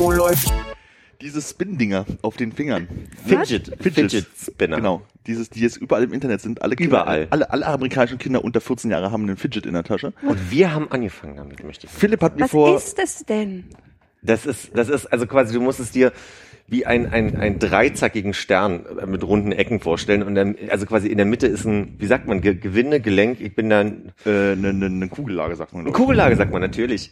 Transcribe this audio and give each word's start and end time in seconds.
Oh, 0.00 0.12
läuft. 0.12 0.52
Diese 1.20 1.42
Spin-Dinger 1.42 2.06
auf 2.22 2.36
den 2.36 2.52
Fingern. 2.52 2.86
Fidget, 3.26 3.72
Fidget 3.80 4.24
Spinner. 4.40 4.76
Genau. 4.76 5.02
Dieses, 5.26 5.50
die 5.50 5.60
jetzt 5.60 5.78
überall 5.78 6.04
im 6.04 6.12
Internet 6.12 6.40
sind. 6.40 6.62
Alle 6.62 6.76
Kinder, 6.76 6.98
Überall. 7.00 7.26
Alle, 7.30 7.50
alle 7.50 7.66
amerikanischen 7.66 8.18
Kinder 8.18 8.44
unter 8.44 8.60
14 8.60 8.90
Jahre 8.92 9.10
haben 9.10 9.24
einen 9.24 9.36
Fidget 9.36 9.66
in 9.66 9.72
der 9.72 9.82
Tasche. 9.82 10.12
Und 10.22 10.52
wir 10.52 10.72
haben 10.72 10.92
angefangen 10.92 11.36
damit, 11.36 11.64
möchte 11.64 11.86
ich. 11.88 11.92
Philipp 11.92 12.22
hat 12.22 12.36
mir 12.36 12.42
Was 12.42 12.50
vor, 12.52 12.76
ist 12.76 12.96
das 12.98 13.24
denn? 13.24 13.64
Das 14.22 14.46
ist, 14.46 14.70
das 14.76 14.88
ist, 14.88 15.06
also 15.06 15.26
quasi, 15.26 15.54
du 15.54 15.60
musst 15.60 15.80
es 15.80 15.90
dir 15.90 16.12
wie 16.68 16.86
ein, 16.86 17.12
ein, 17.12 17.36
ein 17.36 17.58
dreizackigen 17.58 18.32
Stern 18.32 18.84
äh, 19.00 19.06
mit 19.06 19.24
runden 19.24 19.50
Ecken 19.50 19.80
vorstellen 19.80 20.22
und 20.22 20.34
dann, 20.36 20.54
also 20.68 20.86
quasi 20.86 21.08
in 21.08 21.16
der 21.16 21.26
Mitte 21.26 21.46
ist 21.48 21.64
ein, 21.64 21.96
wie 21.98 22.06
sagt 22.06 22.28
man, 22.28 22.42
Ge 22.42 22.54
Gewinde, 22.54 23.00
Gelenk, 23.00 23.40
ich 23.40 23.56
bin 23.56 23.70
dann, 23.70 24.12
äh, 24.24 24.52
eine, 24.52 24.68
eine, 24.68 24.86
eine 24.86 25.08
Kugellage, 25.08 25.56
sagt 25.56 25.72
man. 25.72 25.86
ich. 25.86 25.92
Kugellage 25.92 26.36
sagt 26.36 26.52
man 26.52 26.60
natürlich. 26.60 27.10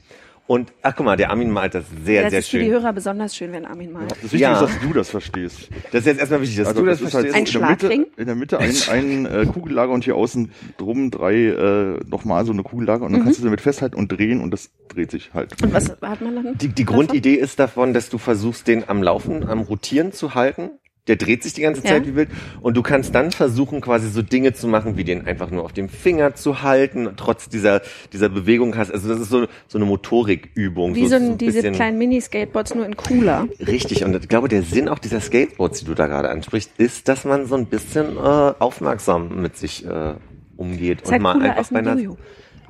Und, 0.49 0.73
ach 0.83 0.95
guck 0.97 1.05
mal, 1.07 1.17
der 1.17 1.31
Armin 1.31 1.51
malt 1.51 1.75
das 1.75 1.85
sehr, 2.05 2.23
das 2.23 2.31
sehr 2.31 2.39
ist 2.41 2.49
für 2.51 2.59
die 2.59 2.67
schön. 2.67 2.73
Hörer 2.75 2.93
besonders 2.93 3.35
schön, 3.35 3.51
wenn 3.51 3.65
Armin 3.65 3.91
malt. 3.93 4.13
Das 4.13 4.23
Wichtige 4.23 4.43
Ja. 4.45 4.53
ist, 4.53 4.61
dass 4.61 4.79
du 4.81 4.93
das 4.93 5.11
verstehst. 5.11 5.69
Das 5.91 6.01
ist 6.03 6.07
jetzt 6.07 6.21
erstmal 6.21 6.41
wichtig, 6.41 6.59
dass 6.59 6.69
Also 6.69 6.81
du 6.83 6.87
das, 6.87 7.01
das 7.01 7.09
ist 7.09 7.15
halt 7.15 7.31
verstehst. 7.31 7.53
so 7.53 7.59
Ein 7.61 7.75
in 7.75 7.83
der 7.83 7.91
Mitte, 7.97 8.11
in 8.17 8.27
der 8.27 8.35
Mitte 8.37 8.59
ein, 8.61 8.75
ein 8.91 9.27
äh, 9.27 9.47
Kugellager 9.47 9.91
und 9.93 10.05
hier 10.05 10.15
außen 10.15 10.53
drum 10.79 11.11
drei 11.11 11.35
äh, 11.35 11.99
nochmal 12.09 12.47
so 12.47 12.53
eine 12.53 12.63
Kugellage 12.63 13.05
und 13.05 13.13
dann 13.13 13.25
kannst 13.25 13.41
du 13.41 13.45
damit 13.45 13.61
festhalten 13.61 13.97
und 13.97 14.13
drehen 14.13 14.41
und 14.41 14.53
das 14.53 14.71
dreht 14.89 15.11
sich 15.11 15.35
halt. 15.35 15.61
Und 15.63 15.73
was 15.75 15.91
hat 16.01 16.21
man 16.21 16.37
dann? 16.37 16.59
Die, 16.59 16.69
die 16.69 16.85
davon? 16.85 17.07
Grundidee 17.07 17.35
ist 17.35 17.59
davon, 17.59 17.93
dass 17.93 18.09
du 18.09 18.19
versuchst, 18.19 18.69
den 18.69 18.89
am 18.89 19.03
Laufen, 19.03 19.49
am 19.49 19.61
Rotieren 19.63 20.13
zu 20.13 20.37
halten. 20.37 20.71
Der 21.09 21.17
dreht 21.17 21.43
sich 21.43 21.53
die 21.53 21.61
ganze 21.63 21.83
Ja. 21.83 21.91
Zeit 21.91 22.07
wie 22.07 22.17
wild. 22.17 22.29
Und 22.61 22.77
du 22.77 22.83
kannst 22.83 23.15
dann 23.15 23.31
versuchen, 23.31 23.81
quasi 23.81 24.09
so 24.09 24.23
Dinge 24.23 24.53
zu 24.55 24.67
machen, 24.69 24.97
wie 24.97 25.05
den 25.05 25.27
einfach 25.27 25.51
nur 25.51 25.65
auf 25.65 25.73
dem 25.73 25.89
Finger 25.89 26.35
zu 26.35 26.63
halten, 26.63 27.07
und 27.07 27.17
trotz 27.17 27.49
dieser, 27.49 27.81
dieser 28.13 28.29
Bewegung 28.29 28.77
hast. 28.77 28.91
Also 28.91 29.09
das 29.09 29.21
ist 29.21 29.29
so, 29.31 29.47
so 29.69 29.79
eine 29.79 29.85
Motorikübung. 29.85 30.95
Wie 30.95 31.07
so, 31.07 31.17
ein, 31.17 31.33
ein 31.33 31.39
diese 31.39 31.71
kleinen 31.71 31.99
Mini-Skateboards, 31.99 32.75
nur 32.75 32.87
in 32.87 32.97
cooler. 32.97 33.47
Richtig. 33.65 34.05
Und 34.05 34.17
ich 34.17 34.29
glaube, 34.29 34.49
der 34.49 34.63
Sinn 34.63 34.89
auch 34.89 34.99
dieser 34.99 35.21
Skateboards, 35.21 35.81
die 35.81 35.85
du 35.87 35.95
da 35.95 36.07
gerade 36.07 36.29
ansprichst, 36.31 36.73
ist, 36.79 37.09
dass 37.09 37.25
man 37.25 37.47
so 37.47 37.55
ein 37.55 37.67
bisschen 37.67 38.17
äh, 38.17 38.21
aufmerksam 38.59 39.41
mit 39.43 39.57
sich 39.57 39.87
äh, 39.87 40.15
umgeht. 40.57 41.03
Halt 41.11 41.23
cooler 41.23 41.57
als 41.57 41.71
ein 41.71 41.77
einer- 41.77 41.95
Jojo. 41.97 42.17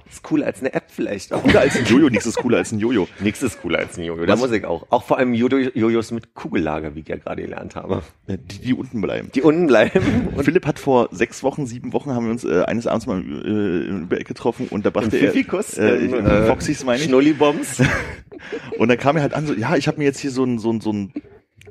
Ist 0.09 0.23
cooler 0.23 0.47
als 0.47 0.61
eine 0.61 0.73
App 0.73 0.85
vielleicht 0.89 1.33
auch. 1.33 1.43
Cooler 1.43 1.61
als 1.61 1.77
ein 1.77 1.85
Jojo, 1.85 2.09
nichts 2.09 2.27
ist 2.27 2.37
cooler 2.37 2.59
als 2.59 2.73
ein 2.73 2.79
Jojo. 2.79 3.09
Nix 3.21 3.43
ist 3.43 3.61
cooler 3.61 3.81
als 3.81 3.99
ein 3.99 4.05
Jojo. 4.05 4.25
Da 4.25 4.37
muss 4.37 4.53
ich 4.53 4.65
auch. 4.65 4.87
Auch 4.91 5.03
vor 5.03 5.19
allem 5.19 5.35
Jojo, 5.35 5.59
Jojos 5.75 6.13
mit 6.13 6.35
Kugellager, 6.35 6.95
wie 6.95 7.01
ich 7.01 7.09
ja 7.09 7.17
gerade 7.17 7.43
gelernt 7.43 7.75
habe. 7.77 8.03
Äh, 8.27 8.39
Die, 8.39 8.59
die 8.61 8.75
unten 8.75 9.01
bleiben. 9.01 9.31
Die 9.35 9.43
unten 9.43 9.67
bleiben. 9.67 10.29
Und 10.35 10.45
Philipp 10.45 10.65
hat 10.67 10.79
vor 10.79 11.09
sechs 11.11 11.43
Wochen, 11.43 11.67
sieben 11.67 11.93
Wochen 11.93 12.13
haben 12.13 12.27
wir 12.27 12.33
uns 12.33 12.45
äh, 12.45 12.63
eines 12.63 12.87
Abends 12.87 13.07
mal 13.07 13.19
äh, 13.21 13.89
im 13.89 14.03
Übereck 14.03 14.27
getroffen 14.29 14.69
und 14.71 14.87
da 14.87 14.91
brachte 14.91 15.17
er 15.19 15.33
Fifikus, 15.33 15.77
äh, 15.77 15.97
im, 15.97 16.15
ich, 16.15 16.21
äh, 16.25 16.47
Foxys 16.47 16.85
meine 16.85 16.99
ich. 17.01 17.07
Schnullibombs. 17.07 17.83
Und 18.79 18.89
dann 18.89 18.99
kam 18.99 19.17
er 19.17 19.23
halt 19.23 19.35
an 19.35 19.47
so, 19.47 19.55
ja, 19.55 19.77
ich 19.77 19.89
habe 19.89 19.99
mir 19.99 20.05
jetzt 20.05 20.21
hier 20.21 20.31
so 20.31 20.45
ein 20.45 20.59
so 20.59 20.71
ein 20.71 20.81
so 20.81 20.93
ein 20.93 21.13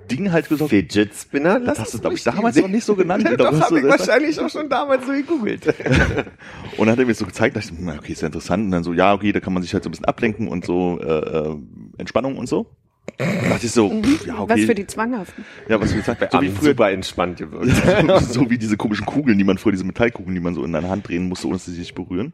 Ding 0.08 0.32
halt 0.32 0.50
besorgt. 0.50 0.72
Fidget 0.72 1.14
Spinner. 1.14 1.60
Das 1.60 1.80
hast 1.80 1.94
du, 1.94 2.00
glaube 2.00 2.16
ich, 2.16 2.24
damals 2.24 2.56
noch 2.56 2.68
nicht 2.68 2.84
so 2.84 2.96
genannt. 2.96 3.26
Doch, 3.38 3.38
Doch, 3.38 3.52
hast 3.54 3.62
hab 3.62 3.70
du 3.70 3.78
ich 3.78 3.84
wahrscheinlich 3.84 4.40
auch 4.40 4.50
schon 4.50 4.70
damals 4.70 5.06
so 5.06 5.12
gegoogelt. 5.12 5.68
Und 6.78 6.88
dann 6.88 6.92
hat 6.92 7.00
er 7.00 7.06
mir 7.06 7.14
so 7.14 7.26
gezeigt, 7.26 7.56
dachte 7.56 7.70
ich, 7.74 7.80
na, 7.80 7.96
okay, 7.96 8.14
ist 8.14 8.22
ja 8.22 8.28
interessant. 8.28 8.66
Und 8.66 8.72
dann 8.72 8.84
so, 8.84 8.94
ja, 8.94 9.14
okay, 9.14 9.32
da 9.32 9.40
kann 9.40 9.54
man 9.54 9.64
sich 9.64 9.74
halt 9.74 9.84
so 9.84 9.90
ein 9.90 9.92
bisschen 9.92 10.06
ablenken 10.06 10.48
und 10.48 10.66
so 10.66 11.00
äh, 11.02 11.06
äh, 11.06 11.58
Entspannung 11.98 12.38
und 12.38 12.48
so. 12.48 12.68
Da 13.18 13.26
dachte 13.26 13.66
ich 13.66 13.72
so, 13.72 13.90
pff, 13.90 14.26
ja, 14.26 14.40
okay. 14.40 14.54
Was 14.54 14.62
für 14.62 14.76
die 14.76 14.88
Zwanghaften. 14.88 15.46
ja, 15.70 15.80
was 15.80 15.92
für 15.92 15.98
die 15.98 16.04
Zeit. 16.04 16.32
So 16.32 16.42
wie 16.42 16.50
früher, 16.50 16.70
super 16.72 16.92
entspannt 16.92 17.38
gewirkt. 17.38 18.22
so 18.34 18.50
wie 18.50 18.58
diese 18.58 18.78
komischen 18.78 19.06
Kugeln, 19.06 19.38
die 19.38 19.44
man 19.44 19.58
früher, 19.58 19.72
diese 19.72 19.86
Metallkugeln, 19.86 20.36
die 20.36 20.42
man 20.42 20.54
so 20.54 20.64
in 20.64 20.74
deiner 20.74 20.90
Hand 20.90 21.08
drehen 21.08 21.30
musste, 21.30 21.48
ohne 21.48 21.56
dass 21.56 21.66
sie 21.66 21.74
sich 21.74 21.94
berühren. 21.94 22.34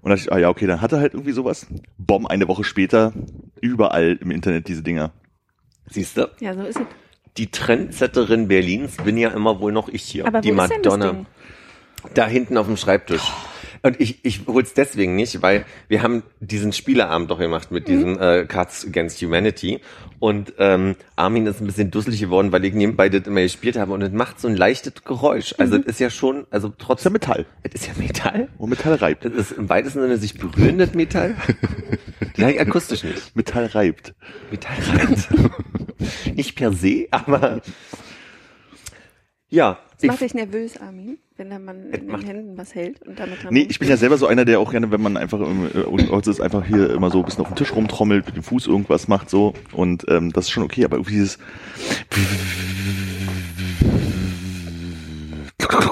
Und 0.00 0.10
da 0.10 0.16
dachte 0.16 0.28
ich, 0.28 0.32
ah 0.32 0.38
ja, 0.38 0.48
okay, 0.48 0.66
dann 0.66 0.80
hat 0.80 0.92
er 0.92 1.00
halt 1.00 1.14
irgendwie 1.14 1.32
sowas. 1.32 1.66
Bomb, 1.98 2.26
eine 2.28 2.46
Woche 2.48 2.64
später, 2.64 3.12
überall 3.60 4.18
im 4.20 4.30
Internet 4.30 4.68
diese 4.68 4.82
Dinger. 4.82 5.12
Siehst 5.90 6.16
du? 6.16 6.28
Ja, 6.40 6.54
so 6.54 6.62
ist 6.62 6.78
es. 6.78 6.86
Die 7.36 7.50
Trendsetterin 7.50 8.48
Berlins 8.48 8.96
bin 8.96 9.16
ja 9.16 9.30
immer 9.30 9.60
wohl 9.60 9.72
noch 9.72 9.88
ich 9.88 10.02
hier. 10.02 10.26
Aber 10.26 10.40
die 10.40 10.56
wo 10.56 10.62
ist 10.62 10.70
denn 10.70 10.82
das 10.82 10.92
Madonna. 10.98 11.12
Ding? 11.12 11.26
Da 12.14 12.26
hinten 12.26 12.56
auf 12.56 12.66
dem 12.66 12.76
Schreibtisch. 12.76 13.32
Und 13.82 14.00
ich, 14.00 14.24
ich 14.24 14.46
hol's 14.46 14.74
deswegen 14.74 15.14
nicht, 15.16 15.42
weil 15.42 15.64
wir 15.88 16.02
haben 16.02 16.22
diesen 16.40 16.72
Spieleabend 16.72 17.30
doch 17.30 17.38
gemacht 17.38 17.70
mit 17.70 17.88
diesem 17.88 18.18
äh, 18.18 18.44
Cards 18.46 18.86
Against 18.86 19.20
Humanity. 19.22 19.80
Und 20.18 20.54
ähm, 20.58 20.96
Armin 21.16 21.46
ist 21.46 21.60
ein 21.60 21.66
bisschen 21.66 21.90
dusselig 21.90 22.20
geworden, 22.20 22.50
weil 22.50 22.64
ich 22.64 22.74
nebenbei 22.74 23.08
das 23.08 23.26
immer 23.26 23.42
gespielt 23.42 23.76
habe 23.76 23.92
und 23.92 24.02
es 24.02 24.10
macht 24.10 24.40
so 24.40 24.48
ein 24.48 24.56
leichtes 24.56 25.04
Geräusch. 25.04 25.54
Also 25.58 25.78
das 25.78 25.86
ist 25.86 26.00
ja 26.00 26.10
schon, 26.10 26.46
also 26.50 26.68
Das 26.68 26.98
ist 26.98 27.04
ja 27.04 27.10
Metall. 27.10 27.46
es 27.62 27.74
ist 27.74 27.86
ja 27.86 27.92
Metall. 27.96 28.48
Und 28.58 28.70
Metall 28.70 28.94
reibt. 28.94 29.24
Das 29.24 29.32
ist 29.32 29.52
im 29.52 29.68
weitesten 29.68 30.00
Sinne 30.00 30.16
sich 30.16 30.34
berührendes 30.34 30.94
Metall. 30.94 31.34
Ja, 32.36 32.46
akustisch 32.48 33.02
nicht. 33.02 33.34
Metall 33.34 33.66
reibt. 33.66 34.14
Metall 34.50 34.76
reibt. 34.92 35.28
nicht 36.36 36.54
per 36.54 36.72
se, 36.72 37.08
aber 37.10 37.60
ja. 39.48 39.78
Das 40.00 40.06
macht 40.08 40.20
dich 40.20 40.34
nervös, 40.34 40.76
Armin, 40.80 41.18
wenn 41.38 41.50
der 41.50 41.60
Mann 41.60 41.90
in 41.92 42.08
den 42.08 42.20
Händen 42.22 42.58
was 42.58 42.74
hält 42.74 43.00
und 43.06 43.18
damit 43.18 43.38
Nee, 43.50 43.66
ich 43.70 43.78
bin 43.78 43.88
ja 43.88 43.96
selber 43.96 44.18
so 44.18 44.26
einer, 44.26 44.44
der 44.44 44.58
auch 44.58 44.72
gerne, 44.72 44.90
wenn 44.90 45.00
man 45.00 45.16
einfach 45.16 45.40
ähm, 45.40 45.70
äh, 45.72 46.30
ist 46.30 46.40
einfach 46.40 46.66
hier 46.66 46.90
immer 46.90 47.10
so 47.10 47.20
ein 47.20 47.24
bisschen 47.24 47.42
auf 47.42 47.48
dem 47.48 47.56
Tisch 47.56 47.72
rumtrommelt, 47.72 48.26
mit 48.26 48.34
dem 48.36 48.42
Fuß 48.42 48.66
irgendwas 48.66 49.06
macht 49.06 49.30
so 49.30 49.54
und 49.72 50.04
ähm, 50.08 50.32
das 50.32 50.46
ist 50.46 50.50
schon 50.50 50.64
okay, 50.64 50.84
aber 50.84 50.96
irgendwie 50.96 51.14
dieses 51.14 51.38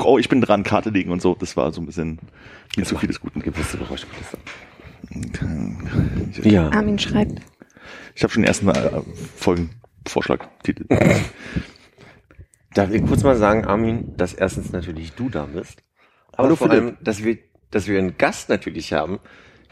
Oh, 0.04 0.18
ich 0.18 0.28
bin 0.28 0.40
dran, 0.40 0.62
Karte 0.62 0.90
legen 0.90 1.10
und 1.10 1.22
so, 1.22 1.34
das 1.34 1.56
war 1.56 1.72
so 1.72 1.80
ein 1.80 1.86
bisschen 1.86 2.18
mir 2.76 2.84
zu 2.84 2.96
viel 2.96 3.06
des 3.08 3.20
Guten. 3.20 3.40
gewisse 3.40 3.78
Geräuschkulisse. 3.78 4.38
Ich, 6.32 6.44
Ja. 6.44 6.70
Armin 6.70 6.98
schreibt. 6.98 7.40
ich 8.14 8.22
habe 8.22 8.32
schon 8.32 8.42
den 8.42 8.48
ersten 8.48 8.68
äh, 8.68 9.02
Folgenvorschlag-Titel. 9.36 10.86
Darf 12.76 12.92
ich 12.92 13.06
kurz 13.06 13.22
mal 13.22 13.36
sagen, 13.36 13.64
Armin, 13.64 14.12
dass 14.18 14.34
erstens 14.34 14.70
natürlich 14.70 15.14
du 15.14 15.30
da 15.30 15.46
bist, 15.46 15.82
aber 16.32 16.48
Hallo, 16.48 16.56
vor 16.56 16.68
Philipp. 16.68 16.82
allem, 16.82 16.96
dass 17.00 17.24
wir, 17.24 17.38
dass 17.70 17.88
wir 17.88 17.98
einen 17.98 18.18
Gast 18.18 18.50
natürlich 18.50 18.92
haben, 18.92 19.18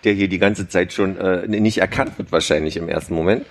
der 0.04 0.14
hier 0.14 0.26
die 0.26 0.38
ganze 0.38 0.68
Zeit 0.68 0.94
schon 0.94 1.18
äh, 1.18 1.46
nicht 1.46 1.76
erkannt 1.76 2.16
wird 2.16 2.32
wahrscheinlich 2.32 2.78
im 2.78 2.88
ersten 2.88 3.14
Moment. 3.14 3.44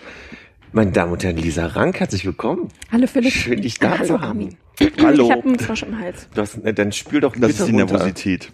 Meine 0.71 0.91
Damen 0.91 1.11
und 1.11 1.23
Herren, 1.23 1.37
Lisa 1.37 1.67
Rank, 1.67 1.99
herzlich 1.99 2.25
willkommen. 2.25 2.69
Hallo 2.91 3.05
Philipp. 3.05 3.31
Schön, 3.31 3.61
dich 3.61 3.77
da 3.77 3.91
Hallo 3.91 4.05
zu 4.05 4.13
haben. 4.21 4.23
Armin. 4.23 4.57
Hallo. 5.03 5.25
Ich 5.25 5.31
habe 5.31 5.43
einen 5.43 5.59
Frosch 5.59 5.83
im 5.83 5.99
Hals. 5.99 6.27
Du 6.33 6.41
hast, 6.41 6.57
äh, 6.65 6.73
dann 6.73 6.91
spül 6.91 7.21
doch 7.21 7.33
Das 7.33 7.41
bitte 7.41 7.51
ist 7.51 7.67
die 7.67 7.71
runter. 7.73 7.93
Nervosität. 7.93 8.51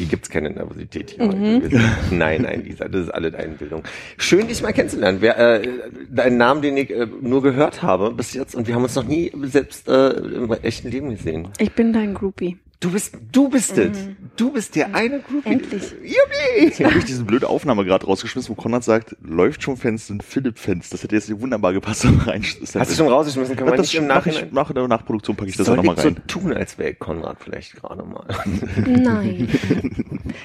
Hier 0.00 0.08
gibt's 0.08 0.30
keine 0.30 0.48
Nervosität 0.48 1.10
hier. 1.10 1.26
heute. 1.26 1.78
Nein, 2.10 2.40
nein, 2.40 2.64
Lisa, 2.64 2.88
das 2.88 3.02
ist 3.02 3.10
alle 3.10 3.36
Einbildung. 3.36 3.82
Schön, 4.16 4.48
dich 4.48 4.62
mal 4.62 4.72
kennenzulernen. 4.72 5.18
Wer, 5.20 5.38
äh, 5.38 5.68
deinen 6.08 6.38
Namen, 6.38 6.62
den 6.62 6.78
ich 6.78 6.88
äh, 6.90 7.06
nur 7.20 7.42
gehört 7.42 7.82
habe 7.82 8.10
bis 8.10 8.32
jetzt 8.32 8.54
und 8.54 8.66
wir 8.66 8.74
haben 8.74 8.84
uns 8.84 8.94
noch 8.94 9.04
nie 9.04 9.30
selbst 9.42 9.88
äh, 9.88 10.08
im 10.12 10.50
echten 10.62 10.90
Leben 10.90 11.10
gesehen. 11.10 11.48
Ich 11.58 11.72
bin 11.72 11.92
dein 11.92 12.14
Groupie. 12.14 12.56
Du 12.80 12.90
bist, 12.90 13.14
du 13.30 13.50
bist 13.50 13.76
es. 13.76 14.08
Du 14.36 14.52
bist 14.52 14.74
der 14.74 14.94
eine 14.94 15.20
Groupie. 15.20 15.50
Endlich. 15.50 15.90
Juppie! 16.02 16.64
Jetzt 16.64 16.82
habe 16.82 16.98
ich 16.98 17.04
diese 17.04 17.24
blöde 17.24 17.46
Aufnahme 17.46 17.84
gerade 17.84 18.06
rausgeschmissen, 18.06 18.56
wo 18.56 18.60
Konrad 18.60 18.84
sagt, 18.84 19.16
läuft 19.22 19.62
schon 19.62 19.76
Fans 19.76 20.06
sind 20.06 20.22
Philipp-Fans. 20.22 20.88
Das 20.88 21.02
hätte 21.02 21.14
jetzt 21.14 21.30
wunderbar 21.38 21.74
gepasst. 21.74 22.06
aber 22.06 22.26
rein. 22.26 22.42
Hast 22.42 22.90
du 22.90 22.94
schon 22.94 23.08
rausgeschmissen? 23.08 23.54
Kann 23.54 23.66
man 23.66 23.76
das 23.76 23.88
nicht 23.88 23.96
im 23.96 24.04
ich, 24.04 24.08
Nachhinein? 24.08 24.48
mache 24.52 24.70
in 24.70 24.76
der 24.76 24.88
Nachproduktion 24.88 25.36
packe 25.36 25.50
ich 25.50 25.58
das 25.58 25.66
Soll 25.66 25.78
auch 25.78 25.82
nochmal 25.84 25.96
ich 25.96 26.02
so 26.02 26.08
rein. 26.08 26.26
tun, 26.26 26.52
als 26.54 26.78
wäre 26.78 26.90
ich 26.92 26.98
Konrad 26.98 27.36
vielleicht 27.38 27.76
gerade 27.76 28.02
mal. 28.02 28.26
Nein. 28.86 29.48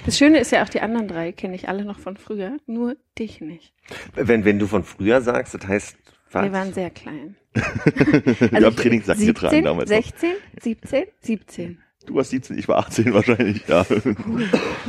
Das 0.05 0.17
Schöne 0.17 0.39
ist 0.39 0.51
ja 0.51 0.63
auch, 0.63 0.69
die 0.69 0.81
anderen 0.81 1.07
drei 1.07 1.31
kenne 1.31 1.55
ich 1.55 1.69
alle 1.69 1.85
noch 1.85 1.99
von 1.99 2.17
früher, 2.17 2.57
nur 2.65 2.95
dich 3.17 3.39
nicht. 3.41 3.73
wenn, 4.15 4.43
wenn 4.43 4.57
du 4.59 4.67
von 4.67 4.83
früher 4.83 5.21
sagst, 5.21 5.53
das 5.53 5.67
heißt, 5.67 5.97
was? 6.31 6.43
Wir 6.43 6.51
waren 6.51 6.73
sehr 6.73 6.89
klein. 6.89 7.35
Wir 7.53 8.65
haben 8.65 8.75
Trainingssack 8.75 9.19
getragen 9.19 9.63
damals. 9.63 9.89
noch. 9.89 9.95
16, 9.97 10.31
17, 10.61 11.03
17. 11.21 11.77
Du 12.05 12.15
warst 12.15 12.29
17, 12.29 12.57
ich 12.57 12.67
war 12.67 12.77
18 12.77 13.13
wahrscheinlich, 13.13 13.67
ja. 13.67 13.85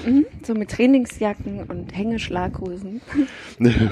Mhm, 0.05 0.27
So 0.43 0.55
mit 0.55 0.71
Trainingsjacken 0.71 1.65
und 1.65 1.97
Hängeschlaghosen. 1.97 3.01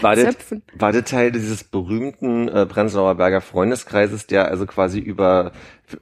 War 0.00 0.14
das, 0.16 0.24
Zöpfen. 0.24 0.62
war 0.74 0.92
das 0.92 1.04
Teil 1.04 1.32
dieses 1.32 1.64
berühmten 1.64 2.48
äh, 2.48 2.66
Prenzlauer 2.66 3.14
Berger 3.16 3.40
Freundeskreises, 3.40 4.26
der 4.26 4.48
also 4.48 4.66
quasi 4.66 4.98
über, 4.98 5.52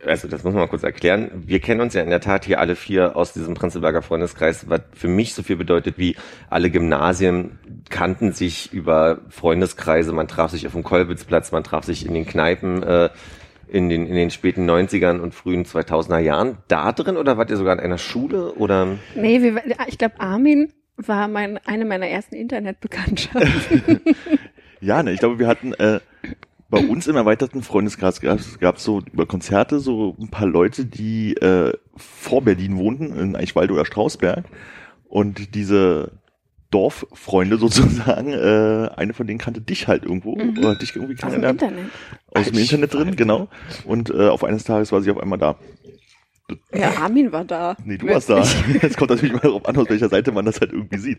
also 0.04 0.28
das 0.28 0.44
muss 0.44 0.52
man 0.52 0.62
mal 0.62 0.68
kurz 0.68 0.82
erklären, 0.82 1.30
wir 1.46 1.60
kennen 1.60 1.80
uns 1.80 1.94
ja 1.94 2.02
in 2.02 2.10
der 2.10 2.20
Tat 2.20 2.44
hier 2.44 2.60
alle 2.60 2.74
vier 2.76 3.16
aus 3.16 3.32
diesem 3.32 3.54
Prenzlberger 3.54 4.02
Freundeskreis, 4.02 4.68
was 4.68 4.82
für 4.92 5.08
mich 5.08 5.34
so 5.34 5.42
viel 5.42 5.56
bedeutet 5.56 5.98
wie 5.98 6.16
alle 6.50 6.70
Gymnasien 6.70 7.58
kannten 7.88 8.32
sich 8.32 8.72
über 8.72 9.18
Freundeskreise, 9.28 10.12
man 10.12 10.28
traf 10.28 10.50
sich 10.50 10.66
auf 10.66 10.72
dem 10.72 10.82
Kolbitzplatz, 10.82 11.52
man 11.52 11.64
traf 11.64 11.84
sich 11.84 12.06
in 12.06 12.14
den 12.14 12.26
Kneipen, 12.26 12.82
äh, 12.82 13.08
in 13.76 13.90
den, 13.90 14.06
in 14.06 14.14
den 14.14 14.30
späten 14.30 14.68
90ern 14.68 15.20
und 15.20 15.34
frühen 15.34 15.64
2000er 15.64 16.18
Jahren 16.18 16.58
da 16.68 16.92
drin 16.92 17.18
oder 17.18 17.36
wart 17.36 17.50
ihr 17.50 17.58
sogar 17.58 17.74
in 17.74 17.80
einer 17.80 17.98
Schule 17.98 18.54
oder? 18.54 18.96
Nee, 19.14 19.42
wir, 19.42 19.62
ich 19.86 19.98
glaube, 19.98 20.18
Armin 20.18 20.72
war 20.96 21.28
mein, 21.28 21.58
eine 21.66 21.84
meiner 21.84 22.08
ersten 22.08 22.34
Internetbekanntschaften. 22.34 24.00
Ja, 24.78 25.02
ne, 25.02 25.12
ich 25.12 25.20
glaube, 25.20 25.38
wir 25.38 25.46
hatten 25.46 25.72
äh, 25.72 26.00
bei 26.68 26.78
uns 26.86 27.06
im 27.06 27.16
erweiterten 27.16 27.62
Freundeskreis 27.62 28.20
gab 28.20 28.76
es 28.76 28.84
so 28.84 29.00
über 29.10 29.24
Konzerte 29.24 29.80
so 29.80 30.14
ein 30.20 30.28
paar 30.28 30.46
Leute, 30.46 30.84
die 30.84 31.34
äh, 31.34 31.72
vor 31.96 32.42
Berlin 32.42 32.76
wohnten, 32.76 33.18
in 33.18 33.36
Eichwalde 33.36 33.72
oder 33.72 33.86
Strausberg. 33.86 34.44
Und 35.08 35.54
diese 35.54 36.12
Dorffreunde 36.70 37.58
sozusagen, 37.58 38.32
äh, 38.32 38.88
eine 38.96 39.12
von 39.14 39.26
denen 39.26 39.38
kannte 39.38 39.60
dich 39.60 39.86
halt 39.88 40.04
irgendwo, 40.04 40.32
oder 40.32 40.70
hat 40.70 40.82
dich 40.82 40.94
irgendwie 40.96 41.14
Aus 41.14 41.20
dem 41.20 41.42
kennengelernt. 41.42 41.62
Internet. 41.62 41.90
Aus 42.34 42.46
dem 42.46 42.58
Internet 42.58 42.94
drin, 42.94 43.16
genau. 43.16 43.48
Und 43.84 44.10
äh, 44.10 44.28
auf 44.28 44.42
eines 44.44 44.64
Tages 44.64 44.90
war 44.92 45.00
sie 45.02 45.10
auf 45.10 45.18
einmal 45.20 45.38
da. 45.38 45.56
Ja, 46.72 46.90
Armin 47.02 47.32
war 47.32 47.44
da. 47.44 47.76
Nee, 47.84 47.98
du 47.98 48.06
warst 48.06 48.30
da. 48.30 48.44
Jetzt 48.82 48.96
kommt 48.98 49.10
natürlich 49.10 49.32
mal 49.34 49.40
darauf 49.40 49.66
an, 49.66 49.76
aus 49.76 49.88
welcher 49.88 50.08
Seite 50.08 50.30
man 50.32 50.44
das 50.44 50.60
halt 50.60 50.72
irgendwie 50.72 50.98
sieht. 50.98 51.18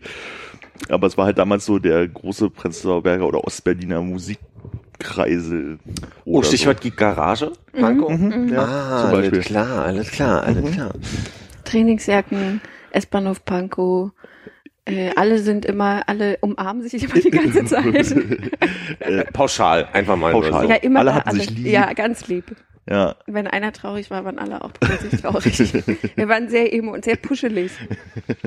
Aber 0.88 1.06
es 1.06 1.18
war 1.18 1.26
halt 1.26 1.36
damals 1.38 1.66
so 1.66 1.78
der 1.78 2.08
große 2.08 2.48
Prenzlauer 2.50 3.02
Berger 3.02 3.26
oder 3.26 3.44
Ostberliner 3.44 4.00
Musikkreisel. 4.00 5.78
Oh, 6.24 6.38
oder 6.38 6.46
Stichwort 6.46 6.80
Garage, 6.96 7.52
Marco? 7.74 8.08
So. 8.08 8.10
Mhm, 8.10 8.48
ja, 8.52 8.64
Ah, 8.64 9.00
zum 9.02 9.10
Beispiel. 9.12 9.34
alles 9.38 9.46
klar, 9.46 9.84
alles 9.84 10.10
klar, 10.10 10.42
alles 10.44 10.70
klar. 10.72 10.94
Trainingsjacken, 11.64 12.60
S-Bahnhof 12.92 13.44
Pankow. 13.44 14.10
Äh, 14.88 15.10
alle 15.16 15.38
sind 15.38 15.66
immer, 15.66 16.08
alle 16.08 16.38
umarmen 16.40 16.88
sich 16.88 17.04
immer 17.04 17.14
die 17.14 17.30
ganze 17.30 17.64
Zeit. 17.66 18.14
Pauschal, 19.32 19.88
einfach 19.92 20.16
mal 20.16 20.32
Pauschal. 20.32 20.62
so. 20.62 20.68
ja, 20.70 20.76
immer 20.76 21.00
Alle 21.00 21.14
hatten 21.14 21.38
sich 21.38 21.50
lieb. 21.50 21.66
Ja, 21.66 21.92
ganz 21.92 22.26
lieb. 22.28 22.56
Ja, 22.90 23.16
Wenn 23.26 23.46
einer 23.46 23.70
traurig 23.74 24.10
war, 24.10 24.24
waren 24.24 24.38
alle 24.38 24.64
auch 24.64 24.72
plötzlich 24.72 25.20
traurig. 25.20 25.58
Wir 26.16 26.28
waren 26.30 26.48
sehr 26.48 26.72
emo 26.72 26.94
und 26.94 27.04
sehr 27.04 27.16
puschelig. 27.16 27.70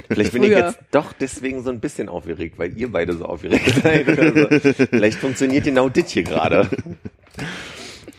Vielleicht 0.09 0.33
bin 0.33 0.41
ich 0.41 0.49
jetzt 0.49 0.79
doch 0.89 1.13
deswegen 1.13 1.61
so 1.63 1.69
ein 1.69 1.79
bisschen 1.79 2.09
aufgeregt, 2.09 2.57
weil 2.57 2.75
ihr 2.75 2.91
beide 2.91 3.13
so 3.13 3.25
aufgeregt 3.25 3.71
seid. 3.83 4.07
Oder 4.07 4.59
so. 4.59 4.73
Vielleicht 4.89 5.19
funktioniert 5.19 5.65
genau 5.65 5.89
das 5.89 6.09
hier 6.09 6.23
gerade. 6.23 6.67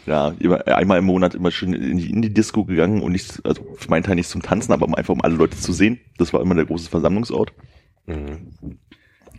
ja, 0.06 0.32
immer, 0.38 0.64
einmal 0.68 1.00
im 1.00 1.06
Monat 1.06 1.34
immer 1.34 1.50
schön 1.50 1.72
in 1.72 1.98
die 1.98 2.10
Indie-Disco 2.10 2.66
gegangen 2.66 3.02
und 3.02 3.10
nicht, 3.10 3.40
also 3.44 3.66
für 3.76 3.90
meinen 3.90 4.04
Teil 4.04 4.14
nicht 4.14 4.28
zum 4.28 4.42
Tanzen, 4.42 4.72
aber 4.72 4.86
um 4.86 4.94
einfach 4.94 5.14
um 5.14 5.22
alle 5.22 5.34
Leute 5.34 5.58
zu 5.58 5.72
sehen. 5.72 5.98
Das 6.18 6.32
war 6.32 6.40
immer 6.40 6.54
der 6.54 6.66
große 6.66 6.88
Versammlungsort. 6.88 7.52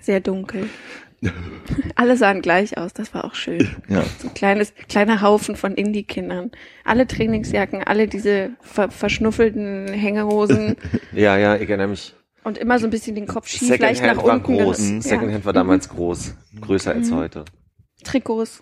Sehr 0.02 0.20
dunkel. 0.20 0.70
Alle 1.96 2.18
sahen 2.18 2.42
gleich 2.42 2.78
aus, 2.78 2.92
das 2.94 3.14
war 3.14 3.24
auch 3.24 3.36
schön. 3.36 3.70
Ja. 3.88 4.04
So 4.20 4.28
ein 4.28 4.34
kleines, 4.34 4.74
kleiner 4.90 5.22
Haufen 5.22 5.56
von 5.56 5.74
Indie-Kindern. 5.76 6.52
Alle 6.84 7.08
Trainingsjacken, 7.08 7.82
alle 7.84 8.08
diese 8.10 8.52
ver 8.60 8.92
verschnuffelten 8.92 9.88
Hängehosen 9.88 10.76
Ja, 11.14 11.38
ja, 11.38 11.56
ich 11.56 11.70
erinnere 11.70 11.88
mich. 11.88 12.14
und 12.44 12.58
immer 12.58 12.78
so 12.80 12.88
ein 12.88 12.90
bisschen 12.90 13.16
den 13.16 13.28
Kopf 13.28 13.48
schief, 13.48 13.70
leicht 13.80 14.02
Secondhand 14.02 14.18
nach 14.18 14.24
war 14.26 14.34
unten. 14.36 14.46
groß. 14.46 14.58
gerissen. 14.78 15.02
Secondhand 15.02 15.46
war 15.46 15.54
damals 15.54 15.88
groß. 15.88 16.36
Größer 16.60 16.92
als 16.94 17.10
heute. 17.12 17.46
Trikots. 18.04 18.62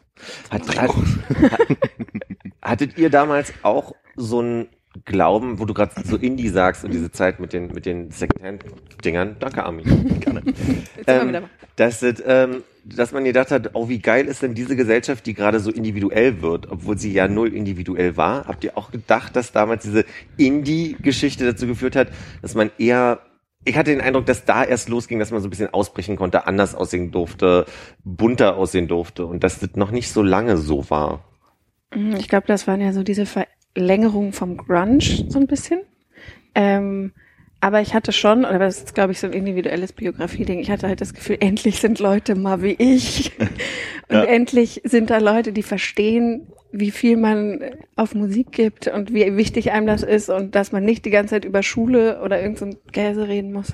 Hat, 0.52 0.78
hat, 0.78 0.92
hattet 2.62 2.98
ihr 3.00 3.10
damals 3.10 3.54
auch 3.64 3.96
so 4.16 4.40
einen 4.40 4.70
Glauben, 5.06 5.60
wo 5.60 5.66
du 5.66 5.74
gerade 5.74 5.94
so 6.04 6.18
Indie 6.18 6.50
sagst 6.50 6.84
und 6.84 6.94
diese 6.94 7.12
Zeit 7.12 7.40
mit 7.40 7.54
den, 7.54 7.68
mit 7.68 7.86
den 7.86 8.12
Secondhand-Dingern? 8.12 9.38
Danke, 9.40 9.64
Armin. 9.64 10.20
Gerne. 10.20 10.42
Ähm, 11.08 11.38
dass, 11.78 12.04
es, 12.04 12.22
ähm, 12.26 12.64
dass 12.84 13.14
man 13.14 13.24
gedacht 13.24 13.52
hat, 13.52 13.72
oh, 13.74 13.88
wie 13.88 14.00
geil 14.00 14.26
ist 14.28 14.42
denn 14.42 14.54
diese 14.54 14.76
Gesellschaft, 14.76 15.26
die 15.26 15.34
gerade 15.34 15.62
so 15.62 15.72
individuell 15.72 16.42
wird, 16.42 16.70
obwohl 16.70 16.98
sie 16.98 17.14
ja 17.14 17.30
null 17.30 17.54
individuell 17.54 18.18
war. 18.18 18.48
Habt 18.48 18.66
ihr 18.66 18.78
auch 18.78 18.92
gedacht, 18.92 19.36
dass 19.36 19.54
damals 19.54 19.84
diese 19.84 20.04
Indie-Geschichte 20.38 21.46
dazu 21.46 21.68
geführt 21.68 21.96
hat, 21.96 22.10
dass 22.42 22.56
man 22.56 22.70
eher 22.78 23.22
ich 23.64 23.78
hatte 23.78 23.92
den 23.92 24.02
Eindruck, 24.02 24.26
dass 24.26 24.44
da 24.46 24.64
erst 24.64 24.90
losging, 24.90 25.20
dass 25.20 25.32
man 25.32 25.40
so 25.40 25.48
ein 25.48 25.52
bisschen 25.52 25.72
ausbrechen 25.72 26.16
konnte, 26.16 26.48
anders 26.48 26.74
aussehen 26.74 27.12
durfte, 27.12 27.66
bunter 28.04 28.56
aussehen 28.58 28.88
durfte 28.88 29.26
und 29.28 29.44
dass 29.44 29.60
das 29.60 29.76
noch 29.76 29.92
nicht 29.92 30.12
so 30.12 30.24
lange 30.24 30.58
so 30.58 30.90
war. 30.90 31.24
Mhm, 31.96 32.16
Ich 32.16 32.28
glaube, 32.28 32.48
das 32.48 32.68
waren 32.68 32.82
ja 32.82 32.92
so 32.92 33.04
diese 33.04 33.28
Verlängerungen 33.74 34.34
vom 34.34 34.58
Grunge 34.58 35.00
so 35.30 35.40
ein 35.40 35.48
bisschen. 35.48 35.82
Ähm, 36.56 37.14
aber 37.64 37.82
ich 37.82 37.94
hatte 37.94 38.12
schon, 38.12 38.40
oder 38.40 38.58
das 38.60 38.80
ist, 38.80 38.96
glaube 38.96 39.12
ich, 39.12 39.20
so 39.20 39.28
ein 39.28 39.34
individuelles 39.34 39.94
Biografie-Ding, 39.94 40.60
ich 40.60 40.72
hatte 40.72 40.88
halt 40.88 41.00
das 41.00 41.14
Gefühl, 41.14 41.38
endlich 41.42 41.80
sind 41.80 42.00
Leute 42.00 42.36
mal 42.36 42.62
wie 42.62 42.76
ich. 42.78 43.32
Und 44.10 44.18
Ja. 44.18 44.24
endlich 44.24 44.82
sind 44.84 45.10
da 45.10 45.20
Leute, 45.20 45.54
die 45.54 45.64
verstehen, 45.64 46.48
wie 46.74 46.92
viel 46.92 47.18
man 47.18 47.60
auf 47.96 48.14
Musik 48.16 48.52
gibt 48.52 48.88
und 48.88 49.14
wie 49.14 49.36
wichtig 49.38 49.72
einem 49.72 49.88
das 49.88 50.04
ist 50.04 50.30
und 50.30 50.56
dass 50.56 50.72
man 50.72 50.84
nicht 50.84 51.06
die 51.06 51.10
ganze 51.10 51.36
Zeit 51.36 51.46
über 51.46 51.64
Schule 51.64 52.22
oder 52.22 52.42
irgend 52.42 52.58
so 52.60 52.70
Käse 52.94 53.28
reden 53.28 53.52
muss. 53.52 53.74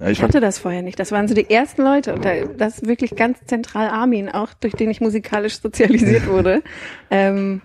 Ja, 0.00 0.08
ich 0.08 0.18
Ich 0.18 0.22
hatte 0.22 0.40
das 0.40 0.58
vorher 0.58 0.82
nicht. 0.82 0.98
Das 0.98 1.10
waren 1.12 1.26
so 1.28 1.34
die 1.34 1.50
ersten 1.50 1.82
Leute 1.82 2.14
und 2.14 2.24
da, 2.24 2.30
das 2.56 2.78
ist 2.78 2.88
wirklich 2.88 3.16
ganz 3.16 3.38
zentral 3.46 3.88
Armin, 3.88 4.28
auch 4.28 4.54
durch 4.54 4.74
den 4.74 4.90
ich 4.90 5.00
musikalisch 5.00 5.58
sozialisiert 5.62 6.28
wurde, 6.28 6.62
ähm, 7.10 7.60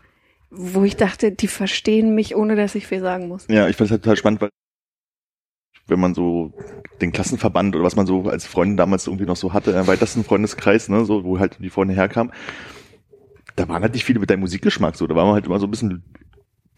wo 0.50 0.84
ich 0.84 0.96
dachte, 0.96 1.32
die 1.32 1.48
verstehen 1.48 2.16
mich, 2.16 2.36
ohne 2.36 2.56
dass 2.56 2.76
ich 2.76 2.88
viel 2.88 3.02
sagen 3.02 3.28
muss. 3.28 3.48
ja, 3.50 3.68
ich 3.68 3.76
fand 3.76 3.88
es 3.88 3.92
halt 3.92 4.04
total 4.04 4.18
spannend, 4.18 4.42
weil 4.42 4.50
wenn 5.88 6.00
man 6.00 6.14
so 6.14 6.54
den 7.02 7.12
Klassenverband 7.14 7.76
oder 7.76 7.86
was 7.86 7.96
man 7.96 8.06
so 8.06 8.28
als 8.30 8.46
Freunde 8.46 8.76
damals 8.76 9.08
irgendwie 9.08 9.26
noch 9.26 9.38
so 9.38 9.54
hatte, 9.54 9.72
im 9.72 9.88
weitesten 9.88 10.24
Freundeskreis, 10.24 10.90
ne, 10.90 11.06
so, 11.06 11.24
wo 11.24 11.40
halt 11.40 11.58
die 11.60 11.70
Freunde 11.70 11.94
herkamen, 11.94 12.34
da 13.56 13.68
waren 13.70 13.82
halt 13.82 13.94
nicht 13.94 14.04
viele 14.04 14.20
mit 14.20 14.30
deinem 14.30 14.42
Musikgeschmack 14.42 14.96
so. 14.96 15.08
Da 15.08 15.16
war 15.16 15.26
man 15.26 15.34
halt 15.36 15.46
immer 15.46 15.60
so 15.60 15.68
ein 15.68 15.72
bisschen 15.72 16.04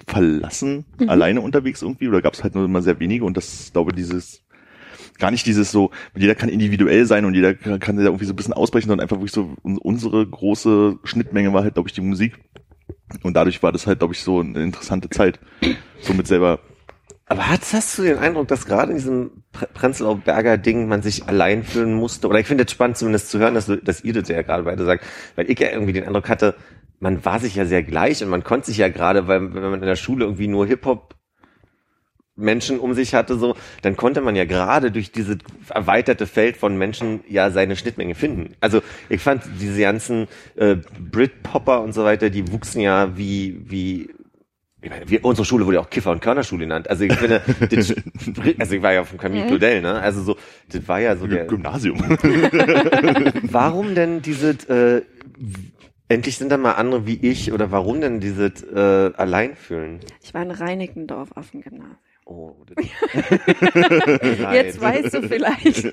verlassen, 0.07 0.85
alleine 1.07 1.41
unterwegs 1.41 1.81
irgendwie, 1.81 2.07
oder 2.07 2.21
gab 2.21 2.33
es 2.33 2.43
halt 2.43 2.55
nur 2.55 2.65
immer 2.65 2.81
sehr 2.81 2.99
wenige 2.99 3.25
und 3.25 3.35
das, 3.35 3.71
glaube 3.73 3.93
dieses 3.93 4.43
gar 5.17 5.31
nicht 5.31 5.45
dieses 5.45 5.71
so, 5.71 5.91
jeder 6.15 6.35
kann 6.35 6.47
individuell 6.47 7.05
sein 7.05 7.25
und 7.25 7.33
jeder 7.33 7.53
kann 7.53 7.79
kann 7.79 7.97
da 7.97 8.03
irgendwie 8.03 8.25
so 8.25 8.31
ein 8.33 8.37
bisschen 8.37 8.53
ausbrechen, 8.53 8.87
sondern 8.87 9.03
einfach 9.03 9.17
wirklich 9.17 9.33
so 9.33 9.55
un- 9.63 9.77
unsere 9.77 10.25
große 10.25 10.99
Schnittmenge 11.03 11.51
war 11.51 11.63
halt, 11.63 11.73
glaube 11.73 11.89
ich, 11.89 11.93
die 11.93 12.01
Musik. 12.01 12.39
Und 13.23 13.33
dadurch 13.35 13.61
war 13.63 13.71
das 13.71 13.87
halt, 13.87 13.99
glaube 13.99 14.13
ich, 14.13 14.21
so 14.21 14.39
eine 14.39 14.61
interessante 14.63 15.09
Zeit. 15.09 15.39
So 16.01 16.13
mit 16.13 16.27
selber, 16.27 16.59
Aber 17.27 17.47
hast, 17.47 17.73
hast 17.73 17.97
du 17.97 18.03
den 18.03 18.17
Eindruck, 18.17 18.47
dass 18.47 18.65
gerade 18.65 18.91
in 18.91 18.97
diesem 18.97 19.43
Pre- 19.51 19.67
Prenzlauer 19.73 20.17
Berger 20.17 20.57
Ding 20.57 20.87
man 20.87 21.01
sich 21.01 21.27
allein 21.27 21.63
fühlen 21.63 21.93
musste? 21.93 22.27
Oder 22.27 22.39
ich 22.39 22.47
finde 22.47 22.63
es 22.63 22.71
spannend 22.71 22.97
zumindest 22.97 23.29
zu 23.29 23.39
hören, 23.39 23.53
dass, 23.53 23.67
du, 23.67 23.77
dass 23.77 24.03
ihr 24.03 24.13
das 24.13 24.29
ja 24.29 24.41
gerade 24.41 24.63
beide 24.63 24.83
sagt, 24.85 25.05
weil 25.35 25.49
ich 25.49 25.59
ja 25.59 25.69
irgendwie 25.69 25.93
den 25.93 26.05
Eindruck 26.05 26.27
hatte, 26.29 26.55
man 26.99 27.23
war 27.23 27.39
sich 27.39 27.55
ja 27.55 27.65
sehr 27.65 27.83
gleich 27.83 28.23
und 28.23 28.29
man 28.29 28.43
konnte 28.43 28.67
sich 28.67 28.77
ja 28.77 28.89
gerade, 28.89 29.27
weil 29.27 29.53
wenn 29.53 29.61
man 29.61 29.81
in 29.81 29.87
der 29.87 29.95
Schule 29.95 30.25
irgendwie 30.25 30.47
nur 30.47 30.65
Hip-Hop 30.65 31.15
Menschen 32.39 32.79
um 32.79 32.93
sich 32.93 33.13
hatte, 33.13 33.37
so, 33.37 33.55
dann 33.81 33.95
konnte 33.95 34.21
man 34.21 34.35
ja 34.35 34.45
gerade 34.45 34.91
durch 34.91 35.11
dieses 35.11 35.37
erweiterte 35.69 36.25
Feld 36.25 36.57
von 36.57 36.77
Menschen 36.77 37.21
ja 37.27 37.51
seine 37.51 37.75
Schnittmenge 37.75 38.15
finden. 38.15 38.55
Also 38.61 38.81
ich 39.09 39.21
fand 39.21 39.43
diese 39.59 39.81
ganzen 39.81 40.27
äh, 40.55 40.77
Brit-Popper 40.99 41.81
und 41.81 41.93
so 41.93 42.03
weiter, 42.03 42.29
die 42.29 42.51
wuchsen 42.51 42.81
ja 42.81 43.17
wie, 43.17 43.61
wie 43.69 44.09
ich 44.81 44.89
meine, 44.89 45.09
wir, 45.09 45.25
unsere 45.25 45.43
Schule 45.43 45.65
wurde 45.65 45.75
ja 45.75 45.81
auch 45.81 45.89
Kiffer- 45.89 46.11
und 46.11 46.21
Körnerschule 46.21 46.61
genannt. 46.61 46.89
Also 46.89 47.03
ich 47.03 47.13
finde, 47.13 47.41
das, 47.69 47.93
also 48.57 48.75
ich 48.75 48.81
war 48.81 48.93
ja 48.93 49.01
auf 49.01 49.09
dem 49.09 49.19
Camille 49.19 49.47
Claudel, 49.47 49.81
ne? 49.81 49.99
Also 49.99 50.21
so, 50.21 50.37
das 50.71 50.87
war 50.87 50.99
ja 50.99 51.17
so 51.17 51.27
der. 51.27 51.45
Gymnasium. 51.45 51.99
Warum 53.43 53.93
denn 53.93 54.21
diese, 54.21 54.51
äh, 54.69 55.01
endlich 56.07 56.37
sind 56.37 56.49
da 56.49 56.57
mal 56.57 56.73
andere 56.73 57.05
wie 57.05 57.17
ich 57.17 57.51
oder 57.51 57.71
warum 57.71 58.01
denn 58.01 58.19
dieses 58.19 58.63
äh, 58.63 59.11
Alleinfühlen? 59.15 59.99
Ich 60.21 60.33
war 60.33 60.43
in 60.43 60.51
Reinickendorf 60.51 61.31
auf 61.35 61.51
dem 61.51 61.61
Gymnasium. 61.61 61.97
Oh, 62.29 62.55
Jetzt 64.53 64.79
weißt 64.79 65.15
du 65.15 65.23
vielleicht, 65.23 65.91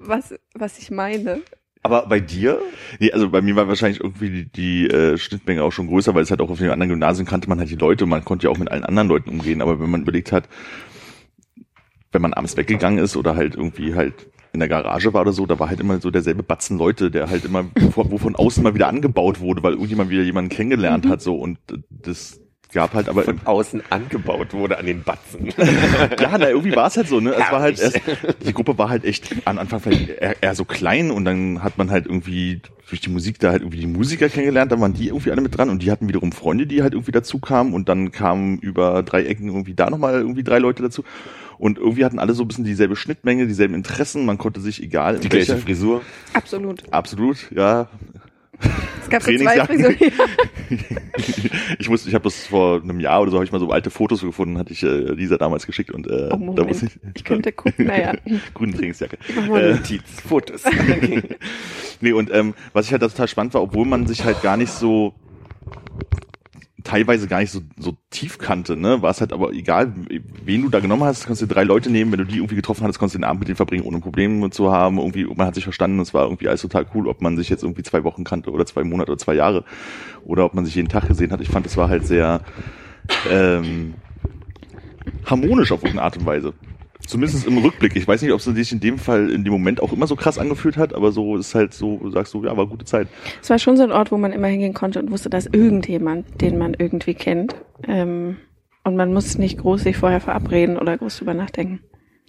was, 0.00 0.34
was 0.52 0.76
ich 0.80 0.90
meine. 0.90 1.40
Aber 1.84 2.06
bei 2.08 2.18
dir? 2.18 2.60
Nee, 2.98 3.12
also 3.12 3.30
bei 3.30 3.42
mir 3.42 3.54
war 3.54 3.68
wahrscheinlich 3.68 4.00
irgendwie 4.00 4.30
die, 4.30 4.50
die 4.50 4.86
äh, 4.88 5.16
Schnittmenge 5.16 5.62
auch 5.62 5.70
schon 5.70 5.86
größer, 5.86 6.16
weil 6.16 6.24
es 6.24 6.30
halt 6.30 6.40
auch 6.40 6.50
auf 6.50 6.58
den 6.58 6.70
anderen 6.70 6.88
Gymnasien 6.88 7.26
kannte 7.26 7.48
man 7.48 7.60
halt 7.60 7.70
die 7.70 7.76
Leute 7.76 8.04
und 8.04 8.10
man 8.10 8.24
konnte 8.24 8.48
ja 8.48 8.50
auch 8.50 8.58
mit 8.58 8.72
allen 8.72 8.82
anderen 8.82 9.06
Leuten 9.06 9.30
umgehen. 9.30 9.62
Aber 9.62 9.78
wenn 9.78 9.88
man 9.88 10.02
überlegt 10.02 10.32
hat, 10.32 10.48
wenn 12.10 12.22
man 12.22 12.32
abends 12.32 12.56
weggegangen 12.56 12.98
ist 12.98 13.16
oder 13.16 13.36
halt 13.36 13.54
irgendwie 13.54 13.94
halt 13.94 14.26
in 14.52 14.58
der 14.58 14.68
Garage 14.68 15.14
war 15.14 15.20
oder 15.20 15.32
so, 15.32 15.46
da 15.46 15.60
war 15.60 15.68
halt 15.68 15.78
immer 15.78 16.00
so 16.00 16.10
derselbe 16.10 16.42
Batzen 16.42 16.76
Leute, 16.76 17.12
der 17.12 17.30
halt 17.30 17.44
immer, 17.44 17.66
wo, 17.94 18.10
wo 18.10 18.18
von 18.18 18.34
außen 18.34 18.64
mal 18.64 18.74
wieder 18.74 18.88
angebaut 18.88 19.38
wurde, 19.38 19.62
weil 19.62 19.74
irgendjemand 19.74 20.10
wieder 20.10 20.24
jemanden 20.24 20.50
kennengelernt 20.50 21.06
hat 21.06 21.22
so 21.22 21.36
und 21.36 21.58
das 21.88 22.40
gab 22.72 22.94
halt 22.94 23.08
aber 23.08 23.22
Von 23.22 23.40
außen 23.44 23.82
angebaut 23.90 24.52
wurde 24.52 24.78
an 24.78 24.86
den 24.86 25.02
Batzen. 25.02 25.46
ja, 26.20 26.38
na, 26.38 26.48
irgendwie 26.48 26.74
war 26.76 26.88
es 26.88 26.96
halt 26.96 27.08
so, 27.08 27.20
ne? 27.20 27.32
Es 27.32 27.50
war 27.50 27.60
halt 27.60 27.80
erst, 27.80 28.00
die 28.46 28.52
Gruppe 28.52 28.76
war 28.78 28.88
halt 28.88 29.04
echt 29.04 29.34
am 29.44 29.58
Anfang 29.58 29.80
vielleicht 29.80 30.08
eher, 30.10 30.42
eher 30.42 30.54
so 30.54 30.64
klein 30.64 31.10
und 31.10 31.24
dann 31.24 31.62
hat 31.62 31.78
man 31.78 31.90
halt 31.90 32.06
irgendwie 32.06 32.60
durch 32.88 33.00
die 33.00 33.10
Musik 33.10 33.38
da 33.38 33.50
halt 33.50 33.62
irgendwie 33.62 33.80
die 33.80 33.86
Musiker 33.86 34.28
kennengelernt, 34.28 34.72
dann 34.72 34.80
waren 34.80 34.94
die 34.94 35.08
irgendwie 35.08 35.30
alle 35.30 35.40
mit 35.40 35.56
dran 35.56 35.68
und 35.68 35.82
die 35.82 35.90
hatten 35.90 36.08
wiederum 36.08 36.32
Freunde, 36.32 36.66
die 36.66 36.82
halt 36.82 36.94
irgendwie 36.94 37.12
dazu 37.12 37.38
kamen 37.38 37.74
und 37.74 37.88
dann 37.88 38.12
kamen 38.12 38.58
über 38.58 39.02
drei 39.02 39.24
Ecken 39.24 39.48
irgendwie 39.48 39.74
da 39.74 39.90
nochmal 39.90 40.14
irgendwie 40.14 40.42
drei 40.42 40.58
Leute 40.58 40.82
dazu 40.82 41.04
und 41.58 41.78
irgendwie 41.78 42.04
hatten 42.04 42.18
alle 42.18 42.32
so 42.32 42.44
ein 42.44 42.48
bisschen 42.48 42.64
dieselbe 42.64 42.96
Schnittmenge, 42.96 43.46
dieselben 43.46 43.74
Interessen, 43.74 44.24
man 44.24 44.38
konnte 44.38 44.60
sich 44.60 44.82
egal 44.82 45.16
in 45.16 45.20
Die 45.20 45.28
gleiche 45.28 45.52
welcher, 45.52 45.62
Frisur. 45.62 46.02
Absolut. 46.32 46.84
absolut, 46.92 47.50
ja, 47.50 47.88
Es 49.02 49.08
gab 49.10 49.22
so 49.22 49.34
zwei. 49.36 49.64
Frisuren. 49.64 49.96
ich 51.78 51.88
wusste, 51.88 52.08
ich 52.08 52.14
habe 52.14 52.24
das 52.24 52.46
vor 52.46 52.82
einem 52.82 53.00
Jahr 53.00 53.22
oder 53.22 53.30
so, 53.30 53.36
habe 53.38 53.44
ich 53.44 53.52
mal 53.52 53.58
so 53.58 53.70
alte 53.70 53.90
Fotos 53.90 54.20
gefunden, 54.20 54.58
hatte 54.58 54.72
ich 54.72 54.82
äh, 54.82 54.86
Lisa 54.86 55.36
damals 55.38 55.66
geschickt 55.66 55.90
und 55.90 56.06
äh, 56.06 56.28
Oh, 56.32 56.52
da 56.54 56.64
muss 56.64 56.82
ich, 56.82 56.90
Ich 57.14 57.24
könnte 57.24 57.52
gucken, 57.52 57.86
naja. 57.86 58.14
grüne 58.54 58.72
Trainingsjacke. 58.76 59.16
Äh, 59.36 59.72
Notiz, 59.74 60.02
Fotos. 60.26 60.62
Nee, 62.00 62.12
und 62.12 62.32
ähm, 62.32 62.54
was 62.72 62.86
ich 62.86 62.92
halt 62.92 63.02
da 63.02 63.08
total 63.08 63.26
spannend 63.26 63.54
war, 63.54 63.62
obwohl 63.62 63.84
man 63.84 64.06
sich 64.06 64.22
halt 64.24 64.40
gar 64.40 64.56
nicht 64.56 64.70
so 64.70 65.14
teilweise 66.88 67.28
gar 67.28 67.40
nicht 67.40 67.50
so, 67.50 67.60
so 67.76 67.98
tief 68.08 68.38
kannte, 68.38 68.74
ne, 68.74 69.02
war 69.02 69.10
es 69.10 69.20
halt 69.20 69.34
aber 69.34 69.52
egal, 69.52 69.92
wen 70.44 70.62
du 70.62 70.70
da 70.70 70.80
genommen 70.80 71.04
hast, 71.04 71.26
kannst 71.26 71.42
du 71.42 71.46
drei 71.46 71.62
Leute 71.62 71.90
nehmen, 71.90 72.12
wenn 72.12 72.20
du 72.20 72.24
die 72.24 72.36
irgendwie 72.36 72.54
getroffen 72.54 72.82
hattest, 72.82 72.98
konntest 72.98 73.14
du 73.14 73.18
den 73.18 73.24
Abend 73.24 73.40
mit 73.40 73.48
denen 73.48 73.56
verbringen, 73.56 73.84
ohne 73.84 74.00
Probleme 74.00 74.48
zu 74.48 74.72
haben, 74.72 74.96
irgendwie, 74.96 75.26
man 75.26 75.46
hat 75.46 75.54
sich 75.54 75.64
verstanden, 75.64 76.00
es 76.00 76.14
war 76.14 76.24
irgendwie 76.24 76.48
alles 76.48 76.62
total 76.62 76.86
cool, 76.94 77.06
ob 77.06 77.20
man 77.20 77.36
sich 77.36 77.50
jetzt 77.50 77.62
irgendwie 77.62 77.82
zwei 77.82 78.04
Wochen 78.04 78.24
kannte 78.24 78.50
oder 78.50 78.64
zwei 78.64 78.84
Monate 78.84 79.12
oder 79.12 79.18
zwei 79.18 79.34
Jahre 79.34 79.64
oder 80.24 80.46
ob 80.46 80.54
man 80.54 80.64
sich 80.64 80.76
jeden 80.76 80.88
Tag 80.88 81.06
gesehen 81.06 81.30
hat. 81.30 81.42
Ich 81.42 81.50
fand, 81.50 81.66
es 81.66 81.76
war 81.76 81.90
halt 81.90 82.06
sehr 82.06 82.40
ähm, 83.30 83.92
harmonisch 85.26 85.72
auf 85.72 85.82
irgendeine 85.82 86.04
Art 86.04 86.16
und 86.16 86.24
Weise. 86.24 86.54
Zumindest 87.06 87.46
im 87.46 87.58
Rückblick. 87.58 87.96
Ich 87.96 88.06
weiß 88.06 88.20
nicht, 88.22 88.32
ob 88.32 88.38
es 88.40 88.44
sich 88.44 88.72
in 88.72 88.80
dem 88.80 88.98
Fall 88.98 89.30
in 89.30 89.44
dem 89.44 89.52
Moment 89.52 89.80
auch 89.80 89.92
immer 89.92 90.06
so 90.06 90.16
krass 90.16 90.38
angefühlt 90.38 90.76
hat, 90.76 90.94
aber 90.94 91.12
so 91.12 91.36
ist 91.36 91.54
halt 91.54 91.72
so, 91.72 92.10
sagst 92.10 92.34
du, 92.34 92.44
ja, 92.44 92.56
war 92.56 92.66
gute 92.66 92.84
Zeit. 92.84 93.08
Es 93.40 93.48
war 93.50 93.58
schon 93.58 93.76
so 93.76 93.82
ein 93.82 93.92
Ort, 93.92 94.12
wo 94.12 94.18
man 94.18 94.32
immer 94.32 94.48
hingehen 94.48 94.74
konnte 94.74 94.98
und 94.98 95.10
wusste, 95.10 95.30
dass 95.30 95.46
irgendjemand, 95.46 96.40
den 96.42 96.58
man 96.58 96.74
irgendwie 96.74 97.14
kennt. 97.14 97.54
Ähm, 97.86 98.36
und 98.84 98.96
man 98.96 99.12
muss 99.12 99.38
nicht 99.38 99.58
groß 99.58 99.82
sich 99.82 99.96
vorher 99.96 100.20
verabreden 100.20 100.76
oder 100.76 100.98
groß 100.98 101.18
drüber 101.18 101.34
nachdenken. 101.34 101.80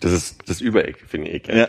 Das 0.01 0.13
ist 0.13 0.47
das 0.47 0.61
Übereck, 0.61 0.97
finde 1.07 1.29
ich. 1.31 1.47
Ja. 1.47 1.67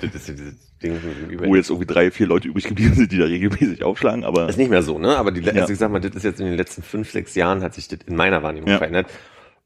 Das 0.00 0.14
ist 0.14 0.28
dieses 0.28 0.54
Ding 0.82 0.92
mit 0.92 1.02
dem 1.02 1.30
Übereck. 1.30 1.50
Wo 1.50 1.56
jetzt 1.56 1.70
irgendwie 1.70 1.86
drei, 1.92 2.10
vier 2.12 2.26
Leute 2.28 2.46
übrig 2.48 2.64
geblieben 2.68 2.94
sind, 2.94 3.10
die 3.10 3.18
da 3.18 3.24
regelmäßig 3.24 3.82
aufschlagen, 3.82 4.22
aber 4.24 4.48
ist 4.48 4.58
nicht 4.58 4.70
mehr 4.70 4.82
so, 4.82 4.98
ne? 5.00 5.16
Aber 5.16 5.32
die, 5.32 5.40
Ja. 5.40 5.52
also 5.52 5.72
ich 5.72 5.78
sag 5.80 5.90
mal, 5.90 6.00
das 6.00 6.14
ist 6.14 6.22
jetzt 6.22 6.38
in 6.40 6.46
den 6.46 6.56
letzten 6.56 6.82
fünf, 6.82 7.10
sechs 7.10 7.34
Jahren 7.34 7.62
hat 7.62 7.74
sich 7.74 7.88
das 7.88 8.00
in 8.06 8.14
meiner 8.14 8.42
Wahrnehmung 8.44 8.68
Ja. 8.68 8.78
verändert. 8.78 9.06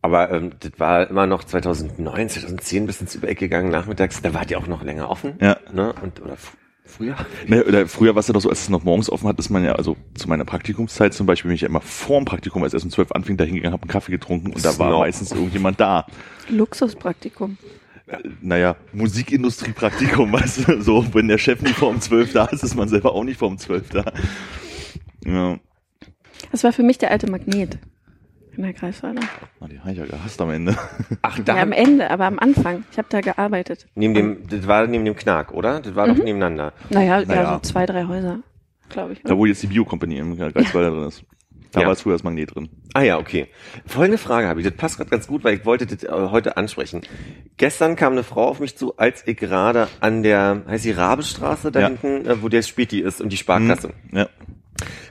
Aber 0.06 0.30
ähm, 0.30 0.52
das 0.60 0.70
war 0.78 1.10
immer 1.10 1.26
noch 1.26 1.42
2009, 1.42 2.28
2010 2.28 2.86
bis 2.86 3.00
ins 3.00 3.16
Übereck 3.16 3.40
gegangen, 3.40 3.70
nachmittags. 3.70 4.22
Da 4.22 4.32
war 4.34 4.46
die 4.46 4.54
auch 4.54 4.68
noch 4.68 4.84
länger 4.84 5.10
offen. 5.10 5.34
Ja. 5.40 5.56
Ne? 5.72 5.92
Und, 6.00 6.22
oder 6.22 6.36
früher. 6.84 7.16
Ne, 7.48 7.64
oder 7.64 7.88
früher 7.88 8.14
war 8.14 8.20
es 8.20 8.28
ja 8.28 8.32
doch 8.32 8.40
so, 8.40 8.48
als 8.48 8.60
es 8.60 8.68
noch 8.68 8.84
morgens 8.84 9.10
offen 9.10 9.26
hat, 9.26 9.36
ist 9.40 9.50
man 9.50 9.64
ja, 9.64 9.72
also 9.72 9.96
zu 10.14 10.28
meiner 10.28 10.44
Praktikumszeit 10.44 11.12
zum 11.12 11.26
Beispiel, 11.26 11.48
bin 11.48 11.56
ich 11.56 11.62
ja 11.62 11.68
immer 11.68 11.80
vorm 11.80 12.24
Praktikum, 12.24 12.62
als 12.62 12.70
es 12.70 12.74
erst 12.74 12.84
um 12.84 12.90
zwölf 12.92 13.10
anfing, 13.10 13.36
da 13.36 13.42
hingegangen, 13.42 13.72
habe 13.72 13.82
einen 13.82 13.90
Kaffee 13.90 14.12
getrunken 14.12 14.52
und 14.52 14.64
da 14.64 14.78
war 14.78 14.96
meistens 14.96 15.32
irgendjemand 15.32 15.80
da. 15.80 16.06
Luxuspraktikum. 16.48 17.58
Äh, 18.06 18.18
Naja, 18.40 18.76
Musikindustriepraktikum, 18.92 20.32
weißt 20.32 20.68
du, 20.68 20.80
so, 20.82 21.04
wenn 21.14 21.26
der 21.26 21.38
Chef 21.38 21.62
nicht 21.62 21.74
vor 21.74 21.88
um 21.88 22.00
zwölf 22.00 22.32
da 22.32 22.44
ist, 22.44 22.62
ist 22.62 22.76
man 22.76 22.88
selber 22.88 23.12
auch 23.12 23.24
nicht 23.24 23.40
vor 23.40 23.48
um 23.48 23.58
zwölf 23.58 23.88
da. 23.88 24.04
Ja, 25.24 25.58
Das 26.52 26.62
war 26.62 26.72
für 26.72 26.84
mich 26.84 26.98
der 26.98 27.10
alte 27.10 27.28
Magnet 27.28 27.78
in 28.56 28.62
der 28.64 28.72
Greifswalder. 28.72 29.22
Na, 29.60 29.68
die 29.68 29.78
habe 29.80 29.92
ich 29.92 29.98
ja 29.98 30.06
gehasst 30.06 30.40
am 30.40 30.50
Ende. 30.50 30.76
Ach, 31.22 31.36
Ja, 31.38 31.44
da 31.44 31.56
am 31.56 31.72
Ende, 31.72 32.10
aber 32.10 32.24
am 32.26 32.38
Anfang. 32.38 32.84
Ich 32.90 32.98
habe 32.98 33.08
da 33.10 33.20
gearbeitet. 33.20 33.86
neben 33.94 34.14
dem, 34.14 34.48
das 34.48 34.66
war 34.66 34.86
neben 34.86 35.04
dem 35.04 35.16
Knack, 35.16 35.52
oder? 35.52 35.80
Das 35.80 35.94
war 35.94 36.06
doch 36.08 36.16
nebeneinander. 36.16 36.72
Naja, 36.90 37.22
Naja. 37.24 37.42
ja, 37.42 37.54
so 37.54 37.60
zwei, 37.60 37.86
drei 37.86 38.06
Häuser, 38.06 38.40
glaube 38.88 39.12
ich. 39.14 39.22
Da, 39.22 39.36
wo 39.36 39.46
jetzt 39.46 39.62
die 39.62 39.66
Bio-Company 39.68 40.18
im 40.18 40.36
Geiswalder 40.36 40.90
drin 40.90 41.08
ist. 41.08 41.24
Da 41.72 41.80
Ja. 41.80 41.86
war 41.88 41.92
es 41.92 42.00
früher 42.00 42.14
das 42.14 42.22
Magnet 42.22 42.54
drin. 42.54 42.70
Ah 42.94 43.02
ja, 43.02 43.18
okay. 43.18 43.48
Folgende 43.86 44.16
Frage 44.18 44.46
habe 44.48 44.60
ich. 44.60 44.66
Das 44.66 44.74
passt 44.76 44.96
gerade 44.96 45.10
ganz 45.10 45.26
gut, 45.26 45.44
weil 45.44 45.54
ich 45.56 45.66
wollte 45.66 45.84
das 45.84 46.04
äh, 46.04 46.08
heute 46.30 46.56
ansprechen. 46.56 47.02
Gestern 47.58 47.96
kam 47.96 48.12
eine 48.12 48.22
Frau 48.22 48.48
auf 48.48 48.60
mich 48.60 48.78
zu, 48.78 48.96
als 48.96 49.26
ich 49.26 49.36
gerade 49.36 49.88
an 50.00 50.22
der, 50.22 50.62
heißt 50.68 50.84
die 50.86 50.92
Rabestraße 50.92 51.72
da 51.72 51.80
Ja. 51.80 51.88
hinten, 51.88 52.24
äh, 52.26 52.40
wo 52.42 52.48
der 52.48 52.62
Späti 52.62 53.00
ist 53.00 53.20
und 53.20 53.30
die 53.30 53.36
Sparkasse. 53.36 53.90
Ja. 54.12 54.28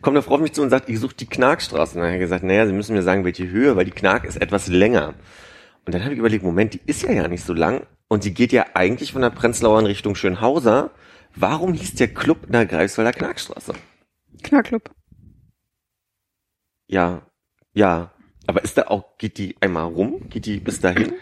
Kommt 0.02 0.16
eine 0.16 0.22
Frau 0.22 0.36
auf 0.36 0.42
mich 0.42 0.54
zu 0.54 0.62
und 0.62 0.70
sagt, 0.70 0.90
ich 0.90 1.00
suche 1.00 1.16
die 1.16 1.26
Knarkstraße. 1.26 1.96
Und 1.96 2.02
dann 2.02 2.08
habe 2.08 2.16
ich 2.18 2.22
gesagt, 2.22 2.44
naja, 2.44 2.68
Sie 2.68 2.74
müssen 2.74 2.96
mir 2.96 3.02
sagen, 3.02 3.26
welche 3.26 3.50
Höhe, 3.50 3.76
weil 3.76 3.86
die 3.86 3.92
Knark 3.92 4.26
ist 4.26 4.42
etwas 4.42 4.68
länger. 4.68 5.16
Und 5.86 5.94
dann 5.94 6.04
habe 6.04 6.14
ich 6.14 6.20
überlegt, 6.20 6.44
Moment, 6.44 6.74
die 6.74 6.82
ist 6.86 7.04
ja 7.04 7.12
ja 7.12 7.28
nicht 7.28 7.44
so 7.44 7.54
lang 7.54 7.86
und 8.08 8.24
sie 8.24 8.34
geht 8.34 8.52
ja 8.52 8.68
eigentlich 8.74 9.12
von 9.14 9.22
der 9.22 9.30
Prenzlauer 9.30 9.80
in 9.80 9.86
Richtung 9.86 10.16
Schönhauser. 10.16 10.92
Warum 11.36 11.74
hieß 11.74 11.96
der 11.96 12.14
Club 12.14 12.46
in 12.46 12.54
der 12.54 12.66
Greifswalder 12.66 13.14
Knarkstraße? 13.14 13.74
Knacklub. 14.44 14.92
Ja, 16.88 17.24
ja. 17.74 18.12
Aber 18.48 18.64
ist 18.64 18.78
da 18.78 18.88
auch, 18.88 19.18
geht 19.18 19.38
die 19.38 19.56
einmal 19.60 19.86
rum? 19.86 20.30
Geht 20.30 20.46
die 20.46 20.60
bis 20.60 20.80
dahin? 20.80 21.14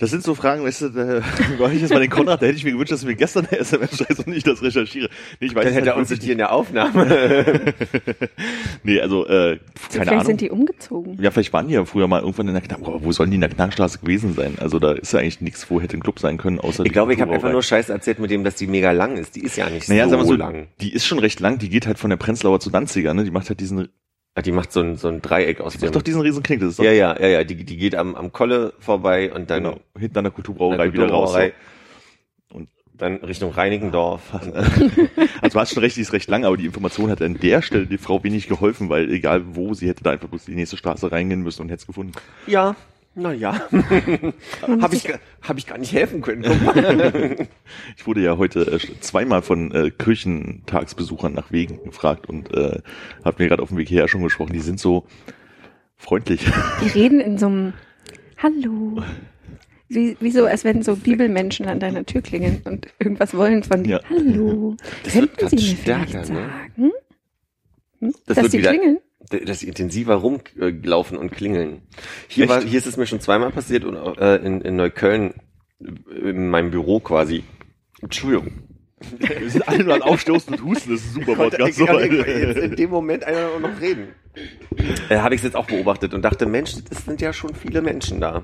Das 0.00 0.10
sind 0.10 0.22
so 0.22 0.36
Fragen, 0.36 0.62
weißt 0.62 0.82
du, 0.82 0.88
da 0.90 1.22
war 1.58 1.72
ich 1.72 1.80
jetzt 1.80 1.92
mal 1.92 1.98
den 1.98 2.08
Konrad, 2.10 2.40
da 2.40 2.46
hätte 2.46 2.56
ich 2.56 2.62
mir 2.62 2.70
gewünscht, 2.70 2.92
dass 2.92 3.00
du 3.00 3.08
mir 3.08 3.16
gestern 3.16 3.46
eine 3.46 3.58
SMS 3.58 3.96
schreibst 3.98 4.24
und 4.24 4.32
ich 4.32 4.44
das 4.44 4.62
recherchiere. 4.62 5.08
Nee, 5.40 5.48
ich 5.48 5.54
weiß 5.56 5.64
Dann 5.64 5.72
hätte 5.74 5.88
er 5.88 5.96
uns 5.96 6.08
wirklich 6.10 6.26
hier 6.26 6.32
in 6.34 6.38
der 6.38 6.52
Aufnahme. 6.52 7.04
nicht. 7.04 7.74
Nee, 8.84 9.00
also, 9.00 9.26
äh, 9.26 9.58
keine 9.58 9.58
Vielleicht 9.74 10.10
Ahnung. 10.12 10.24
sind 10.26 10.40
die 10.40 10.50
umgezogen. 10.50 11.18
ja, 11.20 11.30
vielleicht 11.32 11.52
waren 11.52 11.66
die 11.66 11.74
ja 11.74 11.84
früher 11.84 12.06
mal 12.06 12.20
irgendwann 12.20 12.46
in 12.48 12.54
der 12.54 12.62
Knack, 12.62 12.78
aber 12.84 13.02
wo 13.02 13.10
sollen 13.10 13.30
die 13.30 13.34
in 13.34 13.40
der 13.40 13.50
Knackstraße 13.50 13.98
gewesen 13.98 14.34
sein? 14.34 14.54
Also 14.60 14.78
da 14.78 14.92
ist 14.92 15.12
ja 15.12 15.18
eigentlich 15.18 15.40
nichts, 15.40 15.68
wo 15.68 15.80
hätte 15.80 15.96
ein 15.96 16.00
Club 16.02 16.20
sein 16.20 16.38
können, 16.38 16.60
außer 16.60 16.86
Ich 16.86 16.92
glaube, 16.92 17.12
ich 17.12 17.20
habe 17.20 17.32
einfach 17.32 17.50
nur 17.50 17.62
Scheiße 17.62 17.92
erzählt 17.92 18.20
mit 18.20 18.30
dem, 18.30 18.44
dass 18.44 18.54
die 18.54 18.68
mega 18.68 18.92
lang 18.92 19.16
ist. 19.16 19.34
Die 19.34 19.40
ist 19.42 19.56
ja 19.56 19.68
nicht 19.68 19.88
Naja, 19.88 20.04
so 20.04 20.10
sagen 20.10 20.22
wir 20.22 20.26
so, 20.26 20.34
lang. 20.34 20.68
die 20.80 20.92
ist 20.92 21.06
schon 21.06 21.18
recht 21.18 21.40
lang, 21.40 21.58
die 21.58 21.68
geht 21.68 21.86
halt 21.88 21.98
von 21.98 22.10
der 22.10 22.16
Prenzlauer 22.16 22.60
zu 22.60 22.70
Danziger, 22.70 23.14
ne? 23.14 23.24
Die 23.24 23.30
macht 23.32 23.48
halt 23.48 23.58
diesen, 23.60 23.88
Ah, 24.38 24.42
Die 24.42 24.52
macht 24.52 24.70
so 24.70 24.80
ein, 24.80 24.94
so 24.94 25.08
ein 25.08 25.20
Dreieck 25.20 25.60
aus 25.60 25.72
die 25.72 25.80
dem. 25.80 25.86
macht 25.86 25.96
doch 25.96 26.02
diesen 26.02 26.20
riesen 26.20 26.44
Knick, 26.44 26.60
das 26.60 26.70
ist 26.70 26.78
doch 26.78 26.84
ja, 26.84 26.92
ja, 26.92 27.18
ja, 27.18 27.26
ja. 27.26 27.44
Die, 27.44 27.56
die 27.64 27.76
geht 27.76 27.96
am, 27.96 28.14
am 28.14 28.30
Kolle 28.30 28.72
vorbei 28.78 29.32
und 29.32 29.50
dann 29.50 29.64
genau, 29.64 29.80
hinten 29.98 30.18
an 30.18 30.24
der 30.24 30.30
an 30.30 30.34
Kulturbrauerei 30.34 30.76
der 30.76 30.92
wieder 30.92 31.10
raus. 31.10 31.32
So. 31.32 31.40
Und 32.56 32.68
dann 32.94 33.16
Richtung 33.16 33.50
Reinickendorf. 33.50 34.22
Also 35.40 35.54
du 35.54 35.60
hast 35.60 35.72
schon 35.74 35.82
recht, 35.82 35.96
die 35.96 36.00
ist 36.02 36.12
recht 36.12 36.28
lang, 36.28 36.44
aber 36.44 36.56
die 36.56 36.66
Information 36.66 37.10
hat 37.10 37.20
an 37.22 37.38
der 37.38 37.62
Stelle 37.62 37.86
die 37.86 37.98
Frau 37.98 38.22
wenig 38.22 38.48
geholfen, 38.48 38.88
weil 38.90 39.10
egal 39.10 39.42
wo, 39.56 39.74
sie 39.74 39.88
hätte 39.88 40.04
da 40.04 40.10
einfach 40.10 40.28
bloß 40.28 40.44
die 40.44 40.54
nächste 40.54 40.76
Straße 40.76 41.10
reingehen 41.10 41.42
müssen 41.42 41.62
und 41.62 41.68
hätte 41.70 41.80
es 41.80 41.86
gefunden. 41.86 42.12
ja, 42.46 42.76
na 43.18 43.32
ja. 43.32 43.60
Habe 44.80 44.94
ich, 44.94 45.04
hab 45.42 45.58
ich 45.58 45.66
gar 45.66 45.78
nicht 45.78 45.92
helfen 45.92 46.20
können. 46.22 46.42
Guck 46.42 46.76
mal. 46.76 47.36
Ich 47.96 48.06
wurde 48.06 48.20
ja 48.22 48.38
heute 48.38 48.60
äh, 48.60 48.78
zweimal 49.00 49.42
von 49.42 49.72
äh, 49.72 49.90
Kirchentagsbesuchern 49.90 51.32
nach 51.34 51.50
Wegen 51.52 51.82
gefragt 51.84 52.28
und 52.28 52.54
äh, 52.54 52.80
habe 53.24 53.42
mir 53.42 53.48
gerade 53.48 53.62
auf 53.62 53.68
dem 53.68 53.78
Weg 53.78 53.88
hierher 53.88 54.08
schon 54.08 54.22
gesprochen. 54.22 54.52
Die 54.52 54.60
sind 54.60 54.80
so 54.80 55.04
freundlich. 55.96 56.46
Die 56.84 56.88
reden 56.88 57.20
in 57.20 57.38
so 57.38 57.46
einem 57.46 57.72
Hallo. 58.42 59.02
Wie, 59.88 60.16
wie 60.20 60.30
so, 60.30 60.44
als 60.46 60.64
wenn 60.64 60.82
so 60.82 60.96
Bibelmenschen 60.96 61.66
an 61.66 61.80
deiner 61.80 62.04
Tür 62.06 62.20
klingeln 62.22 62.60
und 62.64 62.88
irgendwas 62.98 63.34
wollen 63.34 63.62
von 63.64 63.82
dir. 63.84 64.00
Ja. 64.02 64.10
Hallo. 64.10 64.76
Das 65.02 65.14
wird 65.14 65.36
Könnten 65.38 65.58
Sie 65.58 65.70
mir 65.70 65.76
stärker, 65.76 66.06
vielleicht 66.06 66.28
ne? 66.30 66.36
sagen, 66.36 66.72
hm? 66.76 66.92
Das 68.26 68.36
dass 68.36 68.36
wird 68.44 68.52
die 68.52 68.58
wieder- 68.58 68.70
klingeln? 68.70 68.98
Dass 69.28 69.60
sie 69.60 69.68
intensiver 69.68 70.16
rumlaufen 70.16 71.18
und 71.18 71.30
klingeln. 71.30 71.82
Hier, 72.28 72.44
Echt? 72.44 72.52
war, 72.52 72.62
hier 72.62 72.78
ist 72.78 72.86
es 72.86 72.96
mir 72.96 73.06
schon 73.06 73.20
zweimal 73.20 73.50
passiert 73.50 73.84
und 73.84 73.96
äh, 74.18 74.36
in, 74.36 74.60
in 74.60 74.76
Neukölln 74.76 75.34
äh, 75.80 76.30
in 76.30 76.48
meinem 76.48 76.70
Büro 76.70 77.00
quasi. 77.00 77.44
Entschuldigung. 78.00 78.67
Wir 79.18 79.50
sind 79.50 79.68
alle 79.68 79.84
nur 79.84 79.94
an 79.94 80.02
Aufstoßen 80.02 80.54
und 80.54 80.64
Husten, 80.64 80.90
das 80.92 81.00
ist 81.04 81.16
ein 81.16 81.24
super 81.24 81.36
Podcast. 81.36 81.78
in 81.78 82.76
dem 82.76 82.90
Moment 82.90 83.24
einer 83.24 83.58
noch 83.60 83.80
reden. 83.80 84.08
Äh, 85.08 85.16
Habe 85.18 85.34
ich 85.34 85.40
es 85.40 85.44
jetzt 85.44 85.56
auch 85.56 85.66
beobachtet 85.66 86.14
und 86.14 86.22
dachte, 86.22 86.46
Mensch, 86.46 86.72
es 86.90 87.04
sind 87.04 87.20
ja 87.20 87.32
schon 87.32 87.54
viele 87.54 87.82
Menschen 87.82 88.20
da. 88.20 88.42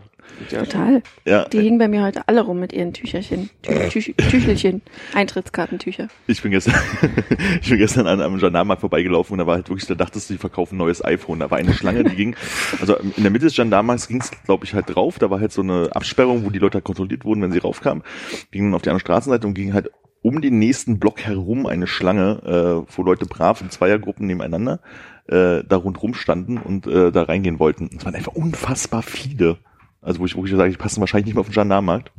Ja, 0.51 0.61
Total. 0.65 1.03
Ja, 1.25 1.45
Die 1.45 1.61
hingen 1.61 1.79
bei 1.79 1.87
mir 1.87 2.03
heute 2.03 2.27
alle 2.27 2.41
rum 2.41 2.59
mit 2.59 2.73
ihren 2.73 2.93
Tücherchen, 2.93 3.51
Tü 3.63 3.89
Tüch 3.91 4.15
Tüchelchen, 4.17 4.83
Eintrittskartentücher. 5.13 6.09
ich 6.27 6.43
bin 6.43 6.51
gestern, 6.51 6.75
ich 7.63 7.69
bin 7.69 7.79
gestern 7.79 8.07
an 8.09 8.21
einem 8.21 8.39
Gendarmarkt 8.39 8.81
vorbeigelaufen 8.81 9.35
und 9.35 9.39
da 9.39 9.47
war 9.47 9.55
halt 9.57 9.69
wirklich, 9.69 9.87
da 9.87 9.95
dachtest 9.95 10.31
du, 10.31 10.35
die 10.35 10.39
verkaufen 10.39 10.75
ein 10.75 10.79
neues 10.79 11.05
iPhone. 11.05 11.39
Da 11.41 11.51
war 11.51 11.59
eine 11.59 11.73
Schlange, 11.75 12.03
die 12.05 12.17
ging, 12.17 12.37
also 12.81 12.97
in 12.97 13.23
der 13.23 13.31
Mitte 13.31 13.45
des 13.47 13.55
Gendarmarkts 13.55 14.09
ging 14.09 14.21
es, 14.21 14.31
glaube 14.45 14.65
ich, 14.65 14.75
halt 14.75 14.87
drauf. 14.95 15.19
Da 15.19 15.31
war 15.31 15.39
halt 15.41 15.53
so 15.53 15.63
eine 15.63 15.91
Absperrung, 15.95 16.45
wo 16.45 16.51
die 16.51 16.59
Leute 16.59 16.75
halt 16.77 16.85
kontrolliert 16.85 17.25
wurden, 17.25 17.43
wenn 17.43 17.53
sie 17.53 17.59
raufkamen. 17.59 18.03
Gingen 18.51 18.69
dann 18.71 18.75
auf 18.75 18.83
die 18.83 18.89
andere 18.91 19.01
Straßenseite 19.01 19.47
und 19.47 19.55
ging 19.55 19.73
halt 19.75 19.91
um 20.25 20.41
den 20.41 20.59
nächsten 20.59 20.99
Block 20.99 21.21
herum 21.21 21.67
eine 21.67 21.87
Schlange, 21.87 22.41
äh, 22.89 22.93
wo 22.97 23.03
Leute 23.03 23.27
brav 23.27 23.61
in 23.61 23.69
Zweiergruppen 23.69 24.27
nebeneinander 24.27 24.81
äh, 25.29 25.63
da 25.69 25.77
rundrum 25.77 26.15
standen 26.15 26.57
und 26.57 26.87
äh, 26.87 27.13
da 27.13 27.25
reingehen 27.25 27.59
wollten. 27.59 27.91
Es 27.95 28.07
waren 28.07 28.15
einfach 28.15 28.33
unfassbar 28.33 29.03
viele. 29.03 29.59
Also 30.01 30.21
wo 30.21 30.25
ich 30.27 30.35
wirklich 30.35 30.57
sage, 30.57 30.71
die 30.71 30.79
passen 30.79 31.01
wahrscheinlich 31.01 31.27
nicht 31.27 31.35
mehr 31.35 31.43
auf 31.43 31.49
den 31.49 31.53
Gendarmarkt. 31.55 32.11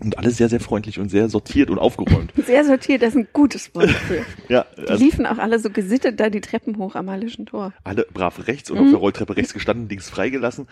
Und 0.00 0.16
alle 0.18 0.30
sehr, 0.30 0.48
sehr 0.48 0.60
freundlich 0.60 0.98
und 1.00 1.08
sehr 1.08 1.28
sortiert 1.28 1.70
und 1.70 1.78
aufgeräumt. 1.78 2.32
Sehr 2.46 2.64
sortiert, 2.64 3.00
das 3.02 3.10
ist 3.10 3.16
ein 3.16 3.28
gutes 3.32 3.72
Wort 3.76 3.86
dafür. 3.90 4.22
ja, 4.48 4.66
Die 4.76 4.88
also 4.88 5.04
liefen 5.04 5.24
auch 5.26 5.38
alle 5.38 5.58
so 5.60 5.70
gesittet 5.70 6.18
da 6.18 6.30
die 6.30 6.40
Treppen 6.40 6.78
hoch 6.78 6.94
am 6.96 7.08
Hallischen 7.10 7.46
Tor. 7.46 7.72
alle 7.84 8.04
brav 8.12 8.46
rechts 8.48 8.70
Mhm. 8.70 8.76
und 8.78 8.84
auf 8.86 8.90
der 8.90 8.98
Rolltreppe 9.00 9.36
rechts 9.36 9.54
gestanden, 9.54 9.88
links 9.88 10.10
freigelassen. 10.10 10.66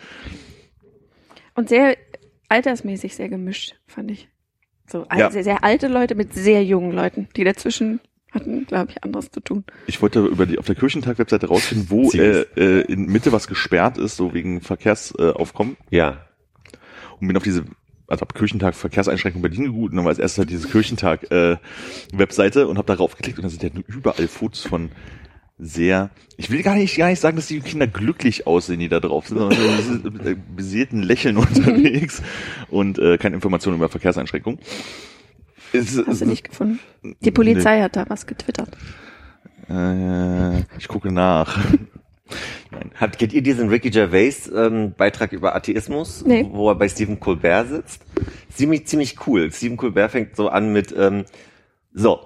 Und 1.55 1.69
sehr 1.69 1.97
altersmäßig 2.49 3.15
sehr 3.15 3.29
gemischt, 3.29 3.77
fand 3.87 4.11
ich. 4.11 4.29
So 4.93 5.07
Ja. 5.17 5.31
sehr, 5.31 5.43
sehr 5.43 5.65
alte 5.65 5.89
Leute 5.89 6.15
mit 6.15 6.35
sehr 6.35 6.63
jungen 6.63 6.93
Leuten, 6.93 7.29
die 7.35 7.45
dazwischen 7.45 8.01
hatten, 8.31 8.67
glaube 8.67 8.91
ich, 8.91 9.03
anderes 9.03 9.31
zu 9.31 9.41
tun. 9.41 9.65
Ich 9.87 10.01
wollte 10.03 10.21
über 10.21 10.47
die 10.47 10.59
auf 10.59 10.67
der 10.67 10.75
Kirchentag-Webseite 10.75 11.49
rausfinden, 11.49 11.87
wo 11.91 12.11
äh, 12.13 12.43
äh, 12.57 12.81
in 12.83 13.07
Mitte 13.07 13.33
was 13.33 13.47
gesperrt 13.47 13.99
ist, 13.99 14.17
so 14.17 14.33
wegen 14.35 14.61
Verkehrsaufkommen. 14.61 15.77
Äh. 15.91 15.97
Ja. 15.97 16.27
und 17.21 17.27
bin 17.29 17.37
auf 17.37 17.43
diese, 17.43 17.65
also 18.07 18.23
ab 18.23 18.35
Kirchentag 18.35 18.75
Verkehrseinschränkungen 18.75 19.43
Berlin 19.43 19.65
gegoogelt 19.65 19.93
und 19.93 19.97
dann 19.97 20.05
war 20.05 20.11
als 20.11 20.19
erstes 20.19 20.39
halt 20.39 20.51
diese 20.51 20.69
Kirchentag 20.69 21.31
äh, 21.31 21.57
Webseite 22.13 22.69
und 22.69 22.77
habe 22.79 22.87
darauf 22.87 23.17
geklickt 23.17 23.39
und 23.39 23.45
da 23.45 23.49
sind 23.49 23.63
ja 23.63 23.71
nur 23.73 23.85
überall 23.87 24.29
Fotos 24.29 24.63
von 24.63 24.91
sehr, 25.63 26.11
ich 26.37 26.51
will 26.51 26.63
gar 26.63 26.75
nicht, 26.75 26.97
gar 26.97 27.09
nicht 27.09 27.21
sagen, 27.21 27.37
dass 27.37 27.47
die 27.47 27.61
Kinder 27.61 27.87
glücklich 27.87 28.47
aussehen, 28.47 28.81
die 28.81 28.89
da 28.89 28.99
drauf 28.99 29.29
sind, 29.29 29.39
sondern 29.39 30.03
so 30.03 30.11
mit 30.11 30.57
beseelten 30.57 31.03
Lächeln 31.03 31.37
unterwegs 31.39 32.21
und 32.69 32.99
äh, 32.99 33.17
keine 33.17 33.37
Informationen 33.37 33.77
über 33.77 33.89
Verkehrseinschränkungen. 33.89 34.59
Es, 35.73 35.97
Hast 36.05 36.21
du 36.21 36.27
nicht 36.27 36.49
gefunden? 36.49 36.81
Die 37.21 37.31
Polizei 37.31 37.81
hat 37.81 37.97
da 37.97 38.05
was 38.09 38.27
getwittert. 38.27 38.77
Äh, 39.71 40.59
ich 40.79 40.89
gucke 40.89 41.13
nach. 41.13 41.59
Habt, 42.99 43.19
kennt 43.19 43.33
ihr 43.33 43.43
diesen 43.43 43.69
Ricky 43.69 43.91
Gervais 43.91 44.51
ähm, 44.55 44.95
Beitrag 44.97 45.33
über 45.33 45.55
Atheismus, 45.55 46.25
Nee. 46.27 46.49
wo 46.51 46.71
er 46.71 46.75
bei 46.75 46.89
Stephen 46.89 47.21
Colbert 47.21 47.69
sitzt? 47.69 48.03
Ziemlich, 48.49 48.87
ziemlich 48.87 49.27
cool. 49.27 49.53
Stephen 49.53 49.77
Colbert 49.77 50.11
fängt 50.11 50.37
so 50.37 50.49
an 50.49 50.73
mit, 50.73 50.95
ähm, 50.97 51.25
so, 51.93 52.21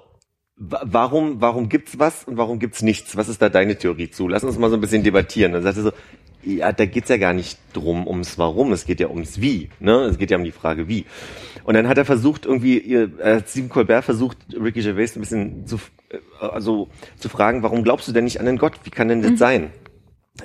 warum, 0.57 1.39
warum 1.41 1.69
gibt's 1.69 1.99
was 1.99 2.23
und 2.23 2.37
warum 2.37 2.59
gibt's 2.59 2.81
nichts? 2.81 3.15
Was 3.15 3.29
ist 3.29 3.41
da 3.41 3.49
deine 3.49 3.77
Theorie 3.77 4.09
zu? 4.09 4.27
Lass 4.27 4.43
uns 4.43 4.57
mal 4.57 4.69
so 4.69 4.75
ein 4.75 4.81
bisschen 4.81 5.03
debattieren. 5.03 5.53
Dann 5.53 5.63
sagt 5.63 5.77
er 5.77 5.83
so, 5.83 5.91
ja, 6.43 6.71
da 6.71 6.85
geht's 6.85 7.09
ja 7.09 7.17
gar 7.17 7.33
nicht 7.33 7.59
drum 7.73 8.07
ums 8.07 8.37
Warum, 8.37 8.71
es 8.71 8.85
geht 8.85 8.99
ja 8.99 9.09
ums 9.09 9.41
Wie. 9.41 9.69
Ne? 9.79 9.93
Es 10.05 10.17
geht 10.17 10.31
ja 10.31 10.37
um 10.37 10.43
die 10.43 10.51
Frage 10.51 10.87
Wie. 10.87 11.05
Und 11.63 11.73
dann 11.73 11.87
hat 11.87 11.97
er 11.97 12.05
versucht, 12.05 12.45
irgendwie, 12.45 12.77
ihr- 12.79 13.19
äh, 13.19 13.41
Stephen 13.45 13.69
Colbert 13.69 14.05
versucht, 14.05 14.37
Ricky 14.53 14.81
Gervais 14.81 15.15
ein 15.15 15.19
bisschen 15.19 15.67
zu, 15.67 15.75
äh, 16.09 16.17
also, 16.39 16.87
zu 17.17 17.27
fragen, 17.29 17.63
warum 17.63 17.83
glaubst 17.83 18.07
du 18.07 18.11
denn 18.13 18.23
nicht 18.23 18.39
an 18.39 18.45
den 18.45 18.57
Gott? 18.57 18.73
Wie 18.83 18.89
kann 18.89 19.09
denn 19.09 19.21
das 19.21 19.37
sein? 19.37 19.71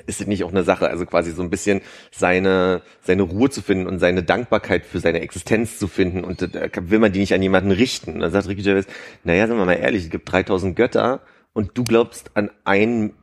Ist 0.05 0.21
es 0.21 0.27
nicht 0.27 0.43
auch 0.43 0.51
eine 0.51 0.63
Sache, 0.63 0.89
also 0.89 1.05
quasi 1.05 1.31
so 1.31 1.41
ein 1.41 1.49
bisschen 1.49 1.81
seine, 2.11 2.81
seine 3.01 3.23
Ruhe 3.23 3.49
zu 3.49 3.61
finden 3.61 3.87
und 3.87 3.99
seine 3.99 4.23
Dankbarkeit 4.23 4.85
für 4.85 4.99
seine 4.99 5.21
Existenz 5.21 5.77
zu 5.79 5.87
finden 5.87 6.23
und 6.23 6.41
da 6.41 6.67
will 6.89 6.99
man 6.99 7.11
die 7.11 7.19
nicht 7.19 7.33
an 7.33 7.41
jemanden 7.41 7.71
richten. 7.71 8.13
Und 8.13 8.19
dann 8.21 8.31
sagt 8.31 8.47
Ricky 8.47 8.61
Gervais, 8.63 8.85
naja, 9.23 9.47
sagen 9.47 9.59
wir 9.59 9.65
mal 9.65 9.73
ehrlich, 9.73 10.03
es 10.05 10.09
gibt 10.09 10.31
3000 10.31 10.75
Götter 10.75 11.21
und 11.53 11.71
du 11.77 11.83
glaubst 11.83 12.31
an 12.35 12.49
ein, 12.65 13.13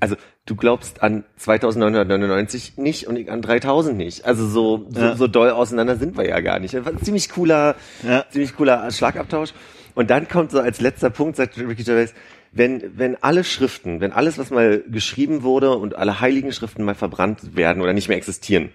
also 0.00 0.16
du 0.46 0.56
glaubst 0.56 1.02
an 1.02 1.24
2999 1.36 2.76
nicht 2.76 3.06
und 3.06 3.28
an 3.28 3.42
3000 3.42 3.96
nicht. 3.96 4.24
Also 4.24 4.46
so, 4.46 4.86
so, 4.90 5.00
Ja. 5.00 5.16
so 5.16 5.26
doll 5.26 5.50
auseinander 5.50 5.96
sind 5.96 6.16
wir 6.16 6.26
ja 6.28 6.40
gar 6.40 6.58
nicht. 6.58 6.76
Ziemlich 7.04 7.28
cooler, 7.30 7.76
Ja. 8.02 8.24
ziemlich 8.30 8.56
cooler 8.56 8.90
Schlagabtausch. 8.90 9.50
Und 9.94 10.10
dann 10.10 10.28
kommt 10.28 10.50
so 10.50 10.60
als 10.60 10.80
letzter 10.80 11.10
Punkt, 11.10 11.36
sagt 11.36 11.58
Ricky 11.58 11.82
Gervais, 11.84 12.14
wenn, 12.52 12.98
wenn 12.98 13.22
alle 13.22 13.44
Schriften, 13.44 14.00
wenn 14.00 14.12
alles, 14.12 14.38
was 14.38 14.50
mal 14.50 14.82
geschrieben 14.88 15.42
wurde 15.42 15.76
und 15.76 15.96
alle 15.96 16.20
heiligen 16.20 16.52
Schriften 16.52 16.84
mal 16.84 16.94
verbrannt 16.94 17.56
werden 17.56 17.82
oder 17.82 17.92
nicht 17.92 18.08
mehr 18.08 18.18
existieren, 18.18 18.70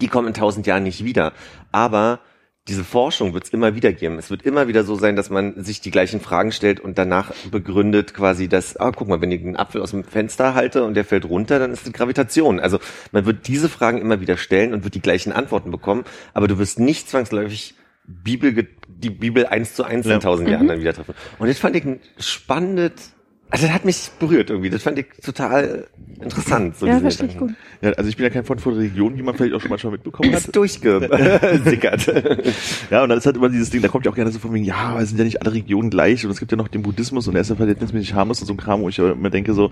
die 0.00 0.08
kommen 0.08 0.28
in 0.28 0.34
tausend 0.34 0.66
Jahren 0.66 0.82
nicht 0.82 1.04
wieder. 1.04 1.32
Aber 1.72 2.20
diese 2.68 2.84
Forschung 2.84 3.32
wird 3.32 3.44
es 3.44 3.50
immer 3.50 3.74
wieder 3.74 3.92
geben. 3.92 4.18
Es 4.18 4.30
wird 4.30 4.42
immer 4.42 4.68
wieder 4.68 4.84
so 4.84 4.94
sein, 4.94 5.16
dass 5.16 5.30
man 5.30 5.64
sich 5.64 5.80
die 5.80 5.90
gleichen 5.90 6.20
Fragen 6.20 6.52
stellt 6.52 6.78
und 6.78 6.98
danach 6.98 7.32
begründet 7.50 8.14
quasi, 8.14 8.48
dass, 8.48 8.76
ah, 8.76 8.92
guck 8.94 9.08
mal, 9.08 9.20
wenn 9.20 9.32
ich 9.32 9.40
einen 9.40 9.56
Apfel 9.56 9.80
aus 9.80 9.90
dem 9.90 10.04
Fenster 10.04 10.54
halte 10.54 10.84
und 10.84 10.94
der 10.94 11.04
fällt 11.04 11.24
runter, 11.24 11.58
dann 11.58 11.72
ist 11.72 11.86
es 11.86 11.92
Gravitation. 11.92 12.60
Also 12.60 12.78
man 13.12 13.24
wird 13.24 13.48
diese 13.48 13.68
Fragen 13.68 13.98
immer 13.98 14.20
wieder 14.20 14.36
stellen 14.36 14.74
und 14.74 14.84
wird 14.84 14.94
die 14.94 15.00
gleichen 15.00 15.32
Antworten 15.32 15.70
bekommen, 15.70 16.04
aber 16.34 16.48
du 16.48 16.58
wirst 16.58 16.78
nicht 16.78 17.08
zwangsläufig 17.08 17.74
Bibel, 18.04 18.66
die 19.02 19.10
Bibel 19.10 19.46
eins 19.46 19.74
zu 19.74 19.84
eins 19.84 20.06
Ja. 20.06 20.14
in 20.14 20.20
tausend 20.20 20.48
Jahren 20.48 20.68
dann 20.68 20.80
wieder 20.80 20.92
treffen. 20.92 21.14
Und 21.38 21.48
das 21.48 21.58
fand 21.58 21.76
ich 21.76 21.84
ein 21.84 22.00
spannendes, 22.18 23.14
also 23.50 23.66
das 23.66 23.74
hat 23.74 23.84
mich 23.84 24.10
berührt 24.20 24.50
irgendwie. 24.50 24.70
Das 24.70 24.82
fand 24.82 24.98
ich 24.98 25.06
total 25.24 25.88
interessant. 26.20 26.76
So 26.76 26.86
Ja, 26.86 27.00
verstehe 27.00 27.28
ich 27.28 27.36
gut. 27.38 27.50
Ja, 27.80 27.90
also 27.92 28.08
ich 28.08 28.16
bin 28.16 28.24
ja 28.24 28.30
kein 28.30 28.44
Freund 28.44 28.60
von 28.60 28.74
Religion, 28.74 29.16
wie 29.18 29.22
man 29.22 29.34
vielleicht 29.34 29.54
auch 29.54 29.60
schon 29.60 29.70
manchmal 29.70 29.92
mitbekommen 29.94 30.30
hat. 30.32 30.38
Ist 30.40 30.54
durchgesickert. 30.54 32.06
Ja, 32.90 33.02
und 33.02 33.08
dann 33.08 33.18
ist 33.18 33.26
halt 33.26 33.36
immer 33.36 33.48
dieses 33.48 33.70
Ding, 33.70 33.82
da 33.82 33.88
kommt 33.88 34.04
ja 34.04 34.12
auch 34.12 34.16
gerne 34.16 34.30
so 34.30 34.38
von 34.38 34.52
wegen, 34.54 34.64
ja, 34.64 34.76
aber 34.76 35.00
es 35.00 35.08
sind 35.08 35.18
ja 35.18 35.24
nicht 35.24 35.40
alle 35.42 35.52
Religionen 35.52 35.90
gleich 35.90 36.24
und 36.24 36.30
es 36.30 36.38
gibt 36.38 36.50
ja 36.52 36.56
noch 36.58 36.68
den 36.68 36.82
Buddhismus 36.82 37.26
und 37.26 37.34
der 37.34 37.42
ist 37.42 37.50
ja 37.50 37.56
verhältnismäßig 37.56 38.14
harmlos 38.14 38.40
und 38.40 38.46
so 38.46 38.52
ein 38.52 38.56
Kram, 38.56 38.82
wo 38.82 38.88
ich 38.88 38.98
immer 38.98 39.30
denke 39.30 39.54
so, 39.54 39.70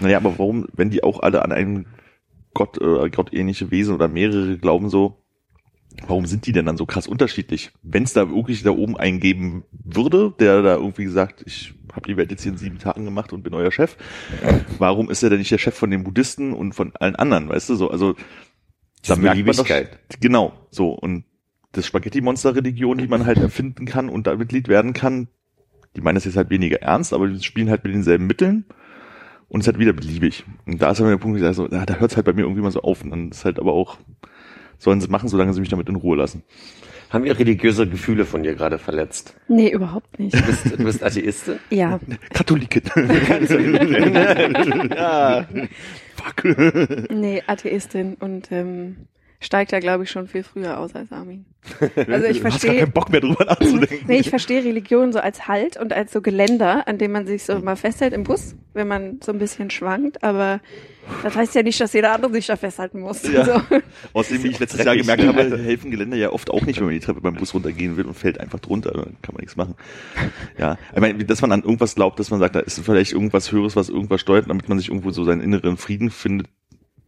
naja, 0.00 0.16
aber 0.18 0.38
warum, 0.38 0.66
wenn 0.74 0.90
die 0.90 1.02
auch 1.02 1.20
alle 1.20 1.42
an 1.44 1.52
einen 1.52 1.86
Gott, 2.54 2.78
äh, 2.80 3.10
gottähnliche 3.10 3.70
Wesen 3.70 3.94
oder 3.94 4.08
mehrere 4.08 4.56
glauben 4.58 4.88
so, 4.88 5.18
warum 6.06 6.26
sind 6.26 6.46
die 6.46 6.52
denn 6.52 6.66
dann 6.66 6.76
so 6.76 6.86
krass 6.86 7.06
unterschiedlich? 7.06 7.70
Wenn 7.82 8.04
es 8.04 8.12
da 8.12 8.30
wirklich 8.30 8.62
da 8.62 8.70
oben 8.70 8.96
einen 8.96 9.20
geben 9.20 9.64
würde, 9.72 10.34
der 10.38 10.62
da 10.62 10.76
irgendwie 10.76 11.08
sagt, 11.08 11.42
ich 11.46 11.74
habe 11.92 12.06
die 12.06 12.16
Welt 12.16 12.30
jetzt 12.30 12.42
hier 12.42 12.52
in 12.52 12.58
sieben 12.58 12.78
Tagen 12.78 13.04
gemacht 13.04 13.32
und 13.32 13.42
bin 13.42 13.54
euer 13.54 13.72
Chef, 13.72 13.96
warum 14.78 15.10
ist 15.10 15.22
er 15.22 15.30
denn 15.30 15.38
nicht 15.38 15.50
der 15.50 15.58
Chef 15.58 15.74
von 15.74 15.90
den 15.90 16.04
Buddhisten 16.04 16.52
und 16.52 16.72
von 16.74 16.94
allen 16.96 17.16
anderen, 17.16 17.48
weißt 17.48 17.70
du, 17.70 17.74
so, 17.74 17.90
also 17.90 18.14
da 19.06 19.16
merkt 19.16 19.44
man 19.44 19.56
doch, 19.56 19.68
genau, 20.20 20.52
so, 20.70 20.90
und 20.90 21.24
das 21.72 21.86
Spaghetti-Monster-Religion, 21.86 22.98
die 22.98 23.08
man 23.08 23.26
halt 23.26 23.38
erfinden 23.38 23.86
kann 23.86 24.08
und 24.08 24.26
da 24.26 24.36
Mitglied 24.36 24.68
werden 24.68 24.92
kann, 24.92 25.28
die 25.96 26.00
meinen 26.00 26.14
das 26.14 26.24
jetzt 26.24 26.36
halt 26.36 26.50
weniger 26.50 26.82
ernst, 26.82 27.12
aber 27.12 27.28
die 27.28 27.42
spielen 27.42 27.70
halt 27.70 27.84
mit 27.84 27.94
denselben 27.94 28.26
Mitteln 28.26 28.64
und 29.48 29.60
es 29.60 29.66
ist 29.66 29.72
halt 29.72 29.80
wieder 29.80 29.92
beliebig. 29.92 30.44
Und 30.66 30.80
da 30.80 30.90
ist 30.90 31.00
halt 31.00 31.10
der 31.10 31.16
Punkt, 31.16 31.34
wo 31.34 31.36
ich 31.36 31.42
sage, 31.42 31.54
so, 31.54 31.74
ja, 31.74 31.86
da 31.86 31.96
hört 31.96 32.10
es 32.10 32.16
halt 32.16 32.26
bei 32.26 32.32
mir 32.32 32.42
irgendwie 32.42 32.62
mal 32.62 32.70
so 32.70 32.82
auf 32.82 33.02
und 33.02 33.10
dann 33.10 33.30
ist 33.30 33.44
halt 33.44 33.58
aber 33.58 33.72
auch, 33.72 33.98
sollen 34.78 35.00
sie 35.00 35.08
machen, 35.08 35.28
solange 35.28 35.52
sie 35.52 35.60
mich 35.60 35.68
damit 35.68 35.88
in 35.88 35.96
Ruhe 35.96 36.16
lassen. 36.16 36.42
Haben 37.10 37.24
wir 37.24 37.38
religiöse 37.38 37.88
Gefühle 37.88 38.26
von 38.26 38.42
dir 38.42 38.54
gerade 38.54 38.78
verletzt? 38.78 39.34
Nee, 39.48 39.70
überhaupt 39.70 40.18
nicht. 40.18 40.34
Du 40.34 40.42
bist, 40.42 40.78
du 40.78 40.84
bist 40.84 41.02
Atheistin? 41.02 41.58
Ja, 41.70 41.98
Katholikin. 42.34 42.82
ja. 44.94 45.46
Fuck. 46.16 47.10
nee, 47.10 47.42
Atheistin 47.46 48.14
und 48.20 48.52
ähm, 48.52 49.08
steigt 49.40 49.72
da, 49.72 49.78
glaube 49.80 50.04
ich, 50.04 50.10
schon 50.10 50.26
viel 50.26 50.42
früher 50.42 50.78
aus 50.78 50.94
als 50.94 51.12
Armin. 51.12 51.44
Also 52.08 52.26
ich 52.26 52.40
Du 52.40 52.44
hast 52.44 52.44
gar 52.44 52.50
verstehe, 52.50 52.80
keinen 52.80 52.92
Bock 52.92 53.10
mehr 53.10 53.20
drüber 53.20 53.44
nachzudenken. 53.44 54.06
nee, 54.06 54.18
ich 54.18 54.30
verstehe 54.30 54.64
Religion 54.64 55.12
so 55.12 55.18
als 55.20 55.46
Halt 55.48 55.76
und 55.76 55.92
als 55.92 56.12
so 56.12 56.20
Geländer, 56.22 56.88
an 56.88 56.98
dem 56.98 57.12
man 57.12 57.26
sich 57.26 57.42
so 57.44 57.58
mal 57.58 57.76
festhält 57.76 58.12
im 58.14 58.24
Bus, 58.24 58.54
wenn 58.74 58.88
man 58.88 59.20
so 59.22 59.32
ein 59.32 59.38
bisschen 59.38 59.70
schwankt, 59.70 60.22
aber 60.22 60.60
das 61.22 61.36
heißt 61.36 61.54
ja 61.54 61.62
nicht, 61.62 61.80
dass 61.80 61.92
jeder 61.92 62.12
andere 62.12 62.32
sich 62.32 62.46
da 62.46 62.56
festhalten 62.56 63.00
muss. 63.00 63.22
Ja. 63.30 63.44
So. 63.44 63.60
Außerdem, 64.12 64.44
wie 64.44 64.48
ich 64.48 64.58
letztes 64.58 64.84
Jahr 64.84 64.96
gemerkt 64.96 65.24
habe, 65.24 65.58
helfen 65.58 65.90
Geländer 65.90 66.16
ja 66.16 66.30
oft 66.30 66.50
auch 66.50 66.62
nicht, 66.66 66.78
wenn 66.78 66.86
man 66.86 66.94
die 66.94 67.00
Treppe 67.00 67.20
beim 67.20 67.34
Bus 67.34 67.54
runtergehen 67.54 67.96
will 67.96 68.04
und 68.06 68.14
fällt 68.14 68.40
einfach 68.40 68.60
drunter. 68.60 68.92
Dann 68.92 69.16
kann 69.22 69.34
man 69.34 69.40
nichts 69.40 69.56
machen. 69.56 69.74
Ja, 70.58 70.76
ich 70.94 71.00
meine, 71.00 71.24
dass 71.24 71.40
man 71.40 71.52
an 71.52 71.62
irgendwas 71.62 71.94
glaubt, 71.94 72.18
dass 72.20 72.30
man 72.30 72.40
sagt, 72.40 72.56
da 72.56 72.60
ist 72.60 72.80
vielleicht 72.80 73.12
irgendwas 73.12 73.52
Höheres, 73.52 73.74
was 73.74 73.88
irgendwas 73.88 74.20
steuert, 74.20 74.48
damit 74.48 74.68
man 74.68 74.78
sich 74.78 74.88
irgendwo 74.88 75.10
so 75.10 75.24
seinen 75.24 75.40
inneren 75.40 75.76
Frieden 75.76 76.10
findet. 76.10 76.48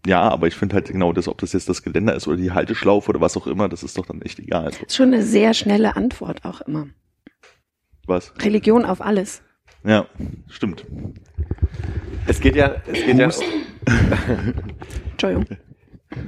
Ja, 0.06 0.22
aber 0.22 0.46
ich 0.46 0.54
finde 0.54 0.74
halt 0.76 0.88
genau 0.88 1.12
das, 1.12 1.28
ob 1.28 1.38
das 1.38 1.52
jetzt 1.52 1.68
das 1.68 1.82
Geländer 1.82 2.14
ist 2.14 2.26
oder 2.26 2.36
die 2.38 2.52
Halteschlaufe 2.52 3.10
oder 3.10 3.20
was 3.20 3.36
auch 3.36 3.46
immer, 3.46 3.68
das 3.68 3.82
ist 3.82 3.98
doch 3.98 4.06
dann 4.06 4.22
echt 4.22 4.38
egal. 4.38 4.64
Also, 4.66 4.84
Ist 4.86 4.96
schon 4.96 5.12
eine 5.12 5.22
sehr 5.22 5.52
schnelle 5.54 5.96
Antwort 5.96 6.44
auch 6.44 6.62
immer. 6.62 6.88
was? 8.06 8.32
Religion 8.40 8.84
auf 8.84 9.00
alles. 9.02 9.42
Ja, 9.84 10.06
stimmt. 10.48 10.86
Es 12.26 12.40
geht 12.40 12.56
ja, 12.56 12.76
es 12.86 13.04
geht 13.04 13.18
ja, 13.18 13.30
Entschuldigung. 15.12 15.46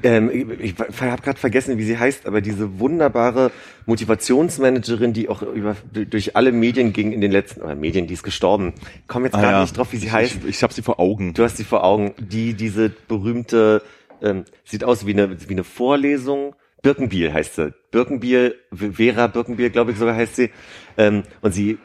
Ähm, 0.03 0.31
ich, 0.61 0.75
ich 0.79 1.01
habe 1.01 1.23
gerade 1.23 1.39
vergessen, 1.39 1.77
wie 1.79 1.83
sie 1.85 1.99
heißt, 1.99 2.27
aber 2.27 2.41
diese 2.41 2.79
wunderbare 2.79 3.51
Motivationsmanagerin, 3.87 5.13
die 5.13 5.29
auch 5.29 5.43
über, 5.43 5.77
durch 5.93 6.37
alle 6.37 6.53
Medien 6.53 6.93
ging 6.93 7.13
in 7.13 7.21
den 7.21 7.33
letzten, 7.33 7.63
oder 7.63 7.75
Medien, 7.75 8.07
die 8.07 8.15
ist 8.15 8.23
gestorben. 8.23 8.75
Komm 9.09 9.25
jetzt 9.25 9.35
Ah, 9.35 9.41
gerade 9.41 9.53
ja. 9.55 9.61
nicht 9.63 9.77
drauf, 9.77 9.93
wie 9.93 9.97
sie 9.97 10.13
heißt. 10.13 10.37
Ich, 10.45 10.49
ich 10.49 10.63
habe 10.63 10.73
sie 10.73 10.83
vor 10.83 11.01
Augen. 11.01 11.35
Du 11.35 11.43
hast 11.43 11.57
sie 11.57 11.65
vor 11.65 11.83
Augen, 11.85 12.15
die 12.19 12.55
diese 12.55 12.91
berühmte, 13.09 13.83
ähm, 14.23 14.45
sieht 14.65 14.85
aus 14.85 15.05
wie 15.07 15.13
eine, 15.15 15.41
wie 15.49 15.53
eine 15.53 15.65
Vorlesung. 15.65 16.55
Birkenbiel 16.83 17.33
heißt 17.33 17.57
sie. 17.57 17.75
Birkenbiel, 17.91 18.57
Vera 18.73 19.27
Birkenbiel, 19.27 19.71
glaube 19.71 19.93
ich 19.93 19.99
sogar 19.99 20.15
heißt 20.15 20.37
sie. 20.37 20.51
Ähm, 20.97 21.23
und 21.41 21.53
sie, 21.53 21.79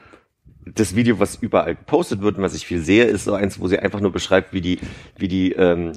das 0.66 0.96
Video, 0.96 1.20
was 1.20 1.36
überall 1.36 1.76
gepostet 1.76 2.22
wird 2.22 2.38
und 2.38 2.44
was 2.44 2.54
ich 2.56 2.68
viel 2.68 2.80
sehe, 2.82 3.06
ist 3.06 3.24
so 3.24 3.34
eins, 3.34 3.60
wo 3.60 3.68
sie 3.68 3.80
einfach 3.80 4.02
nur 4.02 4.12
beschreibt, 4.12 4.54
wie 4.54 4.62
die, 4.62 4.80
wie 5.18 5.28
die 5.28 5.54
ähm, 5.54 5.94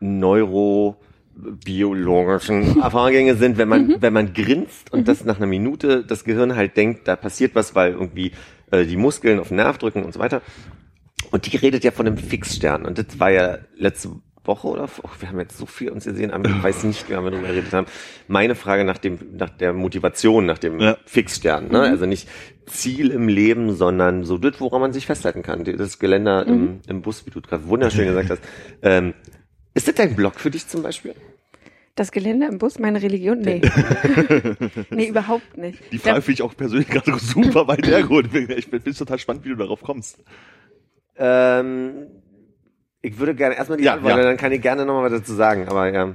neurobiologischen 0.00 2.82
Vorgänge 2.90 3.36
sind, 3.36 3.58
wenn 3.58 3.68
man, 3.68 4.00
wenn 4.00 4.12
man 4.12 4.32
grinst 4.32 4.92
und 4.92 5.06
das 5.08 5.24
nach 5.24 5.38
einer 5.38 5.46
Minute 5.46 6.04
das 6.04 6.24
Gehirn 6.24 6.56
halt 6.56 6.76
denkt, 6.76 7.08
da 7.08 7.16
passiert 7.16 7.54
was, 7.54 7.74
weil 7.74 7.92
irgendwie 7.92 8.32
äh, 8.70 8.84
die 8.84 8.96
Muskeln 8.96 9.40
auf 9.40 9.48
den 9.48 9.56
Nerv 9.56 9.78
drücken 9.78 10.04
und 10.04 10.12
so 10.12 10.20
weiter. 10.20 10.42
Und 11.30 11.50
die 11.50 11.56
redet 11.56 11.84
ja 11.84 11.90
von 11.90 12.06
einem 12.06 12.16
Fixstern. 12.16 12.86
Und 12.86 12.98
das 12.98 13.20
war 13.20 13.30
ja 13.30 13.58
letzte 13.76 14.10
Woche 14.44 14.66
oder 14.66 14.88
oh, 15.02 15.08
wir 15.20 15.28
haben 15.28 15.38
jetzt 15.38 15.58
so 15.58 15.66
viel 15.66 15.90
uns 15.90 16.04
gesehen, 16.04 16.32
aber 16.32 16.48
ich 16.48 16.62
weiß 16.62 16.84
nicht, 16.84 17.08
mehr, 17.08 17.18
wann 17.18 17.24
wir 17.24 17.30
darüber 17.32 17.48
geredet 17.48 17.72
haben. 17.72 17.86
Meine 18.26 18.54
Frage 18.54 18.84
nach 18.84 18.98
dem, 18.98 19.18
nach 19.36 19.50
der 19.50 19.74
Motivation, 19.74 20.46
nach 20.46 20.58
dem 20.58 20.80
Ja. 20.80 20.96
Fixstern, 21.04 21.68
ne? 21.68 21.82
Also 21.82 22.06
nicht 22.06 22.28
Ziel 22.66 23.10
im 23.10 23.28
Leben, 23.28 23.74
sondern 23.74 24.24
so 24.24 24.38
das, 24.38 24.60
woran 24.60 24.80
man 24.80 24.92
sich 24.92 25.06
festhalten 25.06 25.42
kann. 25.42 25.64
Das 25.64 25.98
Geländer 25.98 26.46
im, 26.46 26.80
im 26.88 27.02
Bus, 27.02 27.26
wie 27.26 27.30
du 27.30 27.40
gerade 27.40 27.68
wunderschön 27.68 28.06
gesagt 28.06 28.30
hast. 28.30 28.42
Ähm, 28.82 29.14
ist 29.78 29.88
das 29.88 29.94
dein 29.94 30.14
Blog 30.14 30.38
für 30.38 30.50
dich 30.50 30.66
zum 30.66 30.82
Beispiel? 30.82 31.14
Das 31.94 32.12
Gelände 32.12 32.46
im 32.46 32.58
Bus, 32.58 32.78
meine 32.78 33.02
Religion? 33.02 33.40
Nee. 33.40 33.60
nee, 34.90 35.06
überhaupt 35.08 35.56
nicht. 35.56 35.80
Die 35.90 35.98
Frage 35.98 36.22
finde 36.22 36.32
ich 36.34 36.42
auch 36.42 36.56
persönlich 36.56 36.88
gerade 36.88 37.18
super 37.18 37.66
weit 37.66 37.86
hergeholt. 37.86 38.32
Ich 38.34 38.70
bin 38.70 38.82
bin 38.82 38.94
total 38.94 39.18
spannend, 39.18 39.44
wie 39.44 39.48
du 39.48 39.56
darauf 39.56 39.80
kommst. 39.80 40.22
Ähm, 41.16 42.06
ich 43.02 43.18
würde 43.18 43.34
gerne 43.34 43.56
erstmal 43.56 43.78
die 43.78 43.84
Ja, 43.84 43.94
Antwort, 43.94 44.16
ja. 44.16 44.22
dann 44.22 44.36
kann 44.36 44.52
ich 44.52 44.62
gerne 44.62 44.84
nochmal 44.84 45.10
was 45.10 45.20
dazu 45.20 45.34
sagen, 45.34 45.68
aber 45.68 45.92
ja. 45.92 46.14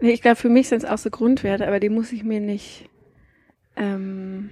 Nee, 0.00 0.10
ich 0.12 0.22
glaube, 0.22 0.36
für 0.36 0.48
mich 0.48 0.68
sind 0.68 0.82
es 0.84 0.88
auch 0.88 0.98
so 0.98 1.10
Grundwerte, 1.10 1.66
aber 1.66 1.80
die 1.80 1.88
muss 1.88 2.12
ich 2.12 2.24
mir 2.24 2.40
nicht. 2.40 2.88
Ähm, 3.76 4.50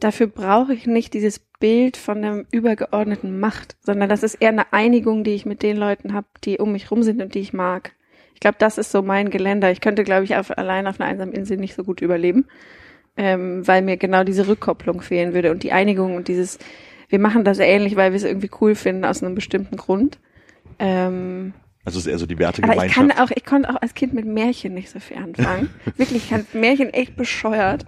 dafür 0.00 0.26
brauche 0.26 0.74
ich 0.74 0.86
nicht 0.86 1.14
dieses 1.14 1.38
Bild 1.60 1.96
von 1.96 2.18
einer 2.18 2.44
übergeordneten 2.52 3.40
Macht, 3.40 3.76
sondern 3.82 4.08
das 4.08 4.22
ist 4.22 4.34
eher 4.36 4.50
eine 4.50 4.72
Einigung, 4.72 5.24
die 5.24 5.34
ich 5.34 5.46
mit 5.46 5.62
den 5.62 5.76
Leuten 5.76 6.12
habe, 6.12 6.26
die 6.44 6.58
um 6.58 6.72
mich 6.72 6.90
rum 6.90 7.02
sind 7.02 7.20
und 7.20 7.34
die 7.34 7.40
ich 7.40 7.52
mag. 7.52 7.92
Ich 8.34 8.40
glaube, 8.40 8.56
das 8.58 8.78
ist 8.78 8.92
so 8.92 9.02
mein 9.02 9.30
Geländer. 9.30 9.70
Ich 9.72 9.80
könnte, 9.80 10.04
glaube 10.04 10.24
ich, 10.24 10.36
auf, 10.36 10.56
allein 10.56 10.86
auf 10.86 11.00
einer 11.00 11.10
einsamen 11.10 11.34
Insel 11.34 11.56
nicht 11.56 11.74
so 11.74 11.82
gut 11.82 12.00
überleben, 12.00 12.46
ähm, 13.16 13.66
weil 13.66 13.82
mir 13.82 13.96
genau 13.96 14.22
diese 14.22 14.46
Rückkopplung 14.46 15.00
fehlen 15.00 15.34
würde 15.34 15.50
und 15.50 15.64
die 15.64 15.72
Einigung 15.72 16.14
und 16.14 16.28
dieses, 16.28 16.58
wir 17.08 17.18
machen 17.18 17.42
das 17.42 17.58
ähnlich, 17.58 17.96
weil 17.96 18.12
wir 18.12 18.16
es 18.16 18.24
irgendwie 18.24 18.50
cool 18.60 18.76
finden 18.76 19.04
aus 19.04 19.22
einem 19.24 19.34
bestimmten 19.34 19.76
Grund. 19.76 20.20
Ähm, 20.78 21.52
Also 21.84 21.98
es 21.98 22.06
ist 22.06 22.12
eher 22.12 22.18
so 22.18 22.26
die 22.26 22.34
aber 22.34 22.44
Wertegemeinschaft. 22.44 22.88
ich 22.90 22.94
kann 22.94 23.10
auch, 23.10 23.30
ich 23.34 23.44
konnte 23.44 23.70
auch 23.70 23.82
als 23.82 23.94
Kind 23.94 24.14
mit 24.14 24.24
Märchen 24.26 24.74
nicht 24.74 24.90
so 24.90 25.00
viel 25.00 25.16
anfangen. 25.16 25.70
Wirklich, 25.96 26.22
ich 26.24 26.28
fand 26.28 26.54
Märchen 26.54 26.90
echt 26.94 27.16
bescheuert. 27.16 27.84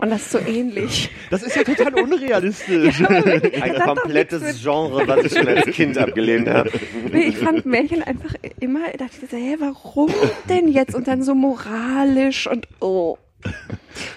Und 0.00 0.10
das 0.10 0.22
ist 0.22 0.30
so 0.32 0.38
ähnlich. 0.38 1.10
das 1.30 1.42
ist 1.42 1.56
ja 1.56 1.62
total 1.62 1.94
unrealistisch. 1.94 3.00
Ein 3.08 3.42
hat 3.62 3.76
doch 3.76 3.94
komplettes 3.94 4.62
Genre, 4.62 5.06
was 5.06 5.26
ich 5.26 5.32
schon 5.32 5.48
als 5.48 5.66
Kind 5.66 5.98
abgelehnt 5.98 6.48
habe. 6.48 6.70
Nee, 7.12 7.24
ich 7.24 7.36
fand 7.36 7.66
Märchen 7.66 8.02
einfach 8.02 8.34
immer, 8.60 8.80
dachte 8.96 9.16
ich 9.22 9.30
so, 9.30 9.36
hä, 9.36 9.56
warum 9.58 10.10
denn 10.48 10.68
jetzt? 10.68 10.94
Und 10.94 11.06
dann 11.06 11.22
so 11.22 11.34
moralisch 11.34 12.46
und 12.46 12.66
oh. 12.80 13.18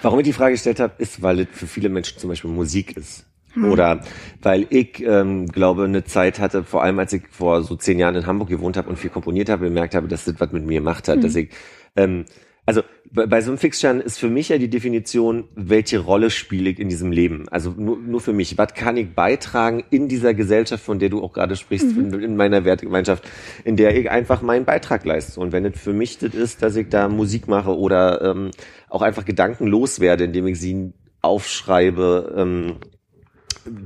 Warum 0.01 0.19
ich 0.19 0.25
die 0.25 0.33
Frage 0.33 0.53
gestellt 0.53 0.79
habe, 0.79 0.93
ist, 0.97 1.21
weil 1.21 1.41
es 1.41 1.47
für 1.51 1.67
viele 1.67 1.89
Menschen 1.89 2.17
zum 2.17 2.29
Beispiel 2.29 2.51
Musik 2.51 2.95
ist. 2.95 3.25
Oder 3.61 4.01
weil 4.41 4.65
ich 4.69 5.01
ähm, 5.01 5.47
glaube, 5.47 5.83
eine 5.83 6.03
Zeit 6.03 6.39
hatte, 6.39 6.63
vor 6.63 6.81
allem 6.81 6.97
als 6.97 7.13
ich 7.13 7.27
vor 7.29 7.61
so 7.61 7.75
zehn 7.75 7.99
Jahren 7.99 8.15
in 8.15 8.25
Hamburg 8.25 8.49
gewohnt 8.49 8.77
habe 8.77 8.89
und 8.89 8.97
viel 8.97 9.11
komponiert 9.11 9.49
habe, 9.49 9.65
gemerkt 9.65 9.93
habe, 9.93 10.07
dass 10.07 10.25
das 10.25 10.39
was 10.39 10.51
mit 10.51 10.65
mir 10.65 10.79
gemacht 10.79 11.07
hat. 11.07 11.23
Dass 11.23 11.35
ich, 11.35 11.49
ähm, 11.95 12.25
also 12.65 12.81
bei, 13.13 13.27
bei 13.27 13.41
so 13.41 13.51
einem 13.51 13.59
Fixstern 13.59 14.01
ist 14.01 14.17
für 14.17 14.29
mich 14.29 14.49
ja 14.49 14.57
die 14.57 14.69
Definition, 14.69 15.45
welche 15.55 15.99
Rolle 15.99 16.31
spiele 16.31 16.71
ich 16.71 16.79
in 16.79 16.89
diesem 16.89 17.11
Leben? 17.11 17.47
Also 17.49 17.71
nur, 17.77 17.97
nur 17.97 18.21
für 18.21 18.33
mich. 18.33 18.57
Was 18.57 18.73
kann 18.73 18.97
ich 18.97 19.13
beitragen 19.13 19.83
in 19.91 20.07
dieser 20.07 20.33
Gesellschaft, 20.33 20.83
von 20.83 20.99
der 20.99 21.09
du 21.09 21.23
auch 21.23 21.31
gerade 21.31 21.55
sprichst, 21.55 21.85
in, 21.95 22.11
in 22.19 22.35
meiner 22.35 22.65
Wertegemeinschaft, 22.65 23.23
in 23.63 23.77
der 23.77 23.95
ich 23.95 24.09
einfach 24.09 24.41
meinen 24.41 24.65
Beitrag 24.65 25.05
leiste? 25.05 25.39
Und 25.39 25.51
wenn 25.51 25.65
es 25.65 25.79
für 25.79 25.93
mich 25.93 26.17
das 26.17 26.33
ist, 26.33 26.63
dass 26.63 26.75
ich 26.75 26.89
da 26.89 27.07
Musik 27.07 27.47
mache 27.47 27.77
oder 27.77 28.21
ähm, 28.21 28.51
auch 28.89 29.03
einfach 29.03 29.25
Gedanken 29.25 29.67
loswerde, 29.67 30.23
indem 30.23 30.47
ich 30.47 30.59
sie 30.59 30.93
aufschreibe, 31.21 32.33
ähm, 32.35 32.77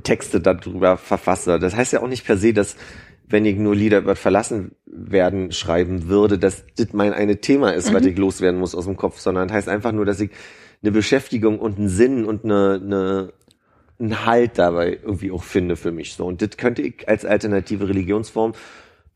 Texte 0.02 0.40
darüber 0.40 0.96
verfasse. 0.96 1.58
Das 1.58 1.76
heißt 1.76 1.92
ja 1.92 2.02
auch 2.02 2.08
nicht 2.08 2.24
per 2.26 2.36
se, 2.36 2.52
dass 2.52 2.76
wenn 3.28 3.44
ich 3.44 3.56
nur 3.56 3.74
Lieder 3.74 3.98
über 3.98 4.16
verlassen 4.16 4.72
werden 4.86 5.52
schreiben 5.52 6.08
würde, 6.08 6.38
dass 6.38 6.64
das 6.76 6.92
mein 6.92 7.12
eine 7.12 7.40
Thema 7.40 7.70
ist, 7.70 7.92
was 7.92 8.04
ich 8.04 8.16
loswerden 8.16 8.58
muss 8.58 8.74
aus 8.74 8.86
dem 8.86 8.96
Kopf, 8.96 9.20
sondern 9.20 9.48
das 9.48 9.56
heißt 9.56 9.68
einfach 9.68 9.92
nur, 9.92 10.06
dass 10.06 10.20
ich 10.20 10.30
eine 10.82 10.92
Beschäftigung 10.92 11.58
und 11.58 11.78
einen 11.78 11.88
Sinn 11.88 12.24
und 12.24 12.44
eine, 12.44 12.80
eine 12.82 13.32
einen 14.00 14.24
Halt 14.24 14.58
dabei 14.58 14.98
irgendwie 15.02 15.30
auch 15.30 15.42
finde 15.42 15.76
für 15.76 15.90
mich 15.90 16.14
so. 16.14 16.24
Und 16.24 16.40
das 16.40 16.56
könnte 16.56 16.82
ich 16.82 17.08
als 17.08 17.24
alternative 17.24 17.88
Religionsform 17.88 18.52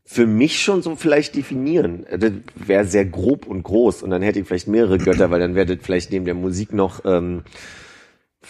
für 0.05 0.27
mich 0.27 0.61
schon 0.61 0.81
so 0.81 0.95
vielleicht 0.95 1.35
definieren. 1.35 2.05
Das 2.11 2.31
wäre 2.55 2.85
sehr 2.85 3.05
grob 3.05 3.47
und 3.47 3.63
groß 3.63 4.03
und 4.03 4.09
dann 4.09 4.21
hätte 4.21 4.39
ich 4.39 4.47
vielleicht 4.47 4.67
mehrere 4.67 4.97
Götter, 4.97 5.31
weil 5.31 5.39
dann 5.39 5.55
wäre 5.55 5.65
das 5.65 5.85
vielleicht 5.85 6.11
neben 6.11 6.25
der 6.25 6.33
Musik 6.33 6.73
noch 6.73 7.05
ähm, 7.05 7.43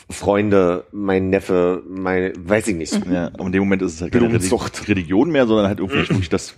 Freunde, 0.09 0.87
mein 0.91 1.29
Neffe, 1.29 1.83
meine, 1.87 2.33
weiß 2.37 2.67
ich 2.69 2.75
nicht. 2.75 2.93
Ja, 3.05 3.27
aber 3.27 3.45
in 3.45 3.51
dem 3.51 3.63
Moment 3.63 3.81
ist 3.83 3.93
es 3.93 4.01
halt 4.01 4.11
keine. 4.11 4.25
Religi- 4.39 4.87
Religion 4.87 5.29
mehr, 5.31 5.45
sondern 5.45 5.67
halt 5.67 5.79
irgendwie 5.79 6.09
wirklich 6.09 6.29
das 6.29 6.55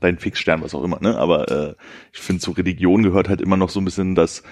dein 0.00 0.18
Fixstern, 0.18 0.62
was 0.62 0.74
auch 0.74 0.82
immer, 0.82 0.98
ne? 1.00 1.16
Aber 1.16 1.50
äh, 1.50 1.74
ich 2.12 2.18
finde, 2.18 2.40
zu 2.42 2.50
Religion 2.50 3.04
gehört 3.04 3.28
halt 3.28 3.40
immer 3.40 3.56
noch 3.56 3.70
so 3.70 3.80
ein 3.80 3.84
bisschen, 3.84 4.16
dass 4.16 4.42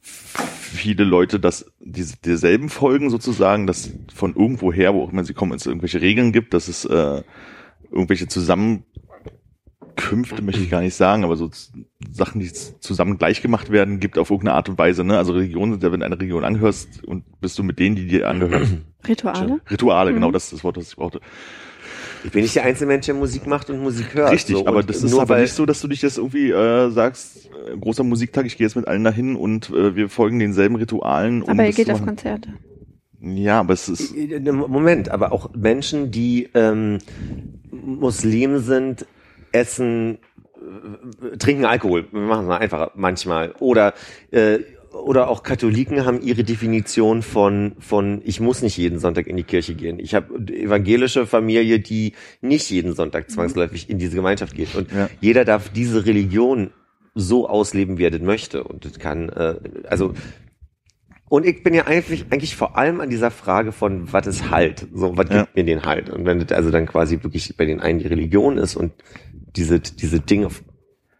viele 0.00 1.04
Leute 1.04 1.40
das 1.40 1.72
diese 1.80 2.16
derselben 2.18 2.68
folgen 2.68 3.10
sozusagen, 3.10 3.66
dass 3.66 3.90
von 4.14 4.36
irgendwoher, 4.36 4.94
wo 4.94 5.02
auch 5.02 5.12
immer 5.12 5.24
sie 5.24 5.34
kommen, 5.34 5.52
es 5.54 5.66
irgendwelche 5.66 6.00
Regeln 6.00 6.30
gibt, 6.32 6.54
dass 6.54 6.68
es 6.68 6.84
äh, 6.84 7.22
irgendwelche 7.90 8.28
Zusammenkünfte, 9.96 10.42
möchte 10.42 10.62
ich 10.62 10.70
gar 10.70 10.80
nicht 10.80 10.94
sagen, 10.94 11.24
aber 11.24 11.36
so 11.36 11.50
Sachen, 12.10 12.40
die 12.40 12.52
zusammen 12.52 13.18
gleich 13.18 13.42
gemacht 13.42 13.70
werden, 13.70 14.00
gibt 14.00 14.18
auf 14.18 14.30
irgendeine 14.30 14.56
Art 14.56 14.68
und 14.68 14.78
Weise. 14.78 15.04
Ne? 15.04 15.16
Also 15.18 15.32
Religion 15.32 15.72
sind 15.72 15.82
ja, 15.82 15.92
wenn 15.92 16.00
du 16.00 16.06
einer 16.06 16.16
Religion 16.18 16.44
angehörst 16.44 17.04
und 17.04 17.24
bist 17.40 17.58
du 17.58 17.62
mit 17.62 17.78
denen, 17.78 17.96
die 17.96 18.06
dir 18.06 18.28
angehören. 18.28 18.84
Rituale? 19.08 19.60
Rituale, 19.70 20.12
genau, 20.12 20.30
das 20.30 20.44
ist 20.44 20.54
das 20.54 20.64
Wort, 20.64 20.76
das 20.76 20.88
ich 20.88 20.96
brauchte. 20.96 21.20
Ich 22.24 22.32
bin 22.32 22.42
nicht 22.42 22.56
der 22.56 22.64
einzige 22.64 22.86
Mensch, 22.86 23.06
der 23.06 23.14
Musik 23.14 23.46
macht 23.46 23.70
und 23.70 23.80
Musik 23.80 24.14
hört. 24.14 24.32
Richtig, 24.32 24.56
so. 24.56 24.66
aber 24.66 24.82
das 24.82 25.02
ist 25.02 25.16
aber 25.16 25.38
nicht 25.38 25.52
so, 25.52 25.64
dass 25.64 25.80
du 25.80 25.88
dich 25.88 26.02
jetzt 26.02 26.18
irgendwie 26.18 26.50
äh, 26.50 26.90
sagst, 26.90 27.50
äh, 27.72 27.76
großer 27.76 28.02
Musiktag, 28.02 28.46
ich 28.46 28.56
gehe 28.56 28.66
jetzt 28.66 28.74
mit 28.74 28.88
allen 28.88 29.04
dahin 29.04 29.36
und 29.36 29.70
äh, 29.70 29.94
wir 29.94 30.08
folgen 30.08 30.38
denselben 30.38 30.76
Ritualen. 30.76 31.42
um 31.42 31.50
Aber 31.50 31.64
ihr 31.64 31.72
geht 31.72 31.90
auf. 31.90 32.04
Konzerte. 32.04 32.48
Ja, 33.20 33.60
aber 33.60 33.74
es 33.74 33.88
ist, 33.88 34.14
Moment, 34.52 35.08
aber 35.08 35.32
auch 35.32 35.54
Menschen, 35.54 36.10
die 36.10 36.48
ähm, 36.54 36.98
Muslim 37.70 38.58
sind, 38.58 39.06
essen, 39.56 40.18
trinken 41.38 41.64
Alkohol. 41.64 42.06
Wir 42.10 42.20
machen 42.20 42.42
es 42.42 42.48
mal 42.48 42.58
einfacher 42.58 42.92
manchmal. 42.94 43.52
Oder 43.58 43.94
äh, 44.30 44.58
oder 44.92 45.28
auch 45.28 45.42
Katholiken 45.42 46.06
haben 46.06 46.22
ihre 46.22 46.42
Definition 46.42 47.22
von 47.22 47.72
von 47.78 48.22
ich 48.24 48.40
muss 48.40 48.62
nicht 48.62 48.76
jeden 48.78 48.98
Sonntag 48.98 49.26
in 49.26 49.36
die 49.36 49.44
Kirche 49.44 49.74
gehen. 49.74 49.98
Ich 49.98 50.14
habe 50.14 50.34
evangelische 50.52 51.26
Familie, 51.26 51.78
die 51.80 52.14
nicht 52.40 52.70
jeden 52.70 52.94
Sonntag 52.94 53.30
zwangsläufig 53.30 53.90
in 53.90 53.98
diese 53.98 54.16
Gemeinschaft 54.16 54.54
geht. 54.54 54.74
Und 54.74 54.90
Ja. 54.92 55.10
jeder 55.20 55.44
darf 55.44 55.68
diese 55.68 56.06
Religion 56.06 56.70
so 57.14 57.48
ausleben, 57.48 57.98
wie 57.98 58.04
er 58.04 58.10
das 58.10 58.20
möchte. 58.22 58.64
Und 58.64 58.84
das 58.84 58.98
kann 58.98 59.28
äh, 59.28 59.56
also 59.88 60.14
und 61.28 61.44
ich 61.44 61.64
bin 61.64 61.74
ja 61.74 61.86
eigentlich, 61.86 62.26
eigentlich 62.30 62.54
vor 62.54 62.78
allem 62.78 63.00
an 63.00 63.10
dieser 63.10 63.32
Frage 63.32 63.72
von, 63.72 64.12
was 64.12 64.28
ist 64.28 64.50
Halt? 64.52 64.86
So, 64.94 65.16
was 65.16 65.28
Ja. 65.28 65.42
gibt 65.42 65.56
mir 65.56 65.64
den 65.64 65.84
Halt? 65.84 66.08
Und 66.08 66.24
wenn 66.24 66.38
das 66.38 66.56
also 66.56 66.70
dann 66.70 66.86
quasi 66.86 67.20
wirklich 67.22 67.56
bei 67.56 67.64
den 67.64 67.80
einen 67.80 67.98
die 67.98 68.06
Religion 68.06 68.58
ist 68.58 68.76
und 68.76 68.92
diese, 69.56 69.80
diese 69.80 70.20
Dinge, 70.20 70.48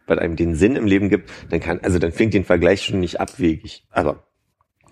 was 0.05 0.17
einem 0.17 0.35
den 0.35 0.55
Sinn 0.55 0.75
im 0.75 0.85
Leben 0.85 1.09
gibt, 1.09 1.29
dann 1.49 1.59
kann, 1.59 1.79
also 1.81 1.99
dann 1.99 2.11
fängt 2.11 2.33
den 2.33 2.45
Vergleich 2.45 2.83
schon 2.83 2.99
nicht 2.99 3.19
abwegig. 3.19 3.85
Aber 3.91 4.27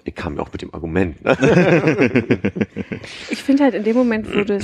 ich 0.04 0.16
kam 0.16 0.36
ja 0.36 0.44
auch 0.44 0.52
mit 0.52 0.62
dem 0.62 0.74
Argument. 0.74 1.24
Ne? 1.24 1.36
Ich 3.30 3.44
finde 3.44 3.64
halt 3.64 3.76
in 3.76 3.84
dem 3.84 3.96
Moment, 3.96 4.34
wo 4.36 4.44
du 4.44 4.60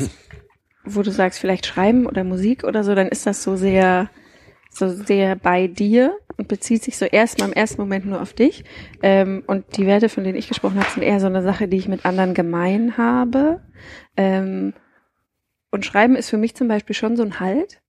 wo 0.84 1.02
du 1.02 1.12
sagst, 1.12 1.39
vielleicht 1.39 1.65
schreiben 1.65 2.06
oder 2.06 2.24
Musik 2.24 2.63
oder 2.63 2.84
so, 2.84 2.96
dann 2.96 3.08
ist 3.08 3.26
das 3.26 3.44
so 3.44 3.56
sehr, 3.56 4.10
so 4.70 4.89
sehr 4.89 5.36
bei 5.36 5.67
dir 5.67 6.17
und 6.38 6.48
bezieht 6.48 6.84
sich 6.84 6.98
so 6.98 7.06
erstmal 7.06 7.50
im 7.50 7.54
ersten 7.54 7.82
Moment 7.82 8.06
nur 8.06 8.22
auf 8.22 8.34
dich. 8.34 8.63
Ähm, 9.02 9.44
und 9.48 9.78
die 9.78 9.86
Werte, 9.86 10.10
von 10.10 10.24
denen 10.24 10.38
ich 10.38 10.48
gesprochen 10.48 10.80
habe, 10.80 10.89
sind 10.89 11.04
eher 11.04 11.20
so 11.20 11.28
eine 11.28 11.44
Sache, 11.44 11.67
die 11.67 11.78
ich 11.78 11.88
mit 11.88 12.06
anderen 12.06 12.34
gemein 12.34 12.98
habe. 12.98 13.62
Ähm, 14.17 14.74
und 15.72 15.86
Schreiben 15.86 16.15
ist 16.15 16.30
für 16.30 16.38
mich 16.38 16.56
zum 16.56 16.67
Beispiel 16.67 16.96
schon 16.96 17.15
so 17.15 17.24
ein 17.24 17.39
Halt. 17.39 17.81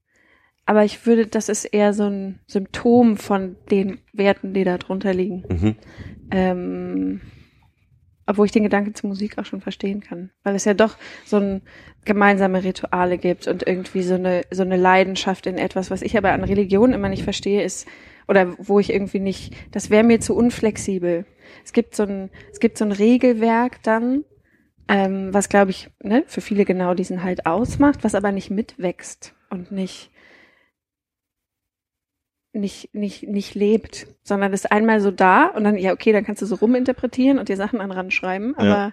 Aber 0.65 0.85
ich 0.85 1.07
würde, 1.07 1.27
das 1.27 1.49
ist 1.49 1.65
eher 1.65 1.93
so 1.93 2.05
ein 2.05 2.39
Symptom 2.47 3.17
von 3.17 3.57
den 3.71 3.99
Werten, 4.13 4.55
die 4.55 4.65
da 4.65 4.79
drunter 4.79 5.13
liegen. 5.13 5.45
Mhm. 5.49 5.77
Ähm, 6.31 7.21
obwohl 8.27 8.47
ich 8.47 8.53
den 8.53 8.63
Gedanken 8.63 8.95
zur 8.95 9.09
Musik 9.09 9.39
auch 9.39 9.45
schon 9.45 9.61
verstehen 9.61 10.01
kann. 10.01 10.31
Weil 10.45 10.55
es 10.55 10.65
ja 10.65 10.75
doch 10.75 10.97
so 11.25 11.39
ein 11.39 11.63
gemeinsame 12.05 12.63
Rituale 12.63 13.19
gibt 13.19 13.49
und 13.49 13.67
irgendwie 13.67 14.03
so 14.03 14.15
eine, 14.15 14.43
so 14.51 14.63
eine 14.63 14.77
Leidenschaft 14.77 15.47
in 15.47 15.59
etwas, 15.59 15.91
was 15.91 16.03
ich 16.03 16.17
aber 16.17 16.33
an 16.33 16.45
Religion 16.45 16.93
immer 16.93 17.09
nicht 17.09 17.25
verstehe, 17.25 17.63
ist, 17.63 17.89
oder 18.29 18.55
wo 18.59 18.79
ich 18.79 18.93
irgendwie 18.93 19.19
nicht, 19.19 19.55
das 19.73 19.91
wäre 19.91 20.05
mir 20.05 20.21
zu 20.21 20.37
unflexibel. 20.37 21.27
Es 21.65 21.73
gibt 21.73 21.97
so 21.97 22.05
ein, 22.05 22.31
es 22.53 22.61
gibt 22.61 22.79
so 22.79 22.85
ein 22.85 22.93
Regelwerk 22.93 23.83
dann, 23.83 24.25
ähm, 24.89 25.35
was 25.35 25.49
glaube 25.49 25.73
ich, 25.73 25.91
ne, 26.03 26.25
für 26.27 26.41
viele 26.41 26.65
genau 26.65 26.95
diesen 26.95 27.25
halt 27.25 27.47
ausmacht, 27.47 28.05
was 28.05 28.15
aber 28.15 28.33
nicht 28.33 28.51
mitwächst 28.51 29.35
und 29.51 29.73
nicht, 29.73 30.11
nicht, 32.53 32.95
nicht, 32.95 33.29
nicht 33.29 33.55
lebt, 33.55 34.07
sondern 34.23 34.53
ist 34.53 34.71
einmal 34.71 35.01
so 35.01 35.11
da 35.11 35.47
und 35.47 35.65
dann, 35.65 35.77
ja, 35.79 35.93
okay, 35.93 36.13
dann 36.13 36.25
kannst 36.25 36.43
du 36.43 36.47
so 36.47 36.57
ruminterpretieren 36.57 37.39
und 37.39 37.49
dir 37.49 37.57
Sachen 37.57 37.81
an 37.81 37.91
ran 37.91 38.11
schreiben, 38.11 38.55
aber 38.57 38.67
Ja. 38.67 38.93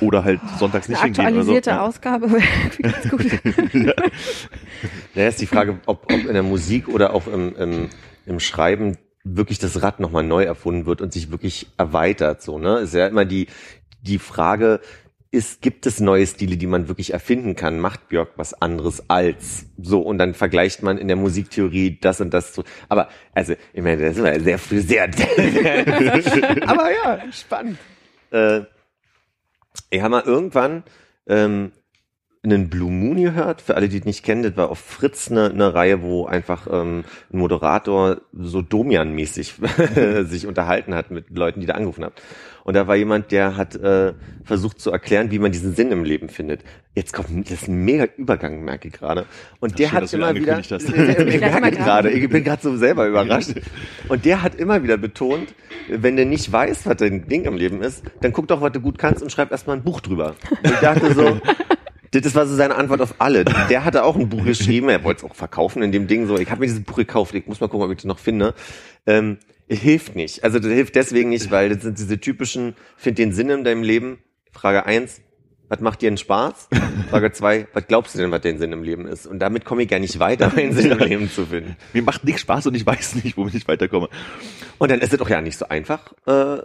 Oder 0.00 0.24
halt 0.24 0.40
sonntags 0.58 0.88
nicht 0.88 0.98
Eine 1.00 1.06
hingehen 1.14 1.24
oder 1.26 1.32
so. 1.34 1.38
aktualisierte 1.38 1.70
Ja. 1.70 1.80
Ausgabe 1.86 2.30
wäre 2.32 2.42
ganz 2.82 3.08
gut. 3.08 3.94
Naja, 5.14 5.28
ist 5.28 5.40
die 5.40 5.46
Frage, 5.46 5.78
ob, 5.86 6.12
ob 6.12 6.24
in 6.24 6.34
der 6.34 6.42
Musik 6.42 6.88
oder 6.88 7.14
auch 7.14 7.26
im, 7.26 7.54
im, 7.56 7.88
im 8.26 8.40
Schreiben 8.40 8.96
wirklich 9.24 9.58
das 9.58 9.82
Rad 9.82 10.00
nochmal 10.00 10.22
neu 10.22 10.44
erfunden 10.44 10.86
wird 10.86 11.00
und 11.00 11.12
sich 11.12 11.30
wirklich 11.30 11.66
erweitert, 11.76 12.42
so, 12.42 12.58
ne? 12.58 12.78
Ist 12.78 12.94
ja 12.94 13.06
immer 13.08 13.24
die, 13.24 13.48
die 14.02 14.18
Frage, 14.18 14.80
ist, 15.30 15.60
gibt 15.60 15.84
es 15.86 16.00
neue 16.00 16.26
Stile, 16.26 16.56
die 16.56 16.66
man 16.66 16.88
wirklich 16.88 17.12
erfinden 17.12 17.54
kann? 17.54 17.80
Macht 17.80 18.08
Björk 18.08 18.32
was 18.36 18.54
anderes 18.54 19.08
als 19.08 19.66
so? 19.76 20.00
Und 20.00 20.18
dann 20.18 20.34
vergleicht 20.34 20.82
man 20.82 20.96
in 20.96 21.08
der 21.08 21.16
Musiktheorie 21.16 21.98
das 22.00 22.20
und 22.20 22.32
das 22.32 22.52
zu. 22.52 22.64
Aber, 22.88 23.08
also, 23.34 23.54
ich 23.72 23.82
meine, 23.82 24.00
das 24.00 24.12
ist 24.12 24.18
immer 24.18 24.40
sehr 24.40 24.58
früh, 24.58 24.80
sehr, 24.80 25.04
aber 26.66 26.90
ja, 26.90 27.20
spannend. 27.32 27.78
Äh, 28.30 28.60
ich 29.90 30.00
habe 30.00 30.10
mal 30.10 30.22
irgendwann 30.22 30.82
ähm, 31.26 31.72
einen 32.42 32.70
Blue 32.70 32.90
Moon 32.90 33.22
gehört. 33.22 33.60
Für 33.60 33.74
alle, 33.74 33.88
die 33.88 33.98
es 33.98 34.04
nicht 34.04 34.24
kennen, 34.24 34.42
das 34.42 34.56
war 34.56 34.70
auf 34.70 34.78
Fritz 34.78 35.30
eine, 35.30 35.50
eine 35.50 35.74
Reihe, 35.74 36.02
wo 36.02 36.26
einfach 36.26 36.66
ähm, 36.70 37.04
ein 37.32 37.38
Moderator 37.38 38.22
so 38.32 38.62
Domian-mäßig 38.62 39.54
sich 40.24 40.46
unterhalten 40.46 40.94
hat 40.94 41.10
mit 41.10 41.30
Leuten, 41.36 41.60
die 41.60 41.66
da 41.66 41.74
angerufen 41.74 42.04
haben. 42.04 42.14
Und 42.68 42.74
da 42.74 42.86
war 42.86 42.96
jemand, 42.96 43.32
der 43.32 43.56
hat 43.56 43.76
äh, 43.76 44.12
versucht 44.44 44.78
zu 44.78 44.90
erklären, 44.90 45.30
wie 45.30 45.38
man 45.38 45.50
diesen 45.50 45.74
Sinn 45.74 45.90
im 45.90 46.04
Leben 46.04 46.28
findet. 46.28 46.60
Jetzt 46.94 47.14
kommt 47.14 47.50
das 47.50 47.62
ist 47.62 47.68
ein 47.68 47.82
mega 47.82 48.06
Übergang, 48.18 48.62
merke 48.62 48.88
ich 48.88 48.92
gerade. 48.92 49.24
Und 49.58 49.78
der 49.78 49.88
schön, 49.88 49.96
hat 49.96 50.12
immer 50.12 50.34
wieder 50.34 50.58
hast. 50.58 50.70
ich 50.72 50.86
merke 50.86 51.38
gerade. 51.38 51.70
gerade, 51.70 52.10
ich 52.10 52.28
bin 52.28 52.44
gerade 52.44 52.62
so 52.62 52.76
selber 52.76 53.08
überrascht. 53.08 53.54
Und 54.10 54.26
der 54.26 54.42
hat 54.42 54.54
immer 54.56 54.82
wieder 54.82 54.98
betont, 54.98 55.54
wenn 55.88 56.18
du 56.18 56.26
nicht 56.26 56.52
weißt, 56.52 56.84
was 56.84 56.98
dein 56.98 57.26
Ding 57.26 57.44
im 57.44 57.56
Leben 57.56 57.80
ist, 57.80 58.02
dann 58.20 58.34
guck 58.34 58.48
doch, 58.48 58.60
was 58.60 58.72
du 58.72 58.80
gut 58.80 58.98
kannst 58.98 59.22
und 59.22 59.32
schreib 59.32 59.50
erstmal 59.50 59.78
ein 59.78 59.82
Buch 59.82 60.02
drüber. 60.02 60.34
Und 60.50 60.70
ich 60.70 60.80
dachte 60.80 61.14
so, 61.14 61.40
das 62.10 62.34
war 62.34 62.46
so 62.46 62.54
seine 62.54 62.74
Antwort 62.74 63.00
auf 63.00 63.14
alle. 63.18 63.46
Der 63.70 63.86
hatte 63.86 64.04
auch 64.04 64.14
ein 64.14 64.28
Buch 64.28 64.44
geschrieben, 64.44 64.90
er 64.90 65.02
wollte 65.04 65.24
es 65.24 65.30
auch 65.30 65.34
verkaufen 65.34 65.82
in 65.82 65.90
dem 65.90 66.06
Ding 66.06 66.26
so. 66.26 66.36
Ich 66.36 66.50
habe 66.50 66.60
mir 66.60 66.66
dieses 66.66 66.84
Buch 66.84 66.96
gekauft, 66.96 67.34
ich 67.34 67.46
muss 67.46 67.60
mal 67.60 67.68
gucken, 67.68 67.86
ob 67.86 67.92
ich 67.92 67.96
das 67.96 68.04
noch 68.04 68.18
finde. 68.18 68.52
Ähm, 69.06 69.38
hilft 69.68 70.16
nicht. 70.16 70.44
Also 70.44 70.58
das 70.58 70.70
hilft 70.70 70.94
deswegen 70.94 71.30
nicht, 71.30 71.50
weil 71.50 71.68
das 71.70 71.82
sind 71.82 71.98
diese 71.98 72.18
typischen, 72.18 72.74
find 72.96 73.18
den 73.18 73.32
Sinn 73.32 73.50
in 73.50 73.64
deinem 73.64 73.82
Leben. 73.82 74.18
Frage 74.52 74.86
eins, 74.86 75.20
was 75.68 75.80
macht 75.80 76.00
dir 76.00 76.08
einen 76.08 76.16
Spaß? 76.16 76.68
Frage 77.10 77.32
zwei, 77.32 77.68
was 77.74 77.86
glaubst 77.86 78.14
du 78.14 78.18
denn, 78.18 78.30
was 78.30 78.40
dein 78.40 78.58
Sinn 78.58 78.72
im 78.72 78.82
Leben 78.82 79.06
ist? 79.06 79.26
Und 79.26 79.38
damit 79.38 79.64
komme 79.64 79.82
ich 79.82 79.88
gar 79.88 79.98
nicht 79.98 80.18
weiter, 80.18 80.50
meinen 80.56 80.72
Sinn 80.72 80.90
im 80.90 80.98
Leben 80.98 81.30
zu 81.30 81.46
finden. 81.46 81.76
Mir 81.92 82.02
macht 82.02 82.24
nichts 82.24 82.40
Spaß 82.40 82.66
und 82.68 82.74
ich 82.74 82.86
weiß 82.86 83.16
nicht, 83.16 83.36
womit 83.36 83.54
ich 83.54 83.68
weiterkomme. 83.68 84.08
Und 84.78 84.90
dann 84.90 85.00
ist 85.00 85.12
es 85.12 85.18
doch 85.18 85.28
ja 85.28 85.40
nicht 85.40 85.58
so 85.58 85.68
einfach. 85.68 86.12
Äh, 86.26 86.58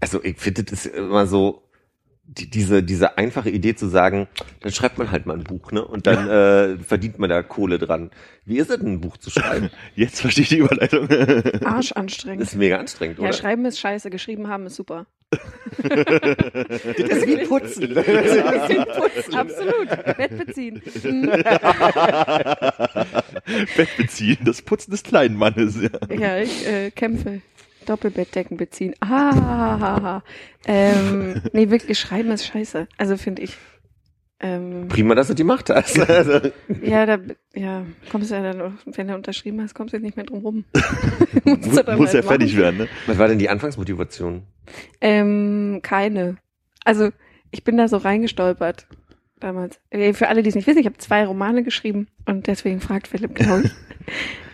also 0.00 0.22
ich 0.24 0.38
finde, 0.38 0.64
das 0.64 0.86
ist 0.86 0.96
immer 0.96 1.26
so, 1.26 1.62
die, 2.38 2.48
diese, 2.48 2.82
diese 2.82 3.18
einfache 3.18 3.50
Idee 3.50 3.74
zu 3.74 3.88
sagen, 3.88 4.26
dann 4.60 4.72
schreibt 4.72 4.98
man 4.98 5.10
halt 5.10 5.26
mal 5.26 5.34
ein 5.36 5.44
Buch, 5.44 5.70
ne? 5.72 5.84
Und 5.84 6.06
dann 6.06 6.28
äh, 6.28 6.78
verdient 6.78 7.18
man 7.18 7.28
da 7.30 7.42
Kohle 7.42 7.78
dran. 7.78 8.10
Wie 8.44 8.58
ist 8.58 8.70
es 8.70 8.78
denn, 8.78 8.94
ein 8.94 9.00
Buch 9.00 9.16
zu 9.18 9.30
schreiben? 9.30 9.70
Jetzt 9.94 10.20
verstehe 10.20 10.42
ich 10.42 10.48
die 10.48 10.58
Überleitung. 10.58 11.08
Arsch 11.64 11.90
Das 11.90 11.96
anstrengend. 11.96 12.42
ist 12.42 12.56
mega 12.56 12.76
anstrengend, 12.78 13.18
Ja, 13.18 13.24
oder? 13.24 13.32
schreiben 13.32 13.64
ist 13.66 13.78
scheiße, 13.78 14.10
geschrieben 14.10 14.48
haben 14.48 14.66
ist 14.66 14.76
super. 14.76 15.06
das 15.82 15.88
ist 17.08 17.26
wie 17.26 17.46
Putzen. 17.46 17.96
Absolut. 19.34 19.88
Bett 20.18 20.36
beziehen. 20.46 20.82
Bett 23.76 23.88
beziehen, 23.96 24.38
das 24.44 24.60
Putzen 24.60 24.90
des 24.90 25.02
kleinen 25.02 25.36
Mannes. 25.36 25.78
Ja. 25.80 25.88
Ja, 26.14 26.38
ich 26.38 26.66
äh, 26.66 26.90
kämpfe. 26.90 27.40
Doppelbettdecken 27.82 28.56
beziehen. 28.56 28.94
Ah, 29.00 30.22
ähm, 30.66 31.42
nee, 31.52 31.70
wirklich, 31.70 31.98
schreiben 31.98 32.30
ist 32.30 32.46
scheiße. 32.46 32.88
Also 32.96 33.16
finde 33.16 33.42
ich. 33.42 33.56
Ähm, 34.40 34.88
Prima, 34.88 35.14
dass 35.14 35.28
du 35.28 35.34
die 35.34 35.44
Macht 35.44 35.70
hast. 35.70 35.98
Also, 36.00 36.50
ja, 36.82 37.06
da 37.06 37.18
ja, 37.54 37.86
kommst 38.10 38.30
du 38.30 38.34
ja 38.34 38.52
dann, 38.52 38.78
wenn 38.86 39.06
du 39.08 39.14
unterschrieben 39.14 39.62
hast, 39.62 39.74
kommst 39.74 39.94
du 39.94 40.00
nicht 40.00 40.16
mehr 40.16 40.26
drum 40.26 40.40
rum. 40.40 40.64
Muss 41.44 41.76
halt 41.76 41.86
ja 42.12 42.22
fertig 42.22 42.52
machen. 42.52 42.62
werden, 42.62 42.76
ne? 42.78 42.88
was 43.06 43.18
war 43.18 43.28
denn 43.28 43.38
die 43.38 43.48
Anfangsmotivation? 43.48 44.42
Ähm, 45.00 45.80
keine. 45.82 46.38
Also 46.84 47.10
ich 47.52 47.62
bin 47.62 47.76
da 47.76 47.86
so 47.86 47.98
reingestolpert 47.98 48.86
damals. 49.38 49.80
Äh, 49.90 50.12
Für 50.12 50.28
alle, 50.28 50.42
die 50.42 50.48
es 50.48 50.54
nicht 50.54 50.66
wissen, 50.66 50.80
ich 50.80 50.86
habe 50.86 50.98
zwei 50.98 51.24
Romane 51.24 51.62
geschrieben 51.62 52.08
und 52.26 52.46
deswegen 52.48 52.80
fragt 52.80 53.06
Philipp, 53.08 53.36
glaube 53.36 53.62
ich. 53.66 53.72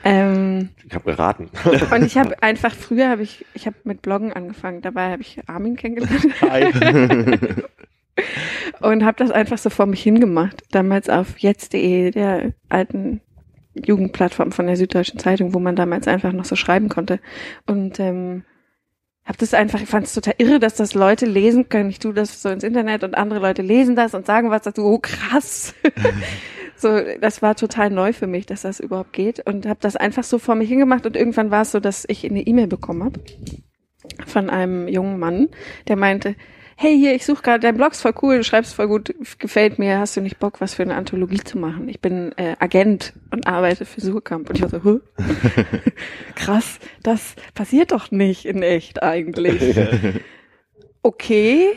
Ähm, 0.05 0.71
Ich 0.87 0.95
habe 0.95 1.05
geraten. 1.05 1.51
und 1.95 2.05
ich 2.05 2.17
habe 2.17 2.43
einfach 2.43 2.75
früher 2.75 3.09
habe 3.09 3.23
ich 3.23 3.45
ich 3.55 3.67
habe 3.67 3.77
mit 3.85 4.03
Bloggen 4.03 4.33
angefangen. 4.33 4.83
Dabei 4.83 5.11
habe 5.11 5.23
ich 5.23 5.41
Armin 5.47 5.77
kennengelernt 5.77 6.41
Hi. 6.43 6.73
und 8.81 9.05
habe 9.05 9.17
das 9.17 9.31
einfach 9.31 9.59
so 9.59 9.71
vor 9.71 9.87
mich 9.87 10.03
hingemacht. 10.03 10.63
Damals 10.71 11.09
auf 11.09 11.39
jetzt.de, 11.39 12.11
der 12.11 12.53
alten 12.69 13.21
Jugendplattform 13.75 14.53
von 14.53 14.67
der 14.67 14.77
Süddeutschen 14.77 15.19
Zeitung, 15.19 15.55
wo 15.55 15.59
man 15.59 15.77
damals 15.77 16.09
einfach 16.09 16.33
noch 16.33 16.45
so 16.45 16.57
schreiben 16.57 16.89
konnte. 16.89 17.21
Und 17.67 18.01
ähm, 18.01 18.45
habe 19.25 19.39
das 19.39 19.55
einfach, 19.55 19.81
ich 19.81 19.89
fand 19.89 20.07
es 20.07 20.15
total 20.15 20.35
irre, 20.39 20.59
dass 20.59 20.75
das 20.75 20.95
Leute 20.95 21.27
lesen 21.27 21.69
können. 21.69 21.91
Ich 21.91 21.99
tue 21.99 22.15
das 22.15 22.41
so 22.41 22.49
ins 22.49 22.65
Internet 22.65 23.05
und 23.05 23.15
andere 23.15 23.41
Leute 23.41 23.63
lesen 23.63 23.95
das 23.95 24.15
und 24.15 24.27
sagen 24.27 24.51
was 24.51 24.63
dazu. 24.63 24.85
Oh 24.85 24.99
krass. 24.99 25.75
so, 26.79 27.01
das 27.21 27.43
war 27.43 27.57
total 27.57 27.91
neu 27.91 28.13
für 28.13 28.27
mich, 28.27 28.47
dass 28.47 28.63
das 28.63 28.81
überhaupt 28.81 29.13
geht. 29.13 29.47
Und 29.47 29.67
habe 29.67 29.81
das 29.81 29.97
einfach 29.97 30.25
so 30.25 30.39
vor 30.39 30.55
mich 30.55 30.69
hingemacht 30.69 31.07
und 31.07 31.17
irgendwann 31.17 31.51
war 31.51 31.63
es 31.63 31.73
so, 31.73 31.81
dass 31.81 32.05
ich 32.09 32.25
eine 32.25 32.43
E-Mail 32.43 32.69
bekommen 32.69 33.05
habe 33.05 33.21
von 34.27 34.51
einem 34.51 34.89
jungen 34.89 35.19
Mann, 35.19 35.49
der 35.87 35.97
meinte, 35.97 36.35
hey 36.77 36.97
hier, 36.97 37.15
ich 37.15 37.27
suche 37.27 37.43
gerade, 37.43 37.61
dein 37.61 37.77
Blog 37.77 37.93
ist 37.93 38.03
voll 38.03 38.15
cool, 38.23 38.39
du 38.39 38.45
schreibst 38.45 38.75
voll 38.75 38.87
gut, 38.87 39.13
gefällt 39.39 39.81
mir, 39.81 39.99
hast 39.99 40.17
du 40.17 40.21
nicht 40.21 40.39
Bock, 40.39 40.61
was 40.61 40.75
für 40.75 40.85
eine 40.85 40.95
Anthologie 40.95 41.43
zu 41.43 41.59
machen? 41.59 41.89
Ich 41.89 42.01
bin 42.01 42.33
äh, 42.37 42.55
Agent 42.61 43.15
und 43.33 43.49
arbeite 43.49 43.85
für 43.85 44.01
Suchkamp. 44.01 44.49
Und 44.49 44.57
ich 44.57 44.63
war 44.63 44.69
so, 44.69 44.85
Hä? 44.85 45.01
krass, 46.37 46.79
das 47.03 47.35
passiert 47.55 47.91
doch 47.91 48.13
nicht 48.13 48.45
in 48.45 48.63
echt 48.63 49.03
eigentlich. 49.03 49.77
okay. 51.03 51.73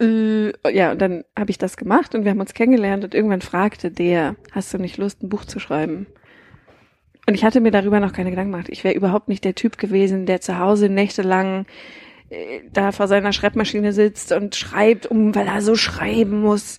Äh, 0.00 0.52
ja, 0.72 0.92
und 0.92 1.00
dann 1.00 1.24
habe 1.38 1.50
ich 1.50 1.58
das 1.58 1.76
gemacht 1.76 2.14
und 2.14 2.24
wir 2.24 2.30
haben 2.30 2.40
uns 2.40 2.54
kennengelernt 2.54 3.04
und 3.04 3.14
irgendwann 3.14 3.40
fragte 3.40 3.90
der, 3.90 4.36
hast 4.52 4.74
du 4.74 4.78
nicht 4.78 4.98
Lust, 4.98 5.22
ein 5.22 5.28
Buch 5.28 5.44
zu 5.44 5.60
schreiben? 5.60 6.06
Und 7.26 7.34
ich 7.34 7.44
hatte 7.44 7.60
mir 7.60 7.70
darüber 7.70 8.00
noch 8.00 8.12
keine 8.12 8.30
Gedanken 8.30 8.52
gemacht. 8.52 8.68
Ich 8.70 8.84
wäre 8.84 8.94
überhaupt 8.94 9.28
nicht 9.28 9.44
der 9.44 9.54
Typ 9.54 9.78
gewesen, 9.78 10.26
der 10.26 10.40
zu 10.40 10.58
Hause 10.58 10.88
nächtelang 10.88 11.66
äh, 12.28 12.60
da 12.72 12.92
vor 12.92 13.08
seiner 13.08 13.32
Schreibmaschine 13.32 13.92
sitzt 13.92 14.32
und 14.32 14.56
schreibt, 14.56 15.06
um, 15.06 15.34
weil 15.34 15.46
er 15.46 15.62
so 15.62 15.74
schreiben 15.74 16.40
muss. 16.40 16.78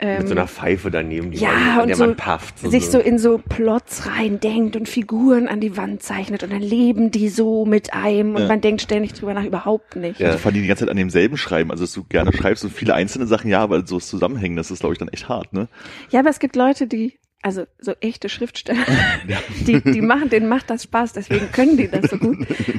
Ähm, 0.00 0.18
Mit 0.18 0.28
so 0.28 0.34
einer 0.34 0.48
Pfeife 0.48 0.90
daneben, 0.90 1.30
die 1.30 1.38
ja, 1.38 1.50
man, 1.52 1.68
an 1.70 1.80
und 1.82 1.88
der 1.88 1.96
so 1.96 2.06
man 2.06 2.16
pafft. 2.16 2.58
sich 2.58 2.88
so 2.88 2.98
in 2.98 3.18
so 3.18 3.38
Plots 3.38 4.06
reindenkt 4.08 4.74
und 4.74 4.88
Figuren 4.88 5.46
an 5.46 5.60
die 5.60 5.76
Wand 5.76 6.02
zeichnet 6.02 6.42
und 6.42 6.52
dann 6.52 6.60
leben 6.62 7.10
die 7.12 7.28
so 7.28 7.64
mit 7.64 7.94
einem 7.94 8.34
und 8.34 8.42
Ja. 8.42 8.48
man 8.48 8.60
denkt 8.60 8.82
ständig 8.82 9.12
drüber 9.12 9.34
nach, 9.34 9.44
überhaupt 9.44 9.94
nicht. 9.96 10.18
Ja. 10.18 10.26
Also 10.28 10.38
vor 10.38 10.50
allem 10.52 10.62
die 10.62 10.66
ganze 10.66 10.80
Zeit 10.84 10.90
an 10.90 10.96
demselben 10.96 11.36
schreiben. 11.36 11.70
Also 11.70 11.84
dass 11.84 11.92
du 11.92 12.02
gerne 12.04 12.32
schreibst 12.32 12.64
und 12.64 12.72
viele 12.72 12.94
einzelne 12.94 13.26
Sachen, 13.26 13.48
ja, 13.50 13.60
aber 13.60 13.86
so 13.86 14.00
Zusammenhängen, 14.00 14.56
das 14.56 14.70
ist, 14.72 14.80
glaube 14.80 14.94
ich, 14.94 14.98
dann 14.98 15.08
echt 15.08 15.28
hart, 15.28 15.52
ne? 15.52 15.68
Ja, 16.10 16.20
aber 16.20 16.30
es 16.30 16.40
gibt 16.40 16.56
Leute, 16.56 16.88
die, 16.88 17.18
also 17.42 17.64
so 17.78 17.92
echte 18.00 18.28
Schriftsteller, 18.28 18.84
die, 19.66 19.80
die 19.80 20.00
machen, 20.00 20.28
denen 20.28 20.48
macht 20.48 20.70
das 20.70 20.82
Spaß, 20.82 21.12
deswegen 21.12 21.52
können 21.52 21.76
die 21.76 21.88
das 21.88 22.10
so 22.10 22.18
gut. 22.18 22.38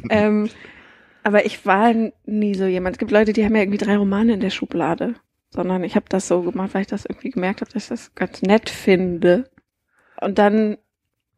ähm, 0.09 0.49
aber 1.23 1.45
ich 1.45 1.65
war 1.65 1.93
nie 2.25 2.55
so 2.55 2.65
jemand. 2.65 2.95
Es 2.95 2.99
gibt 2.99 3.11
Leute, 3.11 3.31
die 3.31 3.45
haben 3.45 3.55
ja 3.55 3.61
irgendwie 3.61 3.77
drei 3.83 3.95
Romane 3.97 4.33
in 4.33 4.41
der 4.41 4.49
Schublade, 4.49 5.15
sondern 5.55 5.83
ich 5.83 5.95
habe 5.95 6.05
das 6.09 6.27
so 6.27 6.41
gemacht, 6.41 6.73
weil 6.73 6.81
ich 6.81 6.87
das 6.87 7.05
irgendwie 7.05 7.31
gemerkt 7.31 7.61
habe, 7.61 7.71
dass 7.71 7.83
ich 7.83 7.89
das 7.89 8.13
ganz 8.13 8.41
nett 8.41 8.69
finde. 8.69 9.49
Und 10.19 10.37
dann 10.37 10.77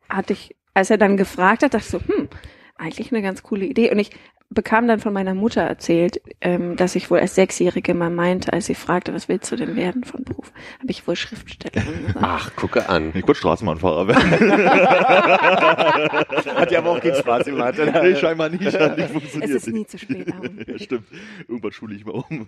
hatte 0.10 0.34
ich, 0.34 0.56
als 0.74 0.90
er 0.90 0.98
dann 0.98 1.18
gefragt 1.18 1.64
hat, 1.64 1.74
dachte 1.74 1.86
ich 1.86 1.92
so, 1.92 2.00
hm, 2.00 2.28
eigentlich 2.76 3.12
eine 3.12 3.22
ganz 3.22 3.44
coole 3.44 3.66
Idee. 3.66 3.92
Und 3.92 4.00
ich 4.00 4.12
bekam 4.50 4.88
dann 4.88 5.00
von 5.00 5.12
meiner 5.14 5.34
Mutter 5.34 5.62
erzählt, 5.62 6.22
ähm, 6.42 6.76
dass 6.78 6.96
ich 6.96 7.12
wohl 7.12 7.20
als 7.20 7.36
Sechsjährige 7.36 7.94
mal 7.94 8.10
meinte, 8.10 8.54
als 8.54 8.66
sie 8.68 8.76
fragte, 8.76 9.14
was 9.14 9.28
willst 9.28 9.52
du 9.52 9.56
denn 9.58 9.76
werden 9.76 10.04
von 10.06 10.24
Beruf, 10.24 10.52
habe 10.80 10.90
ich 10.90 11.06
wohl 11.08 11.16
Schriftstellerin 11.18 12.08
gesagt. 12.08 12.18
Ach, 12.22 12.56
gucke 12.56 12.88
an. 12.90 13.10
Ich 13.14 13.24
wollte 13.28 13.36
Straßenbahnfahrer 13.36 14.08
werden. 14.08 14.32
Hat 16.58 16.72
ja 16.72 16.80
aber 16.80 16.92
auch 16.92 17.02
keinen 17.02 17.16
Spaß 17.16 17.46
gemacht, 17.46 17.76
nee, 17.78 18.16
scheinbar 18.16 18.50
nicht. 18.50 18.64
Hat 18.80 18.98
nicht 18.98 19.06
Es 19.06 19.12
funktioniert. 19.12 19.52
ist 19.52 19.68
nie 19.68 19.86
zu 19.86 19.98
spät. 19.98 20.28
Ja, 20.68 20.80
stimmt. 20.80 21.06
Irgendwann 21.48 21.72
schule 21.72 21.96
ich 21.96 22.06
mal 22.06 22.24
um. 22.30 22.46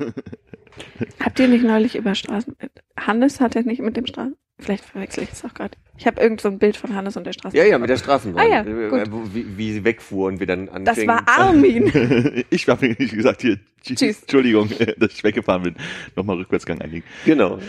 Habt 1.23 1.39
ihr 1.39 1.47
nicht 1.47 1.63
neulich 1.63 1.95
über 1.95 2.15
Straßen... 2.15 2.55
Hannes 2.99 3.39
hat 3.39 3.55
er 3.55 3.63
nicht 3.63 3.81
mit 3.81 3.95
dem 3.97 4.05
Straßen... 4.05 4.35
Vielleicht 4.62 4.83
verwechsel 4.83 5.23
ich 5.23 5.31
es 5.31 5.45
auch 5.45 5.53
gerade. 5.53 5.77
Ich 5.97 6.05
habe 6.05 6.19
irgend 6.19 6.41
so 6.41 6.49
ein 6.49 6.59
Bild 6.59 6.75
von 6.75 6.93
Hannes 6.93 7.15
und 7.15 7.25
der 7.25 7.31
Straße. 7.31 7.55
Ja, 7.55 7.63
ja, 7.63 7.77
mit 7.77 7.89
der 7.89 7.95
Straßenbahn. 7.95 8.45
Ah 8.45 8.49
ja, 8.49 8.62
Äh, 8.65 8.89
gut. 8.89 9.09
wo- 9.09 9.23
Wie, 9.33 9.57
wie 9.57 9.71
sie 9.71 9.85
wegfuhr 9.85 10.27
und 10.27 10.41
wir 10.41 10.47
dann 10.47 10.67
anfingen. 10.67 10.85
Das 10.85 11.07
war 11.07 11.23
Armin. 11.27 11.88
ich 12.49 12.67
habe 12.67 12.88
nicht 12.88 13.13
gesagt, 13.13 13.41
hier, 13.41 13.58
tschüss. 13.84 13.99
Tschüss. 13.99 14.21
Entschuldigung, 14.21 14.69
dass 14.97 15.13
ich 15.13 15.23
weggefahren 15.23 15.63
bin. 15.63 15.75
Nochmal 16.15 16.38
Rückwärtsgang 16.38 16.82
einlegen. 16.82 17.06
Genau. 17.25 17.60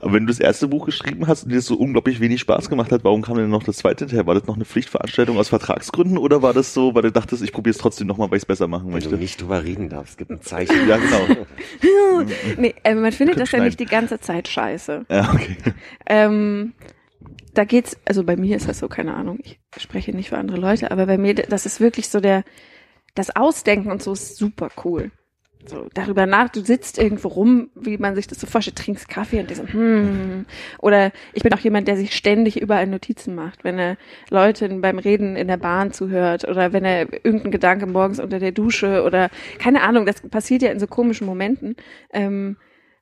Aber 0.00 0.12
wenn 0.12 0.26
du 0.26 0.32
das 0.32 0.40
erste 0.40 0.68
Buch 0.68 0.86
geschrieben 0.86 1.26
hast 1.26 1.44
und 1.44 1.50
dir 1.50 1.56
das 1.56 1.66
so 1.66 1.76
unglaublich 1.76 2.20
wenig 2.20 2.40
Spaß 2.40 2.68
gemacht 2.68 2.92
hat, 2.92 3.04
warum 3.04 3.22
kam 3.22 3.36
denn 3.36 3.50
noch 3.50 3.62
das 3.62 3.76
zweite 3.76 4.04
hinterher? 4.04 4.26
War 4.26 4.34
das 4.34 4.46
noch 4.46 4.56
eine 4.56 4.64
Pflichtveranstaltung 4.64 5.38
aus 5.38 5.48
Vertragsgründen 5.48 6.18
oder 6.18 6.42
war 6.42 6.52
das 6.52 6.74
so, 6.74 6.94
weil 6.94 7.02
du 7.02 7.12
dachtest, 7.12 7.42
ich 7.42 7.52
probiere 7.52 7.72
es 7.72 7.78
trotzdem 7.78 8.06
nochmal, 8.06 8.30
weil 8.30 8.36
ich 8.36 8.42
es 8.42 8.46
besser 8.46 8.68
machen 8.68 8.86
Wenn 8.86 8.94
möchte? 8.94 9.10
du 9.10 9.16
nicht 9.16 9.40
drüber 9.40 9.62
reden 9.64 9.88
darfst, 9.88 10.18
gibt 10.18 10.30
ein 10.30 10.40
Zeichen. 10.40 10.88
Ja, 10.88 10.96
genau. 10.98 11.46
nee, 12.58 12.74
äh, 12.84 12.94
man 12.94 13.12
findet 13.12 13.38
das 13.38 13.50
ja 13.52 13.62
nicht 13.62 13.80
die 13.80 13.86
ganze 13.86 14.20
Zeit 14.20 14.48
scheiße. 14.48 15.06
Ja, 15.08 15.32
okay. 15.32 15.56
Ähm, 16.06 16.72
da 17.54 17.64
geht's, 17.64 17.96
also 18.04 18.24
bei 18.24 18.36
mir 18.36 18.56
ist 18.56 18.68
das 18.68 18.78
so, 18.78 18.88
keine 18.88 19.14
Ahnung, 19.14 19.38
ich 19.42 19.58
spreche 19.78 20.12
nicht 20.12 20.30
für 20.30 20.38
andere 20.38 20.58
Leute, 20.58 20.90
aber 20.90 21.06
bei 21.06 21.18
mir, 21.18 21.34
das 21.34 21.66
ist 21.66 21.80
wirklich 21.80 22.08
so 22.08 22.20
der, 22.20 22.44
das 23.14 23.34
Ausdenken 23.34 23.90
und 23.90 24.02
so 24.02 24.12
ist 24.12 24.36
super 24.36 24.70
cool. 24.84 25.10
So, 25.64 25.86
darüber 25.94 26.26
nach, 26.26 26.48
du 26.48 26.60
sitzt 26.60 26.98
irgendwo 26.98 27.28
rum, 27.28 27.70
wie 27.76 27.96
man 27.96 28.16
sich 28.16 28.26
das 28.26 28.40
so 28.40 28.48
vorstellt, 28.48 28.78
trinkst 28.78 29.08
Kaffee 29.08 29.38
und 29.38 29.54
so, 29.54 29.62
hm. 29.62 30.44
Oder 30.78 31.12
ich 31.32 31.44
bin 31.44 31.54
auch 31.54 31.60
jemand, 31.60 31.86
der 31.86 31.96
sich 31.96 32.16
ständig 32.16 32.60
überall 32.60 32.88
Notizen 32.88 33.36
macht, 33.36 33.62
wenn 33.62 33.78
er 33.78 33.96
Leuten 34.28 34.80
beim 34.80 34.98
Reden 34.98 35.36
in 35.36 35.46
der 35.46 35.58
Bahn 35.58 35.92
zuhört 35.92 36.48
oder 36.48 36.72
wenn 36.72 36.84
er 36.84 37.12
irgendeinen 37.24 37.52
Gedanke 37.52 37.86
morgens 37.86 38.18
unter 38.18 38.40
der 38.40 38.50
Dusche 38.50 39.04
oder 39.04 39.30
keine 39.58 39.82
Ahnung, 39.82 40.04
das 40.04 40.20
passiert 40.22 40.62
ja 40.62 40.72
in 40.72 40.80
so 40.80 40.88
komischen 40.88 41.28
Momenten. 41.28 41.76
Ähm, 42.12 42.56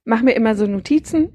mach 0.04 0.20
mir 0.20 0.32
immer 0.32 0.54
so 0.54 0.66
Notizen 0.66 1.32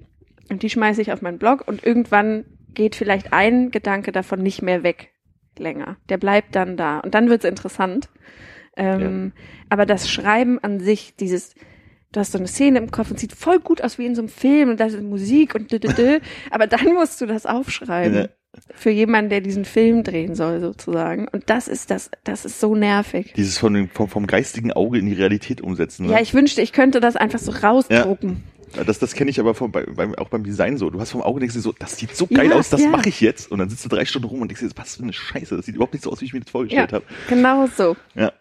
und 0.51 0.61
die 0.61 0.69
schmeiße 0.69 1.01
ich 1.01 1.11
auf 1.11 1.23
meinen 1.23 1.39
Blog 1.39 1.67
und 1.67 1.83
irgendwann 1.83 2.45
geht 2.75 2.95
vielleicht 2.95 3.33
ein 3.33 3.71
Gedanke 3.71 4.11
davon 4.11 4.43
nicht 4.43 4.61
mehr 4.61 4.83
weg 4.83 5.09
länger. 5.57 5.97
Der 6.09 6.17
bleibt 6.17 6.55
dann 6.55 6.77
da 6.77 6.99
und 6.99 7.15
dann 7.15 7.29
wird's 7.29 7.45
interessant. 7.45 8.09
Ähm, 8.77 9.31
Aber 9.69 9.85
das 9.85 10.09
Schreiben 10.09 10.59
an 10.59 10.79
sich, 10.79 11.15
dieses, 11.19 11.55
du 12.11 12.19
hast 12.19 12.31
so 12.33 12.37
eine 12.37 12.47
Szene 12.47 12.79
im 12.79 12.91
Kopf 12.91 13.11
und 13.11 13.19
sieht 13.19 13.33
voll 13.33 13.59
gut 13.59 13.81
aus 13.81 13.97
wie 13.97 14.05
in 14.05 14.15
so 14.15 14.21
einem 14.21 14.29
Film 14.29 14.69
und 14.69 14.79
da 14.79 14.85
ist 14.85 15.01
Musik 15.01 15.55
und 15.55 15.71
dü, 15.71 15.79
dü, 15.79 15.93
dü, 15.93 16.19
aber 16.51 16.67
dann 16.67 16.93
musst 16.93 17.19
du 17.21 17.25
das 17.25 17.45
aufschreiben. 17.45 18.15
Ja. 18.15 18.27
Für 18.73 18.89
jemanden, 18.89 19.29
der 19.29 19.41
diesen 19.41 19.65
Film 19.65 20.03
drehen 20.05 20.33
soll, 20.33 20.61
sozusagen. 20.61 21.27
Und 21.27 21.49
das 21.49 21.67
ist 21.67 21.91
das, 21.91 22.09
das 22.23 22.45
ist 22.45 22.61
so 22.61 22.73
nervig. 22.73 23.33
Dieses 23.35 23.57
von 23.57 23.89
vom, 23.93 24.07
vom 24.07 24.27
geistigen 24.27 24.71
Auge 24.71 24.97
in 24.97 25.07
die 25.07 25.13
Realität 25.13 25.59
umsetzen. 25.59 26.05
Ne? 26.05 26.13
Ja, 26.13 26.21
ich 26.21 26.33
wünschte, 26.33 26.61
ich 26.61 26.71
könnte 26.71 27.01
das 27.01 27.17
einfach 27.17 27.39
so 27.39 27.51
rausdrucken. 27.51 28.43
Ja, 28.73 28.85
Das, 28.85 28.97
das 28.99 29.13
kenne 29.13 29.29
ich 29.29 29.41
aber 29.41 29.55
vom, 29.55 29.73
bei, 29.73 29.83
beim, 29.85 30.15
auch 30.15 30.29
beim 30.29 30.45
Design 30.45 30.77
so. 30.77 30.89
Du 30.89 31.01
hast 31.01 31.11
vom 31.11 31.21
Auge 31.21 31.41
denkst 31.41 31.55
du 31.55 31.59
so, 31.61 31.73
das 31.77 31.97
sieht 31.97 32.15
so 32.15 32.27
geil 32.27 32.49
Ja, 32.49 32.55
aus, 32.55 32.69
das 32.69 32.81
ja. 32.81 32.87
mache 32.89 33.09
ich 33.09 33.19
jetzt. 33.19 33.51
Und 33.51 33.59
dann 33.59 33.67
sitzt 33.69 33.83
du 33.83 33.89
drei 33.89 34.05
Stunden 34.05 34.29
rum 34.29 34.39
und 34.39 34.47
denkst 34.47 34.61
dir, 34.61 34.69
was 34.77 34.95
für 34.95 35.03
eine 35.03 35.11
Scheiße, 35.11 35.57
das 35.57 35.65
sieht 35.65 35.75
überhaupt 35.75 35.93
nicht 35.93 36.03
so 36.03 36.11
aus, 36.13 36.21
wie 36.21 36.25
ich 36.25 36.33
mir 36.33 36.39
das 36.39 36.49
vorgestellt 36.49 36.91
Ja, 36.91 36.95
habe. 36.95 37.05
genau 37.27 37.67
so. 37.67 37.97
Ja. 38.15 38.31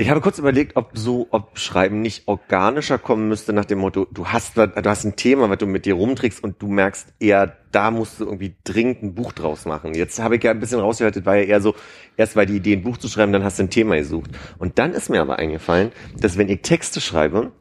Ich 0.00 0.08
habe 0.08 0.22
kurz 0.22 0.38
überlegt, 0.38 0.76
ob 0.76 0.92
so, 0.94 1.26
ob 1.30 1.58
Schreiben 1.58 2.00
nicht 2.00 2.26
organischer 2.26 2.96
kommen 2.96 3.28
müsste 3.28 3.52
nach 3.52 3.66
dem 3.66 3.80
Motto, 3.80 4.06
du 4.10 4.28
hast, 4.28 4.56
was- 4.56 4.70
du 4.74 4.88
hast 4.88 5.04
ein 5.04 5.14
Thema, 5.14 5.50
was 5.50 5.58
du 5.58 5.66
mit 5.66 5.84
dir 5.84 5.92
rumträgst 5.92 6.42
und 6.42 6.62
du 6.62 6.68
merkst 6.68 7.12
eher, 7.20 7.54
da 7.70 7.90
musst 7.90 8.18
du 8.18 8.24
irgendwie 8.24 8.54
dringend 8.64 9.02
ein 9.02 9.14
Buch 9.14 9.32
draus 9.32 9.66
machen. 9.66 9.92
Jetzt 9.94 10.18
habe 10.18 10.36
ich 10.36 10.42
ja 10.42 10.52
ein 10.52 10.58
bisschen 10.58 10.80
rausgehört, 10.80 11.16
das 11.16 11.26
war 11.26 11.36
ja 11.36 11.42
eher 11.42 11.60
so, 11.60 11.74
erst 12.16 12.34
war 12.34 12.46
die 12.46 12.56
Idee, 12.56 12.76
ein 12.76 12.82
Buch 12.82 12.96
zu 12.96 13.08
schreiben, 13.08 13.30
dann 13.34 13.44
hast 13.44 13.58
du 13.58 13.64
ein 13.64 13.68
Thema 13.70 13.96
gesucht. 13.96 14.30
Und 14.58 14.78
dann 14.78 14.92
ist 14.94 15.10
mir 15.10 15.20
aber 15.20 15.38
eingefallen, 15.38 15.92
dass 16.18 16.38
wenn 16.38 16.48
ich 16.48 16.62
Texte 16.62 17.02
schreibe 17.02 17.52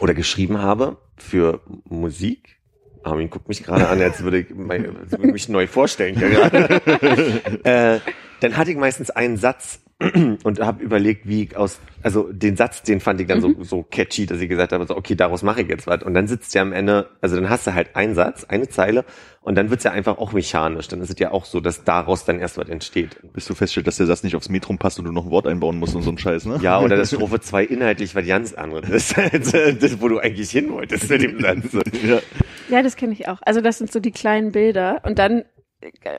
oder 0.00 0.14
geschrieben 0.14 0.60
habe 0.60 0.96
für 1.16 1.60
Musik, 1.84 2.56
Armin 3.04 3.30
guckt 3.30 3.46
mich 3.48 3.62
gerade 3.62 3.86
an, 3.86 4.02
als 4.02 4.24
würde 4.24 4.40
ich, 4.40 4.46
mein, 4.52 4.96
als 4.96 5.12
würde 5.12 5.28
ich 5.28 5.32
mich 5.32 5.48
neu 5.48 5.68
vorstellen. 5.68 6.18
hier 6.18 6.30
gerade. 6.30 7.60
äh, 7.64 8.00
dann 8.40 8.56
hatte 8.56 8.70
ich 8.70 8.76
meistens 8.76 9.10
einen 9.10 9.36
Satz 9.36 9.80
und 10.44 10.60
habe 10.60 10.82
überlegt, 10.82 11.26
wie 11.26 11.44
ich 11.44 11.56
aus, 11.56 11.80
also 12.04 12.30
den 12.32 12.56
Satz, 12.56 12.82
den 12.82 13.00
fand 13.00 13.20
ich 13.20 13.26
dann 13.26 13.40
so, 13.40 13.52
so 13.64 13.82
catchy, 13.82 14.26
dass 14.26 14.40
ich 14.40 14.48
gesagt 14.48 14.72
habe, 14.72 14.86
so, 14.86 14.96
okay, 14.96 15.16
daraus 15.16 15.42
mache 15.42 15.62
ich 15.62 15.68
jetzt 15.68 15.88
was. 15.88 16.04
Und 16.04 16.14
dann 16.14 16.28
sitzt 16.28 16.54
ja 16.54 16.62
am 16.62 16.72
Ende, 16.72 17.08
also 17.20 17.34
dann 17.34 17.50
hast 17.50 17.66
du 17.66 17.74
halt 17.74 17.96
einen 17.96 18.14
Satz, 18.14 18.44
eine 18.44 18.68
Zeile 18.68 19.04
und 19.40 19.56
dann 19.56 19.70
wird's 19.70 19.82
ja 19.82 19.90
einfach 19.90 20.18
auch 20.18 20.32
mechanisch. 20.32 20.86
Dann 20.86 21.00
ist 21.00 21.10
es 21.10 21.18
ja 21.18 21.32
auch 21.32 21.44
so, 21.44 21.58
dass 21.58 21.82
daraus 21.82 22.24
dann 22.24 22.38
erst 22.38 22.58
was 22.58 22.68
entsteht. 22.68 23.16
Bis 23.32 23.46
du 23.46 23.54
feststellst, 23.56 23.88
dass 23.88 23.96
der 23.96 24.06
Satz 24.06 24.22
nicht 24.22 24.36
aufs 24.36 24.48
Metrum 24.48 24.78
passt 24.78 25.00
und 25.00 25.04
du 25.06 25.10
noch 25.10 25.24
ein 25.24 25.32
Wort 25.32 25.48
einbauen 25.48 25.78
musst 25.78 25.96
und 25.96 26.02
so 26.02 26.12
ein 26.12 26.18
Scheiß, 26.18 26.44
ne? 26.44 26.60
Ja, 26.62 26.80
oder 26.80 26.96
das 26.96 27.08
Strophe 27.12 27.40
2 27.40 27.64
inhaltlich 27.64 28.14
was 28.14 28.24
ganz 28.24 28.54
anderes 28.54 28.90
ist, 28.90 29.18
als 29.32 29.52
äh, 29.52 29.74
das, 29.74 30.00
wo 30.00 30.06
du 30.06 30.20
eigentlich 30.20 30.50
hin 30.50 30.70
wolltest 30.70 31.10
mit 31.10 31.22
dem 31.22 31.40
Satz. 31.40 31.72
ja. 32.04 32.20
Ja, 32.68 32.82
das 32.82 32.96
kenne 32.96 33.14
ich 33.14 33.26
auch. 33.26 33.38
Also 33.42 33.62
das 33.62 33.78
sind 33.78 33.90
so 33.90 33.98
die 33.98 34.10
kleinen 34.12 34.52
Bilder 34.52 35.00
und 35.04 35.18
dann 35.18 35.44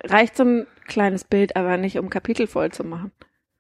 reicht 0.03 0.37
so 0.37 0.43
ein 0.43 0.67
kleines 0.87 1.23
Bild 1.23 1.55
aber 1.55 1.77
nicht, 1.77 1.97
um 1.97 2.09
Kapitel 2.09 2.47
voll 2.47 2.71
zu 2.71 2.83
machen. 2.83 3.11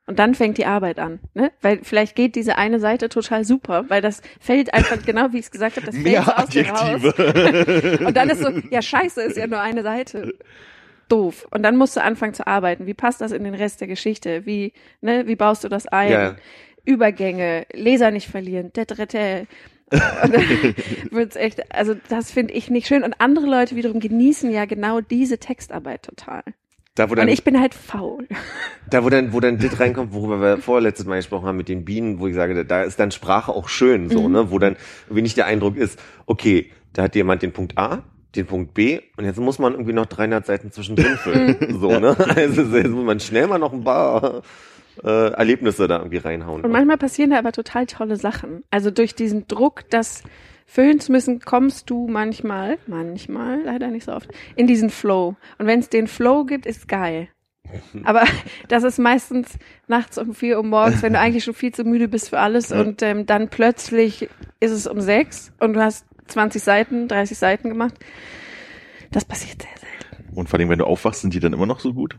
Und 0.09 0.17
dann 0.17 0.33
fängt 0.33 0.57
die 0.57 0.65
Arbeit 0.65 0.97
an, 0.97 1.19
ne? 1.35 1.51
Weil 1.61 1.81
vielleicht 1.83 2.15
geht 2.15 2.35
diese 2.35 2.57
eine 2.57 2.79
Seite 2.79 3.09
total 3.09 3.45
super, 3.45 3.85
weil 3.89 4.01
das 4.01 4.23
fällt 4.39 4.73
einfach 4.73 5.05
genau, 5.05 5.31
wie 5.33 5.37
ich 5.37 5.45
es 5.45 5.51
gesagt 5.51 5.75
habe, 5.75 5.85
das 5.85 5.93
fällt 5.93 6.07
Mehr 6.07 6.23
so 6.23 6.31
aus 6.31 6.49
dir 6.49 6.67
raus. 6.67 7.03
Und 8.07 8.17
dann 8.17 8.29
ist 8.31 8.41
so, 8.41 8.49
ja 8.71 8.81
scheiße, 8.81 9.21
ist 9.21 9.37
ja 9.37 9.45
nur 9.45 9.61
eine 9.61 9.83
Seite. 9.83 10.33
Doof. 11.09 11.47
Und 11.51 11.61
dann 11.61 11.75
musst 11.75 11.95
du 11.95 12.01
anfangen 12.01 12.33
zu 12.33 12.47
arbeiten. 12.47 12.87
Wie 12.87 12.95
passt 12.95 13.21
das 13.21 13.31
in 13.31 13.43
den 13.43 13.53
Rest 13.53 13.81
der 13.81 13.87
Geschichte? 13.87 14.47
Wie, 14.47 14.73
ne, 15.01 15.27
wie 15.27 15.35
baust 15.35 15.63
du 15.63 15.69
das 15.69 15.85
ein? 15.85 16.11
Ja. 16.11 16.35
Übergänge, 16.85 17.67
Leser 17.71 18.09
nicht 18.09 18.29
verlieren, 18.29 18.71
dritte. 18.73 19.45
Und 19.91 20.33
wird's 21.11 21.35
echt, 21.35 21.73
also 21.73 21.95
das 22.09 22.31
finde 22.31 22.53
ich 22.53 22.69
nicht 22.69 22.87
schön. 22.87 23.03
Und 23.03 23.15
andere 23.19 23.45
Leute 23.45 23.75
wiederum 23.75 23.99
genießen 23.99 24.51
ja 24.51 24.65
genau 24.65 25.01
diese 25.01 25.37
Textarbeit 25.37 26.03
total. 26.03 26.43
Da, 26.95 27.07
wo 27.07 27.13
Und 27.13 27.19
dann, 27.19 27.27
ich 27.29 27.45
bin 27.45 27.59
halt 27.59 27.73
faul. 27.73 28.27
da, 28.89 29.03
wo 29.05 29.09
dann, 29.09 29.31
wo 29.31 29.39
dann 29.39 29.57
das 29.57 29.79
reinkommt, 29.79 30.13
worüber 30.13 30.41
wir 30.41 30.57
vorletztes 30.57 31.05
Mal 31.05 31.15
gesprochen 31.15 31.47
haben 31.47 31.57
mit 31.57 31.69
den 31.69 31.85
Bienen, 31.85 32.19
wo 32.19 32.27
ich 32.27 32.35
sage, 32.35 32.65
da 32.65 32.83
ist 32.83 32.99
dann 32.99 33.11
Sprache 33.11 33.53
auch 33.53 33.69
schön, 33.69 34.09
so, 34.09 34.27
ne, 34.27 34.51
wo 34.51 34.59
dann 34.59 34.75
irgendwie 35.05 35.21
nicht 35.21 35.37
der 35.37 35.45
Eindruck 35.45 35.77
ist, 35.77 35.97
okay, 36.25 36.71
da 36.91 37.03
hat 37.03 37.15
jemand 37.15 37.41
den 37.41 37.53
Punkt 37.53 37.77
A, 37.77 38.03
den 38.35 38.45
Punkt 38.45 38.73
B 38.73 38.99
und 39.15 39.23
jetzt 39.23 39.39
muss 39.39 39.59
man 39.59 39.73
irgendwie 39.73 39.93
noch 39.93 40.07
300 40.07 40.45
Seiten 40.45 40.71
zwischendrin 40.73 41.15
füllen, 41.15 41.79
so, 41.79 41.99
ne, 41.99 42.17
also 42.35 42.63
jetzt 42.63 42.89
muss 42.89 43.05
man 43.05 43.19
schnell 43.21 43.47
mal 43.47 43.59
noch 43.59 43.71
ein 43.71 43.83
paar 43.83 44.41
äh, 45.03 45.31
Erlebnisse 45.31 45.87
da 45.87 45.97
irgendwie 45.97 46.17
reinhauen. 46.17 46.63
Und 46.63 46.71
manchmal 46.71 46.97
passieren 46.97 47.31
da 47.31 47.37
aber 47.37 47.51
total 47.51 47.85
tolle 47.85 48.17
Sachen. 48.17 48.63
Also 48.71 48.91
durch 48.91 49.15
diesen 49.15 49.47
Druck, 49.47 49.89
das 49.89 50.23
füllen 50.65 50.99
zu 50.99 51.11
müssen, 51.11 51.39
kommst 51.39 51.89
du 51.89 52.07
manchmal, 52.07 52.77
manchmal, 52.87 53.61
leider 53.63 53.87
nicht 53.87 54.05
so 54.05 54.13
oft, 54.13 54.29
in 54.55 54.67
diesen 54.67 54.89
Flow. 54.89 55.35
Und 55.57 55.67
wenn 55.67 55.79
es 55.79 55.89
den 55.89 56.07
Flow 56.07 56.45
gibt, 56.45 56.65
ist 56.65 56.87
geil. 56.87 57.29
Aber 58.03 58.23
das 58.67 58.83
ist 58.83 58.99
meistens 58.99 59.57
nachts 59.87 60.17
um 60.17 60.33
vier 60.33 60.57
Uhr 60.57 60.63
morgens, 60.63 61.01
wenn 61.01 61.13
du 61.13 61.19
eigentlich 61.19 61.43
schon 61.43 61.53
viel 61.53 61.73
zu 61.73 61.83
müde 61.83 62.07
bist 62.07 62.29
für 62.29 62.39
alles 62.39 62.71
und 62.71 63.01
ähm, 63.01 63.25
dann 63.25 63.49
plötzlich 63.49 64.29
ist 64.59 64.71
es 64.71 64.87
um 64.87 65.01
sechs 65.01 65.51
und 65.59 65.73
du 65.73 65.81
hast 65.81 66.05
20 66.27 66.61
Seiten, 66.61 67.07
30 67.07 67.37
Seiten 67.37 67.69
gemacht. 67.69 67.93
Das 69.11 69.25
passiert 69.25 69.61
sehr 69.61 69.71
selten. 69.71 70.35
Und 70.35 70.49
vor 70.49 70.59
allem, 70.59 70.69
wenn 70.69 70.79
du 70.79 70.85
aufwachst, 70.85 71.21
sind 71.21 71.33
die 71.33 71.39
dann 71.39 71.53
immer 71.53 71.65
noch 71.65 71.79
so 71.79 71.93
gut? 71.93 72.17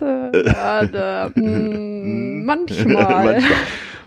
Ja, 0.00 0.86
da, 0.86 1.30
mm, 1.34 2.44
manchmal. 2.44 3.42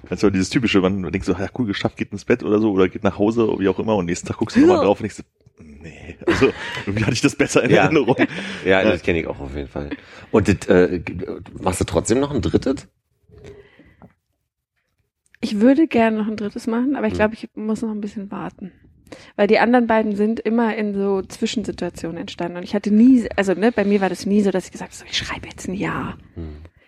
Also 0.07 0.29
dieses 0.29 0.51
typische, 0.51 0.81
man 0.81 1.01
denkt 1.11 1.25
so, 1.25 1.33
ja 1.33 1.47
cool, 1.57 1.65
geschafft, 1.65 1.97
geht 1.97 2.11
ins 2.11 2.25
Bett 2.25 2.43
oder 2.43 2.59
so, 2.59 2.71
oder 2.71 2.87
geht 2.87 3.03
nach 3.03 3.17
Hause, 3.17 3.47
wie 3.57 3.67
auch 3.67 3.79
immer, 3.79 3.95
und 3.95 4.05
nächsten 4.05 4.27
Tag 4.27 4.37
guckst 4.37 4.55
du 4.55 4.59
nochmal 4.61 4.85
drauf 4.85 4.99
und 4.99 5.03
denkst, 5.03 5.15
so, 5.15 5.23
nee, 5.63 6.15
also 6.27 6.51
irgendwie 6.85 7.03
hatte 7.05 7.13
ich 7.13 7.21
das 7.21 7.35
besser 7.35 7.63
in 7.63 7.71
Ja. 7.71 7.85
Erinnerung. 7.85 8.15
Ja, 8.65 8.83
das 8.83 9.01
kenne 9.01 9.19
ich 9.21 9.27
auch 9.27 9.39
auf 9.39 9.55
jeden 9.55 9.67
Fall. 9.67 9.89
Und 10.31 10.47
das, 10.47 10.67
äh, 10.67 11.01
machst 11.59 11.81
du 11.81 11.85
trotzdem 11.85 12.19
noch 12.19 12.31
ein 12.31 12.41
drittes? 12.41 12.87
Ich 15.41 15.59
würde 15.59 15.87
gerne 15.87 16.17
noch 16.17 16.27
ein 16.27 16.37
drittes 16.37 16.67
machen, 16.67 16.95
aber 16.95 17.07
ich 17.07 17.13
glaube, 17.13 17.33
ich 17.33 17.49
muss 17.55 17.81
noch 17.81 17.91
ein 17.91 18.01
bisschen 18.01 18.31
warten. 18.31 18.71
Weil 19.35 19.47
die 19.47 19.59
anderen 19.59 19.87
beiden 19.87 20.15
sind 20.15 20.39
immer 20.39 20.75
in 20.75 20.93
so 20.93 21.21
Zwischensituationen 21.21 22.17
entstanden. 22.17 22.57
Und 22.57 22.63
ich 22.63 22.75
hatte 22.75 22.91
nie, 22.91 23.27
also 23.35 23.53
ne, 23.53 23.71
bei 23.71 23.85
mir 23.85 24.01
war 24.01 24.09
das 24.09 24.25
nie 24.25 24.41
so, 24.41 24.51
dass 24.51 24.65
ich 24.65 24.71
gesagt 24.71 24.91
habe, 24.91 24.97
so, 24.97 25.05
ich 25.05 25.17
schreibe 25.17 25.47
jetzt 25.47 25.67
ein 25.67 25.73
Jahr. 25.73 26.17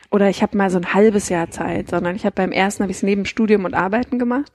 Oder 0.10 0.30
ich 0.30 0.42
habe 0.42 0.58
mal 0.58 0.70
so 0.70 0.78
ein 0.78 0.94
halbes 0.94 1.28
Jahr 1.30 1.50
Zeit, 1.52 1.90
sondern 1.90 2.16
ich 2.16 2.26
habe 2.26 2.36
beim 2.36 2.52
ersten 2.52 2.84
habe 2.84 2.92
ich 2.92 2.98
es 2.98 3.04
neben 3.04 3.26
Studium 3.26 3.66
und 3.66 3.74
Arbeiten 3.74 4.20
gemacht. 4.20 4.52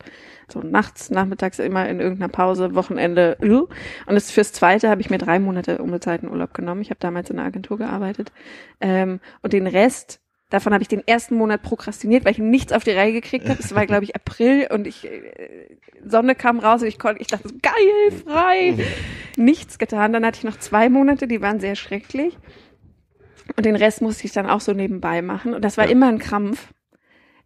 So 0.51 0.61
nachts, 0.61 1.11
nachmittags 1.11 1.59
immer 1.59 1.88
in 1.88 2.01
irgendeiner 2.01 2.31
Pause, 2.31 2.75
Wochenende. 2.75 3.37
äh. 3.40 3.68
Und 4.07 4.14
das 4.14 4.31
fürs 4.31 4.53
zweite 4.53 4.88
habe 4.88 5.01
ich 5.01 5.11
mir 5.11 5.18
drei 5.18 5.38
Monate 5.38 5.79
unbezahlten 5.79 6.31
Urlaub 6.31 6.55
genommen. 6.55 6.81
Ich 6.81 6.90
habe 6.90 7.01
damals 7.01 7.31
in 7.31 7.38
einer 7.38 7.48
Agentur 7.48 7.79
gearbeitet. 7.79 8.33
Ähm, 8.81 9.20
und 9.42 9.53
den 9.53 9.66
Rest 9.66 10.22
Davon 10.53 10.75
habe 10.75 10.83
ich 10.83 10.88
den 10.88 11.03
ersten 11.09 11.35
Monat 11.37 11.62
prokrastiniert, 11.62 12.27
weil 12.27 12.33
ich 12.33 12.38
nichts 12.38 12.73
auf 12.73 12.85
die 12.85 12.91
Reihe 12.91 13.12
gekriegt 13.12 13.49
habe. 13.49 13.59
Es 13.59 13.75
war, 13.75 13.87
glaube 13.87 14.05
ich, 14.05 14.15
April 14.15 14.69
und 14.71 14.87
ich 14.87 15.05
äh, 15.11 15.77
Sonne 16.07 16.35
kam 16.35 16.59
raus 16.59 16.83
und 16.83 16.88
ich 16.88 16.99
konnte, 16.99 17.23
ich 17.23 17.27
dachte, 17.29 17.49
so, 17.49 17.55
geil, 17.62 18.23
frei. 18.27 18.77
Nichts 19.38 19.79
getan. 19.79 20.12
Dann 20.12 20.27
hatte 20.27 20.38
ich 20.38 20.45
noch 20.45 20.59
zwei 20.59 20.91
Monate, 20.91 21.27
die 21.27 21.41
waren 21.41 21.59
sehr 21.59 21.75
schrecklich. 21.75 22.37
Und 23.57 23.65
den 23.65 23.77
Rest 23.77 24.03
musste 24.03 24.27
ich 24.27 24.33
dann 24.33 24.47
auch 24.47 24.61
so 24.61 24.73
nebenbei 24.75 25.23
machen. 25.23 25.55
Und 25.55 25.65
das 25.65 25.79
war 25.79 25.87
Ja. 25.87 25.91
immer 25.93 26.09
ein 26.09 26.19
Krampf. 26.19 26.69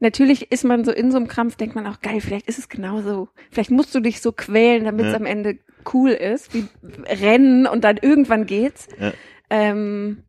Natürlich 0.01 0.51
ist 0.51 0.65
man 0.65 0.85
so 0.85 0.91
in 0.91 1.11
so 1.13 1.17
einem 1.17 1.29
Krampf, 1.29 1.55
denkt 1.57 1.77
man 1.77 1.87
auch, 1.87 2.01
geil, 2.01 2.21
vielleicht 2.21 2.49
ist 2.49 2.59
es 2.59 2.69
genauso. 2.69 3.29
Vielleicht 3.53 3.71
musst 3.71 3.95
du 3.95 4.01
dich 4.01 4.21
so 4.21 4.33
quälen, 4.33 4.85
damit 4.85 5.07
es 5.07 5.13
Ja. 5.13 5.19
am 5.19 5.27
Ende 5.27 5.59
cool 5.95 6.11
ist, 6.11 6.53
wie 6.53 6.67
Rennen 7.09 7.67
und 7.69 7.85
dann 7.85 7.99
irgendwann 7.99 8.47
geht's. 8.47 8.89
Ja. 8.99 9.13
Ähm, 9.49 10.25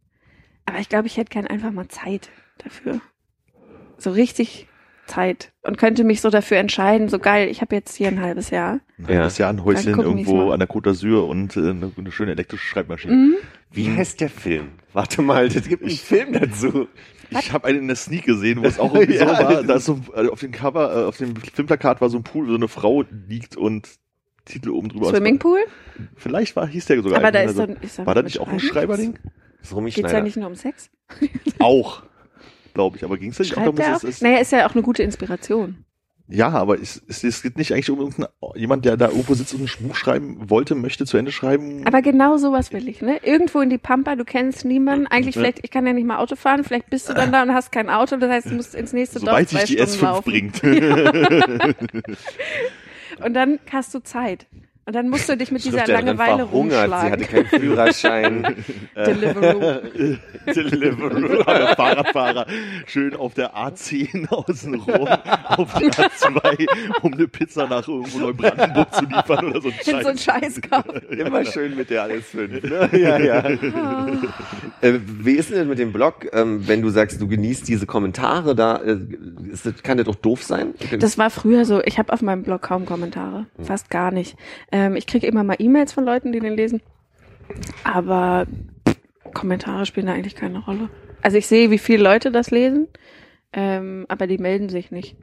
Aber 0.66 0.78
ich 0.80 0.90
glaube, 0.90 1.08
ich 1.08 1.18
hätte 1.18 1.30
gern 1.32 1.48
einfach 1.48 1.72
mal 1.72 1.88
Zeit 1.88 2.30
dafür. 2.58 3.02
So 3.98 4.12
richtig 4.12 4.68
Zeit. 5.08 5.52
Und 5.62 5.78
könnte 5.78 6.04
mich 6.04 6.22
so 6.22 6.30
dafür 6.30 6.58
entscheiden, 6.58 7.10
so 7.10 7.20
geil, 7.20 7.50
ich 7.50 7.62
habe 7.62 7.76
jetzt 7.76 7.96
hier 7.96 8.10
ein 8.10 8.22
halbes 8.22 8.50
Jahr. 8.50 8.80
Ein 9.00 9.08
halbes 9.08 9.38
Jahr 9.38 9.50
ein 9.50 9.64
Häuschen 9.64 10.00
irgendwo 10.00 10.52
an 10.52 10.60
der 10.60 10.70
Côte 10.70 10.90
d'Azur 10.90 11.28
und 11.28 11.56
äh, 11.56 11.62
eine, 11.62 11.92
eine 11.98 12.12
schöne 12.12 12.32
elektrische 12.32 12.66
Schreibmaschine. 12.66 13.14
Mhm. 13.14 13.36
Wie 13.72 13.90
heißt 13.90 14.22
der 14.22 14.30
Film? 14.30 14.72
Warte 14.94 15.22
mal, 15.22 15.48
es 15.48 15.68
gibt 15.68 15.84
einen 15.84 15.92
Film 15.92 16.34
dazu. 16.34 16.88
Ich 17.30 17.52
habe 17.52 17.68
einen 17.68 17.80
in 17.80 17.88
der 17.88 17.98
Sneak 17.98 18.26
gesehen, 18.26 18.62
wo 18.62 18.68
es 18.68 18.80
auch 18.80 18.94
irgendwie 18.96 19.18
Ja, 19.18 19.36
so 19.36 19.44
war. 19.44 19.64
Da 19.64 19.76
ist 19.76 19.86
so 19.86 20.00
äh, 20.16 20.28
auf 20.30 20.40
dem 20.40 20.52
Cover, 20.52 21.04
äh, 21.04 21.06
auf 21.06 21.18
dem 21.18 21.36
Filmplakat 21.36 22.02
war 22.02 22.10
so 22.10 22.18
ein 22.18 22.24
Pool, 22.24 22.48
wo 22.48 22.52
so 22.52 22.56
eine 22.56 22.68
Frau 22.68 23.04
liegt 23.28 23.58
und 23.58 23.90
Titel 24.46 24.70
oben 24.70 24.90
drüber. 24.90 25.10
Swimmingpool? 25.10 25.60
Vielleicht 26.16 26.56
war 26.56 26.68
hieß 26.68 26.86
der 26.86 27.02
sogar. 27.02 27.20
Aber 27.20 27.32
da 27.32 27.42
ist 27.42 27.60
also, 27.60 27.74
so, 27.74 27.80
ist 27.82 28.00
da 28.00 28.06
war 28.06 28.16
da 28.16 28.22
nicht 28.22 28.40
auch 28.40 28.48
ein? 28.48 28.60
Schreiberding? 28.60 29.20
Das 29.60 29.70
ist 29.70 29.76
Romy 29.76 29.92
Geht's 29.92 30.12
ja 30.12 30.22
nicht 30.22 30.38
nur 30.38 30.48
um 30.48 30.56
Sex? 30.56 30.90
Auch, 31.60 32.04
glaube 32.78 32.98
ich. 32.98 33.04
Aber 33.04 33.18
ging 33.18 33.32
es 33.32 33.40
nicht 33.40 33.54
auch 33.58 33.62
darum, 33.62 33.76
dass 33.76 34.04
es? 34.04 34.22
Naja, 34.22 34.38
ist 34.38 34.52
ja 34.52 34.68
auch 34.70 34.74
eine 34.76 34.84
gute 34.84 35.02
Inspiration. 35.04 35.84
Ja, 36.30 36.50
aber 36.50 36.80
es, 36.82 37.02
es, 37.08 37.24
es 37.24 37.42
geht 37.42 37.58
nicht 37.58 37.72
eigentlich 37.74 37.90
um 37.90 38.14
jemand, 38.56 38.84
der 38.84 38.98
da 38.98 39.08
irgendwo 39.08 39.34
sitzt 39.34 39.54
und 39.54 39.62
ein 39.62 39.88
Buch 39.88 39.96
schreiben 39.96 40.50
wollte, 40.50 40.76
möchte 40.76 41.06
zu 41.06 41.16
Ende 41.18 41.32
schreiben. 41.32 41.88
Aber 41.88 42.02
genau 42.02 42.36
sowas 42.36 42.74
will 42.74 42.90
ich, 42.90 43.02
ne? 43.02 43.22
Irgendwo 43.24 43.62
in 43.62 43.70
die 43.70 43.78
Pampa, 43.78 44.18
du 44.18 44.26
kennst 44.26 44.66
niemanden. 44.66 45.08
Eigentlich 45.08 45.36
Ja. 45.36 45.42
vielleicht, 45.42 45.60
ich 45.64 45.72
kann 45.72 45.88
ja 45.88 45.94
nicht 45.94 46.06
mal 46.06 46.18
Auto 46.18 46.36
fahren, 46.36 46.66
vielleicht 46.66 46.90
bist 46.90 47.08
du 47.08 47.14
dann 47.14 47.32
da 47.32 47.44
und 47.44 47.54
hast 47.54 47.72
kein 47.72 47.90
Auto, 47.90 48.18
das 48.18 48.30
heißt, 48.30 48.48
du 48.48 48.56
musst 48.56 48.76
ins 48.76 48.92
nächste 48.92 49.20
Dorf 49.20 49.30
Sobald 49.30 49.50
zwei 49.50 49.66
sich 49.66 49.78
die 49.78 49.82
Stunden 49.84 49.94
S5 49.94 50.02
laufen. 50.04 50.30
bringt. 50.30 50.64
Und 53.26 53.34
dann 53.34 53.60
hast 53.72 53.94
du 53.96 54.00
Zeit. 54.04 54.46
Und 54.88 54.94
dann 54.96 55.10
musst 55.10 55.28
du 55.28 55.36
dich 55.36 55.52
mit 55.52 55.66
dieser 55.66 55.86
Langeweile 55.86 56.48
verhungert, 56.48 56.88
sie 56.90 56.96
hatte 56.96 57.12
rumschlagen. 57.12 57.28
keinen 57.50 57.62
Führerschein. 57.62 58.56
Deliveroo. 58.96 59.82
Deliveroo, 60.56 61.42
aber 61.42 61.76
Fahrradfahrer 61.76 62.46
schön 62.86 63.14
auf 63.14 63.34
der 63.34 63.54
A10 63.54 64.30
außen 64.30 64.76
rum, 64.76 65.10
auf 65.10 65.74
die 65.74 65.92
A2, 65.92 66.68
um 67.02 67.14
eine 67.14 67.28
Pizza 67.28 67.68
nach 67.68 67.86
irgendwo 67.86 68.20
Neubrandenburg 68.20 68.94
zu 68.94 69.04
liefern 69.04 69.48
oder 69.50 69.60
so 69.62 69.68
ein 69.68 69.74
In 69.74 70.02
so 70.04 70.08
einen 70.08 70.18
Scheiß. 70.18 70.38
Scheiß 70.38 70.62
kaufen. 70.62 71.02
Immer 71.10 71.44
schön 71.44 71.76
mit 71.76 71.90
der 71.90 72.04
alles 72.04 72.26
fünf. 72.28 72.64
Ne? 72.64 72.90
Ja, 72.98 73.18
ja. 73.20 73.40
äh, 74.82 75.00
wie 75.20 75.34
ist 75.34 75.50
denn 75.50 75.58
das 75.58 75.68
mit 75.68 75.80
dem 75.80 75.92
Blog, 75.92 76.28
ähm, 76.32 76.66
wenn 76.66 76.82
du 76.82 76.90
sagst, 76.90 77.20
du 77.20 77.28
genießt 77.28 77.68
diese 77.68 77.86
Kommentare 77.86 78.56
da? 78.56 78.78
Äh, 78.78 79.00
ist 79.52 79.66
das, 79.66 79.84
kann 79.84 79.98
das 79.98 80.06
doch 80.06 80.16
doof 80.16 80.44
sein? 80.44 80.74
Das 80.98 81.18
war 81.18 81.30
früher 81.30 81.66
so. 81.66 81.82
Ich 81.84 82.00
habe 82.00 82.14
auf 82.14 82.22
meinem 82.22 82.44
Blog 82.44 82.62
kaum 82.62 82.86
Kommentare. 82.86 83.48
Fast 83.62 83.90
gar 83.90 84.12
nicht. 84.12 84.38
Ähm, 84.78 84.96
ich 84.96 85.08
kriege 85.08 85.26
immer 85.26 85.44
mal 85.44 85.56
E-Mails 85.58 85.92
von 85.92 86.06
Leuten, 86.06 86.32
die 86.32 86.40
den 86.40 86.56
lesen. 86.56 86.82
Aber 87.84 88.46
Kommentare 89.34 89.86
spielen 89.88 90.06
da 90.06 90.14
eigentlich 90.14 90.36
keine 90.36 90.60
Rolle. 90.60 90.90
Also 91.22 91.38
ich 91.38 91.48
sehe, 91.48 91.72
wie 91.72 91.80
viele 91.80 92.04
Leute 92.04 92.32
das 92.32 92.52
lesen, 92.52 92.88
ähm, 93.54 94.06
aber 94.08 94.28
die 94.28 94.38
melden 94.38 94.70
sich 94.70 94.92
nicht. 94.92 95.16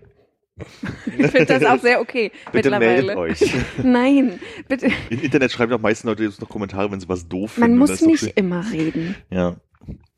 ich 1.06 1.26
finde 1.28 1.46
das 1.46 1.64
auch 1.64 1.80
sehr 1.80 2.00
okay 2.00 2.30
Bitte 2.52 2.70
mittlerweile. 2.70 3.14
meldet 3.14 3.16
euch. 3.16 3.54
Nein, 3.82 4.40
bitte. 4.68 4.88
Im 5.10 5.20
Internet 5.20 5.52
schreiben 5.52 5.70
doch 5.70 5.80
meisten 5.80 6.08
Leute 6.08 6.24
jetzt 6.24 6.40
noch 6.40 6.48
Kommentare, 6.48 6.90
wenn 6.90 7.00
sie 7.00 7.08
was 7.08 7.28
doof 7.28 7.58
Man 7.58 7.68
finden. 7.68 7.78
muss 7.78 7.90
ist 7.90 8.02
doch 8.02 8.06
nicht 8.08 8.36
immer 8.36 8.64
reden. 8.72 9.14
Ja. 9.30 9.56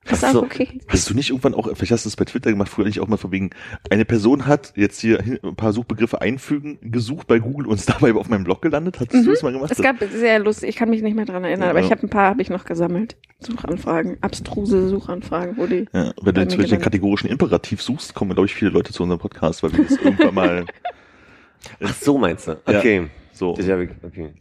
Das 0.09 0.19
ist 0.19 0.25
auch 0.25 0.33
so. 0.33 0.43
okay. 0.43 0.81
Hast 0.89 1.11
du 1.11 1.15
nicht 1.15 1.31
irgendwann 1.31 1.55
auch, 1.55 1.69
vielleicht 1.75 1.91
hast 1.93 2.05
du 2.05 2.09
es 2.09 2.17
bei 2.17 2.25
Twitter 2.25 2.51
gemacht, 2.51 2.69
früher 2.69 2.85
nicht 2.87 3.01
auch 3.01 3.09
mal 3.09 3.17
von 3.17 3.33
wegen, 3.33 3.51
eine 3.91 4.05
Person 4.05 4.47
hat 4.47 4.73
jetzt 4.77 5.01
hier 5.01 5.19
ein 5.43 5.57
paar 5.57 5.73
Suchbegriffe 5.73 6.21
einfügen, 6.21 6.79
gesucht 6.83 7.27
bei 7.27 7.39
Google 7.39 7.67
und 7.67 7.75
ist 7.77 7.89
dabei 7.91 8.13
auf 8.15 8.29
meinem 8.29 8.45
Blog 8.45 8.63
gelandet? 8.63 9.01
Hattest 9.01 9.27
du 9.27 9.31
das 9.31 9.43
mal 9.43 9.53
gemacht? 9.53 9.71
Es 9.73 9.79
gab 9.83 9.97
sehr 10.13 10.39
lustig, 10.39 10.69
ich 10.71 10.77
kann 10.77 10.91
mich 10.91 11.03
nicht 11.03 11.15
mehr 11.17 11.25
dran 11.27 11.45
erinnern, 11.45 11.69
aber 11.71 11.81
Ja. 11.81 11.85
ich 11.87 11.91
habe 11.91 12.03
ein 12.07 12.11
paar 12.11 12.31
habe 12.31 12.43
ich 12.43 12.51
noch 12.51 12.65
gesammelt. 12.65 13.17
Suchanfragen, 13.41 14.17
abstruse 14.23 14.89
Suchanfragen, 14.89 15.57
wo 15.59 15.67
die 15.67 15.87
ja, 15.93 16.13
wenn 16.23 16.35
du 16.35 16.45
Beispiel 16.47 16.67
den 16.67 16.81
kategorischen 16.81 17.29
Imperativ 17.29 17.83
suchst, 17.83 18.15
kommen, 18.15 18.33
glaube 18.33 18.47
ich, 18.47 18.55
viele 18.55 18.71
Leute 18.71 18.93
zu 18.93 19.03
unserem 19.03 19.21
Podcast, 19.21 19.63
weil 19.63 19.73
wir 19.77 19.85
das 19.85 19.97
irgendwann 19.99 20.35
mal 20.35 20.65
Ach 21.83 21.95
so 21.95 22.17
meinst 22.19 22.49
du? 22.49 22.53
Ja. 22.69 22.79
Okay. 22.79 23.09
so. 23.33 23.57
Ja 23.59 23.79
wirklich- 23.79 23.99
okay. 24.05 24.35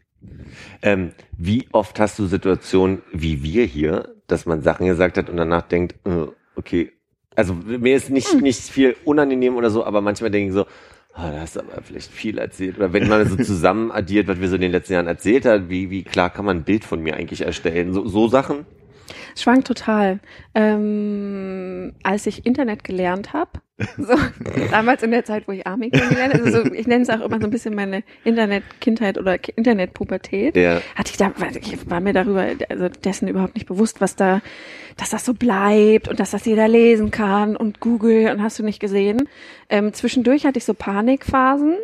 Ähm, 0.82 1.12
wie 1.38 1.68
oft 1.72 2.00
hast 2.00 2.18
du 2.20 2.26
Situationen 2.26 3.02
wie 3.14 3.44
wir 3.44 3.66
hier, 3.66 4.15
dass 4.28 4.46
man 4.46 4.62
Sachen 4.62 4.86
gesagt 4.88 5.18
hat 5.18 5.30
und 5.30 5.38
danach 5.38 5.64
denkt, 5.64 5.96
äh, 6.06 6.28
okay, 6.56 6.92
also 7.36 7.54
mir 7.54 7.96
ist 7.96 8.10
nicht, 8.10 8.42
nicht 8.42 8.62
viel 8.62 8.96
unangenehm 9.04 9.56
oder 9.56 9.70
so, 9.70 9.84
aber 9.84 10.02
manchmal 10.02 10.32
denke 10.32 10.48
ich 10.48 10.54
so, 10.54 10.66
ah, 11.14 11.32
da 11.32 11.42
hast 11.42 11.56
du 11.56 11.62
aber 11.62 11.82
vielleicht 11.82 12.12
viel 12.12 12.38
erzählt. 12.38 12.78
Oder 12.78 12.94
wenn 12.94 13.08
man 13.08 13.28
so 13.28 13.36
zusammen 13.44 13.92
addiert, 13.92 14.28
was 14.28 14.40
wir 14.40 14.48
so 14.48 14.56
in 14.56 14.62
den 14.62 14.72
letzten 14.72 14.94
Jahren 14.94 15.08
erzählt 15.08 15.46
haben, 15.46 15.70
wie, 15.70 15.90
wie 15.90 16.04
klar 16.04 16.30
kann 16.30 16.46
man 16.46 16.58
ein 16.58 16.64
Bild 16.64 16.86
von 16.86 17.02
mir 17.02 17.16
eigentlich 17.16 17.42
erstellen? 17.42 17.94
So, 17.94 18.08
so 18.08 18.28
Sachen? 18.28 18.66
Schwankt 19.36 19.68
total. 19.68 20.20
Ähm, 20.54 21.94
als 22.04 22.26
ich 22.28 22.46
Internet 22.46 22.84
gelernt 22.84 23.34
habe, 23.34 23.52
so, 23.98 24.16
damals 24.72 25.04
in 25.04 25.12
der 25.12 25.26
Zeit, 25.26 25.48
wo 25.48 25.52
ich 25.52 25.68
Army 25.68 25.90
kennengelernt 25.90 26.34
habe, 26.34 26.44
also 26.46 26.64
so, 26.64 26.74
ich 26.74 26.88
nenne 26.88 27.04
es 27.04 27.10
auch 27.10 27.20
immer 27.22 27.40
so 27.40 27.46
ein 27.48 27.52
bisschen 27.52 27.76
meine 27.76 28.04
Internet-Kindheit 28.24 29.18
oder 29.18 29.38
Internet-Pubertät, 29.58 30.56
Ja. 30.56 30.82
hatte 30.96 31.12
ich 31.12 31.18
da, 31.18 31.32
ich 31.60 31.90
war 31.90 32.00
mir 32.00 32.14
darüber, 32.14 32.46
also 32.70 32.90
dessen 32.90 33.28
überhaupt 33.28 33.56
nicht 33.56 33.68
bewusst, 33.68 34.00
was 34.02 34.16
da, 34.16 34.42
dass 34.98 35.10
das 35.10 35.26
so 35.26 35.34
bleibt 35.34 36.08
und 36.08 36.20
dass 36.20 36.32
das 36.32 36.46
jeder 36.46 36.68
lesen 36.70 37.12
kann 37.12 37.56
und 37.58 37.82
Google 37.82 38.32
und 38.32 38.42
hast 38.42 38.58
du 38.60 38.64
nicht 38.64 38.80
gesehen. 38.80 39.28
Ähm, 39.70 39.94
zwischendurch 39.94 40.46
hatte 40.46 40.58
ich 40.58 40.66
so 40.66 40.74
Panikphasen. 40.74 41.76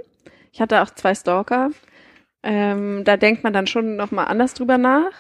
Ich 0.54 0.62
hatte 0.62 0.82
auch 0.82 0.90
zwei 0.92 1.14
Stalker. 1.14 1.72
Ähm, 2.44 3.04
da 3.04 3.18
denkt 3.18 3.44
man 3.44 3.54
dann 3.54 3.68
schon 3.68 3.96
noch 3.98 4.12
mal 4.12 4.24
anders 4.26 4.54
drüber 4.54 4.78
nach. 4.78 5.12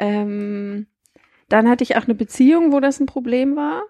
Ähm, 0.00 0.86
dann 1.54 1.68
hatte 1.68 1.84
ich 1.84 1.96
auch 1.96 2.04
eine 2.04 2.14
Beziehung, 2.14 2.72
wo 2.72 2.80
das 2.80 2.98
ein 3.00 3.06
Problem 3.06 3.54
war. 3.54 3.82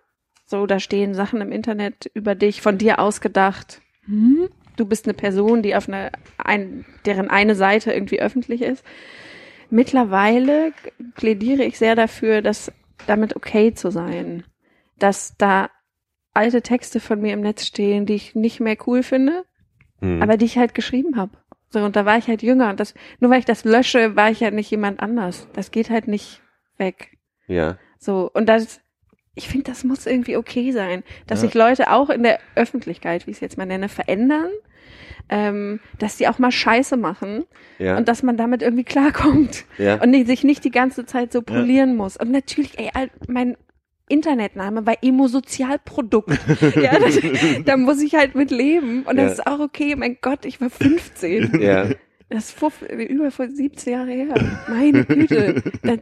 So, 0.45 0.67
da 0.67 0.79
stehen 0.79 1.15
Sachen 1.15 1.41
im 1.41 1.51
Internet 1.51 2.11
über 2.13 2.35
dich, 2.35 2.61
von 2.61 2.77
dir 2.77 2.99
ausgedacht. 2.99 3.81
Hm? 4.05 4.49
Du 4.77 4.85
bist 4.85 5.07
eine 5.07 5.15
Person, 5.15 5.63
die 5.63 5.75
auf 5.75 5.89
eine, 5.89 6.13
ein, 6.37 6.85
deren 7.07 7.31
eine 7.31 7.55
Seite 7.55 7.93
irgendwie 7.93 8.21
öffentlich 8.21 8.61
ist. 8.61 8.85
Mittlerweile 9.71 10.73
plädiere 11.15 11.65
ich 11.65 11.79
sehr 11.79 11.97
dafür, 11.97 12.43
dass 12.43 12.71
damit 13.07 13.35
okay 13.35 13.73
zu 13.73 13.91
sein. 13.91 14.45
Dass 14.99 15.37
da 15.39 15.71
alte 16.35 16.61
Texte 16.61 17.01
von 17.01 17.21
mir 17.21 17.33
im 17.33 17.41
Netz 17.41 17.65
stehen, 17.65 18.05
die 18.05 18.15
ich 18.15 18.35
nicht 18.35 18.61
mehr 18.61 18.77
cool 18.87 19.03
finde, 19.03 19.45
Hm. 20.01 20.23
aber 20.23 20.37
die 20.37 20.45
ich 20.45 20.59
halt 20.59 20.75
geschrieben 20.75 21.17
habe. 21.17 21.39
So, 21.71 21.83
und 21.83 21.97
da 21.97 22.05
war 22.05 22.19
ich 22.19 22.29
halt 22.29 22.43
jünger. 22.43 22.69
Und 22.69 22.79
das, 22.79 22.95
nur 23.21 23.31
weil 23.31 23.39
ich 23.39 23.47
das 23.47 23.65
lösche, 23.65 24.17
war 24.17 24.31
ich 24.31 24.43
halt 24.43 24.55
nicht 24.55 24.71
jemand 24.71 25.01
anders. 25.01 25.49
Das 25.55 25.71
geht 25.71 25.89
halt 25.89 26.09
nicht 26.09 26.43
weg. 26.77 27.14
Ja. 27.47 27.79
So, 27.99 28.31
und 28.35 28.47
das, 28.49 28.81
ich 29.35 29.49
finde, 29.49 29.71
das 29.71 29.83
muss 29.85 30.07
irgendwie 30.07 30.37
okay 30.37 30.73
sein, 30.73 31.03
dass 31.27 31.41
Ja. 31.41 31.47
sich 31.49 31.55
Leute 31.55 31.91
auch 31.91 32.11
in 32.11 32.23
der 32.23 32.39
Öffentlichkeit, 32.55 33.27
wie 33.27 33.31
ich 33.31 33.39
es 33.39 33.41
jetzt 33.41 33.59
mal 33.59 33.67
nenne, 33.67 33.89
verändern, 33.89 34.51
ähm, 35.31 35.81
dass 35.99 36.17
die 36.17 36.29
auch 36.29 36.39
mal 36.39 36.53
Scheiße 36.53 36.97
machen 36.97 37.45
Ja. 37.79 37.97
und 37.97 38.09
dass 38.09 38.23
man 38.23 38.37
damit 38.37 38.61
irgendwie 38.63 38.85
klarkommt 38.85 39.65
ja. 39.79 40.01
und 40.03 40.11
nicht, 40.11 40.27
sich 40.27 40.45
nicht 40.45 40.65
die 40.65 40.71
ganze 40.71 41.07
Zeit 41.07 41.33
so 41.33 41.41
polieren 41.43 41.97
muss. 41.97 42.17
Und 42.17 42.31
natürlich, 42.31 42.79
ey, 42.79 42.91
mein 43.27 43.57
Internetname 44.09 44.85
war 44.85 44.97
Emo-Sozialprodukt. 45.03 46.39
ja, 46.77 46.99
das, 46.99 47.19
da 47.65 47.77
muss 47.79 48.03
ich 48.03 48.15
halt 48.15 48.35
mit 48.35 48.51
leben. 48.51 49.03
Und 49.05 49.17
das 49.17 49.33
ist 49.33 49.47
auch 49.47 49.61
okay. 49.61 49.97
Mein 49.97 50.19
Gott, 50.21 50.45
ich 50.45 50.61
war 50.61 50.69
15. 50.69 51.61
ja. 51.61 51.89
Das 52.29 52.51
ist 52.51 52.57
über 53.09 53.31
vor 53.31 53.49
17 53.49 53.93
Jahre 53.93 54.11
her. 54.11 54.35
Meine 54.69 55.05
Güte. 55.05 55.63
Das, 55.83 55.99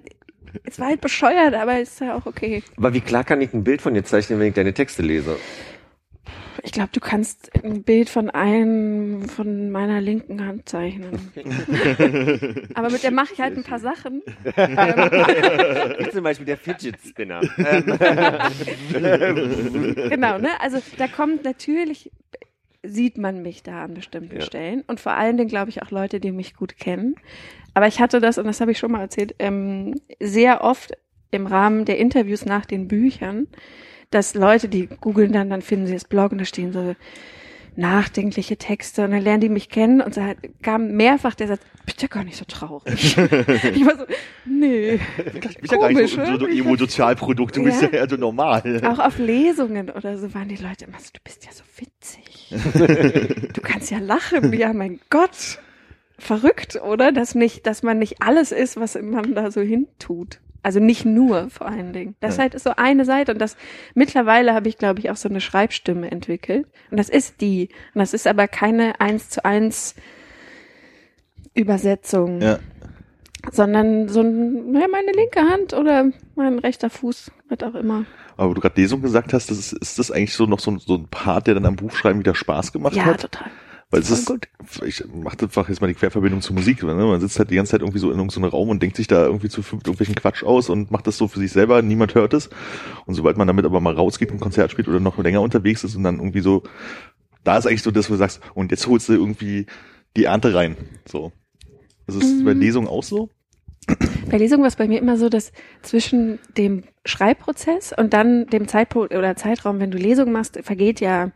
es 0.65 0.79
war 0.79 0.89
halt 0.89 1.01
bescheuert, 1.01 1.55
aber 1.55 1.81
ist 1.81 2.01
ja 2.01 2.17
auch 2.17 2.27
okay. 2.27 2.63
Aber 2.77 2.95
wie 2.95 3.01
klar 3.01 3.25
kann 3.25 3.41
ich 3.41 3.53
ein 3.53 3.65
Bild 3.65 3.83
von 3.83 3.95
dir 3.95 4.05
zeichnen, 4.05 4.39
wenn 4.39 4.49
ich 4.49 4.55
deine 4.55 4.75
Texte 4.75 5.03
lese? 5.03 5.37
Ich 6.65 6.71
glaube, 6.71 6.91
du 6.93 7.01
kannst 7.01 7.51
ein 7.65 7.83
Bild 7.83 8.09
von 8.09 8.31
einem 8.31 9.29
von 9.29 9.71
meiner 9.71 10.01
linken 10.01 10.47
Hand 10.47 10.69
zeichnen. 10.69 11.33
aber 12.75 12.91
mit 12.91 13.03
der 13.03 13.11
mache 13.11 13.33
ich 13.33 13.41
halt 13.41 13.57
ein 13.57 13.65
paar 13.65 13.81
Sachen. 13.81 14.23
Wie 14.45 16.11
zum 16.11 16.23
Beispiel 16.23 16.47
der 16.47 16.57
Fidget 16.57 16.97
Spinner. 17.05 17.41
Ähm, 17.59 17.85
Genau, 20.11 20.39
ne? 20.39 20.49
Also 20.61 20.79
da 20.99 21.09
kommt 21.09 21.45
natürlich, 21.45 22.11
sieht 22.85 23.19
man 23.19 23.43
mich 23.43 23.63
da 23.63 23.85
an 23.85 23.95
bestimmten 23.95 24.37
Ja. 24.37 24.43
Stellen. 24.43 24.83
Und 24.87 25.01
vor 25.01 25.13
allen 25.13 25.37
Dingen, 25.39 25.49
glaube 25.49 25.71
ich, 25.71 25.83
auch 25.83 25.91
Leute, 25.91 26.21
die 26.21 26.31
mich 26.33 26.55
gut 26.55 26.77
kennen. 26.79 27.17
Aber 27.75 27.87
ich 27.87 28.01
hatte 28.01 28.21
das, 28.21 28.39
und 28.39 28.47
das 28.47 28.61
habe 28.61 28.73
ich 28.73 28.79
schon 28.79 28.93
mal 28.93 29.01
erzählt, 29.01 29.35
ähm, 29.39 29.95
sehr 30.21 30.63
oft 30.63 30.93
im 31.31 31.47
Rahmen 31.47 31.85
der 31.85 31.99
Interviews 31.99 32.45
nach 32.45 32.67
den 32.67 32.89
Büchern, 32.89 33.47
dass 34.11 34.35
Leute, 34.35 34.69
die 34.69 34.87
googeln 34.87 35.33
dann, 35.33 35.49
dann 35.49 35.63
finden 35.63 35.87
sie 35.87 35.95
das 35.95 36.05
Blog 36.05 36.33
und 36.33 36.39
da 36.39 36.45
stehen 36.45 36.73
so 36.73 36.95
nachdenkliche 37.75 38.59
Texte 38.59 39.05
und 39.05 39.13
dann 39.13 39.23
lernen 39.23 39.41
die 39.41 39.49
mich 39.49 39.71
kennen 39.71 40.03
und 40.03 40.17
da 40.19 40.35
kam 40.61 40.93
mehrfach 40.93 41.35
der 41.35 41.49
Satz, 41.49 41.63
bitte 41.87 42.07
gar 42.09 42.23
nicht 42.23 42.37
so 42.37 42.45
traurig. 42.45 43.17
ich 43.17 43.87
war 43.87 43.97
so, 43.97 44.05
nee, 44.45 45.01
Ich 45.17 45.59
bin 45.59 45.71
ja 45.71 45.77
gar 45.79 45.89
nicht 45.89 46.15
so, 46.15 46.23
so, 46.23 46.39
so 46.39 46.47
ne? 46.47 46.53
Emo-Sozialprodukt, 46.53 47.57
du 47.57 47.65
bist 47.65 47.81
ja 47.81 47.89
Ja. 47.89 48.01
eher 48.01 48.11
so 48.11 48.17
normal. 48.17 48.83
Auch 48.85 48.99
auf 48.99 49.19
Lesungen 49.19 49.89
oder 49.89 50.19
so 50.19 50.35
waren 50.35 50.49
die 50.49 50.57
Leute 50.57 50.85
immer 50.85 50.99
so, 50.99 51.09
du 51.15 51.21
bist 51.25 51.47
ja 51.47 51.53
so 51.53 51.63
witzig. 51.79 52.51
du 53.55 53.61
kannst 53.63 53.91
ja 53.91 53.99
lachen. 53.99 54.53
Ja, 54.53 54.75
mein 54.75 55.01
Gott. 55.09 55.59
Verrückt, 56.23 56.81
oder? 56.81 57.11
Dass 57.13 57.35
nicht, 57.35 57.67
dass 57.67 57.83
man 57.83 57.99
nicht 57.99 58.23
alles 58.23 58.53
ist, 58.53 58.79
was 58.79 58.95
man 59.01 59.35
da 59.35 59.51
so 59.51 59.61
hintut. 59.61 60.41
Also 60.63 60.79
nicht 60.79 61.05
nur 61.05 61.51
vor 61.51 61.67
allen 61.67 61.93
Dingen. 61.93 62.15
Das 62.21 62.37
Ja. 62.37 62.43
halt 62.45 62.55
ist 62.55 62.63
so 62.63 62.75
eine 62.77 63.05
Seite 63.05 63.33
und 63.33 63.41
das 63.41 63.57
mittlerweile 63.95 64.55
habe 64.55 64.69
ich, 64.69 64.79
glaube 64.79 65.01
ich, 65.01 65.11
auch 65.11 65.17
so 65.17 65.29
eine 65.29 65.41
Schreibstimme 65.41 66.09
entwickelt. 66.13 66.67
Und 66.93 66.97
das 66.99 67.09
ist 67.09 67.41
die. 67.41 67.71
Und 67.95 67.99
das 67.99 68.15
ist 68.15 68.29
aber 68.29 68.47
keine 68.47 69.01
eins 69.01 69.29
zu 69.31 69.45
eins 69.45 69.97
Übersetzung, 71.55 72.41
Ja. 72.41 72.59
sondern 73.51 74.09
so 74.09 74.21
ein, 74.21 74.71
naja, 74.73 74.87
meine 74.89 75.13
linke 75.13 75.41
Hand 75.41 75.75
oder 75.75 76.11
mein 76.37 76.59
rechter 76.61 76.91
Fuß, 76.91 77.31
was 77.49 77.69
auch 77.69 77.75
immer. 77.75 78.05
Aber 78.37 78.51
wo 78.51 78.55
du 78.55 78.61
gerade 78.61 78.81
Lesung 78.81 79.03
gesagt 79.03 79.33
hast, 79.33 79.51
das 79.51 79.59
ist, 79.59 79.73
ist 79.73 79.99
das 79.99 80.11
eigentlich 80.11 80.33
so 80.35 80.47
noch 80.47 80.61
so, 80.61 80.71
ein- 80.71 80.79
so 80.79 80.95
ein 80.95 81.09
Part, 81.09 81.49
der 81.49 81.55
dann 81.55 81.67
am 81.67 81.77
Buchschreiben 81.77 82.21
wieder 82.21 82.35
Spaß 82.35 82.73
gemacht 82.73 82.95
Ja, 82.95 83.05
hat? 83.07 83.21
total. 83.23 83.51
Weil 83.93 84.01
es 84.01 84.11
ist, 84.11 84.33
ich 84.87 85.05
mach 85.15 85.37
einfach 85.39 85.69
jetzt 85.69 85.83
mal 85.83 85.87
die 85.87 85.93
Querverbindung 85.93 86.41
zur 86.41 86.57
Musik. 86.57 86.83
Ne? 86.83 86.95
Man 86.95 87.21
sitzt 87.21 87.39
halt 87.39 87.51
die 87.51 87.57
ganze 87.57 87.73
Zeit 87.73 87.83
irgendwie 87.83 87.99
so 87.99 88.11
in 88.11 88.17
irgendeinem 88.17 88.47
Raum 88.47 88.71
und 88.71 88.83
denkt 88.83 88.97
sich 88.97 89.07
da 89.07 89.27
irgendwie 89.27 89.51
zu 89.51 89.63
fünf 89.63 89.83
irgendwelchen 89.83 90.15
Quatsch 90.15 90.43
aus 90.43 90.71
und 90.71 90.91
macht 90.91 91.07
das 91.07 91.19
so 91.19 91.29
für 91.29 91.39
sich 91.39 91.53
selber, 91.53 91.83
niemand 91.83 92.15
hört 92.15 92.33
es. 92.33 92.49
Und 93.05 93.15
sobald 93.17 93.37
man 93.37 93.47
damit 93.47 93.67
aber 93.67 93.81
mal 93.83 93.95
rausgeht, 93.95 94.33
ein 94.33 94.41
Konzert 94.41 94.71
spielt 94.71 94.89
oder 94.89 94.99
noch 94.99 95.19
länger 95.19 95.43
unterwegs 95.43 95.85
ist 95.85 95.95
und 95.95 96.05
dann 96.05 96.17
irgendwie 96.17 96.41
so, 96.41 96.63
da 97.45 97.59
ist 97.59 97.67
eigentlich 97.67 97.83
so 97.83 97.91
das, 97.91 98.09
wo 98.09 98.15
du 98.15 98.19
sagst, 98.19 98.41
und 98.55 98.71
jetzt 98.71 98.87
holst 98.87 99.11
du 99.11 99.13
irgendwie 99.13 99.67
die 100.17 100.25
Ernte 100.25 100.55
rein. 100.55 100.77
So. 101.07 101.33
Das 102.07 102.17
ist 102.17 102.41
Mhm. 102.41 102.45
bei 102.45 102.53
Lesungen 102.55 102.89
auch 102.89 103.03
so? 103.03 103.29
Bei 104.31 104.39
Lesung 104.39 104.61
war 104.61 104.69
es 104.69 104.77
bei 104.77 104.89
mir 104.89 105.01
immer 105.01 105.19
so, 105.19 105.29
dass 105.29 105.53
zwischen 105.83 106.39
dem 106.57 106.85
Schreibprozess 107.05 107.93
und 107.95 108.15
dann 108.15 108.47
dem 108.47 108.69
Zeitpunkt 108.69 109.13
oder 109.15 109.37
Zeitraum, 109.37 109.81
wenn 109.81 109.91
du 109.91 109.99
Lesung 109.99 110.33
machst, 110.33 110.59
vergeht 110.63 111.01
ja 111.01 111.31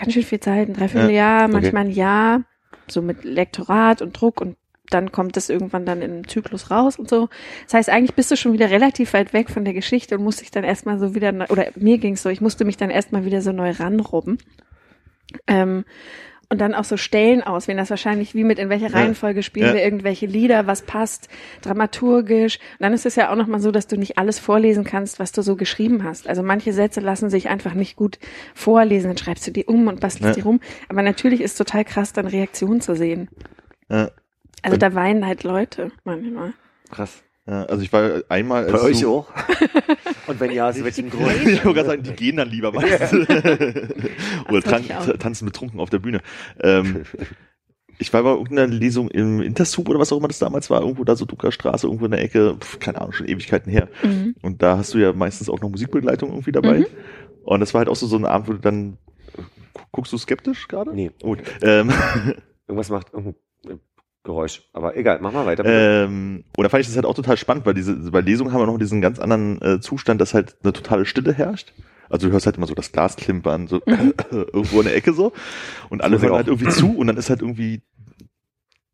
ganz 0.00 0.12
schön 0.12 0.22
viel 0.22 0.40
Zeit, 0.40 0.68
ein 0.68 0.74
Dreivierteljahr, 0.74 1.44
okay. 1.44 1.52
manchmal 1.52 1.84
ein 1.84 1.90
Jahr, 1.90 2.42
so 2.88 3.02
mit 3.02 3.24
Lektorat 3.24 4.02
und 4.02 4.20
Druck 4.20 4.40
und 4.40 4.56
dann 4.90 5.12
kommt 5.12 5.36
es 5.36 5.48
irgendwann 5.48 5.86
dann 5.86 6.02
in 6.02 6.10
einem 6.10 6.28
Zyklus 6.28 6.70
raus 6.70 6.98
und 6.98 7.08
so. 7.08 7.28
Das 7.64 7.74
heißt, 7.74 7.90
eigentlich 7.90 8.14
bist 8.14 8.30
du 8.30 8.36
schon 8.36 8.52
wieder 8.52 8.70
relativ 8.70 9.12
weit 9.12 9.32
weg 9.32 9.48
von 9.48 9.64
der 9.64 9.74
Geschichte 9.74 10.18
und 10.18 10.24
musst 10.24 10.40
dich 10.40 10.50
dann 10.50 10.64
erstmal 10.64 10.98
so 10.98 11.14
wieder, 11.14 11.32
oder 11.48 11.68
mir 11.76 11.98
ging's 11.98 12.22
so, 12.22 12.28
ich 12.28 12.40
musste 12.40 12.64
mich 12.64 12.76
dann 12.76 12.90
erstmal 12.90 13.24
wieder 13.24 13.40
so 13.40 13.52
neu 13.52 13.70
ranrobben. 13.70 14.38
Ähm, 15.46 15.84
und 16.52 16.60
dann 16.60 16.74
auch 16.74 16.82
so 16.84 16.96
Stellen 16.96 17.42
auswählen, 17.42 17.78
das 17.78 17.90
wahrscheinlich 17.90 18.34
wie 18.34 18.42
mit 18.44 18.58
in 18.58 18.68
welcher. 18.68 18.92
Reihenfolge 18.92 19.42
spielen 19.44 19.68
Ja. 19.68 19.74
wir 19.74 19.84
irgendwelche 19.84 20.26
Lieder, 20.26 20.66
was 20.66 20.82
passt 20.82 21.28
dramaturgisch. 21.62 22.58
Und 22.58 22.80
dann 22.80 22.92
ist 22.92 23.06
es 23.06 23.14
ja 23.16 23.30
auch 23.30 23.36
nochmal 23.36 23.60
so, 23.60 23.70
dass 23.70 23.86
du 23.86 23.96
nicht 23.96 24.18
alles 24.18 24.38
vorlesen 24.40 24.82
kannst, 24.84 25.18
was 25.20 25.30
du 25.32 25.42
so 25.42 25.54
geschrieben 25.56 26.02
hast. 26.04 26.28
Also 26.28 26.42
manche 26.42 26.72
Sätze 26.72 27.00
lassen 27.00 27.30
sich 27.30 27.48
einfach 27.48 27.74
nicht 27.74 27.94
gut 27.96 28.18
vorlesen, 28.54 29.08
dann 29.08 29.16
schreibst 29.18 29.46
du 29.46 29.52
die 29.52 29.64
um 29.64 29.86
und 29.86 30.00
bastelst 30.00 30.26
Ja. 30.30 30.32
die 30.34 30.40
rum. 30.40 30.60
Aber 30.88 31.02
natürlich 31.02 31.40
ist 31.40 31.56
total 31.56 31.84
krass, 31.84 32.12
dann 32.12 32.26
Reaktionen 32.26 32.80
zu 32.80 32.96
sehen. 32.96 33.28
Ja. 33.88 34.10
Also 34.62 34.76
da 34.76 34.92
weinen 34.94 35.26
halt 35.26 35.44
Leute 35.44 35.92
manchmal. 36.04 36.52
Krass. 36.90 37.22
Also 37.50 37.82
ich 37.82 37.92
war 37.92 38.22
einmal. 38.28 38.66
Bei 38.70 38.80
euch 38.80 39.04
auch? 39.04 39.28
Und 40.26 40.40
wenn 40.40 40.52
ja, 40.52 40.68
aus 40.68 40.82
welchem 40.82 41.10
Grund? 41.10 41.32
ich 41.44 41.64
wollte 41.64 41.74
gerade 41.80 41.88
sagen, 41.88 42.02
die 42.02 42.12
gehen 42.12 42.36
dann 42.36 42.48
lieber 42.48 42.72
meistens. 42.72 43.28
Oder 44.48 44.80
auch. 44.80 45.16
tanzen 45.18 45.46
betrunken 45.46 45.80
auf 45.80 45.90
der 45.90 45.98
Bühne. 45.98 46.20
Ähm, 46.62 47.02
ich 47.98 48.12
war 48.12 48.22
bei 48.22 48.30
irgendeiner 48.30 48.66
Lesung 48.66 49.10
im 49.10 49.42
Intersub 49.42 49.88
oder 49.88 49.98
was 49.98 50.10
auch 50.10 50.16
immer 50.16 50.28
das 50.28 50.38
damals 50.38 50.70
war, 50.70 50.80
irgendwo 50.80 51.04
da 51.04 51.16
so 51.16 51.26
Druckerstraße, 51.26 51.86
irgendwo 51.86 52.06
in 52.06 52.12
der 52.12 52.22
Ecke, 52.22 52.56
pf, 52.58 52.78
keine 52.78 52.98
Ahnung, 53.00 53.12
schon 53.12 53.28
Ewigkeiten 53.28 53.70
her. 53.70 53.88
Mhm. 54.02 54.34
Und 54.40 54.62
da 54.62 54.78
hast 54.78 54.94
du 54.94 54.98
ja 54.98 55.12
meistens 55.12 55.50
auch 55.50 55.60
noch 55.60 55.68
Musikbegleitung 55.68 56.30
irgendwie 56.30 56.52
dabei. 56.52 56.78
Mhm. 56.78 56.86
Und 57.42 57.60
das 57.60 57.74
war 57.74 57.80
halt 57.80 57.88
auch 57.88 57.96
so, 57.96 58.06
so 58.06 58.16
ein 58.16 58.24
Abend, 58.24 58.48
wo 58.48 58.52
du 58.52 58.58
dann, 58.58 58.96
gu- 59.74 59.82
guckst 59.92 60.12
du 60.14 60.18
skeptisch 60.18 60.66
gerade? 60.68 60.94
Nee, 60.94 61.10
Gut. 61.22 61.40
Ähm, 61.60 61.90
irgendwas 62.66 62.88
macht 62.90 63.12
irgendein 63.12 63.34
Geräusch. 64.22 64.62
Aber 64.74 64.96
egal, 64.96 65.18
mach 65.22 65.32
mal 65.32 65.46
weiter. 65.46 65.64
ähm, 65.64 66.44
und 66.56 66.62
da 66.62 66.68
fand 66.68 66.82
ich 66.82 66.86
das 66.88 66.96
halt 66.96 67.06
auch 67.06 67.14
total 67.14 67.36
spannend, 67.38 67.64
weil 67.64 67.74
diese, 67.74 67.94
bei 68.10 68.20
Lesungen 68.20 68.52
haben 68.52 68.60
wir 68.60 68.66
noch 68.66 68.78
diesen 68.78 69.00
ganz 69.00 69.18
anderen 69.18 69.60
äh, 69.62 69.80
Zustand, 69.80 70.20
dass 70.20 70.34
halt 70.34 70.56
eine 70.62 70.72
totale 70.74 71.06
Stille 71.06 71.32
herrscht. 71.32 71.72
Also 72.10 72.26
du 72.26 72.32
hörst 72.32 72.44
halt 72.46 72.56
immer 72.56 72.66
so 72.66 72.74
das 72.74 72.92
Glas 72.92 73.16
klimpern, 73.16 73.66
so 73.68 73.80
irgendwo 73.86 74.80
in 74.80 74.86
der 74.86 74.96
Ecke 74.96 75.12
so. 75.12 75.32
Und 75.88 76.02
alle 76.02 76.20
hören 76.20 76.34
halt 76.34 76.48
irgendwie 76.48 76.68
zu 76.68 76.96
und 76.96 77.06
dann 77.06 77.16
ist 77.16 77.30
halt 77.30 77.40
irgendwie 77.40 77.82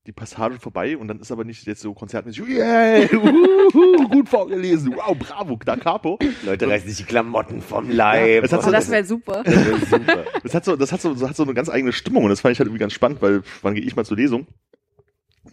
die 0.07 0.13
Passage 0.13 0.61
vorbei 0.61 0.97
und 0.97 1.09
dann 1.09 1.19
ist 1.19 1.33
aber 1.33 1.43
nicht 1.43 1.67
jetzt 1.67 1.81
so 1.81 1.93
konzertmäßig, 1.93 2.47
yeah, 2.47 3.01
uhuhu, 3.13 4.09
gut 4.09 4.29
vorgelesen, 4.29 4.95
wow, 4.95 5.17
bravo, 5.19 5.59
da 5.65 5.75
capo. 5.77 6.21
Leute 6.45 6.69
reißen 6.69 6.89
sich 6.89 6.99
die 6.99 7.05
Klamotten 7.05 7.61
vom 7.61 7.91
Leib. 7.91 8.45
es 8.45 8.53
hat 8.53 8.61
Oh, 8.61 8.67
so- 8.67 8.71
das 8.71 8.89
wäre 8.89 9.05
super. 9.05 9.43
Das 9.45 9.55
wär 9.67 9.77
super. 9.99 10.25
Das 10.45 10.55
hat 10.55 10.65
so, 10.65 10.77
das 10.77 10.93
hat 10.93 11.01
so, 11.01 11.13
das 11.15 11.29
hat 11.31 11.35
so 11.37 11.43
eine 11.43 11.55
ganz 11.55 11.69
eigene 11.69 11.93
Stimmung 11.93 12.23
und 12.23 12.31
das 12.31 12.41
fand 12.43 12.53
ich 12.53 12.61
halt 12.61 12.69
irgendwie 12.69 12.79
ganz 12.79 12.93
spannend, 12.93 13.21
weil 13.21 13.43
wann 13.63 13.75
gehe 13.75 13.83
ich 13.83 13.97
mal 13.97 14.05
zur 14.05 14.17
Lesung? 14.17 14.47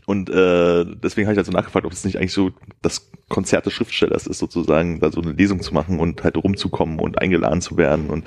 Und 0.05 0.29
äh, 0.29 0.85
deswegen 0.85 1.27
habe 1.27 1.33
ich 1.33 1.37
halt 1.37 1.45
so 1.45 1.51
nachgefragt, 1.51 1.85
ob 1.85 1.91
es 1.93 2.03
nicht 2.03 2.17
eigentlich 2.17 2.33
so 2.33 2.51
das 2.81 3.09
Konzert 3.29 3.65
des 3.65 3.73
Schriftstellers 3.73 4.27
ist, 4.27 4.39
sozusagen, 4.39 4.99
da 4.99 5.11
so 5.11 5.21
eine 5.21 5.31
Lesung 5.31 5.61
zu 5.61 5.73
machen 5.73 5.99
und 5.99 6.23
halt 6.23 6.37
rumzukommen 6.37 6.99
und 6.99 7.21
eingeladen 7.21 7.61
zu 7.61 7.77
werden. 7.77 8.09
Und 8.09 8.25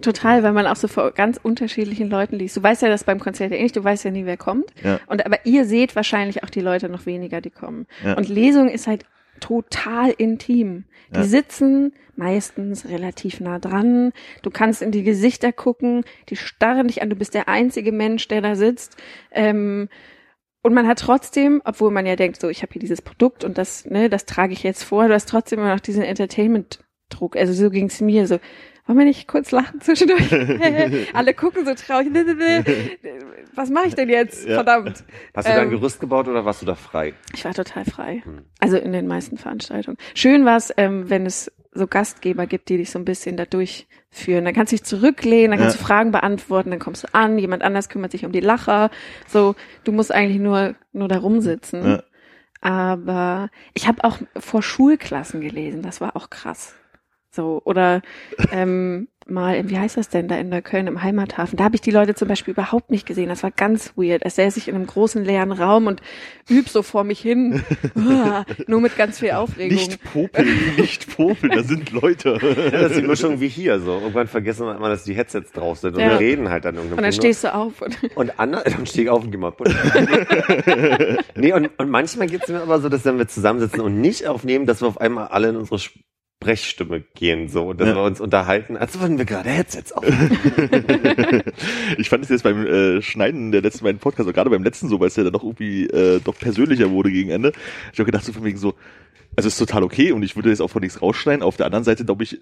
Total, 0.00 0.42
weil 0.42 0.52
man 0.52 0.66
auch 0.66 0.76
so 0.76 0.88
vor 0.88 1.12
ganz 1.12 1.38
unterschiedlichen 1.42 2.10
Leuten 2.10 2.36
liest. 2.36 2.56
Du 2.56 2.62
weißt 2.62 2.82
ja 2.82 2.88
das 2.88 3.04
beim 3.04 3.20
Konzert 3.20 3.52
ja 3.52 3.56
eh 3.58 3.62
nicht, 3.62 3.76
du 3.76 3.84
weißt 3.84 4.04
ja 4.04 4.10
nie, 4.10 4.26
wer 4.26 4.36
kommt. 4.36 4.66
Ja. 4.82 4.98
Und 5.06 5.24
aber 5.24 5.46
ihr 5.46 5.64
seht 5.64 5.94
wahrscheinlich 5.94 6.42
auch 6.42 6.50
die 6.50 6.60
Leute 6.60 6.88
noch 6.88 7.06
weniger, 7.06 7.40
die 7.40 7.50
kommen. 7.50 7.86
Ja. 8.04 8.14
Und 8.16 8.28
Lesung 8.28 8.68
ist 8.68 8.86
halt 8.86 9.04
total 9.40 10.10
intim. 10.10 10.84
Die 11.10 11.18
Ja. 11.18 11.24
sitzen 11.24 11.92
meistens 12.16 12.86
relativ 12.88 13.40
nah 13.40 13.58
dran. 13.58 14.12
Du 14.42 14.50
kannst 14.50 14.82
in 14.82 14.90
die 14.90 15.02
Gesichter 15.02 15.52
gucken, 15.52 16.04
die 16.28 16.36
starren 16.36 16.88
dich 16.88 17.02
an. 17.02 17.10
Du 17.10 17.16
bist 17.16 17.34
der 17.34 17.48
einzige 17.48 17.92
Mensch, 17.92 18.26
der 18.28 18.40
da 18.40 18.56
sitzt. 18.56 18.96
Ähm, 19.32 19.88
und 20.64 20.72
man 20.72 20.88
hat 20.88 20.98
trotzdem, 20.98 21.60
obwohl 21.64 21.90
man 21.90 22.06
ja 22.06 22.16
denkt, 22.16 22.40
so 22.40 22.48
ich 22.48 22.62
habe 22.62 22.72
hier 22.72 22.80
dieses 22.80 23.02
Produkt 23.02 23.44
und 23.44 23.58
das, 23.58 23.84
ne, 23.84 24.08
das 24.08 24.24
trage 24.24 24.54
ich 24.54 24.62
jetzt 24.62 24.82
vor, 24.82 25.06
du 25.06 25.14
hast 25.14 25.28
trotzdem 25.28 25.58
immer 25.58 25.74
noch 25.74 25.80
diesen 25.80 26.02
Entertainment-Druck. 26.02 27.36
Also 27.36 27.52
so 27.52 27.68
ging's 27.68 28.00
mir 28.00 28.26
so. 28.26 28.40
Wollen 28.86 28.98
wir 28.98 29.04
nicht 29.04 29.28
kurz 29.28 29.50
lachen 29.50 29.80
zwischendurch? 29.82 30.30
Alle 31.14 31.34
gucken 31.34 31.66
so 31.66 31.74
traurig. 31.74 32.08
Was 33.54 33.68
mache 33.70 33.88
ich 33.88 33.94
denn 33.94 34.08
jetzt? 34.08 34.46
Ja. 34.46 34.54
Verdammt. 34.54 35.04
Hast 35.34 35.48
du 35.48 35.52
da 35.52 35.58
ein 35.58 35.64
Ähm, 35.64 35.70
Gerüst 35.70 36.00
gebaut 36.00 36.28
oder 36.28 36.44
warst 36.46 36.62
du 36.62 36.66
da 36.66 36.74
frei? 36.74 37.12
Ich 37.34 37.44
war 37.44 37.52
total 37.52 37.84
frei. 37.84 38.22
Hm. 38.24 38.42
Also 38.58 38.78
in 38.78 38.92
den 38.92 39.06
meisten 39.06 39.36
Veranstaltungen. 39.36 39.98
Schön 40.14 40.46
war 40.46 40.56
es, 40.56 40.72
ähm, 40.78 41.08
wenn 41.10 41.26
es 41.26 41.52
so 41.74 41.86
Gastgeber 41.86 42.46
gibt, 42.46 42.68
die 42.68 42.76
dich 42.78 42.90
so 42.90 42.98
ein 42.98 43.04
bisschen 43.04 43.36
da 43.36 43.44
durchführen. 43.44 44.44
Dann 44.44 44.54
kannst 44.54 44.72
du 44.72 44.76
dich 44.76 44.84
zurücklehnen, 44.84 45.50
dann 45.50 45.60
kannst 45.60 45.76
Ja. 45.76 45.80
du 45.80 45.86
Fragen 45.86 46.12
beantworten, 46.12 46.70
dann 46.70 46.78
kommst 46.78 47.04
du 47.04 47.14
an, 47.14 47.38
jemand 47.38 47.62
anders 47.62 47.88
kümmert 47.88 48.12
sich 48.12 48.24
um 48.24 48.32
die 48.32 48.40
Lacher. 48.40 48.90
So, 49.26 49.54
du 49.84 49.92
musst 49.92 50.12
eigentlich 50.12 50.40
nur, 50.40 50.74
nur 50.92 51.08
da 51.08 51.18
rumsitzen. 51.18 51.84
Ja. 51.84 52.02
Aber 52.60 53.50
ich 53.74 53.86
habe 53.88 54.04
auch 54.04 54.18
vor 54.38 54.62
Schulklassen 54.62 55.40
gelesen, 55.40 55.82
das 55.82 56.00
war 56.00 56.16
auch 56.16 56.30
krass. 56.30 56.74
So, 57.34 57.60
oder 57.64 58.00
ähm, 58.52 59.08
mal, 59.26 59.68
wie 59.68 59.76
heißt 59.78 59.96
das 59.96 60.08
denn, 60.08 60.28
da 60.28 60.36
in 60.36 60.50
Neukölln 60.50 60.86
im 60.86 61.02
Heimathafen, 61.02 61.56
da 61.56 61.64
habe 61.64 61.74
ich 61.74 61.80
die 61.80 61.90
Leute 61.90 62.14
zum 62.14 62.28
Beispiel 62.28 62.52
überhaupt 62.52 62.90
nicht 62.92 63.06
gesehen. 63.06 63.28
Das 63.28 63.42
war 63.42 63.50
ganz 63.50 63.94
weird. 63.96 64.24
Als 64.24 64.36
säße 64.36 64.58
ich 64.58 64.68
in 64.68 64.74
einem 64.76 64.86
großen 64.86 65.24
leeren 65.24 65.50
Raum 65.50 65.88
und 65.88 66.00
üb 66.48 66.68
so 66.68 66.82
vor 66.82 67.02
mich 67.02 67.18
hin. 67.20 67.64
Uah, 67.96 68.44
nur 68.68 68.80
mit 68.80 68.96
ganz 68.96 69.18
viel 69.18 69.32
Aufregung. 69.32 69.76
nicht 69.76 70.00
popeln, 70.04 70.46
nicht 70.76 71.16
popeln, 71.16 71.52
da 71.56 71.62
sind 71.64 71.90
Leute. 71.90 72.38
Ja, 72.40 72.70
das 72.70 72.92
ist 72.92 73.00
die 73.00 73.06
Mischung 73.08 73.40
wie 73.40 73.48
hier. 73.48 73.80
So 73.80 73.92
irgendwann 73.94 74.28
vergessen 74.28 74.66
wir 74.66 74.76
immer, 74.76 74.90
dass 74.90 75.02
die 75.02 75.14
Headsets 75.14 75.50
drauf 75.50 75.78
sind 75.78 75.94
und 75.94 76.00
Ja. 76.02 76.10
wir 76.10 76.18
reden 76.20 76.50
halt 76.50 76.64
dann 76.66 76.76
irgendwann. 76.76 76.98
und 76.98 77.04
dann 77.04 77.12
stehst 77.12 77.42
du 77.42 77.52
auf 77.52 77.82
und 77.82 77.98
Und 78.14 78.38
Anna, 78.38 78.62
dann 78.64 78.86
stehe 78.86 79.04
ich 79.04 79.10
auf 79.10 79.24
und 79.24 79.32
geh 79.32 79.38
mal 79.38 79.50
putzen. 79.50 79.76
nee, 81.34 81.52
und, 81.52 81.70
und 81.78 81.90
manchmal 81.90 82.26
geht's 82.28 82.48
mir 82.48 82.60
aber 82.60 82.78
so, 82.80 82.88
dass 82.88 83.04
wenn 83.04 83.18
wir 83.18 83.26
zusammensitzen 83.26 83.80
und 83.80 84.00
nicht 84.00 84.26
aufnehmen, 84.28 84.66
dass 84.66 84.82
wir 84.82 84.88
auf 84.88 85.00
einmal 85.00 85.28
alle 85.28 85.48
in 85.48 85.56
unsere 85.56 85.80
Sprechstimme 86.44 87.00
gehen, 87.14 87.48
so, 87.48 87.68
und 87.68 87.80
dass 87.80 87.88
Ja. 87.88 87.94
wir 87.94 88.02
uns 88.02 88.20
unterhalten, 88.20 88.76
als 88.76 89.00
würden 89.00 89.16
wir 89.16 89.24
gerade 89.24 89.48
Headsets 89.48 89.92
auf. 89.92 90.04
ich 91.98 92.08
fand 92.10 92.24
es 92.24 92.28
jetzt 92.28 92.42
beim 92.42 92.66
äh, 92.66 93.00
Schneiden 93.02 93.50
der 93.50 93.62
letzten 93.62 93.84
beiden 93.84 93.98
Podcasts, 93.98 94.26
oder 94.26 94.34
gerade 94.34 94.50
beim 94.50 94.62
letzten 94.62 94.88
so, 94.88 95.00
weil 95.00 95.08
es 95.08 95.16
ja 95.16 95.24
dann 95.24 95.32
doch 95.32 95.42
irgendwie 95.42 95.86
äh, 95.86 96.20
doch 96.22 96.38
persönlicher 96.38 96.90
wurde 96.90 97.10
gegen 97.10 97.30
Ende. 97.30 97.52
Ich 97.92 97.98
habe 97.98 98.04
gedacht, 98.06 98.24
so 98.24 98.32
von 98.32 98.44
wegen 98.44 98.58
so, 98.58 98.74
also 99.36 99.48
ist 99.48 99.56
total 99.58 99.82
okay 99.84 100.12
und 100.12 100.22
ich 100.22 100.36
würde 100.36 100.50
jetzt 100.50 100.60
auch 100.60 100.68
von 100.70 100.82
nichts 100.82 101.00
rausschneiden. 101.00 101.42
Auf 101.42 101.56
der 101.56 101.66
anderen 101.66 101.84
Seite, 101.84 102.04
glaube 102.04 102.24
ich, 102.24 102.40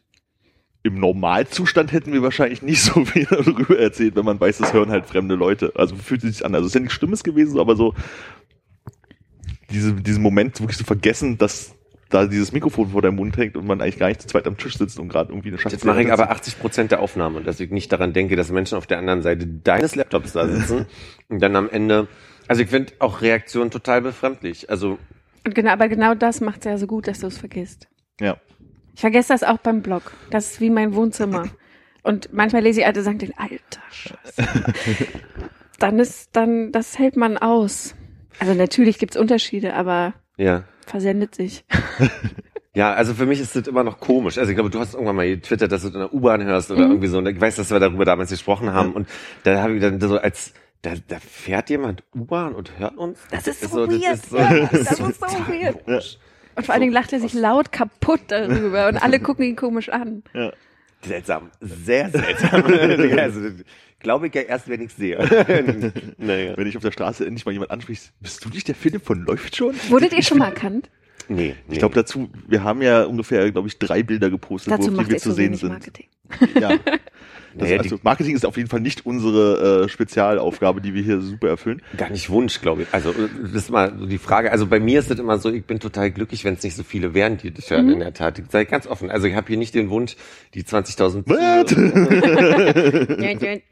im 0.82 0.98
Normalzustand 0.98 1.92
hätten 1.92 2.12
wir 2.12 2.22
wahrscheinlich 2.22 2.62
nicht 2.62 2.82
so 2.82 3.04
viel 3.04 3.26
darüber 3.30 3.78
erzählt, 3.78 4.16
wenn 4.16 4.24
man 4.24 4.40
weiß, 4.40 4.58
das 4.58 4.72
hören 4.72 4.90
halt 4.90 5.06
fremde 5.06 5.36
Leute. 5.36 5.72
Also 5.76 5.94
fühlt 5.94 6.22
sich 6.22 6.44
an. 6.44 6.54
Also 6.56 6.66
es 6.66 6.70
ist 6.70 6.74
ja 6.74 6.80
nichts 6.80 6.94
Schlimmes 6.94 7.22
gewesen, 7.22 7.60
aber 7.60 7.76
so 7.76 7.94
diese, 9.70 9.92
diesen 9.94 10.22
Moment 10.22 10.60
wirklich 10.60 10.76
zu 10.76 10.84
vergessen, 10.84 11.38
dass 11.38 11.74
da 12.12 12.26
dieses 12.26 12.52
Mikrofon 12.52 12.90
vor 12.90 13.02
deinem 13.02 13.16
Mund 13.16 13.36
hängt 13.36 13.56
und 13.56 13.66
man 13.66 13.80
eigentlich 13.80 13.98
gar 13.98 14.08
nicht 14.08 14.20
zu 14.20 14.28
zweit 14.28 14.46
am 14.46 14.56
Tisch 14.56 14.76
sitzt 14.76 14.98
und 14.98 15.08
gerade 15.08 15.30
irgendwie 15.30 15.48
eine 15.48 15.58
Schachtel 15.58 15.76
Jetzt 15.76 15.84
mache 15.84 16.02
ich 16.02 16.12
aber 16.12 16.30
80 16.30 16.60
Prozent 16.60 16.90
der 16.92 17.00
Aufnahme 17.00 17.38
und 17.38 17.46
dass 17.46 17.60
ich 17.60 17.70
nicht 17.70 17.92
daran 17.92 18.12
denke, 18.12 18.36
dass 18.36 18.50
Menschen 18.50 18.76
auf 18.76 18.86
der 18.86 18.98
anderen 18.98 19.22
Seite 19.22 19.46
deines 19.46 19.94
Laptops 19.94 20.32
da 20.32 20.46
sitzen 20.46 20.86
und 21.28 21.40
dann 21.40 21.56
am 21.56 21.68
Ende, 21.70 22.08
also 22.48 22.62
ich 22.62 22.68
finde 22.68 22.92
auch 22.98 23.22
Reaktionen 23.22 23.70
total 23.70 24.02
befremdlich. 24.02 24.70
Also 24.70 24.98
Und 25.44 25.54
genau, 25.54 25.70
aber 25.72 25.88
genau 25.88 26.14
das 26.14 26.40
macht 26.40 26.60
es 26.60 26.64
ja 26.64 26.78
so 26.78 26.86
gut, 26.86 27.08
dass 27.08 27.20
du 27.20 27.28
es 27.28 27.38
vergisst. 27.38 27.88
Ja. 28.20 28.36
Ich 28.94 29.00
vergesse 29.00 29.32
das 29.32 29.42
auch 29.42 29.58
beim 29.58 29.82
Blog. 29.82 30.12
Das 30.30 30.52
ist 30.52 30.60
wie 30.60 30.70
mein 30.70 30.94
Wohnzimmer. 30.94 31.48
Und 32.02 32.32
manchmal 32.32 32.62
lese 32.62 32.80
ich 32.80 32.86
alte 32.86 33.02
Sachen, 33.02 33.18
denke, 33.18 33.38
alter 33.38 33.80
Scheiße. 33.90 34.44
dann 35.78 35.98
ist, 35.98 36.30
dann, 36.36 36.72
das 36.72 36.98
hält 36.98 37.16
man 37.16 37.38
aus. 37.38 37.94
Also 38.38 38.54
natürlich 38.54 38.98
gibt's 38.98 39.16
Unterschiede, 39.16 39.74
aber 39.74 40.14
ja. 40.36 40.64
Versendet 40.92 41.34
sich. 41.34 41.64
Ja, 42.74 42.94
also 42.94 43.12
für 43.12 43.26
mich 43.26 43.38
ist 43.38 43.54
das 43.54 43.66
immer 43.66 43.84
noch 43.84 44.00
komisch. 44.00 44.38
Also 44.38 44.50
ich 44.50 44.56
glaube, 44.56 44.70
du 44.70 44.78
hast 44.80 44.94
irgendwann 44.94 45.16
mal 45.16 45.28
getwittert, 45.28 45.70
dass 45.72 45.82
du 45.82 45.88
in 45.88 45.92
der 45.92 46.14
U-Bahn 46.14 46.42
hörst 46.42 46.70
oder 46.70 46.86
Mhm. 46.86 46.92
irgendwie 46.92 47.08
so. 47.08 47.18
Und 47.18 47.26
ich 47.28 47.38
weiß, 47.38 47.56
dass 47.56 47.70
wir 47.70 47.78
darüber 47.80 48.06
damals 48.06 48.30
gesprochen 48.30 48.72
haben. 48.72 48.94
Und 48.94 49.06
da 49.44 49.60
habe 49.60 49.74
ich 49.74 49.82
dann 49.82 50.00
so 50.00 50.16
als, 50.16 50.54
da, 50.80 50.92
da 51.06 51.18
fährt 51.18 51.68
jemand 51.68 52.02
U-Bahn 52.14 52.54
und 52.54 52.78
hört 52.78 52.96
uns. 52.96 53.18
Das 53.30 53.46
ist 53.46 53.60
so, 53.70 53.84
das 53.84 54.00
weird. 54.00 54.14
ist 54.14 54.30
so- 54.30 54.38
ja, 54.38 54.68
das 54.72 54.72
ist 54.72 54.98
so 54.98 55.04
weird. 55.48 55.86
Und 55.86 56.64
vor 56.64 56.72
allen 56.72 56.80
Dingen 56.80 56.94
lacht 56.94 57.12
er 57.12 57.20
sich 57.20 57.34
laut 57.34 57.72
kaputt 57.72 58.20
darüber 58.28 58.88
und 58.88 58.96
alle 58.96 59.20
gucken 59.20 59.44
ihn 59.44 59.56
komisch 59.56 59.90
an. 59.90 60.22
Seltsam. 61.04 61.50
Sehr 61.60 62.10
seltsam. 62.10 62.64
also, 63.18 63.40
glaube 63.98 64.28
ich 64.28 64.34
ja 64.34 64.42
erst, 64.42 64.68
wenn 64.68 64.80
ich 64.80 64.92
sehe. 64.92 65.18
naja. 66.18 66.56
Wenn 66.56 66.66
ich 66.66 66.76
auf 66.76 66.82
der 66.82 66.92
Straße 66.92 67.24
endlich 67.26 67.44
mal 67.44 67.52
jemand 67.52 67.70
anspricht, 67.70 68.12
bist 68.20 68.44
du 68.44 68.48
nicht 68.50 68.68
der 68.68 68.74
Philipp 68.74 69.04
von 69.04 69.24
Läuft 69.24 69.56
schon? 69.56 69.74
Wurdet 69.88 70.12
ihr 70.12 70.22
schon 70.22 70.38
mal 70.38 70.48
erkannt? 70.48 70.90
Nee, 71.28 71.54
nee. 71.66 71.74
Ich 71.74 71.78
glaube 71.78 71.94
dazu, 71.94 72.30
wir 72.46 72.62
haben 72.62 72.82
ja 72.82 73.04
ungefähr, 73.04 73.50
glaube 73.50 73.68
ich, 73.68 73.78
drei 73.78 74.02
Bilder 74.02 74.30
gepostet, 74.30 74.72
Dazu 74.72 74.96
wo 74.96 75.02
die 75.02 75.10
wir 75.10 75.18
zu 75.18 75.32
sehen 75.32 75.54
sind. 75.54 75.70
Marketing. 75.70 76.06
Ja. 76.58 76.70
Das, 77.54 77.68
Naja, 77.68 77.80
also 77.80 77.98
Marketing 78.02 78.34
ist 78.34 78.46
auf 78.46 78.56
jeden 78.56 78.68
Fall 78.68 78.80
nicht 78.80 79.06
unsere 79.06 79.84
äh, 79.84 79.88
Spezialaufgabe, 79.88 80.80
die 80.80 80.94
wir 80.94 81.02
hier 81.02 81.20
super 81.20 81.48
erfüllen. 81.48 81.82
Gar 81.96 82.10
nicht 82.10 82.30
Wunsch, 82.30 82.60
glaube 82.60 82.82
ich. 82.82 82.88
Also 82.92 83.10
äh, 83.10 83.28
das 83.42 83.52
ist 83.52 83.70
mal 83.70 83.92
so 83.98 84.06
die 84.06 84.18
Frage. 84.18 84.52
Also 84.52 84.66
bei 84.66 84.80
mir 84.80 84.98
ist 85.00 85.10
es 85.10 85.18
immer 85.18 85.38
so, 85.38 85.50
ich 85.50 85.64
bin 85.64 85.80
total 85.80 86.10
glücklich, 86.10 86.44
wenn 86.44 86.54
es 86.54 86.62
nicht 86.62 86.76
so 86.76 86.82
viele 86.82 87.14
wären, 87.14 87.36
die 87.36 87.52
das 87.52 87.70
hören 87.70 87.90
in 87.90 88.00
der 88.00 88.14
Tat. 88.14 88.38
Ich 88.38 88.46
sage 88.50 88.66
ganz 88.66 88.86
offen. 88.86 89.10
Also 89.10 89.26
ich 89.26 89.34
habe 89.34 89.46
hier 89.48 89.56
nicht 89.56 89.74
den 89.74 89.90
Wunsch, 89.90 90.16
die 90.54 90.62
20.000 90.64 91.28
What? 91.28 91.72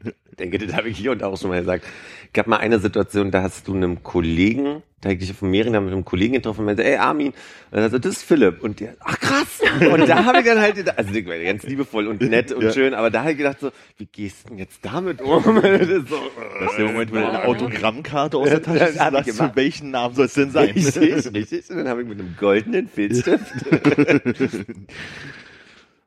Ich 0.31 0.37
denke, 0.37 0.57
das 0.59 0.75
habe 0.75 0.87
ich 0.89 0.97
hier 0.97 1.11
und 1.11 1.21
da 1.21 1.27
auch 1.27 1.37
schon 1.37 1.49
mal 1.49 1.59
gesagt. 1.59 1.85
Ich 2.33 2.39
habe 2.39 2.49
mal 2.49 2.57
eine 2.57 2.79
Situation, 2.79 3.29
da 3.29 3.41
hast 3.43 3.67
du 3.67 3.73
einem 3.75 4.03
Kollegen, 4.03 4.83
da 5.01 5.09
habe 5.09 5.21
ich 5.21 5.29
auf 5.31 5.39
dem 5.39 5.51
Meeren 5.51 5.71
mit 5.83 5.91
einem 5.91 6.05
Kollegen 6.05 6.33
getroffen 6.35 6.59
und 6.61 6.67
meinte, 6.67 6.83
ey 6.85 6.95
Armin, 6.95 7.33
und 7.71 7.91
so, 7.91 7.99
das 7.99 8.13
ist 8.15 8.23
Philipp. 8.23 8.63
Und 8.63 8.79
der, 8.79 8.95
ach 9.01 9.19
krass. 9.19 9.59
Und 9.91 10.07
da 10.07 10.23
habe 10.23 10.39
ich 10.39 10.45
dann 10.45 10.61
halt, 10.61 10.75
gedacht- 10.75 10.97
also 10.97 11.11
ganz 11.23 11.63
liebevoll 11.63 12.07
und 12.07 12.21
nett 12.21 12.53
und 12.53 12.63
Ja. 12.63 12.71
schön, 12.71 12.93
aber 12.93 13.09
da 13.09 13.21
habe 13.23 13.31
ich 13.33 13.37
gedacht 13.37 13.57
so, 13.59 13.71
wie 13.97 14.05
gehst 14.05 14.45
du 14.45 14.49
denn 14.49 14.59
jetzt 14.59 14.79
damit 14.81 15.21
um? 15.21 15.43
Das 15.61 15.81
ist 15.87 16.07
so, 16.07 16.19
Das 16.61 16.71
ist 16.71 16.77
der 16.77 16.85
Moment, 16.85 17.11
wo 17.11 17.15
du 17.15 17.25
eine 17.27 17.43
Autogrammkarte 17.43 18.37
aus 18.37 18.47
der 18.49 18.61
Tasche 18.61 18.93
sagst, 18.93 19.31
für 19.37 19.51
welchen 19.55 19.91
Namen 19.91 20.15
soll 20.15 20.25
es 20.27 20.33
denn 20.33 20.51
sein? 20.51 20.69
Richtig, 20.69 21.03
richtig. 21.33 21.69
Und 21.69 21.77
dann 21.77 21.89
habe 21.89 22.01
ich 22.03 22.07
mit 22.07 22.17
einem 22.19 22.35
goldenen 22.39 22.87
Filzstift 22.87 23.51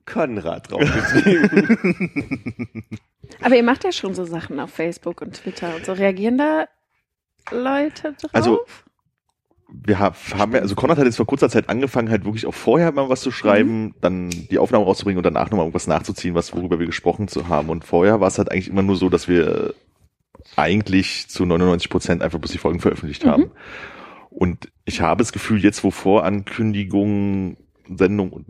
Konrad 0.07 0.71
draufgeschrieben. 0.71 2.85
Aber 3.41 3.57
ihr 3.57 3.63
macht 3.63 3.85
ja 3.85 3.93
schon 3.93 4.15
so 4.15 4.25
Sachen 4.25 4.61
auf 4.61 4.71
Facebook 4.71 5.23
und 5.23 5.35
Twitter 5.35 5.75
und 5.77 5.85
so. 5.85 5.93
Reagieren 5.93 6.39
da 6.39 6.67
Leute 7.51 8.13
drauf? 8.13 8.31
Also, 8.33 8.61
wir 9.69 9.99
hab- 9.99 10.17
haben 10.39 10.53
ja, 10.53 10.61
also 10.61 10.75
Konrad 10.75 10.99
hat 10.99 11.07
jetzt 11.07 11.17
vor 11.17 11.27
kurzer 11.27 11.49
Zeit 11.49 11.69
angefangen, 11.69 12.11
halt 12.11 12.25
wirklich 12.25 12.47
auch 12.47 12.55
vorher 12.55 12.93
mal 12.93 13.09
was 13.09 13.23
zu 13.23 13.31
schreiben, 13.31 13.95
dann 14.01 14.31
die 14.31 14.59
Aufnahme 14.59 14.85
rauszubringen 14.85 15.19
und 15.19 15.25
danach 15.25 15.51
nochmal 15.51 15.67
irgendwas 15.67 15.87
nachzuziehen, 15.87 16.35
was 16.35 16.55
worüber 16.55 16.79
wir 16.79 16.87
gesprochen 16.87 17.29
zu 17.29 17.49
haben. 17.49 17.71
Und 17.71 17.85
vorher 17.85 18.21
war 18.21 18.29
es 18.29 18.39
halt 18.39 18.53
eigentlich 18.53 18.69
immer 18.69 18.83
nur 18.83 18.97
so, 18.97 19.09
dass 19.09 19.27
wir 19.27 19.75
eigentlich 20.57 21.29
zu 21.29 21.45
99 21.47 21.91
Prozent 21.91 22.23
einfach 22.23 22.39
bloß 22.39 22.53
die 22.53 22.59
Folgen 22.59 22.81
veröffentlicht 22.81 23.25
haben. 23.25 23.51
Und 24.31 24.71
ich 24.85 25.01
habe 25.01 25.23
das 25.23 25.33
Gefühl, 25.33 25.63
jetzt 25.63 25.83
wo 25.83 25.91
Vorankündigungen, 25.91 27.57
Sendung 27.89 28.33
und 28.33 28.49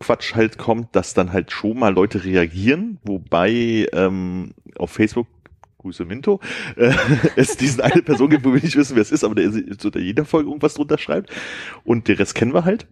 Nachquatsch 0.00 0.34
halt 0.34 0.58
kommt, 0.58 0.94
dass 0.94 1.14
dann 1.14 1.32
halt 1.32 1.50
schon 1.50 1.78
mal 1.78 1.94
Leute 1.94 2.24
reagieren, 2.24 2.98
wobei 3.04 3.86
ähm, 3.92 4.54
auf 4.76 4.90
Facebook 4.90 5.26
Grüße 5.78 6.04
Minto, 6.04 6.40
äh, 6.76 6.92
es 7.36 7.56
diesen 7.56 7.80
eine 7.80 8.02
Person 8.02 8.30
gibt, 8.30 8.44
wo 8.44 8.52
wir 8.52 8.60
nicht 8.60 8.76
wissen, 8.76 8.96
wer 8.96 9.02
es 9.02 9.12
ist, 9.12 9.22
aber 9.22 9.36
der 9.36 9.52
so 9.52 9.60
unter 9.84 10.00
jeder 10.00 10.24
Folge 10.24 10.48
irgendwas 10.48 10.74
drunter 10.74 10.98
schreibt. 10.98 11.30
Und 11.84 12.08
den 12.08 12.16
Rest 12.16 12.34
kennen 12.34 12.54
wir 12.54 12.64
halt. 12.64 12.88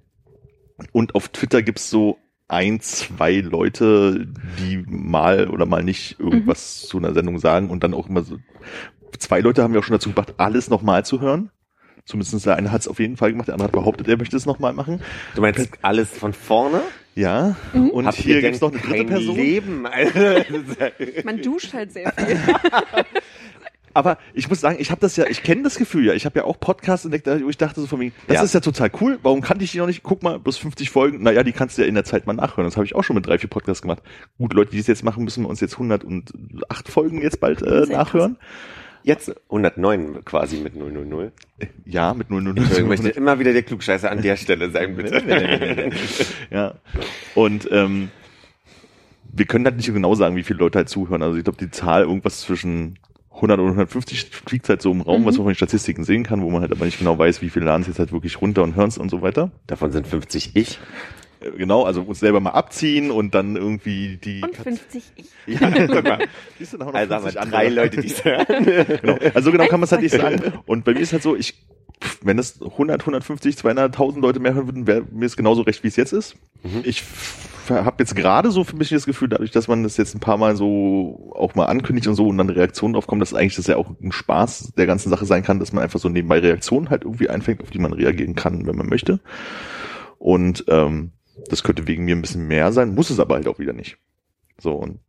Und 0.92 1.14
auf 1.16 1.28
Twitter 1.28 1.62
gibt's 1.62 1.90
so 1.90 2.18
ein, 2.46 2.80
zwei 2.80 3.40
Leute, 3.40 4.28
die 4.58 4.84
mal 4.86 5.48
oder 5.48 5.66
mal 5.66 5.82
nicht 5.82 6.20
irgendwas 6.20 6.82
zu 6.82 6.98
einer 6.98 7.14
Sendung 7.14 7.38
sagen 7.38 7.70
und 7.70 7.82
dann 7.82 7.94
auch 7.94 8.08
immer 8.08 8.22
so. 8.22 8.38
Zwei 9.18 9.40
Leute 9.40 9.62
haben 9.62 9.72
wir 9.72 9.80
auch 9.80 9.84
schon 9.84 9.94
dazu 9.94 10.10
gebracht, 10.10 10.34
alles 10.36 10.70
nochmal 10.70 11.04
zu 11.04 11.20
hören. 11.20 11.50
Zumindest 12.06 12.44
der 12.44 12.56
eine 12.56 12.70
hat 12.70 12.82
es 12.82 12.88
auf 12.88 12.98
jeden 12.98 13.16
Fall 13.16 13.30
gemacht, 13.32 13.48
der 13.48 13.54
andere 13.54 13.68
hat 13.68 13.72
behauptet, 13.72 14.08
er 14.08 14.18
möchte 14.18 14.36
es 14.36 14.44
nochmal 14.44 14.74
machen. 14.74 15.00
Du 15.34 15.40
meinst 15.40 15.68
alles 15.80 16.10
von 16.10 16.32
vorne? 16.34 16.82
Ja. 17.14 17.56
Und 17.72 18.06
Habt 18.06 18.16
hier 18.18 18.40
gibt's 18.42 18.58
denn 18.60 18.68
noch 18.68 18.74
eine 18.74 18.82
dritte 18.82 18.96
kein 18.98 19.06
Person. 19.06 19.36
Leben. 19.36 19.86
Alter? 19.90 20.44
Man 21.24 21.40
duscht 21.40 21.72
halt 21.72 21.92
sehr 21.92 22.12
viel. 22.12 22.38
Aber 23.96 24.18
ich 24.34 24.48
muss 24.48 24.60
sagen, 24.60 24.76
ich 24.80 24.90
habe 24.90 25.00
das 25.00 25.16
ja, 25.16 25.24
ich 25.28 25.44
kenne 25.44 25.62
das 25.62 25.76
Gefühl 25.76 26.04
ja. 26.06 26.14
Ich 26.14 26.26
habe 26.26 26.40
ja 26.40 26.44
auch 26.44 26.58
Podcasts 26.58 27.04
entdeckt, 27.04 27.28
wo 27.28 27.48
ich 27.48 27.56
dachte 27.56 27.80
so 27.80 27.86
von 27.86 28.00
mir, 28.00 28.10
das 28.26 28.34
Ja. 28.38 28.42
ist 28.42 28.52
ja 28.52 28.58
total 28.58 28.90
cool. 29.00 29.20
Warum 29.22 29.40
kannte 29.40 29.62
ich 29.62 29.70
die 29.70 29.78
noch 29.78 29.86
nicht? 29.86 30.02
Guck 30.02 30.24
mal, 30.24 30.40
bloß 30.40 30.56
50 30.58 30.90
Folgen. 30.90 31.22
Naja, 31.22 31.44
die 31.44 31.52
kannst 31.52 31.78
du 31.78 31.82
ja 31.82 31.88
in 31.88 31.94
der 31.94 32.02
Zeit 32.04 32.26
mal 32.26 32.32
nachhören. 32.32 32.64
Das 32.66 32.76
habe 32.76 32.84
ich 32.84 32.96
auch 32.96 33.04
schon 33.04 33.14
mit 33.14 33.26
drei, 33.26 33.38
vier 33.38 33.48
Podcasts 33.48 33.82
gemacht. 33.82 34.02
Gut, 34.36 34.52
Leute, 34.52 34.72
die 34.72 34.78
es 34.80 34.88
jetzt 34.88 35.04
machen, 35.04 35.22
müssen 35.22 35.44
wir 35.44 35.48
uns 35.48 35.60
jetzt 35.60 35.74
108 35.74 36.88
Folgen 36.88 37.22
jetzt 37.22 37.38
bald 37.38 37.62
äh, 37.62 37.86
nachhören. 37.86 38.36
Jetzt 39.04 39.34
109 39.50 40.24
quasi 40.24 40.56
mit 40.56 40.74
000. 40.74 41.30
Ja, 41.84 42.14
mit 42.14 42.30
000. 42.30 42.56
Ich 42.58 42.82
möchte 42.84 43.10
immer 43.10 43.38
wieder 43.38 43.52
der 43.52 43.62
Klugscheißer 43.62 44.10
an 44.10 44.22
der 44.22 44.36
Stelle 44.36 44.70
sein, 44.70 44.96
bitte. 44.96 45.90
ja. 46.50 46.74
Und 47.34 47.68
ähm, 47.70 48.08
wir 49.30 49.44
können 49.44 49.66
halt 49.66 49.76
nicht 49.76 49.92
genau 49.92 50.14
sagen, 50.14 50.36
wie 50.36 50.42
viele 50.42 50.58
Leute 50.58 50.78
halt 50.78 50.88
zuhören. 50.88 51.22
Also 51.22 51.36
ich 51.36 51.44
glaube, 51.44 51.58
die 51.58 51.70
Zahl 51.70 52.04
irgendwas 52.04 52.40
zwischen 52.40 52.98
100 53.34 53.58
und 53.58 53.66
150 53.66 54.30
fliegt 54.30 54.70
halt 54.70 54.80
so 54.80 54.90
im 54.90 55.02
Raum, 55.02 55.26
was 55.26 55.36
man 55.36 55.44
von 55.44 55.52
den 55.52 55.56
Statistiken 55.56 56.04
sehen 56.04 56.22
kann, 56.22 56.40
wo 56.40 56.50
man 56.50 56.62
halt 56.62 56.72
aber 56.72 56.86
nicht 56.86 56.98
genau 56.98 57.18
weiß, 57.18 57.42
wie 57.42 57.50
viele 57.50 57.66
laden 57.66 57.82
es 57.82 57.88
jetzt 57.88 57.98
halt 57.98 58.12
wirklich 58.12 58.40
runter 58.40 58.62
und 58.62 58.74
hören 58.74 58.88
es 58.88 58.96
und 58.96 59.10
so 59.10 59.20
weiter. 59.20 59.50
Davon 59.66 59.92
sind 59.92 60.06
50 60.06 60.56
ich. 60.56 60.78
Genau, 61.56 61.82
also 61.84 62.02
uns 62.02 62.20
selber 62.20 62.40
mal 62.40 62.50
abziehen 62.50 63.10
und 63.10 63.34
dann 63.34 63.56
irgendwie 63.56 64.16
die. 64.16 64.42
Und 64.42 64.52
Katze- 64.54 64.62
50 64.78 65.02
ich. 65.16 65.26
Ja, 65.60 65.70
guck 65.86 66.04
mal. 66.04 66.24
Siehst 66.58 66.72
du, 66.72 66.78
haben 66.78 66.86
noch 66.86 66.94
Also 66.94 67.14
haben 67.14 67.24
wir 67.24 67.32
50 67.32 67.50
drei 67.50 67.66
andere. 67.66 67.82
Leute, 67.84 68.00
die 68.00 68.06
es 68.08 68.24
hören. 68.24 68.46
Genau. 69.02 69.18
Also 69.34 69.52
genau 69.52 69.66
kann 69.66 69.80
man 69.80 69.84
es 69.84 69.92
halt 69.92 70.02
nicht 70.02 70.14
sagen. 70.14 70.40
Und 70.66 70.84
bei 70.84 70.92
mir 70.94 71.00
ist 71.00 71.12
halt 71.12 71.22
so, 71.22 71.36
ich, 71.36 71.66
wenn 72.22 72.36
das 72.36 72.60
100, 72.62 73.00
150, 73.02 73.56
200.000 73.56 74.20
Leute 74.20 74.40
mehr 74.40 74.54
hören 74.54 74.66
würden, 74.68 74.86
wäre 74.86 75.02
mir 75.12 75.26
es 75.26 75.36
genauso 75.36 75.62
recht, 75.62 75.82
wie 75.84 75.88
es 75.88 75.96
jetzt 75.96 76.12
ist. 76.12 76.36
Ich 76.82 77.02
habe 77.68 77.96
jetzt 77.98 78.14
gerade 78.16 78.50
so 78.50 78.62
für 78.64 78.76
mich 78.76 78.90
das 78.90 79.06
Gefühl, 79.06 79.28
dadurch, 79.28 79.50
dass 79.50 79.68
man 79.68 79.82
das 79.82 79.96
jetzt 79.96 80.14
ein 80.14 80.20
paar 80.20 80.36
Mal 80.36 80.54
so 80.56 81.32
auch 81.34 81.54
mal 81.54 81.66
ankündigt 81.66 82.06
und 82.06 82.14
so 82.14 82.26
und 82.28 82.36
dann 82.38 82.50
Reaktionen 82.50 82.92
drauf 82.94 83.06
kommen, 83.06 83.20
dass 83.20 83.32
eigentlich 83.34 83.56
das 83.56 83.66
ja 83.66 83.76
auch 83.76 83.90
ein 84.02 84.12
Spaß 84.12 84.72
der 84.76 84.86
ganzen 84.86 85.08
Sache 85.10 85.24
sein 85.24 85.42
kann, 85.42 85.60
dass 85.60 85.72
man 85.72 85.82
einfach 85.82 85.98
so 86.00 86.08
nebenbei 86.08 86.40
Reaktionen 86.40 86.90
halt 86.90 87.04
irgendwie 87.04 87.28
einfängt, 87.30 87.62
auf 87.62 87.70
die 87.70 87.78
man 87.78 87.92
reagieren 87.94 88.34
kann, 88.34 88.66
wenn 88.66 88.76
man 88.76 88.86
möchte. 88.88 89.20
Und 90.18 90.64
ähm, 90.68 91.12
das 91.48 91.62
könnte 91.62 91.86
wegen 91.86 92.04
mir 92.04 92.14
ein 92.16 92.22
bisschen 92.22 92.46
mehr 92.46 92.72
sein, 92.72 92.94
muss 92.94 93.10
es 93.10 93.20
aber 93.20 93.34
halt 93.36 93.48
auch 93.48 93.58
wieder 93.58 93.72
nicht. 93.72 93.96
So, 94.60 94.72
und 94.72 95.00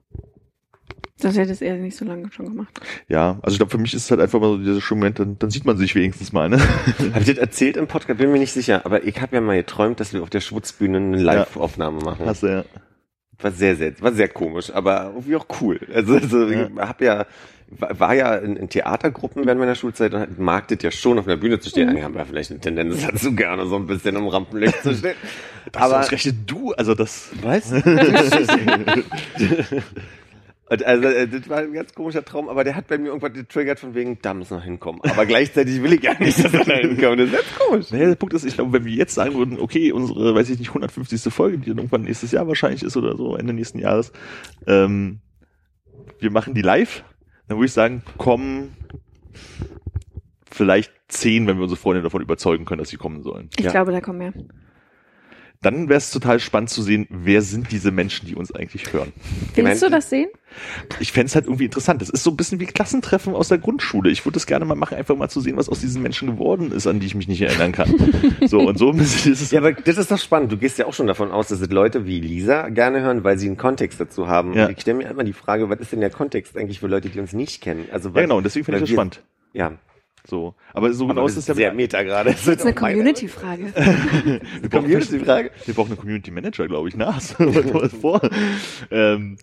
Das 1.19 1.37
hätte 1.37 1.51
es 1.51 1.61
eher 1.61 1.77
nicht 1.77 1.95
so 1.95 2.03
lange 2.05 2.31
schon 2.31 2.45
gemacht. 2.47 2.79
ja, 3.07 3.39
also 3.41 3.53
ich 3.53 3.59
glaube, 3.59 3.71
für 3.71 3.77
mich 3.77 3.93
ist 3.93 4.03
es 4.05 4.11
halt 4.11 4.21
einfach 4.21 4.39
mal 4.39 4.49
so 4.49 4.57
dieser 4.57 4.81
schöne 4.81 4.99
Moment, 4.99 5.19
dann, 5.19 5.39
dann 5.39 5.49
sieht 5.49 5.65
man 5.65 5.77
sich 5.77 5.95
wenigstens 5.95 6.33
mal, 6.33 6.49
ne? 6.49 6.57
Hab 7.13 7.21
ich 7.21 7.27
das 7.27 7.37
erzählt 7.37 7.77
im 7.77 7.87
Podcast? 7.87 8.19
Bin 8.19 8.31
mir 8.31 8.39
nicht 8.39 8.51
sicher, 8.53 8.85
aber 8.85 9.03
ich 9.05 9.21
habe 9.21 9.35
ja 9.35 9.41
mal 9.41 9.55
geträumt, 9.57 9.99
dass 9.99 10.13
wir 10.13 10.21
auf 10.23 10.29
der 10.29 10.41
Schwutzbühne 10.41 10.97
eine 10.97 11.17
Live-Aufnahme 11.17 12.01
machen. 12.01 12.25
Hast 12.25 12.43
du 12.43 12.47
ja. 12.47 12.65
War 13.39 13.51
sehr, 13.51 13.75
sehr, 13.75 13.99
war 14.01 14.13
sehr 14.13 14.29
komisch, 14.29 14.71
aber 14.73 15.11
irgendwie 15.13 15.35
auch 15.35 15.47
cool. 15.61 15.79
Also, 15.93 16.15
also 16.15 16.47
Ja. 16.47 16.67
ich 16.67 16.77
hab 16.79 17.01
ja, 17.01 17.25
war 17.67 17.99
war 17.99 18.13
ja 18.13 18.35
in, 18.35 18.55
in 18.55 18.69
Theatergruppen 18.69 19.45
während 19.45 19.59
meiner 19.59 19.75
Schulzeit 19.75 20.13
und 20.13 20.39
mag 20.39 20.67
das 20.67 20.77
ja 20.81 20.91
schon 20.91 21.19
auf 21.19 21.25
der 21.25 21.37
Bühne 21.37 21.59
zu 21.59 21.69
stehen. 21.69 21.89
Eigentlich 21.89 22.03
haben 22.03 22.15
wir 22.15 22.25
vielleicht 22.25 22.51
eine 22.51 22.59
Tendenz 22.59 23.05
dazu, 23.05 23.33
gerne 23.35 23.65
so 23.65 23.75
ein 23.75 23.87
bisschen 23.87 24.15
im 24.15 24.27
Rampenlicht 24.27 24.83
zu 24.83 24.93
stehen. 24.93 25.15
Aber 25.73 25.85
aber, 25.85 25.99
ausgerechnet 26.01 26.35
du, 26.45 26.73
also 26.73 26.93
das. 26.93 27.31
was? 27.41 27.71
Und 30.67 30.83
also, 30.83 31.07
äh, 31.07 31.27
das 31.27 31.47
war 31.47 31.59
ein 31.59 31.73
ganz 31.73 31.93
komischer 31.93 32.25
Traum, 32.25 32.49
aber 32.49 32.63
der 32.63 32.75
hat 32.75 32.87
bei 32.87 32.97
mir 32.97 33.09
irgendwann 33.09 33.33
getriggert 33.33 33.79
von 33.79 33.93
wegen, 33.93 34.17
da 34.21 34.33
müssen 34.33 34.57
wir 34.57 34.63
hinkommen. 34.63 34.99
Aber 35.03 35.25
gleichzeitig 35.27 35.83
will 35.83 35.93
ich 35.93 36.01
ja 36.01 36.15
nicht, 36.19 36.43
dass 36.43 36.51
wir 36.53 36.63
da 36.63 36.73
hinkommen. 36.73 37.19
Das 37.19 37.27
ist 37.27 37.33
ganz 37.33 37.55
komisch. 37.59 37.91
Naja, 37.91 38.07
der 38.07 38.15
Punkt 38.15 38.33
ist, 38.33 38.45
ich 38.45 38.55
glaube, 38.55 38.73
wenn 38.73 38.85
wir 38.85 38.93
jetzt 38.93 39.13
sagen 39.13 39.35
würden, 39.35 39.59
okay, 39.59 39.91
unsere, 39.91 40.33
weiß 40.33 40.49
ich 40.49 40.57
nicht, 40.57 40.69
150. 40.69 41.31
Folge, 41.31 41.59
die 41.59 41.69
dann 41.69 41.77
irgendwann 41.77 42.01
nächstes 42.01 42.31
Jahr 42.31 42.47
wahrscheinlich 42.47 42.81
ist 42.81 42.97
oder 42.97 43.15
so, 43.15 43.35
Ende 43.35 43.53
nächsten 43.53 43.77
Jahres, 43.77 44.11
ähm, 44.65 45.19
wir 46.19 46.31
machen 46.31 46.55
die 46.55 46.63
live, 46.63 47.03
dann 47.47 47.57
würde 47.57 47.65
ich 47.65 47.73
sagen, 47.73 48.03
kommen 48.17 48.75
vielleicht 50.51 50.91
zehn, 51.07 51.47
wenn 51.47 51.57
wir 51.57 51.63
unsere 51.63 51.79
Freunde 51.79 52.01
davon 52.01 52.21
überzeugen 52.21 52.65
können, 52.65 52.79
dass 52.79 52.89
sie 52.89 52.97
kommen 52.97 53.21
sollen. 53.23 53.49
Ich 53.57 53.65
Ja. 53.65 53.71
glaube, 53.71 53.91
da 53.91 54.01
kommen 54.01 54.19
mehr. 54.19 54.33
Dann 55.65 55.89
wäre 55.89 55.97
es 55.97 56.11
total 56.11 56.39
spannend 56.39 56.69
zu 56.69 56.83
sehen, 56.83 57.07
wer 57.09 57.41
sind 57.41 57.71
diese 57.71 57.89
Menschen, 57.89 58.27
die 58.27 58.35
uns 58.35 58.53
eigentlich 58.53 58.93
hören. 58.93 59.11
Willst 59.55 59.81
du 59.81 59.89
das 59.89 60.11
sehen? 60.11 60.29
Ich 60.99 61.11
fände 61.11 61.25
es 61.25 61.33
halt 61.35 61.45
irgendwie 61.45 61.65
interessant. 61.65 62.01
Das 62.03 62.09
ist 62.11 62.23
so 62.23 62.29
ein 62.29 62.37
bisschen 62.37 62.59
wie 62.59 62.67
Klassentreffen 62.67 63.33
aus 63.33 63.47
der 63.47 63.57
Grundschule. 63.57 64.11
Ich 64.11 64.23
würde 64.25 64.35
das 64.35 64.45
gerne 64.45 64.63
mal 64.65 64.75
machen, 64.75 64.95
einfach 64.95 65.15
mal 65.15 65.27
zu 65.27 65.41
sehen, 65.41 65.57
was 65.57 65.67
aus 65.67 65.79
diesen 65.79 66.03
Menschen 66.03 66.27
geworden 66.27 66.71
ist, 66.71 66.85
an 66.85 66.99
die 66.99 67.07
ich 67.07 67.15
mich 67.15 67.27
nicht 67.27 67.41
erinnern 67.41 67.71
kann. 67.71 67.91
so, 68.45 68.59
und 68.59 68.77
so 68.77 68.91
ist 68.91 69.25
es. 69.25 69.49
Ja, 69.49 69.59
aber 69.59 69.73
das 69.73 69.97
ist 69.97 70.11
doch 70.11 70.19
spannend. 70.19 70.51
Du 70.51 70.57
gehst 70.57 70.77
ja 70.77 70.85
auch 70.85 70.93
schon 70.93 71.07
davon 71.07 71.31
aus, 71.31 71.47
dass 71.47 71.59
es 71.59 71.69
Leute 71.71 72.05
wie 72.05 72.19
Lisa 72.21 72.69
gerne 72.69 73.01
hören, 73.01 73.23
weil 73.23 73.39
sie 73.39 73.47
einen 73.47 73.57
Kontext 73.57 73.99
dazu 73.99 74.27
haben. 74.27 74.53
Ja. 74.53 74.65
Und 74.67 74.73
Ich 74.73 74.81
stelle 74.81 74.97
mir 74.99 75.09
immer 75.09 75.23
die 75.23 75.33
Frage, 75.33 75.67
was 75.67 75.79
ist 75.79 75.91
denn 75.93 75.99
der 75.99 76.11
Kontext 76.11 76.55
eigentlich 76.57 76.79
für 76.79 76.87
Leute, 76.87 77.09
die 77.09 77.19
uns 77.19 77.33
nicht 77.33 77.61
kennen? 77.61 77.85
Also 77.91 78.09
ja, 78.09 78.15
was- 78.15 78.21
genau, 78.21 78.37
und 78.37 78.43
deswegen 78.43 78.65
finde 78.65 78.77
ich 78.77 78.81
weil 78.83 78.87
das 78.87 78.93
spannend. 78.93 79.23
Ja. 79.53 79.71
So. 80.27 80.55
Aber 80.73 80.91
so 80.93 81.07
genau 81.07 81.23
das 81.23 81.33
ist 81.33 81.37
es 81.39 81.47
ja 81.47 81.53
sehr 81.55 81.73
meta 81.73 82.01
gerade. 82.03 82.31
Das 82.31 82.45
Das 82.45 82.55
ist 82.57 82.61
eine 82.65 82.73
Community-Frage. 82.73 83.73
Wir 83.75 84.69
brauchen- 84.69 84.69
Community-Frage. 84.69 85.51
Wir 85.65 85.73
brauchen 85.73 85.89
einen 85.91 85.99
Community 85.99 86.31
Manager, 86.31 86.67
glaube 86.67 86.89
ich. 86.89 86.95
Na, 86.97 87.15
hast 87.15 87.39
du 87.39 87.45
was 87.73 87.93
vor? 87.93 88.21
Ähm, 88.91 89.37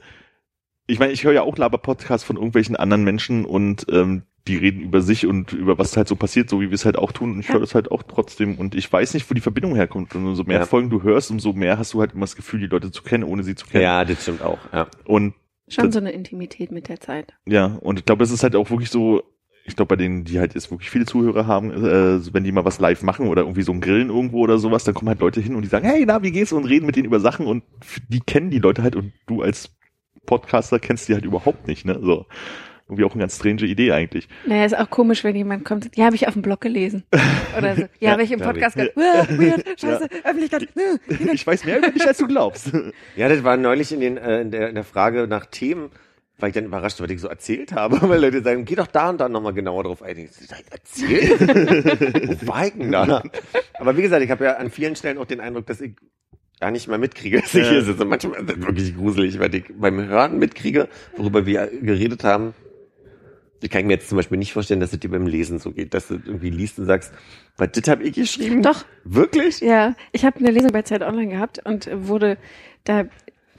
ich 0.86 0.98
meine, 0.98 1.12
ich 1.12 1.24
höre 1.24 1.32
ja 1.32 1.42
auch 1.42 1.56
Laber-Podcasts 1.56 2.24
von 2.26 2.36
irgendwelchen 2.36 2.76
anderen 2.76 3.04
Menschen 3.04 3.44
und 3.44 3.86
ähm, 3.90 4.22
die 4.48 4.56
reden 4.56 4.80
über 4.80 5.00
sich 5.00 5.24
und 5.26 5.52
über 5.52 5.78
was 5.78 5.96
halt 5.96 6.08
so 6.08 6.16
passiert, 6.16 6.50
so 6.50 6.60
wie 6.60 6.70
wir 6.70 6.74
es 6.74 6.84
halt 6.84 6.98
auch 6.98 7.12
tun. 7.12 7.30
Und 7.32 7.40
ich 7.40 7.48
höre 7.52 7.60
das 7.60 7.76
halt 7.76 7.92
auch 7.92 8.02
trotzdem. 8.02 8.56
Und 8.58 8.74
ich 8.74 8.92
weiß 8.92 9.14
nicht, 9.14 9.30
wo 9.30 9.34
die 9.34 9.40
Verbindung 9.40 9.76
herkommt. 9.76 10.16
Und 10.16 10.26
umso 10.26 10.42
mehr 10.42 10.58
Ja. 10.58 10.66
Folgen 10.66 10.90
du 10.90 11.02
hörst, 11.04 11.30
umso 11.30 11.52
mehr 11.52 11.78
hast 11.78 11.94
du 11.94 12.00
halt 12.00 12.12
immer 12.12 12.22
das 12.22 12.34
Gefühl, 12.34 12.58
die 12.58 12.66
Leute 12.66 12.90
zu 12.90 13.04
kennen, 13.04 13.22
ohne 13.22 13.44
sie 13.44 13.54
zu 13.54 13.66
kennen. 13.66 13.84
Ja, 13.84 14.04
das 14.04 14.22
stimmt 14.22 14.42
auch. 14.42 14.58
Ja. 14.72 14.88
Und 15.04 15.34
Schon 15.68 15.92
so 15.92 16.00
eine 16.00 16.10
Intimität 16.10 16.72
mit 16.72 16.88
der 16.88 16.98
Zeit. 17.00 17.32
ja, 17.46 17.66
und 17.80 18.00
ich 18.00 18.04
glaube, 18.04 18.24
es 18.24 18.30
ist 18.32 18.42
halt 18.42 18.56
auch 18.56 18.68
wirklich 18.68 18.90
so, 18.90 19.22
ich 19.64 19.76
glaube, 19.76 19.90
bei 19.90 19.96
denen, 19.96 20.24
die 20.24 20.38
halt 20.40 20.54
jetzt 20.54 20.70
wirklich 20.70 20.90
viele 20.90 21.06
Zuhörer 21.06 21.46
haben, 21.46 21.70
äh, 21.70 22.34
wenn 22.34 22.44
die 22.44 22.52
mal 22.52 22.64
was 22.64 22.80
live 22.80 23.02
machen 23.02 23.28
oder 23.28 23.42
irgendwie 23.42 23.62
so 23.62 23.72
ein 23.72 23.80
Grillen 23.80 24.08
irgendwo 24.10 24.40
oder 24.40 24.58
sowas, 24.58 24.84
dann 24.84 24.94
kommen 24.94 25.08
halt 25.08 25.20
Leute 25.20 25.40
hin 25.40 25.54
und 25.54 25.62
die 25.62 25.68
sagen, 25.68 25.86
hey, 25.86 26.04
na, 26.06 26.22
wie 26.22 26.32
geht's? 26.32 26.52
Und 26.52 26.64
reden 26.64 26.86
mit 26.86 26.96
denen 26.96 27.06
über 27.06 27.20
Sachen 27.20 27.46
und 27.46 27.62
die 28.08 28.20
kennen 28.20 28.50
die 28.50 28.58
Leute 28.58 28.82
halt 28.82 28.96
und 28.96 29.12
du 29.26 29.42
als 29.42 29.70
Podcaster 30.26 30.78
kennst 30.78 31.08
die 31.08 31.14
halt 31.14 31.24
überhaupt 31.24 31.66
nicht, 31.68 31.84
ne? 31.84 31.98
So. 32.02 32.26
Irgendwie 32.88 33.04
auch 33.04 33.12
eine 33.12 33.20
ganz 33.22 33.36
strange 33.36 33.62
Idee 33.62 33.92
eigentlich. 33.92 34.28
Naja, 34.44 34.64
ist 34.64 34.76
auch 34.76 34.90
komisch, 34.90 35.24
wenn 35.24 35.34
jemand 35.34 35.64
kommt, 35.64 35.96
ja, 35.96 36.04
habe 36.06 36.16
ich 36.16 36.26
auf 36.26 36.34
dem 36.34 36.42
Blog 36.42 36.60
gelesen. 36.60 37.04
Oder 37.56 37.76
so. 37.76 37.82
Ja, 37.82 37.88
Ja, 38.00 38.10
habe 38.12 38.24
ich 38.24 38.32
im 38.32 38.40
Podcast 38.40 38.76
gehört. 38.76 38.96
Äh, 38.96 39.38
Weird, 39.38 39.64
scheiße, 39.80 40.08
Öffentlichkeit. 40.24 40.68
äh, 40.76 41.32
Ich 41.32 41.46
weiß 41.46 41.64
mehr 41.64 41.78
über 41.78 41.88
dich, 41.90 42.06
als 42.06 42.18
du 42.18 42.26
glaubst. 42.26 42.70
Ja, 43.16 43.28
das 43.28 43.44
war 43.44 43.56
neulich 43.56 43.92
in, 43.92 44.00
den, 44.00 44.16
äh, 44.18 44.42
in, 44.42 44.50
der, 44.50 44.68
in 44.68 44.74
der 44.74 44.84
Frage 44.84 45.26
nach 45.28 45.46
Themen, 45.46 45.90
weil 46.38 46.48
ich 46.48 46.54
dann 46.54 46.64
überrascht 46.64 46.98
war, 47.00 47.06
was 47.06 47.14
ich 47.14 47.20
so 47.20 47.28
erzählt 47.28 47.72
habe, 47.72 48.00
weil 48.08 48.20
Leute 48.20 48.42
sagen, 48.42 48.64
geh 48.64 48.74
doch 48.74 48.86
da 48.86 49.10
und 49.10 49.20
da 49.20 49.28
nochmal 49.28 49.52
genauer 49.52 49.84
drauf 49.84 50.02
ein. 50.02 50.18
Ich 50.18 50.32
sag, 50.32 50.62
erzählt? 50.70 51.40
Wo 52.42 52.46
war 52.48 52.66
ich 52.66 52.72
denn 52.74 52.92
da? 52.92 53.22
Aber 53.78 53.96
wie 53.96 54.02
gesagt, 54.02 54.22
ich 54.24 54.30
habe 54.30 54.44
ja 54.44 54.56
an 54.56 54.70
vielen 54.70 54.96
Stellen 54.96 55.18
auch 55.18 55.26
den 55.26 55.40
Eindruck, 55.40 55.66
dass 55.66 55.80
ich 55.80 55.92
gar 56.60 56.70
nicht 56.70 56.88
mal 56.88 56.98
mitkriege, 56.98 57.40
dass 57.40 57.54
ich 57.54 57.64
Ja. 57.64 57.70
hier 57.72 57.82
sitze. 57.82 58.04
Manchmal 58.04 58.40
ist 58.40 58.48
das 58.50 58.60
wirklich 58.60 58.96
gruselig, 58.96 59.38
weil 59.40 59.54
ich 59.54 59.64
beim 59.76 60.04
Hören 60.06 60.38
mitkriege, 60.38 60.88
worüber 61.16 61.44
wir 61.46 61.66
geredet 61.80 62.24
haben. 62.24 62.54
Ich 63.64 63.70
kann 63.70 63.86
mir 63.86 63.92
jetzt 63.94 64.08
zum 64.08 64.16
Beispiel 64.16 64.38
nicht 64.38 64.52
vorstellen, 64.52 64.80
dass 64.80 64.92
es 64.92 64.98
dir 64.98 65.08
beim 65.08 65.26
Lesen 65.28 65.60
so 65.60 65.70
geht, 65.70 65.94
dass 65.94 66.08
du 66.08 66.14
irgendwie 66.14 66.50
liest 66.50 66.80
und 66.80 66.86
sagst, 66.86 67.12
was, 67.56 67.70
das 67.72 67.86
habe 67.88 68.02
ich 68.02 68.14
geschrieben? 68.14 68.60
Doch. 68.62 68.84
Wirklich? 69.04 69.60
Ja, 69.60 69.94
ich 70.10 70.24
habe 70.24 70.40
eine 70.40 70.50
Lesung 70.50 70.72
bei 70.72 70.82
Zeit 70.82 71.02
Online 71.02 71.32
gehabt 71.32 71.60
und 71.64 71.88
wurde 71.92 72.38
da 72.84 73.04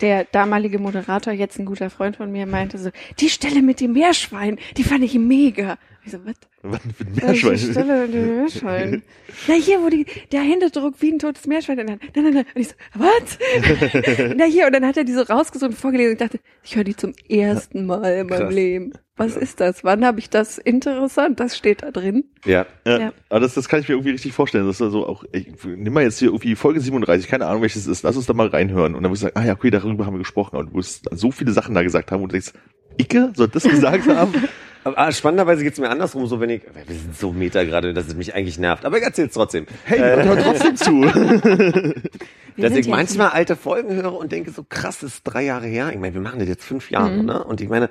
der 0.03 0.25
damalige 0.25 0.79
Moderator, 0.79 1.31
jetzt 1.31 1.57
ein 1.57 1.65
guter 1.65 1.89
Freund 1.89 2.17
von 2.17 2.29
mir, 2.29 2.45
meinte 2.45 2.77
so, 2.77 2.89
die 3.19 3.29
Stelle 3.29 3.61
mit 3.61 3.79
dem 3.79 3.93
Meerschwein, 3.93 4.59
die 4.75 4.83
fand 4.83 5.01
ich 5.03 5.15
mega. 5.15 5.77
Ich 6.05 6.11
so, 6.11 6.17
was? 6.25 6.35
Was 6.63 6.79
für 6.97 7.05
ein 7.05 7.13
Meerschwein? 7.15 7.57
Stelle 7.57 8.01
mit 8.07 8.13
dem 8.13 8.35
Meerschwein? 8.37 9.03
Na 9.47 9.53
hier, 9.53 9.81
wo 9.81 9.89
die, 9.89 10.05
der 10.31 10.41
Händedruck 10.41 10.95
wie 10.99 11.11
ein 11.13 11.19
totes 11.19 11.47
Meerschwein 11.47 11.79
in 11.79 11.87
der 11.87 11.93
Hand. 11.93 12.03
Nein, 12.15 12.23
nein, 12.25 12.33
nein. 12.33 12.45
Und 12.53 12.61
ich 12.61 12.67
so, 12.69 12.75
was? 12.95 14.33
Na 14.35 14.43
hier, 14.45 14.67
und 14.67 14.73
dann 14.73 14.85
hat 14.85 14.97
er 14.97 15.05
die 15.05 15.13
so 15.13 15.21
rausgesucht 15.21 15.71
und 15.71 15.77
vorgelesen 15.77 16.11
und 16.15 16.21
ich 16.21 16.27
dachte, 16.27 16.39
ich 16.63 16.75
höre 16.75 16.83
die 16.83 16.95
zum 16.95 17.13
ersten 17.29 17.85
Mal 17.85 18.13
in 18.19 18.27
meinem 18.27 18.39
Krass. 18.47 18.53
Leben. 18.53 18.93
Was 19.15 19.35
ist 19.37 19.59
das? 19.59 19.83
Wann 19.83 20.03
habe 20.03 20.19
ich 20.19 20.29
das 20.29 20.57
interessant? 20.57 21.39
Das 21.39 21.55
steht 21.55 21.83
da 21.83 21.91
drin. 21.91 22.25
Ja. 22.45 22.65
Ja, 22.85 22.99
Ja. 22.99 23.13
aber 23.29 23.39
das, 23.41 23.53
das 23.53 23.69
kann 23.69 23.79
ich 23.79 23.87
mir 23.87 23.93
irgendwie 23.93 24.09
richtig 24.11 24.33
vorstellen. 24.33 24.65
Das 24.65 24.77
ist 24.77 24.81
also 24.81 25.05
auch, 25.07 25.23
ich, 25.31 25.47
nimm 25.63 25.93
mal 25.93 26.03
jetzt 26.03 26.17
hier 26.19 26.29
irgendwie 26.29 26.55
Folge 26.55 26.81
37, 26.81 27.29
keine 27.29 27.45
Ahnung 27.45 27.61
welches 27.61 27.83
es 27.83 27.87
ist, 27.87 28.03
lass 28.03 28.17
uns 28.17 28.25
da 28.25 28.33
mal 28.33 28.47
reinhören. 28.47 28.95
Und 28.95 29.03
dann 29.03 29.11
wirst 29.11 29.21
du 29.21 29.27
sagen, 29.27 29.37
ah 29.39 29.45
ja, 29.45 29.53
okay, 29.53 29.69
darüber 29.69 30.05
haben 30.05 30.15
wir 30.15 30.19
gesprochen. 30.19 30.57
Und 30.57 30.71
du 30.71 30.75
wirst 30.77 31.05
so 31.11 31.31
viele 31.31 31.51
Sachen 31.51 31.75
da 31.75 31.83
gesagt 31.83 32.11
haben 32.11 32.23
und 32.23 32.29
du 32.31 32.33
denkst, 32.33 32.53
Icke, 32.99 33.31
soll 33.35 33.47
das 33.47 33.63
gesagt 33.63 34.07
haben? 34.07 34.33
Aber 34.85 34.97
ah, 34.97 35.11
spannenderweise 35.11 35.63
geht's 35.63 35.79
mir 35.79 35.89
andersrum, 35.89 36.27
so 36.27 36.39
wenn 36.39 36.49
ich, 36.49 36.61
wir 36.63 36.95
sind 36.95 37.15
so 37.17 37.31
meta 37.31 37.63
gerade, 37.63 37.93
dass 37.93 38.07
es 38.07 38.15
mich 38.15 38.35
eigentlich 38.35 38.59
nervt, 38.59 38.83
aber 38.85 38.97
ich 38.97 39.03
erzähl's 39.03 39.33
trotzdem. 39.33 39.65
Hey, 39.85 39.99
Äh, 39.99 40.23
hör 40.23 40.37
trotzdem 40.37 40.75
zu. 40.75 41.01
Dass 42.57 42.73
ich 42.75 42.87
manchmal 42.87 43.29
alte 43.29 43.55
Folgen 43.55 43.95
höre 43.95 44.13
und 44.13 44.31
denke, 44.31 44.51
so 44.51 44.63
krass, 44.63 44.99
das 44.99 45.15
ist 45.15 45.23
drei 45.23 45.43
Jahre 45.43 45.65
her. 45.65 45.89
Ich 45.91 45.97
meine, 45.99 46.13
wir 46.13 46.21
machen 46.21 46.37
das 46.39 46.47
jetzt 46.47 46.63
fünf 46.65 46.91
Jahre, 46.91 47.09
Mhm. 47.17 47.25
ne? 47.25 47.43
Und 47.43 47.61
ich 47.61 47.69
meine, 47.69 47.89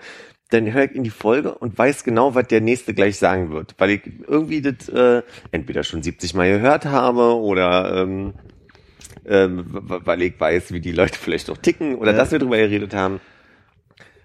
dann 0.50 0.72
höre 0.72 0.84
ich 0.84 0.92
in 0.94 1.02
die 1.02 1.10
Folge 1.10 1.54
und 1.54 1.76
weiß 1.76 2.04
genau, 2.04 2.34
was 2.36 2.46
der 2.46 2.60
nächste 2.60 2.94
gleich 2.94 3.16
sagen 3.18 3.50
wird, 3.50 3.74
weil 3.78 3.90
ich 3.90 4.02
irgendwie 4.28 4.60
das 4.62 4.88
äh, 4.90 5.22
entweder 5.50 5.82
schon 5.82 6.02
70 6.02 6.34
Mal 6.34 6.48
gehört 6.52 6.84
habe 6.84 7.34
oder 7.36 8.02
ähm, 8.02 8.34
ähm, 9.26 9.64
weil 9.70 10.22
ich 10.22 10.38
weiß, 10.38 10.72
wie 10.72 10.80
die 10.80 10.92
Leute 10.92 11.18
vielleicht 11.20 11.48
noch 11.48 11.56
ticken 11.56 11.96
oder 11.96 12.12
Ja. 12.12 12.18
dass 12.18 12.30
wir 12.32 12.38
drüber 12.38 12.56
geredet 12.58 12.94
haben. 12.94 13.20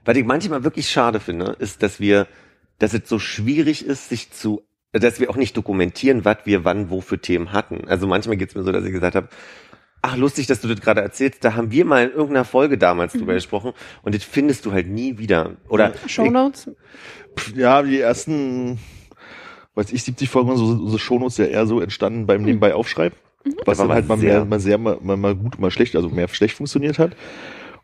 Was 0.05 0.15
ich 0.17 0.25
manchmal 0.25 0.63
wirklich 0.63 0.89
schade 0.89 1.19
finde, 1.19 1.55
ist, 1.59 1.81
dass 1.81 1.99
wir, 1.99 2.27
dass 2.79 2.93
es 2.93 3.07
so 3.09 3.19
schwierig 3.19 3.85
ist, 3.85 4.09
sich 4.09 4.31
zu, 4.31 4.61
dass 4.93 5.19
wir 5.19 5.29
auch 5.29 5.35
nicht 5.35 5.55
dokumentieren, 5.57 6.25
was 6.25 6.37
wir 6.45 6.63
wann 6.65 6.89
wo 6.89 7.01
für 7.01 7.19
Themen 7.19 7.51
hatten. 7.51 7.87
Also 7.87 8.07
manchmal 8.07 8.37
geht's 8.37 8.55
mir 8.55 8.63
so, 8.63 8.71
dass 8.71 8.85
ich 8.85 8.91
gesagt 8.91 9.15
habe, 9.15 9.29
ach 10.01 10.15
lustig, 10.15 10.47
dass 10.47 10.61
du 10.61 10.67
das 10.67 10.79
gerade 10.79 11.01
erzählst, 11.01 11.43
da 11.43 11.55
haben 11.55 11.71
wir 11.71 11.83
mal 11.85 12.03
in 12.05 12.11
irgendeiner 12.11 12.45
Folge 12.45 12.77
damals 12.77 13.13
drüber 13.13 13.33
gesprochen 13.33 13.73
und 14.03 14.15
das 14.15 14.23
findest 14.23 14.65
du 14.65 14.71
halt 14.71 14.87
nie 14.87 15.17
wieder. 15.17 15.57
Oder 15.69 15.93
Shownotes. 16.05 16.71
Pff, 17.37 17.55
ja, 17.55 17.81
die 17.81 17.99
ersten, 17.99 18.79
weiß 19.75 19.91
ich, 19.91 20.03
70 20.03 20.29
Folgen, 20.29 20.55
so 20.55 20.67
sind 20.67 20.79
unsere 20.81 20.99
Shownotes 20.99 21.37
ja 21.37 21.45
eher 21.45 21.65
so 21.65 21.81
entstanden 21.81 22.25
beim 22.25 22.43
Nebenbei 22.43 22.73
Aufschreiben. 22.73 23.17
Was 23.65 23.79
Aber 23.79 23.87
dann 23.89 23.95
halt 23.95 24.07
mal, 24.07 24.17
sehr- 24.17 24.33
mehr, 24.33 24.45
mal 24.45 24.59
sehr, 24.59 24.77
mal, 24.77 24.97
mal, 25.01 25.17
mal 25.17 25.35
gut, 25.35 25.59
mal 25.59 25.71
schlecht, 25.71 25.95
also 25.95 26.09
mehr 26.09 26.27
schlecht 26.27 26.55
funktioniert 26.57 26.99
hat. 26.99 27.15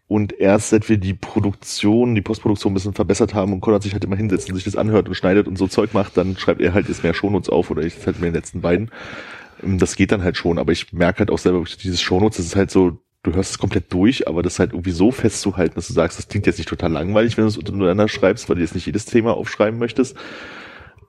Und 0.07 0.33
erst 0.39 0.69
seit 0.69 0.89
wir 0.89 0.97
die 0.97 1.13
Produktion, 1.13 2.13
die 2.13 2.21
Postproduktion 2.21 2.71
ein 2.71 2.75
bisschen 2.75 2.93
verbessert 2.93 3.33
haben 3.33 3.53
und 3.53 3.61
Konrad 3.61 3.83
sich 3.83 3.93
halt 3.93 4.03
immer 4.03 4.17
hinsetzt 4.17 4.49
und 4.49 4.55
sich 4.55 4.65
das 4.65 4.75
anhört 4.75 5.07
und 5.07 5.15
schneidet 5.15 5.47
und 5.47 5.57
so 5.57 5.67
Zeug 5.67 5.93
macht, 5.93 6.17
dann 6.17 6.37
schreibt 6.37 6.61
er 6.61 6.73
halt 6.73 6.87
jetzt 6.89 7.03
mehr 7.03 7.13
Shownotes 7.13 7.49
auf 7.49 7.71
oder 7.71 7.83
ich 7.83 8.05
halt 8.05 8.17
in 8.17 8.23
den 8.23 8.33
letzten 8.33 8.61
beiden. 8.61 8.91
Ähm, 9.63 9.79
Das 9.79 9.95
geht 9.95 10.11
dann 10.11 10.23
halt 10.23 10.37
schon, 10.37 10.59
aber 10.59 10.71
ich 10.71 10.91
merke 10.93 11.19
halt 11.19 11.31
auch 11.31 11.37
selber, 11.37 11.63
dieses 11.81 12.01
Shownotes, 12.01 12.37
das 12.37 12.47
ist 12.47 12.55
halt 12.55 12.69
so, 12.69 12.99
du 13.23 13.33
hörst 13.33 13.51
es 13.51 13.57
komplett 13.57 13.91
durch, 13.93 14.27
aber 14.27 14.43
das 14.43 14.59
halt 14.59 14.73
irgendwie 14.73 14.91
so 14.91 15.11
festzuhalten, 15.11 15.75
dass 15.75 15.87
du 15.87 15.93
sagst, 15.93 16.17
das 16.19 16.27
klingt 16.27 16.45
jetzt 16.45 16.57
nicht 16.57 16.69
total 16.69 16.91
langweilig, 16.91 17.37
wenn 17.37 17.45
du 17.45 17.47
es 17.47 17.57
untereinander 17.57 18.09
schreibst, 18.09 18.49
weil 18.49 18.57
du 18.57 18.61
jetzt 18.61 18.75
nicht 18.75 18.85
jedes 18.85 19.05
Thema 19.05 19.35
aufschreiben 19.35 19.79
möchtest. 19.79 20.17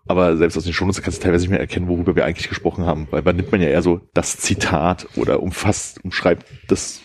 Aber 0.07 0.37
selbst 0.37 0.57
aus 0.57 0.65
den 0.65 0.73
Shownotes 0.73 1.03
kannst 1.03 1.19
du 1.19 1.23
teilweise 1.23 1.43
nicht 1.45 1.51
mehr 1.51 1.61
erkennen, 1.61 1.89
worüber 1.89 2.15
wir 2.15 2.25
eigentlich 2.25 2.49
gesprochen 2.49 2.85
haben, 2.85 3.09
weil 3.11 3.23
man 3.23 3.37
nimmt 3.37 3.51
man 3.51 3.61
ja 3.61 3.69
eher 3.69 3.83
so 3.83 4.03
das 4.13 4.37
Zitat 4.37 5.09
oder 5.17 5.43
umfasst, 5.43 6.05
umschreibt 6.05 6.47
das 6.69 7.01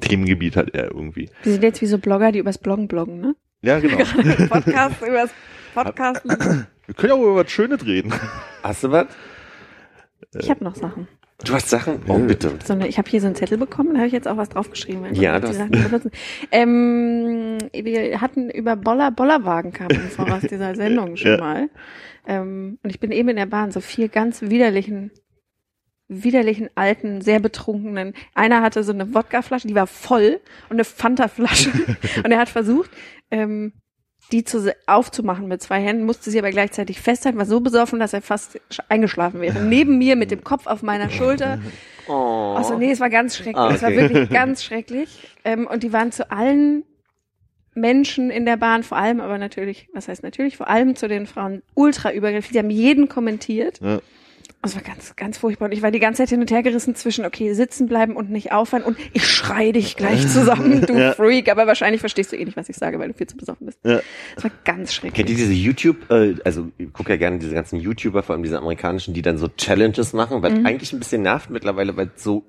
Themengebiet 0.00 0.56
halt 0.56 0.74
eher 0.74 0.86
irgendwie. 0.90 1.30
Wir 1.42 1.52
sind 1.52 1.62
jetzt 1.62 1.80
wie 1.82 1.86
so 1.86 1.98
Blogger, 1.98 2.32
die 2.32 2.38
übers 2.40 2.58
Bloggen 2.58 2.88
bloggen, 2.88 3.20
ne? 3.20 3.34
Ja, 3.62 3.78
genau. 3.78 3.96
Podcast 4.48 5.02
übers 5.06 5.30
Podcast. 5.74 6.22
wir 6.86 6.94
können 6.96 7.08
ja 7.10 7.14
auch 7.14 7.22
über 7.22 7.36
was 7.36 7.50
Schönes 7.50 7.84
reden. 7.86 8.12
hast 8.62 8.82
du 8.84 8.90
was? 8.90 9.06
Ich 10.38 10.50
habe 10.50 10.64
noch 10.64 10.74
Sachen. 10.74 11.08
Du 11.44 11.54
hast 11.54 11.70
Sachen? 11.70 12.00
Oh, 12.06 12.18
bitte. 12.18 12.52
So 12.64 12.74
eine, 12.74 12.86
ich 12.86 12.98
habe 12.98 13.08
hier 13.08 13.20
so 13.20 13.26
einen 13.26 13.34
Zettel 13.34 13.56
bekommen, 13.56 13.90
da 13.94 13.98
habe 13.98 14.06
ich 14.06 14.12
jetzt 14.12 14.28
auch 14.28 14.36
was 14.36 14.50
draufgeschrieben. 14.50 15.02
weil 15.02 15.12
ich 15.12 15.18
Ja, 15.20 15.40
das- 15.40 15.52
die 15.52 15.56
Sachen 15.56 15.70
benutzen. 15.70 16.10
Ähm, 16.52 17.58
wir 17.72 18.20
hatten 18.20 18.50
über 18.50 18.76
Boller, 18.76 19.10
Bollerwagen 19.10 19.72
kam 19.72 19.88
im 19.90 20.00
Voraus 20.10 20.42
dieser 20.42 20.74
Sendung 20.76 21.16
schon 21.16 21.32
Ja. 21.32 21.36
mal. 21.38 21.70
Ähm, 22.26 22.78
und 22.82 22.90
ich 22.90 23.00
bin 23.00 23.10
eben 23.10 23.30
in 23.30 23.36
der 23.36 23.46
Bahn, 23.46 23.70
so 23.70 23.80
vier 23.80 24.08
ganz 24.08 24.42
widerlichen, 24.42 25.10
widerlichen, 26.12 26.68
alten, 26.74 27.20
sehr 27.20 27.38
betrunkenen. 27.40 28.14
Einer 28.34 28.62
hatte 28.62 28.82
so 28.82 28.92
eine 28.92 29.14
Wodkaflasche, 29.14 29.68
die 29.68 29.74
war 29.76 29.86
voll 29.86 30.40
und 30.68 30.76
eine 30.76 30.84
Fanta-Flasche. 30.84 31.70
und 32.24 32.32
er 32.32 32.38
hat 32.38 32.48
versucht, 32.48 32.90
ähm, 33.30 33.72
die 34.32 34.44
zu, 34.44 34.74
aufzumachen 34.86 35.46
mit 35.48 35.62
zwei 35.62 35.80
Händen, 35.80 36.04
musste 36.04 36.30
sie 36.30 36.38
aber 36.38 36.50
gleichzeitig 36.50 37.00
festhalten, 37.00 37.38
war 37.38 37.46
so 37.46 37.60
besoffen, 37.60 37.98
dass 38.00 38.12
er 38.12 38.22
fast 38.22 38.60
sch- 38.70 38.80
eingeschlafen 38.88 39.40
wäre. 39.40 39.60
Neben 39.64 39.98
mir 39.98 40.16
mit 40.16 40.30
dem 40.30 40.42
Kopf 40.44 40.66
auf 40.66 40.82
meiner 40.82 41.10
Schulter. 41.10 41.60
Oh. 42.08 42.54
Achso, 42.56 42.76
nee, 42.76 42.90
es 42.90 43.00
war 43.00 43.10
ganz 43.10 43.36
schrecklich. 43.36 43.56
Ah, 43.56 43.70
Es 43.72 43.82
war 43.82 43.90
okay. 43.90 44.00
wirklich 44.00 44.30
ganz 44.30 44.62
schrecklich. 44.64 45.28
Ähm, 45.44 45.66
und 45.66 45.82
die 45.84 45.92
waren 45.92 46.10
zu 46.12 46.30
allen 46.30 46.84
Menschen 47.74 48.30
in 48.30 48.46
der 48.46 48.56
Bahn, 48.56 48.82
vor 48.82 48.98
allem 48.98 49.20
aber 49.20 49.38
natürlich, 49.38 49.88
was 49.94 50.08
heißt 50.08 50.22
natürlich, 50.24 50.56
vor 50.56 50.68
allem 50.68 50.96
zu 50.96 51.06
den 51.08 51.26
Frauen 51.26 51.62
ultra 51.74 52.12
übergriffig. 52.12 52.50
Die 52.52 52.58
haben 52.58 52.70
jeden 52.70 53.08
kommentiert. 53.08 53.80
Ja. 53.80 54.00
Das 54.62 54.74
war 54.74 54.82
ganz, 54.82 55.16
ganz 55.16 55.38
furchtbar. 55.38 55.66
Und 55.66 55.72
ich 55.72 55.80
war 55.80 55.90
die 55.90 56.00
ganze 56.00 56.18
Zeit 56.22 56.28
hin 56.28 56.40
und 56.40 56.50
her 56.50 56.62
gerissen 56.62 56.94
zwischen, 56.94 57.24
okay, 57.24 57.54
sitzen 57.54 57.86
bleiben 57.86 58.14
und 58.14 58.30
nicht 58.30 58.52
aufhören 58.52 58.82
und 58.82 58.98
ich 59.14 59.26
schrei 59.26 59.72
dich 59.72 59.96
gleich 59.96 60.28
zusammen, 60.28 60.82
du 60.86 60.92
Ja. 60.98 61.12
Freak. 61.14 61.50
Aber 61.50 61.66
wahrscheinlich 61.66 62.00
verstehst 62.00 62.30
du 62.32 62.36
eh 62.36 62.44
nicht, 62.44 62.58
was 62.58 62.68
ich 62.68 62.76
sage, 62.76 62.98
weil 62.98 63.08
du 63.08 63.14
viel 63.14 63.26
zu 63.26 63.38
besoffen 63.38 63.66
bist. 63.66 63.78
Ja. 63.84 64.00
Das 64.34 64.44
war 64.44 64.50
ganz 64.66 64.92
schrecklich. 64.92 65.14
Kennt 65.14 65.30
ihr 65.30 65.36
diese 65.36 65.54
YouTube, 65.54 66.10
äh, 66.10 66.34
also 66.44 66.68
ich 66.76 66.92
gucke 66.92 67.10
ja 67.10 67.16
gerne 67.16 67.38
diese 67.38 67.54
ganzen 67.54 67.80
YouTuber, 67.80 68.22
vor 68.22 68.34
allem 68.34 68.42
diese 68.42 68.58
amerikanischen, 68.58 69.14
die 69.14 69.22
dann 69.22 69.38
so 69.38 69.48
Challenges 69.48 70.12
machen, 70.12 70.42
was 70.42 70.52
Mhm. 70.52 70.66
eigentlich 70.66 70.92
ein 70.92 70.98
bisschen 70.98 71.22
nervt 71.22 71.48
mittlerweile, 71.48 71.96
weil 71.96 72.10
so 72.16 72.44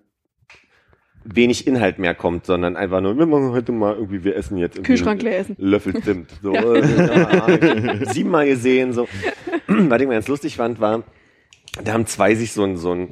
wenig 1.24 1.68
Inhalt 1.68 2.00
mehr 2.00 2.16
kommt, 2.16 2.46
sondern 2.46 2.76
einfach 2.76 3.00
nur, 3.00 3.16
wir 3.18 3.26
machen 3.28 3.52
heute 3.52 3.72
mal 3.72 3.94
irgendwie, 3.96 4.24
wir 4.24 4.36
essen 4.36 4.58
jetzt 4.58 4.76
irgendwie 4.76 4.88
Kühlschrank 4.94 5.22
leer 5.22 5.40
essen. 5.40 5.56
Löffel 5.60 6.02
Zimt. 6.02 6.32
So, 6.42 6.54
Ja. 6.54 7.48
äh, 7.48 8.06
siebenmal 8.12 8.48
gesehen, 8.48 8.92
so. 8.94 9.08
Was 9.68 10.02
ich 10.02 10.08
mir 10.08 10.16
ganz 10.16 10.28
lustig 10.28 10.58
fand, 10.58 10.80
war, 10.82 11.04
da 11.84 11.94
haben 11.94 12.06
zwei 12.06 12.36
sich 12.36 12.54
so 12.54 12.64
ein, 12.64 12.78
so 12.78 12.94
ein, 12.94 13.10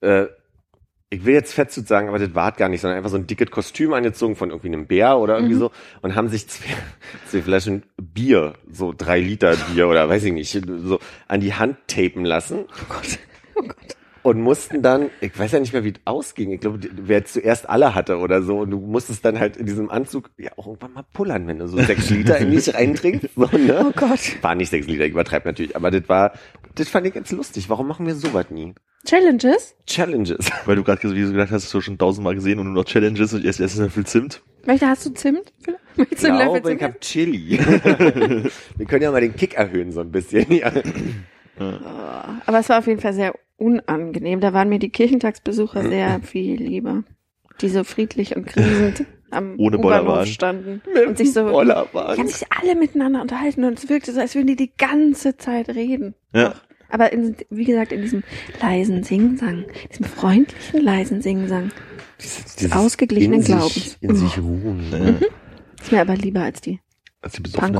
äh, 0.00 0.26
ich 1.10 1.24
will 1.24 1.34
jetzt 1.34 1.54
Fettsuit 1.54 1.88
sagen, 1.88 2.08
aber 2.08 2.20
das 2.20 2.34
war 2.34 2.52
gar 2.52 2.68
nicht, 2.68 2.80
sondern 2.80 2.96
einfach 2.96 3.10
so 3.10 3.16
ein 3.16 3.26
dickes 3.26 3.50
Kostüm 3.50 3.92
angezogen 3.92 4.36
von 4.36 4.50
irgendwie 4.50 4.68
einem 4.68 4.86
Bär 4.86 5.18
oder 5.18 5.36
irgendwie 5.36 5.56
so 5.56 5.72
und 6.02 6.14
haben 6.14 6.28
sich 6.28 6.48
zwei, 6.48 6.68
zwei 7.28 7.42
Flaschen 7.42 7.82
Bier, 7.96 8.54
so 8.70 8.94
drei 8.96 9.18
Liter 9.18 9.56
Bier 9.56 9.88
oder 9.88 10.08
weiß 10.08 10.24
ich 10.24 10.32
nicht, 10.32 10.52
so 10.52 11.00
an 11.26 11.40
die 11.40 11.54
Hand 11.54 11.76
tapen 11.88 12.24
lassen. 12.24 12.66
Oh 12.70 12.84
Gott. 12.88 13.18
Oh 13.56 13.62
Gott. 13.62 13.96
Und 14.22 14.38
mussten 14.40 14.82
dann, 14.82 15.08
ich 15.22 15.36
weiß 15.36 15.52
ja 15.52 15.60
nicht 15.60 15.72
mehr, 15.72 15.82
wie 15.82 15.92
es 15.92 16.00
ausging. 16.04 16.52
Ich 16.52 16.60
glaube, 16.60 16.78
wer 16.92 17.24
zuerst 17.24 17.68
alle 17.68 17.94
hatte 17.94 18.18
oder 18.18 18.42
so. 18.42 18.58
Und 18.58 18.70
du 18.70 18.78
musstest 18.78 19.24
dann 19.24 19.40
halt 19.40 19.56
in 19.56 19.64
diesem 19.64 19.90
Anzug 19.90 20.30
ja 20.36 20.50
auch 20.56 20.66
irgendwann 20.66 20.92
mal 20.92 21.04
pullern, 21.14 21.46
wenn 21.46 21.58
du 21.58 21.66
so 21.66 21.78
sechs 21.78 22.10
Liter 22.10 22.36
in 22.36 22.50
dich 22.50 22.74
reintrinkst. 22.74 23.30
So, 23.34 23.46
ne? 23.56 23.86
Oh 23.88 23.92
Gott. 23.96 24.20
War 24.42 24.54
nicht 24.54 24.68
sechs 24.68 24.86
Liter, 24.86 25.06
ich 25.06 25.12
übertreibe 25.12 25.48
natürlich. 25.48 25.74
Aber 25.74 25.90
das 25.90 26.06
war, 26.08 26.32
das 26.74 26.88
fand 26.88 27.06
ich 27.06 27.14
ganz 27.14 27.30
lustig. 27.32 27.68
Warum 27.68 27.88
machen 27.88 28.06
wir 28.06 28.14
sowas 28.14 28.46
nie? 28.50 28.74
Challenges? 29.06 29.74
Challenges. 29.86 30.50
Weil 30.66 30.76
du 30.76 30.84
gerade 30.84 31.02
wie 31.02 31.20
du 31.20 31.32
gesagt 31.32 31.50
hast, 31.50 31.64
hast 31.64 31.74
du 31.74 31.80
schon 31.80 31.98
tausendmal 31.98 32.34
gesehen 32.34 32.58
und 32.58 32.66
nur 32.66 32.74
noch 32.74 32.84
Challenges 32.84 33.32
und 33.32 33.44
erst 33.44 33.60
erst 33.60 33.78
ein 33.78 33.84
Löffel 33.84 34.04
Zimt. 34.04 34.42
Welche 34.64 34.86
hast 34.86 35.06
du 35.06 35.10
Zimt? 35.10 35.52
Möchtest 35.96 36.22
Ich 36.22 36.28
du 36.28 36.34
einen 36.34 36.38
Löffel 36.38 36.60
glaube, 36.60 36.74
ich 36.74 36.82
habe 36.82 37.00
Chili. 37.00 37.58
wir 38.76 38.86
können 38.86 39.02
ja 39.02 39.10
mal 39.10 39.20
den 39.20 39.34
Kick 39.34 39.54
erhöhen 39.54 39.90
so 39.92 40.00
ein 40.00 40.10
bisschen. 40.10 40.52
Ja. 40.52 40.72
Aber 42.46 42.58
es 42.58 42.68
war 42.68 42.78
auf 42.78 42.86
jeden 42.86 43.00
Fall 43.00 43.14
sehr 43.14 43.34
unangenehm. 43.56 44.40
Da 44.40 44.52
waren 44.52 44.68
mir 44.68 44.78
die 44.78 44.90
Kirchentagsbesucher 44.90 45.82
sehr 45.88 46.20
viel 46.20 46.62
lieber. 46.62 47.04
Die 47.60 47.68
so 47.68 47.84
friedlich 47.84 48.36
und 48.36 48.46
grinsend 48.46 49.04
am 49.30 49.54
Ohne 49.58 49.78
Bollerwagen. 49.78 50.80
und 51.06 51.18
sich 51.18 51.32
so, 51.32 51.44
die 51.44 51.50
Bollerwagen. 51.50 52.18
haben 52.18 52.28
sich 52.28 52.46
alle 52.50 52.74
miteinander 52.76 53.20
unterhalten 53.22 53.64
und 53.64 53.78
es 53.78 53.88
wirkte 53.88 54.12
so, 54.12 54.20
als 54.20 54.34
würden 54.34 54.46
die 54.48 54.56
die 54.56 54.72
ganze 54.76 55.36
Zeit 55.36 55.68
reden. 55.70 56.14
Ja. 56.34 56.54
Aber 56.88 57.12
in, 57.12 57.36
wie 57.50 57.64
gesagt, 57.64 57.92
in 57.92 58.02
diesem 58.02 58.22
leisen 58.60 59.04
Singsang, 59.04 59.64
diesem 59.90 60.06
freundlichen 60.06 60.82
leisen 60.82 61.22
Singsang, 61.22 61.70
Dieses 62.20 62.72
ausgeglichenen 62.72 63.40
in 63.40 63.42
sich- 63.42 63.54
Glaubens. 63.54 63.96
In 64.00 64.16
sich 64.16 64.38
ruhen. 64.38 64.84
Ja. 64.90 65.28
ist 65.80 65.92
mir 65.92 66.00
aber 66.00 66.16
lieber 66.16 66.42
als 66.42 66.60
die 66.60 66.80
Als 67.22 67.34
die 67.34 67.42
besoffene. 67.42 67.72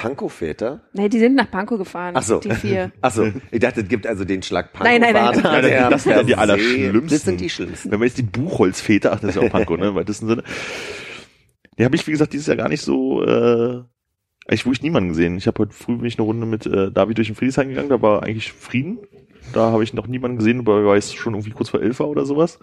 Pankow-Väter? 0.00 0.80
Nee, 0.92 1.08
die 1.08 1.18
sind 1.18 1.34
nach 1.34 1.50
Pankow 1.50 1.78
gefahren. 1.78 2.14
Ach 2.16 2.22
so. 2.22 2.40
Die 2.40 2.50
vier. 2.50 2.92
Achso, 3.00 3.30
ich 3.50 3.60
dachte, 3.60 3.82
es 3.82 3.88
gibt 3.88 4.06
also 4.06 4.24
den 4.24 4.42
Schlag 4.42 4.72
Pankow. 4.72 4.90
Nein, 4.90 5.00
nein, 5.00 5.14
nein, 5.14 5.40
nein. 5.42 5.62
Nein, 5.62 5.90
das 5.90 6.04
sind 6.04 6.16
dann 6.16 6.26
die 6.26 6.36
allerschlimmsten. 6.36 7.08
Das 7.08 7.22
sind 7.22 7.40
die 7.40 7.50
schlimmsten. 7.50 7.90
Wenn 7.90 7.98
man 7.98 8.08
jetzt 8.08 8.18
die 8.18 8.22
Buchholzväter, 8.22 9.12
ach, 9.12 9.20
das 9.20 9.30
ist 9.30 9.36
ja 9.36 9.46
auch 9.46 9.52
Pankow, 9.52 9.78
ne, 9.78 9.88
im 9.88 9.94
weitesten 9.94 10.26
Sinne. 10.26 10.42
Die 11.78 11.84
habe 11.84 11.96
ich, 11.96 12.06
wie 12.06 12.12
gesagt, 12.12 12.32
dieses 12.32 12.46
Jahr 12.46 12.56
gar 12.56 12.68
nicht 12.68 12.82
so, 12.82 13.22
äh, 13.24 13.82
eigentlich 14.46 14.66
wirklich 14.66 14.82
niemanden 14.82 15.10
gesehen. 15.10 15.36
Ich 15.36 15.46
habe 15.46 15.60
heute 15.60 15.74
früh 15.74 15.96
bin 15.96 16.06
ich 16.06 16.18
eine 16.18 16.24
Runde 16.24 16.46
mit 16.46 16.66
äh, 16.66 16.90
David 16.90 17.18
durch 17.18 17.28
den 17.28 17.36
Friedrichshain 17.36 17.68
gegangen, 17.68 17.88
da 17.88 18.02
war 18.02 18.22
eigentlich 18.22 18.52
Frieden. 18.52 18.98
Da 19.52 19.70
habe 19.70 19.84
ich 19.84 19.94
noch 19.94 20.06
niemanden 20.06 20.38
gesehen, 20.38 20.60
aber 20.60 20.84
war 20.84 20.96
es 20.96 21.12
schon 21.12 21.34
irgendwie 21.34 21.50
kurz 21.50 21.70
vor 21.70 21.80
elf 21.80 22.00
war 22.00 22.08
oder 22.08 22.24
sowas. 22.24 22.58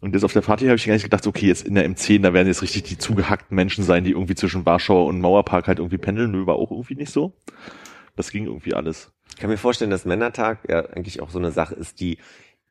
Und 0.00 0.14
jetzt 0.14 0.24
auf 0.24 0.32
der 0.32 0.42
Party 0.42 0.66
habe 0.66 0.76
ich 0.76 0.86
gar 0.86 0.92
nicht 0.94 1.02
gedacht, 1.04 1.26
okay, 1.26 1.46
jetzt 1.46 1.66
in 1.66 1.74
der 1.74 1.88
M10, 1.88 2.22
da 2.22 2.32
werden 2.34 2.48
jetzt 2.48 2.62
richtig 2.62 2.82
die 2.84 2.98
zugehackten 2.98 3.54
Menschen 3.54 3.82
sein, 3.82 4.04
die 4.04 4.10
irgendwie 4.10 4.34
zwischen 4.34 4.66
Warschau 4.66 5.06
und 5.06 5.20
Mauerpark 5.20 5.68
halt 5.68 5.78
irgendwie 5.78 5.98
pendeln. 5.98 6.30
Nö, 6.32 6.46
war 6.46 6.56
auch 6.56 6.70
irgendwie 6.70 6.96
nicht 6.96 7.10
so. 7.12 7.32
Das 8.14 8.30
ging 8.30 8.46
irgendwie 8.46 8.74
alles. 8.74 9.12
Ich 9.30 9.36
kann 9.36 9.50
mir 9.50 9.56
vorstellen, 9.58 9.90
dass 9.90 10.04
Männertag 10.04 10.60
ja 10.68 10.84
eigentlich 10.86 11.20
auch 11.20 11.30
so 11.30 11.38
eine 11.38 11.50
Sache 11.50 11.74
ist, 11.74 12.00
die 12.00 12.18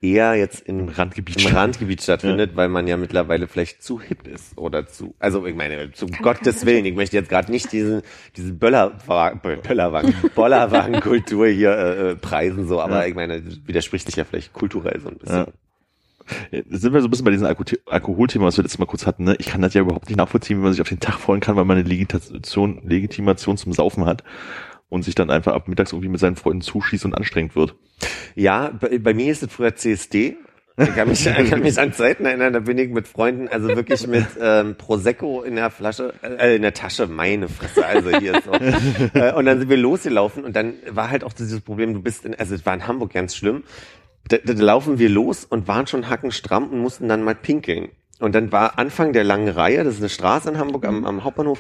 eher 0.02 0.36
jetzt 0.36 0.60
in, 0.62 0.82
Im 0.82 0.90
Randgebiet 0.90 1.44
im 1.46 1.56
Randgebiet 1.56 2.02
stattfindet, 2.02 2.56
weil 2.56 2.70
man 2.70 2.86
ja 2.88 2.98
mittlerweile 2.98 3.48
vielleicht 3.48 3.82
zu 3.82 4.00
hip 4.00 4.28
ist 4.28 4.58
oder 4.58 4.86
zu, 4.86 5.16
also 5.20 5.46
ich 5.46 5.56
meine, 5.56 5.92
zu 5.94 6.06
Gottes 6.08 6.60
kann 6.60 6.68
Willen, 6.68 6.86
ich 6.86 6.96
möchte 6.96 7.16
jetzt 7.16 7.30
gerade 7.30 7.52
nicht 7.52 7.72
diesen, 7.72 8.02
diese 8.36 8.54
Böllerwagen, 8.54 9.40
Böllerwagen, 9.64 10.14
Bollerwagen-Kultur 10.36 11.48
hier 11.48 11.72
äh, 11.72 12.12
äh, 12.12 12.16
preisen, 12.16 12.68
so, 12.68 12.82
aber 12.82 13.02
Ja. 13.02 13.08
ich 13.08 13.16
meine, 13.16 13.42
das 13.42 13.66
widerspricht 13.66 14.06
sich 14.06 14.16
ja 14.18 14.26
vielleicht 14.26 14.54
kulturell 14.54 15.00
so 15.00 15.10
ein 15.10 15.18
bisschen. 15.18 15.38
Ja. 15.38 15.48
Sind 16.70 16.94
wir 16.94 17.02
so 17.02 17.08
ein 17.08 17.12
bisschen 17.12 17.26
bei 17.26 17.32
diesem 17.32 17.48
Alko 17.48 17.64
Alkoholthema, 17.86 18.46
was 18.46 18.58
wir 18.58 18.64
letztes 18.64 18.80
Mal 18.80 18.86
kurz 18.86 19.06
hatten. 19.06 19.26
Ne? 19.26 19.36
Ich 19.40 19.48
kann 19.48 19.62
das 19.62 19.74
ja 19.74 19.82
überhaupt 19.82 20.10
nicht 20.10 20.18
nachvollziehen, 20.18 20.58
wie 20.58 20.64
man 20.64 20.74
sich 20.74 20.82
auf 20.82 20.90
den 20.90 21.00
Tag 21.00 21.20
freuen 21.20 21.42
kann, 21.42 21.56
weil 21.56 21.66
man 21.66 21.78
eine 21.78 21.88
Legitimation, 21.88 22.82
Legitimation 22.84 23.58
zum 23.58 23.74
Saufen 23.74 24.06
hat 24.06 24.24
und 24.90 25.04
sich 25.04 25.16
dann 25.16 25.30
einfach 25.30 25.54
ab 25.54 25.68
mittags 25.68 25.92
irgendwie 25.92 26.10
mit 26.10 26.20
seinen 26.20 26.36
Freunden 26.36 26.62
zuschießt 26.62 27.06
und 27.06 27.16
anstrengend 27.16 27.56
wird. 27.56 27.76
Ja, 28.36 28.72
bei, 28.80 28.98
bei 29.00 29.14
mir 29.14 29.32
ist 29.32 29.44
es 29.44 29.52
früher 29.52 29.76
CSD. 29.76 30.38
Ich 30.78 30.86
kann 30.96 31.08
mich, 31.08 31.26
ich 31.26 31.50
kann 31.50 31.62
mich 31.62 31.80
an 31.80 31.94
Zeiten 31.94 32.26
erinnern, 32.26 32.52
da 32.52 32.60
bin 32.60 32.78
ich 32.78 32.90
mit 32.90 33.08
Freunden, 33.08 33.48
also 33.48 33.70
wirklich 33.70 34.06
mit 34.08 34.26
ähm, 34.42 34.76
Prosecco 34.76 35.42
in 35.42 35.56
der 35.56 35.70
Flasche, 35.70 36.14
äh, 36.22 36.58
in 36.58 36.64
der 36.64 36.74
Tasche, 36.74 37.08
meine 37.08 37.48
Fresse, 37.48 37.86
also 37.86 38.10
hier 38.10 38.36
ist 38.36 38.44
so. 38.44 38.52
äh, 39.18 39.34
und 39.34 39.46
dann 39.46 39.60
sind 39.60 39.70
wir 39.70 39.78
losgelaufen 39.78 40.44
und 40.44 40.54
dann 40.54 40.74
war 40.90 41.10
halt 41.10 41.24
auch 41.24 41.32
dieses 41.32 41.62
Problem, 41.62 41.94
du 41.94 42.02
bist 42.02 42.26
in, 42.26 42.36
also 42.36 42.56
es 42.56 42.66
war 42.66 42.74
in 42.74 42.88
Hamburg 42.88 43.14
ganz 43.14 43.38
schlimm, 43.38 43.64
da, 44.28 44.38
da 44.38 44.54
laufen 44.54 45.00
wir 45.00 45.10
los 45.10 45.46
und 45.46 45.68
waren 45.68 45.88
schon 45.88 46.10
hackenstramm 46.10 46.70
und 46.70 46.80
mussten 46.80 47.08
dann 47.08 47.24
mal 47.24 47.36
pinkeln. 47.36 47.90
Und 48.20 48.34
dann 48.34 48.54
war 48.54 48.80
Anfang 48.80 49.12
der 49.12 49.26
langen 49.26 49.50
Reihe, 49.50 49.84
das 49.84 49.96
ist 49.96 50.00
eine 50.00 50.08
Straße 50.08 50.50
in 50.50 50.58
Hamburg 50.58 50.86
am, 50.86 51.04
am 51.04 51.26
Hauptbahnhof, 51.26 51.60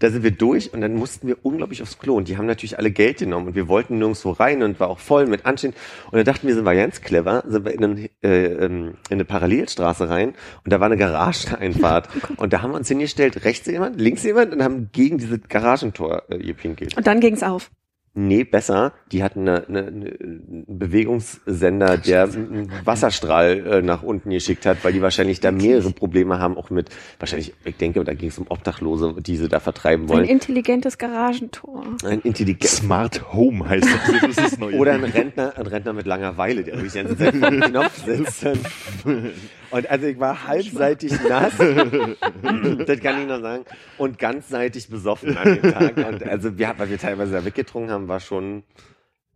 da 0.00 0.10
sind 0.10 0.24
wir 0.24 0.32
durch 0.32 0.74
und 0.74 0.80
dann 0.80 0.94
mussten 0.94 1.28
wir 1.28 1.36
unglaublich 1.44 1.80
aufs 1.80 2.00
Klo. 2.00 2.16
Und 2.16 2.26
die 2.26 2.36
haben 2.36 2.46
natürlich 2.46 2.76
alle 2.76 2.90
Geld 2.90 3.18
genommen 3.18 3.46
und 3.46 3.54
wir 3.54 3.68
wollten 3.68 3.98
nirgendwo 3.98 4.32
rein 4.32 4.64
und 4.64 4.80
war 4.80 4.88
auch 4.88 4.98
voll 4.98 5.26
mit 5.26 5.46
Anstehen. 5.46 5.74
Und 6.06 6.16
dann 6.16 6.24
dachten 6.24 6.48
wir, 6.48 6.54
sind 6.56 6.64
wir 6.64 6.74
ganz 6.74 7.02
clever, 7.02 7.44
sind 7.46 7.64
wir 7.64 7.72
in, 7.72 7.84
einen, 7.84 8.08
äh, 8.20 8.46
ähm, 8.46 8.94
in 9.10 9.12
eine 9.12 9.24
Parallelstraße 9.24 10.08
rein 10.08 10.30
und 10.64 10.72
da 10.72 10.80
war 10.80 10.86
eine 10.86 10.96
Garageneinfahrt. 10.96 12.08
und 12.36 12.52
da 12.52 12.62
haben 12.62 12.72
wir 12.72 12.78
uns 12.78 12.88
hingestellt, 12.88 13.44
rechts 13.44 13.66
jemand, 13.66 14.00
links 14.00 14.24
jemand 14.24 14.52
und 14.52 14.62
haben 14.62 14.90
gegen 14.90 15.18
dieses 15.18 15.38
Garagentor 15.48 16.24
äh, 16.30 16.38
gepinkelt. 16.38 16.96
Und 16.96 17.06
dann 17.06 17.20
ging's 17.20 17.44
auf. 17.44 17.70
Nee, 18.14 18.44
besser. 18.44 18.92
Die 19.10 19.24
hatten 19.24 19.48
eine, 19.48 19.66
eine, 19.66 19.86
einen 19.86 20.64
Bewegungssender, 20.68 21.96
der 21.96 22.24
einen 22.24 22.70
Wasserstrahl 22.84 23.66
äh, 23.66 23.82
nach 23.82 24.02
unten 24.02 24.28
geschickt 24.28 24.66
hat, 24.66 24.84
weil 24.84 24.92
die 24.92 25.00
wahrscheinlich 25.00 25.40
da 25.40 25.50
mehrere 25.50 25.92
Probleme 25.92 26.38
haben, 26.38 26.58
auch 26.58 26.68
mit, 26.68 26.90
wahrscheinlich, 27.18 27.54
ich 27.64 27.76
denke, 27.76 28.04
da 28.04 28.12
ging 28.12 28.28
es 28.28 28.38
um 28.38 28.46
Obdachlose, 28.50 29.14
die 29.18 29.36
sie 29.36 29.48
da 29.48 29.60
vertreiben 29.60 30.04
Ein 30.04 30.08
wollen. 30.10 30.24
intelligentes 30.26 30.98
Garagentor. 30.98 31.84
Ein 32.04 32.20
intelligent 32.20 32.70
Smart 32.70 33.32
Home 33.32 33.66
heißt 33.66 33.86
das. 33.86 34.20
Das 34.20 34.30
ist 34.30 34.40
das 34.40 34.58
neue. 34.58 34.76
oder 34.76 34.92
ein 34.92 35.04
Rentner, 35.04 35.54
ein 35.56 35.66
Rentner 35.66 35.94
mit 35.94 36.06
Langeweile, 36.06 36.64
der 36.64 36.78
vor 36.78 37.32
dem 37.32 37.60
Knopf 37.62 38.04
sitzt. 38.04 38.46
Und 39.72 39.90
also 39.90 40.06
ich 40.06 40.20
war 40.20 40.46
halbseitig 40.46 41.12
nass, 41.28 41.56
das 41.58 43.00
kann 43.00 43.22
ich 43.22 43.26
noch 43.26 43.40
sagen, 43.40 43.64
und 43.96 44.18
ganzseitig 44.18 44.88
besoffen 44.88 45.36
an 45.36 45.54
dem 45.54 45.72
Tag. 45.72 45.96
Und 45.96 46.22
also 46.24 46.58
wir, 46.58 46.74
weil 46.76 46.90
wir 46.90 46.98
teilweise 46.98 47.32
da 47.32 47.44
weggetrunken 47.44 47.90
haben, 47.90 48.06
war 48.06 48.20
schon 48.20 48.64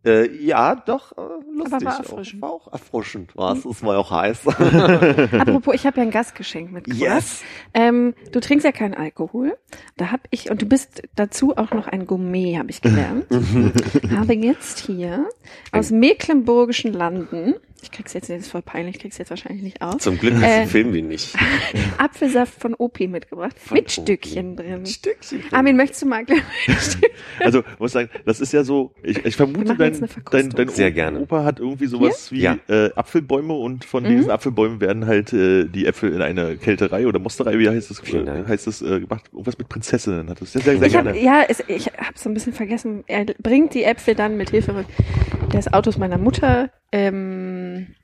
äh, 0.06 0.30
ja 0.36 0.74
doch 0.76 1.12
äh, 1.12 1.20
lustig. 1.52 1.74
Aber 1.74 1.84
war 1.86 1.94
auch. 1.94 1.98
erfrischend. 2.00 2.42
War 2.42 2.50
auch 2.50 2.72
erfrischend. 2.72 3.36
War 3.36 3.56
es, 3.56 3.64
es 3.64 3.82
war 3.82 3.98
auch 3.98 4.10
heiß. 4.10 4.46
Apropos, 5.32 5.74
ich 5.74 5.86
habe 5.86 5.96
ja 5.96 6.02
ein 6.04 6.10
Gastgeschenk 6.10 6.70
mitgebracht. 6.70 7.00
Yes. 7.00 7.42
Ähm, 7.74 8.14
du 8.30 8.40
trinkst 8.40 8.64
ja 8.64 8.72
keinen 8.72 8.94
Alkohol. 8.94 9.56
Da 9.96 10.12
habe 10.12 10.22
ich, 10.30 10.50
und 10.50 10.62
du 10.62 10.66
bist 10.66 11.02
dazu 11.16 11.56
auch 11.56 11.72
noch 11.72 11.88
ein 11.88 12.06
Gourmet, 12.06 12.58
habe 12.58 12.70
ich 12.70 12.82
gelernt. 12.82 13.26
habe 14.16 14.34
jetzt 14.34 14.78
hier 14.80 15.28
aus 15.72 15.90
mecklenburgischen 15.90 16.92
Landen, 16.92 17.54
ich 17.82 17.90
krieg's 17.92 18.12
jetzt, 18.14 18.28
das 18.30 18.38
ist 18.40 18.50
voll 18.50 18.62
peinlich, 18.62 18.96
ich 18.96 19.00
krieg's 19.02 19.18
jetzt 19.18 19.30
wahrscheinlich 19.30 19.62
nicht 19.62 19.82
aus, 19.82 19.98
Zum 20.02 20.18
Glück 20.18 20.34
Äh, 20.42 20.66
filmen 20.66 20.92
wir 20.92 21.02
nicht. 21.02 21.34
Apfelsaft 21.98 22.60
von 22.60 22.74
Opi 22.74 23.06
mitgebracht. 23.08 23.56
Von 23.58 23.76
mit. 23.76 23.90
Stückchen 23.90 24.56
drin. 24.56 24.86
Stückchen. 24.86 25.42
Armin, 25.52 25.76
möchtest 25.76 26.02
du 26.02 26.06
mal 26.06 26.24
gleich 26.24 26.42
Also, 27.40 27.62
muss 27.78 27.92
sagen, 27.92 28.08
das 28.24 28.40
ist 28.40 28.52
ja 28.52 28.64
so, 28.64 28.92
ich, 29.02 29.24
ich 29.24 29.36
vermute, 29.36 29.74
dein, 29.76 30.08
dein, 30.30 30.50
dein 30.50 30.68
Sehr 30.68 30.90
gerne. 30.90 31.20
Opa 31.20 31.44
hat 31.44 31.60
irgendwie 31.60 31.86
sowas 31.86 32.32
wie 32.32 32.40
Ja. 32.42 32.58
äh, 32.68 32.90
Apfelbäume 32.94 33.52
und 33.54 33.84
von 33.84 34.02
Mhm. 34.04 34.08
diesen 34.08 34.30
Apfelbäumen 34.30 34.80
werden 34.80 35.06
halt 35.06 35.32
äh, 35.32 35.64
die 35.66 35.86
Äpfel 35.86 36.12
in 36.12 36.22
eine 36.22 36.56
Kälterei 36.56 37.06
oder 37.06 37.18
Mosterei, 37.18 37.58
wie 37.58 37.68
heißt 37.68 37.90
das, 37.90 38.00
Dank. 38.02 38.48
heißt 38.48 38.66
das 38.66 38.82
äh, 38.82 39.00
gemacht, 39.00 39.24
irgendwas 39.32 39.58
mit 39.58 39.68
Prinzessinnen 39.68 40.28
hat 40.30 40.40
das 40.40 40.52
sehr, 40.52 40.62
sehr, 40.62 40.78
sehr 40.78 40.86
Ich 40.88 40.96
habe 40.96 41.12
gerne. 41.12 41.24
ja, 41.24 41.44
es, 41.48 41.62
ich 41.68 41.86
habe 41.86 42.12
so 42.16 42.28
ein 42.30 42.34
bisschen 42.34 42.52
vergessen. 42.52 43.04
Er 43.06 43.24
bringt 43.24 43.74
die 43.74 43.84
Äpfel 43.84 44.14
dann 44.14 44.36
mit 44.36 44.50
Hilfe 44.50 44.84
des 45.52 45.72
Autos 45.72 45.96
meiner 45.98 46.18
Mutter 46.18 46.70
ähm, 46.92 47.94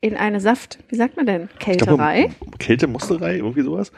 in 0.00 0.16
eine 0.16 0.40
Saft, 0.40 0.78
wie 0.88 0.96
sagt 0.96 1.16
man 1.16 1.26
denn, 1.26 1.48
glaube, 1.48 1.58
Kälterei. 1.58 2.30
Kälte, 2.58 2.86
Mosterei, 2.86 3.36
irgendwie 3.36 3.62
sowas. 3.62 3.90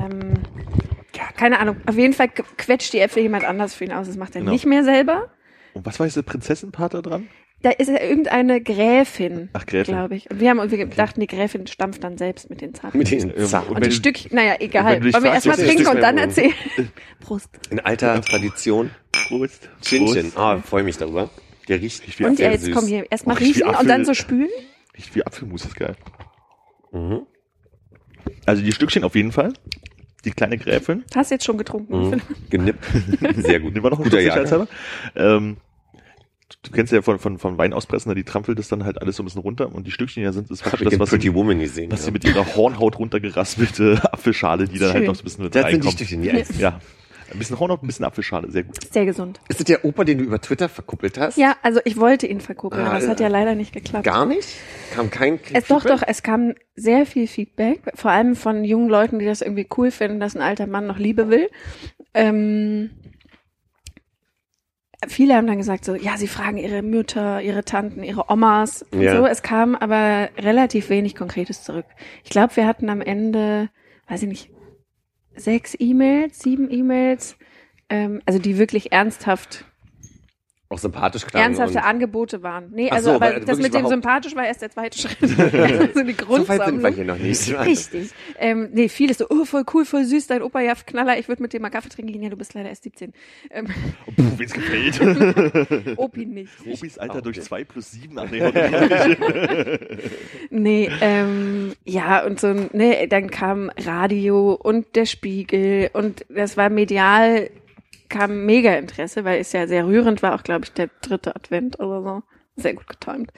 Ähm, 0.00 0.34
ja, 1.14 1.24
keine 1.36 1.58
Ahnung. 1.60 1.76
Auf 1.86 1.96
jeden 1.96 2.12
Fall 2.14 2.26
qu- 2.28 2.44
quetscht 2.56 2.92
die 2.92 2.98
Äpfel 3.00 3.22
jemand 3.22 3.44
anders 3.44 3.74
für 3.74 3.84
ihn 3.84 3.92
aus. 3.92 4.06
Das 4.06 4.16
macht 4.16 4.34
er 4.34 4.40
Genau. 4.40 4.52
nicht 4.52 4.66
mehr 4.66 4.84
selber. 4.84 5.28
Und 5.74 5.86
was 5.86 5.98
war 6.00 6.06
jetzt 6.06 6.16
der 6.16 6.22
Prinzessenpart 6.22 6.94
da 6.94 7.02
dran? 7.02 7.28
Da 7.62 7.70
ist 7.70 7.88
ja 7.88 8.00
irgendeine 8.02 8.60
Gräfin, 8.60 9.48
Ach, 9.52 9.64
Gräfin. 9.66 9.94
glaube 9.94 10.16
ich. 10.16 10.28
Und 10.28 10.40
wir 10.40 10.50
haben 10.50 10.58
irgendwie 10.58 10.78
gedacht, 10.78 11.14
die 11.16 11.28
Gräfin 11.28 11.68
stampft 11.68 12.02
dann 12.02 12.18
selbst 12.18 12.50
mit 12.50 12.60
den 12.60 12.74
Zahn. 12.74 12.90
Mit 12.94 13.08
den 13.12 13.32
Zahn. 13.46 13.68
und 13.68 13.84
die 13.84 13.90
du- 13.90 13.94
Stück, 13.94 14.32
naja, 14.32 14.56
egal. 14.58 15.00
Wollen 15.00 15.22
wir 15.22 15.32
erstmal 15.32 15.56
trinken 15.56 15.86
und 15.86 16.00
dann 16.00 16.18
erzählen? 16.18 16.52
Prost. 17.20 17.50
In 17.70 17.78
alter 17.78 18.20
Tradition. 18.20 18.90
Prost. 19.12 19.68
Chin. 19.80 20.06
Chin. 20.06 20.32
Ah, 20.34 20.58
freue 20.58 20.82
mich 20.82 20.96
darüber. 20.96 21.30
Der 21.68 21.80
riecht 21.80 22.06
Riecht 22.06 22.18
wie 22.18 22.24
Und 22.24 22.32
Apfel. 22.32 22.50
jetzt 22.52 22.64
süß. 22.64 22.74
komm 22.74 22.86
hier, 22.86 23.10
erstmal 23.10 23.36
Oh, 23.36 23.40
riechen 23.40 23.62
und 23.68 23.88
dann 23.88 24.04
so 24.04 24.14
spülen. 24.14 24.48
Riecht 24.96 25.14
wie 25.14 25.24
Apfelmus, 25.24 25.64
ist 25.64 25.76
geil. 25.76 25.96
Mhm. 26.92 27.22
Also 28.46 28.62
die 28.62 28.72
Stückchen 28.72 29.04
auf 29.04 29.14
jeden 29.14 29.32
Fall. 29.32 29.52
Die 30.24 30.30
kleine 30.30 30.56
Gräfin. 30.58 31.04
Hast 31.16 31.30
du 31.30 31.34
jetzt 31.34 31.44
schon 31.44 31.58
getrunken? 31.58 32.10
Mhm. 32.10 32.20
Genippt. 32.50 32.84
Sehr 33.36 33.60
gut. 33.60 33.74
Die 33.76 33.82
war 33.82 33.90
noch 33.90 33.98
ein 33.98 34.04
Guter 34.04 34.18
Schuss 34.18 34.26
Jahrgang. 34.26 34.46
sicherheitshalber. 34.46 34.68
Ähm, 35.16 35.56
du 36.62 36.70
kennst 36.70 36.92
ja 36.92 37.02
von, 37.02 37.18
von, 37.18 37.38
von 37.38 37.58
Weinauspressen, 37.58 38.10
ne, 38.10 38.14
die 38.14 38.22
trampelt 38.22 38.58
das 38.58 38.68
dann 38.68 38.84
halt 38.84 39.00
alles 39.00 39.16
so 39.16 39.22
ein 39.22 39.26
bisschen 39.26 39.40
runter 39.40 39.74
und 39.74 39.84
die 39.86 39.90
Stückchen 39.90 40.22
ja 40.22 40.32
sind 40.32 40.48
ist 40.50 40.62
praktisch 40.62 40.82
ich 40.82 40.88
das, 40.90 40.98
was 41.00 41.08
Pretty 41.10 41.28
sie, 41.28 41.34
Woman 41.34 41.58
gesehen. 41.58 41.90
was 41.90 42.00
ja. 42.00 42.04
sie 42.06 42.10
mit 42.12 42.24
ihrer 42.24 42.54
Hornhaut 42.54 42.98
runtergeraspelte 42.98 44.00
Apfelschale, 44.12 44.68
die 44.68 44.78
dann 44.78 44.92
halt 44.92 45.06
noch 45.06 45.14
so 45.16 45.22
ein 45.22 45.24
bisschen 45.24 45.44
mit 45.44 45.54
das 45.54 45.62
sind 45.62 45.70
die 45.70 45.74
reinkommt. 45.76 45.94
Stückchen, 45.94 46.22
die 46.22 46.30
essen. 46.30 46.58
Ja. 46.60 46.80
Ein 47.30 47.38
bisschen 47.38 47.58
Hornhaut, 47.58 47.82
ein 47.82 47.86
bisschen 47.86 48.04
Apfelschale, 48.04 48.50
sehr 48.50 48.64
gut. 48.64 48.92
Sehr 48.92 49.04
gesund. 49.04 49.40
Ist 49.48 49.60
das 49.60 49.64
der 49.66 49.84
Opa, 49.84 50.04
den 50.04 50.18
du 50.18 50.24
über 50.24 50.40
Twitter 50.40 50.68
verkuppelt 50.68 51.18
hast? 51.18 51.36
Ja, 51.38 51.56
also 51.62 51.80
ich 51.84 51.96
wollte 51.98 52.26
ihn 52.26 52.40
verkuppeln, 52.40 52.84
Ah, 52.84 52.90
aber 52.90 52.98
es 52.98 53.08
hat 53.08 53.20
ja 53.20 53.28
leider 53.28 53.54
nicht 53.54 53.72
geklappt. 53.72 54.04
Gar 54.04 54.26
nicht? 54.26 54.48
Kam 54.94 55.10
kein 55.10 55.38
Es 55.54 55.66
doch, 55.66 55.84
doch, 55.84 56.02
es 56.06 56.22
kam 56.22 56.54
sehr 56.74 57.06
viel 57.06 57.26
Feedback, 57.26 57.80
vor 57.94 58.10
allem 58.10 58.36
von 58.36 58.64
jungen 58.64 58.88
Leuten, 58.88 59.18
die 59.18 59.26
das 59.26 59.40
irgendwie 59.42 59.66
cool 59.76 59.90
finden, 59.90 60.20
dass 60.20 60.34
ein 60.36 60.42
alter 60.42 60.66
Mann 60.66 60.86
noch 60.86 60.98
Liebe 60.98 61.28
will. 61.30 61.48
Ähm, 62.14 62.90
viele 65.08 65.34
haben 65.34 65.46
dann 65.46 65.58
gesagt 65.58 65.84
so, 65.84 65.94
ja, 65.94 66.16
sie 66.16 66.28
fragen 66.28 66.58
ihre 66.58 66.82
Mütter, 66.82 67.40
ihre 67.42 67.64
Tanten, 67.64 68.02
ihre 68.04 68.30
Omas 68.30 68.82
und 68.92 69.00
Ja. 69.02 69.16
so. 69.16 69.26
Es 69.26 69.42
kam 69.42 69.74
aber 69.74 70.28
relativ 70.38 70.90
wenig 70.90 71.14
Konkretes 71.16 71.64
zurück. 71.64 71.86
Ich 72.24 72.30
glaube, 72.30 72.54
wir 72.56 72.66
hatten 72.66 72.88
am 72.88 73.00
Ende, 73.00 73.68
weiß 74.08 74.22
ich 74.22 74.28
nicht, 74.28 74.50
sechs 75.36 75.76
E-Mails, 75.78 76.38
sieben 76.38 76.70
E-Mails, 76.70 77.36
ähm, 77.88 78.20
also 78.26 78.38
die 78.38 78.58
wirklich 78.58 78.92
ernsthaft 78.92 79.64
Auch 80.72 80.78
sympathisch 80.78 81.26
klang. 81.26 81.42
ernsthafte 81.42 81.78
und- 81.78 81.84
Angebote 81.84 82.42
waren. 82.42 82.70
Nee, 82.72 82.88
Ach 82.90 82.96
also 82.96 83.10
so, 83.10 83.16
aber 83.16 83.26
weil 83.26 83.40
das 83.44 83.58
mit 83.58 83.74
dem 83.74 83.86
sympathisch 83.86 84.34
war 84.34 84.46
erst 84.46 84.62
der 84.62 84.70
zweite 84.70 84.98
Schritt. 85.00 85.18
also 85.22 86.02
die 86.02 86.16
So 86.28 86.48
weit 86.48 86.64
sind 86.64 86.82
wir 86.82 86.88
hier 86.90 87.04
noch 87.04 87.18
nicht. 87.18 87.54
Richtig. 87.58 88.10
Ähm, 88.38 88.70
nee, 88.72 88.88
vieles 88.88 89.18
so, 89.18 89.26
oh, 89.28 89.44
voll 89.44 89.64
cool, 89.74 89.84
voll 89.84 90.04
süß, 90.04 90.26
dein 90.28 90.42
Opa, 90.42 90.60
ja, 90.60 90.74
Knaller, 90.74 91.18
ich 91.18 91.28
würde 91.28 91.42
mit 91.42 91.52
dir 91.52 91.60
mal 91.60 91.70
Kaffee 91.70 91.90
trinken 91.90 92.12
gehen. 92.12 92.22
Ja, 92.22 92.30
du 92.30 92.36
bist 92.36 92.54
leider 92.54 92.70
erst 92.70 92.84
17. 92.84 93.12
Ähm, 93.50 93.66
Puh, 93.66 94.22
wenn's 94.38 94.52
gefällt. 94.52 95.00
Opi 95.98 96.26
nicht. 96.26 96.52
Opis 96.66 96.98
Alter 96.98 97.16
Ah, 97.16 97.20
durch 97.20 97.36
okay. 97.38 97.46
zwei 97.46 97.64
plus 97.64 97.90
sieben. 97.90 98.18
Ach, 98.18 98.30
nee, 98.30 98.40
Nee, 100.50 100.90
ähm, 101.00 101.72
ja, 101.84 102.24
und 102.24 102.40
so, 102.40 102.52
ne, 102.72 103.06
dann 103.08 103.30
kam 103.30 103.70
Radio 103.78 104.52
und 104.54 104.96
der 104.96 105.06
Spiegel 105.06 105.90
und 105.92 106.24
das 106.28 106.56
war 106.56 106.70
medial, 106.70 107.50
kam 108.12 108.44
mega 108.46 108.74
Interesse, 108.74 109.24
weil 109.24 109.40
es 109.40 109.52
ja 109.52 109.66
sehr 109.66 109.86
rührend 109.86 110.22
war, 110.22 110.34
auch 110.34 110.42
glaube 110.44 110.64
ich 110.64 110.72
der 110.72 110.88
dritte 111.00 111.34
Advent 111.34 111.80
oder 111.80 112.02
so. 112.02 112.22
Sehr 112.54 112.74
gut 112.74 112.86
getimt. 112.86 113.32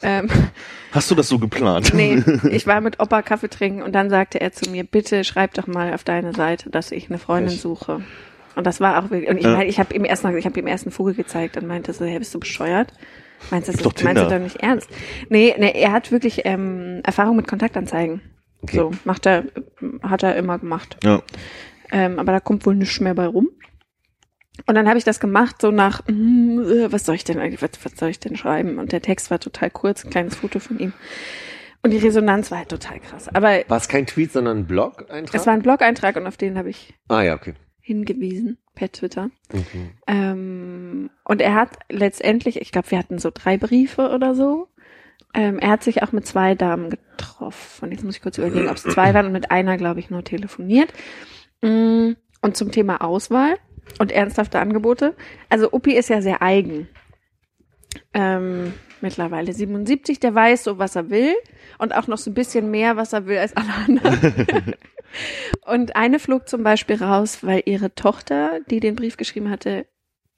Ähm, 0.00 0.28
Hast 0.92 1.10
du 1.10 1.16
das 1.16 1.28
so 1.28 1.40
geplant? 1.40 1.92
Nee, 1.92 2.22
ich 2.52 2.68
war 2.68 2.80
mit 2.80 3.00
Opa 3.00 3.20
Kaffee 3.22 3.48
trinken 3.48 3.82
und 3.82 3.92
dann 3.92 4.10
sagte 4.10 4.40
er 4.40 4.52
zu 4.52 4.70
mir, 4.70 4.84
bitte 4.84 5.24
schreib 5.24 5.54
doch 5.54 5.66
mal 5.66 5.92
auf 5.92 6.04
deine 6.04 6.32
Seite, 6.32 6.70
dass 6.70 6.92
ich 6.92 7.08
eine 7.10 7.18
Freundin 7.18 7.52
Echt? 7.52 7.62
suche. 7.62 8.00
Und 8.54 8.66
das 8.66 8.80
war 8.80 8.98
auch 9.02 9.10
wirklich, 9.10 9.28
und 9.28 9.38
ich 9.38 9.44
Ja. 9.44 9.56
meine, 9.56 9.64
ich 9.68 9.80
habe 9.80 9.92
ihm 9.94 10.04
erst 10.04 10.22
mal, 10.22 10.36
ich 10.36 10.44
habe 10.44 10.58
ihm 10.60 10.68
erst 10.68 10.84
einen 10.86 10.92
Vogel 10.92 11.14
gezeigt 11.14 11.56
und 11.56 11.66
meinte 11.66 11.92
so, 11.92 12.04
hey, 12.04 12.18
bist 12.20 12.32
du 12.34 12.38
bescheuert? 12.40 12.92
Meinst 13.50 13.68
du 13.68 13.72
das 13.72 13.82
meinst 14.04 14.22
du 14.22 14.28
doch 14.28 14.38
nicht 14.38 14.56
ernst? 14.62 14.88
Nee, 15.30 15.54
nee, 15.58 15.72
er 15.74 15.92
hat 15.92 16.12
wirklich 16.12 16.42
ähm, 16.44 17.00
Erfahrung 17.04 17.36
mit 17.36 17.48
Kontaktanzeigen. 17.48 18.20
Okay. 18.62 18.76
So, 18.76 18.92
macht 19.04 19.26
er, 19.26 19.44
hat 20.02 20.22
er 20.22 20.36
immer 20.36 20.58
gemacht. 20.58 20.96
Ja. 21.02 21.22
Ähm, 21.90 22.18
aber 22.18 22.32
da 22.32 22.40
kommt 22.40 22.66
wohl 22.66 22.74
nichts 22.76 23.00
mehr 23.00 23.14
bei 23.14 23.26
rum. 23.26 23.48
Und 24.66 24.74
dann 24.74 24.88
habe 24.88 24.98
ich 24.98 25.04
das 25.04 25.20
gemacht, 25.20 25.56
so 25.60 25.70
nach, 25.70 26.06
hm, 26.06 26.60
äh, 26.68 26.92
was 26.92 27.04
soll 27.06 27.14
ich 27.14 27.24
denn 27.24 27.38
eigentlich, 27.38 27.62
was, 27.62 27.70
was 27.84 27.92
soll 27.98 28.08
ich 28.10 28.20
denn 28.20 28.36
schreiben? 28.36 28.78
Und 28.78 28.92
der 28.92 29.02
Text 29.02 29.30
war 29.30 29.40
total 29.40 29.70
kurz, 29.70 30.04
ein 30.04 30.10
kleines 30.10 30.36
Foto 30.36 30.58
von 30.58 30.78
ihm. 30.78 30.92
Und 31.82 31.92
die 31.92 31.98
Resonanz 31.98 32.50
war 32.50 32.58
halt 32.58 32.68
total 32.68 33.00
krass. 33.00 33.28
Aber 33.28 33.48
War 33.68 33.76
es 33.78 33.88
kein 33.88 34.06
Tweet, 34.06 34.32
sondern 34.32 34.58
ein 34.58 34.66
Blog-Eintrag? 34.66 35.34
es 35.40 35.46
war 35.46 35.54
ein 35.54 35.62
Blog-Eintrag 35.62 36.16
und 36.16 36.26
auf 36.26 36.36
den 36.36 36.58
habe 36.58 36.68
ich 36.68 36.94
Ah 37.08 37.22
ja, 37.22 37.34
okay. 37.34 37.54
hingewiesen 37.80 38.58
per 38.74 38.92
Twitter. 38.92 39.30
Mhm. 39.52 39.90
Ähm, 40.06 41.10
und 41.24 41.40
er 41.40 41.54
hat 41.54 41.70
letztendlich, 41.90 42.60
ich 42.60 42.70
glaube, 42.72 42.90
wir 42.90 42.98
hatten 42.98 43.18
so 43.18 43.30
drei 43.32 43.56
Briefe 43.56 44.10
oder 44.10 44.34
so. 44.34 44.68
Ähm, 45.32 45.58
er 45.58 45.70
hat 45.70 45.82
sich 45.84 46.02
auch 46.02 46.12
mit 46.12 46.26
zwei 46.26 46.54
Damen 46.54 46.90
getroffen. 46.90 47.84
Und 47.86 47.92
jetzt 47.92 48.04
muss 48.04 48.16
ich 48.16 48.22
kurz 48.22 48.36
überlegen, 48.36 48.68
ob 48.68 48.76
es 48.76 48.82
zwei 48.82 49.14
waren 49.14 49.26
und 49.26 49.32
mit 49.32 49.50
einer, 49.50 49.76
glaube 49.76 50.00
ich, 50.00 50.10
nur 50.10 50.22
telefoniert. 50.24 50.92
Mm, 51.62 52.12
Und 52.42 52.56
zum 52.56 52.72
Thema 52.72 53.00
Auswahl 53.02 53.56
und 53.98 54.12
ernsthafte 54.12 54.58
Angebote. 54.58 55.14
Also 55.48 55.70
Uppi 55.72 55.96
ist 55.96 56.08
ja 56.08 56.22
sehr 56.22 56.42
eigen. 56.42 56.88
Ähm, 58.14 58.72
mittlerweile 59.00 59.52
77, 59.52 60.20
der 60.20 60.34
weiß 60.34 60.64
so, 60.64 60.78
was 60.78 60.96
er 60.96 61.10
will 61.10 61.34
und 61.78 61.94
auch 61.94 62.06
noch 62.06 62.18
so 62.18 62.30
ein 62.30 62.34
bisschen 62.34 62.70
mehr, 62.70 62.96
was 62.96 63.12
er 63.12 63.26
will 63.26 63.38
als 63.38 63.56
alle 63.56 63.72
anderen. 63.86 64.74
und 65.66 65.96
eine 65.96 66.18
flog 66.18 66.48
zum 66.48 66.62
Beispiel 66.62 67.02
raus, 67.02 67.38
weil 67.42 67.62
ihre 67.66 67.94
Tochter, 67.94 68.60
die 68.70 68.80
den 68.80 68.96
Brief 68.96 69.16
geschrieben 69.16 69.50
hatte, 69.50 69.86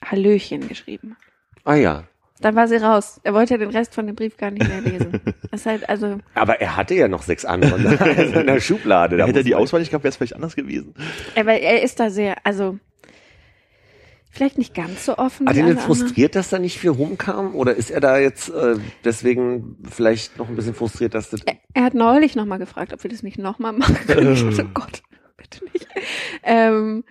Hallöchen 0.03 0.67
geschrieben 0.67 1.15
hat. 1.15 1.33
Ah 1.65 1.75
ja. 1.75 2.03
Dann 2.41 2.55
war 2.55 2.67
sie 2.67 2.75
raus. 2.75 3.21
Er 3.23 3.33
wollte 3.33 3.53
ja 3.53 3.57
den 3.57 3.69
Rest 3.69 3.95
von 3.95 4.05
dem 4.05 4.15
Brief 4.15 4.35
gar 4.35 4.51
nicht 4.51 4.67
mehr 4.67 4.81
lesen. 4.81 5.21
Das 5.53 5.67
halt, 5.67 5.87
also, 5.87 6.17
Aber 6.33 6.61
er 6.61 6.75
hatte 6.75 6.95
ja 6.95 7.07
noch 7.07 7.21
sechs 7.21 7.45
andere 7.45 7.75
also 7.75 8.39
in 8.39 8.47
der 8.47 8.59
Schublade. 8.59 9.17
Da 9.17 9.27
Hätte 9.27 9.41
er 9.41 9.43
die 9.43 9.53
Auswahl 9.53 9.81
nicht 9.81 9.91
gehabt, 9.91 10.03
wäre 10.03 10.09
es 10.09 10.15
vielleicht 10.15 10.33
anders 10.33 10.55
gewesen. 10.55 10.95
er, 11.35 11.45
weil 11.45 11.61
er 11.61 11.83
ist 11.83 11.99
da 11.99 12.09
sehr, 12.09 12.37
also, 12.43 12.79
vielleicht 14.33 14.57
nicht 14.57 14.73
ganz 14.73 15.05
so 15.05 15.17
offen. 15.17 15.47
Hat 15.47 15.55
ihn 15.55 15.67
denn 15.67 15.77
frustriert, 15.77 16.35
dass 16.35 16.49
da 16.49 16.57
nicht 16.57 16.79
viel 16.79 16.89
rumkam? 16.89 17.55
Oder 17.55 17.75
ist 17.75 17.91
er 17.91 18.01
da 18.01 18.17
jetzt 18.17 18.49
äh, 18.49 18.75
deswegen 19.05 19.77
vielleicht 19.89 20.37
noch 20.39 20.49
ein 20.49 20.55
bisschen 20.55 20.73
frustriert, 20.73 21.13
dass 21.13 21.29
das... 21.29 21.41
Er, 21.43 21.57
er 21.73 21.83
hat 21.83 21.93
neulich 21.93 22.35
nochmal 22.35 22.57
gefragt, 22.57 22.93
ob 22.93 23.03
wir 23.03 23.11
das 23.11 23.21
nicht 23.21 23.37
nochmal 23.37 23.73
machen 23.73 23.95
können. 24.07 24.33
Ich 24.33 24.55
so, 24.55 24.63
Gott, 24.73 25.03
bitte 25.37 25.63
nicht. 25.65 25.87
Ähm, 26.41 27.03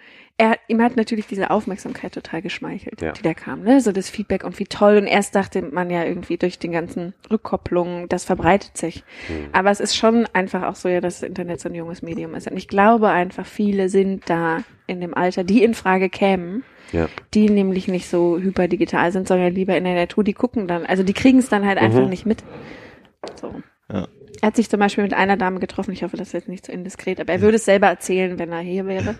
er, 0.42 0.56
ihm 0.66 0.82
hat 0.82 0.96
natürlich 0.96 1.28
diese 1.28 1.50
Aufmerksamkeit 1.50 2.12
total 2.12 2.42
geschmeichelt, 2.42 3.00
Ja. 3.00 3.12
die 3.12 3.22
da 3.22 3.32
kam, 3.32 3.62
ne? 3.62 3.80
So 3.80 3.92
das 3.92 4.10
Feedback 4.10 4.42
und 4.42 4.58
wie 4.58 4.64
toll. 4.64 4.96
Und 4.98 5.06
erst 5.06 5.36
dachte 5.36 5.62
man 5.62 5.88
ja 5.88 6.04
irgendwie 6.04 6.36
durch 6.36 6.58
den 6.58 6.72
ganzen 6.72 7.14
Rückkopplungen, 7.30 8.08
das 8.08 8.24
verbreitet 8.24 8.76
sich. 8.76 9.04
Hm. 9.28 9.50
Aber 9.52 9.70
es 9.70 9.78
ist 9.78 9.94
schon 9.96 10.26
einfach 10.32 10.64
auch 10.64 10.74
so, 10.74 10.88
ja, 10.88 11.00
dass 11.00 11.20
das 11.20 11.28
Internet 11.28 11.60
so 11.60 11.68
ein 11.68 11.74
junges 11.76 12.02
Medium 12.02 12.34
ist. 12.34 12.50
Und 12.50 12.56
ich 12.56 12.66
glaube 12.66 13.08
einfach, 13.10 13.46
viele 13.46 13.88
sind 13.88 14.28
da 14.28 14.64
in 14.88 15.00
dem 15.00 15.14
Alter, 15.14 15.44
die 15.44 15.62
in 15.62 15.74
Frage 15.74 16.08
kämen, 16.08 16.64
Ja. 16.90 17.08
die 17.34 17.48
nämlich 17.48 17.86
nicht 17.86 18.08
so 18.08 18.38
hyperdigital 18.38 19.12
sind, 19.12 19.28
sondern 19.28 19.54
lieber 19.54 19.76
in 19.76 19.84
der 19.84 19.94
Natur, 19.94 20.24
die 20.24 20.34
gucken 20.34 20.66
dann, 20.66 20.84
also 20.86 21.04
die 21.04 21.12
kriegen 21.14 21.38
es 21.38 21.48
dann 21.48 21.64
halt 21.66 21.78
einfach 21.78 22.02
Mhm. 22.02 22.08
nicht 22.10 22.26
mit. 22.26 22.42
So. 23.40 23.54
Ja. 23.92 24.08
Er 24.40 24.48
hat 24.48 24.56
sich 24.56 24.68
zum 24.70 24.80
Beispiel 24.80 25.04
mit 25.04 25.14
einer 25.14 25.36
Dame 25.36 25.60
getroffen, 25.60 25.92
ich 25.92 26.02
hoffe, 26.02 26.16
das 26.16 26.28
ist 26.28 26.32
jetzt 26.32 26.48
nicht 26.48 26.64
zu 26.66 26.72
indiskret, 26.72 27.20
aber 27.20 27.32
er 27.32 27.40
würde 27.42 27.56
es 27.56 27.64
selber 27.64 27.86
erzählen, 27.88 28.38
wenn 28.38 28.50
er 28.50 28.60
hier 28.60 28.86
wäre. 28.86 29.14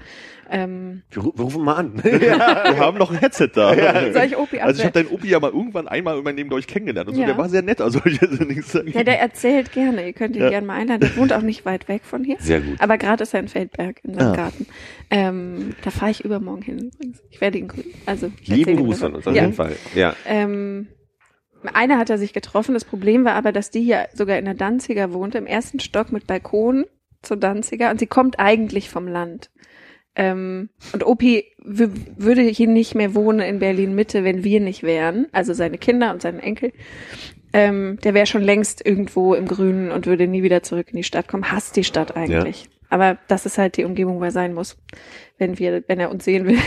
Ähm, 0.51 1.03
Wir, 1.11 1.23
ru- 1.23 1.33
wir 1.37 1.45
rufen 1.45 1.65
mal 1.65 1.77
an. 1.77 1.93
Wir 2.05 2.39
haben 2.79 2.99
noch 2.99 3.11
ein 3.11 3.19
Headset 3.19 3.49
da. 3.55 3.73
soll 4.13 4.25
ich 4.25 4.37
Opi 4.37 4.59
Also 4.61 4.81
ich 4.81 4.85
habe 4.85 4.93
deinen 5.03 5.15
Opi 5.15 5.29
ja 5.29 5.39
mal 5.41 5.51
irgendwann 5.51 5.89
einmal 5.89 6.19
in 6.19 6.25
meinem 6.25 6.37
Leben, 6.37 6.49
glaube 6.49 6.61
ich, 6.61 6.67
kennengelernt. 6.67 7.09
Und 7.09 7.15
so, 7.15 7.21
Ja. 7.21 7.29
der 7.29 7.39
war 7.39 7.49
sehr 7.49 7.63
nett, 7.63 7.81
also 7.81 8.01
ich 8.05 8.21
hätte 8.21 8.45
nichts 8.45 8.73
sagen. 8.73 8.91
Ja, 8.93 9.03
der 9.05 9.21
erzählt 9.21 9.73
gerne, 9.73 10.05
ihr 10.07 10.13
könnt 10.13 10.35
ihn 10.37 10.43
Ja. 10.43 10.51
gerne 10.51 10.67
mal 10.67 10.75
einladen. 10.77 11.01
Der 11.01 11.17
wohnt 11.17 11.33
auch 11.33 11.41
nicht 11.43 11.65
weit 11.65 11.89
weg 11.89 12.03
von 12.05 12.25
hier. 12.25 12.37
Sehr 12.41 12.61
gut. 12.61 12.81
Aber 12.81 12.99
gerade 12.99 13.23
ist 13.23 13.33
er 13.33 13.41
in 13.41 13.49
Feldberg 13.49 14.01
in 14.05 14.15
seinem 14.15 14.33
Ah. 14.33 14.37
Garten. 14.37 14.67
Ähm, 15.11 15.75
da 15.83 15.91
fahre 15.91 16.11
ich 16.11 16.25
übermorgen 16.25 16.63
hin 16.63 16.91
übrigens. 16.93 17.23
Ich 17.31 17.41
werde 17.41 17.59
ihn 17.59 17.69
grüßen. 17.69 17.93
Also 18.07 18.31
Lieben 18.45 18.77
Gruß 18.77 18.99
von 18.99 19.15
uns 19.15 19.27
auf 19.27 19.35
ja. 19.35 19.43
jeden 19.43 19.55
Fall. 19.55 19.77
Ja. 19.95 20.15
Ähm, 20.27 20.89
einer 21.69 21.99
hat 21.99 22.11
er 22.11 22.19
sich 22.19 22.33
getroffen. 22.33 22.75
Das 22.75 22.85
Problem 22.85 23.25
war 23.25 23.35
aber, 23.35 23.53
dass 23.53 23.71
die 23.71 23.83
hier 23.83 24.09
sogar 24.13 24.39
in 24.39 24.45
der 24.45 24.55
Danziger 24.55 25.13
wohnte, 25.13 25.39
im 25.39 25.47
ersten 25.47 25.81
Stock 25.81 26.13
mit 26.13 26.27
Balkon 26.27 26.85
zur 27.23 27.37
Danziger. 27.37 27.91
Und 27.91 27.99
sie 27.99 28.07
kommt 28.07 28.39
eigentlich 28.39 28.89
vom 28.89 29.07
Land. 29.07 29.51
Ähm, 30.15 30.69
und 30.93 31.07
Opi 31.07 31.45
würde 31.65 32.43
hier 32.43 32.69
nicht 32.69 32.95
mehr 32.95 33.15
wohnen 33.15 33.41
in 33.41 33.59
Berlin 33.59 33.95
Mitte, 33.95 34.25
wenn 34.25 34.45
wir 34.45 34.61
nicht 34.61 34.83
wären. 34.83 35.27
Also 35.33 35.55
seine 35.55 35.79
Kinder 35.79 36.13
und 36.13 36.21
seine 36.21 36.43
Enkel. 36.43 36.73
Ähm, 37.53 37.99
der 38.03 38.15
wäre 38.15 38.27
schon 38.27 38.43
längst 38.43 38.85
irgendwo 38.85 39.35
im 39.35 39.47
Grünen 39.47 39.91
und 39.91 40.07
würde 40.07 40.27
nie 40.27 40.43
wieder 40.43 40.63
zurück 40.63 40.89
in 40.91 40.97
die 40.97 41.05
Stadt 41.05 41.29
kommen. 41.29 41.51
Hasst 41.51 41.77
die 41.77 41.85
Stadt 41.85 42.17
eigentlich. 42.17 42.69
Aber 42.93 43.17
das 43.27 43.47
ist 43.47 43.57
halt 43.57 43.79
die 43.79 43.85
Umgebung, 43.85 44.21
wo 44.21 44.25
er 44.25 44.31
sein 44.31 44.53
muss, 44.53 44.77
wenn 45.39 45.59
wir, 45.59 45.83
wenn 45.87 45.99
er 45.99 46.11
uns 46.11 46.27
sehen 46.27 46.47
will. 46.47 46.59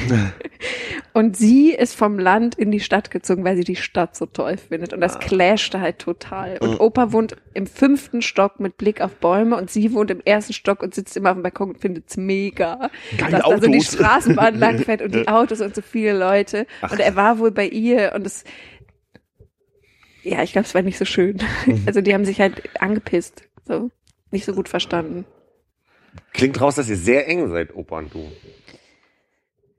Und 1.13 1.37
sie 1.37 1.69
ist 1.69 1.95
vom 1.95 2.17
Land 2.17 2.55
in 2.55 2.71
die 2.71 2.79
Stadt 2.79 3.11
gezogen, 3.11 3.43
weil 3.43 3.55
sie 3.55 3.63
die 3.63 3.75
Stadt 3.75 4.15
so 4.15 4.25
toll 4.25 4.57
findet. 4.57 4.91
Und 4.91 5.01
das 5.01 5.19
clashte 5.19 5.81
halt 5.81 5.99
total. 5.99 6.57
Und 6.57 6.79
Opa 6.79 7.11
wohnt 7.11 7.35
im 7.53 7.67
fünften 7.67 8.23
Stock 8.23 8.59
mit 8.59 8.75
Blick 8.77 9.01
auf 9.01 9.17
Bäume 9.17 9.55
und 9.55 9.69
sie 9.69 9.93
wohnt 9.93 10.09
im 10.09 10.19
ersten 10.25 10.53
Stock 10.53 10.81
und 10.81 10.95
sitzt 10.95 11.15
immer 11.15 11.29
auf 11.29 11.35
dem 11.35 11.43
Balkon 11.43 11.69
und 11.69 11.77
findet's 11.77 12.17
mega. 12.17 12.89
Geile 13.19 13.31
dass 13.31 13.43
da 13.43 13.61
so 13.61 13.67
die 13.67 13.77
Autos. 13.77 13.93
Straßenbahn 13.93 14.55
langfährt 14.59 15.03
und 15.03 15.13
die 15.13 15.27
Autos 15.27 15.61
und 15.61 15.75
so 15.75 15.83
viele 15.83 16.17
Leute. 16.17 16.65
Und 16.81 16.99
er 16.99 17.15
war 17.15 17.37
wohl 17.37 17.51
bei 17.51 17.67
ihr 17.67 18.13
und 18.15 18.25
es, 18.25 18.45
ja, 20.23 20.41
ich 20.41 20.53
glaube, 20.53 20.65
es 20.65 20.73
war 20.73 20.81
nicht 20.81 20.97
so 20.97 21.05
schön. 21.05 21.37
Also 21.85 22.01
die 22.01 22.15
haben 22.15 22.25
sich 22.25 22.41
halt 22.41 22.63
angepisst. 22.81 23.43
So. 23.67 23.91
Nicht 24.31 24.45
so 24.45 24.53
gut 24.55 24.69
verstanden. 24.69 25.25
Klingt 26.33 26.59
raus, 26.59 26.75
dass 26.75 26.89
ihr 26.89 26.97
sehr 26.97 27.27
eng 27.27 27.49
seid, 27.49 27.75
Opa 27.75 27.99
und 27.99 28.13
du. 28.13 28.31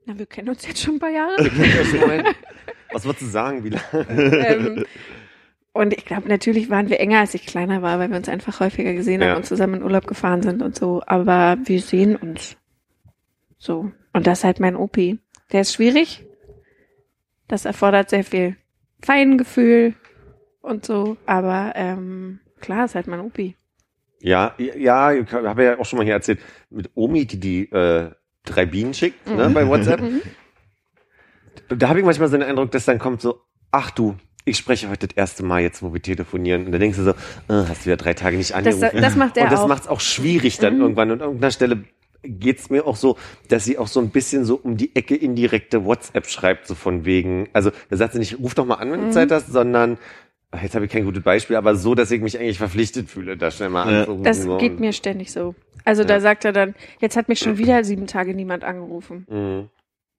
Na, 0.05 0.17
wir 0.17 0.25
kennen 0.25 0.49
uns 0.49 0.65
jetzt 0.67 0.81
schon 0.81 0.95
ein 0.95 0.99
paar 0.99 1.09
Jahre. 1.09 1.35
Was 2.91 3.03
würdest 3.05 3.21
du 3.23 3.25
sagen, 3.27 3.63
wie 3.63 3.69
lange? 3.69 4.45
ähm, 4.47 4.85
und 5.73 5.93
ich 5.93 6.05
glaube, 6.05 6.27
natürlich 6.29 6.69
waren 6.69 6.89
wir 6.89 6.99
enger, 6.99 7.19
als 7.19 7.33
ich 7.33 7.45
kleiner 7.45 7.81
war, 7.81 7.99
weil 7.99 8.09
wir 8.09 8.17
uns 8.17 8.29
einfach 8.29 8.59
häufiger 8.59 8.93
gesehen 8.93 9.21
Ja. 9.21 9.29
haben 9.29 9.37
und 9.37 9.45
zusammen 9.45 9.75
in 9.75 9.83
Urlaub 9.83 10.07
gefahren 10.07 10.41
sind 10.41 10.61
und 10.61 10.75
so. 10.75 11.03
Aber 11.05 11.57
wir 11.65 11.81
sehen 11.81 12.15
uns. 12.15 12.55
So. 13.57 13.91
Und 14.13 14.25
das 14.25 14.39
ist 14.39 14.43
halt 14.45 14.59
mein 14.59 14.75
Opi. 14.75 15.19
Der 15.51 15.61
ist 15.61 15.73
schwierig. 15.73 16.23
Das 17.47 17.65
erfordert 17.65 18.09
sehr 18.09 18.23
viel 18.23 18.55
Feingefühl 19.03 19.93
und 20.61 20.85
so. 20.85 21.17
Aber 21.25 21.73
ähm, 21.75 22.39
klar, 22.59 22.85
ist 22.85 22.95
halt 22.95 23.07
mein 23.07 23.19
Opi. 23.19 23.55
Ja, 24.19 24.55
ja, 24.57 25.13
ich 25.13 25.31
habe 25.31 25.63
ja 25.63 25.79
auch 25.79 25.85
schon 25.85 25.97
mal 25.97 26.03
hier 26.03 26.13
erzählt, 26.15 26.39
mit 26.69 26.89
Omi, 26.95 27.25
die 27.25 27.39
die 27.39 27.71
äh, 27.71 28.11
drei 28.45 28.65
Bienen 28.65 28.93
schickt, 28.93 29.27
ne, 29.27 29.49
bei 29.53 29.67
WhatsApp. 29.67 30.01
Mhm. 30.01 30.21
Da 31.69 31.89
habe 31.89 31.99
ich 31.99 32.05
manchmal 32.05 32.27
so 32.29 32.37
den 32.37 32.47
Eindruck, 32.47 32.71
dass 32.71 32.85
dann 32.85 32.97
kommt 32.99 33.21
so, 33.21 33.41
ach 33.71 33.91
du, 33.91 34.15
ich 34.45 34.57
spreche 34.57 34.89
heute 34.89 35.07
das 35.07 35.17
erste 35.17 35.43
Mal 35.43 35.61
jetzt, 35.61 35.83
wo 35.83 35.93
wir 35.93 36.01
telefonieren. 36.01 36.65
Und 36.65 36.71
dann 36.71 36.79
denkst 36.79 36.97
du 36.97 37.03
so, 37.03 37.11
äh, 37.11 37.13
hast 37.67 37.85
du 37.85 37.89
ja 37.89 37.95
drei 37.97 38.13
Tage 38.13 38.37
nicht 38.37 38.51
Das, 38.51 38.57
angerufen. 38.57 39.01
das 39.01 39.15
macht 39.15 39.37
er 39.37 39.43
und 39.43 39.51
das 39.51 39.67
macht 39.67 39.83
es 39.83 39.87
auch 39.87 39.99
schwierig 39.99 40.57
dann 40.57 40.75
Mhm. 40.75 40.81
irgendwann. 40.81 41.11
Und 41.11 41.21
an 41.21 41.27
irgendeiner 41.27 41.51
Stelle 41.51 41.83
geht's 42.23 42.69
mir 42.69 42.85
auch 42.87 42.95
so, 42.95 43.17
dass 43.49 43.65
sie 43.65 43.77
auch 43.77 43.87
so 43.87 43.99
ein 43.99 44.09
bisschen 44.09 44.45
so 44.45 44.55
um 44.55 44.77
die 44.77 44.95
Ecke 44.95 45.15
indirekte 45.15 45.83
WhatsApp 45.85 46.27
schreibt, 46.27 46.67
so 46.67 46.75
von 46.75 47.05
wegen, 47.05 47.49
also 47.53 47.71
da 47.89 47.97
sagt 47.97 48.13
sie 48.13 48.19
nicht, 48.19 48.39
ruf 48.39 48.55
doch 48.55 48.65
mal 48.65 48.75
an, 48.75 48.91
wenn 48.91 49.01
du 49.01 49.05
Mhm. 49.07 49.11
Zeit 49.11 49.31
hast, 49.31 49.47
sondern 49.51 49.97
jetzt 50.61 50.75
habe 50.75 50.85
ich 50.85 50.91
kein 50.91 51.05
gutes 51.05 51.23
Beispiel, 51.23 51.55
aber 51.55 51.75
so, 51.75 51.95
dass 51.95 52.11
ich 52.11 52.21
mich 52.21 52.39
eigentlich 52.39 52.57
verpflichtet 52.57 53.09
fühle, 53.09 53.37
da 53.37 53.51
schnell 53.51 53.69
mal 53.69 53.91
Ja. 53.91 53.99
anzurufen. 54.01 54.23
Das 54.23 54.41
so. 54.43 54.57
geht 54.57 54.79
mir 54.79 54.93
ständig 54.93 55.31
so. 55.31 55.55
Also 55.85 56.03
da 56.03 56.15
Ja. 56.15 56.19
sagt 56.21 56.45
er 56.45 56.53
dann, 56.53 56.75
jetzt 56.99 57.15
hat 57.17 57.29
mich 57.29 57.39
schon 57.39 57.57
wieder 57.57 57.83
sieben 57.83 58.07
Tage 58.07 58.33
niemand 58.33 58.63
angerufen. 58.63 59.25
Mhm. 59.29 59.69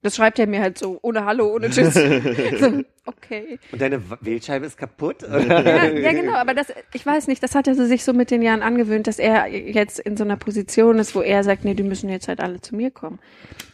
Das 0.01 0.15
schreibt 0.15 0.39
er 0.39 0.47
mir 0.47 0.61
halt 0.61 0.79
so, 0.79 0.99
ohne 1.03 1.25
Hallo, 1.25 1.53
ohne 1.53 1.71
Tschüss. 1.71 1.93
so, 2.61 2.83
okay. 3.05 3.59
Und 3.73 3.81
deine 3.83 4.01
Wählscheibe 4.21 4.65
ist 4.65 4.79
kaputt? 4.79 5.23
Ja, 5.23 5.87
ja, 5.87 6.13
genau, 6.13 6.35
aber 6.35 6.55
das, 6.55 6.69
ich 6.95 7.05
weiß 7.05 7.27
nicht, 7.27 7.43
das 7.43 7.57
hat 7.57 7.67
er 7.67 7.75
sich 7.75 8.05
so 8.05 8.13
mit 8.13 8.31
den 8.31 8.41
Jahren 8.41 8.63
angewöhnt, 8.63 9.09
dass 9.09 9.19
er 9.19 9.49
jetzt 9.49 9.99
in 9.99 10.17
so 10.17 10.23
einer 10.23 10.37
Position 10.37 11.01
ist, 11.01 11.17
wo 11.17 11.21
er 11.21 11.43
sagt, 11.43 11.65
nee, 11.65 11.75
die 11.75 11.83
müssen 11.83 12.09
jetzt 12.11 12.29
halt 12.29 12.41
alle 12.41 12.61
zu 12.61 12.77
mir 12.77 12.93
kommen. 12.93 13.19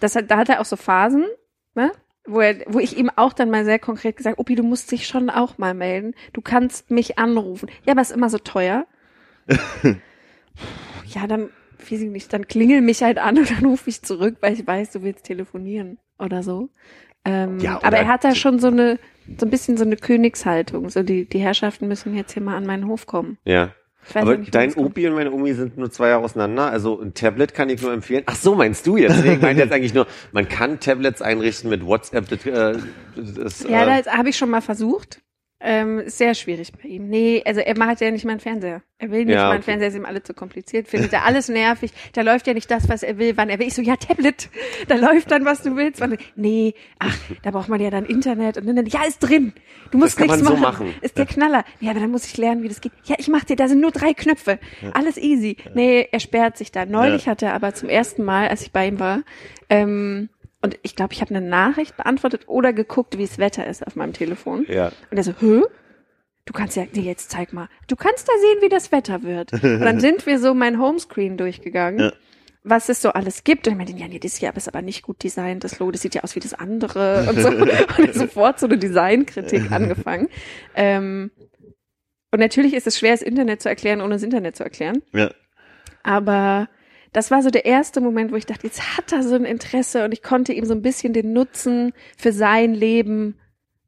Das 0.01 0.17
hat, 0.17 0.31
da 0.31 0.39
hat 0.39 0.49
er 0.49 0.61
auch 0.63 0.65
so 0.65 0.77
Phasen, 0.77 1.27
ne? 1.75 1.93
Wo, 2.27 2.41
er, 2.41 2.57
wo 2.67 2.79
ich 2.79 2.97
ihm 2.97 3.11
auch 3.17 3.33
dann 3.35 3.51
mal 3.51 3.65
sehr 3.67 3.79
konkret 3.79 4.17
gesagt, 4.17 4.39
Opi, 4.39 4.55
du 4.55 4.63
musst 4.63 4.91
dich 4.91 5.07
schon 5.07 5.29
auch 5.29 5.59
mal 5.59 5.75
melden. 5.75 6.15
Du 6.33 6.41
kannst 6.41 6.91
mich 6.91 7.19
anrufen. 7.19 7.69
Ja, 7.85 7.93
aber 7.93 8.01
ist 8.03 8.13
immer 8.13 8.31
so 8.31 8.39
teuer. 8.39 8.87
ja, 11.07 11.27
dann, 11.27 11.51
weiß 11.79 12.01
ich 12.01 12.11
nicht, 12.11 12.33
dann 12.33 12.47
klingel 12.49 12.81
mich 12.81 13.03
halt 13.03 13.19
an 13.19 13.39
und 13.39 13.51
dann 13.51 13.65
rufe 13.67 13.91
ich 13.91 14.03
zurück, 14.03 14.37
weil 14.41 14.55
ich 14.55 14.67
weiß, 14.67 14.93
du 14.93 15.03
willst 15.03 15.25
telefonieren 15.25 15.99
oder 16.19 16.43
so. 16.43 16.71
Ähm, 17.25 17.59
Ja, 17.61 17.79
oder- 17.79 17.87
aber 17.87 17.97
er 17.99 18.09
hat 18.09 18.25
da 18.25 18.35
schon 18.35 18.59
so 18.59 18.69
eine, 18.69 18.99
so 19.39 19.47
ein 19.47 19.51
bisschen 19.51 19.77
so 19.77 19.85
eine 19.85 19.97
Königshaltung. 19.97 20.89
So 20.91 21.03
die, 21.03 21.27
die 21.29 21.39
Herrschaften 21.41 21.89
müssen 21.89 22.15
jetzt 22.17 22.33
hier 22.33 22.43
mal 22.43 22.57
an 22.57 22.67
meinen 22.67 22.87
Hof 22.87 23.07
kommen. 23.07 23.39
Ja. 23.45 23.75
Aber 24.13 24.37
dein. 24.37 24.75
Opi 24.75 25.09
und 25.09 25.15
meine 25.15 25.33
Omi 25.33 25.55
sind 25.55 25.79
nur 25.79 25.91
zwei 25.91 26.09
Jahre 26.09 26.25
auseinander. 26.25 26.71
Also 26.71 27.01
ein 27.01 27.15
Tablet 27.15 27.55
kann 27.55 27.71
ich 27.71 27.81
nur 27.83 27.93
empfehlen. 27.93 28.25
Ach 28.27 28.37
so, 28.37 28.55
meinst 28.55 28.87
du 28.87 28.97
jetzt? 28.97 29.25
Ich 29.25 29.41
meine 29.41 29.61
jetzt 29.61 29.73
eigentlich 29.73 29.95
nur, 29.95 30.07
man 30.33 30.49
kann 30.49 30.81
Tablets 30.81 31.23
einrichten 31.23 31.71
mit 31.71 31.85
WhatsApp. 31.87 32.29
Das, 32.29 32.47
äh, 32.47 32.79
das, 33.17 33.63
Ja, 33.69 33.85
äh, 33.85 34.03
das 34.03 34.13
habe 34.13 34.29
ich 34.29 34.37
schon 34.37 34.51
mal 34.51 34.61
versucht. 34.61 35.21
Ähm, 35.67 36.01
ist 36.01 36.19
sehr 36.19 36.35
schwierig 36.35 36.73
bei 36.75 36.87
ihm. 36.91 37.09
Nee, 37.09 37.43
also 37.47 37.61
er 37.61 37.79
macht 37.79 38.03
ja 38.03 38.11
nicht 38.11 38.27
mal 38.27 38.33
einen 38.33 38.41
Fernseher. 38.41 38.83
Er 38.99 39.11
will 39.11 39.25
nicht 39.25 39.35
Ja, 39.35 39.45
mal 39.45 39.51
einen 39.53 39.55
okay. 39.61 39.63
Fernseher, 39.71 39.89
ist 39.89 39.95
ihm 39.97 40.05
alles 40.05 40.25
zu 40.25 40.35
kompliziert. 40.35 40.89
Findet 40.89 41.15
er 41.15 41.25
alles 41.25 41.49
nervig. 41.49 41.91
Da 42.13 42.21
läuft 42.21 42.47
ja 42.47 42.53
nicht 42.53 42.71
das, 42.71 42.87
was 42.91 43.03
er 43.03 43.17
will, 43.17 43.39
wann 43.39 43.49
er 43.49 43.59
will. 43.59 43.67
Ich 43.67 43.73
so, 43.73 43.81
ja, 43.81 43.97
Tablet. 43.97 44.51
Da 44.89 44.97
läuft 44.97 45.31
dann, 45.31 45.47
was 45.47 45.63
du 45.63 45.75
willst. 45.75 46.03
Wann, 46.03 46.19
nee, 46.37 46.75
ach, 46.99 47.17
da 47.43 47.51
braucht 47.51 47.71
man 47.71 47.81
ja 47.81 47.89
dann 47.89 48.05
Internet. 48.05 48.59
Und 48.59 48.67
dann, 48.67 48.85
ja, 48.85 49.05
ist 49.09 49.21
drin. 49.21 49.55
Du 49.91 49.97
musst 49.97 50.21
nichts 50.21 50.39
so 50.41 50.45
machen. 50.51 50.61
machen. 50.61 50.95
Ist 51.01 51.17
der 51.17 51.25
Knaller. 51.25 51.65
Ja, 51.81 51.93
aber 51.93 52.01
dann 52.01 52.11
muss 52.11 52.27
ich 52.27 52.37
lernen, 52.37 52.63
wie 52.63 52.69
das 52.69 52.83
geht. 52.83 52.93
Ja, 53.05 53.17
ich 53.19 53.29
mach 53.29 53.45
dir, 53.45 53.57
da 53.57 53.67
sind 53.67 53.81
nur 53.81 53.91
drei 53.91 54.13
Knöpfe. 54.13 54.59
Alles 54.93 55.17
easy. 55.17 55.57
Nee, 55.75 56.07
er 56.13 56.21
sperrt 56.21 56.59
sich 56.59 56.73
da. 56.73 56.85
Neulich 56.85 57.25
Ja. 57.25 57.33
hat 57.33 57.43
er 57.43 57.55
aber 57.55 57.73
zum 57.73 57.89
ersten 57.89 58.23
Mal, 58.23 58.49
als 58.49 58.61
ich 58.61 58.71
bei 58.71 58.87
ihm 58.89 59.01
war, 59.01 59.23
ähm, 59.71 60.29
und 60.65 60.79
ich 60.83 60.97
glaube, 60.97 61.13
ich 61.13 61.21
habe 61.21 61.35
eine 61.35 61.47
Nachricht 61.47 61.97
beantwortet 61.97 62.49
oder 62.49 62.73
geguckt, 62.73 63.17
wie 63.19 63.23
es 63.23 63.39
Wetter 63.39 63.67
ist 63.67 63.87
auf 63.87 63.95
meinem 63.97 64.13
Telefon. 64.15 64.65
ja. 64.69 64.91
Und 65.11 65.17
er 65.17 65.23
so, 65.23 65.33
hä? 65.39 65.63
Du 66.47 66.53
kannst 66.53 66.77
ja, 66.77 66.85
nee, 66.93 67.01
jetzt 67.03 67.31
zeig 67.31 67.53
mal. 67.53 67.69
Du 67.87 67.97
kannst 67.97 68.29
da 68.29 68.33
sehen, 68.41 68.59
wie 68.63 68.69
das 68.69 68.91
Wetter 68.93 69.23
wird. 69.23 69.53
Und 69.55 69.81
dann 69.81 70.01
sind 70.01 70.27
wir 70.27 70.39
so 70.39 70.53
mein 70.53 70.79
Homescreen 70.79 71.37
durchgegangen, 71.39 72.01
Ja. 72.01 72.13
was 72.63 72.89
es 72.91 73.01
so 73.01 73.11
alles 73.11 73.45
gibt. 73.45 73.67
Und 73.67 73.73
ich 73.73 73.77
meinte, 73.79 73.95
ja, 73.97 74.09
nee, 74.09 74.19
das 74.19 74.37
hier 74.37 74.55
ist 74.55 74.69
aber 74.69 74.83
nicht 74.83 75.03
gut 75.03 75.23
designt, 75.23 75.65
das 75.65 75.79
Logo, 75.79 75.93
das 75.93 76.03
sieht 76.03 76.15
ja 76.15 76.23
aus 76.23 76.35
wie 76.37 76.41
das 76.41 76.53
andere 76.53 77.27
und 77.31 77.39
so. 77.41 77.49
und 78.03 78.15
sofort 78.15 78.59
so 78.61 78.67
eine 78.67 78.77
Designkritik 78.77 79.71
angefangen. 79.73 80.29
Ähm, 80.75 81.31
und 82.31 82.41
natürlich 82.41 82.75
ist 82.75 82.87
es 82.87 82.99
schwer, 82.99 83.13
das 83.13 83.23
Internet 83.23 83.63
zu 83.63 83.69
erklären, 83.71 84.01
ohne 84.03 84.15
das 84.17 84.23
Internet 84.23 84.57
zu 84.57 84.65
erklären. 84.65 85.03
Ja. 85.15 85.31
Aber 86.03 86.69
das 87.15 87.31
war 87.31 87.43
so 87.43 87.49
der 87.51 87.65
erste 87.65 88.01
Moment, 88.03 88.31
wo 88.33 88.37
ich 88.37 88.45
dachte, 88.45 88.67
jetzt 88.67 88.99
hat 88.99 89.13
er 89.13 89.23
so 89.23 89.35
ein 89.35 89.45
Interesse 89.47 90.05
und 90.05 90.13
ich 90.13 90.23
konnte 90.23 90.53
ihm 90.53 90.67
so 90.67 90.75
ein 90.75 90.83
bisschen 90.83 91.15
den 91.15 91.33
Nutzen 91.33 91.95
für 92.19 92.33
sein 92.33 92.75
Leben 92.75 93.39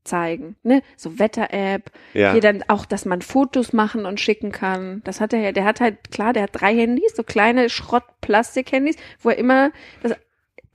zeigen. 0.04 0.56
Ne? 0.62 0.82
So 0.96 1.18
Wetter-App, 1.18 1.90
Ja. 2.14 2.32
hier 2.32 2.40
dann 2.40 2.62
auch, 2.68 2.86
dass 2.86 3.04
man 3.04 3.22
Fotos 3.22 3.72
machen 3.72 4.06
und 4.06 4.20
schicken 4.20 4.52
kann. 4.52 5.02
Das 5.04 5.20
hat 5.20 5.32
er 5.32 5.40
ja, 5.40 5.52
der 5.52 5.64
hat 5.64 5.80
halt, 5.80 6.10
klar, 6.10 6.32
der 6.32 6.44
hat 6.44 6.50
drei 6.52 6.74
Handys, 6.74 7.14
so 7.16 7.24
kleine 7.24 7.68
Schrott-Plastik-Handys, 7.68 8.96
wo 9.20 9.30
er 9.30 9.38
immer 9.38 9.72
das, 10.02 10.12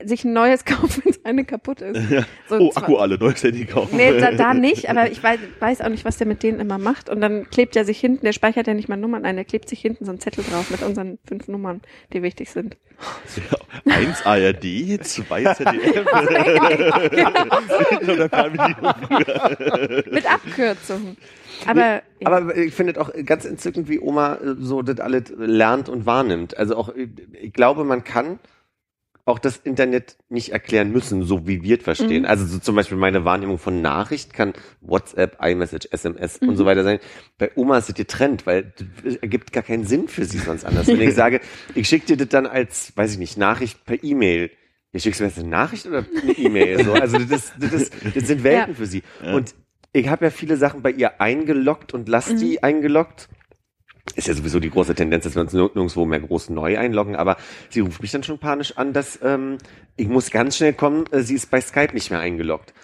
sich 0.06 0.24
ein 0.24 0.34
neues 0.34 0.66
kauft, 0.66 1.06
wenn 1.06 1.14
eine 1.24 1.46
kaputt 1.46 1.82
ist. 1.82 2.00
So 2.50 2.58
Oh, 2.60 2.72
Akku 2.76 2.98
alle, 2.98 3.18
neues 3.18 3.44
Handy 3.44 3.66
kaufen. 3.66 3.96
Nee, 3.96 4.20
da, 4.20 4.32
da 4.32 4.54
nicht, 4.56 4.90
aber 4.90 5.12
ich 5.12 5.22
weiß, 5.22 5.40
weiß 5.60 5.82
auch 5.82 5.90
nicht, 5.90 6.06
was 6.06 6.18
der 6.18 6.28
mit 6.28 6.44
denen 6.44 6.60
immer 6.60 6.78
macht. 6.78 7.10
Und 7.10 7.22
dann 7.22 7.50
klebt 7.50 7.76
er 7.76 7.86
sich 7.86 8.00
hinten, 8.00 8.26
der 8.26 8.34
speichert 8.34 8.68
ja 8.68 8.74
nicht 8.74 8.90
mal 8.90 8.98
Nummern 8.98 9.26
ein, 9.26 9.36
der 9.36 9.46
klebt 9.46 9.70
sich 9.70 9.82
hinten 9.82 10.06
so 10.06 10.12
einen 10.12 10.20
Zettel 10.20 10.44
drauf 10.44 10.70
mit 10.70 10.82
unseren 10.84 11.20
fünf 11.26 11.48
Nummern, 11.48 11.82
die 12.14 12.22
wichtig 12.22 12.50
sind. 12.50 12.78
Ja, 13.36 13.94
eins 13.94 14.26
ARD, 14.26 15.04
zwei 15.04 15.44
ZDF. 15.54 16.06
Minuten 18.52 19.06
früher. 19.08 20.04
Mit 20.12 20.32
Abkürzungen. 20.32 21.18
Aber, 21.66 21.82
ja. 21.82 22.02
Aber 22.24 22.56
ich 22.56 22.74
finde 22.74 22.94
es 22.94 22.98
auch 22.98 23.12
ganz 23.26 23.46
entzückend, 23.46 23.90
wie 23.90 24.00
Oma 24.00 24.36
äh, 24.36 24.56
so 24.60 24.82
das 24.82 25.00
alles 25.00 25.34
lernt 25.38 25.90
und 25.90 26.06
wahrnimmt. 26.06 26.58
Also 26.58 26.76
auch, 26.76 26.94
ich 26.96 27.54
glaube, 27.54 27.84
man 27.84 28.04
kann 28.04 28.40
auch 29.32 29.40
das 29.40 29.58
Internet 29.58 30.18
nicht 30.30 30.52
erklären 30.52 30.92
müssen, 30.92 31.24
so 31.24 31.48
wie 31.48 31.64
wir 31.64 31.78
es 31.80 31.84
verstehen. 31.84 32.24
Mhm. 32.24 32.28
Also 32.28 32.46
so 32.46 32.60
zum 32.60 32.76
Beispiel 32.76 32.98
meine 32.98 33.26
Wahrnehmung 33.26 33.58
von 33.58 33.82
Nachricht 33.82 34.34
kann 34.34 34.54
WhatsApp, 34.82 35.38
iMessage, 35.42 35.88
SMS 35.92 36.38
und 36.38 36.50
Mhm. 36.50 36.56
so 36.58 36.66
weiter 36.66 36.84
sein. 36.84 37.00
Bei 37.38 37.50
Oma 37.56 37.78
ist 37.80 37.90
es 37.90 37.96
getrennt, 37.96 38.46
weil 38.46 38.74
das 39.04 39.16
ergibt 39.16 39.52
gar 39.54 39.64
keinen 39.64 39.86
Sinn 39.86 40.08
für 40.08 40.26
sie 40.26 40.38
sonst 40.38 40.66
anders. 40.66 40.88
Wenn 40.88 41.02
ich 41.02 41.16
sage, 41.16 41.40
ich 41.74 41.88
schicke 41.88 42.06
dir 42.06 42.18
das 42.18 42.30
dann 42.30 42.46
als, 42.46 42.92
weiß 42.96 43.14
ich 43.14 43.18
nicht, 43.18 43.38
Nachricht 43.38 43.84
per 43.86 44.04
E-Mail. 44.04 44.52
Ja, 44.94 45.00
schickst 45.00 45.20
du 45.20 45.24
mir 45.24 45.30
jetzt 45.30 45.40
eine 45.40 45.48
Nachricht 45.48 45.86
oder 45.88 46.06
eine 46.22 46.34
E-Mail? 46.34 46.84
So, 46.84 46.94
also 46.94 47.18
das, 47.18 47.54
das, 47.58 47.72
das, 47.72 47.90
das 48.14 48.28
sind 48.28 48.44
Welten 48.44 48.72
Ja. 48.74 48.76
für 48.78 48.86
sie. 48.86 49.04
Ja. 49.24 49.34
Und 49.34 49.56
ich 49.94 50.08
habe 50.10 50.26
ja 50.26 50.32
viele 50.32 50.58
Sachen 50.58 50.82
bei 50.82 50.92
ihr 50.92 51.20
eingeloggt 51.22 51.94
und 51.94 52.08
lass 52.10 52.34
die 52.36 52.52
Mhm. 52.54 52.58
eingeloggt. 52.62 53.30
Ist 54.16 54.28
ja 54.28 54.34
sowieso 54.34 54.60
die 54.60 54.70
große 54.70 54.94
Tendenz, 54.96 55.24
dass 55.24 55.36
wir 55.36 55.42
uns 55.42 55.54
nirg- 55.54 55.72
nirgendwo 55.76 56.06
mehr 56.06 56.20
groß 56.20 56.50
neu 56.50 56.78
einloggen, 56.78 57.16
aber 57.16 57.38
sie 57.70 57.80
ruft 57.82 58.02
mich 58.02 58.12
dann 58.12 58.24
schon 58.24 58.40
panisch 58.40 58.78
an, 58.78 58.94
dass 58.94 59.20
ähm, 59.24 59.58
ich 59.96 60.08
muss 60.08 60.32
ganz 60.32 60.58
schnell 60.58 60.74
kommen, 60.74 61.06
äh, 61.12 61.22
sie 61.22 61.36
ist 61.36 61.50
bei 61.52 61.62
Skype 61.62 61.94
nicht 61.94 62.10
mehr 62.12 62.20
eingeloggt. 62.20 62.74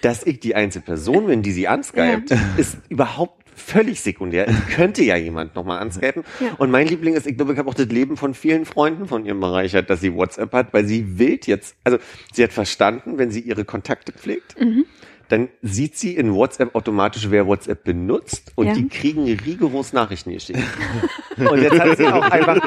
Dass 0.00 0.22
ich 0.24 0.38
die 0.38 0.54
einzige 0.54 0.84
Person 0.84 1.26
bin, 1.26 1.42
die 1.42 1.50
sie 1.50 1.66
anskypt, 1.66 2.32
ist 2.56 2.78
überhaupt 2.88 3.42
völlig 3.56 4.00
sekundär. 4.00 4.46
Es 4.46 4.76
könnte 4.76 5.02
ja 5.02 5.16
jemand 5.16 5.56
nochmal 5.56 5.80
anskypen. 5.80 6.22
Ja. 6.38 6.52
Und 6.58 6.70
mein 6.70 6.86
Liebling 6.86 7.14
ist, 7.14 7.26
ich 7.26 7.36
glaube, 7.36 7.54
ich 7.54 7.58
habe 7.58 7.68
auch 7.68 7.74
das 7.74 7.88
Leben 7.88 8.16
von 8.16 8.32
vielen 8.32 8.64
Freunden 8.64 9.08
von 9.08 9.26
ihr 9.26 9.34
bereichert, 9.34 9.90
dass 9.90 10.00
sie 10.00 10.14
WhatsApp 10.14 10.52
hat, 10.52 10.72
weil 10.72 10.84
sie 10.84 11.18
wild 11.18 11.48
jetzt, 11.48 11.74
also 11.82 11.98
sie 12.32 12.44
hat 12.44 12.52
verstanden, 12.52 13.18
wenn 13.18 13.32
sie 13.32 13.40
ihre 13.40 13.64
Kontakte 13.64 14.12
pflegt, 14.12 14.54
Mhm. 14.60 14.84
Dann 15.28 15.48
sieht 15.62 15.96
sie 15.96 16.14
in 16.16 16.34
WhatsApp 16.34 16.74
automatisch, 16.74 17.26
wer 17.30 17.46
WhatsApp 17.46 17.84
benutzt 17.84 18.52
und 18.54 18.66
Ja. 18.66 18.72
die 18.74 18.88
kriegen 18.88 19.24
rigoros 19.24 19.92
Nachrichten 19.92 20.32
geschickt. 20.32 20.58
und 21.36 21.62
jetzt 21.62 21.78
hat 21.78 21.96
sie 21.98 22.06
auch 22.06 22.22
einfach, 22.30 22.58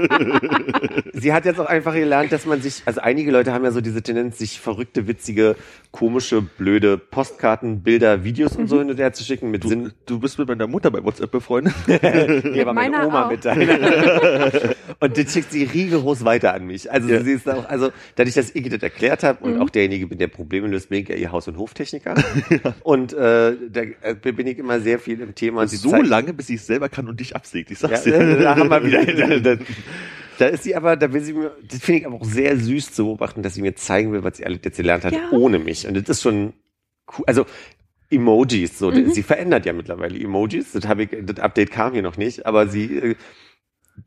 sie 1.14 1.34
hat 1.34 1.46
jetzt 1.46 1.60
auch 1.60 1.66
einfach 1.66 1.94
gelernt, 1.94 2.32
dass 2.32 2.46
man 2.46 2.62
sich, 2.62 2.84
also 2.86 3.02
einige 3.02 3.32
Leute 3.32 3.54
haben 3.54 3.64
ja 3.64 3.72
so 3.72 3.82
diese 3.82 4.02
Tendenz, 4.02 4.38
sich 4.38 4.60
verrückte, 4.60 5.08
witzige, 5.08 5.56
komische, 5.92 6.42
blöde 6.42 6.98
Postkarten, 6.98 7.82
Bilder, 7.82 8.24
Videos 8.24 8.56
und 8.56 8.68
so 8.68 8.80
hin 8.80 8.90
und 8.90 8.98
her 9.00 9.12
zu 9.14 9.24
schicken 9.24 9.52
mit 9.52 9.64
Sinn. 9.68 9.86
Du, 9.86 10.16
du 10.16 10.20
bist 10.20 10.38
mit 10.40 10.48
meiner 10.48 10.68
Mutter 10.68 10.92
bei 10.92 11.04
WhatsApp 11.04 11.32
befreundet. 11.32 11.74
Hier 11.88 12.66
war 12.66 12.74
meine 12.74 12.98
meiner 12.98 13.08
Oma 13.08 13.26
auch. 13.26 13.32
mit 13.32 13.44
deiner. 13.46 14.52
und 15.00 15.18
das 15.18 15.34
schickt 15.34 15.52
sie 15.52 15.64
rigoros 15.64 16.24
weiter 16.24 16.54
an 16.54 16.66
mich. 16.66 16.92
Also 16.92 17.10
Ja. 17.10 17.24
sie 17.24 17.32
ist 17.34 17.50
auch, 17.50 17.68
also 17.68 17.90
dadurch, 18.16 18.36
dass 18.36 18.52
ich 18.56 18.70
das 18.70 18.82
erklärt 18.84 19.24
habe 19.24 19.32
Mhm. 19.42 19.54
und 19.56 19.62
auch 19.62 19.70
derjenige 19.70 20.08
bin, 20.08 20.18
der 20.18 20.28
Probleme 20.28 20.68
löst, 20.68 20.90
bin 20.90 21.02
ich 21.04 21.10
ja 21.10 21.16
ihr 21.16 21.32
Haus- 21.32 21.48
und 21.48 21.58
Hoftechniker. 21.58 22.16
Und 22.84 23.14
äh, 23.14 23.56
da 23.70 23.82
äh, 24.02 24.16
bin 24.34 24.48
ich 24.48 24.58
immer 24.58 24.80
sehr 24.80 25.00
viel 25.00 25.20
im 25.22 25.36
Thema. 25.36 25.68
Sie 25.68 25.78
so 25.78 25.90
zeigt- 25.92 26.08
lange, 26.08 26.34
bis 26.34 26.48
sie 26.48 26.56
es 26.56 26.66
selber 26.68 26.90
kann 26.90 27.08
und 27.08 27.20
dich 27.20 27.36
absägt. 27.36 27.72
Ich 27.72 27.80
sag's 27.80 28.06
ja, 28.06 28.18
dir. 28.20 28.38
da 28.38 28.56
haben 28.56 28.70
wir 28.70 28.84
wieder. 28.84 29.06
Da, 29.42 29.56
da, 29.56 29.62
da 30.40 30.46
ist 30.48 30.64
sie 30.64 30.76
aber, 30.76 30.96
da 30.98 31.14
will 31.14 31.22
sie 31.22 31.34
mir, 31.34 31.56
das 31.70 31.82
finde 31.82 32.00
ich 32.02 32.06
aber 32.08 32.16
auch 32.16 32.26
sehr 32.26 32.58
süß 32.58 32.94
zu 32.94 33.06
beobachten, 33.06 33.44
dass 33.44 33.54
sie 33.54 33.62
mir 33.62 33.76
zeigen 33.76 34.12
will, 34.12 34.24
was 34.24 34.38
sie 34.38 34.46
alles 34.46 34.60
jetzt 34.64 34.78
gelernt 34.78 35.04
hat, 35.06 35.14
Ja. 35.14 35.30
ohne 35.32 35.60
mich. 35.60 35.86
Und 35.88 35.96
das 35.96 36.10
ist 36.10 36.22
schon 36.24 36.54
cool. 37.18 37.26
Also 37.28 37.46
Emojis, 38.10 38.80
so, 38.80 38.90
Mhm. 38.92 39.12
sie 39.12 39.24
verändert 39.24 39.66
ja 39.66 39.74
mittlerweile 39.74 40.20
Emojis. 40.20 40.72
Das 40.74 40.88
habe 40.88 41.04
ich, 41.04 41.10
das 41.24 41.40
Update 41.40 41.72
kam 41.72 41.94
hier 41.94 42.02
noch 42.02 42.18
nicht, 42.18 42.46
aber 42.48 42.68
sie 42.68 42.86
äh, 42.98 43.16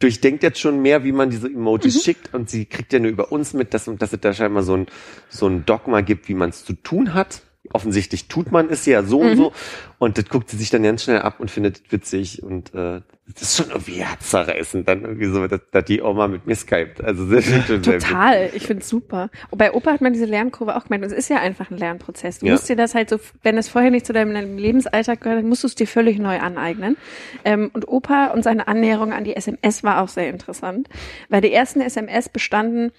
durchdenkt 0.00 0.42
jetzt 0.42 0.58
schon 0.58 0.82
mehr, 0.82 1.04
wie 1.04 1.12
man 1.12 1.30
diese 1.30 1.46
Emojis 1.46 1.94
Mhm. 1.96 2.00
schickt 2.00 2.34
und 2.34 2.50
sie 2.50 2.64
kriegt 2.66 2.92
ja 2.92 2.98
nur 2.98 3.10
über 3.10 3.30
uns 3.30 3.52
mit, 3.54 3.72
dass, 3.72 3.84
dass 3.98 4.12
es 4.12 4.20
da 4.20 4.32
scheinbar 4.32 4.62
so 4.64 4.76
ein, 4.76 4.86
so 5.28 5.46
ein 5.46 5.64
Dogma 5.64 6.00
gibt, 6.00 6.28
wie 6.28 6.34
man 6.34 6.50
es 6.50 6.64
zu 6.64 6.72
tun 6.72 7.14
hat. 7.14 7.42
Offensichtlich 7.72 8.28
tut 8.28 8.52
man 8.52 8.68
es 8.70 8.84
ja 8.86 9.02
so 9.02 9.20
und 9.20 9.36
so. 9.36 9.52
Und 9.98 10.18
das 10.18 10.26
guckt 10.28 10.50
sie 10.50 10.56
sich 10.56 10.70
dann 10.70 10.82
ganz 10.82 11.04
schnell 11.04 11.20
ab 11.20 11.40
und 11.40 11.50
findet 11.50 11.76
es 11.86 11.92
witzig 11.92 12.42
und 12.42 12.74
äh, 12.74 13.00
das 13.32 13.40
ist 13.42 13.56
schon 13.56 13.70
irgendwie 13.70 14.02
herzerreißend, 14.02 14.86
dann 14.86 15.02
irgendwie 15.02 15.26
so, 15.26 15.46
dass, 15.46 15.60
dass 15.70 15.84
die 15.86 16.02
Oma 16.02 16.28
mit 16.28 16.46
mir 16.46 16.54
skypt. 16.54 17.02
Also 17.02 17.24
das 17.30 17.46
ist 17.46 17.66
schon 17.66 17.82
Total, 17.82 18.50
ich 18.52 18.66
find's 18.66 18.86
super. 18.88 19.30
Und 19.50 19.56
bei 19.56 19.72
Opa 19.72 19.92
hat 19.92 20.02
man 20.02 20.12
diese 20.12 20.26
Lernkurve 20.26 20.76
auch 20.76 20.84
gemeint. 20.84 21.04
Es 21.06 21.12
ist 21.12 21.30
ja 21.30 21.38
einfach 21.38 21.70
ein 21.70 21.78
Lernprozess. 21.78 22.40
Du 22.40 22.46
Ja. 22.46 22.52
musst 22.52 22.68
dir 22.68 22.76
das 22.76 22.94
halt 22.94 23.08
so, 23.08 23.18
wenn 23.42 23.56
es 23.56 23.68
vorher 23.68 23.90
nicht 23.90 24.04
zu 24.04 24.12
deinem 24.12 24.58
Lebensalltag 24.58 25.22
gehört, 25.22 25.38
dann 25.38 25.48
musst 25.48 25.62
du 25.62 25.68
es 25.68 25.74
dir 25.74 25.86
völlig 25.86 26.18
neu 26.18 26.38
aneignen. 26.38 26.98
Ähm, 27.46 27.70
und 27.72 27.88
Opa 27.88 28.26
und 28.26 28.42
seine 28.44 28.68
Annäherung 28.68 29.14
an 29.14 29.24
die 29.24 29.34
SMS 29.36 29.82
war 29.82 30.02
auch 30.02 30.08
sehr 30.08 30.28
interessant, 30.28 30.88
weil 31.30 31.40
die 31.40 31.52
ersten 31.52 31.80
SMS 31.80 32.28
bestanden 32.28 32.92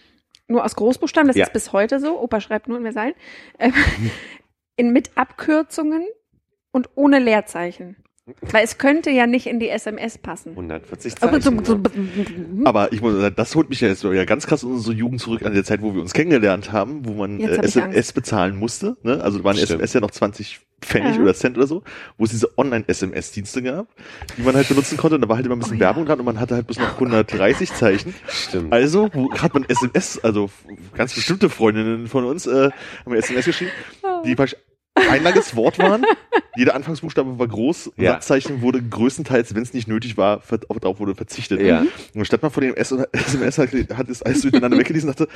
nur 0.47 0.65
aus 0.65 0.75
Großbuchstaben. 0.75 1.27
Das 1.27 1.37
Ja. 1.37 1.45
ist 1.45 1.53
bis 1.53 1.71
heute 1.71 1.99
so. 1.99 2.19
Opa 2.19 2.41
schreibt 2.41 2.67
nur 2.67 2.77
in 2.77 2.83
Versallen. 2.83 3.13
Ähm, 3.59 3.73
in, 4.75 4.91
mit 4.91 5.17
Abkürzungen 5.17 6.05
und 6.71 6.89
ohne 6.95 7.19
Leerzeichen. 7.19 8.04
Weil 8.41 8.63
es 8.63 8.79
könnte 8.79 9.11
ja 9.11 9.27
nicht 9.27 9.45
in 9.45 9.59
die 9.59 9.69
SMS 9.69 10.17
passen. 10.17 10.51
140 10.51 11.13
Aber 11.21 11.39
so, 11.39 11.51
Zeichen. 11.51 11.65
so, 11.65 11.73
ja. 11.75 12.65
Aber 12.65 12.91
ich 12.91 12.99
muss 13.01 13.13
sagen, 13.21 13.35
das 13.37 13.53
holt 13.53 13.69
mich 13.69 13.81
ja 13.81 13.87
jetzt 13.87 14.03
ja 14.03 14.25
ganz 14.25 14.47
krass 14.47 14.63
in 14.63 14.71
unsere 14.71 14.95
Jugend 14.95 15.21
zurück 15.21 15.45
an 15.45 15.53
der 15.53 15.63
Zeit, 15.63 15.83
wo 15.83 15.93
wir 15.93 16.01
uns 16.01 16.13
kennengelernt 16.13 16.71
haben, 16.71 17.05
wo 17.05 17.13
man 17.13 17.39
äh, 17.39 17.57
SMS 17.63 18.13
bezahlen 18.13 18.55
musste. 18.57 18.97
Ne? 19.03 19.21
Also 19.21 19.37
da 19.37 19.43
waren 19.43 19.55
Stimmt. 19.57 19.69
SMS 19.73 19.93
ja 19.93 19.99
noch 20.01 20.09
20 20.09 20.59
Pfennig 20.81 21.15
Ja. 21.15 21.21
oder 21.21 21.33
Cent 21.35 21.55
oder 21.57 21.67
so, 21.67 21.83
wo 22.17 22.25
es 22.25 22.31
diese 22.31 22.57
Online-SMS-Dienste 22.57 23.61
gab, 23.61 23.87
die 24.37 24.41
man 24.41 24.55
halt 24.55 24.67
benutzen 24.69 24.97
konnte. 24.97 25.15
Und 25.15 25.21
da 25.21 25.29
war 25.29 25.35
halt 25.35 25.45
immer 25.45 25.55
ein 25.55 25.59
bisschen 25.59 25.77
Oh 25.77 25.81
ja. 25.81 25.85
Werbung 25.87 26.05
dran 26.07 26.19
und 26.19 26.25
man 26.25 26.39
hatte 26.39 26.55
halt 26.55 26.65
bis 26.67 26.79
noch 26.79 26.93
130 26.93 27.71
Zeichen. 27.73 28.13
Stimmt. 28.27 28.73
Also 28.73 29.09
wo 29.13 29.31
hat 29.33 29.53
man 29.53 29.65
SMS, 29.67 30.19
also 30.23 30.49
ganz 30.95 31.13
bestimmte 31.13 31.49
Freundinnen 31.49 32.07
von 32.07 32.25
uns 32.25 32.47
äh, 32.47 32.71
haben 32.71 33.11
mir 33.11 33.17
SMS 33.17 33.45
geschrieben, 33.45 33.71
die 34.25 34.35
praktisch 34.35 34.57
ein 34.95 35.23
langes 35.23 35.55
Wort 35.55 35.77
waren. 35.79 36.05
Jeder 36.55 36.73
Anfangsbuchstabe 36.75 37.37
war 37.37 37.47
groß. 37.47 37.91
Ja. 37.97 38.13
Satzzeichen 38.13 38.61
wurde 38.61 38.81
größtenteils, 38.81 39.53
wenn 39.55 39.63
es 39.63 39.73
nicht 39.73 39.87
nötig 39.87 40.17
war, 40.17 40.41
darauf 40.81 40.99
wurde 40.99 41.15
verzichtet. 41.15 41.61
Ja. 41.61 41.85
Und 42.13 42.25
statt 42.25 42.41
man 42.41 42.51
von 42.51 42.63
dem 42.63 42.75
S 42.75 42.91
SMS 43.11 43.57
hat, 43.57 43.69
hat 43.95 44.09
es 44.09 44.21
alles 44.21 44.41
durcheinander 44.41 44.77
weggelesen 44.77 45.09
und 45.09 45.19
dachte, 45.19 45.31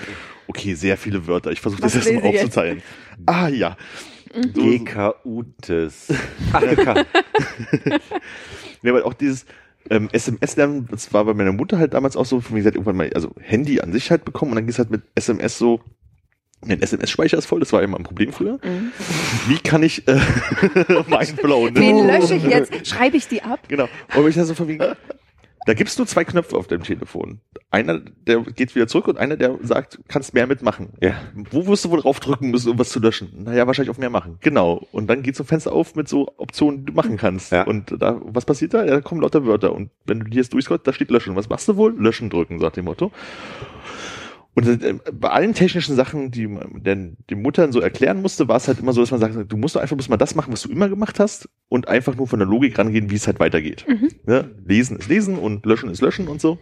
okay, 0.48 0.76
sehr 0.76 0.98
viele 0.98 1.28
Wörter. 1.28 1.52
Ich 1.52 1.60
versuche 1.60 1.82
das 1.82 1.96
Was 1.96 2.06
jetzt 2.06 2.14
mal 2.16 2.22
lese 2.22 2.28
ich 2.28 2.34
jetzt? 2.36 2.44
aufzuteilen. 2.46 2.82
Ah 3.26 3.50
ja. 3.50 3.76
So, 4.34 4.62
so. 4.62 4.62
GKUTes. 4.62 6.08
Ach, 6.54 6.62
GK. 6.62 7.06
Ja, 8.82 8.92
aber 8.92 9.04
auch 9.06 9.14
dieses 9.14 9.46
ähm, 9.90 10.10
SMS-Lernen, 10.12 10.88
das 10.92 11.14
war 11.14 11.26
bei 11.26 11.34
meiner 11.34 11.52
Mutter 11.52 11.80
halt 11.80 11.94
damals 11.94 12.16
auch 12.16 12.26
so, 12.26 12.44
wie 12.50 12.56
gesagt, 12.56 12.76
irgendwann 12.76 12.96
mal, 12.98 13.12
also 13.14 13.34
Handy 13.42 13.82
an 13.82 13.92
sich 13.92 14.12
halt 14.12 14.26
bekommen 14.26 14.52
und 14.52 14.56
dann 14.56 14.66
ging 14.66 14.72
es 14.72 14.78
halt 14.78 14.92
mit 14.92 15.02
SMS 15.16 15.58
so, 15.58 15.82
mein 16.66 16.82
SMS-Speicher 16.82 17.38
ist 17.38 17.46
voll, 17.46 17.60
das 17.60 17.72
war 17.74 17.82
immer 17.82 17.98
ein 17.98 18.04
Problem 18.04 18.34
früher. 18.34 18.60
Wie 19.48 19.58
kann 19.60 19.84
ich 19.84 20.08
äh, 20.08 20.20
mindblown? 21.08 21.74
ne? 21.74 21.80
Wen 21.80 22.08
lösche 22.08 22.36
ich 22.36 22.44
jetzt? 22.44 22.72
Schreibe 22.88 23.18
ich 23.18 23.28
die 23.28 23.42
ab? 23.42 23.60
Genau. 23.68 23.88
Und 24.16 24.28
ich 24.28 24.36
da 24.36 24.46
so 24.46 24.54
von 24.54 24.68
wegen, 24.68 24.84
da 25.66 25.74
gibt's 25.74 25.98
nur 25.98 26.08
zwei 26.08 26.24
Knöpfe 26.24 26.56
auf 26.58 26.68
deinem 26.68 26.84
Telefon. 26.84 27.42
Einer, 27.70 28.00
der 28.00 28.42
geht 28.42 28.74
wieder 28.76 28.88
zurück 28.88 29.08
und 29.08 29.18
einer, 29.18 29.38
der 29.38 29.58
sagt, 29.62 30.00
kannst 30.08 30.34
mehr 30.34 30.48
mitmachen. 30.48 30.90
Ja. 31.02 31.14
Wo 31.52 31.68
wirst 31.68 31.86
du 31.86 31.92
wohl 31.92 32.02
drauf 32.02 32.20
drücken 32.20 32.50
müssen, 32.50 32.72
um 32.72 32.80
was 32.80 32.90
zu 32.90 33.00
löschen? 33.00 33.44
Naja, 33.44 33.68
wahrscheinlich 33.68 33.92
auf 33.92 33.98
mehr 33.98 34.10
machen. 34.10 34.38
Genau. 34.42 34.88
Und 34.92 35.08
dann 35.10 35.22
geht 35.22 35.36
so 35.36 35.44
ein 35.44 35.48
Fenster 35.48 35.72
auf 35.72 35.96
mit 35.96 36.08
so 36.08 36.34
Optionen, 36.38 36.80
die 36.80 36.86
du 36.88 36.94
machen 36.94 37.18
kannst. 37.18 37.52
Ja. 37.52 37.64
Und 37.64 37.94
da, 38.02 38.20
was 38.24 38.46
passiert 38.46 38.74
da? 38.74 38.84
Ja, 38.84 38.92
da 38.96 39.02
kommen 39.02 39.22
lauter 39.22 39.46
Wörter. 39.46 39.74
Und 39.74 39.92
wenn 40.06 40.22
du 40.22 40.26
die 40.26 40.38
jetzt 40.38 40.54
durchscrollst, 40.54 40.88
da 40.88 40.94
steht 40.94 41.12
löschen. 41.12 41.36
Was 41.36 41.50
machst 41.50 41.68
du 41.68 41.76
wohl? 41.76 41.94
Löschen 41.96 42.30
drücken, 42.30 42.60
sagt 42.60 42.78
dem 42.78 42.86
Motto. 42.86 43.12
Und 44.68 44.84
äh, 44.84 44.96
bei 45.14 45.30
allen 45.30 45.54
technischen 45.54 45.96
Sachen, 45.96 46.32
die 46.32 46.48
man 46.48 46.84
den, 46.84 47.18
den 47.30 47.42
Muttern 47.42 47.72
so 47.72 47.80
erklären 47.80 48.22
musste, 48.22 48.48
war 48.48 48.58
es 48.58 48.68
halt 48.68 48.80
immer 48.80 48.94
so, 48.94 49.02
dass 49.02 49.12
man 49.12 49.20
sagt, 49.20 49.36
du 49.52 49.58
musst 49.58 49.78
einfach 49.78 49.96
bloß 49.96 50.10
mal 50.10 50.18
das 50.18 50.36
machen, 50.36 50.52
was 50.54 50.64
du 50.64 50.70
immer 50.70 50.90
gemacht 50.90 51.20
hast 51.20 51.48
und 51.70 51.88
einfach 51.88 52.16
nur 52.16 52.28
von 52.28 52.40
der 52.40 52.48
Logik 52.48 52.78
rangehen, 52.78 53.10
wie 53.10 53.16
es 53.16 53.28
halt 53.28 53.40
weitergeht. 53.40 53.86
Ne? 54.26 54.50
Lesen 54.66 54.98
ist 54.98 55.08
lesen 55.10 55.38
und 55.38 55.66
löschen 55.66 55.90
ist 55.90 56.02
löschen 56.02 56.28
und 56.28 56.42
so. 56.42 56.58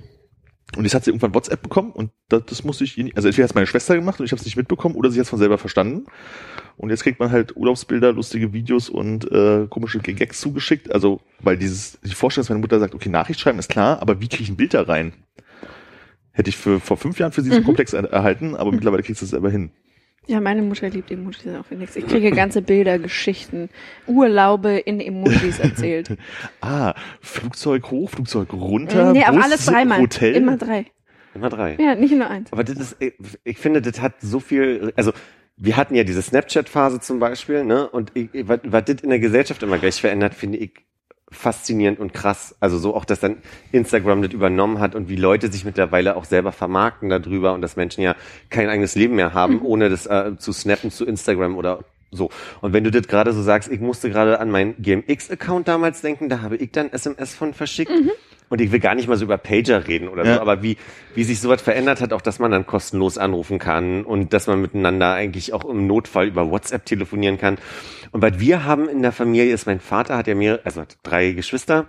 Und 0.76 0.84
jetzt 0.84 0.94
hat 0.96 1.06
sie 1.06 1.12
irgendwann 1.12 1.34
WhatsApp 1.34 1.62
bekommen 1.62 1.92
und 1.94 2.12
das, 2.28 2.44
das 2.46 2.64
musste 2.66 2.84
ich, 2.84 2.98
nicht- 2.98 3.16
also 3.16 3.30
entweder 3.30 3.46
hat 3.46 3.52
es 3.52 3.56
meine 3.56 3.68
Schwester 3.68 3.96
gemacht 3.96 4.20
und 4.20 4.26
ich 4.26 4.34
habe 4.34 4.40
es 4.42 4.46
nicht 4.46 4.58
mitbekommen 4.58 4.96
oder 4.96 5.10
sie 5.10 5.18
hat 5.20 5.24
es 5.24 5.30
von 5.30 5.40
selber 5.40 5.58
verstanden. 5.58 6.06
Und 6.76 6.90
jetzt 6.90 7.04
kriegt 7.04 7.20
man 7.22 7.32
halt 7.32 7.56
Urlaubsbilder, 7.56 8.12
lustige 8.12 8.52
Videos 8.52 8.90
und 8.90 9.32
äh, 9.32 9.66
komische 9.70 10.00
Gags 10.00 10.42
zugeschickt. 10.42 10.92
Also, 10.94 11.22
weil 11.40 11.58
dieses, 11.58 11.98
ich 12.04 12.16
vorstelle, 12.16 12.44
dass 12.44 12.50
meine 12.50 12.60
Mutter 12.60 12.80
sagt, 12.80 12.94
okay, 12.94 13.08
Nachricht 13.10 13.40
schreiben 13.40 13.60
ist 13.60 13.70
klar, 13.70 14.02
aber 14.02 14.20
wie 14.20 14.28
kriege 14.28 14.44
ich 14.44 14.50
ein 14.50 14.58
Bild 14.58 14.74
da 14.74 14.82
rein? 14.82 15.14
Hätte 16.38 16.50
ich 16.50 16.56
für 16.58 16.80
vor 16.80 16.98
fünf 16.98 17.18
Jahren 17.20 17.32
für 17.32 17.42
sie 17.42 17.50
so 17.52 17.60
Mhm. 17.60 17.64
komplex 17.66 17.94
er 17.94 18.04
erhalten, 18.06 18.56
aber 18.56 18.72
mittlerweile 18.72 19.02
kriegst 19.02 19.22
du 19.22 19.26
es 19.26 19.32
selber 19.32 19.50
hin. 19.50 19.72
Ja, 20.28 20.40
meine 20.40 20.62
Mutter 20.62 20.90
liebt 20.90 21.10
Emojis 21.10 21.48
auch 21.48 21.72
nix. 21.72 21.96
Ich 21.96 22.06
kriege 22.06 22.32
ganze 22.32 22.62
Bilder, 22.62 23.00
Geschichten, 23.00 23.70
Urlaube 24.08 24.78
in 24.78 25.00
Emojis 25.00 25.58
erzählt. 25.60 26.16
Ah, 26.62 26.94
Flugzeug 27.22 27.90
hoch, 27.92 28.10
Flugzeug 28.12 28.54
runter, 28.54 29.14
nee, 29.14 29.24
aber 29.24 29.38
Bus, 29.38 29.46
alles 29.46 29.66
dreimal. 29.66 30.00
Hotel. 30.00 30.36
Immer 30.36 30.58
drei. 30.58 30.86
Immer 31.34 31.50
drei. 31.50 31.78
Ja, 31.80 31.96
nicht 31.96 32.14
nur 32.14 32.30
eins. 32.30 32.52
Aber 32.52 32.64
das 32.64 32.78
ist, 32.78 32.98
ich- 33.44 33.58
finde, 33.58 33.82
das 33.82 34.02
hat 34.02 34.16
so 34.22 34.40
viel, 34.40 34.92
also 34.96 35.14
wir 35.56 35.76
hatten 35.78 35.96
ja 35.96 36.04
diese 36.04 36.22
Snapchat-Phase 36.22 37.00
zum 37.00 37.20
Beispiel, 37.20 37.64
ne? 37.64 37.88
Und 37.90 38.12
ich- 38.14 38.30
was, 38.48 38.60
was 38.64 38.86
das 38.86 39.02
in 39.02 39.10
der 39.10 39.20
Gesellschaft 39.20 39.64
immer 39.64 39.78
gleich 39.80 40.00
verändert, 40.00 40.34
finde 40.36 40.58
ich 40.60 40.74
faszinierend 41.30 42.00
und 42.00 42.14
krass. 42.14 42.56
Also 42.60 42.78
so 42.78 42.96
auch, 42.96 43.06
dass 43.06 43.20
dann 43.20 43.38
Instagram 43.72 44.22
das 44.22 44.32
übernommen 44.32 44.80
hat 44.80 44.96
und 44.96 45.10
wie 45.10 45.16
Leute 45.16 45.52
sich 45.52 45.66
mittlerweile 45.66 46.16
auch 46.16 46.26
selber 46.26 46.52
vermarkten 46.52 47.10
darüber 47.10 47.54
und 47.54 47.62
dass 47.62 47.76
Menschen 47.76 48.02
ja 48.02 48.16
kein 48.50 48.70
eigenes 48.70 48.96
Leben 48.96 49.16
mehr 49.16 49.34
haben, 49.34 49.62
ohne 49.62 49.90
das 49.90 50.06
äh, 50.06 50.38
zu 50.38 50.54
snappen 50.54 50.92
zu 50.92 51.06
Instagram 51.06 51.58
oder 51.58 51.80
so. 52.12 52.30
Und 52.62 52.74
wenn 52.74 52.84
du 52.84 52.92
das 52.92 53.08
gerade 53.08 53.34
so 53.34 53.42
sagst, 53.42 53.70
ich 53.70 53.82
musste 53.82 54.10
gerade 54.10 54.40
an 54.40 54.50
meinen 54.50 54.82
GMX-Account 54.82 55.68
damals 55.68 56.02
denken, 56.02 56.30
da 56.30 56.42
habe 56.42 56.56
ich 56.56 56.72
dann 56.72 56.92
SMS 56.92 57.36
von 57.36 57.54
verschickt. 57.54 57.92
Und 58.50 58.62
ich 58.62 58.72
will 58.72 58.80
gar 58.80 58.96
nicht 58.96 59.08
mal 59.08 59.18
so 59.18 59.26
über 59.26 59.38
Pager 59.38 59.88
reden 59.88 60.08
oder 60.08 60.26
Ja. 60.26 60.36
so, 60.36 60.42
aber 60.42 60.64
wie, 60.64 60.78
wie 61.16 61.24
sich 61.24 61.42
sowas 61.42 61.62
verändert 61.62 62.00
hat, 62.02 62.14
auch 62.14 62.22
dass 62.22 62.40
man 62.40 62.52
dann 62.52 62.66
kostenlos 62.66 63.18
anrufen 63.18 63.60
kann 63.60 64.04
und 64.06 64.32
dass 64.34 64.48
man 64.48 64.62
miteinander 64.62 65.14
eigentlich 65.14 65.54
auch 65.54 65.66
im 65.66 65.86
Notfall 65.88 66.28
über 66.28 66.50
WhatsApp 66.50 66.86
telefonieren 66.86 67.38
kann. 67.38 67.58
Und 68.12 68.22
was 68.22 68.40
wir 68.40 68.64
haben 68.64 68.88
in 68.88 69.02
der 69.02 69.12
Familie 69.12 69.54
ist, 69.54 69.66
mein 69.66 69.80
Vater 69.82 70.16
hat 70.18 70.28
ja 70.28 70.36
mehr, 70.36 70.62
also 70.64 70.82
hat 70.82 70.98
drei 71.04 71.32
Geschwister. 71.32 71.88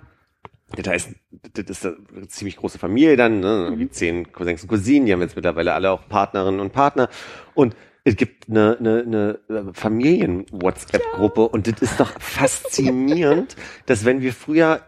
Das 0.76 0.86
heißt, 0.86 1.10
das 1.54 1.64
ist 1.66 1.86
eine 1.86 2.28
ziemlich 2.28 2.56
große 2.56 2.78
Familie 2.78 3.16
dann, 3.16 3.40
ne? 3.40 3.64
irgendwie 3.64 3.88
zehn 3.88 4.32
Cousins 4.32 4.62
und 4.62 4.68
Cousinen, 4.68 5.06
die 5.06 5.12
haben 5.12 5.22
jetzt 5.22 5.36
mittlerweile 5.36 5.72
alle 5.72 5.90
auch 5.90 6.08
Partnerinnen 6.08 6.60
und 6.60 6.72
Partner. 6.72 7.08
Und 7.54 7.74
es 8.04 8.16
gibt 8.16 8.50
eine, 8.50 8.76
eine, 8.78 9.38
eine 9.48 9.72
Familien-WhatsApp-Gruppe 9.72 11.48
und 11.48 11.66
das 11.66 11.80
ist 11.80 12.00
doch 12.00 12.12
faszinierend, 12.20 13.56
dass 13.86 14.04
wenn 14.04 14.20
wir 14.20 14.32
früher 14.32 14.80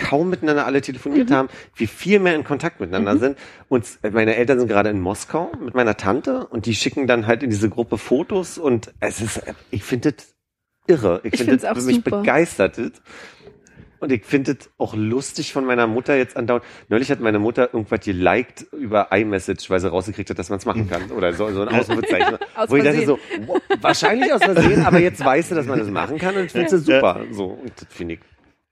kaum 0.00 0.30
miteinander 0.30 0.66
alle 0.66 0.80
telefoniert 0.80 1.30
haben, 1.30 1.48
wir 1.76 1.88
viel 1.88 2.18
mehr 2.18 2.34
in 2.34 2.44
Kontakt 2.44 2.80
miteinander 2.80 3.18
sind. 3.18 3.38
Und 3.68 3.86
meine 4.12 4.34
Eltern 4.36 4.58
sind 4.58 4.68
gerade 4.68 4.88
in 4.90 5.00
Moskau 5.00 5.52
mit 5.62 5.74
meiner 5.74 5.96
Tante 5.96 6.46
und 6.46 6.66
die 6.66 6.74
schicken 6.74 7.06
dann 7.06 7.26
halt 7.26 7.42
in 7.42 7.50
diese 7.50 7.68
Gruppe 7.68 7.98
Fotos 7.98 8.58
und 8.58 8.92
es 9.00 9.20
ist, 9.20 9.42
ich 9.70 9.84
finde 9.84 10.12
das 10.12 10.34
irre. 10.86 11.20
Ich, 11.24 11.34
Ich 11.34 11.40
finde 11.44 11.58
das 11.58 11.84
mich 11.84 11.96
super. 11.96 12.18
begeistert. 12.18 12.78
Und 14.00 14.10
ich 14.12 14.24
finde 14.24 14.52
es 14.58 14.70
auch 14.78 14.94
lustig 14.96 15.52
von 15.52 15.66
meiner 15.66 15.86
Mutter 15.86 16.16
jetzt 16.16 16.34
andauernd. 16.34 16.64
Neulich 16.88 17.10
hat 17.10 17.20
meine 17.20 17.38
Mutter 17.38 17.74
irgendwas 17.74 18.00
geliked 18.00 18.62
über 18.72 19.08
iMessage, 19.12 19.68
weil 19.68 19.78
sie 19.78 19.90
rausgekriegt 19.90 20.30
hat, 20.30 20.38
dass 20.38 20.48
man 20.48 20.58
es 20.58 20.64
machen 20.64 20.88
kann. 20.88 21.10
Oder 21.10 21.34
so, 21.34 21.50
so 21.52 21.60
ein 21.62 21.68
Ausrufezeichen. 21.68 22.38
Aus 22.56 22.70
Wo 22.70 22.76
ich 22.76 22.84
dachte 22.84 23.04
so, 23.04 23.18
wahrscheinlich 23.82 24.32
aus 24.32 24.42
Versehen, 24.42 24.86
aber 24.86 25.00
jetzt 25.00 25.22
weißt 25.22 25.50
du, 25.50 25.54
dass 25.54 25.66
man 25.66 25.78
das 25.78 25.88
machen 25.90 26.16
kann 26.16 26.34
und 26.34 26.44
ich 26.46 26.52
finde 26.52 26.74
es 26.74 26.84
super. 26.84 27.20
So, 27.30 27.44
und 27.48 27.72
das 27.76 27.88
finde 27.90 28.14
ich 28.14 28.20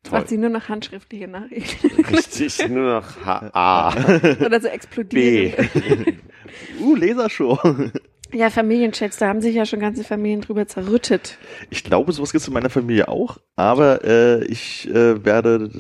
toll. 0.09 0.19
Macht 0.21 0.29
sie 0.29 0.39
nur 0.39 0.51
noch 0.51 0.69
handschriftliche 0.69 1.29
Nachrichten. 1.29 1.89
Richtig, 2.05 2.69
nur 2.69 2.95
noch 2.95 3.25
H 3.25 3.51
A 3.53 3.89
Oder 4.45 4.61
so 4.61 4.69
B. 4.69 4.75
explodieren. 4.75 5.69
Uh, 6.81 6.95
Lasershow. 6.97 7.59
Ja, 8.33 8.51
Familienchats, 8.51 9.17
da 9.19 9.29
haben 9.29 9.41
sich 9.41 9.55
ja 9.55 9.65
schon 9.65 9.81
ganze 9.81 10.05
Familien 10.05 10.41
drüber 10.41 10.67
zerrüttet. 10.67 11.39
Ich 11.71 11.85
glaube, 11.85 12.13
sowas 12.13 12.33
gibt 12.33 12.43
es 12.43 12.49
in 12.49 12.55
meiner 12.55 12.71
Familie 12.71 13.09
auch, 13.09 13.39
aber 13.57 14.05
äh, 14.05 14.45
ich 14.45 14.89
äh, 14.89 15.25
werde 15.25 15.71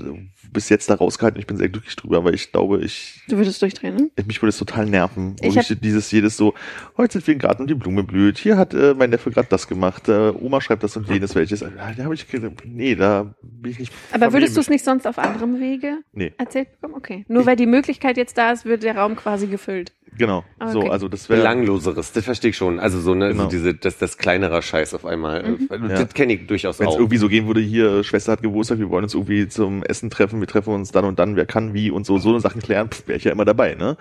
bis 0.52 0.68
jetzt 0.68 0.90
da 0.90 0.94
rausgehalten. 0.94 1.40
Ich 1.40 1.46
bin 1.46 1.56
sehr 1.56 1.68
glücklich 1.68 1.96
drüber, 1.96 2.24
weil 2.24 2.34
ich 2.34 2.52
glaube, 2.52 2.80
ich 2.80 3.22
Du 3.28 3.36
würdest 3.36 3.60
durchdrehen, 3.62 3.94
ne? 3.96 4.10
mich 4.26 4.40
würde 4.42 4.50
es 4.50 4.58
total 4.58 4.86
nerven. 4.86 5.36
Ich 5.40 5.56
Ich 5.56 5.76
dieses 5.80 6.10
jedes 6.10 6.36
so, 6.36 6.54
heute 6.96 7.14
sind 7.14 7.26
wir 7.26 7.34
gerade 7.36 7.62
und 7.62 7.68
die 7.68 7.74
Blume 7.74 8.02
blüht. 8.02 8.38
Hier 8.38 8.56
hat 8.56 8.74
äh, 8.74 8.94
mein 8.94 9.10
Neffe 9.10 9.30
gerade 9.30 9.48
das 9.48 9.68
gemacht. 9.68 10.08
Äh, 10.08 10.30
Oma 10.30 10.60
schreibt 10.60 10.82
das 10.82 10.96
und 10.96 11.08
jenes 11.08 11.34
welches. 11.34 11.62
Ah, 11.62 11.92
Da 11.96 12.04
habe 12.04 12.14
ich 12.14 12.26
nee, 12.64 12.94
da 12.94 13.34
bin 13.42 13.72
ich 13.72 13.78
nicht. 13.78 13.92
Aber 14.12 14.32
würdest 14.32 14.56
du 14.56 14.60
es 14.60 14.68
nicht 14.68 14.84
sonst 14.84 15.06
auf 15.06 15.18
anderem 15.18 15.60
Wege 15.60 15.98
Nee, 16.12 16.32
erzählt 16.38 16.72
bekommen? 16.72 16.94
Okay. 16.94 17.24
Nur 17.28 17.46
weil 17.46 17.56
die 17.56 17.66
Möglichkeit 17.66 18.16
jetzt 18.16 18.38
da 18.38 18.52
ist, 18.52 18.64
wird 18.64 18.82
der 18.82 18.96
Raum 18.96 19.16
quasi 19.16 19.46
gefüllt. 19.46 19.92
Genau. 20.18 20.44
Ah, 20.58 20.70
So, 20.72 20.80
okay. 20.80 20.90
also 20.90 21.08
das 21.08 21.28
wäre 21.28 21.40
Belangloseres, 21.40 22.12
das 22.12 22.24
verstehe 22.24 22.50
ich 22.50 22.56
schon. 22.56 22.78
Also 22.80 23.00
so, 23.00 23.14
ne, 23.14 23.28
Genau. 23.28 23.44
so 23.44 23.48
diese, 23.48 23.74
das, 23.74 23.96
das 23.98 24.18
kleinerer 24.18 24.60
Scheiß 24.60 24.92
auf 24.94 25.06
einmal. 25.06 25.42
Mhm. 25.42 25.68
Äh, 25.70 25.76
Ja. 25.94 26.04
Das 26.04 26.12
kenne 26.14 26.34
ich 26.34 26.46
durchaus 26.46 26.78
Wenn 26.78 26.88
es 26.88 26.94
auch. 26.94 26.98
irgendwie 26.98 27.16
so 27.16 27.28
gehen 27.28 27.46
würde, 27.46 27.60
hier, 27.60 28.04
Schwester 28.04 28.32
hat 28.32 28.42
Geburtstag, 28.42 28.78
wir 28.78 28.90
wollen 28.90 29.04
uns 29.04 29.14
irgendwie 29.14 29.48
zum 29.48 29.82
Essen 29.82 30.10
treffen, 30.10 30.40
wir 30.40 30.46
treffen 30.48 30.74
uns 30.74 30.92
dann 30.92 31.04
und 31.04 31.18
dann, 31.18 31.36
wer 31.36 31.46
kann 31.46 31.72
wie 31.72 31.90
und 31.90 32.04
so, 32.04 32.18
so 32.18 32.30
eine 32.30 32.40
Sachen 32.40 32.60
klären, 32.60 32.90
wäre 33.06 33.16
ich 33.18 33.24
ja 33.24 33.32
immer 33.32 33.44
dabei, 33.44 33.74
ne? 33.74 33.96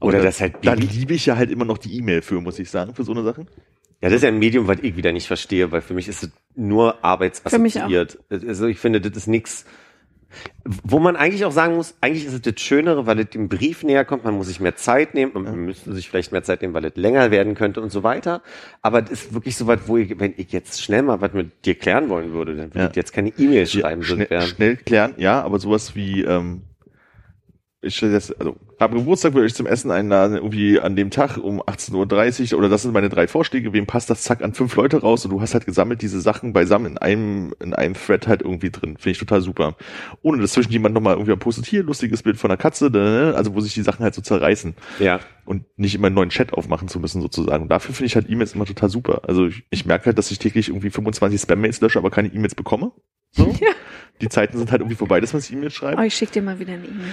Oder 0.00 0.18
da- 0.18 0.24
das 0.24 0.40
halt 0.40 0.56
Da 0.62 0.74
Baby- 0.74 0.86
liebe 0.88 1.14
ich 1.14 1.26
ja 1.26 1.36
halt 1.36 1.50
immer 1.50 1.64
noch 1.64 1.78
die 1.78 1.96
E-Mail 1.96 2.22
für, 2.22 2.40
muss 2.40 2.58
ich 2.58 2.70
sagen, 2.70 2.94
für 2.94 3.04
so 3.04 3.12
eine 3.12 3.22
Sachen. 3.22 3.46
Ja, 4.00 4.08
das 4.08 4.14
ist 4.16 4.22
ja 4.22 4.28
ein 4.30 4.38
Medium, 4.40 4.66
was 4.66 4.78
ich 4.82 4.96
wieder 4.96 5.12
nicht 5.12 5.28
verstehe, 5.28 5.70
weil 5.70 5.80
für 5.80 5.94
mich 5.94 6.08
ist 6.08 6.24
es 6.24 6.30
nur 6.56 6.90
Für 6.90 6.96
mich 6.96 7.04
arbeitsassoziiert. 7.04 8.18
Also 8.30 8.66
ich 8.66 8.78
finde, 8.80 9.00
das 9.00 9.16
ist 9.16 9.26
nix, 9.28 9.64
wo 10.64 10.98
man 10.98 11.16
eigentlich 11.16 11.44
auch 11.44 11.52
sagen 11.52 11.74
muss, 11.76 11.94
eigentlich 12.00 12.24
ist 12.26 12.32
es 12.34 12.40
das 12.42 12.60
Schönere, 12.60 13.06
weil 13.06 13.18
es 13.20 13.30
dem 13.30 13.48
Brief 13.48 13.82
näher 13.82 14.04
kommt, 14.04 14.24
man 14.24 14.34
muss 14.34 14.46
sich 14.48 14.60
mehr 14.60 14.76
Zeit 14.76 15.14
nehmen, 15.14 15.32
man 15.34 15.56
müsste 15.64 15.92
sich 15.92 16.08
vielleicht 16.08 16.32
mehr 16.32 16.42
Zeit 16.42 16.62
nehmen, 16.62 16.74
weil 16.74 16.84
es 16.84 16.96
länger 16.96 17.30
werden 17.30 17.54
könnte 17.54 17.80
und 17.80 17.90
so 17.90 18.02
weiter. 18.02 18.42
Aber 18.80 19.02
das 19.02 19.10
ist 19.12 19.34
wirklich 19.34 19.56
so 19.56 19.66
was, 19.66 19.80
wo 19.86 19.96
ich, 19.96 20.18
wenn 20.20 20.34
ich 20.36 20.52
jetzt 20.52 20.82
schnell 20.82 21.02
mal 21.02 21.20
was 21.20 21.32
mit 21.32 21.64
dir 21.66 21.74
klären 21.74 22.08
wollen 22.08 22.32
würde, 22.32 22.54
dann 22.56 22.68
würde 22.74 22.84
Ja. 22.84 22.90
ich 22.90 22.96
jetzt 22.96 23.12
keine 23.12 23.30
E-Mail 23.38 23.66
schreiben. 23.66 24.02
so 24.02 24.14
schnell, 24.14 24.42
schnell 24.42 24.76
klären, 24.76 25.14
ja, 25.16 25.42
aber 25.42 25.58
sowas 25.58 25.94
wie, 25.94 26.22
ähm, 26.22 26.62
ich 27.84 28.00
jetzt, 28.00 28.38
also, 28.38 28.56
habe 28.78 28.96
Geburtstag, 28.96 29.34
würde 29.34 29.46
ich 29.46 29.54
zum 29.54 29.66
Essen 29.66 29.90
einladen, 29.90 30.36
irgendwie 30.36 30.78
an 30.78 30.94
dem 30.94 31.10
Tag 31.10 31.36
um 31.36 31.60
18.30 31.60 32.52
Uhr, 32.52 32.58
oder 32.60 32.68
das 32.68 32.82
sind 32.82 32.92
meine 32.92 33.08
drei 33.08 33.26
Vorschläge, 33.26 33.72
wem 33.72 33.86
passt 33.86 34.08
das, 34.08 34.22
zack, 34.22 34.40
an 34.42 34.54
fünf 34.54 34.76
Leute 34.76 35.00
raus, 35.00 35.24
und 35.24 35.32
du 35.32 35.40
hast 35.40 35.54
halt 35.54 35.66
gesammelt 35.66 36.00
diese 36.00 36.20
Sachen 36.20 36.52
beisammen 36.52 36.92
in 36.92 36.98
einem, 36.98 37.54
in 37.60 37.74
einem 37.74 37.94
Thread 37.94 38.28
halt 38.28 38.42
irgendwie 38.42 38.70
drin. 38.70 38.96
Finde 38.98 39.10
ich 39.10 39.18
total 39.18 39.40
super. 39.40 39.76
Ohne 40.22 40.40
dass 40.40 40.52
zwischen 40.52 40.70
jemand 40.70 40.94
nochmal 40.94 41.14
irgendwie 41.14 41.34
postet, 41.34 41.66
hier, 41.66 41.82
lustiges 41.82 42.22
Bild 42.22 42.36
von 42.36 42.50
der 42.50 42.56
Katze, 42.56 42.90
da, 42.90 43.32
also 43.32 43.54
wo 43.54 43.60
sich 43.60 43.74
die 43.74 43.82
Sachen 43.82 44.04
halt 44.04 44.14
so 44.14 44.22
zerreißen. 44.22 44.74
Ja. 45.00 45.18
Und 45.44 45.64
nicht 45.76 45.96
immer 45.96 46.06
einen 46.06 46.14
neuen 46.14 46.30
Chat 46.30 46.52
aufmachen 46.52 46.86
zu 46.86 47.00
müssen, 47.00 47.20
sozusagen. 47.20 47.64
Und 47.64 47.68
dafür 47.68 47.94
finde 47.96 48.06
ich 48.06 48.14
halt 48.14 48.30
E-Mails 48.30 48.54
immer 48.54 48.64
total 48.64 48.90
super. 48.90 49.22
Also 49.26 49.46
ich, 49.46 49.64
ich 49.70 49.86
merke 49.86 50.06
halt, 50.06 50.18
dass 50.18 50.30
ich 50.30 50.38
täglich 50.38 50.68
irgendwie 50.68 50.90
25 50.90 51.40
Spam-Mails 51.40 51.80
lösche, 51.80 51.98
aber 51.98 52.10
keine 52.10 52.28
E-Mails 52.28 52.54
bekomme. 52.54 52.92
So. 53.32 53.54
Die 54.20 54.28
Zeiten 54.28 54.56
sind 54.56 54.70
halt 54.70 54.80
irgendwie 54.80 54.96
vorbei, 54.96 55.20
dass 55.20 55.32
man 55.32 55.42
sich 55.42 55.52
E-Mails 55.52 55.74
schreibt. 55.74 55.98
Oh, 55.98 56.02
ich 56.02 56.14
schicke 56.14 56.32
dir 56.32 56.42
mal 56.42 56.58
wieder 56.60 56.74
eine 56.74 56.84
E-Mail. 56.84 57.10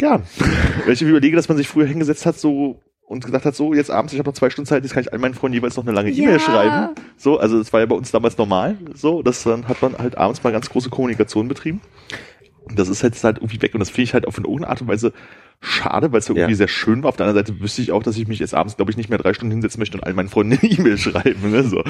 Ja. 0.00 0.20
Wenn 0.84 0.92
ich 0.92 1.00
überlege, 1.02 1.36
dass 1.36 1.48
man 1.48 1.56
sich 1.56 1.68
früher 1.68 1.86
hingesetzt 1.86 2.26
hat, 2.26 2.38
so 2.38 2.80
und 3.04 3.24
gesagt 3.24 3.44
hat, 3.44 3.54
so 3.56 3.74
jetzt 3.74 3.90
abends, 3.90 4.12
ich 4.12 4.18
habe 4.20 4.28
noch 4.28 4.34
zwei 4.34 4.50
Stunden 4.50 4.68
Zeit, 4.68 4.84
jetzt 4.84 4.92
kann 4.92 5.02
ich 5.02 5.12
all 5.12 5.18
meinen 5.18 5.34
Freunden 5.34 5.54
jeweils 5.54 5.76
noch 5.76 5.84
eine 5.84 5.92
lange 5.92 6.10
Ja. 6.10 6.24
E-Mail 6.24 6.40
schreiben. 6.40 6.94
So, 7.16 7.38
also 7.38 7.58
das 7.58 7.72
war 7.72 7.80
ja 7.80 7.86
bei 7.86 7.96
uns 7.96 8.10
damals 8.10 8.38
normal. 8.38 8.76
So, 8.94 9.22
das 9.22 9.42
dann 9.42 9.68
hat 9.68 9.82
man 9.82 9.98
halt 9.98 10.16
abends 10.16 10.42
mal 10.42 10.50
ganz 10.52 10.70
große 10.70 10.90
Kommunikation 10.90 11.48
betrieben. 11.48 11.80
Das 12.74 12.88
ist 12.88 13.02
jetzt 13.02 13.24
halt 13.24 13.38
irgendwie 13.38 13.60
weg 13.62 13.74
und 13.74 13.80
das 13.80 13.90
finde 13.90 14.02
ich 14.02 14.14
halt 14.14 14.26
auf 14.26 14.36
eine 14.36 14.46
irgendeine 14.46 14.70
Art 14.70 14.80
und 14.82 14.88
Weise 14.88 15.12
schade, 15.62 16.10
weil 16.10 16.20
es 16.20 16.28
ja 16.28 16.34
irgendwie 16.34 16.52
Ja. 16.52 16.56
sehr 16.56 16.68
schön 16.68 17.02
war. 17.02 17.10
Auf 17.10 17.16
der 17.16 17.26
anderen 17.26 17.44
Seite 17.46 17.60
wüsste 17.60 17.82
ich 17.82 17.92
auch, 17.92 18.02
dass 18.02 18.16
ich 18.16 18.26
mich 18.26 18.38
jetzt 18.38 18.54
abends, 18.54 18.76
glaube 18.76 18.90
ich, 18.90 18.96
nicht 18.96 19.10
mehr 19.10 19.18
drei 19.18 19.34
Stunden 19.34 19.50
hinsetzen 19.52 19.78
möchte 19.78 19.98
und 19.98 20.04
all 20.04 20.14
meinen 20.14 20.28
Freunden 20.30 20.58
eine 20.60 20.70
E-Mail 20.78 20.96
schreiben. 20.96 21.50
Ne? 21.50 21.62
So. 21.64 21.82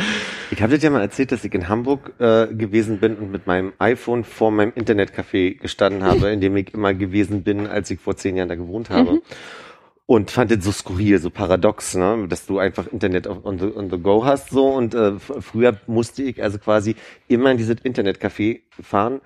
Ich 0.50 0.60
habe 0.60 0.76
dir 0.76 0.82
ja 0.82 0.90
mal 0.90 1.00
erzählt, 1.02 1.30
dass 1.30 1.44
ich 1.44 1.54
in 1.54 1.68
Hamburg 1.68 2.12
äh, 2.18 2.48
gewesen 2.48 2.98
bin 2.98 3.14
und 3.16 3.30
mit 3.30 3.46
meinem 3.46 3.72
iPhone 3.78 4.24
vor 4.24 4.50
meinem 4.50 4.72
Internetcafé 4.72 5.56
gestanden 5.58 6.02
habe, 6.02 6.30
in 6.30 6.40
dem 6.40 6.56
ich 6.56 6.74
immer 6.74 6.94
gewesen 6.94 7.42
bin, 7.44 7.66
als 7.68 7.90
ich 7.90 8.00
vor 8.00 8.16
zehn 8.16 8.36
Jahren 8.36 8.48
da 8.48 8.56
gewohnt 8.56 8.90
habe. 8.90 9.20
Und 10.06 10.32
fand 10.32 10.50
das 10.50 10.64
so 10.64 10.72
skurril, 10.72 11.18
so 11.20 11.30
paradox, 11.30 11.94
ne? 11.94 12.26
dass 12.28 12.46
du 12.46 12.58
einfach 12.58 12.88
Internet 12.88 13.28
on, 13.28 13.60
the, 13.60 13.66
on 13.66 13.88
the 13.90 13.98
go 13.98 14.24
hast 14.24 14.50
so. 14.50 14.66
Und 14.66 14.92
äh, 14.96 15.12
früher 15.20 15.76
musste 15.86 16.24
ich 16.24 16.42
also 16.42 16.58
quasi 16.58 16.96
immer 17.28 17.52
in 17.52 17.58
dieses 17.58 17.76
Internetcafé 17.76 18.62
fahren. 18.82 19.20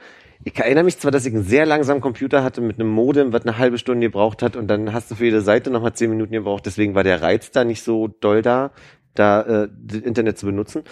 Ich 0.46 0.58
erinnere 0.58 0.84
mich 0.84 0.98
zwar, 0.98 1.10
dass 1.10 1.24
ich 1.24 1.34
einen 1.34 1.42
sehr 1.42 1.64
langsamen 1.64 2.02
Computer 2.02 2.44
hatte 2.44 2.60
mit 2.60 2.78
einem 2.78 2.90
Modem, 2.90 3.32
was 3.32 3.46
eine 3.46 3.56
halbe 3.56 3.78
Stunde 3.78 4.06
gebraucht 4.06 4.42
hat 4.42 4.56
und 4.56 4.68
dann 4.68 4.92
hast 4.92 5.10
du 5.10 5.14
für 5.14 5.24
jede 5.24 5.40
Seite 5.40 5.70
nochmal 5.70 5.94
zehn 5.94 6.10
Minuten 6.10 6.32
gebraucht. 6.32 6.66
Deswegen 6.66 6.94
war 6.94 7.02
der 7.02 7.22
Reiz 7.22 7.50
da 7.50 7.64
nicht 7.64 7.82
so 7.82 8.08
doll 8.08 8.42
da, 8.42 8.72
da 9.14 9.40
äh, 9.40 9.68
das 9.72 10.00
Internet 10.00 10.38
zu 10.38 10.44
benutzen. 10.44 10.82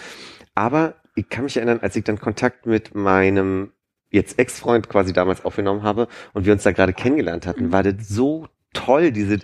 Aber 0.55 0.95
ich 1.15 1.29
kann 1.29 1.43
mich 1.43 1.55
erinnern, 1.55 1.79
als 1.81 1.95
ich 1.95 2.03
dann 2.03 2.19
Kontakt 2.19 2.65
mit 2.65 2.95
meinem 2.95 3.71
jetzt 4.09 4.39
Ex-Freund 4.39 4.89
quasi 4.89 5.13
damals 5.13 5.45
aufgenommen 5.45 5.83
habe 5.83 6.07
und 6.33 6.45
wir 6.45 6.53
uns 6.53 6.63
da 6.63 6.71
gerade 6.71 6.93
kennengelernt 6.93 7.45
hatten, 7.45 7.71
war 7.71 7.83
das 7.83 8.07
so 8.07 8.47
toll, 8.73 9.11
diese 9.11 9.39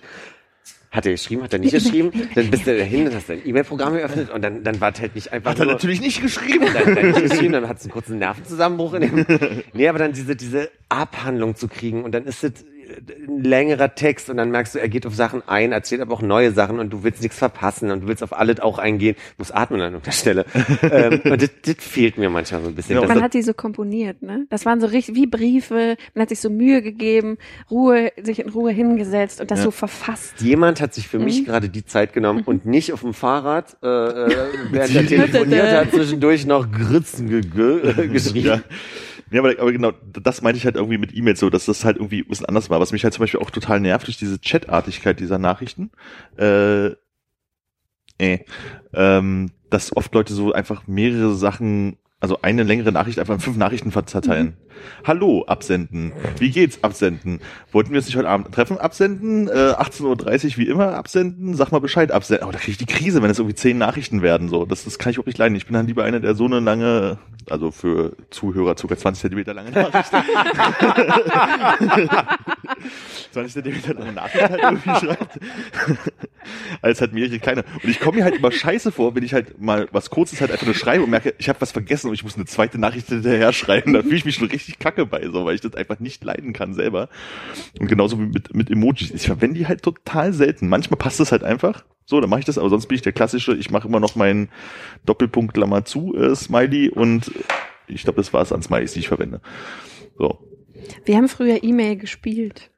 hat 0.92 1.06
er 1.06 1.12
geschrieben, 1.12 1.44
hat 1.44 1.54
er 1.54 1.60
nicht 1.60 1.72
geschrieben? 1.72 2.12
Dann 2.36 2.50
bist 2.50 2.66
du 2.66 2.76
dahin, 2.78 3.06
dann 3.06 3.16
hast 3.16 3.30
du 3.30 3.34
ein 3.34 3.42
E-Mail-Programm 3.46 3.94
geöffnet 3.94 4.32
und 4.32 4.42
dann, 4.42 4.64
dann 4.64 4.82
war 4.82 4.92
es 4.92 5.00
halt 5.00 5.14
nicht 5.14 5.32
einfach 5.32 5.52
Hat 5.52 5.60
er 5.60 5.66
nur, 5.66 5.74
natürlich 5.76 6.02
nicht 6.02 6.22
geschrieben. 6.22 6.66
dann, 6.74 6.96
dann 6.96 7.12
nicht 7.12 7.22
geschrieben, 7.22 7.54
dann 7.54 7.68
hat 7.68 7.78
es 7.78 7.84
einen 7.84 7.92
kurzen 7.92 8.18
Nervenzusammenbruch 8.18 8.94
in 8.96 9.02
dem. 9.02 9.26
Nee, 9.74 9.88
aber 9.88 10.00
dann 10.00 10.14
diese, 10.14 10.36
diese 10.36 10.70
Abhandlung 10.90 11.56
zu 11.56 11.68
kriegen 11.68 12.04
und 12.04 12.12
dann 12.14 12.26
ist 12.26 12.44
es 12.44 12.66
ein 13.28 13.44
längerer 13.44 13.96
Text 13.96 14.30
und 14.30 14.38
dann 14.38 14.52
merkst 14.52 14.76
du, 14.76 14.80
er 14.80 14.90
geht 14.90 15.06
auf 15.06 15.16
Sachen 15.16 15.42
ein, 15.48 15.72
erzählt 15.72 16.02
aber 16.02 16.14
auch 16.14 16.22
neue 16.22 16.52
Sachen 16.52 16.80
und 16.80 16.92
du 16.92 17.04
willst 17.04 17.22
nichts 17.22 17.38
verpassen 17.38 17.92
und 17.92 18.02
du 18.02 18.08
willst 18.08 18.24
auf 18.24 18.38
alles 18.38 18.60
auch 18.60 18.78
eingehen, 18.80 19.16
muss 19.38 19.52
atmen 19.52 19.82
an 19.82 20.02
der 20.04 20.12
Stelle. 20.12 20.46
ähm, 20.82 21.22
und 21.26 21.42
das, 21.42 21.50
das 21.66 21.76
fehlt 21.80 22.18
mir 22.18 22.30
manchmal 22.30 22.62
so 22.62 22.68
ein 22.70 22.76
bisschen. 22.76 22.96
Ja, 23.02 23.08
Man 23.08 23.22
hat 23.22 23.34
die 23.34 23.42
so 23.42 23.54
komponiert, 23.54 24.22
ne? 24.22 24.46
Das 24.50 24.66
waren 24.66 24.82
so 24.82 24.88
richtig 24.88 25.16
wie 25.16 25.28
Briefe. 25.28 25.96
Man 26.14 26.22
hat 26.24 26.30
sich 26.30 26.40
so 26.40 26.50
Mühe 26.50 26.82
gegeben, 26.82 27.38
Ruhe, 27.70 28.12
sich 28.22 28.40
in 28.40 28.50
Ruhe 28.50 28.72
hingesetzt 28.72 29.42
und 29.42 29.52
das 29.52 29.60
Ja. 29.60 29.66
so 29.66 29.72
verfasst. 29.72 30.34
Jemand 30.40 30.82
hat 30.82 30.94
sich 30.94 31.08
für 31.08 31.20
Mhm. 31.20 31.26
mich 31.26 31.46
gerade 31.46 31.70
die 31.70 31.86
Zeit 31.86 32.14
genommen 32.14 32.44
und 32.46 32.66
nicht 32.66 32.94
auf 32.94 33.02
dem 33.02 33.14
Fahrrad, 33.14 33.78
äh, 33.84 33.88
äh, 33.88 34.48
während 34.72 34.96
er 34.96 35.06
telefoniert 35.06 35.72
hat, 35.72 35.92
zwischendurch 35.92 36.46
noch 36.46 36.70
Gritzen 36.72 37.30
ge 37.30 37.42
ge 37.42 38.08
geschrieben. 38.08 38.48
Ja. 38.48 38.62
Ja, 39.32 39.40
aber, 39.40 39.52
aber 39.60 39.72
genau, 39.72 39.92
das 40.12 40.42
meinte 40.42 40.58
ich 40.58 40.66
halt 40.66 40.76
irgendwie 40.76 40.98
mit 40.98 41.16
E-Mails 41.16 41.40
so, 41.40 41.50
dass 41.50 41.66
das 41.66 41.86
halt 41.86 41.98
irgendwie 41.98 42.22
ein 42.22 42.28
bisschen 42.28 42.48
anders 42.48 42.70
war. 42.70 42.80
Was 42.80 42.92
mich 42.92 43.04
halt 43.04 43.14
zum 43.14 43.22
Beispiel 43.22 43.40
auch 43.40 43.52
total 43.52 43.80
nervt, 43.80 44.08
ist 44.10 44.22
diese 44.22 44.40
Chatartigkeit 44.40 45.20
dieser 45.20 45.38
Nachrichten. 45.38 45.92
Äh, 46.38 46.92
äh, 48.18 48.40
ähm, 48.94 49.52
dass 49.70 49.96
oft 49.96 50.14
Leute 50.14 50.34
so 50.34 50.52
einfach 50.52 50.88
mehrere 50.88 51.34
Sachen, 51.36 51.98
also 52.20 52.42
eine 52.42 52.64
längere 52.64 52.92
Nachricht 52.92 53.20
einfach 53.20 53.36
in 53.36 53.40
fünf 53.40 53.58
Nachrichten 53.58 53.92
verteilen. 53.92 54.58
Hallo, 55.06 55.44
absenden. 55.48 56.12
Wie 56.38 56.50
geht's, 56.52 56.84
absenden? 56.84 57.40
Wollten 57.72 57.92
wir 57.92 57.98
uns 57.98 58.06
nicht 58.08 58.16
heute 58.18 58.30
Abend 58.30 58.54
treffen, 58.54 58.78
absenden? 58.78 59.48
Äh, 59.48 59.52
18.30 59.52 60.52
Uhr 60.52 60.58
wie 60.58 60.68
immer, 60.68 60.96
absenden? 60.96 61.56
Sag 61.56 61.72
mal 61.72 61.80
Bescheid, 61.80 62.12
absenden. 62.12 62.48
Oh, 62.48 62.52
da 62.52 62.58
kriege 62.60 62.72
ich 62.72 62.78
die 62.78 62.86
Krise, 62.86 63.22
wenn 63.22 63.30
es 63.32 63.40
irgendwie 63.40 63.56
zehn 63.56 63.78
Nachrichten 63.78 64.22
werden. 64.22 64.50
So, 64.50 64.66
Das, 64.66 64.84
das 64.84 65.00
kann 65.00 65.12
ich 65.12 65.20
auch 65.20 65.26
nicht 65.26 65.38
leiden. 65.38 65.56
Ich 65.56 65.66
bin 65.66 65.74
dann 65.74 65.88
lieber 65.88 66.04
einer, 66.04 66.20
der 66.20 66.36
so 66.36 66.46
eine 66.46 66.60
lange, 66.60 67.18
also 67.50 67.72
für 67.72 68.16
Zuhörer 68.30 68.78
circa 68.78 68.98
20 68.98 69.22
Zentimeter 69.22 69.54
lange 69.54 69.72
Nachricht 69.72 70.12
20 73.32 73.54
Zentimeter 73.54 73.94
lange 73.94 74.14
Nachricht 74.14 74.50
halt 74.50 74.62
irgendwie 74.62 74.90
schreibt. 75.06 75.40
Als 76.82 77.02
halt 77.02 77.14
mehrere 77.14 77.40
kleine. 77.40 77.64
Und 77.84 77.90
ich 77.90 78.00
komme 78.00 78.18
mir 78.18 78.24
halt 78.24 78.36
immer 78.36 78.52
scheiße 78.52 78.92
vor, 78.92 79.16
wenn 79.16 79.24
ich 79.24 79.34
halt 79.34 79.60
mal 79.62 79.88
was 79.92 80.10
Kurzes 80.10 80.42
halt 80.42 80.52
einfach 80.52 80.66
nur 80.66 80.76
schreibe 80.76 81.04
und 81.04 81.10
merke, 81.10 81.34
ich 81.38 81.50
habe 81.50 81.62
was 81.62 81.72
vergessen 81.72 82.08
und 82.08 82.14
ich 82.14 82.24
muss 82.24 82.36
eine 82.36 82.46
zweite 82.46 82.78
Nachricht 82.80 83.08
hinterher 83.08 83.54
schreiben. 83.54 83.94
Da 83.94 84.02
fühle 84.02 84.16
ich 84.16 84.26
mich 84.26 84.36
schon 84.36 84.48
richtig 84.48 84.69
kacke 84.78 85.06
bei, 85.06 85.28
so, 85.32 85.46
weil 85.46 85.56
ich 85.56 85.62
das 85.62 85.74
einfach 85.74 86.00
nicht 86.00 86.24
leiden 86.24 86.54
kann 86.54 86.74
selber. 86.74 87.10
Und 87.80 87.88
genauso 87.88 88.20
wie 88.20 88.28
mit, 88.28 88.54
mit 88.54 88.70
Emojis. 88.70 89.12
Ich 89.12 89.26
verwende 89.26 89.58
die 89.58 89.68
halt 89.68 89.82
total 89.82 90.34
selten. 90.34 90.68
Manchmal 90.68 90.98
passt 90.98 91.20
es 91.20 91.32
halt 91.32 91.44
einfach. 91.44 91.86
So, 92.06 92.20
dann 92.20 92.30
mache 92.30 92.42
ich 92.42 92.46
das, 92.46 92.58
aber 92.58 92.70
sonst 92.70 92.88
bin 92.88 92.96
ich 92.96 93.02
der 93.02 93.14
klassische, 93.14 93.56
ich 93.56 93.72
mache 93.72 93.88
immer 93.88 94.00
noch 94.00 94.16
meinen 94.16 94.50
Doppelpunkt 95.06 95.54
Klammer 95.54 95.86
zu 95.86 96.16
äh, 96.16 96.36
Smiley 96.36 96.90
und 96.90 97.32
ich 97.88 98.04
glaube, 98.04 98.18
das 98.18 98.34
war 98.34 98.42
es 98.42 98.52
an 98.52 98.62
Smileys, 98.62 98.94
die 98.94 99.00
ich 99.00 99.08
verwende. 99.08 99.42
So. 100.18 100.40
Wir 101.06 101.18
haben 101.18 101.28
früher 101.28 101.64
E-Mail 101.64 101.98
gespielt. 101.98 102.72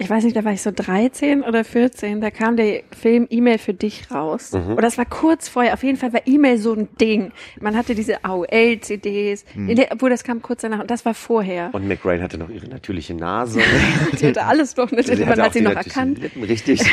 Ich 0.00 0.08
weiß 0.08 0.22
nicht, 0.22 0.36
da 0.36 0.44
war 0.44 0.52
ich 0.52 0.62
so 0.62 0.70
13 0.70 1.42
oder 1.42 1.64
14, 1.64 2.20
da 2.20 2.30
kam 2.30 2.56
der 2.56 2.82
Film 2.96 3.26
E-Mail 3.30 3.58
für 3.58 3.74
dich 3.74 4.12
raus. 4.12 4.52
Mhm. 4.52 4.74
Und 4.76 4.82
das 4.82 4.96
war 4.96 5.04
kurz 5.04 5.48
vorher. 5.48 5.74
Auf 5.74 5.82
jeden 5.82 5.98
Fall 5.98 6.12
war 6.12 6.20
E-Mail 6.24 6.58
so 6.58 6.72
ein 6.72 6.88
Ding. 7.00 7.32
Man 7.60 7.76
hatte 7.76 7.96
diese 7.96 8.24
AOL-CDs, 8.24 9.44
Mhm. 9.56 9.74
obwohl 9.90 10.10
das 10.10 10.22
kam 10.22 10.40
kurz 10.40 10.60
danach. 10.62 10.80
Und 10.82 10.90
das 10.92 11.04
war 11.04 11.14
vorher. 11.14 11.70
Und 11.72 11.88
McRae 11.88 12.20
hatte 12.22 12.38
noch 12.38 12.48
ihre 12.48 12.68
natürliche 12.68 13.12
Nase. 13.14 13.58
Die 14.20 14.26
hatte 14.28 14.44
alles 14.44 14.74
doch 14.74 14.92
nicht. 14.92 15.08
Sie 15.08 15.24
Man 15.24 15.40
hat 15.42 15.52
sie 15.52 15.62
noch 15.62 15.74
erkannt. 15.74 16.18
Lippen, 16.20 16.44
richtig. 16.44 16.80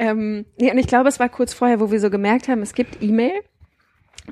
Ähm, 0.00 0.44
nee, 0.60 0.70
und 0.70 0.78
ich 0.78 0.86
glaube, 0.86 1.08
es 1.08 1.18
war 1.18 1.28
kurz 1.28 1.52
vorher, 1.52 1.80
wo 1.80 1.90
wir 1.90 1.98
so 1.98 2.08
gemerkt 2.08 2.46
haben, 2.46 2.62
es 2.62 2.72
gibt 2.72 3.02
E-Mail. 3.02 3.32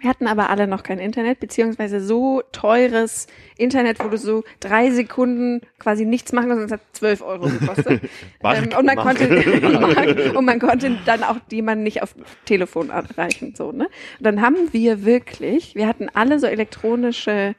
Wir 0.00 0.10
hatten 0.10 0.26
aber 0.26 0.50
alle 0.50 0.66
noch 0.66 0.82
kein 0.82 0.98
Internet, 0.98 1.40
beziehungsweise 1.40 2.00
so 2.00 2.42
teures 2.52 3.26
Internet, 3.56 4.02
wo 4.04 4.08
du 4.08 4.18
so 4.18 4.44
drei 4.60 4.90
Sekunden 4.90 5.62
quasi 5.78 6.04
nichts 6.04 6.32
machen 6.32 6.48
kannst, 6.48 6.60
und 6.60 6.66
es 6.66 6.72
hat 6.72 6.80
zwölf 6.92 7.22
Euro 7.22 7.48
gekostet. 7.48 8.02
Ähm, 8.44 8.68
und 8.78 8.86
man 8.86 8.96
konnte 8.96 10.32
und 10.36 10.44
man 10.44 10.60
konnte 10.60 10.96
dann 11.04 11.24
auch 11.24 11.36
jemanden 11.50 11.82
nicht 11.82 12.02
auf 12.02 12.14
Telefon 12.44 12.90
erreichen, 12.90 13.54
so 13.56 13.72
ne. 13.72 13.84
Und 14.18 14.24
dann 14.26 14.40
haben 14.40 14.72
wir 14.72 15.04
wirklich, 15.04 15.74
wir 15.74 15.88
hatten 15.88 16.08
alle 16.12 16.38
so 16.38 16.46
elektronische 16.46 17.54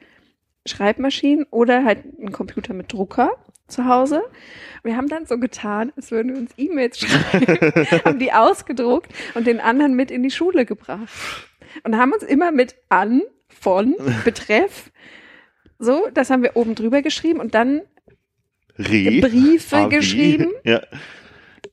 Schreibmaschinen 0.66 1.46
oder 1.50 1.84
halt 1.84 1.98
einen 2.18 2.32
Computer 2.32 2.72
mit 2.72 2.92
Drucker 2.92 3.32
zu 3.66 3.84
Hause. 3.84 4.22
Wir 4.82 4.96
haben 4.96 5.08
dann 5.08 5.26
so 5.26 5.38
getan, 5.38 5.92
als 5.96 6.10
würden 6.10 6.32
wir 6.32 6.40
uns 6.40 6.52
E-Mails 6.56 7.00
schreiben, 7.00 7.60
haben 8.04 8.18
die 8.18 8.32
ausgedruckt 8.32 9.12
und 9.34 9.46
den 9.46 9.60
anderen 9.60 9.94
mit 9.94 10.10
in 10.10 10.22
die 10.22 10.30
Schule 10.30 10.64
gebracht. 10.64 11.08
Und 11.84 11.96
haben 11.96 12.12
uns 12.12 12.22
immer 12.22 12.52
mit 12.52 12.76
an, 12.88 13.22
von, 13.48 13.94
betreff, 14.24 14.90
so, 15.78 16.08
das 16.12 16.30
haben 16.30 16.42
wir 16.42 16.56
oben 16.56 16.74
drüber 16.74 17.02
geschrieben 17.02 17.40
und 17.40 17.54
dann 17.54 17.82
Re. 18.78 19.20
Briefe 19.20 19.76
AW. 19.76 19.88
geschrieben 19.88 20.52
Ja. 20.64 20.82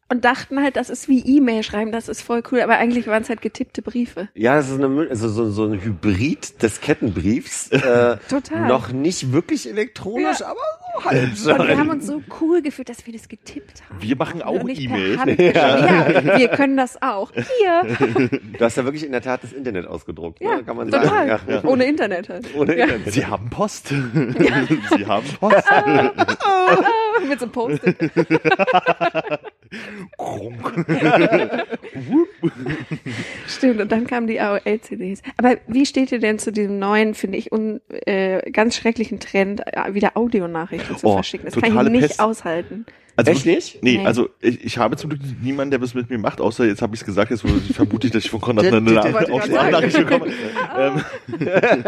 Und 0.07 0.23
dachten 0.23 0.61
halt, 0.61 0.76
das 0.76 0.90
ist 0.91 1.10
wie 1.10 1.19
E-Mail 1.38 1.64
schreiben, 1.64 1.91
das 1.91 2.07
ist 2.10 2.22
voll 2.22 2.44
cool, 2.52 2.61
aber 2.61 2.77
eigentlich 2.77 3.07
waren 3.07 3.23
es 3.23 3.30
halt 3.30 3.41
getippte 3.41 3.82
Briefe. 3.82 4.30
Ja, 4.36 4.60
es 4.60 4.69
ist 4.69 4.80
eine, 4.82 5.07
also 5.10 5.27
so, 5.30 5.49
so 5.49 5.65
ein 5.65 5.82
Hybrid 5.82 6.61
des 6.61 6.80
Kettenbriefs. 6.82 7.69
Äh, 7.72 8.18
Total. 8.30 8.68
Noch 8.68 8.91
nicht 8.91 9.32
wirklich 9.34 9.68
elektronisch, 9.68 10.41
Ja. 10.41 10.48
aber 10.48 11.10
Und 11.10 11.68
wir 11.68 11.77
haben 11.77 11.90
uns 11.90 12.06
so 12.06 12.22
cool 12.41 12.61
gefühlt, 12.61 12.88
dass 12.90 13.06
wir 13.07 13.14
das 13.14 13.27
getippt 13.27 13.82
haben. 13.90 14.02
Wir 14.02 14.15
machen 14.15 14.41
auch 14.44 14.68
E-Mails. 14.68 15.18
Hand 15.19 15.32
geschrieben. 15.38 15.56
Ja, 15.56 16.38
wir 16.38 16.48
können 16.49 16.77
das 16.77 17.02
auch. 17.02 17.32
Hier. 17.34 17.84
Du 18.57 18.64
hast 18.64 18.77
ja 18.77 18.84
wirklich 18.84 19.03
in 19.06 19.11
der 19.11 19.22
Tat 19.22 19.44
das 19.44 19.53
Internet 19.53 19.88
ausgedruckt, 19.88 20.40
Ja, 20.40 20.57
ne? 20.57 20.64
kann 20.64 20.77
man 20.77 20.91
total. 20.91 21.27
sagen. 21.27 21.41
Ja. 21.52 21.64
Ohne 21.64 21.86
Internet 21.86 22.30
halt. 22.30 22.45
Ohne 22.56 22.77
Ja. 22.77 22.86
Internet. 22.86 23.11
Sie 23.11 23.26
haben 23.26 23.49
Post. 23.49 23.88
Sie 23.88 23.95
haben 25.07 25.26
Post. 25.40 25.64
Mit 27.27 27.40
so 27.40 27.45
einem 27.45 27.52
Post-it. 27.52 28.11
Stimmt, 33.47 33.81
und 33.81 33.91
dann 33.91 34.07
kamen 34.07 34.27
die 34.27 34.39
AOL-CDs. 34.39 35.22
Aber 35.38 35.57
wie 35.67 35.85
steht 35.85 36.11
ihr 36.11 36.19
denn 36.19 36.39
zu 36.39 36.51
diesem 36.51 36.80
neuen, 36.80 37.13
finde 37.13 37.38
ich, 37.38 37.51
un, 37.51 37.81
äh, 38.05 38.49
ganz 38.51 38.76
schrecklichen 38.76 39.19
Trend, 39.19 39.61
äh, 39.65 39.93
wieder 39.93 40.15
Audionachrichten 40.17 40.97
zu 40.97 41.07
Oh, 41.07 41.13
verschicken? 41.13 41.45
Das 41.51 41.61
kann 41.61 41.85
ich 41.85 41.91
nicht 41.91 42.07
Pest. 42.09 42.19
aushalten. 42.19 42.85
Also, 43.17 43.31
Echt 43.31 43.45
nicht? 43.45 43.81
Nee, 43.81 43.99
Nee. 43.99 44.05
also 44.05 44.27
ich, 44.41 44.61
ich 44.65 44.77
habe 44.77 44.97
zum 44.97 45.09
Glück 45.09 45.22
niemanden, 45.41 45.72
der 45.72 45.80
das 45.80 45.93
mit 45.93 46.09
mir 46.09 46.17
macht, 46.17 46.41
außer 46.41 46.65
jetzt 46.65 46.81
habe 46.81 46.95
ich 46.95 47.01
es 47.01 47.05
gesagt, 47.05 47.31
jetzt 47.31 47.45
vermute 47.73 48.07
ich, 48.07 48.13
dass 48.13 48.26
ich 48.26 48.30
von 48.30 48.41
Konrad 48.41 48.65
eine, 48.73 48.81
Nachricht 48.81 49.97
bekomme. 49.97 50.27
ähm, 50.77 51.01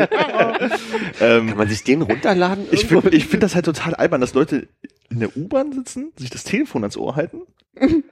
ähm, 1.20 1.48
Kann 1.50 1.58
man 1.58 1.68
sich 1.68 1.84
den 1.84 2.02
runterladen? 2.04 2.66
ich 2.72 2.86
finde 2.86 3.10
ich 3.10 3.28
find 3.28 3.44
das 3.44 3.56
halt 3.56 3.66
total 3.66 3.94
albern, 3.96 4.22
dass 4.22 4.34
Leute 4.34 4.70
in 5.10 5.20
der 5.20 5.36
U-Bahn 5.36 5.74
sitzen, 5.74 6.14
sich 6.16 6.30
das 6.30 6.46
Telefon 6.46 6.84
ans 6.84 6.96
Ohr 6.96 7.18
halten, 7.18 7.42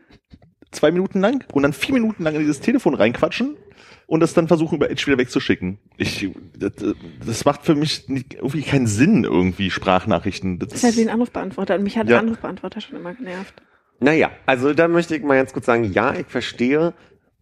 zwei 0.72 0.92
Minuten 0.92 1.20
lang 1.22 1.44
und 1.54 1.64
dann 1.64 1.74
vier 1.74 1.94
Minuten 1.94 2.24
lang 2.24 2.36
in 2.36 2.42
dieses 2.42 2.60
Telefon 2.60 2.96
reinquatschen 2.96 3.56
und 4.08 4.20
das 4.20 4.34
dann 4.34 4.48
versuchen 4.48 4.76
über 4.76 4.90
Edge 4.90 5.08
wieder 5.08 5.18
wegzuschicken. 5.18 5.80
Ich, 5.98 6.30
das, 6.58 6.74
das 7.26 7.46
macht 7.46 7.64
für 7.66 7.76
mich 7.76 8.08
nicht, 8.10 8.36
irgendwie 8.36 8.62
keinen 8.62 8.88
Sinn, 8.88 9.24
irgendwie 9.24 9.72
Sprachnachrichten. 9.72 10.60
Das 10.60 10.70
Das 10.70 10.78
ist 10.80 10.84
halt 10.84 10.98
wie 10.98 11.02
ein 11.02 11.10
Anrufbeantworter. 11.10 11.76
Und 11.76 11.84
mich 11.84 11.98
hat 11.98 12.08
Ja. 12.08 12.16
der 12.16 12.20
Anrufbeantworter 12.20 12.82
schon 12.82 12.98
immer 13.00 13.14
genervt. 13.14 13.54
Naja, 14.00 14.30
also 14.46 14.74
da 14.74 14.88
möchte 14.88 15.16
ich 15.16 15.24
mal 15.24 15.38
ganz 15.38 15.54
kurz 15.54 15.66
sagen, 15.66 15.92
ja, 15.92 16.14
ich 16.14 16.28
verstehe, 16.28 16.94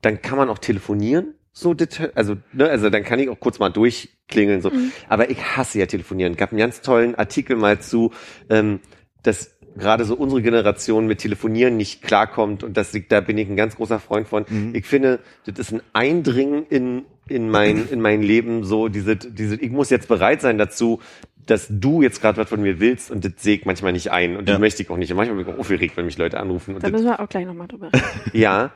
dann 0.01 0.21
kann 0.21 0.37
man 0.37 0.49
auch 0.49 0.59
telefonieren. 0.59 1.33
So, 1.51 1.75
also, 2.15 2.37
ne, 2.51 2.69
also 2.69 2.89
dann 2.89 3.03
kann 3.03 3.19
ich 3.19 3.29
auch 3.29 3.39
kurz 3.39 3.59
mal 3.59 3.69
durchklingeln, 3.69 4.61
so. 4.61 4.71
Aber 5.09 5.29
ich 5.29 5.43
hasse 5.57 5.79
ja 5.79 5.85
telefonieren. 5.85 6.35
Gab 6.35 6.51
einen 6.51 6.59
ganz 6.59 6.81
tollen 6.81 7.15
Artikel 7.15 7.55
mal 7.57 7.79
zu, 7.79 8.11
ähm, 8.49 8.79
dass 9.21 9.52
gerade 9.77 10.05
so 10.05 10.15
unsere 10.15 10.41
Generation 10.41 11.07
mit 11.07 11.19
Telefonieren 11.19 11.77
nicht 11.77 12.01
klarkommt 12.01 12.63
und 12.63 12.77
das, 12.77 12.91
da 13.09 13.21
bin 13.21 13.37
ich 13.37 13.49
ein 13.49 13.55
ganz 13.55 13.75
großer 13.75 13.99
Freund 13.99 14.27
von. 14.27 14.45
Ich 14.73 14.85
finde, 14.85 15.19
das 15.45 15.57
ist 15.59 15.73
ein 15.73 15.81
Eindringen 15.93 16.65
in, 16.69 17.03
in 17.27 17.49
mein, 17.49 17.87
in 17.89 18.01
mein 18.01 18.21
Leben, 18.21 18.63
so 18.63 18.87
diese, 18.89 19.15
diese, 19.15 19.55
ich 19.55 19.71
muss 19.71 19.89
jetzt 19.89 20.07
bereit 20.07 20.41
sein 20.41 20.57
dazu, 20.57 20.99
dass 21.45 21.67
du 21.69 22.01
jetzt 22.01 22.21
gerade 22.21 22.37
was 22.37 22.47
von 22.49 22.61
mir 22.61 22.79
willst 22.79 23.11
und 23.11 23.25
das 23.25 23.33
sehe 23.37 23.55
ich 23.57 23.65
manchmal 23.65 23.91
nicht 23.93 24.11
ein 24.11 24.37
und 24.37 24.47
das 24.47 24.53
Ja. 24.53 24.59
möchte 24.59 24.81
ich 24.83 24.89
auch 24.89 24.97
nicht. 24.97 25.11
Und 25.11 25.17
manchmal 25.17 25.37
bin 25.37 25.47
ich 25.47 25.53
auch 25.53 25.59
aufgeregt, 25.59 25.97
wenn 25.97 26.05
mich 26.05 26.17
Leute 26.17 26.39
anrufen. 26.39 26.75
Und 26.75 26.83
Da 26.83 26.87
das, 26.89 26.91
müssen 26.93 27.05
wir 27.11 27.19
auch 27.19 27.27
gleich 27.27 27.45
nochmal 27.45 27.67
drüber 27.67 27.87
reden. 27.91 28.03
ja. 28.33 28.71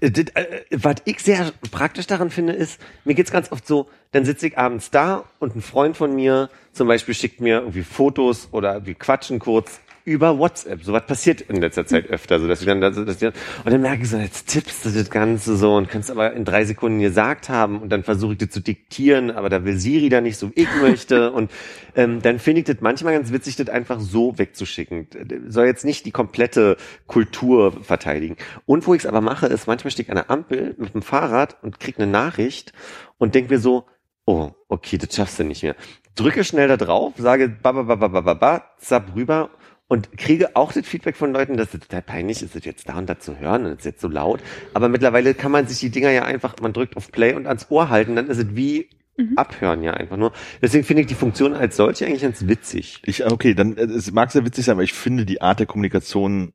was 0.00 0.96
ich 1.04 1.20
sehr 1.20 1.52
praktisch 1.70 2.06
daran 2.06 2.30
finde, 2.30 2.52
ist, 2.52 2.80
mir 3.04 3.14
geht's 3.14 3.30
ganz 3.30 3.52
oft 3.52 3.66
so, 3.66 3.88
dann 4.12 4.24
sitze 4.24 4.48
ich 4.48 4.58
abends 4.58 4.90
da 4.90 5.24
und 5.38 5.54
ein 5.56 5.62
Freund 5.62 5.96
von 5.96 6.14
mir 6.14 6.50
zum 6.72 6.88
Beispiel 6.88 7.14
schickt 7.14 7.40
mir 7.40 7.60
irgendwie 7.60 7.82
Fotos 7.82 8.48
oder 8.52 8.86
wir 8.86 8.94
quatschen 8.94 9.38
kurz 9.38 9.80
über 10.04 10.38
WhatsApp. 10.38 10.84
So 10.84 10.92
was 10.92 11.06
passiert 11.06 11.40
in 11.40 11.56
letzter 11.56 11.86
Zeit 11.86 12.08
öfter, 12.10 12.38
so 12.38 12.46
dass 12.46 12.60
ich 12.60 12.66
dann, 12.66 12.80
dass 12.80 12.94
dann 12.94 13.32
und 13.64 13.72
dann 13.72 13.80
merke 13.80 14.02
ich 14.02 14.10
so, 14.10 14.18
jetzt 14.18 14.48
tippst 14.48 14.84
du 14.84 14.90
das 14.90 15.08
Ganze 15.10 15.56
so 15.56 15.74
und 15.74 15.88
kannst 15.88 16.10
aber 16.10 16.34
in 16.34 16.44
drei 16.44 16.64
Sekunden 16.64 17.00
gesagt 17.00 17.48
haben 17.48 17.80
und 17.80 17.88
dann 17.88 18.02
versuche 18.02 18.32
ich 18.32 18.38
das 18.38 18.50
zu 18.50 18.60
diktieren, 18.60 19.30
aber 19.30 19.48
da 19.48 19.64
will 19.64 19.78
Siri 19.78 20.10
da 20.10 20.20
nicht 20.20 20.36
so, 20.36 20.50
wie 20.50 20.62
ich 20.62 20.68
möchte 20.82 21.32
und 21.32 21.50
ähm, 21.96 22.20
dann 22.20 22.38
finde 22.38 22.60
ich 22.60 22.66
das 22.66 22.76
manchmal 22.80 23.14
ganz 23.14 23.32
witzig, 23.32 23.56
das 23.56 23.68
einfach 23.68 24.00
so 24.00 24.38
wegzuschicken. 24.38 25.08
Soll 25.48 25.66
jetzt 25.66 25.84
nicht 25.84 26.04
die 26.04 26.10
komplette 26.10 26.76
Kultur 27.06 27.72
verteidigen. 27.72 28.36
Und 28.66 28.86
wo 28.86 28.94
ich 28.94 29.02
es 29.02 29.06
aber 29.06 29.20
mache, 29.20 29.46
ist, 29.46 29.66
manchmal 29.66 29.90
stehe 29.90 30.04
ich 30.04 30.10
an 30.10 30.16
der 30.16 30.30
Ampel 30.30 30.74
mit 30.78 30.94
dem 30.94 31.02
Fahrrad 31.02 31.56
und 31.62 31.80
krieg 31.80 31.98
eine 31.98 32.10
Nachricht 32.10 32.72
und 33.18 33.34
denk 33.34 33.48
mir 33.48 33.58
so, 33.58 33.86
oh, 34.26 34.50
okay, 34.68 34.98
das 34.98 35.14
schaffst 35.14 35.38
du 35.38 35.44
nicht 35.44 35.62
mehr. 35.62 35.76
Drücke 36.14 36.44
schnell 36.44 36.68
da 36.68 36.76
drauf, 36.76 37.14
sage 37.16 37.48
ba 37.48 37.72
ba 37.72 37.82
ba 37.82 37.96
ba 37.96 38.20
ba, 38.20 38.34
ba 38.34 38.64
zapp 38.78 39.14
rüber 39.16 39.50
und 39.94 40.18
kriege 40.18 40.56
auch 40.56 40.72
das 40.72 40.86
Feedback 40.86 41.16
von 41.16 41.32
Leuten, 41.32 41.56
dass 41.56 41.72
es 41.72 41.80
total 41.80 42.02
peinlich 42.02 42.42
ist, 42.42 42.56
das 42.56 42.64
jetzt 42.64 42.88
da 42.88 42.98
und 42.98 43.08
da 43.08 43.20
zu 43.20 43.38
hören 43.38 43.64
und 43.64 43.72
es 43.72 43.78
ist 43.78 43.84
jetzt 43.84 44.00
so 44.00 44.08
laut. 44.08 44.40
Aber 44.74 44.88
mittlerweile 44.88 45.34
kann 45.34 45.52
man 45.52 45.68
sich 45.68 45.78
die 45.78 45.90
Dinger 45.90 46.10
ja 46.10 46.24
einfach, 46.24 46.56
man 46.60 46.72
drückt 46.72 46.96
auf 46.96 47.12
Play 47.12 47.34
und 47.34 47.46
ans 47.46 47.66
Ohr 47.70 47.90
halten, 47.90 48.16
dann 48.16 48.26
ist 48.26 48.38
es 48.38 48.56
wie 48.56 48.88
abhören 49.36 49.84
ja 49.84 49.94
einfach 49.94 50.16
nur. 50.16 50.32
Deswegen 50.60 50.82
finde 50.82 51.02
ich 51.02 51.06
die 51.06 51.14
Funktion 51.14 51.54
als 51.54 51.76
solche 51.76 52.06
eigentlich 52.06 52.22
ganz 52.22 52.48
witzig. 52.48 53.00
Ich, 53.04 53.24
okay, 53.24 53.54
dann, 53.54 53.76
äh, 53.76 53.84
es 53.84 54.10
mag 54.10 54.32
sehr 54.32 54.44
witzig 54.44 54.64
sein, 54.64 54.72
aber 54.72 54.82
ich 54.82 54.92
finde 54.92 55.24
die 55.24 55.40
Art 55.40 55.60
der 55.60 55.66
Kommunikation, 55.66 56.52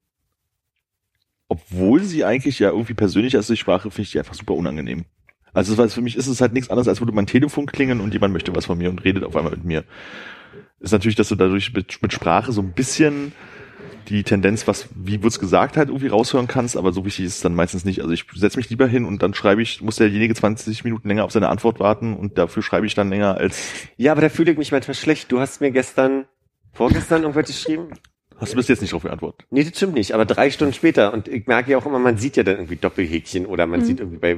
obwohl 1.47 2.03
sie 2.03 2.25
eigentlich 2.25 2.59
ja 2.59 2.71
irgendwie 2.71 2.93
persönlicher 2.93 3.39
ist, 3.39 3.49
die 3.49 3.55
Sprache, 3.55 3.89
finde 3.89 4.01
ich 4.01 4.11
die 4.11 4.19
einfach 4.19 4.33
super 4.33 4.53
unangenehm. 4.53 5.05
Also, 5.53 5.87
für 5.87 6.01
mich 6.01 6.15
ist 6.15 6.27
es 6.27 6.41
halt 6.41 6.53
nichts 6.53 6.69
anderes, 6.69 6.89
als 6.89 6.99
würde 6.99 7.13
mein 7.13 7.25
Telefon 7.25 7.65
klingeln 7.65 8.01
und 8.01 8.13
jemand 8.13 8.33
möchte 8.33 8.53
was 8.55 8.65
von 8.65 8.77
mir 8.77 8.89
und 8.89 9.03
redet 9.03 9.23
auf 9.23 9.35
einmal 9.35 9.53
mit 9.53 9.63
mir. 9.63 9.83
Ist 10.79 10.91
natürlich, 10.91 11.15
dass 11.15 11.29
du 11.29 11.35
dadurch 11.35 11.73
mit, 11.73 12.01
mit 12.01 12.13
Sprache 12.13 12.51
so 12.51 12.61
ein 12.61 12.71
bisschen 12.71 13.33
die 14.07 14.23
Tendenz, 14.23 14.67
was, 14.67 14.89
wie 14.95 15.21
wird's 15.21 15.39
gesagt, 15.39 15.77
halt 15.77 15.89
irgendwie 15.89 16.07
raushören 16.07 16.47
kannst, 16.47 16.77
aber 16.77 16.91
so 16.91 17.05
wichtig 17.05 17.25
ist 17.25 17.35
es 17.35 17.41
dann 17.41 17.53
meistens 17.53 17.85
nicht. 17.85 18.01
Also 18.01 18.11
ich 18.11 18.25
setze 18.33 18.57
mich 18.57 18.69
lieber 18.69 18.87
hin 18.87 19.05
und 19.05 19.21
dann 19.21 19.33
schreibe 19.33 19.61
ich, 19.61 19.81
muss 19.81 19.97
derjenige 19.97 20.33
20 20.33 20.83
Minuten 20.83 21.07
länger 21.07 21.25
auf 21.25 21.31
seine 21.31 21.49
Antwort 21.49 21.79
warten 21.79 22.15
und 22.15 22.37
dafür 22.37 22.63
schreibe 22.63 22.87
ich 22.87 22.95
dann 22.95 23.09
länger 23.09 23.37
als, 23.37 23.61
Ja, 23.97 24.11
aber 24.13 24.21
da 24.21 24.29
fühle 24.29 24.51
ich 24.51 24.57
mich 24.57 24.71
manchmal 24.71 24.95
schlecht. 24.95 25.31
Du 25.31 25.39
hast 25.39 25.61
mir 25.61 25.71
gestern, 25.71 26.25
vorgestern 26.73 27.21
irgendwas 27.21 27.47
geschrieben? 27.47 27.89
hast 28.39 28.53
du 28.53 28.57
bis 28.57 28.67
jetzt 28.67 28.81
nicht 28.81 28.93
drauf 28.93 29.03
geantwortet? 29.03 29.45
Nee, 29.51 29.63
das 29.63 29.75
stimmt 29.75 29.95
nicht, 29.95 30.13
aber 30.13 30.25
drei 30.25 30.49
Stunden 30.49 30.73
später. 30.73 31.13
Und 31.13 31.27
ich 31.27 31.47
merke 31.47 31.71
ja 31.71 31.77
auch 31.77 31.85
immer, 31.85 31.99
man 31.99 32.17
sieht 32.17 32.37
ja 32.37 32.43
dann 32.43 32.55
irgendwie 32.55 32.77
Doppelhäkchen 32.77 33.45
oder 33.45 33.67
man 33.67 33.83
sieht 33.83 33.99
irgendwie 33.99 34.17
bei, 34.17 34.37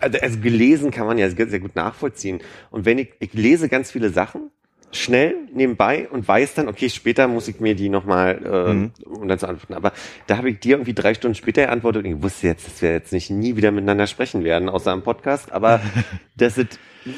also, 0.00 0.18
also 0.18 0.38
gelesen 0.40 0.90
kann 0.90 1.06
man 1.06 1.16
ja 1.16 1.30
sehr, 1.30 1.48
sehr 1.48 1.60
gut 1.60 1.76
nachvollziehen. 1.76 2.40
Und 2.70 2.84
wenn 2.84 2.98
ich, 2.98 3.10
ich 3.20 3.32
lese 3.32 3.68
ganz 3.68 3.90
viele 3.90 4.10
Sachen, 4.10 4.50
schnell 4.92 5.36
nebenbei 5.54 6.08
und 6.10 6.26
weiß 6.26 6.54
dann, 6.54 6.68
okay, 6.68 6.88
später 6.90 7.28
muss 7.28 7.46
ich 7.48 7.60
mir 7.60 7.74
die 7.74 7.88
nochmal, 7.88 8.40
äh, 8.44 8.72
Mhm. 8.74 8.92
um 9.04 9.28
dann 9.28 9.38
zu 9.38 9.46
antworten. 9.48 9.74
Aber 9.74 9.92
da 10.26 10.36
habe 10.36 10.50
ich 10.50 10.58
dir 10.60 10.72
irgendwie 10.72 10.94
drei 10.94 11.14
Stunden 11.14 11.34
später 11.36 11.62
geantwortet 11.66 12.04
und 12.04 12.10
ich 12.10 12.22
wusste 12.22 12.48
jetzt, 12.48 12.66
dass 12.66 12.82
wir 12.82 12.90
jetzt 12.92 13.12
nicht 13.12 13.30
nie 13.30 13.56
wieder 13.56 13.70
miteinander 13.70 14.06
sprechen 14.06 14.42
werden, 14.44 14.68
außer 14.68 14.92
im 14.92 15.02
Podcast, 15.02 15.52
aber 15.52 15.80
dass 16.36 16.58
es 16.58 16.66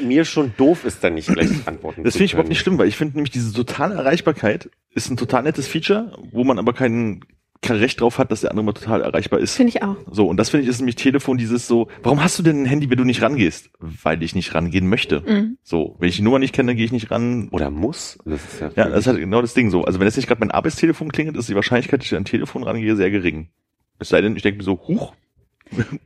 mir 0.02 0.24
schon 0.24 0.52
doof 0.56 0.84
ist, 0.84 1.02
dann 1.02 1.14
nicht 1.14 1.28
gleich 1.28 1.48
antworten 1.66 2.04
Das 2.04 2.14
finde 2.14 2.26
ich 2.26 2.32
überhaupt 2.34 2.50
nicht 2.50 2.60
schlimm, 2.60 2.78
weil 2.78 2.88
ich 2.88 2.96
finde 2.96 3.14
nämlich 3.16 3.32
diese 3.32 3.52
totale 3.52 3.94
Erreichbarkeit 3.94 4.70
ist 4.94 5.10
ein 5.10 5.16
total 5.16 5.42
nettes 5.42 5.66
Feature, 5.66 6.16
wo 6.30 6.44
man 6.44 6.58
aber 6.58 6.72
kein, 6.74 7.24
kein 7.62 7.76
Recht 7.76 8.00
drauf 8.00 8.18
hat, 8.18 8.30
dass 8.32 8.40
der 8.40 8.50
andere 8.50 8.64
mal 8.66 8.72
total 8.72 9.02
erreichbar 9.02 9.38
ist. 9.38 9.54
Finde 9.54 9.70
ich 9.70 9.82
auch. 9.82 9.96
So, 10.10 10.26
und 10.26 10.36
das 10.36 10.50
finde 10.50 10.64
ich 10.64 10.68
ist 10.68 10.80
nämlich 10.80 10.96
Telefon 10.96 11.38
dieses 11.38 11.68
so, 11.68 11.88
warum 12.02 12.22
hast 12.22 12.38
du 12.38 12.42
denn 12.42 12.62
ein 12.62 12.66
Handy, 12.66 12.90
wenn 12.90 12.98
du 12.98 13.04
nicht 13.04 13.22
rangehst? 13.22 13.70
Weil 13.78 14.22
ich 14.22 14.34
nicht 14.34 14.54
rangehen 14.54 14.88
möchte. 14.88 15.20
Mhm. 15.20 15.58
So, 15.62 15.96
wenn 16.00 16.08
ich 16.08 16.16
die 16.16 16.22
Nummer 16.22 16.40
nicht 16.40 16.54
kenne, 16.54 16.74
gehe 16.74 16.84
ich 16.84 16.92
nicht 16.92 17.10
ran. 17.10 17.48
Oder 17.52 17.70
muss. 17.70 18.18
Das 18.24 18.44
ist 18.44 18.60
ja, 18.60 18.70
Ja, 18.74 18.88
das 18.88 19.00
ist 19.00 19.06
halt 19.06 19.18
genau 19.18 19.40
das 19.40 19.54
Ding 19.54 19.70
so. 19.70 19.84
Also 19.84 20.00
wenn 20.00 20.06
jetzt 20.06 20.16
nicht 20.16 20.26
gerade 20.26 20.40
mein 20.40 20.50
Arbeitstelefon 20.50 21.12
klingelt, 21.12 21.36
ist 21.36 21.48
die 21.48 21.54
Wahrscheinlichkeit, 21.54 22.00
dass 22.00 22.06
ich 22.06 22.14
an 22.14 22.22
ein 22.22 22.24
Telefon 22.24 22.64
rangehe, 22.64 22.96
sehr 22.96 23.10
gering. 23.10 23.48
Es 24.00 24.08
sei 24.08 24.20
denn, 24.20 24.34
ich 24.34 24.42
denke 24.42 24.58
mir 24.58 24.64
so, 24.64 24.80
huch, 24.88 25.14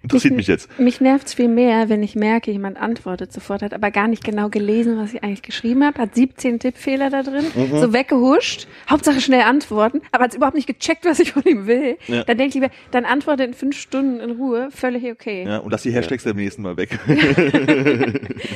interessiert 0.02 0.34
mich 0.34 0.46
jetzt. 0.46 0.78
Mich 0.78 1.00
nervt's 1.00 1.34
viel 1.34 1.48
mehr, 1.48 1.88
wenn 1.88 2.02
ich 2.02 2.14
merke, 2.14 2.50
jemand 2.50 2.76
antwortet 2.78 3.32
sofort, 3.32 3.62
hat 3.62 3.74
aber 3.74 3.90
gar 3.90 4.08
nicht 4.08 4.24
genau 4.24 4.48
gelesen, 4.48 4.98
was 4.98 5.12
ich 5.14 5.22
eigentlich 5.22 5.42
geschrieben 5.42 5.84
habe, 5.84 5.98
hat 6.00 6.14
17 6.14 6.58
Tippfehler 6.58 7.10
da 7.10 7.22
drin, 7.22 7.44
Mhm. 7.54 7.78
so 7.80 7.92
weggehuscht, 7.92 8.66
Hauptsache 8.88 9.20
schnell 9.20 9.42
antworten, 9.42 10.00
aber 10.12 10.24
hat 10.24 10.34
überhaupt 10.34 10.56
nicht 10.56 10.66
gecheckt, 10.66 11.04
was 11.04 11.18
ich 11.18 11.32
von 11.32 11.42
ihm 11.44 11.66
will. 11.66 11.96
Ja. 12.06 12.24
Dann 12.24 12.38
denke 12.38 12.48
ich 12.48 12.54
lieber, 12.62 12.70
dann 12.90 13.04
antworte 13.04 13.44
in 13.44 13.54
fünf 13.54 13.76
Stunden 13.78 14.20
in 14.20 14.30
Ruhe, 14.32 14.68
völlig 14.70 15.04
okay. 15.10 15.44
Ja, 15.46 15.58
und 15.58 15.70
lass 15.70 15.82
die 15.82 15.92
Hashtags 15.92 16.24
beim 16.24 16.36
nächsten 16.36 16.62
Mal 16.62 16.76
weg. 16.76 16.98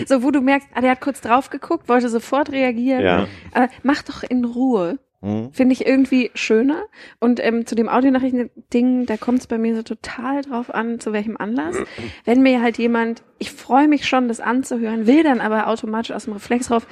So, 0.07 0.23
wo 0.23 0.31
du 0.31 0.41
merkst, 0.41 0.69
ah, 0.75 0.81
der 0.81 0.91
hat 0.93 1.01
kurz 1.01 1.21
drauf 1.21 1.51
geguckt, 1.51 1.89
wollte 1.89 2.09
sofort 2.09 2.51
reagieren. 2.53 3.03
Ja. 3.03 3.27
Aber 3.53 3.69
mach 3.83 4.03
doch 4.03 4.23
in 4.23 4.45
Ruhe. 4.45 4.99
Hm. 5.23 5.53
Finde 5.53 5.75
ich 5.75 5.87
irgendwie 5.87 6.31
schöner. 6.35 6.85
Und 7.19 7.45
ähm, 7.45 7.67
zu 7.67 7.75
dem 7.75 7.89
Audionachrichten-Ding, 7.89 9.07
da 9.07 9.17
kommt 9.17 9.41
es 9.41 9.47
bei 9.47 9.59
mir 9.59 9.77
so 9.77 9.83
total 9.83 10.43
drauf 10.43 10.73
an, 10.73 10.99
zu 10.99 11.13
welchem 11.13 11.37
Anlass. 11.37 11.77
Wenn 12.25 12.43
mir 12.43 12.63
halt 12.63 12.79
jemand, 12.79 13.23
ich 13.39 13.51
freue 13.51 13.89
mich 13.89 14.09
schon, 14.09 14.29
das 14.29 14.41
anzuhören, 14.41 15.07
will 15.07 15.23
dann 15.23 15.41
aber 15.41 15.67
automatisch 15.67 16.13
aus 16.13 16.25
dem 16.25 16.33
Reflex 16.33 16.71
rauf, 16.71 16.87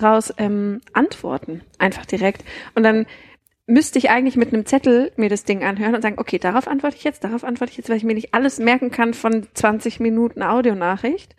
raus 0.00 0.32
ähm, 0.38 0.80
antworten. 0.94 1.60
Einfach 1.78 2.06
direkt. 2.06 2.42
Und 2.74 2.84
dann 2.84 3.06
müsste 3.66 3.98
ich 3.98 4.10
eigentlich 4.10 4.36
mit 4.36 4.52
einem 4.52 4.66
Zettel 4.66 5.12
mir 5.16 5.28
das 5.28 5.44
Ding 5.44 5.62
anhören 5.62 5.94
und 5.94 6.02
sagen, 6.02 6.18
okay, 6.18 6.38
darauf 6.38 6.68
antworte 6.68 6.96
ich 6.96 7.04
jetzt, 7.04 7.24
darauf 7.24 7.44
antworte 7.44 7.72
ich 7.72 7.78
jetzt, 7.78 7.88
weil 7.88 7.96
ich 7.96 8.04
mir 8.04 8.14
nicht 8.14 8.34
alles 8.34 8.58
merken 8.58 8.90
kann 8.90 9.14
von 9.14 9.46
20 9.54 10.00
Minuten 10.00 10.42
Audionachricht. 10.42 11.34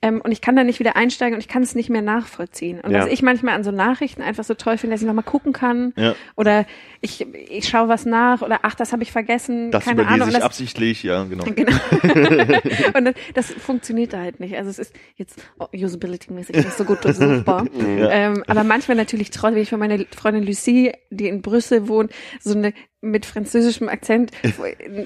Ähm, 0.00 0.20
und 0.20 0.30
ich 0.30 0.40
kann 0.40 0.54
da 0.54 0.62
nicht 0.64 0.78
wieder 0.78 0.96
einsteigen 0.96 1.34
und 1.34 1.40
ich 1.40 1.48
kann 1.48 1.62
es 1.62 1.74
nicht 1.74 1.90
mehr 1.90 2.02
nachvollziehen. 2.02 2.80
Und 2.80 2.92
Ja. 2.92 3.00
was 3.00 3.08
ich 3.08 3.22
manchmal 3.22 3.54
an 3.54 3.64
so 3.64 3.70
Nachrichten 3.72 4.22
einfach 4.22 4.44
so 4.44 4.54
toll 4.54 4.78
finde, 4.78 4.94
dass 4.94 5.00
ich 5.02 5.06
nochmal 5.06 5.24
gucken 5.24 5.52
kann 5.52 5.92
Ja. 5.96 6.14
oder 6.36 6.66
ich, 7.00 7.26
ich 7.32 7.68
schaue 7.68 7.88
was 7.88 8.04
nach 8.06 8.42
oder 8.42 8.60
ach, 8.62 8.74
das 8.74 8.92
habe 8.92 9.02
ich 9.02 9.12
vergessen, 9.12 9.70
Das 9.70 9.84
keine 9.84 10.06
Ahnung. 10.06 10.22
Und 10.22 10.28
ich 10.28 10.34
das, 10.34 10.44
absichtlich, 10.44 11.02
ja, 11.02 11.24
genau. 11.24 11.44
Genau. 11.58 11.72
und 12.96 13.04
das, 13.04 13.14
das 13.34 13.52
funktioniert 13.52 14.12
da 14.12 14.20
halt 14.20 14.38
nicht. 14.40 14.56
Also 14.56 14.70
es 14.70 14.78
ist 14.78 14.94
jetzt 15.16 15.42
oh, 15.58 15.66
usability-mäßig 15.72 16.56
nicht 16.56 16.72
so 16.72 16.84
gut 16.84 17.04
durchsuchbar. 17.04 17.66
ähm, 17.78 18.44
aber 18.46 18.64
manchmal 18.64 18.96
natürlich 18.96 19.30
trotzdem, 19.30 19.56
wie 19.56 19.60
ich 19.60 19.70
von 19.70 19.78
meiner 19.80 19.98
Freundin 20.16 20.44
Lucie, 20.44 20.92
die 21.10 21.28
in 21.28 21.42
Brüssel 21.42 21.88
wohnt, 21.88 22.12
so 22.40 22.54
eine 22.56 22.72
mit 23.00 23.26
französischem 23.26 23.88
Akzent 23.88 24.32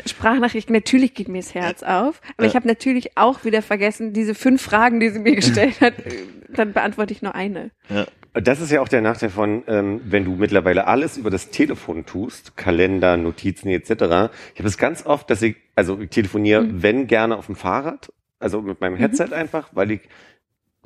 Sprachnachricht, 0.06 0.70
natürlich 0.70 1.12
geht 1.12 1.28
mir 1.28 1.40
das 1.40 1.54
Herz 1.54 1.82
auf. 1.82 2.22
Aber 2.38 2.46
ich 2.46 2.56
habe 2.56 2.66
natürlich 2.66 3.18
auch 3.18 3.44
wieder 3.44 3.60
vergessen, 3.60 4.14
diese 4.14 4.34
fünf 4.34 4.62
Fragen, 4.62 4.81
die 4.90 5.10
sie 5.10 5.18
mir 5.18 5.36
gestellt 5.36 5.80
hat, 5.80 5.98
äh, 5.98 6.12
dann 6.54 6.72
beantworte 6.72 7.12
ich 7.12 7.22
nur 7.22 7.34
eine. 7.34 7.70
Das 8.34 8.60
ist 8.60 8.70
ja 8.70 8.80
auch 8.80 8.88
der 8.88 9.02
Nachteil 9.02 9.28
von, 9.28 9.62
ähm, 9.66 10.00
wenn 10.04 10.24
du 10.24 10.32
mittlerweile 10.32 10.86
alles 10.86 11.18
über 11.18 11.30
das 11.30 11.50
Telefon 11.50 12.06
tust, 12.06 12.56
Kalender, 12.56 13.18
Notizen 13.18 13.68
etc. 13.68 13.90
Ich 13.90 14.58
habe 14.58 14.68
es 14.68 14.78
ganz 14.78 15.04
oft, 15.04 15.28
dass 15.28 15.42
ich, 15.42 15.56
also 15.74 15.98
ich 16.00 16.08
telefoniere, 16.10 16.66
wenn 16.70 17.06
gerne 17.06 17.36
auf 17.36 17.46
dem 17.46 17.56
Fahrrad, 17.56 18.10
also 18.38 18.62
mit 18.62 18.80
meinem 18.80 18.96
Headset 18.96 19.32
einfach, 19.32 19.68
weil 19.72 19.90
ich 19.90 20.00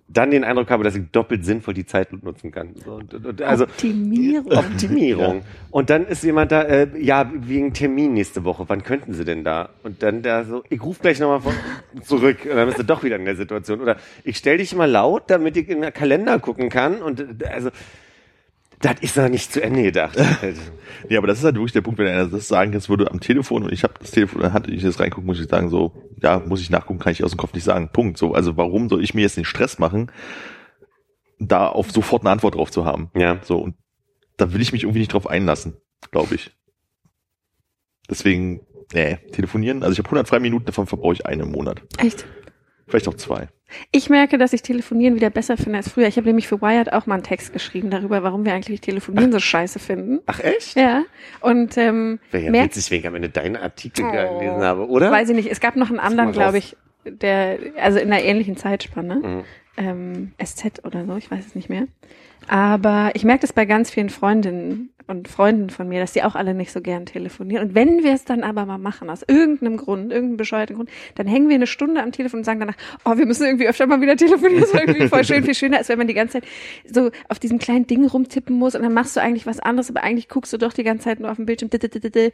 dann 0.08 0.30
den 0.30 0.44
Eindruck 0.44 0.70
habe, 0.70 0.84
dass 0.84 0.94
ich 0.94 1.10
doppelt 1.10 1.44
sinnvoll 1.44 1.74
die 1.74 1.84
Zeit 1.84 2.12
nutzen 2.22 2.52
kann. 2.52 2.74
So, 2.76 2.94
und, 2.94 3.12
und, 3.12 3.42
also 3.42 3.64
Optimierung. 3.64 4.52
Optimierung. 4.56 5.42
Und 5.70 5.90
dann 5.90 6.06
ist 6.06 6.22
jemand 6.22 6.52
da, 6.52 6.62
äh, 6.62 6.88
ja, 6.98 7.30
wegen 7.34 7.72
Termin 7.72 8.14
nächste 8.14 8.44
Woche, 8.44 8.64
wann 8.68 8.84
könnten 8.84 9.14
Sie 9.14 9.24
denn 9.24 9.42
da? 9.42 9.70
Und 9.82 10.02
dann 10.02 10.22
da 10.22 10.44
so, 10.44 10.62
ich 10.70 10.82
rufe 10.82 11.02
gleich 11.02 11.18
nochmal 11.18 11.52
zurück. 12.02 12.38
Und 12.44 12.56
dann 12.56 12.66
bist 12.66 12.78
du 12.78 12.84
doch 12.84 13.02
wieder 13.02 13.16
in 13.16 13.24
der 13.24 13.36
Situation. 13.36 13.80
Oder 13.80 13.96
ich 14.22 14.36
stell 14.36 14.58
dich 14.58 14.74
mal 14.76 14.90
laut, 14.90 15.24
damit 15.26 15.56
ich 15.56 15.68
in 15.68 15.82
den 15.82 15.92
Kalender 15.92 16.38
gucken 16.38 16.68
kann. 16.68 17.02
Und 17.02 17.42
äh, 17.42 17.46
also, 17.46 17.70
das 18.80 19.00
ist 19.00 19.16
noch 19.16 19.28
nicht 19.28 19.52
zu 19.52 19.62
Ende 19.62 19.82
gedacht. 19.82 20.18
Ja, 21.08 21.18
aber 21.18 21.28
das 21.28 21.38
ist 21.38 21.44
halt 21.44 21.54
wirklich 21.54 21.72
der 21.72 21.82
Punkt, 21.82 22.00
wenn 22.00 22.08
einer 22.08 22.26
das 22.26 22.48
sagen 22.48 22.72
jetzt 22.72 22.88
würde 22.88 23.10
am 23.10 23.20
Telefon 23.20 23.62
und 23.62 23.72
ich 23.72 23.84
habe 23.84 23.94
das 24.00 24.10
Telefon, 24.10 24.40
dann 24.42 24.52
hatte 24.52 24.72
ich 24.72 24.82
das 24.82 24.98
reingucken, 24.98 25.26
muss 25.26 25.38
ich 25.38 25.48
sagen, 25.48 25.68
so, 25.68 25.92
ja, 26.20 26.40
muss 26.40 26.60
ich 26.60 26.70
nachgucken, 26.70 26.98
kann 26.98 27.12
ich 27.12 27.22
aus 27.22 27.30
dem 27.30 27.36
Kopf 27.36 27.54
nicht 27.54 27.62
sagen. 27.62 27.90
Punkt. 27.92 28.18
So, 28.18 28.34
also 28.34 28.56
warum 28.56 28.88
soll 28.88 29.04
ich 29.04 29.14
mir 29.14 29.20
jetzt 29.20 29.36
den 29.36 29.44
Stress 29.44 29.78
machen, 29.78 30.10
da 31.38 31.68
auf 31.68 31.92
sofort 31.92 32.22
eine 32.22 32.30
Antwort 32.30 32.56
drauf 32.56 32.72
zu 32.72 32.84
haben? 32.84 33.10
ja. 33.14 33.38
So, 33.42 33.58
und 33.58 33.76
da 34.36 34.52
will 34.52 34.60
ich 34.60 34.72
mich 34.72 34.82
irgendwie 34.82 35.00
nicht 35.00 35.12
drauf 35.12 35.28
einlassen, 35.28 35.76
glaube 36.10 36.34
ich. 36.34 36.50
Deswegen, 38.10 38.60
nee, 38.92 39.18
telefonieren, 39.32 39.82
also 39.82 39.92
ich 39.92 39.98
habe 39.98 40.08
100 40.08 40.28
freie 40.28 40.40
Minuten, 40.40 40.64
davon 40.64 40.86
verbrauche 40.86 41.14
ich 41.14 41.26
eine 41.26 41.44
im 41.44 41.52
Monat. 41.52 41.82
Echt? 41.98 42.26
Vielleicht 42.88 43.08
auch 43.08 43.14
zwei. 43.14 43.48
Ich 43.90 44.08
merke, 44.10 44.38
dass 44.38 44.52
ich 44.52 44.62
Telefonieren 44.62 45.16
wieder 45.16 45.28
besser 45.28 45.56
finde 45.56 45.78
als 45.78 45.88
früher. 45.90 46.06
Ich 46.06 46.16
habe 46.16 46.26
nämlich 46.28 46.46
für 46.46 46.62
Wired 46.62 46.92
auch 46.92 47.06
mal 47.06 47.14
einen 47.14 47.24
Text 47.24 47.52
geschrieben 47.52 47.90
darüber, 47.90 48.22
warum 48.22 48.44
wir 48.44 48.54
eigentlich 48.54 48.80
Telefonieren 48.80 49.32
so 49.32 49.40
scheiße 49.40 49.80
finden. 49.80 50.20
Ach 50.26 50.38
echt? 50.38 50.76
Ja. 50.76 51.02
Und 51.40 51.76
ähm, 51.76 52.20
Wäre 52.30 52.44
ja 52.44 52.50
merk- 52.52 52.66
witzig, 52.66 52.90
wenn 52.92 53.00
ich 53.00 53.06
am 53.08 53.16
Ende 53.16 53.28
deine 53.28 53.60
Artikel 53.60 54.04
Oh. 54.06 54.38
gelesen 54.38 54.62
habe, 54.62 54.88
oder? 54.88 55.10
weiß 55.10 55.28
ich 55.30 55.34
nicht, 55.36 55.50
es 55.50 55.58
gab 55.60 55.74
noch 55.74 55.90
einen 55.90 55.98
anderen, 55.98 56.30
glaube 56.30 56.58
ich, 56.58 56.76
der, 57.04 57.58
also 57.80 57.98
in 57.98 58.12
einer 58.12 58.22
ähnlichen 58.22 58.56
Zeitspanne. 58.56 59.16
Mhm. 59.16 59.44
Ähm, 59.78 60.32
SZ 60.42 60.84
oder 60.84 61.04
so, 61.04 61.16
ich 61.16 61.28
weiß 61.30 61.44
es 61.44 61.54
nicht 61.56 61.68
mehr. 61.68 61.86
Aber 62.48 63.10
ich 63.14 63.24
merke 63.24 63.40
das 63.42 63.52
bei 63.52 63.64
ganz 63.66 63.90
vielen 63.90 64.10
Freundinnen 64.10 64.90
und 65.06 65.28
Freunden 65.28 65.70
von 65.70 65.88
mir, 65.88 66.00
dass 66.00 66.12
die 66.12 66.22
auch 66.24 66.34
alle 66.34 66.54
nicht 66.54 66.72
so 66.72 66.80
gern 66.80 67.06
telefonieren. 67.06 67.68
Und 67.68 67.74
wenn 67.74 68.02
wir 68.02 68.12
es 68.12 68.24
dann 68.24 68.42
aber 68.42 68.66
mal 68.66 68.78
machen, 68.78 69.08
aus 69.08 69.22
irgendeinem 69.26 69.76
Grund, 69.76 70.12
irgendeinem 70.12 70.36
bescheuerten 70.36 70.76
Grund, 70.76 70.90
dann 71.14 71.26
hängen 71.26 71.48
wir 71.48 71.54
eine 71.54 71.66
Stunde 71.66 72.02
am 72.02 72.12
Telefon 72.12 72.40
und 72.40 72.44
sagen 72.44 72.60
danach, 72.60 72.76
oh, 73.04 73.16
wir 73.16 73.26
müssen 73.26 73.44
irgendwie 73.46 73.68
öfter 73.68 73.86
mal 73.86 74.00
wieder 74.00 74.16
telefonieren. 74.16 74.60
Das 74.60 74.72
ist 74.72 74.80
irgendwie 74.80 75.08
voll 75.08 75.24
schön, 75.24 75.44
viel 75.44 75.54
schöner, 75.54 75.78
als 75.78 75.88
wenn 75.88 75.98
man 75.98 76.06
die 76.08 76.14
ganze 76.14 76.40
Zeit 76.40 76.44
so 76.90 77.10
auf 77.28 77.38
diesem 77.38 77.58
kleinen 77.58 77.86
Ding 77.86 78.06
rumtippen 78.06 78.56
muss 78.56 78.74
und 78.74 78.82
dann 78.82 78.92
machst 78.92 79.16
du 79.16 79.20
eigentlich 79.20 79.46
was 79.46 79.60
anderes, 79.60 79.90
aber 79.90 80.02
eigentlich 80.02 80.28
guckst 80.28 80.52
du 80.52 80.58
doch 80.58 80.72
die 80.72 80.82
ganze 80.82 81.04
Zeit 81.04 81.20
nur 81.20 81.30
auf 81.30 81.36
dem 81.36 81.46
Bildschirm, 81.46 81.70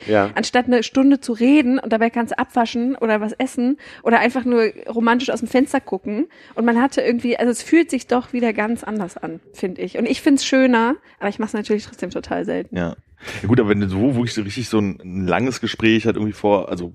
Ja. 0.06 0.30
anstatt 0.34 0.66
eine 0.66 0.82
Stunde 0.82 1.20
zu 1.20 1.32
reden 1.32 1.78
und 1.78 1.92
dabei 1.92 2.10
kannst 2.10 2.32
du 2.32 2.38
abwaschen 2.38 2.96
oder 2.96 3.20
was 3.20 3.32
essen 3.32 3.78
oder 4.02 4.20
einfach 4.20 4.44
nur 4.44 4.64
romantisch 4.88 5.30
aus 5.30 5.40
dem 5.40 5.48
Fenster 5.48 5.80
gucken. 5.80 6.26
Und 6.54 6.64
man 6.64 6.80
hatte 6.80 7.00
irgendwie, 7.02 7.36
also 7.36 7.50
es 7.50 7.62
fühlt 7.62 7.90
sich 7.90 8.06
doch 8.06 8.32
wieder 8.32 8.52
ganz 8.52 8.84
anders 8.84 9.16
an, 9.16 9.40
finde 9.52 9.82
ich. 9.82 9.98
Und 9.98 10.06
ich 10.06 10.22
finde 10.22 10.36
es 10.38 10.44
schöner, 10.46 10.96
aber 11.18 11.28
ich 11.28 11.38
mache 11.38 11.48
es 11.48 11.54
natürlich 11.54 11.84
trotzdem 11.84 12.10
total 12.10 12.44
selten. 12.44 12.61
Ja. 12.70 12.96
ja 13.42 13.48
gut, 13.48 13.60
aber 13.60 13.70
wenn 13.70 13.80
du 13.80 13.88
so 13.88 14.14
wirklich 14.14 14.34
so 14.34 14.42
richtig 14.42 14.68
so 14.68 14.78
ein, 14.78 14.98
ein 15.02 15.26
langes 15.26 15.60
Gespräch 15.60 16.06
halt 16.06 16.16
irgendwie 16.16 16.32
vor, 16.32 16.68
also 16.68 16.92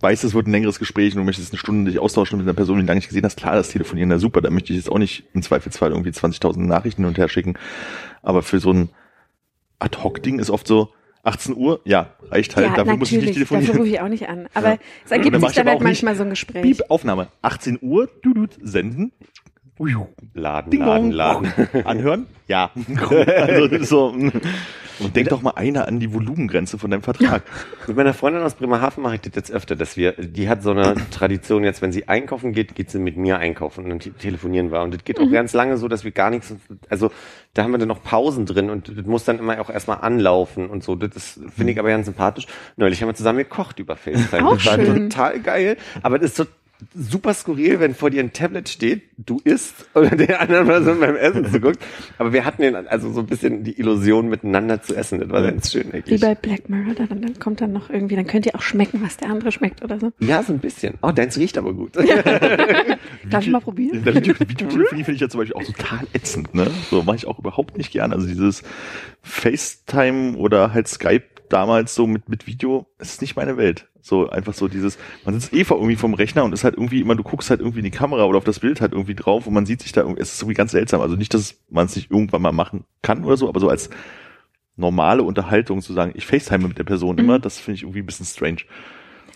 weißt, 0.00 0.24
es 0.24 0.34
wird 0.34 0.46
ein 0.46 0.52
längeres 0.52 0.78
Gespräch 0.78 1.14
und 1.14 1.20
du 1.20 1.24
möchtest 1.24 1.52
eine 1.52 1.58
Stunde 1.58 1.90
dich 1.90 2.00
austauschen 2.00 2.38
mit 2.38 2.46
einer 2.46 2.54
Person, 2.54 2.76
die 2.76 2.82
du 2.82 2.88
lange 2.88 2.98
nicht 2.98 3.08
gesehen 3.08 3.24
hast, 3.24 3.36
klar, 3.38 3.54
das 3.54 3.70
Telefonieren, 3.70 4.08
na 4.08 4.18
super, 4.18 4.40
da 4.40 4.50
möchte 4.50 4.72
ich 4.72 4.78
jetzt 4.78 4.90
auch 4.90 4.98
nicht 4.98 5.24
im 5.32 5.42
Zweifelsfall 5.42 5.90
irgendwie 5.90 6.10
20.000 6.10 6.58
Nachrichten 6.66 7.02
hin 7.02 7.08
und 7.08 7.18
her 7.18 7.28
schicken. 7.28 7.54
Aber 8.22 8.42
für 8.42 8.58
so 8.58 8.72
ein 8.72 8.90
Ad-Hoc-Ding 9.78 10.38
ist 10.38 10.50
oft 10.50 10.66
so, 10.66 10.92
18 11.24 11.56
Uhr, 11.56 11.80
ja, 11.84 12.14
reicht 12.30 12.56
halt, 12.56 12.76
dafür 12.76 12.96
muss 12.96 13.12
ich 13.12 13.18
nicht 13.18 13.28
dafür 13.28 13.58
telefonieren. 13.58 13.76
rufe 13.76 13.88
ich 13.88 14.00
auch 14.00 14.08
nicht 14.08 14.28
an. 14.28 14.48
Aber 14.54 14.70
Ja. 14.70 14.78
es 15.04 15.10
ergibt 15.12 15.34
dann 15.34 15.40
sich 15.42 15.50
ich 15.50 15.56
dann 15.56 15.68
halt 15.68 15.80
manchmal 15.80 16.16
so 16.16 16.24
ein 16.24 16.30
Gespräch. 16.30 16.62
Piep, 16.62 16.82
Aufnahme, 16.88 17.28
18 17.42 17.78
Uhr, 17.80 18.08
du, 18.22 18.34
du, 18.34 18.46
senden. 18.60 19.12
Laden, 20.34 20.70
Ding 20.70 20.80
laden, 20.80 21.02
dong. 21.10 21.12
laden. 21.12 21.52
Anhören? 21.84 22.26
Ja. 22.46 22.70
also, 23.36 23.84
so, 23.84 24.06
und 25.00 25.16
denk 25.16 25.30
doch 25.30 25.42
mal 25.42 25.52
einer 25.56 25.88
an 25.88 25.98
die 25.98 26.12
Volumengrenze 26.12 26.78
von 26.78 26.90
deinem 26.90 27.02
Vertrag. 27.02 27.42
Mit 27.88 27.96
meiner 27.96 28.14
Freundin 28.14 28.42
aus 28.42 28.54
Bremerhaven 28.54 29.02
mache 29.02 29.16
ich 29.16 29.20
das 29.22 29.32
jetzt 29.34 29.50
öfter, 29.50 29.74
dass 29.74 29.96
wir, 29.96 30.12
die 30.12 30.48
hat 30.48 30.62
so 30.62 30.70
eine 30.70 30.94
Tradition 31.10 31.64
jetzt, 31.64 31.82
wenn 31.82 31.90
sie 31.90 32.06
einkaufen 32.08 32.52
geht, 32.52 32.74
geht 32.74 32.90
sie 32.90 32.98
mit 33.00 33.16
mir 33.16 33.38
einkaufen 33.38 33.84
und 33.84 33.90
dann 33.90 33.98
te- 34.00 34.12
telefonieren 34.12 34.70
wir. 34.70 34.82
Und 34.82 34.94
das 34.94 35.02
geht 35.04 35.18
auch 35.18 35.30
ganz 35.30 35.52
lange 35.54 35.76
so, 35.78 35.88
dass 35.88 36.04
wir 36.04 36.12
gar 36.12 36.30
nichts, 36.30 36.54
also 36.88 37.10
da 37.54 37.64
haben 37.64 37.72
wir 37.72 37.78
dann 37.78 37.88
noch 37.88 38.02
Pausen 38.04 38.46
drin 38.46 38.70
und 38.70 38.96
das 38.96 39.06
muss 39.06 39.24
dann 39.24 39.38
immer 39.38 39.60
auch 39.60 39.70
erstmal 39.70 39.98
anlaufen 40.02 40.68
und 40.68 40.84
so. 40.84 40.94
Das 40.94 41.40
finde 41.56 41.72
ich 41.72 41.78
aber 41.78 41.88
ganz 41.88 42.06
sympathisch. 42.06 42.46
Neulich 42.76 43.00
haben 43.02 43.08
wir 43.08 43.14
zusammen 43.14 43.38
gekocht 43.38 43.78
über 43.80 43.96
FaceTime. 43.96 44.46
Auch 44.46 44.54
das 44.56 44.66
war 44.66 44.74
schön. 44.74 45.10
total 45.10 45.40
geil, 45.40 45.76
aber 46.02 46.18
das 46.18 46.30
ist 46.30 46.36
so 46.36 46.44
super 46.94 47.34
skurril, 47.34 47.80
wenn 47.80 47.94
vor 47.94 48.10
dir 48.10 48.22
ein 48.22 48.32
Tablet 48.32 48.68
steht, 48.68 49.02
du 49.16 49.40
isst 49.44 49.86
oder 49.94 50.10
der 50.10 50.40
andere 50.40 50.64
Person 50.64 51.00
beim 51.00 51.16
Essen 51.16 51.46
zuguckt. 51.52 51.78
Aber 52.18 52.32
wir 52.32 52.44
hatten 52.44 52.62
den, 52.62 52.74
also 52.74 53.12
so 53.12 53.20
ein 53.20 53.26
bisschen 53.26 53.64
die 53.64 53.78
Illusion, 53.78 54.28
miteinander 54.28 54.82
zu 54.82 54.94
essen. 54.94 55.20
Das 55.20 55.30
war 55.30 55.42
ganz 55.42 55.72
schön, 55.72 55.88
Wie 55.92 55.96
eigentlich. 55.96 56.20
bei 56.20 56.34
Black 56.34 56.68
Mirror, 56.68 56.94
dann, 56.94 57.22
dann 57.22 57.38
kommt 57.38 57.60
dann 57.60 57.72
noch 57.72 57.90
irgendwie, 57.90 58.16
dann 58.16 58.26
könnt 58.26 58.46
ihr 58.46 58.54
auch 58.54 58.62
schmecken, 58.62 59.02
was 59.02 59.16
der 59.16 59.30
andere 59.30 59.52
schmeckt 59.52 59.82
oder 59.82 59.98
so. 59.98 60.12
Ja, 60.20 60.42
so 60.42 60.52
ein 60.52 60.58
bisschen. 60.58 60.94
Oh, 61.02 61.10
deins 61.10 61.36
riecht 61.38 61.58
aber 61.58 61.72
gut. 61.74 61.96
Darf 63.30 63.44
ich 63.44 63.50
mal 63.50 63.60
probieren? 63.60 64.04
Video, 64.04 64.34
Videotelefonie 64.38 65.04
finde 65.04 65.14
ich 65.14 65.20
ja 65.20 65.28
zum 65.28 65.40
Beispiel 65.40 65.56
auch 65.56 65.64
total 65.64 66.06
ätzend, 66.12 66.54
ne? 66.54 66.66
So 66.90 67.02
mache 67.02 67.16
ich 67.16 67.26
auch 67.26 67.38
überhaupt 67.38 67.78
nicht 67.78 67.92
gern. 67.92 68.12
Also 68.12 68.26
dieses 68.26 68.62
FaceTime 69.22 70.36
oder 70.36 70.72
halt 70.72 70.88
Skype 70.88 71.31
damals 71.52 71.94
so 71.94 72.06
mit, 72.06 72.28
mit 72.28 72.46
Video, 72.46 72.86
es 72.98 73.14
ist 73.14 73.20
nicht 73.20 73.36
meine 73.36 73.56
Welt. 73.56 73.88
So 74.00 74.28
einfach 74.30 74.54
so 74.54 74.68
dieses, 74.68 74.98
man 75.24 75.38
sitzt 75.38 75.52
eh 75.52 75.64
vor 75.64 75.76
irgendwie 75.76 75.96
vom 75.96 76.14
Rechner 76.14 76.44
und 76.44 76.52
ist 76.52 76.64
halt 76.64 76.74
irgendwie 76.74 77.00
immer, 77.00 77.14
du 77.14 77.22
guckst 77.22 77.50
halt 77.50 77.60
irgendwie 77.60 77.78
in 77.80 77.84
die 77.84 77.90
Kamera 77.90 78.24
oder 78.24 78.38
auf 78.38 78.44
das 78.44 78.60
Bild 78.60 78.80
halt 78.80 78.92
irgendwie 78.92 79.14
drauf 79.14 79.46
und 79.46 79.54
man 79.54 79.66
sieht 79.66 79.80
sich 79.82 79.92
da, 79.92 80.00
irgendwie- 80.00 80.20
es 80.20 80.32
ist 80.32 80.42
irgendwie 80.42 80.54
ganz 80.56 80.72
seltsam. 80.72 81.00
Also 81.00 81.14
nicht, 81.16 81.34
dass 81.34 81.60
man 81.70 81.86
es 81.86 81.94
nicht 81.96 82.10
irgendwann 82.10 82.42
mal 82.42 82.52
machen 82.52 82.84
kann 83.02 83.24
oder 83.24 83.36
so, 83.36 83.48
aber 83.48 83.60
so 83.60 83.68
als 83.68 83.90
normale 84.76 85.22
Unterhaltung 85.22 85.82
zu 85.82 85.92
sagen, 85.92 86.12
ich 86.16 86.26
FaceTime 86.26 86.66
mit 86.68 86.78
der 86.78 86.84
Person 86.84 87.18
immer, 87.18 87.38
das 87.38 87.58
finde 87.60 87.76
ich 87.76 87.82
irgendwie 87.82 88.00
ein 88.00 88.06
bisschen 88.06 88.26
strange. 88.26 88.62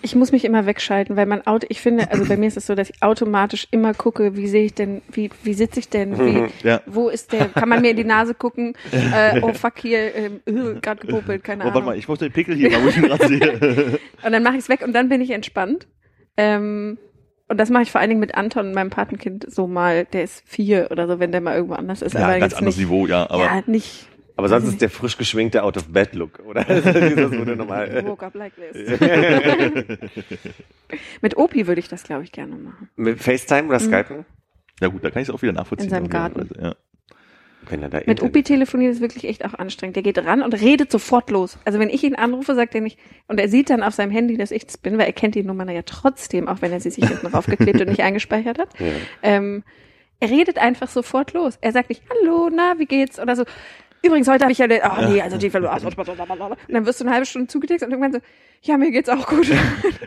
Ich 0.02 0.14
muss 0.14 0.30
mich 0.32 0.44
immer 0.44 0.66
wegschalten, 0.66 1.16
weil 1.16 1.26
man 1.26 1.46
Auto, 1.46 1.66
ich 1.70 1.80
finde, 1.80 2.10
also 2.10 2.24
bei 2.26 2.36
mir 2.36 2.46
ist 2.46 2.56
es 2.56 2.66
so, 2.66 2.74
dass 2.74 2.90
ich 2.90 3.02
automatisch 3.02 3.66
immer 3.70 3.94
gucke, 3.94 4.36
wie 4.36 4.46
sehe 4.46 4.64
ich 4.66 4.74
denn, 4.74 5.02
wie, 5.10 5.30
wie 5.42 5.54
sitze 5.54 5.80
ich 5.80 5.88
denn, 5.88 6.18
wie, 6.18 6.46
Ja. 6.68 6.80
wo 6.86 7.08
ist 7.08 7.32
der, 7.32 7.46
kann 7.48 7.68
man 7.68 7.80
mir 7.82 7.90
in 7.90 7.96
die 7.96 8.04
Nase 8.04 8.34
gucken, 8.34 8.74
äh, 8.92 9.40
oh 9.42 9.52
fuck 9.52 9.78
hier, 9.78 10.14
ähm, 10.14 10.40
äh, 10.46 10.78
gerade 10.80 11.06
gepopelt, 11.06 11.42
keine 11.44 11.60
Oh, 11.60 11.68
Ahnung. 11.68 11.74
warte 11.74 11.86
mal, 11.86 11.98
ich 11.98 12.08
muss 12.08 12.18
den 12.18 12.30
Pickel 12.32 12.54
hier 12.56 12.70
mal, 12.70 12.82
wo 12.84 12.88
ich 12.88 12.96
ihn 12.96 13.04
gerade 13.04 13.26
sehe. 13.26 13.98
Und 14.24 14.32
dann 14.32 14.42
mache 14.42 14.54
ich 14.54 14.60
es 14.60 14.68
weg 14.68 14.82
und 14.84 14.92
dann 14.92 15.08
bin 15.08 15.20
ich 15.20 15.30
entspannt. 15.30 15.86
Ähm, 16.36 16.98
und 17.48 17.58
das 17.58 17.70
mache 17.70 17.84
ich 17.84 17.92
vor 17.92 18.00
allen 18.00 18.10
Dingen 18.10 18.20
mit 18.20 18.34
Anton, 18.34 18.72
meinem 18.72 18.90
Patenkind, 18.90 19.46
so 19.48 19.66
mal, 19.66 20.04
der 20.04 20.24
ist 20.24 20.42
vier 20.46 20.88
oder 20.90 21.06
so, 21.06 21.20
wenn 21.20 21.30
der 21.32 21.40
mal 21.40 21.54
irgendwo 21.54 21.74
anders 21.74 22.02
ist. 22.02 22.14
ja, 22.14 22.26
aber 22.26 22.38
ganz 22.40 22.54
anderes 22.54 22.76
nicht, 22.76 22.86
Niveau, 22.86 23.06
ja, 23.06 23.30
aber 23.30 23.44
ja, 23.44 23.62
nicht 23.66 24.08
Aber 24.36 24.48
sonst 24.48 24.68
ist 24.68 24.82
der 24.82 24.90
frisch 24.90 25.16
geschminkte 25.16 25.62
Out-of-Bed-Look, 25.62 26.40
oder? 26.46 26.64
Dieses 26.64 27.32
wurde 27.32 27.56
normal. 27.56 28.04
woke 28.06 28.26
up 28.26 28.34
like 28.34 28.52
this. 28.54 29.00
mit 31.22 31.36
Opi 31.38 31.66
würde 31.66 31.80
ich 31.80 31.88
das, 31.88 32.02
glaube 32.02 32.24
ich, 32.24 32.32
gerne 32.32 32.54
machen. 32.56 32.90
Mit 32.96 33.20
FaceTime 33.20 33.68
oder 33.68 33.80
Skypen? 33.80 34.26
ja 34.80 34.88
gut, 34.88 35.02
da 35.02 35.10
kann 35.10 35.22
ich 35.22 35.28
es 35.28 35.34
auch 35.34 35.40
wieder 35.40 35.54
nachvollziehen. 35.54 35.86
In 35.86 35.90
seinem 35.90 36.08
Garten. 36.10 36.50
Ja. 36.60 36.76
Wenn 37.68 37.82
er 37.82 37.88
da 37.88 38.00
Mit 38.06 38.22
Opi 38.22 38.42
telefonieren 38.42 38.92
ist 38.92 39.00
wirklich 39.00 39.24
echt 39.24 39.44
auch 39.44 39.54
anstrengend. 39.54 39.96
Der 39.96 40.02
geht 40.02 40.18
ran 40.18 40.42
und 40.42 40.52
redet 40.52 40.92
sofort 40.92 41.30
los. 41.30 41.58
Also 41.64 41.78
wenn 41.78 41.88
ich 41.88 42.04
ihn 42.04 42.14
anrufe, 42.14 42.54
sagt 42.54 42.74
er 42.74 42.82
nicht, 42.82 42.98
und 43.28 43.40
er 43.40 43.48
sieht 43.48 43.70
dann 43.70 43.82
auf 43.82 43.94
seinem 43.94 44.12
Handy, 44.12 44.36
dass 44.36 44.50
ich 44.50 44.64
es 44.68 44.76
bin, 44.76 44.98
weil 44.98 45.06
er 45.06 45.12
kennt 45.12 45.34
die 45.34 45.42
Nummer 45.42 45.68
ja 45.72 45.82
trotzdem, 45.82 46.46
auch 46.46 46.60
wenn 46.60 46.72
er 46.72 46.80
sie 46.80 46.90
sich 46.90 47.06
hinten 47.08 47.26
raufgeklebt 47.26 47.80
und 47.80 47.88
nicht 47.88 48.02
eingespeichert 48.02 48.58
hat. 48.58 48.68
Ja. 48.78 48.86
Ähm, 49.22 49.64
er 50.20 50.30
redet 50.30 50.58
einfach 50.58 50.88
sofort 50.88 51.32
los. 51.32 51.58
Er 51.60 51.72
sagt 51.72 51.88
nicht, 51.88 52.02
hallo, 52.08 52.50
na, 52.52 52.78
wie 52.78 52.86
geht's? 52.86 53.18
Oder 53.18 53.36
so. 53.36 53.44
Übrigens, 54.06 54.28
heute 54.28 54.44
habe 54.44 54.52
ich 54.52 54.58
ja, 54.58 54.68
den, 54.68 54.80
oh 54.84 55.08
nee, 55.08 55.20
also 55.20 55.36
die 55.36 55.50
verloren. 55.50 55.84
Und 55.84 56.56
dann 56.68 56.86
wirst 56.86 57.00
du 57.00 57.04
eine 57.04 57.12
halbe 57.12 57.26
Stunde 57.26 57.48
zugetextet 57.48 57.88
und 57.88 57.92
irgendwann 57.92 58.12
so, 58.12 58.26
ja, 58.62 58.76
mir 58.76 58.90
geht's 58.90 59.08
auch 59.08 59.26
gut. 59.26 59.48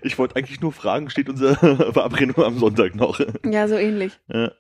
Ich 0.02 0.18
wollte 0.18 0.36
eigentlich 0.36 0.62
nur 0.62 0.72
fragen, 0.72 1.10
steht 1.10 1.30
unsere 1.30 1.56
Verabredung 1.94 2.44
am 2.44 2.58
Sonntag 2.58 2.96
noch? 2.96 3.20
ja, 3.46 3.68
so 3.68 3.76
ähnlich. 3.76 4.20
Ja. 4.28 4.52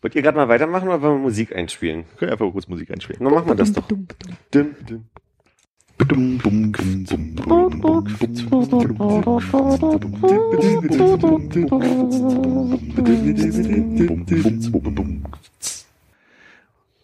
Wollt 0.00 0.14
ihr 0.14 0.22
gerade 0.22 0.36
mal 0.36 0.48
weitermachen 0.48 0.88
oder 0.88 1.02
wollen 1.02 1.18
wir 1.18 1.22
Musik 1.22 1.54
einspielen? 1.54 2.04
Können 2.16 2.28
wir 2.28 2.32
einfach 2.32 2.46
mal 2.46 2.52
kurz 2.52 2.68
Musik 2.68 2.90
einspielen. 2.90 3.20
Na, 3.22 3.30
machen 3.30 3.48
wir 3.48 3.54
das 3.54 3.72
doch. 3.72 3.86
Dim, 4.52 4.76
dim. 4.88 5.04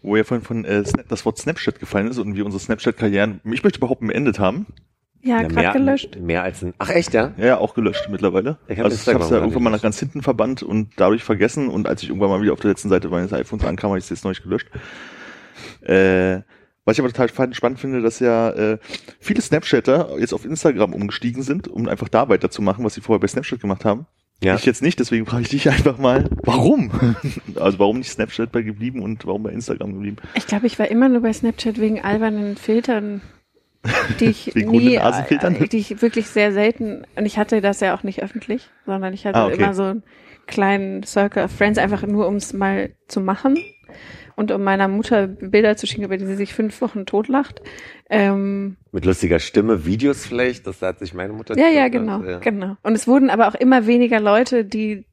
Wo 0.03 0.17
ja 0.17 0.25
vorhin 0.25 0.45
von 0.45 0.65
äh, 0.65 0.85
Snap, 0.85 1.09
das 1.09 1.25
Wort 1.25 1.39
Snapchat 1.39 1.81
gefallen 1.81 2.09
ist 2.09 2.19
und 2.19 2.35
wir 2.35 2.45
unsere 2.45 2.63
Snapchat-Karrieren, 2.63 3.41
ich 3.45 3.65
möchte 3.65 3.81
behaupten, 3.81 4.07
beendet 4.09 4.39
haben. 4.39 4.67
Ja, 5.23 5.43
Ja, 5.43 5.49
gerade 5.49 5.55
mehr, 5.55 5.73
gelöscht. 5.73 6.17
mehr 6.17 6.43
als 6.43 6.63
ein. 6.63 6.75
Ach 6.79 6.91
echt, 6.91 7.13
ja? 7.13 7.33
Ja, 7.37 7.59
auch 7.59 7.75
gelöscht 7.75 8.09
mittlerweile. 8.09 8.59
Ich 8.69 8.79
hab 8.79 8.85
also 8.85 8.95
ich 8.95 9.01
Instagram 9.01 9.23
habe 9.23 9.25
es 9.25 9.31
ja 9.31 9.39
irgendwann 9.39 9.63
mal 9.65 9.71
nach 9.71 9.83
ganz 9.83 9.99
hinten 9.99 10.23
verbannt 10.23 10.63
und 10.63 10.91
dadurch 10.97 11.25
vergessen 11.25 11.69
und 11.69 11.89
als 11.89 12.03
ich 12.03 12.09
irgendwann 12.09 12.31
mal 12.31 12.41
wieder 12.41 12.53
auf 12.53 12.61
der 12.61 12.71
letzten 12.71 12.89
Seite 12.89 13.09
meines 13.09 13.33
iPhones 13.33 13.65
ankam, 13.65 13.91
habe 13.91 13.99
ich 13.99 14.05
es 14.05 14.11
jetzt 14.11 14.25
noch 14.25 14.31
nicht 14.31 14.45
gelöscht. 14.45 14.69
Äh, 15.83 16.43
was 16.85 16.97
ich 16.97 17.01
aber 17.05 17.13
total 17.13 17.53
spannend 17.53 17.79
finde, 17.79 18.01
dass 18.01 18.19
ja 18.21 18.51
äh, 18.51 18.79
viele 19.21 19.43
Snapchatter 19.43 20.17
jetzt 20.19 20.33
auf 20.33 20.47
Instagram 20.47 20.95
umgestiegen 20.95 21.43
sind, 21.43 21.69
um 21.69 21.87
einfach 21.89 22.09
da 22.09 22.29
weiterzumachen, 22.29 22.85
was 22.85 22.95
sie 22.95 23.03
vorher 23.03 23.21
bei 23.21 23.27
Snapchat 23.27 23.61
gemacht 23.61 23.85
haben. 23.85 24.07
Ja. 24.43 24.55
Ich 24.55 24.65
jetzt 24.65 24.83
nicht, 24.83 25.01
deswegen 25.01 25.27
frage 25.27 25.43
ich 25.43 25.49
dich 25.49 25.69
einfach 25.69 25.99
mal, 25.99 26.31
warum? 26.45 26.93
also 27.57 27.79
warum 27.79 27.99
nicht 27.99 28.11
Snapchat 28.11 28.53
bei 28.53 28.63
geblieben 28.63 29.03
und 29.03 29.27
warum 29.27 29.43
bei 29.43 29.51
Instagram 29.51 29.95
geblieben? 29.95 30.19
Ich 30.35 30.47
glaube, 30.47 30.67
ich 30.67 30.79
war 30.79 30.89
immer 30.89 31.09
nur 31.09 31.23
bei 31.23 31.33
Snapchat 31.33 31.81
wegen 31.81 32.01
albernen 32.01 32.57
Filtern, 32.57 33.21
die 34.21 34.27
ich 34.27 34.51
Wegen 34.55 34.71
nie, 34.71 34.95
äh, 34.95 35.69
die 35.69 35.79
ich 35.79 36.03
wirklich 36.03 36.29
sehr 36.29 36.53
selten, 36.53 37.05
und 37.17 37.27
ich 37.27 37.37
hatte 37.37 37.61
das 37.61 37.81
ja 37.81 37.97
auch 37.97 38.05
nicht 38.05 38.23
öffentlich, 38.23 38.71
sondern 38.87 39.13
ich 39.13 39.27
hatte 39.27 39.39
Ah, 39.39 39.47
okay. 39.47 39.57
immer 39.57 39.75
so 39.75 39.83
einen 39.85 40.03
kleinen 40.47 41.03
Circle 41.03 41.45
of 41.45 41.51
Friends, 41.51 41.79
einfach 41.79 42.07
nur 42.07 42.29
um 42.29 42.37
es 42.37 42.53
mal 42.53 42.91
zu 43.09 43.21
machen 43.21 43.59
und 44.39 44.53
um 44.53 44.63
meiner 44.63 44.87
Mutter 44.89 45.27
Bilder 45.27 45.77
zu 45.77 45.87
schicken, 45.87 46.05
über 46.05 46.17
die 46.17 46.25
sie 46.27 46.37
sich 46.37 46.55
fünf 46.55 46.81
Wochen 46.81 47.07
totlacht. 47.07 47.61
Ähm, 48.09 48.77
Mit 48.93 49.05
lustiger 49.05 49.41
Stimme, 49.41 49.85
Videos 49.85 50.25
vielleicht, 50.25 50.67
das 50.67 50.81
hat 50.81 51.01
sich 51.01 51.13
meine 51.13 51.33
Mutter. 51.33 51.59
ja, 51.59 51.69
ja, 51.69 51.89
genau, 51.89 52.23
ja. 52.23 52.39
genau. 52.39 52.77
Und 52.83 52.95
es 52.95 53.07
wurden 53.09 53.31
aber 53.31 53.49
auch 53.49 53.55
immer 53.57 53.87
weniger 53.87 54.21
Leute, 54.21 54.65
die 54.65 55.05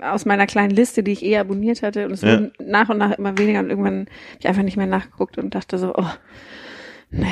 aus 0.00 0.26
meiner 0.26 0.46
kleinen 0.46 0.70
Liste, 0.70 1.02
die 1.02 1.12
ich 1.12 1.24
eh 1.24 1.38
abonniert 1.38 1.82
hatte, 1.82 2.04
und 2.06 2.12
es 2.12 2.20
Ja. 2.20 2.32
wurden 2.32 2.52
nach 2.58 2.88
und 2.90 2.98
nach 2.98 3.12
immer 3.12 3.38
weniger 3.38 3.60
und 3.60 3.70
irgendwann 3.70 4.00
habe 4.00 4.10
ich 4.40 4.46
einfach 4.48 4.62
nicht 4.62 4.76
mehr 4.76 4.86
nachgeguckt 4.86 5.38
und 5.38 5.54
dachte 5.54 5.78
so, 5.78 5.94
oh, 5.96 6.10
nee. 7.10 7.26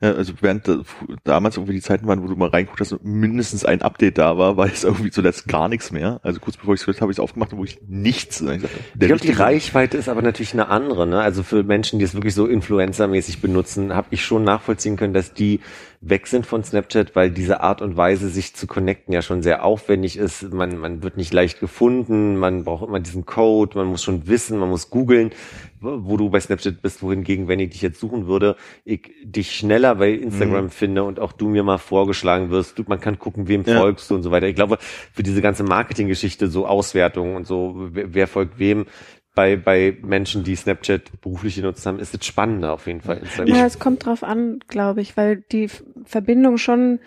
Ja, 0.00 0.12
also 0.12 0.32
während 0.40 0.68
da- 0.68 0.82
damals 1.24 1.56
irgendwie 1.56 1.72
die 1.72 1.80
Zeiten 1.80 2.06
waren, 2.06 2.22
wo 2.22 2.28
du 2.28 2.36
mal 2.36 2.50
reinguckt 2.50 2.80
hast 2.80 2.92
und 2.92 3.04
mindestens 3.04 3.64
ein 3.64 3.82
Update 3.82 4.16
da 4.16 4.38
war, 4.38 4.56
war 4.56 4.68
jetzt 4.68 4.84
irgendwie 4.84 5.10
zuletzt 5.10 5.48
gar 5.48 5.68
nichts 5.68 5.90
mehr. 5.90 6.20
Also 6.22 6.38
kurz 6.38 6.56
bevor 6.56 6.74
ich 6.74 6.86
es 6.86 7.00
habe, 7.00 7.10
ich 7.10 7.16
es 7.16 7.20
aufgemacht, 7.20 7.50
wo 7.56 7.64
ich 7.64 7.80
nichts. 7.88 8.40
Und 8.40 8.52
ich 8.52 8.62
dachte, 8.62 8.78
Ich 9.00 9.06
glaube, 9.08 9.20
die 9.22 9.32
Reichweite 9.32 9.96
ist 9.96 10.08
aber 10.08 10.22
natürlich 10.22 10.52
eine 10.52 10.68
andere. 10.68 11.06
Ne? 11.06 11.20
Also 11.20 11.42
für 11.42 11.64
Menschen, 11.64 11.98
die 11.98 12.04
es 12.04 12.14
wirklich 12.14 12.34
so 12.34 12.46
influencermäßig 12.46 13.40
benutzen, 13.40 13.92
habe 13.92 14.06
ich 14.10 14.24
schon 14.24 14.44
nachvollziehen 14.44 14.96
können, 14.96 15.14
dass 15.14 15.34
die 15.34 15.60
weg 16.00 16.28
sind 16.28 16.46
von 16.46 16.62
Snapchat, 16.62 17.16
weil 17.16 17.30
diese 17.32 17.60
Art 17.60 17.82
und 17.82 17.96
Weise, 17.96 18.28
sich 18.28 18.54
zu 18.54 18.68
connecten, 18.68 19.12
ja 19.12 19.20
schon 19.20 19.42
sehr 19.42 19.64
aufwendig 19.64 20.16
ist. 20.16 20.52
Man, 20.52 20.78
man 20.78 21.02
wird 21.02 21.16
nicht 21.16 21.32
leicht 21.32 21.58
gefunden, 21.58 22.36
man 22.36 22.62
braucht 22.62 22.86
immer 22.86 23.00
diesen 23.00 23.26
Code, 23.26 23.76
man 23.76 23.88
muss 23.88 24.04
schon 24.04 24.28
wissen, 24.28 24.58
man 24.58 24.68
muss 24.68 24.90
googeln, 24.90 25.32
wo 25.80 25.98
wo 26.04 26.16
du 26.16 26.30
bei 26.30 26.40
Snapchat 26.40 26.82
bist, 26.82 27.02
wohingegen, 27.02 27.48
wenn 27.48 27.60
ich 27.60 27.70
dich 27.70 27.82
jetzt 27.82 28.00
suchen 28.00 28.26
würde, 28.26 28.56
ich 28.84 29.10
dich 29.24 29.54
schneller 29.54 29.94
bei 29.96 30.12
Instagram 30.12 30.66
Mhm. 30.66 30.70
finde 30.70 31.04
und 31.04 31.20
auch 31.20 31.32
du 31.32 31.48
mir 31.48 31.62
mal 31.62 31.78
vorgeschlagen 31.78 32.50
wirst, 32.50 32.78
du, 32.78 32.84
man 32.86 33.00
kann 33.00 33.18
gucken, 33.18 33.48
wem 33.48 33.64
Ja. 33.64 33.76
folgst 33.78 34.10
du 34.10 34.14
und 34.14 34.22
so 34.22 34.30
weiter. 34.30 34.46
Ich 34.46 34.56
glaube, 34.56 34.78
für 35.12 35.22
diese 35.22 35.42
ganze 35.42 35.62
Marketinggeschichte, 35.64 36.48
so 36.48 36.66
Auswertungen 36.66 37.36
und 37.36 37.46
so, 37.46 37.74
wer, 37.92 38.14
wer 38.14 38.26
folgt 38.26 38.58
wem, 38.58 38.86
bei, 39.34 39.56
bei 39.56 39.96
Menschen, 40.02 40.42
die 40.42 40.56
Snapchat 40.56 41.20
beruflich 41.20 41.54
genutzt 41.54 41.86
haben, 41.86 42.00
ist 42.00 42.12
es 42.12 42.26
spannender 42.26 42.72
auf 42.72 42.88
jeden 42.88 43.00
Fall. 43.02 43.18
Instagram. 43.18 43.54
Ja, 43.54 43.66
es 43.66 43.78
kommt 43.78 44.04
drauf 44.04 44.24
an, 44.24 44.58
glaube 44.66 45.00
ich, 45.00 45.16
weil 45.16 45.44
die 45.52 45.68
Verbindung 46.04 46.58
schon, 46.58 46.98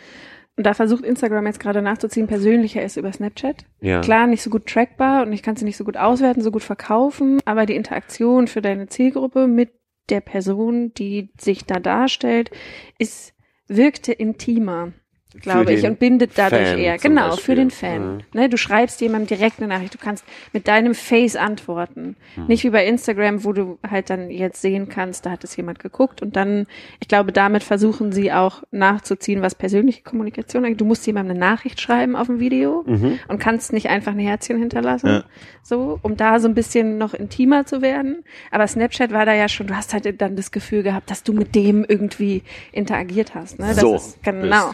und 0.62 0.66
da 0.68 0.76
versucht 0.76 1.04
Instagram 1.04 1.48
jetzt 1.48 1.60
gerade 1.60 1.82
nachzuziehen, 1.82 2.28
persönlicher 2.28 2.84
ist 2.84 2.96
über 2.96 3.12
Snapchat. 3.12 3.66
Ja. 3.80 4.02
Klar, 4.02 4.28
nicht 4.28 4.44
so 4.44 4.52
gut 4.52 4.68
trackbar 4.68 5.26
und 5.26 5.34
ich 5.34 5.42
kann 5.42 5.56
sie 5.56 5.66
nicht 5.66 5.76
so 5.76 5.84
gut 5.84 5.98
auswerten, 5.98 6.44
so 6.44 6.52
gut 6.52 6.62
verkaufen, 6.62 7.40
aber 7.46 7.66
die 7.66 7.76
Interaktion 7.76 8.46
für 8.46 8.62
deine 8.62 8.86
Zielgruppe 8.86 9.48
mit 9.48 9.72
der 10.12 10.22
Person, 10.22 10.94
die 10.94 11.32
sich 11.36 11.66
da 11.66 11.80
darstellt, 11.80 12.52
ist, 13.00 13.34
wirkte 13.68 14.14
intimer. 14.14 14.94
Glaube 15.40 15.74
ich, 15.74 15.86
und 15.86 15.98
bindet 15.98 16.32
dadurch 16.36 16.68
Fan 16.70 16.78
eher. 16.80 16.98
Genau, 16.98 17.30
Beispiel. 17.30 17.44
für 17.44 17.56
den 17.56 17.72
Fan. 17.72 18.16
Mhm. 18.16 18.22
Ne, 18.34 18.50
du 18.50 18.58
schreibst 18.58 19.00
jemandem 19.00 19.28
direkt 19.38 19.60
eine 19.60 19.68
Nachricht. 19.68 19.94
Du 19.94 19.98
kannst 19.98 20.26
mit 20.52 20.68
deinem 20.68 20.94
Face 20.94 21.36
antworten. 21.38 22.16
Mhm. 22.36 22.48
Nicht 22.48 22.64
wie 22.66 22.70
bei 22.70 22.86
Instagram, 22.86 23.44
wo 23.46 23.54
du 23.54 23.80
halt 23.90 24.10
dann 24.10 24.30
jetzt 24.30 24.62
sehen 24.62 24.90
kannst, 24.90 25.26
da 25.26 25.32
hat 25.32 25.44
es 25.46 25.56
jemand 25.56 25.80
geguckt. 25.80 26.22
Und 26.22 26.36
dann, 26.36 26.68
ich 27.00 27.08
glaube, 27.08 27.32
damit 27.32 27.64
versuchen 27.64 28.12
sie 28.12 28.32
auch 28.34 28.64
nachzuziehen, 28.72 29.42
was 29.42 29.56
persönliche 29.56 30.02
Kommunikation 30.04 30.66
angeht. 30.66 30.82
Du 30.82 30.86
musst 30.86 31.08
jemandem 31.08 31.32
eine 31.38 31.40
Nachricht 31.40 31.80
schreiben 31.80 32.16
auf 32.18 32.28
dem 32.28 32.40
Video 32.40 32.84
Mhm. 32.86 33.20
und 33.30 33.40
kannst 33.40 33.72
nicht 33.72 33.88
einfach 33.90 34.12
ein 34.12 34.20
Herzchen 34.20 34.58
hinterlassen. 34.60 35.08
Ja. 35.08 35.24
So, 35.64 36.00
um 36.02 36.18
da 36.18 36.40
so 36.40 36.48
ein 36.48 36.56
bisschen 36.56 36.98
noch 36.98 37.14
intimer 37.14 37.66
zu 37.66 37.82
werden. 37.82 38.24
Aber 38.52 38.68
Snapchat 38.68 39.12
war 39.14 39.26
da 39.26 39.34
ja 39.34 39.48
schon, 39.48 39.68
du 39.68 39.76
hast 39.76 39.94
halt 39.94 40.22
dann 40.22 40.36
das 40.36 40.52
Gefühl 40.52 40.84
gehabt, 40.84 41.10
dass 41.10 41.24
du 41.24 41.34
mit 41.34 41.56
dem 41.56 41.86
irgendwie 41.88 42.44
interagiert 42.72 43.36
hast. 43.36 43.60
Ne? 43.60 43.68
Das 43.68 43.80
So 43.80 43.96
ist, 43.96 44.22
genau. 44.24 44.72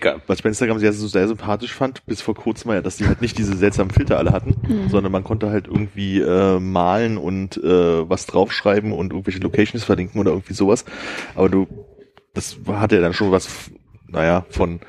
Dicker. 0.00 0.20
Was 0.26 0.38
ich 0.38 0.42
bei 0.42 0.48
Instagram 0.48 0.78
sehr, 0.78 0.92
sehr 0.92 1.28
sympathisch 1.28 1.74
fand, 1.74 2.04
bis 2.06 2.22
vor 2.22 2.34
kurzem 2.34 2.68
war 2.68 2.76
ja, 2.76 2.80
dass 2.80 2.96
die 2.96 3.06
halt 3.06 3.20
nicht 3.20 3.36
diese 3.36 3.56
seltsamen 3.56 3.90
Filter 3.92 4.18
alle 4.18 4.32
hatten, 4.32 4.56
Mhm. 4.66 4.88
sondern 4.88 5.12
man 5.12 5.24
konnte 5.24 5.50
halt 5.50 5.66
irgendwie 5.66 6.20
äh, 6.20 6.58
malen 6.58 7.18
und 7.18 7.56
äh, 7.58 8.08
was 8.08 8.26
draufschreiben 8.26 8.92
und 8.92 9.12
irgendwelche 9.12 9.40
Locations 9.40 9.84
verlinken 9.84 10.20
oder 10.20 10.30
irgendwie 10.30 10.54
sowas. 10.54 10.84
Aber 11.34 11.48
du, 11.48 11.66
das 12.34 12.56
hatte 12.66 12.96
ja 12.96 13.02
dann 13.02 13.12
schon 13.12 13.30
was, 13.30 13.70
naja, 14.08 14.46
von 14.50 14.80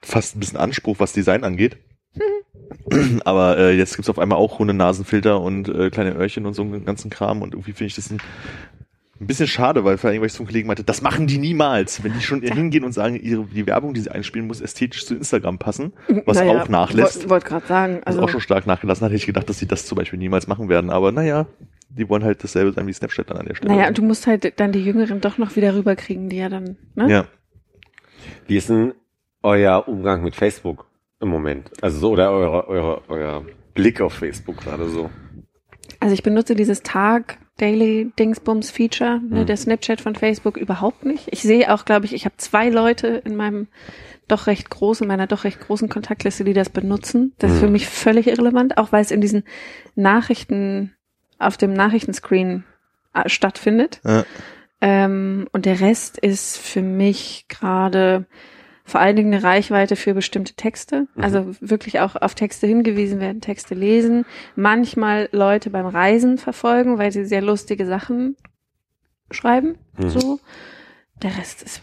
fast 0.00 0.36
ein 0.36 0.40
bisschen 0.40 0.58
Anspruch, 0.58 0.96
was 0.98 1.12
Design 1.12 1.44
angeht. 1.44 1.76
Aber 3.24 3.58
äh, 3.58 3.76
jetzt 3.76 3.96
gibt's 3.96 4.10
auf 4.10 4.18
einmal 4.18 4.38
auch 4.38 4.58
Hunde-Nasenfilter 4.58 5.40
und 5.40 5.68
äh, 5.68 5.90
kleine 5.90 6.14
Öhrchen 6.14 6.46
und 6.46 6.54
so 6.54 6.62
einen 6.62 6.84
ganzen 6.84 7.10
Kram 7.10 7.42
und 7.42 7.54
irgendwie 7.54 7.72
finde 7.72 7.86
ich 7.88 7.94
das 7.96 8.10
ein, 8.10 8.18
ein 9.20 9.26
bisschen 9.26 9.46
schade, 9.46 9.84
weil 9.84 9.96
vor 9.96 10.10
allem, 10.10 10.20
weil 10.20 10.26
ich 10.26 10.32
zum 10.32 10.46
Kollegen 10.46 10.66
meinte, 10.66 10.82
das 10.82 11.00
machen 11.00 11.26
die 11.26 11.38
niemals. 11.38 12.02
Wenn 12.02 12.12
die 12.14 12.20
schon 12.20 12.42
hingehen 12.42 12.84
und 12.84 12.92
sagen, 12.92 13.14
ihre, 13.14 13.44
die 13.44 13.66
Werbung, 13.66 13.94
die 13.94 14.00
sie 14.00 14.10
einspielen, 14.10 14.46
muss 14.46 14.60
ästhetisch 14.60 15.06
zu 15.06 15.14
Instagram 15.14 15.58
passen, 15.58 15.92
was 16.26 16.38
Naja, 16.38 16.62
auch 16.62 16.68
nachlässt, 16.68 17.16
Wollte 17.16 17.30
wollt 17.30 17.44
gerade 17.44 17.66
sagen. 17.66 17.96
was 17.98 18.06
Also, 18.06 18.22
auch 18.22 18.28
schon 18.28 18.40
stark 18.40 18.66
nachgelassen 18.66 19.04
hat, 19.04 19.10
hätte 19.10 19.18
ich 19.18 19.26
gedacht, 19.26 19.48
dass 19.48 19.58
sie 19.58 19.66
das 19.66 19.86
zum 19.86 19.96
Beispiel 19.96 20.18
niemals 20.18 20.48
machen 20.48 20.68
werden. 20.68 20.90
Aber 20.90 21.12
naja, 21.12 21.46
die 21.90 22.08
wollen 22.08 22.24
halt 22.24 22.42
dasselbe 22.42 22.72
sein 22.72 22.86
wie 22.88 22.92
Snapchat 22.92 23.30
dann 23.30 23.36
an 23.36 23.46
der 23.46 23.54
Stelle. 23.54 23.74
naja, 23.74 23.88
und 23.88 23.98
du 23.98 24.02
musst 24.02 24.26
halt 24.26 24.58
dann 24.58 24.72
die 24.72 24.84
Jüngeren 24.84 25.20
doch 25.20 25.38
noch 25.38 25.54
wieder 25.54 25.74
rüberkriegen, 25.74 26.28
die 26.28 26.38
ja 26.38 26.48
dann, 26.48 26.76
ne? 26.94 27.08
ja. 27.08 27.26
Wie 28.46 28.56
ist 28.56 28.68
denn 28.68 28.94
euer 29.42 29.86
Umgang 29.86 30.22
mit 30.22 30.34
Facebook 30.34 30.86
im 31.20 31.28
Moment? 31.28 31.70
Also 31.82 31.98
so, 31.98 32.10
oder 32.10 32.32
eure, 32.32 32.66
eure, 32.68 33.02
euer 33.08 33.44
Blick 33.74 34.00
auf 34.00 34.14
Facebook 34.14 34.56
gerade 34.58 34.88
so? 34.88 35.10
Also 36.00 36.14
ich 36.14 36.22
benutze 36.22 36.54
dieses 36.54 36.82
Tag 36.82 37.38
Daily 37.56 38.10
Dingsbums 38.18 38.70
Feature, 38.70 39.20
ne, 39.20 39.42
Mhm. 39.42 39.46
der 39.46 39.56
Snapchat 39.56 40.00
von 40.00 40.14
Facebook 40.16 40.56
überhaupt 40.56 41.04
nicht. 41.04 41.28
Ich 41.30 41.42
sehe 41.42 41.72
auch, 41.72 41.84
glaube 41.84 42.06
ich, 42.06 42.12
ich 42.14 42.24
habe 42.24 42.36
zwei 42.38 42.68
Leute 42.68 43.06
in 43.24 43.36
meinem 43.36 43.68
doch 44.26 44.46
recht 44.46 44.70
großen, 44.70 45.06
meiner 45.06 45.26
doch 45.26 45.44
recht 45.44 45.60
großen 45.60 45.88
Kontaktliste, 45.88 46.44
die 46.44 46.54
das 46.54 46.70
benutzen. 46.70 47.32
Das 47.38 47.50
ist 47.52 47.56
Mhm. 47.58 47.60
für 47.66 47.70
mich 47.70 47.86
völlig 47.88 48.26
irrelevant, 48.26 48.78
auch 48.78 48.90
weil 48.90 49.02
es 49.02 49.10
in 49.10 49.20
diesen 49.20 49.44
Nachrichten 49.94 50.94
auf 51.38 51.56
dem 51.56 51.72
Nachrichtenscreen 51.72 52.64
äh, 53.14 53.28
stattfindet. 53.28 54.00
Ja. 54.04 54.24
Ähm, 54.80 55.46
und 55.52 55.66
der 55.66 55.80
Rest 55.80 56.18
ist 56.18 56.58
für 56.58 56.82
mich 56.82 57.46
gerade 57.48 58.26
vor 58.86 59.00
allen 59.00 59.16
Dingen 59.16 59.32
eine 59.32 59.42
Reichweite 59.42 59.96
für 59.96 60.12
bestimmte 60.14 60.54
Texte. 60.54 61.06
Mhm. 61.14 61.24
Also 61.24 61.46
wirklich 61.60 62.00
auch 62.00 62.16
auf 62.16 62.34
Texte 62.34 62.66
hingewiesen 62.66 63.18
werden, 63.18 63.40
Texte 63.40 63.74
lesen. 63.74 64.26
Manchmal 64.56 65.28
Leute 65.32 65.70
beim 65.70 65.86
Reisen 65.86 66.36
verfolgen, 66.38 66.98
weil 66.98 67.10
sie 67.10 67.24
sehr 67.24 67.42
lustige 67.42 67.86
Sachen 67.86 68.36
schreiben. 69.30 69.76
Mhm. 69.98 70.08
So. 70.10 70.40
Der 71.22 71.36
Rest 71.38 71.62
ist. 71.62 71.80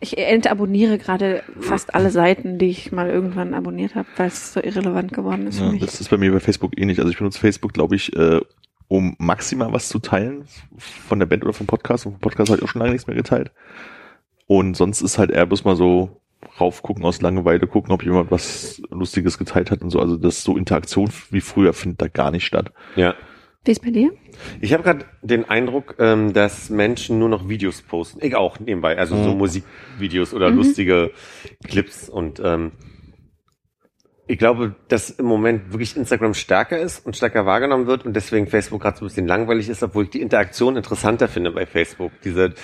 Ich 0.00 0.18
entabonniere 0.18 0.98
gerade 0.98 1.44
fast 1.60 1.94
alle 1.94 2.10
Seiten, 2.10 2.58
die 2.58 2.66
ich 2.70 2.90
mal 2.90 3.08
irgendwann 3.08 3.54
abonniert 3.54 3.94
habe, 3.94 4.08
weil 4.16 4.26
es 4.26 4.52
so 4.52 4.60
irrelevant 4.60 5.12
geworden 5.12 5.46
ist 5.46 5.58
für 5.58 5.66
Ja, 5.66 5.70
mich. 5.72 5.80
das 5.84 6.00
ist 6.00 6.08
bei 6.08 6.16
mir 6.16 6.32
bei 6.32 6.40
Facebook 6.40 6.76
ähnlich. 6.76 6.98
Also 6.98 7.10
ich 7.12 7.18
benutze 7.18 7.38
Facebook, 7.38 7.72
glaube 7.72 7.94
ich, 7.94 8.16
äh, 8.16 8.40
um 8.88 9.14
maximal 9.18 9.72
was 9.72 9.88
zu 9.88 10.00
teilen 10.00 10.44
von 10.76 11.20
der 11.20 11.26
Band 11.26 11.44
oder 11.44 11.52
vom 11.52 11.68
Podcast. 11.68 12.04
Und 12.06 12.12
vom 12.14 12.20
Podcast 12.20 12.50
habe 12.50 12.58
ich 12.58 12.64
auch 12.64 12.68
schon 12.68 12.80
lange 12.80 12.92
nichts 12.92 13.06
mehr 13.06 13.14
geteilt. 13.14 13.52
Und 14.48 14.76
sonst 14.76 15.02
ist 15.02 15.18
halt 15.18 15.30
eher 15.30 15.46
bloß 15.46 15.62
mal 15.64 15.76
so 15.76 16.20
raufgucken 16.60 17.04
aus 17.04 17.20
Langeweile, 17.22 17.66
gucken, 17.66 17.92
ob 17.92 18.04
jemand 18.04 18.30
was 18.30 18.82
Lustiges 18.90 19.38
geteilt 19.38 19.70
hat 19.70 19.82
und 19.82 19.90
so. 19.90 20.00
Also 20.00 20.16
das 20.16 20.42
so 20.42 20.56
Interaktion 20.56 21.10
wie 21.30 21.40
früher 21.40 21.72
findet 21.72 22.02
da 22.02 22.08
gar 22.08 22.30
nicht 22.30 22.44
statt. 22.46 22.72
Ja. 22.96 23.14
Wie 23.64 23.70
ist 23.70 23.82
bei 23.84 23.90
dir? 23.90 24.10
Ich 24.60 24.72
habe 24.72 24.82
gerade 24.82 25.04
den 25.22 25.48
Eindruck, 25.48 25.94
ähm, 26.00 26.32
dass 26.32 26.68
Menschen 26.68 27.20
nur 27.20 27.28
noch 27.28 27.48
Videos 27.48 27.80
posten. 27.82 28.18
Ich 28.20 28.34
auch 28.34 28.58
nebenbei, 28.58 28.98
also 28.98 29.14
so 29.22 29.30
Mhm. 29.32 29.38
Musikvideos 29.38 30.34
oder 30.34 30.50
Mhm. 30.50 30.56
lustige 30.56 31.12
Clips 31.64 32.08
und 32.08 32.40
ähm, 32.44 32.72
ich 34.26 34.38
glaube, 34.38 34.74
dass 34.88 35.10
im 35.10 35.26
Moment 35.26 35.72
wirklich 35.72 35.96
Instagram 35.96 36.34
stärker 36.34 36.78
ist 36.78 37.04
und 37.04 37.16
stärker 37.16 37.44
wahrgenommen 37.44 37.86
wird 37.86 38.06
und 38.06 38.14
deswegen 38.14 38.46
Facebook 38.46 38.80
gerade 38.80 38.96
so 38.96 39.04
ein 39.04 39.08
bisschen 39.08 39.26
langweilig 39.26 39.68
ist, 39.68 39.82
obwohl 39.82 40.04
ich 40.04 40.10
die 40.10 40.22
Interaktion 40.22 40.76
interessanter 40.76 41.28
finde 41.28 41.50
bei 41.50 41.66
Facebook. 41.66 42.12
Diese, 42.24 42.54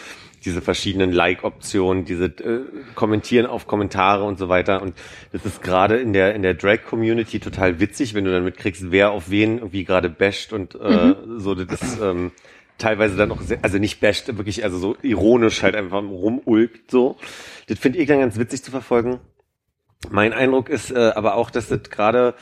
diese 0.45 0.63
verschiedenen 0.63 1.13
Like-Optionen, 1.13 2.05
diese 2.05 2.27
äh, 2.27 2.61
Kommentieren 2.95 3.47
auf 3.47 3.67
Kommentare 3.67 4.25
und 4.25 4.39
so 4.39 4.49
weiter. 4.49 4.83
Und 4.83 4.95
das 5.33 5.45
ist 5.45 5.63
gerade 5.63 5.99
in 5.99 6.13
der, 6.13 6.35
in 6.35 6.43
der 6.43 6.55
Drag-Community 6.55 7.41
total 7.41 7.81
witzig, 7.81 8.15
wenn 8.15 8.25
du 8.25 8.33
dann 8.33 8.45
mitkriegst, 8.45 8.91
wer 8.91 9.11
auf 9.11 9.31
wen 9.31 9.59
irgendwie 9.59 9.85
gerade 9.85 10.09
basht 10.09 10.53
und 10.53 10.75
äh, 10.75 11.15
so 11.37 11.55
das 11.55 12.01
ähm, 12.01 12.33
teilweise 12.79 13.17
dann 13.17 13.31
auch 13.33 13.41
sehr, 13.43 13.59
also 13.63 13.79
nicht 13.79 14.01
basht, 14.01 14.29
wirklich, 14.37 14.65
also 14.65 14.79
so 14.79 14.97
ironisch 15.03 15.63
halt 15.63 15.75
einfach 15.75 16.03
rumulgt 16.03 16.91
so. 16.91 17.17
Das 17.67 17.79
finde 17.79 17.99
ich 17.99 18.09
dann 18.09 18.21
ganz 18.21 18.39
witzig 18.39 18.63
zu 18.63 18.71
verfolgen. 18.71 19.21
Mein 20.11 20.33
Eindruck 20.33 20.69
ist 20.69 20.91
äh, 20.93 21.13
aber 21.15 21.35
auch, 21.35 21.51
dass 21.51 21.69
das 21.69 21.83
gerade 21.91 22.35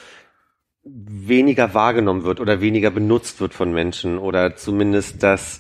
weniger 0.85 1.75
wahrgenommen 1.75 2.23
wird 2.23 2.39
oder 2.39 2.61
weniger 2.61 2.91
benutzt 2.91 3.41
wird 3.41 3.55
von 3.55 3.73
Menschen 3.73 4.19
oder 4.19 4.55
zumindest, 4.57 5.23
dass, 5.23 5.59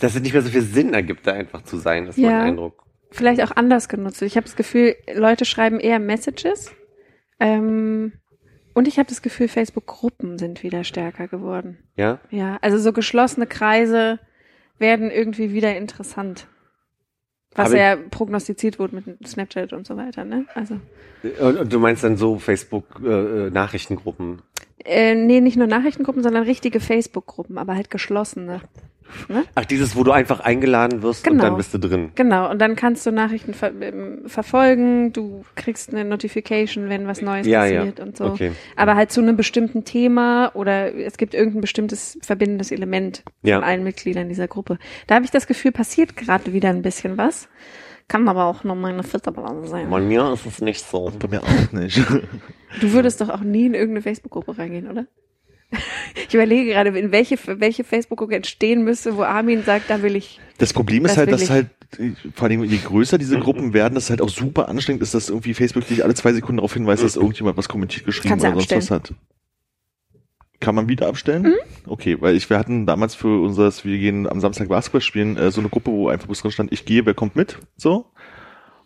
dass 0.00 0.14
es 0.14 0.22
nicht 0.22 0.32
mehr 0.32 0.42
so 0.42 0.50
viel 0.50 0.62
Sinn 0.62 0.94
ergibt, 0.94 1.26
da 1.26 1.32
einfach 1.32 1.62
zu 1.62 1.76
sein, 1.78 2.06
ist 2.06 2.18
Ja. 2.18 2.30
mein 2.30 2.40
Eindruck. 2.48 2.84
Vielleicht 3.10 3.42
auch 3.42 3.52
anders 3.54 3.88
genutzt. 3.88 4.22
Ich 4.22 4.36
habe 4.36 4.44
das 4.44 4.56
Gefühl, 4.56 4.96
Leute 5.14 5.44
schreiben 5.44 5.78
eher 5.78 6.00
Messages. 6.00 6.72
Ähm, 7.38 8.12
und 8.74 8.88
ich 8.88 8.98
habe 8.98 9.08
das 9.08 9.22
Gefühl, 9.22 9.46
Facebook-Gruppen 9.48 10.38
sind 10.38 10.64
wieder 10.64 10.82
stärker 10.82 11.28
geworden. 11.28 11.78
Ja? 11.96 12.18
Ja, 12.30 12.58
also 12.60 12.78
so 12.78 12.92
geschlossene 12.92 13.46
Kreise 13.46 14.18
werden 14.78 15.10
irgendwie 15.12 15.52
wieder 15.52 15.76
interessant. 15.76 16.48
Was 17.54 17.68
Aber- 17.70 17.78
ja 17.78 17.96
prognostiziert 18.10 18.80
wurde 18.80 18.96
mit 18.96 19.28
Snapchat 19.28 19.72
und 19.72 19.86
so 19.86 19.96
weiter, 19.96 20.24
ne? 20.24 20.46
Also 20.54 20.80
Und, 21.38 21.56
und 21.56 21.72
du 21.72 21.78
meinst 21.78 22.02
dann 22.02 22.16
so 22.16 22.40
Facebook-Nachrichtengruppen? 22.40 24.42
äh, 24.84 25.14
nee, 25.14 25.40
nicht 25.40 25.56
nur 25.56 25.68
Nachrichtengruppen, 25.68 26.24
sondern 26.24 26.42
richtige 26.42 26.80
Facebook-Gruppen, 26.80 27.58
aber 27.58 27.76
halt 27.76 27.90
geschlossene. 27.90 28.60
Ne? 29.28 29.44
Ach, 29.54 29.64
dieses, 29.64 29.96
wo 29.96 30.04
du 30.04 30.12
einfach 30.12 30.40
eingeladen 30.40 31.02
wirst 31.02 31.26
und 31.26 31.32
Genau. 31.34 31.44
dann 31.44 31.56
bist 31.56 31.72
du 31.74 31.78
drin. 31.78 32.10
Genau, 32.14 32.50
und 32.50 32.58
dann 32.60 32.76
kannst 32.76 33.06
du 33.06 33.10
Nachrichten 33.12 33.54
ver 33.54 33.72
ähm, 33.80 34.22
verfolgen, 34.26 35.12
du 35.12 35.44
kriegst 35.54 35.90
eine 35.92 36.04
Notification, 36.04 36.88
wenn 36.88 37.06
was 37.06 37.22
Neues 37.22 37.46
Ja, 37.46 37.64
ja. 37.66 37.78
passiert 37.80 38.00
und 38.00 38.16
so. 38.16 38.24
Okay. 38.26 38.52
Aber 38.76 38.96
halt 38.96 39.10
zu 39.12 39.20
einem 39.20 39.36
bestimmten 39.36 39.84
Thema 39.84 40.50
oder 40.54 40.94
es 40.94 41.16
gibt 41.16 41.34
irgendein 41.34 41.60
bestimmtes 41.62 42.18
verbindendes 42.22 42.70
Element 42.70 43.22
Ja. 43.42 43.56
von 43.56 43.64
allen 43.64 43.84
Mitgliedern 43.84 44.28
dieser 44.28 44.48
Gruppe. 44.48 44.78
Da 45.06 45.14
habe 45.16 45.24
ich 45.24 45.30
das 45.30 45.46
Gefühl, 45.46 45.72
passiert 45.72 46.16
gerade 46.16 46.52
wieder 46.52 46.68
ein 46.70 46.82
bisschen 46.82 47.16
was. 47.16 47.48
Kann 48.06 48.28
aber 48.28 48.44
auch 48.44 48.64
nur 48.64 48.74
meine 48.74 49.02
Filterblase 49.02 49.66
sein. 49.66 49.88
Bei 49.88 49.98
mir 50.00 50.30
ist 50.34 50.44
es 50.44 50.60
nicht 50.60 50.84
so. 50.84 51.10
Bei 51.18 51.26
mir 51.28 51.42
auch 51.42 51.72
nicht. 51.72 52.02
Du 52.80 52.92
würdest 52.92 53.20
doch 53.22 53.30
auch 53.30 53.40
nie 53.40 53.66
in 53.66 53.72
irgendeine 53.74 54.02
Facebook-Gruppe 54.02 54.58
reingehen, 54.58 54.90
oder? 54.90 55.06
Ich 56.28 56.34
überlege 56.34 56.70
gerade, 56.70 56.96
in 56.98 57.12
welche, 57.12 57.38
welche 57.46 57.84
Facebook-Gruppe 57.84 58.34
entstehen 58.36 58.84
müsste, 58.84 59.16
wo 59.16 59.22
Armin 59.22 59.62
sagt, 59.62 59.90
da 59.90 60.02
will 60.02 60.16
ich. 60.16 60.40
Das 60.58 60.72
Problem 60.72 61.04
ist 61.04 61.12
Das 61.12 61.18
halt, 61.18 61.32
dass 61.32 61.42
ich. 61.42 61.50
halt, 61.50 61.68
vor 62.34 62.48
allem 62.48 62.64
je 62.64 62.78
größer 62.78 63.18
diese 63.18 63.38
Gruppen 63.38 63.72
werden, 63.72 63.94
dass 63.94 64.04
es 64.04 64.10
halt 64.10 64.20
auch 64.20 64.28
super 64.28 64.68
anstrengend 64.68 65.02
ist, 65.02 65.14
dass 65.14 65.28
irgendwie 65.28 65.54
Facebook 65.54 65.86
dich 65.86 66.02
alle 66.04 66.14
zwei 66.14 66.32
Sekunden 66.32 66.56
darauf 66.56 66.72
hinweist, 66.74 67.02
dass 67.04 67.16
irgendjemand 67.16 67.56
was 67.56 67.68
kommentiert 67.68 68.04
geschrieben 68.04 68.34
oder 68.40 68.52
sonst 68.52 68.70
was 68.70 68.90
hat. 68.90 69.14
Kann 70.60 70.74
man 70.74 70.88
wieder 70.88 71.08
abstellen? 71.08 71.54
Okay, 71.86 72.16
weil 72.20 72.36
ich, 72.36 72.48
wir 72.48 72.58
hatten 72.58 72.86
damals 72.86 73.14
für 73.14 73.42
unseres, 73.42 73.84
wir 73.84 73.98
gehen 73.98 74.26
am 74.26 74.40
Samstag 74.40 74.68
Basketball 74.68 75.02
spielen, 75.02 75.36
äh, 75.36 75.50
so 75.50 75.60
eine 75.60 75.68
Gruppe, 75.68 75.90
wo 75.90 76.08
einfach 76.08 76.26
bloß 76.26 76.40
drin 76.40 76.50
stand, 76.52 76.72
ich 76.72 76.84
gehe, 76.84 77.04
wer 77.04 77.12
kommt 77.12 77.36
mit? 77.36 77.58
So. 77.76 78.06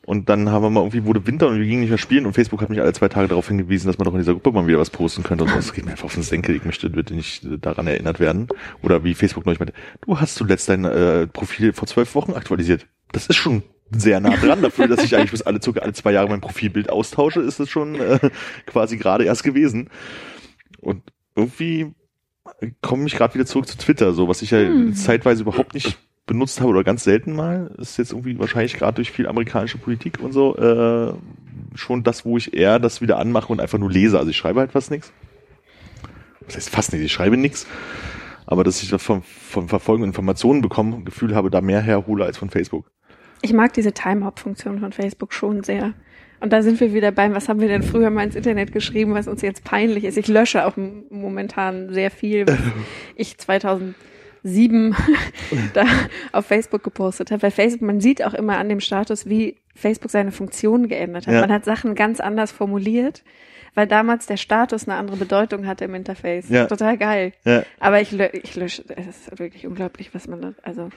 Und 0.09 0.31
dann 0.31 0.49
haben 0.51 0.63
wir 0.63 0.71
mal 0.71 0.81
irgendwie, 0.81 1.05
wurde 1.05 1.27
Winter 1.27 1.49
und 1.49 1.59
wir 1.59 1.67
gingen 1.67 1.81
nicht 1.81 1.91
mehr 1.91 1.99
spielen 1.99 2.25
und 2.25 2.33
Facebook 2.33 2.63
hat 2.63 2.71
mich 2.71 2.81
alle 2.81 2.95
zwei 2.95 3.09
Tage 3.09 3.29
darauf 3.29 3.47
hingewiesen, 3.47 3.89
dass 3.89 3.99
man 3.99 4.07
doch 4.07 4.15
in 4.15 4.21
dieser 4.21 4.33
Gruppe 4.33 4.53
mal 4.53 4.67
wieder 4.67 4.79
was 4.79 4.89
posten 4.89 5.23
könnte 5.23 5.45
und 5.45 5.51
so. 5.51 5.57
Das 5.57 5.75
geht 5.75 5.85
mir 5.85 5.91
einfach 5.91 6.07
auf 6.07 6.15
den 6.15 6.23
Senkel, 6.23 6.57
ich 6.57 6.65
möchte 6.65 6.89
bitte 6.89 7.13
nicht 7.13 7.45
äh, 7.45 7.59
daran 7.59 7.87
erinnert 7.87 8.19
werden. 8.19 8.49
Oder 8.81 9.05
wie 9.05 9.15
Facebook 9.15 9.45
neulich 9.45 9.61
meinte, 9.61 9.75
du 10.01 10.19
hast 10.19 10.37
zuletzt 10.37 10.67
dein 10.71 10.87
äh, 10.87 11.27
Profil 11.27 11.75
vor 11.75 11.87
zwölf 11.87 12.15
Wochen 12.15 12.33
aktualisiert. 12.33 12.87
Das 13.13 13.27
ist 13.27 13.37
schon 13.37 13.63
sehr 13.91 14.19
nah 14.21 14.35
dran 14.35 14.63
dafür, 14.63 14.89
dass 14.89 15.05
ich 15.05 15.15
eigentlich 15.15 15.33
bis 15.33 15.43
alle, 15.43 15.61
circa 15.61 15.81
alle 15.81 15.93
zwei 15.93 16.13
Jahre 16.13 16.31
mein 16.31 16.41
Profilbild 16.41 16.89
austausche, 16.89 17.43
ist 17.43 17.61
es 17.61 17.69
schon 17.69 17.97
äh, 17.97 18.19
quasi 18.65 18.97
gerade 18.97 19.25
erst 19.25 19.45
gewesen. 19.45 19.91
Und 20.81 21.03
irgendwie 21.37 21.93
komme 22.81 23.07
ich 23.09 23.15
gerade 23.15 23.35
wieder 23.35 23.45
zurück 23.45 23.69
zu 23.69 23.77
Twitter, 23.77 24.15
so 24.15 24.27
was 24.27 24.41
ich 24.41 24.53
ja 24.53 24.59
Hm. 24.61 24.95
zeitweise 24.95 25.43
überhaupt 25.43 25.75
nicht 25.75 25.99
benutzt 26.29 26.61
habe 26.61 26.71
oder 26.71 26.85
ganz 26.85 27.03
selten 27.03 27.35
mal. 27.35 27.73
Ist 27.79 27.99
jetzt 27.99 28.13
irgendwie 28.13 28.39
wahrscheinlich 28.39 28.75
gerade 28.75 28.95
durch 28.95 29.11
viel 29.11 29.27
amerikanische 29.27 29.79
Politik 29.79 30.21
und 30.21 30.33
so 30.33 30.57
äh, 30.57 31.13
schon 31.75 32.05
das, 32.05 32.25
wo 32.25 32.37
ich 32.37 32.55
eher 32.55 32.79
das 32.79 33.01
wieder 33.01 33.19
anmache 33.19 33.53
und 33.53 33.61
einfach 33.61 33.79
nur 33.79 33.91
lese. 33.91 34.19
Also 34.19 34.31
ich 34.31 34.37
schreibe 34.37 34.61
halt 34.61 34.71
fast 34.71 34.93
nichts. 34.93 35.13
Das 36.47 36.57
heißt 36.57 36.71
fast 36.71 36.93
nichts, 36.93 37.07
ich 37.07 37.13
schreibe 37.13 37.37
nichts. 37.37 37.67
Aber 38.47 38.63
dass 38.63 38.83
ich 38.83 38.89
da 38.89 38.99
vom, 38.99 39.23
vom 39.23 39.69
Verfolgen 39.69 40.05
und 40.05 40.11
Informationen 40.11 40.63
bekomme, 40.63 40.97
ein 40.97 41.05
Gefühl 41.05 41.35
habe, 41.35 41.51
da 41.51 41.61
mehr 41.61 41.81
herhole 41.81 42.25
als 42.25 42.39
von 42.39 42.49
Facebook. 42.49 42.91
Ich 43.43 43.53
mag 43.53 43.73
diese 43.75 43.93
Time-Hop-Funktion 43.93 44.81
von 44.81 44.93
Facebook 44.93 45.33
schon 45.33 45.63
sehr. 45.63 45.95
Und 46.41 46.53
da 46.53 46.63
sind 46.63 46.81
wir 46.81 46.95
wieder 46.95 47.11
beim, 47.11 47.35
was 47.35 47.49
haben 47.49 47.61
wir 47.61 47.69
denn 47.69 47.83
früher 47.83 48.11
mal 48.11 48.25
ins 48.25 48.37
Internet 48.37 48.73
geschrieben, 48.73 49.13
was 49.15 49.29
uns 49.29 49.43
jetzt 49.43 49.65
peinlich 49.65 50.05
ist. 50.05 50.17
Ich 50.17 50.29
lösche 50.29 50.67
auch 50.67 50.77
momentan 50.77 51.93
sehr 51.93 52.11
viel, 52.11 52.47
was 52.47 52.57
ich 53.17 53.37
2007 54.49 54.97
da 55.75 55.85
auf 56.33 56.47
Facebook 56.47 56.83
gepostet 56.83 57.31
habe. 57.31 57.43
Weil 57.43 57.51
Facebook, 57.51 57.87
man 57.87 58.01
sieht 58.01 58.25
auch 58.25 58.35
immer 58.35 58.59
an 58.59 58.69
dem 58.69 58.81
Status, 58.81 59.27
wie 59.27 59.57
Facebook 59.75 60.11
seine 60.11 60.33
Funktion 60.33 60.89
geändert 60.89 61.27
hat. 61.27 61.35
Ja. 61.35 61.41
Man 61.41 61.53
hat 61.53 61.65
Sachen 61.65 61.95
ganz 61.95 62.21
anders 62.21 62.53
formuliert, 62.53 63.23
weil 63.79 63.87
damals 63.87 64.27
der 64.27 64.39
Status 64.39 64.89
eine 64.89 64.97
andere 64.99 65.17
Bedeutung 65.17 65.65
hatte 65.69 65.85
im 65.85 65.95
Interface. 65.95 66.49
Ja. 66.49 66.67
Total 66.67 66.99
geil. 66.99 67.33
Ja. 67.45 67.63
Aber 67.79 68.01
ich, 68.01 68.11
lö 68.11 68.27
ich 68.33 68.57
lösche, 68.57 68.83
es 68.97 69.07
ist 69.07 69.39
wirklich 69.39 69.69
unglaublich, 69.69 70.13
was 70.13 70.27
man 70.27 70.41
da, 70.43 70.53
also. 70.65 70.89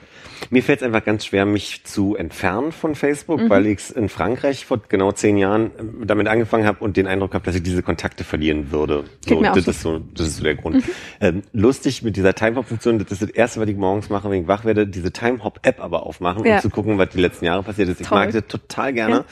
Mir 0.50 0.64
fällt 0.64 0.80
es 0.80 0.82
einfach 0.84 1.04
ganz 1.04 1.24
schwer, 1.24 1.46
mich 1.46 1.84
zu 1.84 2.16
entfernen 2.16 2.72
von 2.72 2.96
Facebook, 2.96 3.40
Mhm. 3.40 3.50
weil 3.50 3.66
ich 3.66 3.94
in 3.94 4.08
Frankreich 4.08 4.66
vor 4.66 4.80
genau 4.88 5.12
zehn 5.12 5.36
Jahren 5.38 5.70
ähm, 5.78 6.02
damit 6.08 6.26
angefangen 6.26 6.66
habe 6.66 6.82
und 6.82 6.96
den 6.96 7.06
Eindruck 7.06 7.34
habe, 7.34 7.44
dass 7.44 7.54
ich 7.54 7.62
diese 7.62 7.84
Kontakte 7.84 8.24
verlieren 8.24 8.72
würde. 8.72 9.04
Auch 9.30 9.42
das, 9.54 9.64
so. 9.64 9.70
ist 9.70 9.82
so 9.82 9.98
das 10.00 10.26
ist 10.26 10.36
so 10.38 10.42
der 10.42 10.56
Grund. 10.56 10.82
Ähm, 11.20 11.42
lustig 11.52 12.02
mit 12.02 12.16
dieser 12.16 12.34
Time-Hop-Funktion, 12.34 12.98
das 12.98 13.12
ist 13.12 13.22
das 13.22 13.30
Erste, 13.30 13.60
was 13.60 13.68
ich 13.68 13.76
morgens 13.76 14.10
mache, 14.10 14.28
wenn 14.28 14.42
ich 14.42 14.48
wach 14.48 14.64
werde, 14.64 14.88
diese 14.88 15.12
Time-Hop-App 15.12 15.78
aber 15.78 16.04
aufmachen, 16.04 16.44
Ja. 16.44 16.56
um 16.56 16.60
zu 16.62 16.68
gucken, 16.70 16.98
was 16.98 17.10
die 17.10 17.20
letzten 17.20 17.44
Jahre 17.44 17.62
passiert 17.62 17.90
ist. 17.90 18.00
Ich 18.00 18.08
Toll. 18.08 18.18
mag 18.18 18.32
das 18.32 18.44
total 18.48 18.92
gerne. 18.92 19.24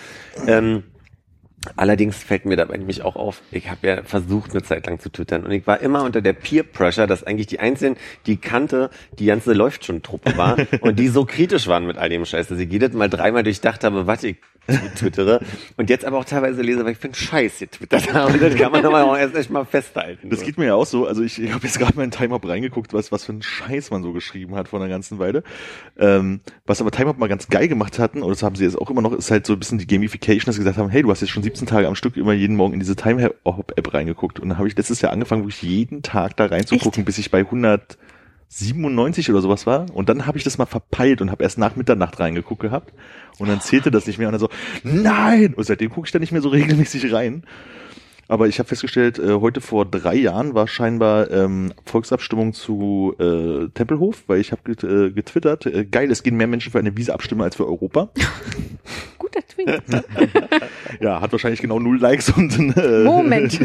Ähm, 0.46 0.84
Allerdings 1.76 2.16
fällt 2.16 2.46
mir 2.46 2.56
dabei 2.56 2.78
nämlich 2.78 3.02
auch 3.02 3.16
auf, 3.16 3.42
ich 3.50 3.68
habe 3.68 3.86
ja 3.86 4.02
versucht, 4.02 4.52
eine 4.52 4.62
Zeit 4.62 4.86
lang 4.86 4.98
zu 4.98 5.10
twittern 5.10 5.44
und 5.44 5.50
ich 5.50 5.66
war 5.66 5.80
immer 5.80 6.04
unter 6.04 6.22
der 6.22 6.32
Peer 6.32 6.62
Pressure, 6.62 7.06
dass 7.06 7.22
eigentlich 7.22 7.48
die 7.48 7.60
Einzelnen, 7.60 7.98
die 8.24 8.38
kannte, 8.38 8.88
die 9.18 9.26
ganze 9.26 9.52
läuft 9.52 9.84
schon 9.84 10.02
Truppe 10.02 10.38
war 10.38 10.56
und 10.80 10.98
die 10.98 11.08
so 11.08 11.26
kritisch 11.26 11.66
waren 11.66 11.86
mit 11.86 11.98
all 11.98 12.08
dem 12.08 12.24
Scheiß, 12.24 12.48
dass 12.48 12.58
ich 12.58 12.72
jedes 12.72 12.94
Mal 12.94 13.10
dreimal 13.10 13.42
durchdacht 13.42 13.84
habe, 13.84 14.06
was 14.06 14.24
ich 14.24 14.36
twittere 14.96 15.40
und 15.76 15.90
jetzt 15.90 16.04
aber 16.04 16.18
auch 16.18 16.24
teilweise 16.24 16.62
lese, 16.62 16.84
weil 16.84 16.92
ich 16.92 16.98
finde 16.98 17.16
Scheiß 17.16 17.58
getwittert 17.58 18.12
habe 18.12 18.38
das 18.38 18.54
kann 18.54 18.72
man 18.72 18.84
aber 18.84 19.04
auch 19.04 19.16
erst 19.16 19.34
echt 19.34 19.50
mal 19.50 19.64
festhalten. 19.64 20.30
Das 20.30 20.40
so. 20.40 20.46
geht 20.46 20.58
mir 20.58 20.66
ja 20.66 20.74
auch 20.74 20.86
so. 20.86 21.06
Also 21.06 21.22
ich, 21.22 21.40
ich 21.40 21.52
habe 21.52 21.66
jetzt 21.66 21.78
gerade 21.78 21.96
mal 21.96 22.04
in 22.04 22.10
Time 22.10 22.34
Up 22.34 22.46
reingeguckt, 22.46 22.92
was, 22.92 23.12
was 23.12 23.24
für 23.24 23.32
ein 23.32 23.42
Scheiß 23.42 23.90
man 23.90 24.02
so 24.02 24.12
geschrieben 24.12 24.54
hat 24.54 24.68
vor 24.68 24.80
einer 24.80 24.88
ganzen 24.88 25.18
Weile. 25.18 25.42
Ähm, 25.98 26.40
was 26.66 26.80
aber 26.80 26.90
Time 26.90 27.10
Up 27.10 27.18
mal 27.18 27.28
ganz 27.28 27.48
geil 27.48 27.68
gemacht 27.68 27.98
hatten, 27.98 28.22
und 28.22 28.30
das 28.30 28.42
haben 28.42 28.56
sie 28.56 28.64
jetzt 28.64 28.78
auch 28.78 28.90
immer 28.90 29.02
noch, 29.02 29.12
ist 29.12 29.30
halt 29.30 29.46
so 29.46 29.54
ein 29.54 29.58
bisschen 29.58 29.78
die 29.78 29.86
Gamification, 29.86 30.46
dass 30.46 30.56
sie 30.56 30.60
gesagt 30.60 30.78
haben, 30.78 30.90
hey, 30.90 31.02
du 31.02 31.10
hast 31.10 31.20
jetzt 31.20 31.30
schon 31.30 31.42
17 31.42 31.66
Tage 31.66 31.86
am 31.86 31.94
Stück 31.94 32.16
immer 32.16 32.32
jeden 32.32 32.56
Morgen 32.56 32.74
in 32.74 32.80
diese 32.80 32.96
Time 32.96 33.32
Hop 33.44 33.72
App 33.76 33.94
reingeguckt. 33.94 34.40
Und 34.40 34.48
dann 34.48 34.58
habe 34.58 34.68
ich 34.68 34.76
letztes 34.76 35.00
Jahr 35.00 35.12
angefangen, 35.12 35.42
wirklich 35.42 35.62
jeden 35.62 36.02
Tag 36.02 36.36
da 36.36 36.46
reinzugucken, 36.46 37.04
bis 37.04 37.18
ich 37.18 37.30
bei 37.30 37.44
197 38.52 39.30
oder 39.30 39.40
sowas 39.40 39.66
war. 39.66 39.86
Und 39.94 40.08
dann 40.08 40.26
habe 40.26 40.36
ich 40.36 40.44
das 40.44 40.58
mal 40.58 40.66
verpeilt 40.66 41.20
und 41.20 41.30
habe 41.30 41.42
erst 41.42 41.58
nach 41.58 41.76
Mitternacht 41.76 42.18
reingeguckt 42.18 42.60
gehabt. 42.60 42.92
Und 43.38 43.48
dann 43.48 43.60
zählte 43.60 43.90
das 43.90 44.06
nicht 44.06 44.18
mehr. 44.18 44.28
Und 44.28 44.32
dann 44.32 44.40
so, 44.40 44.48
nein! 44.82 45.54
Und 45.54 45.64
seitdem 45.64 45.90
gucke 45.90 46.06
ich 46.06 46.12
da 46.12 46.18
nicht 46.18 46.32
mehr 46.32 46.42
so 46.42 46.48
regelmäßig 46.50 47.12
rein. 47.12 47.44
Aber 48.26 48.46
ich 48.46 48.60
habe 48.60 48.68
festgestellt, 48.68 49.18
äh, 49.18 49.34
heute 49.34 49.60
vor 49.60 49.84
drei 49.86 50.14
Jahren 50.14 50.54
war 50.54 50.68
scheinbar 50.68 51.32
ähm, 51.32 51.72
Volksabstimmung 51.84 52.52
zu 52.52 53.12
äh, 53.18 53.68
Tempelhof, 53.74 54.22
weil 54.28 54.40
ich 54.40 54.52
habe 54.52 54.62
get, 54.64 54.84
äh, 54.84 55.10
getwittert, 55.10 55.66
äh, 55.66 55.84
geil, 55.84 56.12
es 56.12 56.22
gehen 56.22 56.36
mehr 56.36 56.46
Menschen 56.46 56.70
für 56.70 56.78
eine 56.78 56.96
Wiese 56.96 57.12
abstimmen 57.12 57.40
als 57.40 57.56
für 57.56 57.66
Europa. 57.66 58.10
Guter 59.18 59.40
Tweet. 59.48 59.82
ja, 61.00 61.20
hat 61.20 61.32
wahrscheinlich 61.32 61.60
genau 61.60 61.80
null 61.80 61.98
Likes 61.98 62.30
und 62.30 62.76
äh, 62.76 63.02
Moment. 63.02 63.58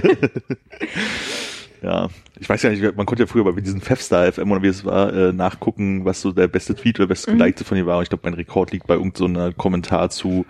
Ja, 1.85 2.09
ich 2.39 2.49
weiß 2.49 2.63
ja 2.63 2.71
nicht, 2.71 2.97
man 2.97 3.05
konnte 3.05 3.23
ja 3.23 3.27
früher 3.27 3.43
bei 3.45 3.51
diesen 3.61 3.79
Fefstar 3.79 4.31
FM 4.31 4.51
oder 4.51 4.61
wie 4.63 4.67
es 4.67 4.83
war, 4.83 5.13
äh, 5.13 5.31
nachgucken, 5.31 6.03
was 6.03 6.19
so 6.19 6.31
der 6.31 6.47
beste 6.47 6.75
Tweet 6.75 6.99
oder 6.99 7.07
beste 7.07 7.31
Mhm. 7.31 7.37
gelikte 7.37 7.63
von 7.63 7.77
ihr 7.77 7.85
war. 7.85 7.97
Und 7.97 8.03
ich 8.03 8.09
glaube, 8.09 8.23
mein 8.25 8.33
Rekord 8.33 8.71
liegt 8.71 8.87
bei 8.87 8.95
irgendeinem 8.95 9.51
so 9.51 9.55
Kommentar 9.55 10.09
zu 10.09 10.45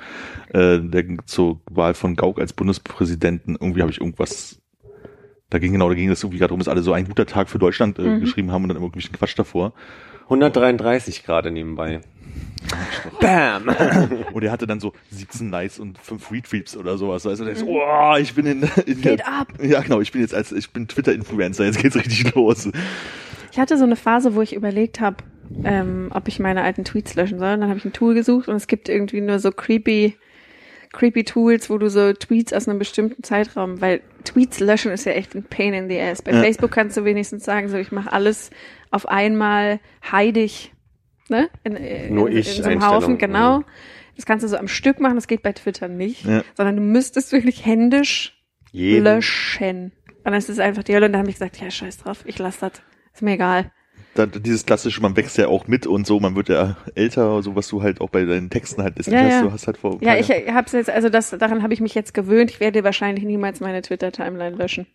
äh, 0.53 0.79
der 0.79 1.03
zur 1.25 1.59
Wahl 1.69 1.93
von 1.93 2.15
Gauck 2.15 2.39
als 2.39 2.53
Bundespräsidenten. 2.53 3.55
Irgendwie 3.59 3.81
habe 3.81 3.91
ich 3.91 3.99
irgendwas 3.99 4.59
da 5.51 5.59
ging 5.59 5.73
genau, 5.73 5.87
da 5.89 5.95
ging 5.95 6.09
es 6.09 6.23
irgendwie 6.23 6.39
gerade 6.39 6.53
um, 6.53 6.59
dass 6.59 6.67
alle 6.67 6.81
so 6.81 6.91
ein 6.91 7.05
guter 7.05 7.25
Tag 7.27 7.49
für 7.49 7.59
Deutschland 7.59 7.99
äh, 7.99 8.01
Mhm. 8.03 8.19
geschrieben 8.21 8.51
haben 8.51 8.63
und 8.63 8.69
dann 8.69 8.77
immer 8.77 8.85
irgendwelchen 8.87 9.15
Quatsch 9.15 9.37
davor. 9.37 9.73
133 10.25 11.23
gerade 11.23 11.51
nebenbei. 11.51 12.01
Bam! 13.19 13.69
Und 14.33 14.43
er 14.43 14.51
hatte 14.51 14.65
dann 14.67 14.79
so 14.79 14.93
17 15.11 15.51
Likes 15.51 15.79
und 15.79 15.97
5 15.99 16.31
Retweets 16.31 16.75
oder 16.75 16.97
sowas. 16.97 17.25
Also 17.25 17.43
der 17.43 17.53
ist, 17.53 17.63
oh, 17.65 18.15
ich 18.19 18.33
bin 18.33 18.45
in, 18.45 18.69
in 18.85 19.01
Geht 19.01 19.25
ab. 19.27 19.53
Ja, 19.61 19.81
genau, 19.81 20.01
ich 20.01 20.11
bin 20.11 20.21
jetzt 20.21 20.33
als, 20.33 20.51
ich 20.51 20.71
bin 20.71 20.87
Twitter-Influencer, 20.87 21.65
jetzt 21.65 21.79
geht's 21.79 21.95
richtig 21.95 22.33
los. 22.33 22.69
Ich 23.51 23.59
hatte 23.59 23.77
so 23.77 23.83
eine 23.83 23.95
Phase, 23.95 24.35
wo 24.35 24.41
ich 24.41 24.55
überlegt 24.55 24.99
habe, 24.99 25.17
ähm, 25.63 26.09
ob 26.13 26.27
ich 26.27 26.39
meine 26.39 26.63
alten 26.63 26.83
Tweets 26.83 27.15
löschen 27.15 27.39
soll. 27.39 27.53
Und 27.53 27.61
dann 27.61 27.69
habe 27.69 27.77
ich 27.79 27.85
ein 27.85 27.93
Tool 27.93 28.15
gesucht 28.15 28.47
und 28.47 28.55
es 28.55 28.67
gibt 28.67 28.89
irgendwie 28.89 29.21
nur 29.21 29.37
so 29.39 29.51
creepy, 29.51 30.17
creepy 30.91 31.23
Tools, 31.23 31.69
wo 31.69 31.77
du 31.77 31.89
so 31.89 32.13
Tweets 32.13 32.51
aus 32.51 32.67
einem 32.67 32.79
bestimmten 32.79 33.23
Zeitraum, 33.23 33.79
weil 33.79 34.01
Tweets 34.23 34.59
löschen 34.59 34.91
ist 34.91 35.05
ja 35.05 35.11
echt 35.11 35.35
ein 35.35 35.43
Pain 35.43 35.73
in 35.73 35.87
the 35.87 35.99
ass. 36.01 36.21
Bei 36.23 36.31
Ja. 36.31 36.41
Facebook 36.41 36.71
kannst 36.71 36.97
du 36.97 37.05
wenigstens 37.05 37.45
sagen, 37.45 37.69
so 37.69 37.77
ich 37.77 37.91
mache 37.91 38.11
alles 38.11 38.49
auf 38.91 39.07
einmal 39.07 39.79
heidig, 40.11 40.73
ne? 41.29 41.49
In, 41.63 41.75
in, 41.75 42.15
Nur 42.15 42.29
in, 42.29 42.37
ich 42.37 42.57
in 42.57 42.63
so 42.63 42.69
einem. 42.69 42.85
Haufen, 42.85 43.17
genau. 43.17 43.63
Das 44.15 44.25
kannst 44.25 44.43
du 44.43 44.47
so 44.47 44.57
am 44.57 44.67
Stück 44.67 44.99
machen, 44.99 45.15
das 45.15 45.27
geht 45.27 45.43
bei 45.43 45.51
Twitter 45.51 45.87
nicht, 45.87 46.25
Ja. 46.25 46.43
sondern 46.55 46.77
du 46.77 46.81
müsstest 46.81 47.31
wirklich 47.33 47.65
händisch 47.65 48.33
Jeden. 48.71 49.03
löschen. 49.03 49.91
Und 50.07 50.31
dann 50.31 50.35
ist 50.35 50.49
es 50.49 50.59
einfach 50.59 50.83
die 50.83 50.95
Hölle 50.95 51.07
und 51.07 51.13
dann 51.13 51.19
habe 51.19 51.29
ich 51.29 51.35
gesagt, 51.35 51.59
ja, 51.59 51.69
scheiß 51.69 51.97
drauf, 51.97 52.23
ich 52.25 52.39
lasse 52.39 52.61
das. 52.61 52.81
Ist 53.13 53.21
mir 53.21 53.33
egal. 53.33 53.71
Da, 54.13 54.25
dieses 54.25 54.65
klassische, 54.65 55.01
man 55.01 55.17
wächst 55.17 55.37
ja 55.37 55.47
auch 55.49 55.67
mit 55.67 55.85
und 55.85 56.07
so, 56.07 56.21
man 56.21 56.35
wird 56.37 56.47
ja 56.47 56.77
älter, 56.95 57.43
so 57.43 57.57
was 57.57 57.67
du 57.67 57.83
halt 57.83 57.99
auch 57.99 58.09
bei 58.09 58.23
deinen 58.23 58.49
Texten 58.49 58.81
halt 58.81 58.97
ist. 58.97 59.07
Ja, 59.07 59.19
hast, 59.19 59.31
ja. 59.31 59.41
Du 59.41 59.51
hast 59.51 59.67
halt 59.67 59.77
vor. 59.77 59.97
Ja, 60.01 60.15
ich 60.15 60.29
habe 60.29 60.69
jetzt, 60.71 60.89
also 60.89 61.09
das, 61.09 61.31
daran 61.31 61.61
habe 61.63 61.73
ich 61.73 61.81
mich 61.81 61.93
jetzt 61.95 62.13
gewöhnt. 62.13 62.49
Ich 62.49 62.61
werde 62.61 62.85
wahrscheinlich 62.85 63.25
niemals 63.25 63.59
meine 63.59 63.81
Twitter-Timeline 63.81 64.55
löschen. 64.55 64.87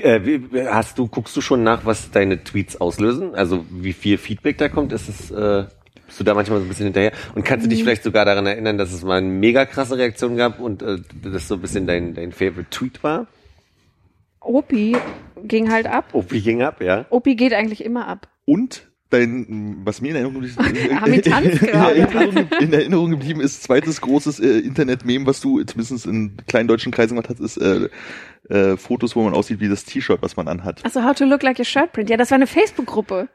Äh, 0.00 0.40
hast 0.68 0.98
du, 0.98 1.06
guckst 1.06 1.36
du 1.36 1.40
schon 1.40 1.62
nach, 1.62 1.84
was 1.84 2.10
deine 2.10 2.42
Tweets 2.42 2.80
auslösen? 2.80 3.34
Also 3.34 3.64
wie 3.70 3.92
viel 3.92 4.18
Feedback 4.18 4.58
da 4.58 4.68
kommt? 4.68 4.92
Ist 4.92 5.08
es, 5.08 5.30
äh, 5.30 5.66
bist 6.06 6.20
du 6.20 6.24
da 6.24 6.34
manchmal 6.34 6.58
so 6.58 6.64
ein 6.64 6.68
bisschen 6.68 6.86
hinterher? 6.86 7.12
Und 7.34 7.44
kannst 7.44 7.66
du 7.66 7.68
dich 7.68 7.82
vielleicht 7.82 8.02
sogar 8.02 8.24
daran 8.24 8.46
erinnern, 8.46 8.78
dass 8.78 8.92
es 8.92 9.02
mal 9.02 9.18
eine 9.18 9.28
mega 9.28 9.66
krasse 9.66 9.98
Reaktion 9.98 10.36
gab 10.36 10.60
und 10.60 10.82
äh, 10.82 10.98
das 11.22 11.48
so 11.48 11.56
ein 11.56 11.60
bisschen 11.60 11.86
dein, 11.86 12.14
dein 12.14 12.32
Favorite 12.32 12.70
Tweet 12.70 13.02
war? 13.02 13.26
Opi 14.40 14.96
ging 15.44 15.70
halt 15.70 15.86
ab. 15.86 16.12
Wie 16.28 16.40
ging 16.40 16.62
ab, 16.62 16.80
ja? 16.80 17.06
Opi 17.10 17.34
geht 17.34 17.52
eigentlich 17.52 17.84
immer 17.84 18.08
ab. 18.08 18.28
Und 18.44 18.91
dein, 19.12 19.82
was 19.84 20.00
mir 20.00 20.10
in 20.10 20.16
Erinnerung, 20.16 20.42
in, 21.06 22.48
in 22.60 22.72
Erinnerung 22.72 23.10
geblieben 23.10 23.40
ist, 23.40 23.62
zweites 23.62 24.00
großes 24.00 24.40
äh, 24.40 24.58
Internet-Meme, 24.58 25.26
was 25.26 25.40
du 25.40 25.62
zumindest 25.64 26.06
in 26.06 26.36
kleinen 26.46 26.68
deutschen 26.68 26.92
Kreisen 26.92 27.14
gemacht 27.14 27.28
hast, 27.28 27.40
ist 27.40 27.56
äh, 27.58 27.88
äh, 28.48 28.76
Fotos, 28.76 29.14
wo 29.14 29.22
man 29.22 29.34
aussieht 29.34 29.60
wie 29.60 29.68
das 29.68 29.84
T-Shirt, 29.84 30.22
was 30.22 30.36
man 30.36 30.48
anhat. 30.48 30.84
Also 30.84 31.04
How 31.04 31.14
to 31.14 31.24
Look 31.24 31.42
Like 31.42 31.60
a 31.60 31.64
Shirt 31.64 31.92
Print. 31.92 32.10
Ja, 32.10 32.16
das 32.16 32.30
war 32.30 32.36
eine 32.36 32.46
Facebook-Gruppe. 32.46 33.28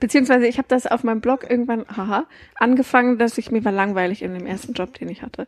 Beziehungsweise 0.00 0.46
ich 0.46 0.58
habe 0.58 0.68
das 0.68 0.86
auf 0.86 1.02
meinem 1.02 1.20
Blog 1.20 1.48
irgendwann, 1.50 1.84
haha, 1.96 2.24
angefangen, 2.54 3.18
dass 3.18 3.36
ich 3.36 3.50
mir 3.50 3.64
war 3.64 3.72
langweilig 3.72 4.22
in 4.22 4.32
dem 4.34 4.46
ersten 4.46 4.72
Job, 4.74 4.94
den 4.94 5.08
ich 5.08 5.22
hatte. 5.22 5.46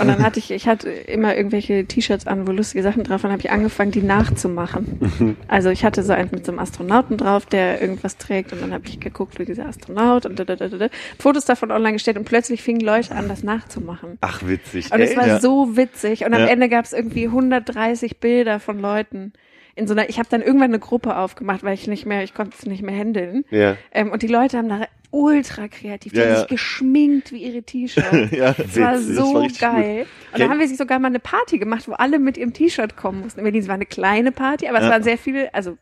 Und 0.00 0.08
dann 0.08 0.24
hatte 0.24 0.38
ich, 0.40 0.50
ich 0.50 0.66
hatte 0.66 0.90
immer 0.90 1.36
irgendwelche 1.36 1.84
T-Shirts 1.86 2.26
an, 2.26 2.46
wo 2.46 2.52
lustige 2.52 2.82
Sachen 2.82 3.04
drauf 3.04 3.22
waren, 3.22 3.30
habe 3.32 3.42
ich 3.42 3.50
angefangen, 3.50 3.92
die 3.92 4.02
nachzumachen. 4.02 5.36
Also 5.48 5.70
ich 5.70 5.84
hatte 5.84 6.02
so 6.02 6.12
eins 6.12 6.32
mit 6.32 6.44
so 6.44 6.52
einem 6.52 6.58
Astronauten 6.58 7.16
drauf, 7.16 7.46
der 7.46 7.80
irgendwas 7.80 8.16
trägt 8.16 8.52
und 8.52 8.60
dann 8.60 8.72
habe 8.72 8.86
ich 8.86 8.98
geguckt, 8.98 9.38
wie 9.38 9.44
dieser 9.44 9.66
Astronaut 9.66 10.26
und 10.26 10.38
da, 10.38 10.44
da, 10.44 10.56
da, 10.56 10.68
da, 10.68 10.76
da, 10.78 10.88
Fotos 11.18 11.44
davon 11.44 11.70
online 11.70 11.92
gestellt 11.92 12.16
und 12.18 12.24
plötzlich 12.24 12.62
fingen 12.62 12.80
Leute 12.80 13.14
an, 13.14 13.28
das 13.28 13.42
nachzumachen. 13.42 14.18
Ach, 14.20 14.42
witzig. 14.46 14.92
Und 14.92 15.00
es 15.00 15.16
war 15.16 15.26
Ja. 15.26 15.40
so 15.40 15.76
witzig. 15.76 16.24
Und 16.24 16.34
am 16.34 16.40
Ja. 16.40 16.46
Ende 16.48 16.68
gab 16.68 16.84
es 16.84 16.92
irgendwie 16.92 17.26
130 17.28 18.18
Bilder 18.18 18.58
von 18.60 18.80
Leuten. 18.80 19.32
In 19.74 19.86
so 19.86 19.94
einer, 19.94 20.08
ich 20.08 20.18
habe 20.18 20.28
dann 20.30 20.42
irgendwann 20.42 20.70
eine 20.70 20.78
Gruppe 20.78 21.16
aufgemacht, 21.16 21.62
weil 21.62 21.74
ich 21.74 21.86
nicht 21.86 22.04
mehr, 22.06 22.22
ich 22.22 22.34
konnte 22.34 22.54
es 22.58 22.66
nicht 22.66 22.82
mehr 22.82 22.94
handeln. 22.94 23.44
Ja. 23.50 23.76
Ähm, 23.92 24.10
und 24.12 24.22
die 24.22 24.26
Leute 24.26 24.58
haben 24.58 24.68
da 24.68 24.86
ultra 25.10 25.68
kreativ, 25.68 26.12
die 26.12 26.18
Ja, 26.18 26.24
haben 26.24 26.32
ja. 26.32 26.38
sich 26.40 26.48
geschminkt 26.48 27.32
wie 27.32 27.44
ihre 27.44 27.62
T-Shirts. 27.62 28.30
ja, 28.32 28.52
Das 28.52 28.78
war 28.78 28.94
witzig, 28.98 29.14
so 29.16 29.38
richtig 29.38 29.60
geil. 29.60 29.72
Und 29.72 30.06
Kennt- 30.30 30.40
dann 30.42 30.50
haben 30.50 30.60
wir 30.60 30.68
sich 30.68 30.76
sogar 30.78 30.98
mal 30.98 31.08
eine 31.08 31.20
Party 31.20 31.58
gemacht, 31.58 31.88
wo 31.88 31.92
alle 31.92 32.18
mit 32.18 32.36
ihrem 32.36 32.52
T-Shirt 32.52 32.96
kommen 32.96 33.20
mussten. 33.22 33.40
In 33.40 33.44
Berlin, 33.44 33.62
es 33.62 33.68
war 33.68 33.74
eine 33.74 33.86
kleine 33.86 34.30
Party, 34.32 34.68
aber 34.68 34.78
es 34.78 34.84
Ja. 34.84 34.90
waren 34.90 35.02
sehr 35.02 35.18
viele, 35.18 35.52
also 35.54 35.76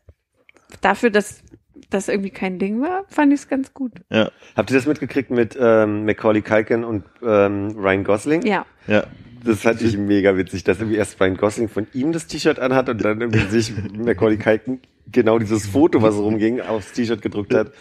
dafür, 0.81 1.09
dass 1.09 1.43
das 1.89 2.07
irgendwie 2.07 2.29
kein 2.29 2.59
Ding 2.59 2.81
war, 2.81 3.03
fand 3.09 3.33
ich 3.33 3.41
es 3.41 3.47
ganz 3.49 3.73
gut. 3.73 3.81
Gut. 3.95 4.01
Ja, 4.11 4.29
Habt 4.55 4.69
ihr 4.69 4.75
das 4.75 4.85
mitgekriegt 4.85 5.31
mit 5.31 5.57
ähm, 5.59 6.05
Macaulay 6.05 6.41
Culkin 6.41 6.83
und 6.83 7.03
ähm, 7.23 7.75
Ryan 7.77 8.03
Gosling? 8.03 8.41
Ja. 8.45 8.65
ja. 8.87 9.03
Das 9.43 9.61
fand 9.61 9.81
ich 9.81 9.97
mega 9.97 10.35
witzig, 10.37 10.63
dass 10.63 10.79
irgendwie 10.79 10.97
erst 10.97 11.19
Ryan 11.19 11.37
Gosling 11.37 11.69
von 11.69 11.87
ihm 11.93 12.11
das 12.11 12.27
T-Shirt 12.27 12.59
anhat 12.59 12.89
und 12.89 13.03
dann 13.03 13.21
irgendwie 13.21 13.39
sich 13.49 13.73
Macaulay 13.93 14.37
Culkin 14.37 14.79
genau 15.11 15.39
dieses 15.39 15.65
Foto, 15.67 16.01
was 16.01 16.15
rumging, 16.15 16.61
aufs 16.61 16.91
T-Shirt 16.93 17.21
gedruckt 17.21 17.53
hat. 17.53 17.71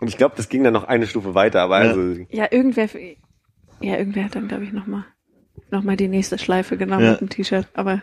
Und 0.00 0.08
ich 0.08 0.16
glaube, 0.16 0.34
das 0.36 0.48
ging 0.48 0.62
dann 0.64 0.72
noch 0.74 0.84
eine 0.84 1.06
Stufe 1.06 1.34
weiter, 1.34 1.62
aber 1.62 1.82
Ja. 1.82 1.90
also 1.90 2.20
Ja, 2.30 2.48
irgendwer, 2.50 2.88
ja, 3.80 3.96
irgendwer 3.96 4.24
hat 4.24 4.34
dann, 4.36 4.48
glaube 4.48 4.64
ich, 4.64 4.72
nochmal 4.72 5.04
noch 5.70 5.82
mal 5.82 5.96
die 5.96 6.08
nächste 6.08 6.38
Schleife 6.38 6.76
genommen 6.76 7.04
Ja. 7.04 7.10
mit 7.12 7.20
dem 7.20 7.28
T-Shirt. 7.30 7.66
Aber 7.74 8.02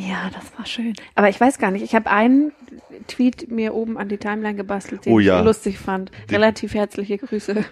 ja, 0.00 0.30
das 0.32 0.56
war 0.56 0.64
schön. 0.64 0.92
Aber 1.16 1.28
ich 1.28 1.40
weiß 1.40 1.58
gar 1.58 1.72
nicht, 1.72 1.82
ich 1.82 1.94
habe 1.96 2.08
einen 2.10 2.52
Tweet 3.08 3.50
mir 3.50 3.74
oben 3.74 3.98
an 3.98 4.08
die 4.08 4.16
Timeline 4.18 4.54
gebastelt, 4.54 5.04
den 5.06 5.12
Oh 5.12 5.18
ja. 5.18 5.40
ich 5.40 5.44
lustig 5.44 5.78
fand. 5.78 6.12
Relativ 6.30 6.74
herzliche 6.74 7.18
Grüße. 7.18 7.64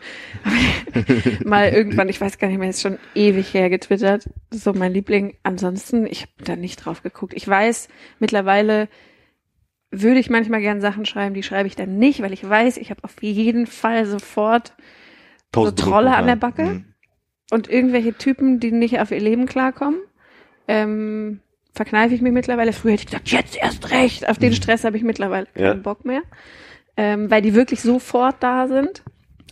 Mal 1.45 1.69
irgendwann, 1.71 2.09
ich 2.09 2.21
weiß 2.21 2.39
gar 2.39 2.49
nicht 2.49 2.59
mehr, 2.59 2.71
ist 2.71 2.83
schon 2.83 2.99
ewig 3.15 3.53
her 3.55 3.71
getwittert. 3.71 4.29
So 4.51 4.73
mein 4.73 4.93
Liebling. 4.93 5.37
Ansonsten, 5.43 6.07
ich 6.07 6.23
habe 6.23 6.33
da 6.45 6.57
nicht 6.57 6.77
drauf 6.85 7.03
geguckt. 7.03 7.33
Ich 7.35 7.47
weiß, 7.47 7.89
mittlerweile 8.19 8.89
würde 9.91 10.19
ich 10.19 10.29
manchmal 10.31 10.61
gern 10.61 10.81
Sachen 10.81 11.07
schreiben, 11.07 11.35
die 11.35 11.43
schreibe 11.45 11.69
ich 11.69 11.77
dann 11.77 11.97
nicht, 11.99 12.21
weil 12.23 12.33
ich 12.33 12.47
weiß, 12.49 12.77
ich 12.79 12.91
habe 12.91 13.05
auf 13.05 13.23
jeden 13.23 13.67
Fall 13.67 14.05
sofort 14.05 14.71
so 15.55 15.63
Tausend 15.63 15.79
Trolle 15.79 16.15
an 16.17 16.27
der 16.27 16.37
Backe 16.37 16.65
Mhm. 16.65 16.85
und 17.53 17.71
irgendwelche 17.71 18.15
Typen, 18.15 18.59
die 18.59 18.73
nicht 18.73 18.99
auf 19.01 19.11
ihr 19.13 19.21
Leben 19.21 19.47
klarkommen. 19.47 20.01
Ähm, 20.69 21.41
verkneife 21.77 22.15
ich 22.15 22.23
mich 22.23 22.33
mittlerweile. 22.33 22.73
Früher 22.73 22.93
hätte 22.93 23.03
ich 23.03 23.07
gesagt, 23.07 23.29
jetzt 23.29 23.57
erst 23.57 23.91
recht. 23.91 24.29
Auf 24.29 24.39
den 24.39 24.53
Stress 24.53 24.85
habe 24.85 24.97
ich 24.97 25.03
mittlerweile 25.03 25.47
keinen 25.47 25.65
Ja. 25.65 25.75
Bock 25.75 26.05
mehr. 26.05 26.23
Ähm, 26.97 27.31
weil 27.31 27.43
die 27.43 27.55
wirklich 27.55 27.83
sofort 27.83 28.37
da 28.41 28.67
sind. 28.69 29.03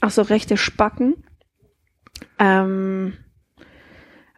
Auch 0.01 0.11
so 0.11 0.23
rechte 0.23 0.57
Spacken. 0.57 1.15
Ähm, 2.39 3.15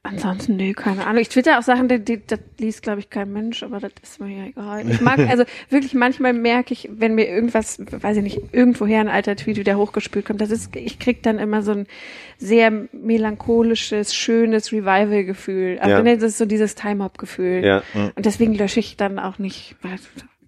ansonsten, 0.09 0.57
nee, 0.57 0.73
keine 0.73 1.07
Ahnung. 1.07 1.21
Ich 1.21 1.29
twitter 1.29 1.59
auch 1.59 1.63
Sachen, 1.63 1.89
die, 1.89 1.99
die, 1.99 2.27
das 2.27 2.41
liest, 2.59 2.83
glaube 2.83 3.01
ich, 3.01 3.11
kein 3.11 3.33
Mensch, 3.33 3.63
aber 3.63 3.81
das 3.81 3.93
ist 4.03 4.21
mir 4.21 4.37
ja 4.37 4.45
egal. 4.47 4.89
Ich 4.91 5.01
mag, 5.01 5.19
also 5.31 5.45
wirklich 5.71 5.95
manchmal 5.95 6.33
merke 6.33 6.73
ich, 6.73 6.89
wenn 6.93 7.15
mir 7.15 7.29
irgendwas, 7.29 7.79
weiß 7.79 8.19
ich 8.19 8.23
nicht, 8.23 8.41
irgendwoher 8.53 9.01
ein 9.01 9.09
alter 9.09 9.37
Tweet 9.37 9.57
wieder 9.57 9.77
hochgespült 9.77 10.27
kommt, 10.27 10.41
das 10.41 10.51
ist, 10.51 10.75
ich 10.77 10.99
krieg 10.99 11.23
dann 11.23 11.39
immer 11.39 11.63
so 11.63 11.73
ein 11.73 11.87
sehr 12.39 12.71
melancholisches, 12.93 14.15
schönes 14.15 14.73
Revival-Gefühl. 14.73 15.77
Ja. 15.77 15.83
Aber 15.83 16.03
nee, 16.03 16.15
das 16.15 16.25
ist 16.25 16.39
so 16.39 16.47
dieses 16.47 16.75
Time-Hop-Gefühl. 16.75 17.65
ja. 17.65 17.83
Und 18.15 18.27
deswegen 18.27 18.55
lösche 18.55 18.81
ich 18.81 18.97
dann 18.97 19.19
auch 19.19 19.39
nicht, 19.39 19.77
weil, 19.83 19.97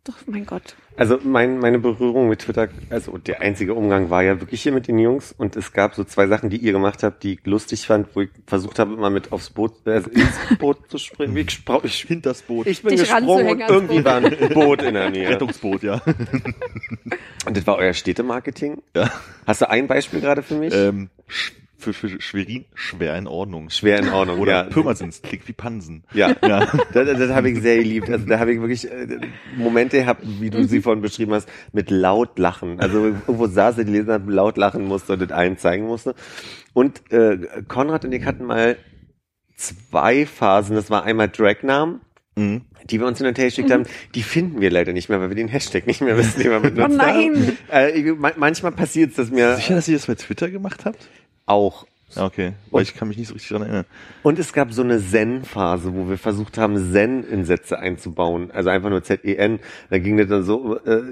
doch, 0.04 0.16
mein 0.26 0.46
Gott. 0.46 0.74
Also 0.98 1.20
mein, 1.22 1.60
meine 1.60 1.78
Berührung 1.78 2.28
mit 2.28 2.40
Twitter, 2.40 2.68
also 2.90 3.18
der 3.18 3.40
einzige 3.40 3.74
Umgang 3.74 4.10
war 4.10 4.24
ja 4.24 4.40
wirklich 4.40 4.62
hier 4.62 4.72
mit 4.72 4.88
den 4.88 4.98
Jungs 4.98 5.30
und 5.30 5.54
es 5.54 5.72
gab 5.72 5.94
so 5.94 6.02
zwei 6.02 6.26
Sachen, 6.26 6.50
die 6.50 6.56
ihr 6.56 6.72
gemacht 6.72 7.04
habt, 7.04 7.22
die 7.22 7.34
ich 7.34 7.46
lustig 7.46 7.86
fand, 7.86 8.08
wo 8.16 8.22
ich 8.22 8.30
versucht 8.48 8.80
habe, 8.80 8.94
immer 8.94 9.08
mit 9.08 9.30
aufs 9.30 9.50
Boot, 9.50 9.86
äh, 9.86 9.98
ins 9.98 10.58
Boot 10.58 10.90
zu 10.90 10.98
springen. 10.98 11.36
Ich, 11.36 11.52
sprach, 11.52 11.84
ich, 11.84 12.02
Hinters 12.02 12.42
Boot. 12.42 12.66
ich 12.66 12.82
bin 12.82 12.96
Dich 12.96 13.02
gesprungen 13.08 13.46
und 13.46 13.60
irgendwie 13.60 13.94
Boot. 14.00 14.04
war 14.04 14.16
ein 14.16 14.48
Boot 14.52 14.82
in 14.82 14.94
der 14.94 15.10
Nähe. 15.10 15.28
Rettungsboot, 15.28 15.84
ja. 15.84 16.02
Und 17.46 17.56
das 17.56 17.64
war 17.64 17.76
euer 17.76 17.92
Städtemarketing? 17.92 18.82
ja. 18.96 19.08
Hast 19.46 19.60
du 19.60 19.70
ein 19.70 19.86
Beispiel 19.86 20.20
gerade 20.20 20.42
für 20.42 20.56
mich? 20.56 20.74
Ähm, 20.74 21.10
für, 21.78 21.92
für 21.92 22.20
Schwerin 22.20 22.64
schwer 22.74 23.16
in 23.16 23.26
Ordnung. 23.26 23.70
Schwer 23.70 24.00
in 24.00 24.08
Ordnung, 24.08 24.38
Oder 24.40 24.52
ja. 24.52 24.62
Pirmasens, 24.64 25.22
klingt 25.22 25.46
wie 25.48 25.52
Pansen. 25.52 26.02
Ja, 26.12 26.34
Ja. 26.46 26.66
das, 26.92 27.18
das 27.18 27.30
habe 27.30 27.50
ich 27.50 27.60
sehr 27.62 27.78
geliebt. 27.78 28.10
Also 28.10 28.26
da 28.26 28.38
habe 28.40 28.52
ich 28.52 28.60
wirklich 28.60 28.90
äh, 28.90 29.20
Momente 29.56 29.98
gehabt, 29.98 30.22
wie 30.24 30.50
du 30.50 30.64
sie 30.64 30.82
vorhin 30.82 31.02
beschrieben 31.02 31.32
hast, 31.34 31.48
mit 31.72 31.90
laut 31.90 32.38
lachen. 32.38 32.80
Also 32.80 33.04
irgendwo 33.06 33.46
saß 33.46 33.78
er, 33.78 33.84
die 33.84 33.92
Leser 33.92 34.14
hat 34.14 34.26
laut 34.26 34.56
lachen 34.58 34.84
musste 34.84 35.12
und 35.14 35.22
das 35.22 35.30
allen 35.30 35.56
zeigen 35.56 35.86
musste. 35.86 36.14
Und 36.74 37.00
äh, 37.12 37.38
Konrad 37.68 38.04
und 38.04 38.12
ich 38.12 38.24
hatten 38.24 38.44
mal 38.44 38.76
zwei 39.56 40.26
Phasen. 40.26 40.76
Das 40.76 40.90
war 40.90 41.04
einmal 41.04 41.28
Dragnamen, 41.28 42.00
Mhm. 42.36 42.60
die 42.88 43.00
wir 43.00 43.06
uns 43.08 43.18
hin 43.18 43.26
und 43.26 43.36
her 43.36 43.46
geschickt 43.46 43.70
haben. 43.72 43.82
Die 44.14 44.22
finden 44.22 44.60
wir 44.60 44.70
leider 44.70 44.92
nicht 44.92 45.08
mehr, 45.08 45.20
weil 45.20 45.28
wir 45.28 45.34
den 45.34 45.48
Hashtag 45.48 45.88
nicht 45.88 46.00
mehr 46.00 46.16
wissen, 46.16 46.40
den 46.40 46.52
wir 46.52 46.60
benutzt 46.60 46.94
Oh 46.94 46.96
nein. 46.96 47.56
haben. 47.70 47.94
Äh, 47.96 48.12
manchmal 48.36 48.70
passiert 48.70 49.10
es, 49.10 49.16
dass 49.16 49.30
mir 49.32 49.56
Sicher, 49.56 49.74
dass 49.74 49.88
ihr 49.88 49.96
das 49.96 50.06
bei 50.06 50.14
Twitter 50.14 50.48
gemacht 50.48 50.84
habt? 50.84 51.08
Auch 51.48 51.86
Ja, 52.14 52.24
okay. 52.24 52.52
Weil 52.70 52.82
ich 52.82 52.94
kann 52.94 53.08
mich 53.08 53.18
nicht 53.18 53.28
so 53.28 53.34
richtig 53.34 53.50
dran 53.50 53.62
erinnern. 53.62 53.84
Und 54.22 54.38
es 54.38 54.52
gab 54.52 54.72
so 54.72 54.82
eine 54.82 54.98
Zen-Phase, 54.98 55.94
wo 55.94 56.08
wir 56.08 56.16
versucht 56.18 56.56
haben, 56.56 56.92
Zen 56.92 57.22
in 57.24 57.44
Sätze 57.44 57.78
einzubauen. 57.78 58.50
Also 58.50 58.70
einfach 58.70 58.88
nur 58.90 59.02
Z-E-N. 59.02 59.60
Da 59.90 59.98
ging 59.98 60.16
das 60.16 60.28
dann 60.28 60.42
so, 60.42 60.78
äh, 60.84 61.02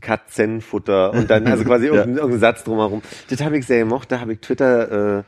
Kat-Zen-Futter 0.00 1.12
und 1.12 1.30
dann 1.30 1.46
also 1.46 1.64
quasi 1.64 1.86
Ja. 1.86 1.92
irgendein, 1.94 2.16
irgendein 2.16 2.40
Satz 2.40 2.64
drumherum. 2.64 3.02
Das 3.30 3.40
habe 3.42 3.56
ich 3.58 3.66
sehr 3.66 3.80
gemocht. 3.80 4.10
Da 4.10 4.20
habe 4.20 4.32
ich 4.32 4.40
Twitter 4.40 5.18
äh, 5.20 5.22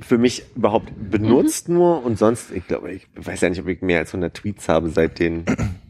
für 0.00 0.18
mich 0.18 0.44
überhaupt 0.56 0.90
benutzt 1.10 1.68
nur 1.68 2.04
und 2.04 2.18
sonst, 2.18 2.50
ich 2.50 2.66
glaube, 2.66 2.92
ich 2.92 3.06
weiß 3.14 3.40
ja 3.42 3.48
nicht, 3.50 3.60
ob 3.60 3.68
ich 3.68 3.82
mehr 3.82 3.98
als 3.98 4.10
100 4.10 4.32
Tweets 4.34 4.68
habe 4.68 4.88
seit 4.90 5.18
den 5.18 5.44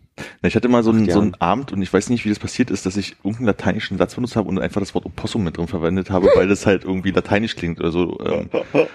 Na, 0.43 0.49
ich 0.49 0.57
hatte 0.57 0.69
mal 0.69 0.83
so 0.83 0.91
einen, 0.91 1.09
so 1.11 1.21
einen. 1.21 1.35
Abend 1.37 1.73
und 1.73 1.83
ich 1.83 1.93
weiß 1.93 2.11
nicht, 2.11 2.25
wie 2.25 2.29
das 2.29 2.39
passiert 2.39 2.71
ist, 2.71 2.85
dass 2.87 2.97
ich 2.97 3.17
irgendeinen 3.19 3.47
lateinischen 3.47 3.99
Satz 3.99 4.15
benutzt 4.15 4.37
habe 4.37 4.49
und 4.49 4.59
einfach 4.59 4.81
das 4.81 4.95
Wort 4.95 5.07
Opossum 5.07 5.45
mit 5.45 5.57
drin 5.57 5.69
verwendet 5.69 6.11
habe, 6.11 6.29
weil 6.35 6.49
das 6.49 6.67
halt 6.67 6.85
irgendwie 6.85 7.11
lateinisch 7.11 7.57
klingt 7.57 7.81
oder 7.81 7.91
so. 7.91 8.19
Ähm, 8.25 8.51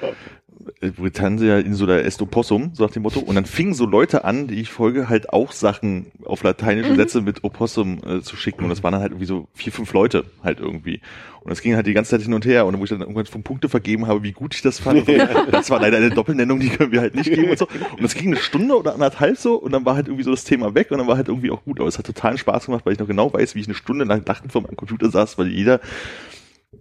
Britannia 0.95 1.59
in 1.59 1.73
so 1.73 1.85
der 1.85 2.05
est 2.05 2.21
Opossum, 2.21 2.71
so 2.73 2.83
nach 2.83 2.91
dem 2.91 3.03
Motto. 3.03 3.19
Und 3.19 3.35
dann 3.35 3.45
fingen 3.45 3.73
so 3.73 3.85
Leute 3.85 4.23
an, 4.23 4.47
die 4.47 4.61
ich 4.61 4.69
folge, 4.69 5.09
halt 5.09 5.31
auch 5.31 5.51
Sachen 5.51 6.07
auf 6.25 6.43
lateinische 6.43 6.95
Sätze 6.95 7.21
mit 7.21 7.43
Opossum 7.43 7.99
äh, 8.05 8.21
zu 8.21 8.35
schicken. 8.35 8.63
Und 8.63 8.69
das 8.69 8.83
waren 8.83 8.93
dann 8.93 9.01
halt 9.01 9.11
irgendwie 9.11 9.27
so 9.27 9.47
vier, 9.53 9.71
fünf 9.71 9.93
Leute 9.93 10.25
halt 10.43 10.59
irgendwie. 10.59 11.01
Und 11.41 11.51
das 11.51 11.61
ging 11.61 11.75
halt 11.75 11.87
die 11.87 11.93
ganze 11.93 12.11
Zeit 12.11 12.21
hin 12.21 12.33
und 12.33 12.45
her. 12.45 12.65
Und 12.65 12.77
wo 12.77 12.83
ich 12.83 12.89
dann 12.89 13.01
irgendwann 13.01 13.25
von 13.25 13.43
Punkte 13.43 13.69
vergeben 13.69 14.07
habe, 14.07 14.23
wie 14.23 14.33
gut 14.33 14.53
ich 14.53 14.61
das 14.61 14.79
fand. 14.79 15.05
So, 15.05 15.13
das 15.51 15.69
war 15.69 15.79
leider 15.79 15.97
eine 15.97 16.09
Doppelnennung, 16.09 16.59
die 16.59 16.69
können 16.69 16.91
wir 16.91 17.01
halt 17.01 17.15
nicht 17.15 17.31
geben 17.31 17.49
und 17.51 17.57
so. 17.57 17.67
Und 17.67 18.03
das 18.03 18.13
ging 18.15 18.27
eine 18.27 18.37
Stunde 18.37 18.77
oder 18.77 18.93
anderthalb 18.93 19.37
so 19.37 19.55
und 19.55 19.71
dann 19.71 19.85
war 19.85 19.95
halt 19.95 20.07
irgendwie 20.07 20.23
so 20.23 20.31
das 20.31 20.43
Thema 20.43 20.75
weg 20.75 20.91
und 20.91 20.97
dann 20.97 21.07
war 21.07 21.15
halt 21.15 21.27
irgendwie 21.27 21.51
auch 21.51 21.63
gut. 21.63 21.79
Aber 21.79 21.87
es 21.87 21.97
hat 21.97 22.05
totalen 22.05 22.37
Spaß 22.37 22.65
gemacht, 22.65 22.85
weil 22.85 22.93
ich 22.93 22.99
noch 22.99 23.07
genau 23.07 23.31
weiß, 23.33 23.55
wie 23.55 23.61
ich 23.61 23.67
eine 23.67 23.75
Stunde 23.75 24.05
lang 24.05 24.23
lachend 24.25 24.51
vor 24.51 24.61
meinem 24.61 24.75
Computer 24.75 25.09
saß, 25.09 25.37
weil 25.37 25.47
jeder 25.47 25.79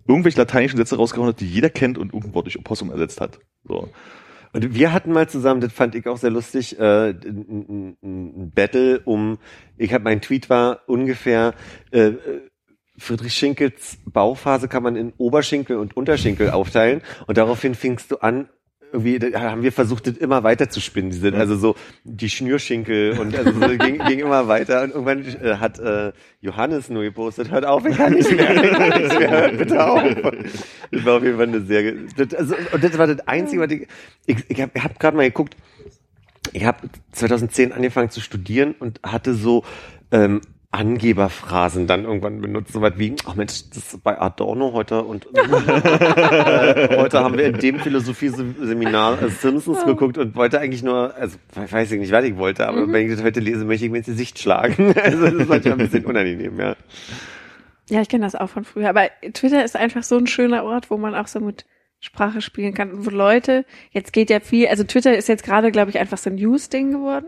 irgendwelche 0.08 0.38
lateinischen 0.38 0.76
Sätze 0.76 0.96
rausgehauen 0.96 1.28
hat, 1.28 1.40
die 1.40 1.46
jeder 1.46 1.70
kennt 1.70 1.98
und 1.98 2.12
irgendein 2.12 2.34
Wort 2.34 2.46
durch 2.46 2.58
Opossum 2.58 2.90
ersetzt 2.90 3.20
hat. 3.20 3.38
So. 3.66 3.88
Und 4.52 4.74
wir 4.74 4.92
hatten 4.92 5.12
mal 5.12 5.28
zusammen, 5.28 5.60
das 5.60 5.72
fand 5.72 5.94
ich 5.94 6.06
auch 6.06 6.16
sehr 6.16 6.30
lustig, 6.30 6.78
äh, 6.78 7.10
ein, 7.10 7.96
ein, 8.02 8.52
Battle 8.54 9.00
um, 9.00 9.38
ich 9.76 9.92
habe 9.92 10.04
mein 10.04 10.22
Tweet 10.22 10.48
war 10.48 10.80
ungefähr, 10.86 11.54
äh, 11.90 12.12
Friedrich 12.98 13.34
Schinkels 13.34 13.98
Bauphase 14.06 14.68
kann 14.68 14.82
man 14.82 14.96
in 14.96 15.12
Oberschenkel 15.18 15.76
und 15.76 15.94
Unterschenkel 15.96 16.50
aufteilen 16.50 17.02
und 17.26 17.36
daraufhin 17.36 17.74
fingst 17.74 18.10
du 18.10 18.16
an, 18.16 18.48
irgendwie 18.96 19.18
da 19.18 19.40
haben 19.40 19.62
wir 19.62 19.72
versucht, 19.72 20.06
das 20.06 20.16
immer 20.16 20.42
weiter 20.42 20.68
zu 20.70 20.80
spinnen. 20.80 21.10
Die 21.10 21.18
sind 21.18 21.34
also 21.34 21.56
so 21.56 21.76
die 22.04 22.30
Schnürschenkel 22.30 23.18
und 23.18 23.36
also 23.36 23.52
so 23.52 23.68
ging, 23.76 23.98
ging 24.08 24.18
immer 24.20 24.48
weiter 24.48 24.82
und 24.82 24.90
irgendwann 24.90 25.24
äh, 25.24 25.56
hat 25.56 25.78
äh, 25.78 26.12
Johannes 26.40 26.88
nur 26.88 27.02
gepostet, 27.02 27.50
hört 27.50 27.64
auf, 27.64 27.84
ich 27.84 27.96
kann 27.96 28.14
nicht 28.14 28.30
mehr, 28.30 28.64
ich 28.64 28.70
kann 28.72 29.02
nicht 29.02 29.18
mehr, 29.18 29.30
hört 29.30 29.58
bitte 29.58 29.84
auf. 29.84 30.02
Das 30.90 31.04
war 31.04 31.16
auf 31.16 31.22
jeden 31.22 31.36
Fall 31.36 31.48
eine 31.48 31.60
sehr, 31.60 31.92
das, 32.16 32.34
also, 32.34 32.54
und 32.72 32.82
das 32.82 32.96
war 32.96 33.06
das 33.06 33.26
Einzige, 33.28 33.62
was 33.62 33.70
ich, 33.70 33.86
ich, 34.26 34.50
ich 34.50 34.60
habe 34.60 34.82
hab 34.82 34.98
gerade 34.98 35.16
mal 35.16 35.24
geguckt, 35.24 35.56
ich 36.52 36.64
habe 36.64 36.88
2010 37.12 37.72
angefangen 37.72 38.10
zu 38.10 38.20
studieren 38.20 38.74
und 38.78 39.00
hatte 39.02 39.34
so 39.34 39.64
ähm, 40.10 40.40
Angeberphrasen 40.76 41.86
dann 41.86 42.04
irgendwann 42.04 42.40
benutzt, 42.40 42.72
so 42.72 42.82
was 42.82 42.98
wie, 42.98 43.14
ach 43.26 43.34
Mensch, 43.34 43.68
das 43.70 43.78
ist 43.78 44.02
bei 44.02 44.20
Adorno 44.20 44.72
heute 44.72 45.02
und 45.02 45.26
äh, 45.34 45.38
heute 46.98 47.20
haben 47.20 47.38
wir 47.38 47.46
in 47.46 47.58
dem 47.58 47.80
Philosophie-Seminar 47.80 49.22
äh, 49.22 49.30
Simpsons 49.30 49.84
geguckt 49.84 50.18
und 50.18 50.36
wollte 50.36 50.60
eigentlich 50.60 50.82
nur, 50.82 51.14
also 51.14 51.38
weiß 51.54 51.92
ich 51.92 52.00
nicht, 52.00 52.12
was 52.12 52.24
ich 52.24 52.36
wollte, 52.36 52.68
aber 52.68 52.86
wenn 52.92 53.06
ich 53.06 53.16
das 53.16 53.24
heute 53.24 53.40
lese, 53.40 53.64
möchte 53.64 53.86
ich 53.86 53.90
mir 53.90 53.98
ins 53.98 54.06
Gesicht 54.06 54.38
schlagen. 54.38 54.94
Also 55.06 55.24
das 55.24 55.34
ist 55.34 55.48
manchmal 55.48 55.72
ein 55.74 55.78
bisschen 55.78 56.04
unangenehm, 56.04 56.58
ja. 56.58 56.76
Ja, 57.88 58.00
ich 58.00 58.08
kenne 58.08 58.24
das 58.24 58.34
auch 58.34 58.48
von 58.48 58.64
früher. 58.64 58.88
Aber 58.88 59.08
Twitter 59.32 59.64
ist 59.64 59.76
einfach 59.76 60.02
so 60.02 60.16
ein 60.16 60.26
schöner 60.26 60.64
Ort, 60.64 60.90
wo 60.90 60.96
man 60.96 61.14
auch 61.14 61.28
so 61.28 61.38
mit 61.38 61.64
Sprache 62.00 62.40
spielen 62.40 62.74
kann. 62.74 62.90
Und 62.90 63.06
wo 63.06 63.10
Leute, 63.10 63.64
jetzt 63.92 64.12
geht 64.12 64.30
ja 64.30 64.40
viel, 64.40 64.66
also 64.66 64.84
Twitter 64.84 65.16
ist 65.16 65.28
jetzt 65.28 65.44
gerade, 65.44 65.70
glaube 65.70 65.90
ich, 65.90 65.98
einfach 65.98 66.18
so 66.18 66.30
ein 66.30 66.36
News-Ding 66.36 66.90
geworden. 66.90 67.26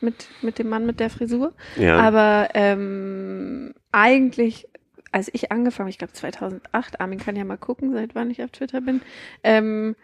Mit, 0.00 0.28
mit 0.40 0.58
dem 0.58 0.68
Mann 0.68 0.86
mit 0.86 0.98
der 1.00 1.10
Frisur. 1.10 1.52
Ja. 1.76 1.98
Aber 1.98 2.48
ähm, 2.54 3.74
eigentlich, 3.92 4.68
als 5.12 5.28
ich 5.32 5.52
angefangen, 5.52 5.90
ich 5.90 5.98
glaube 5.98 6.12
2008, 6.12 7.00
Armin 7.00 7.18
kann 7.18 7.36
ja 7.36 7.44
mal 7.44 7.58
gucken, 7.58 7.92
seit 7.92 8.14
wann 8.14 8.30
ich 8.30 8.42
auf 8.42 8.50
Twitter 8.50 8.80
bin, 8.80 9.02
ähm, 9.44 9.94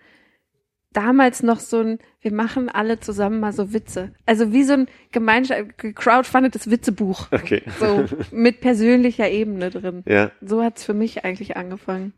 damals 0.96 1.42
noch 1.42 1.60
so 1.60 1.80
ein, 1.80 1.98
wir 2.20 2.32
machen 2.32 2.68
alle 2.68 2.98
zusammen 3.00 3.40
mal 3.40 3.52
so 3.52 3.72
Witze. 3.72 4.12
Also 4.24 4.52
wie 4.52 4.64
so 4.64 4.72
ein 4.72 4.86
Gemeinschaft, 5.12 5.76
crowdfundetes 5.78 6.70
Witzebuch. 6.70 7.28
Okay. 7.30 7.62
So 7.78 8.06
mit 8.30 8.60
persönlicher 8.60 9.28
Ebene 9.30 9.70
drin. 9.70 10.02
Ja. 10.06 10.30
So 10.40 10.62
hat's 10.62 10.84
für 10.84 10.94
mich 10.94 11.24
eigentlich 11.24 11.56
angefann. 11.56 12.12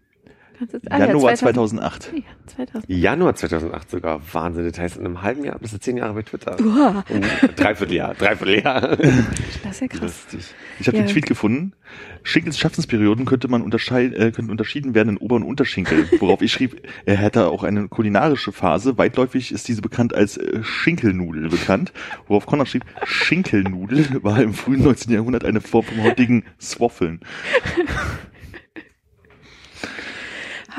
Kannst 0.59 0.75
jetzt- 0.75 0.91
ah 0.93 0.99
ja, 0.99 1.07
Januar 1.07 1.35
2000 1.35 1.81
2008. 1.81 2.13
Ja, 2.15 2.23
2000. 2.47 2.85
Januar 2.89 3.35
2008 3.35 3.91
sogar. 3.91 4.21
Wahnsinn. 4.33 4.69
Das 4.69 4.79
heißt, 4.79 4.97
in 4.97 5.05
einem 5.07 5.23
halben 5.23 5.45
Jahr 5.45 5.59
bist 5.59 5.73
du 5.75 5.79
zehn 5.81 5.97
Jahre 5.97 6.15
bei 6.15 6.23
Twitter. 6.23 6.57
Uah, 6.61 7.05
Um, 7.09 7.21
Dreivierteljahr, 7.57 8.15
Dreivierteljahr. 8.15 8.97
das 8.97 9.73
ist 9.73 9.81
ja 9.81 9.87
krass. 9.89 10.01
Lustig. 10.03 10.55
Ich 10.81 10.87
habe 10.89 10.97
Ja. 10.99 11.05
den 11.05 11.11
Tweet 11.11 11.27
gefunden. 11.27 11.73
Schinkels 12.23 12.59
Schaffensperioden 12.59 13.25
könnte 13.25 13.49
man 13.49 13.63
unterscheiden, 13.63 14.13
äh, 14.15 14.31
könnten 14.33 14.51
unterschieden 14.51 14.95
werden 14.95 15.11
in 15.11 15.17
Ober- 15.19 15.37
und 15.37 15.43
Unterschenkel. 15.45 16.09
Worauf 16.21 16.43
ich 16.43 16.53
schrieb, 16.53 16.83
er 17.07 17.17
hätte 17.17 17.47
auch 17.49 17.63
eine 17.65 17.89
kulinarische 17.89 18.53
Phase. 18.53 18.99
Weitläufig 18.99 19.53
ist 19.53 19.69
diese 19.69 19.81
bekannt 19.83 20.15
als 20.15 20.37
äh, 20.37 20.63
Schinkelnudel 20.63 21.49
bekannt. 21.49 21.93
Worauf 22.27 22.47
Konrad 22.47 22.69
schrieb, 22.69 22.85
Schinkelnudel 23.05 24.23
war 24.23 24.43
im 24.43 24.53
frühen 24.55 24.83
19. 24.83 25.13
Jahrhundert 25.13 25.45
eine 25.45 25.61
Form 25.61 25.85
vom 25.85 26.03
heutigen 26.03 26.45
Swaffeln. 26.61 27.21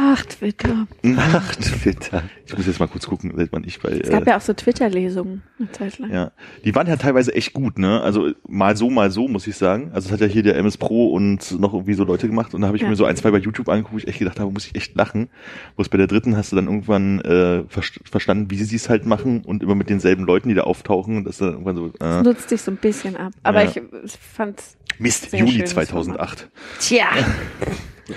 Ach, 0.01 0.23
Twitter. 0.23 0.87
Ach, 1.17 1.55
Twitter. 1.55 2.23
Ich 2.45 2.55
muss 2.55 2.65
jetzt 2.67 2.79
mal 2.79 2.87
kurz 2.87 3.05
gucken, 3.05 3.33
seit 3.35 3.51
wann 3.51 3.65
ich 3.65 3.81
bei. 3.81 3.89
Es 3.89 4.09
gab 4.09 4.25
Äh, 4.25 4.29
ja 4.29 4.37
auch 4.37 4.41
so 4.41 4.53
Twitter-Lesungen 4.53 5.41
eine 5.59 5.71
Zeit 5.73 5.99
lang. 5.99 6.09
ja, 6.09 6.31
die 6.63 6.73
waren 6.73 6.87
ja 6.87 6.95
teilweise 6.95 7.33
echt 7.35 7.51
gut, 7.51 7.77
ne? 7.77 8.01
Also 8.01 8.31
mal 8.47 8.77
so, 8.77 8.89
mal 8.89 9.11
so, 9.11 9.27
muss 9.27 9.45
ich 9.45 9.57
sagen. 9.57 9.91
Also 9.93 10.07
es 10.07 10.13
hat 10.13 10.21
ja 10.21 10.27
hier 10.27 10.41
der 10.41 10.55
MS 10.55 10.77
Pro 10.77 11.07
und 11.11 11.59
noch 11.59 11.73
irgendwie 11.73 11.95
so 11.95 12.05
Leute 12.05 12.27
gemacht 12.27 12.53
und 12.53 12.61
da 12.61 12.67
habe 12.67 12.77
ich 12.77 12.83
Ja. 12.83 12.89
mir 12.89 12.95
so 12.95 13.03
ein, 13.03 13.17
zwei 13.17 13.29
bei 13.31 13.39
YouTube 13.39 13.67
angeguckt, 13.67 13.93
wo 13.93 13.97
ich 13.97 14.07
echt 14.07 14.19
gedacht 14.19 14.39
habe, 14.39 14.49
muss 14.51 14.65
ich 14.67 14.75
echt 14.75 14.95
lachen. 14.95 15.27
Wo 15.75 15.81
es 15.81 15.89
bei 15.89 15.97
der 15.97 16.07
dritten 16.07 16.37
hast 16.37 16.53
du 16.53 16.55
dann 16.55 16.65
irgendwann 16.67 17.19
äh, 17.19 17.63
ver- 17.67 17.81
verstanden, 18.09 18.49
wie 18.51 18.55
sie 18.63 18.77
es 18.77 18.87
halt 18.87 19.05
machen 19.05 19.41
und 19.43 19.63
immer 19.63 19.75
mit 19.75 19.89
denselben 19.89 20.23
Leuten, 20.23 20.47
die 20.47 20.55
da 20.55 20.61
auftauchen 20.63 21.17
und 21.17 21.23
das 21.25 21.39
dann 21.39 21.49
irgendwann 21.51 21.75
so, 21.75 21.89
Das 21.89 22.21
äh, 22.21 22.23
nutzt 22.23 22.47
sich 22.47 22.61
so 22.61 22.71
ein 22.71 22.77
bisschen 22.77 23.17
ab. 23.17 23.33
Aber 23.43 23.63
Ja. 23.65 23.69
ich 23.69 23.81
fand's, 24.17 24.77
Mist, 24.97 25.29
Sehr 25.31 25.39
Juni 25.41 25.51
schönes 25.51 25.71
2008. 25.71 26.47
tja. 26.79 27.07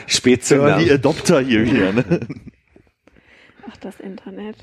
Spätzünder. 0.06 0.68
Early 0.70 0.90
Adopter 0.92 1.40
hier 1.40 1.64
wieder, 1.64 1.92
ne? 1.92 2.04
Ach, 3.70 3.76
das 3.78 4.00
Internet. 4.00 4.56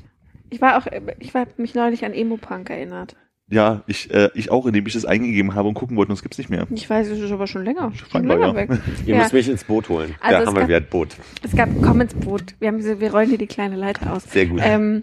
Ich 0.50 0.60
war 0.60 0.78
auch, 0.78 0.86
ich 1.18 1.32
war 1.34 1.46
mich 1.56 1.74
neulich 1.74 2.04
an 2.04 2.12
Emo-Punk 2.12 2.70
erinnert. 2.70 3.16
Ja, 3.52 3.82
ich, 3.88 4.12
äh, 4.14 4.30
ich 4.34 4.50
auch, 4.50 4.64
indem 4.66 4.86
ich 4.86 4.92
das 4.92 5.04
eingegeben 5.04 5.54
habe 5.56 5.66
und 5.68 5.74
gucken 5.74 5.96
wollte, 5.96 6.10
und 6.10 6.14
es 6.16 6.22
gibt's 6.22 6.38
nicht 6.38 6.50
mehr. 6.50 6.68
Ich 6.70 6.88
weiß, 6.88 7.08
es 7.08 7.18
ist 7.18 7.32
aber 7.32 7.48
schon 7.48 7.64
länger. 7.64 7.92
Schon 8.12 8.24
länger 8.24 8.48
ja. 8.48 8.54
weg. 8.54 8.70
Ihr 9.06 9.14
Ja. 9.16 9.22
müsst 9.22 9.32
mich 9.32 9.48
ins 9.48 9.64
Boot 9.64 9.88
holen. 9.88 10.14
Also 10.20 10.36
da 10.36 10.42
es 10.42 10.46
haben 10.46 10.56
wir 10.56 10.68
wieder 10.68 10.76
ein 10.76 10.86
Boot. 10.88 11.16
Es 11.42 11.56
gab, 11.56 11.68
komm 11.82 12.00
ins 12.00 12.14
Boot. 12.14 12.54
Wir, 12.60 12.68
haben, 12.68 12.82
wir 13.00 13.10
rollen 13.10 13.28
hier 13.28 13.38
die 13.38 13.48
kleine 13.48 13.74
Leiter 13.74 14.12
aus. 14.12 14.22
Sehr 14.24 14.46
gut. 14.46 14.60
Ähm, 14.62 15.02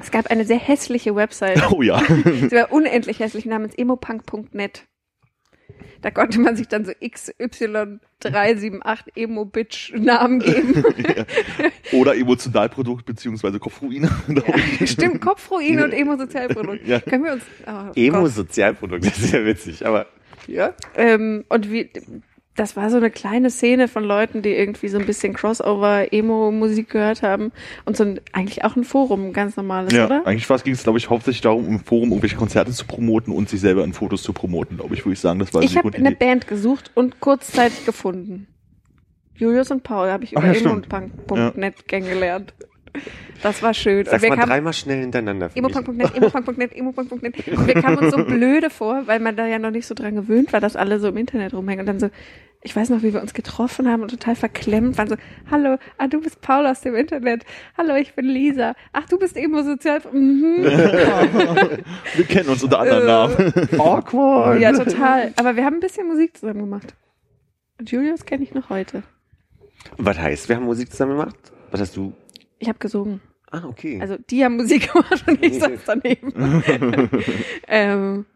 es 0.00 0.12
gab 0.12 0.30
eine 0.30 0.44
sehr 0.44 0.58
hässliche 0.58 1.16
Website. 1.16 1.60
Oh 1.72 1.82
ja. 1.82 2.00
Sie 2.24 2.52
war 2.52 2.70
unendlich 2.70 3.18
hässlich 3.18 3.46
namens 3.46 3.74
emopunk.net. 3.74 4.84
Da 6.02 6.10
konnte 6.10 6.40
man 6.40 6.56
sich 6.56 6.68
dann 6.68 6.84
so 6.84 6.92
XY378 6.92 9.16
Emo-Bitch-Namen 9.16 10.40
geben. 10.40 10.84
Oder 11.92 12.16
Emotionalprodukt 12.16 13.06
beziehungsweise 13.06 13.58
Kopfruine. 13.58 14.10
ich. 14.80 14.90
Stimmt, 14.90 15.20
Kopfruine 15.20 15.84
und 15.84 15.92
Emo-Sozialprodukt. 15.92 16.86
Ja. 16.86 17.00
Können 17.00 17.24
wir 17.24 17.32
uns. 17.32 17.42
Oh, 17.66 17.92
Emo-Sozialprodukt, 17.94 19.06
das 19.06 19.18
ist 19.18 19.32
ja 19.32 19.44
witzig, 19.44 19.86
aber 19.86 20.06
ja. 20.46 20.74
Ähm, 20.94 21.44
und 21.48 21.70
wie, 21.70 21.90
das 22.56 22.74
war 22.74 22.90
so 22.90 22.96
eine 22.96 23.10
kleine 23.10 23.50
Szene 23.50 23.86
von 23.86 24.02
Leuten, 24.02 24.40
die 24.42 24.50
irgendwie 24.50 24.88
so 24.88 24.98
ein 24.98 25.06
bisschen 25.06 25.34
Crossover 25.34 26.12
Emo-Musik 26.12 26.88
gehört 26.90 27.22
haben 27.22 27.52
und 27.84 27.96
so 27.96 28.04
ein, 28.04 28.20
eigentlich 28.32 28.64
auch 28.64 28.76
ein 28.76 28.84
Forum, 28.84 29.26
ein 29.26 29.32
ganz 29.32 29.56
normales, 29.56 29.92
Ja, 29.92 30.06
oder? 30.06 30.26
eigentlich 30.26 30.46
ging 30.64 30.72
es, 30.72 30.82
glaube 30.82 30.98
ich, 30.98 31.10
hauptsächlich 31.10 31.42
darum, 31.42 31.66
im 31.68 31.80
Forum 31.80 32.10
irgendwelche 32.10 32.36
Konzerte 32.36 32.72
zu 32.72 32.86
promoten 32.86 33.32
und 33.32 33.48
sich 33.50 33.60
selber 33.60 33.84
in 33.84 33.92
Fotos 33.92 34.22
zu 34.22 34.32
promoten, 34.32 34.78
glaube 34.78 34.94
ich, 34.94 35.04
würde 35.04 35.12
ich 35.12 35.20
sagen. 35.20 35.38
Das 35.38 35.52
war 35.52 35.62
Ich 35.62 35.76
habe 35.76 35.92
eine. 35.94 36.12
Band 36.12 36.46
gesucht 36.46 36.90
und 36.94 37.20
kurzzeitig 37.20 37.84
gefunden. 37.84 38.46
Julius 39.34 39.70
und 39.70 39.82
Paul 39.82 40.10
habe 40.10 40.24
ich 40.24 40.32
über 40.32 40.46
ja, 40.46 40.52
emopunk.net 40.54 41.86
kennengelernt. 41.86 42.54
Das 43.42 43.62
war 43.62 43.74
schön. 43.74 44.04
Sag's 44.04 44.16
und 44.16 44.22
wir 44.22 44.28
mal 44.30 44.36
kamen 44.36 44.48
dreimal 44.48 44.72
schnell 44.72 45.00
hintereinander. 45.00 45.50
Emopunk.net, 45.54 46.16
Emopunk.net, 46.16 46.74
Emopunk.net. 46.74 47.48
Und 47.48 47.66
wir 47.66 47.74
kamen 47.74 47.98
uns 47.98 48.10
so 48.14 48.24
blöde 48.24 48.70
vor, 48.70 49.02
weil 49.06 49.20
man 49.20 49.36
da 49.36 49.46
ja 49.46 49.58
noch 49.58 49.70
nicht 49.70 49.86
so 49.86 49.94
dran 49.94 50.14
gewöhnt 50.14 50.52
war, 50.52 50.60
dass 50.60 50.74
alle 50.76 50.98
so 51.00 51.08
im 51.08 51.16
Internet 51.18 51.52
rumhängen. 51.54 51.80
Und 51.80 51.86
dann 51.86 52.00
so, 52.00 52.08
ich 52.62 52.74
weiß 52.74 52.88
noch, 52.90 53.02
wie 53.02 53.12
wir 53.12 53.20
uns 53.20 53.34
getroffen 53.34 53.88
haben 53.88 54.02
und 54.02 54.10
total 54.10 54.34
verklemmt 54.34 54.96
waren 54.98 55.08
so, 55.08 55.16
hallo, 55.50 55.76
ah, 55.98 56.08
du 56.08 56.20
bist 56.20 56.40
Paul 56.40 56.66
aus 56.66 56.80
dem 56.80 56.94
Internet. 56.96 57.44
Hallo, 57.76 57.94
ich 57.96 58.14
bin 58.14 58.24
Lisa. 58.24 58.74
Ach, 58.92 59.06
du 59.08 59.18
bist 59.18 59.36
Emo-Sozial. 59.36 60.00
Mhm. 60.12 60.64
Wir 60.64 62.24
kennen 62.26 62.48
uns 62.48 62.62
unter 62.64 62.80
anderen 62.80 63.02
Äh. 63.02 63.06
Namen. 63.06 63.52
Awkward. 63.78 64.60
Ja, 64.60 64.72
total. 64.72 65.32
Aber 65.36 65.56
wir 65.56 65.64
haben 65.64 65.74
ein 65.74 65.80
bisschen 65.80 66.06
Musik 66.08 66.36
zusammen 66.36 66.60
gemacht. 66.60 66.94
Und 67.78 67.90
Julius 67.90 68.24
kenne 68.24 68.42
ich 68.42 68.54
noch 68.54 68.70
heute. 68.70 69.02
Was 69.98 70.18
heißt, 70.18 70.48
wir 70.48 70.56
haben 70.56 70.64
Musik 70.64 70.90
zusammen 70.90 71.12
gemacht? 71.12 71.36
Was 71.70 71.80
hast 71.80 71.96
du? 71.96 72.12
Ich 72.58 72.68
habe 72.68 72.78
gesungen. 72.78 73.20
Ah, 73.50 73.62
okay. 73.64 73.98
Also 74.00 74.16
die 74.30 74.44
haben 74.44 74.56
Musik 74.56 74.92
gemacht 74.92 75.24
und 75.26 75.44
ich 75.44 75.58
saß 75.58 75.80
daneben. 75.86 76.32
ähm, 77.68 78.26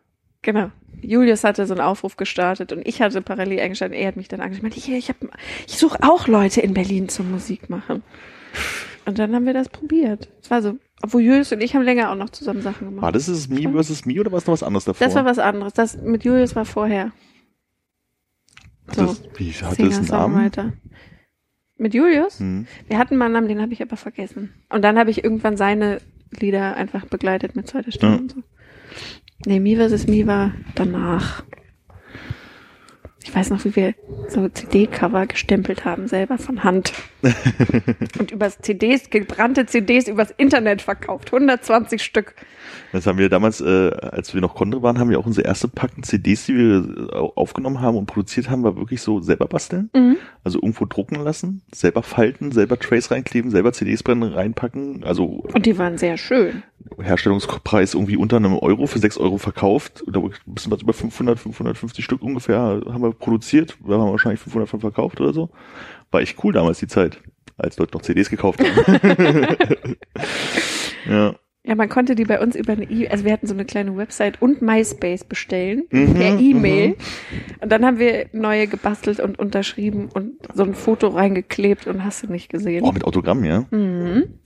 genau. 0.43 0.71
Julius 1.03 1.45
hatte 1.45 1.67
so 1.67 1.75
einen 1.75 1.81
Aufruf 1.81 2.17
gestartet 2.17 2.73
und 2.73 2.87
ich 2.87 3.01
hatte 3.01 3.23
parallel 3.23 3.61
eingeschaltet. 3.61 3.99
Er 3.99 4.09
hat 4.09 4.17
mich 4.17 4.29
dann 4.29 4.41
angeschrieben. 4.41 4.73
Ich, 4.75 4.91
ich, 4.91 5.09
hab, 5.09 5.17
ich 5.67 5.79
suche 5.79 5.99
auch 6.03 6.29
Leute 6.29 6.61
in 6.61 6.75
Berlin 6.75 7.09
zum 7.09 7.31
Musik 7.31 7.71
machen. 7.71 8.03
Und 9.07 9.19
dann 9.19 9.35
haben 9.35 9.47
wir 9.47 9.55
das 9.55 9.69
probiert. 9.69 10.29
Es 10.43 10.51
war 10.51 10.61
so, 10.61 10.77
obwohl 11.03 11.23
Julius 11.23 11.53
und 11.53 11.63
ich 11.63 11.75
haben 11.75 11.83
länger 11.83 12.11
auch 12.11 12.17
noch 12.17 12.31
zusammen 12.31 12.61
Sachen 12.61 12.89
gemacht. 12.89 13.03
War 13.03 13.13
das 13.13 13.27
das 13.27 13.49
Me 13.49 13.71
versus 13.71 14.05
Me 14.05 14.21
oder 14.21 14.31
war 14.31 14.39
es 14.39 14.47
noch 14.47 14.53
was 14.53 14.63
anderes 14.63 14.85
davor? 14.85 15.07
Das 15.07 15.15
war 15.15 15.25
was 15.25 15.39
anderes. 15.39 15.73
Das 15.73 15.97
mit 15.97 16.25
Julius 16.25 16.55
war 16.55 16.67
vorher. 16.67 17.13
So, 18.93 19.07
das, 19.07 19.23
wie 19.37 19.53
hatte 19.53 19.85
das 19.85 19.99
einen 19.99 20.07
Namen? 20.07 20.53
Mit 21.81 21.95
Julius? 21.95 22.39
Hm. 22.41 22.67
Wir 22.89 22.99
hatten 22.99 23.17
mal 23.17 23.25
einen 23.25 23.35
Namen, 23.35 23.49
den 23.49 23.63
habe 23.63 23.73
ich 23.73 23.81
aber 23.81 23.97
vergessen. 23.97 24.53
Und 24.69 24.83
dann 24.83 24.99
habe 24.99 25.11
ich 25.11 25.25
irgendwann 25.25 25.57
seine 25.57 26.01
Lieder 26.39 26.77
einfach 26.77 27.07
begleitet 27.07 27.57
mit 27.57 27.69
zweiter 27.69 27.91
Stimme 27.91 28.13
Ja. 28.13 28.19
und 28.19 28.31
so. 28.33 28.43
Nee, 29.47 29.61
Me 29.61 29.77
vs. 29.77 30.07
Me 30.07 30.27
war 30.27 30.53
danach. 30.75 31.43
Ich 33.25 33.35
weiß 33.35 33.49
noch, 33.51 33.65
wie 33.65 33.75
wir 33.77 33.95
so 34.29 34.49
CD-Cover 34.49 35.27
gestempelt 35.27 35.87
haben, 35.87 36.07
selber 36.07 36.37
von 36.37 36.65
Hand. 36.65 36.93
und 38.19 38.31
übers 38.31 38.59
CDs, 38.59 39.09
gebrannte 39.09 39.65
CDs 39.65 40.07
übers 40.09 40.31
Internet 40.33 40.83
verkauft. 40.83 41.29
120 41.33 42.03
Stück. 42.03 42.35
Das 42.93 43.07
haben 43.07 43.19
wir 43.19 43.29
damals, 43.29 43.61
äh, 43.61 43.91
als 43.91 44.35
wir 44.35 44.41
noch 44.41 44.55
Kondre 44.55 44.83
waren, 44.83 44.99
haben 44.99 45.11
wir 45.11 45.19
auch 45.19 45.27
unsere 45.27 45.47
erste 45.47 45.69
Packen 45.69 46.03
CDs, 46.03 46.47
die 46.47 46.57
wir 46.57 47.09
äh, 47.13 47.17
aufgenommen 47.17 47.81
haben 47.81 47.97
und 47.97 48.07
produziert 48.07 48.51
haben, 48.51 48.63
war 48.63 48.77
wirklich 48.77 49.03
so 49.03 49.21
selber 49.21 49.47
basteln. 49.47 49.91
Mhm. 49.95 50.17
Also 50.43 50.59
irgendwo 50.59 50.87
drucken 50.87 51.17
lassen, 51.17 51.63
selber 51.73 52.03
falten, 52.03 52.53
selber 52.53 52.79
Trays 52.79 53.11
reinkleben, 53.11 53.51
selber 53.51 53.73
CDs 53.73 54.03
brennen, 54.03 54.33
reinpacken. 54.33 55.05
Also 55.05 55.45
Und 55.53 55.67
die 55.67 55.79
waren 55.79 55.99
sehr 55.99 56.17
schön. 56.17 56.63
Herstellungspreis 57.01 57.95
irgendwie 57.95 58.17
unter 58.17 58.37
einem 58.37 58.57
Euro 58.57 58.87
für 58.87 58.99
sechs 58.99 59.19
Euro 59.19 59.39
verkauft. 59.39 60.03
Oder 60.07 60.21
ein 60.21 60.33
bisschen 60.47 60.73
was 60.73 60.83
über 60.83 60.93
500, 60.93 61.39
550 61.39 62.05
Stück 62.05 62.23
ungefähr 62.23 62.59
haben 62.59 63.03
wir 63.03 63.13
produziert. 63.13 63.77
Da 63.87 63.95
haben 63.95 64.07
wir 64.07 64.13
wahrscheinlich 64.13 64.41
500 64.41 64.69
von 64.69 64.81
verkauft 64.81 65.21
oder 65.21 65.33
so. 65.33 65.51
War 66.11 66.21
echt 66.21 66.43
cool 66.43 66.53
damals 66.53 66.79
die 66.79 66.89
Zeit, 66.89 67.21
als 67.57 67.79
Leute 67.79 67.97
noch 67.97 68.03
CDs 68.03 68.31
gekauft 68.31 68.61
haben. 68.61 69.57
ja. 71.09 71.35
Ja, 71.63 71.75
man 71.75 71.91
konnte 71.91 72.15
die 72.15 72.25
bei 72.25 72.41
uns 72.41 72.57
über 72.57 72.73
eine 72.73 72.91
E, 72.91 73.09
also 73.09 73.25
wir 73.25 73.33
hatten 73.33 73.47
so 73.47 73.53
eine 73.53 73.67
kleine 73.67 73.95
Website 73.97 74.41
und 74.41 74.63
MySpace 74.63 75.25
bestellen 75.25 75.83
Mhm, 75.91 76.15
per 76.15 76.39
E-Mail. 76.41 76.97
Und 77.61 77.71
dann 77.71 77.85
haben 77.85 77.99
wir 77.99 78.29
neue 78.33 78.67
gebastelt 78.67 79.21
und 79.21 79.39
unterschrieben 79.39 80.09
und 80.13 80.33
so 80.55 80.63
ein 80.63 80.75
Foto 80.75 81.09
reingeklebt 81.09 81.87
und 81.87 82.03
hast 82.03 82.23
du 82.23 82.33
nicht 82.33 82.49
gesehen. 82.49 82.85
Oh, 82.85 82.93
mit 82.93 83.05
Autogramm, 83.05 83.45
ja. 83.45 83.67
Mhm. 83.71 84.41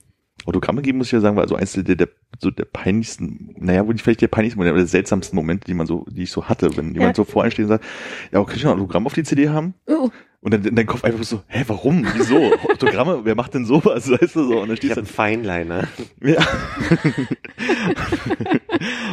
Autogramme 0.45 0.81
geben, 0.81 0.97
muss 0.97 1.07
ich 1.07 1.13
ja 1.13 1.21
sagen, 1.21 1.37
war 1.37 1.43
also 1.43 1.55
eins 1.55 1.71
der, 1.71 1.95
der, 1.95 2.09
so 2.39 2.51
der 2.51 2.65
peinlichsten, 2.65 3.55
naja, 3.57 3.85
wohl 3.87 3.93
nicht 3.93 4.03
vielleicht 4.03 4.21
der 4.21 4.27
peinlichsten 4.27 4.59
Momente, 4.59 4.71
aber 4.71 4.79
der 4.79 4.87
seltsamsten 4.87 5.35
Momente, 5.35 5.65
die 5.65 5.73
man 5.73 5.87
so, 5.87 6.05
die 6.09 6.23
ich 6.23 6.31
so 6.31 6.47
hatte, 6.49 6.75
wenn 6.75 6.93
jemand 6.93 7.15
so 7.15 7.23
vor 7.23 7.43
einem 7.43 7.51
steht 7.51 7.63
und 7.63 7.69
sagt, 7.69 7.85
ja, 8.31 8.39
aber 8.39 8.45
kann 8.47 8.57
ich 8.57 8.63
noch 8.63 8.71
ein 8.71 8.77
Autogramm 8.77 9.07
auf 9.07 9.13
die 9.13 9.23
CD 9.23 9.49
haben? 9.49 9.73
Oh, 9.87 10.09
Und 10.45 10.53
dann 10.53 10.63
in 10.63 10.75
dein 10.75 10.85
Kopf 10.85 11.03
einfach 11.03 11.23
so, 11.23 11.41
hä, 11.47 11.63
warum? 11.65 12.05
Wieso? 12.13 12.53
Autogramme? 12.71 13.21
Wer 13.23 13.33
macht 13.33 13.55
denn 13.55 13.65
sowas? 13.65 14.07
Weißt 14.11 14.35
du 14.35 14.43
so? 14.47 14.61
Und 14.61 14.67
dann 14.69 14.77
stehst 14.77 14.95
du 14.95 14.99
einen 14.99 15.07
Feinliner. 15.07 15.87
ja. 16.21 16.37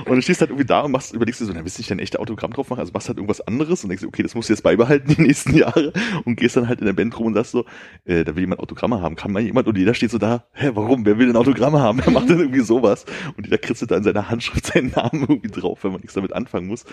und 0.05 0.11
dann 0.11 0.21
stehst 0.23 0.43
halt 0.43 0.51
irgendwie 0.51 0.67
da 0.67 0.81
und 0.83 0.93
machst, 0.93 1.15
überlegst 1.15 1.41
du 1.41 1.47
so, 1.47 1.53
na, 1.55 1.63
willst 1.65 1.79
du 1.79 1.81
nicht 1.81 1.91
dein 1.91 2.01
echter 2.01 2.21
Autogramm 2.21 2.53
drauf 2.53 2.69
machen? 2.69 2.81
Also 2.81 2.93
machst 2.93 3.09
halt 3.09 3.17
irgendwas 3.17 3.41
anderes 3.41 3.83
und 3.83 3.89
denkst, 3.89 4.05
okay, 4.05 4.23
das 4.23 4.35
musst 4.35 4.51
du 4.51 4.53
jetzt 4.53 4.63
beibehalten 4.63 5.15
die 5.15 5.23
nächsten 5.23 5.55
Jahre 5.57 5.95
und 6.27 6.37
gehst 6.37 6.57
dann 6.57 6.69
halt 6.69 6.81
in 6.81 6.87
der 6.87 6.93
Band 6.93 7.19
rum 7.19 7.29
und 7.29 7.35
sagst 7.35 7.53
so, 7.53 7.65
äh, 8.05 8.25
da 8.25 8.35
will 8.37 8.43
jemand 8.43 8.61
Autogramme 8.61 9.01
haben. 9.01 9.17
Kann 9.17 9.33
mal 9.33 9.41
jemand? 9.41 9.67
Und 9.69 9.79
jeder 9.79 9.95
steht 9.95 10.11
so 10.11 10.19
da, 10.19 10.45
hä, 10.53 10.73
warum? 10.75 11.07
Wer 11.07 11.19
will 11.19 11.29
denn 11.29 11.37
Autogramme 11.37 11.81
haben? 11.81 12.01
Wer 12.05 12.13
macht 12.13 12.29
denn 12.29 12.41
irgendwie 12.41 12.61
sowas? 12.61 13.07
Und 13.39 13.47
jeder 13.47 13.57
kritzelt 13.57 13.91
da 13.91 13.97
in 13.97 14.03
seiner 14.05 14.29
Handschrift 14.29 14.67
seinen 14.67 14.91
Namen 14.91 15.23
irgendwie 15.29 15.49
drauf, 15.49 15.83
wenn 15.85 15.93
man 15.93 16.01
nichts 16.03 16.15
damit 16.15 16.35
anfangen 16.35 16.67
muss. 16.67 16.85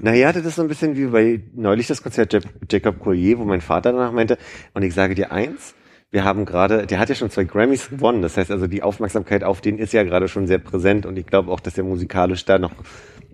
Naja, 0.00 0.32
das 0.32 0.44
ist 0.44 0.54
so 0.56 0.62
ein 0.62 0.68
bisschen 0.68 0.96
wie 0.96 1.06
bei 1.06 1.40
neulich 1.56 1.88
das 1.88 2.02
Konzert 2.04 2.32
Jac- 2.32 2.44
Jacob 2.70 3.00
Collier, 3.00 3.38
wo 3.38 3.44
mein 3.44 3.63
Vater 3.64 3.92
danach 3.92 4.12
meinte, 4.12 4.38
und 4.72 4.82
ich 4.82 4.94
sage 4.94 5.14
dir 5.14 5.32
eins, 5.32 5.74
wir 6.10 6.24
haben 6.24 6.44
gerade, 6.44 6.86
der 6.86 7.00
hat 7.00 7.08
ja 7.08 7.16
schon 7.16 7.30
zwei 7.30 7.44
Grammys 7.44 7.90
gewonnen, 7.90 8.22
das 8.22 8.36
heißt 8.36 8.52
also 8.52 8.68
die 8.68 8.82
Aufmerksamkeit 8.82 9.42
auf 9.42 9.60
den 9.60 9.78
ist 9.78 9.92
ja 9.92 10.04
gerade 10.04 10.28
schon 10.28 10.46
sehr 10.46 10.58
präsent 10.58 11.06
und 11.06 11.18
ich 11.18 11.26
glaube 11.26 11.50
auch, 11.50 11.58
dass 11.58 11.76
er 11.76 11.82
musikalisch 11.82 12.44
da 12.44 12.58
noch 12.58 12.72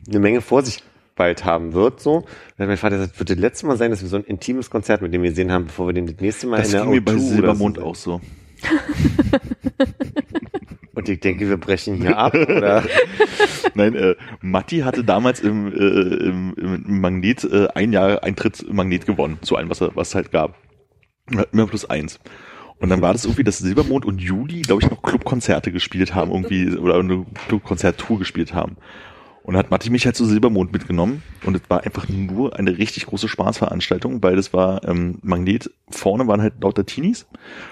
eine 0.08 0.18
Menge 0.18 0.40
vor 0.40 0.62
sich 0.62 0.82
bald 1.14 1.44
haben 1.44 1.74
wird, 1.74 2.00
so. 2.00 2.24
Dann 2.56 2.64
hat 2.64 2.68
mein 2.68 2.76
Vater 2.78 2.96
gesagt, 2.96 3.18
wird 3.18 3.28
das 3.28 3.36
letzte 3.36 3.66
Mal 3.66 3.76
sein, 3.76 3.90
dass 3.90 4.00
wir 4.00 4.08
so 4.08 4.16
ein 4.16 4.24
intimes 4.24 4.70
Konzert 4.70 5.02
mit 5.02 5.12
dem 5.12 5.22
gesehen 5.22 5.52
haben, 5.52 5.66
bevor 5.66 5.88
wir 5.88 5.92
den 5.92 6.06
das 6.06 6.16
nächste 6.20 6.46
Mal 6.46 6.56
Das 6.58 6.68
in 6.68 6.72
der 6.72 6.82
ging 6.82 6.90
mir 6.92 7.04
bei 7.04 7.12
O2 7.12 7.16
oder 7.16 7.20
Silbermond 7.20 7.76
so 7.76 7.82
auch 7.82 7.94
so. 7.94 8.20
Ich 11.10 11.20
denke, 11.20 11.48
wir 11.48 11.56
brechen 11.56 11.96
hier 11.96 12.16
ab, 12.16 12.34
oder? 12.34 12.84
Nein, 13.74 13.94
äh, 13.94 14.14
Matti 14.40 14.80
hatte 14.80 15.04
damals 15.04 15.40
im, 15.40 15.72
äh, 15.72 15.76
im, 15.76 16.54
im 16.56 17.00
Magnet 17.00 17.44
äh, 17.44 17.68
ein 17.74 17.92
Jahr 17.92 18.22
Eintritt 18.22 18.60
im 18.60 18.76
Magnet 18.76 19.06
gewonnen, 19.06 19.38
zu 19.42 19.56
allem, 19.56 19.70
was, 19.70 19.80
was 19.80 20.08
es 20.08 20.14
halt 20.14 20.30
gab. 20.30 20.56
Immer 21.52 21.66
plus 21.66 21.88
eins. 21.88 22.18
Und 22.80 22.88
dann 22.88 23.02
war 23.02 23.12
das 23.12 23.24
irgendwie, 23.24 23.44
dass 23.44 23.58
Silbermond 23.58 24.06
und 24.06 24.20
Juli, 24.20 24.62
glaube 24.62 24.82
ich, 24.82 24.90
noch 24.90 25.02
Clubkonzerte 25.02 25.70
gespielt 25.70 26.14
haben, 26.14 26.30
irgendwie, 26.30 26.76
oder 26.76 26.94
eine 26.98 27.26
Clubkonzerttour 27.46 28.18
gespielt 28.18 28.54
haben. 28.54 28.76
Und 29.50 29.56
hat 29.56 29.72
Matti 29.72 29.90
mich 29.90 30.06
halt 30.06 30.14
zu 30.14 30.26
Silbermond 30.26 30.72
mitgenommen. 30.72 31.24
Und 31.44 31.56
es 31.56 31.62
war 31.66 31.82
einfach 31.82 32.08
nur 32.08 32.56
eine 32.56 32.78
richtig 32.78 33.06
große 33.06 33.26
Spaßveranstaltung, 33.26 34.22
weil 34.22 34.36
das 34.36 34.52
war 34.52 34.86
ähm, 34.86 35.18
Magnet, 35.22 35.72
vorne 35.88 36.28
waren 36.28 36.40
halt 36.40 36.62
lauter 36.62 36.86
Teenies. 36.86 37.26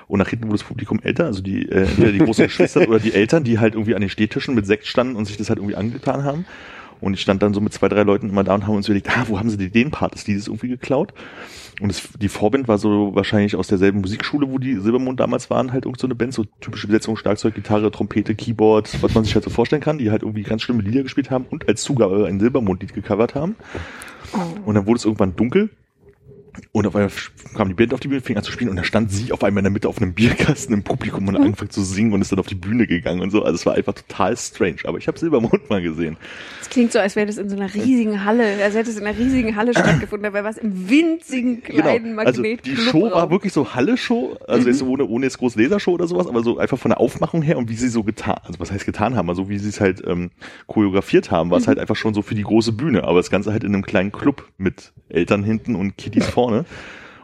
Und 0.09 0.19
nach 0.19 0.29
hinten 0.29 0.47
wurde 0.47 0.59
das 0.59 0.67
Publikum 0.67 0.99
älter, 1.01 1.27
also 1.27 1.41
die 1.41 1.69
äh, 1.69 1.85
entweder 1.85 2.11
die 2.11 2.19
großen 2.19 2.45
Geschwister 2.49 2.89
oder 2.89 2.99
die 2.99 3.13
Eltern, 3.15 3.45
die 3.45 3.61
halt 3.61 3.75
irgendwie 3.75 3.95
an 3.95 4.01
den 4.01 4.11
Stehtischen 4.11 4.57
mit 4.57 4.67
Sekt 4.67 4.89
standen 4.89 5.15
und 5.15 5.27
sich 5.27 5.37
das 5.37 5.51
halt 5.51 5.61
irgendwie 5.61 5.77
angetan 5.77 6.25
haben. 6.25 6.47
Und 7.01 7.15
ich 7.15 7.21
stand 7.21 7.43
dann 7.43 7.55
so 7.55 7.61
mit 7.61 7.73
zwei, 7.73 7.89
drei 7.89 8.03
Leuten 8.03 8.29
immer 8.29 8.45
da 8.45 8.55
und 8.55 8.67
haben 8.67 8.75
uns 8.75 8.89
überlegt, 8.89 9.11
ah, 9.11 9.25
wo 9.29 9.39
haben 9.39 9.51
sie 9.51 9.71
den 9.71 9.91
Part 9.91 10.15
des 10.15 10.27
Liedes 10.27 10.49
irgendwie 10.49 10.69
geklaut? 10.69 11.13
Und 11.81 11.91
es, 11.91 12.09
die 12.21 12.29
Vorband 12.29 12.67
war 12.67 12.79
so 12.79 13.15
wahrscheinlich 13.15 13.55
aus 13.55 13.69
derselben 13.69 14.01
Musikschule, 14.01 14.51
wo 14.51 14.59
die 14.59 14.77
Silbermond 14.77 15.21
damals 15.21 15.49
waren, 15.49 15.73
halt 15.73 15.85
irgend 15.85 16.01
so 16.01 16.07
eine 16.07 16.17
Band, 16.17 16.35
so 16.35 16.45
typische 16.61 16.89
Besetzung, 16.89 17.17
Schlagzeug, 17.17 17.55
Gitarre, 17.55 17.91
Trompete, 17.91 18.35
Keyboard, 18.35 19.03
was 19.03 19.15
man 19.15 19.25
sich 19.25 19.35
halt 19.35 19.45
so 19.45 19.51
vorstellen 19.51 19.83
kann, 19.83 19.99
die 19.99 20.11
halt 20.11 20.23
irgendwie 20.23 20.43
ganz 20.43 20.63
schlimme 20.63 20.83
Lieder 20.83 21.03
gespielt 21.03 21.31
haben 21.31 21.47
und 21.49 21.69
als 21.69 21.83
Zugabe 21.83 22.27
ein 22.27 22.41
Silbermond-Lied 22.41 22.95
gecovert 22.95 23.35
haben. 23.35 23.55
Und 24.65 24.75
dann 24.75 24.87
wurde 24.87 24.99
es 24.99 25.05
irgendwann 25.05 25.37
dunkel. 25.37 25.71
Und 26.73 26.87
auf 26.87 26.95
einmal 26.95 27.11
kam 27.55 27.69
die 27.69 27.75
Band 27.75 27.95
auf 27.95 28.01
die 28.01 28.09
Bühne, 28.09 28.21
fing 28.21 28.37
an 28.37 28.43
zu 28.43 28.53
spielen 28.53 28.71
und 28.71 28.77
da 28.77 28.85
stand 28.85 29.11
sie 29.11 29.33
auf 29.33 29.43
einmal 29.43 29.61
in 29.61 29.65
der 29.65 29.73
Mitte 29.73 29.89
auf 29.89 30.01
einem 30.01 30.15
Bierkasten 30.15 30.75
im 30.75 30.83
Publikum 30.83 31.27
und 31.29 31.35
hat 31.35 31.43
angefangen 31.43 31.71
zu 31.71 31.83
singen 31.83 32.13
und 32.13 32.21
ist 32.21 32.33
dann 32.33 32.39
auf 32.39 32.47
die 32.47 32.55
Bühne 32.55 32.87
gegangen 32.87 33.21
und 33.21 33.31
so. 33.31 33.43
Also 33.43 33.57
es 33.57 33.67
war 33.67 33.75
einfach 33.75 33.95
total 33.95 34.37
strange. 34.37 34.79
Aber 34.85 34.99
ich 34.99 35.09
habe 35.09 35.19
Silbermond 35.19 35.69
mal 35.71 35.83
gesehen. 35.83 36.17
Das 36.59 36.69
klingt 36.71 36.93
so, 36.93 36.99
als 36.99 37.17
wäre 37.17 37.27
das 37.27 37.39
in 37.39 37.49
so 37.49 37.57
einer 37.57 37.73
riesigen 37.73 38.25
Halle, 38.25 38.63
als 38.63 38.75
hätte 38.75 38.91
es 38.91 38.99
in 38.99 39.07
einer 39.07 39.19
riesigen 39.19 39.57
Halle 39.57 39.73
stattgefunden, 39.73 40.25
dabei 40.25 40.45
war 40.45 40.51
es 40.51 40.59
im 40.59 40.89
winzigen 40.89 41.63
kleinen 41.63 42.19
Also 42.19 42.43
die. 42.43 42.77
Show 42.77 43.11
war 43.11 43.31
wirklich 43.31 43.53
so 43.53 43.75
Halle-Show, 43.75 44.37
also 44.47 44.69
jetzt 44.69 44.83
ohne, 44.83 45.05
ohne 45.07 45.27
jetzt 45.27 45.39
groß 45.39 45.57
Lasershow 45.57 45.93
oder 45.93 46.07
sowas, 46.07 46.27
aber 46.27 46.43
so 46.43 46.59
einfach 46.59 46.79
von 46.79 46.91
der 46.91 47.01
Aufmachung 47.01 47.43
her 47.43 47.59
und 47.59 47.69
wie 47.69 47.75
sie 47.75 47.89
so 47.89 48.03
getan, 48.03 48.37
also 48.45 48.61
was 48.61 48.71
heißt 48.73 48.87
getan 48.87 49.17
haben, 49.17 49.29
also 49.29 49.49
wie 49.49 49.59
sie 49.59 49.69
es 49.69 49.81
halt 49.81 50.03
ähm, 50.07 50.31
choreografiert 50.67 51.31
haben, 51.31 51.51
war 51.51 51.59
es 51.59 51.69
halt 51.69 51.79
einfach 51.79 51.97
schon 51.97 52.15
so 52.15 52.23
für 52.23 52.35
die 52.35 52.43
große 52.43 52.73
Bühne, 52.73 53.05
aber 53.05 53.19
das 53.19 53.31
Ganze 53.31 53.53
halt 53.53 53.65
in 53.65 53.75
einem 53.75 53.85
kleinen 53.85 54.13
Club 54.13 54.49
mit 54.59 54.93
Eltern 55.09 55.43
hinten 55.43 55.75
und 55.75 55.97
Kiddies 55.97 56.27
vorne. 56.27 56.48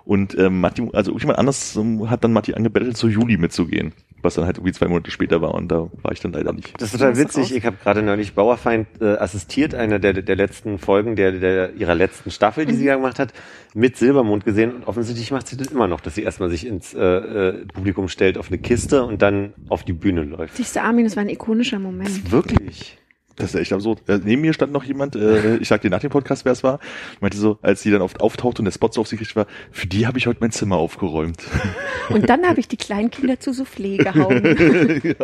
Und 0.05 0.39
ähm, 0.39 0.61
Matti, 0.61 0.83
also 0.93 1.13
irgendjemand 1.13 1.39
anders 1.39 1.77
ähm, 1.77 2.11
hat 2.11 2.25
dann 2.25 2.33
Matti 2.33 2.53
angebettelt, 2.53 2.97
zu 2.97 3.09
Juli 3.09 3.39
mitzugehen, 3.39 3.93
was 4.21 4.35
dann 4.35 4.45
halt 4.45 4.59
irgendwie 4.59 4.73
zwei 4.73 4.87
Monate 4.87 5.11
später 5.11 5.41
war 5.41 5.55
und 5.55 5.69
da 5.69 5.89
war 6.03 6.13
ich 6.13 6.21
dann 6.21 6.33
leider 6.33 6.53
nicht. 6.53 6.75
Das 6.79 6.93
ist 6.93 7.01
total 7.01 7.17
witzig. 7.17 7.55
Ich 7.57 7.65
habe 7.65 7.79
gerade 7.83 8.03
neulich 8.03 8.35
Bauerfeind 8.35 8.87
äh, 9.01 9.17
assistiert, 9.17 9.75
einer 9.75 9.99
der, 9.99 10.13
der 10.13 10.37
letzten 10.37 10.79
Folgen 10.79 11.17
der, 11.17 11.33
der 11.33 11.75
ihrer 11.75 11.95
letzten 11.95 12.31
Staffel, 12.31 12.67
die 12.67 12.75
sie 12.75 12.85
ja 12.85 12.97
gemacht 12.97 13.19
hat, 13.19 13.33
mit 13.73 13.97
Silbermond 13.97 14.45
gesehen. 14.45 14.73
Und 14.75 14.87
offensichtlich 14.87 15.31
macht 15.31 15.49
sie 15.49 15.57
das 15.57 15.69
immer 15.69 15.89
noch, 15.89 16.01
dass 16.03 16.17
sie 16.17 16.23
erstmal 16.23 16.51
sich 16.51 16.67
ins 16.67 16.93
äh, 16.93 17.01
äh, 17.01 17.67
Publikum 17.67 18.09
stellt 18.09 18.37
auf 18.37 18.49
eine 18.49 18.59
Kiste 18.59 19.05
und 19.05 19.23
dann 19.23 19.55
auf 19.71 19.85
die 19.85 19.95
Bühne 19.95 20.23
läuft. 20.23 20.57
Siehst 20.57 20.77
du, 20.77 20.83
Armin, 20.83 21.05
das 21.07 21.17
war 21.17 21.23
ein 21.23 21.31
ikonischer 21.31 21.79
Moment. 21.79 22.31
Wirklich? 22.31 22.99
Das 23.37 23.55
ist 23.55 23.61
echt 23.61 23.73
absurd. 23.73 24.09
Äh, 24.09 24.21
neben 24.23 24.43
mir 24.43 24.53
stand 24.53 24.73
noch 24.73 24.85
jemand, 24.85 25.17
äh, 25.17 25.57
ich 25.57 25.69
sag 25.69 25.81
dir 25.81 25.91
nach 25.91 26.01
dem 26.01 26.11
Podcast, 26.11 26.45
wer 26.45 26.53
es 26.53 26.63
war, 26.63 26.79
meinte 27.21 27.37
so, 27.37 27.59
als 27.63 27.83
sie 27.83 27.91
dann 27.91 28.03
oft 28.03 28.21
auftauchte 28.21 28.61
und 28.61 28.67
der 28.67 28.73
Spot 28.73 28.91
so 28.93 29.01
auf 29.01 29.09
sie 29.09 29.17
gerichtet 29.17 29.37
war, 29.37 29.47
für 29.73 29.87
die 29.87 30.07
habe 30.07 30.19
ich 30.19 30.27
heute 30.27 30.39
mein 30.41 30.53
Zimmer 30.53 30.77
aufgeräumt. 30.77 31.43
Und 32.11 32.29
dann 32.29 32.47
habe 32.47 32.61
ich 32.61 32.69
die 32.69 32.77
Kleinkinder 32.77 33.41
zu 33.41 33.51
Soufflé 33.51 33.97
gehauen. 33.99 34.45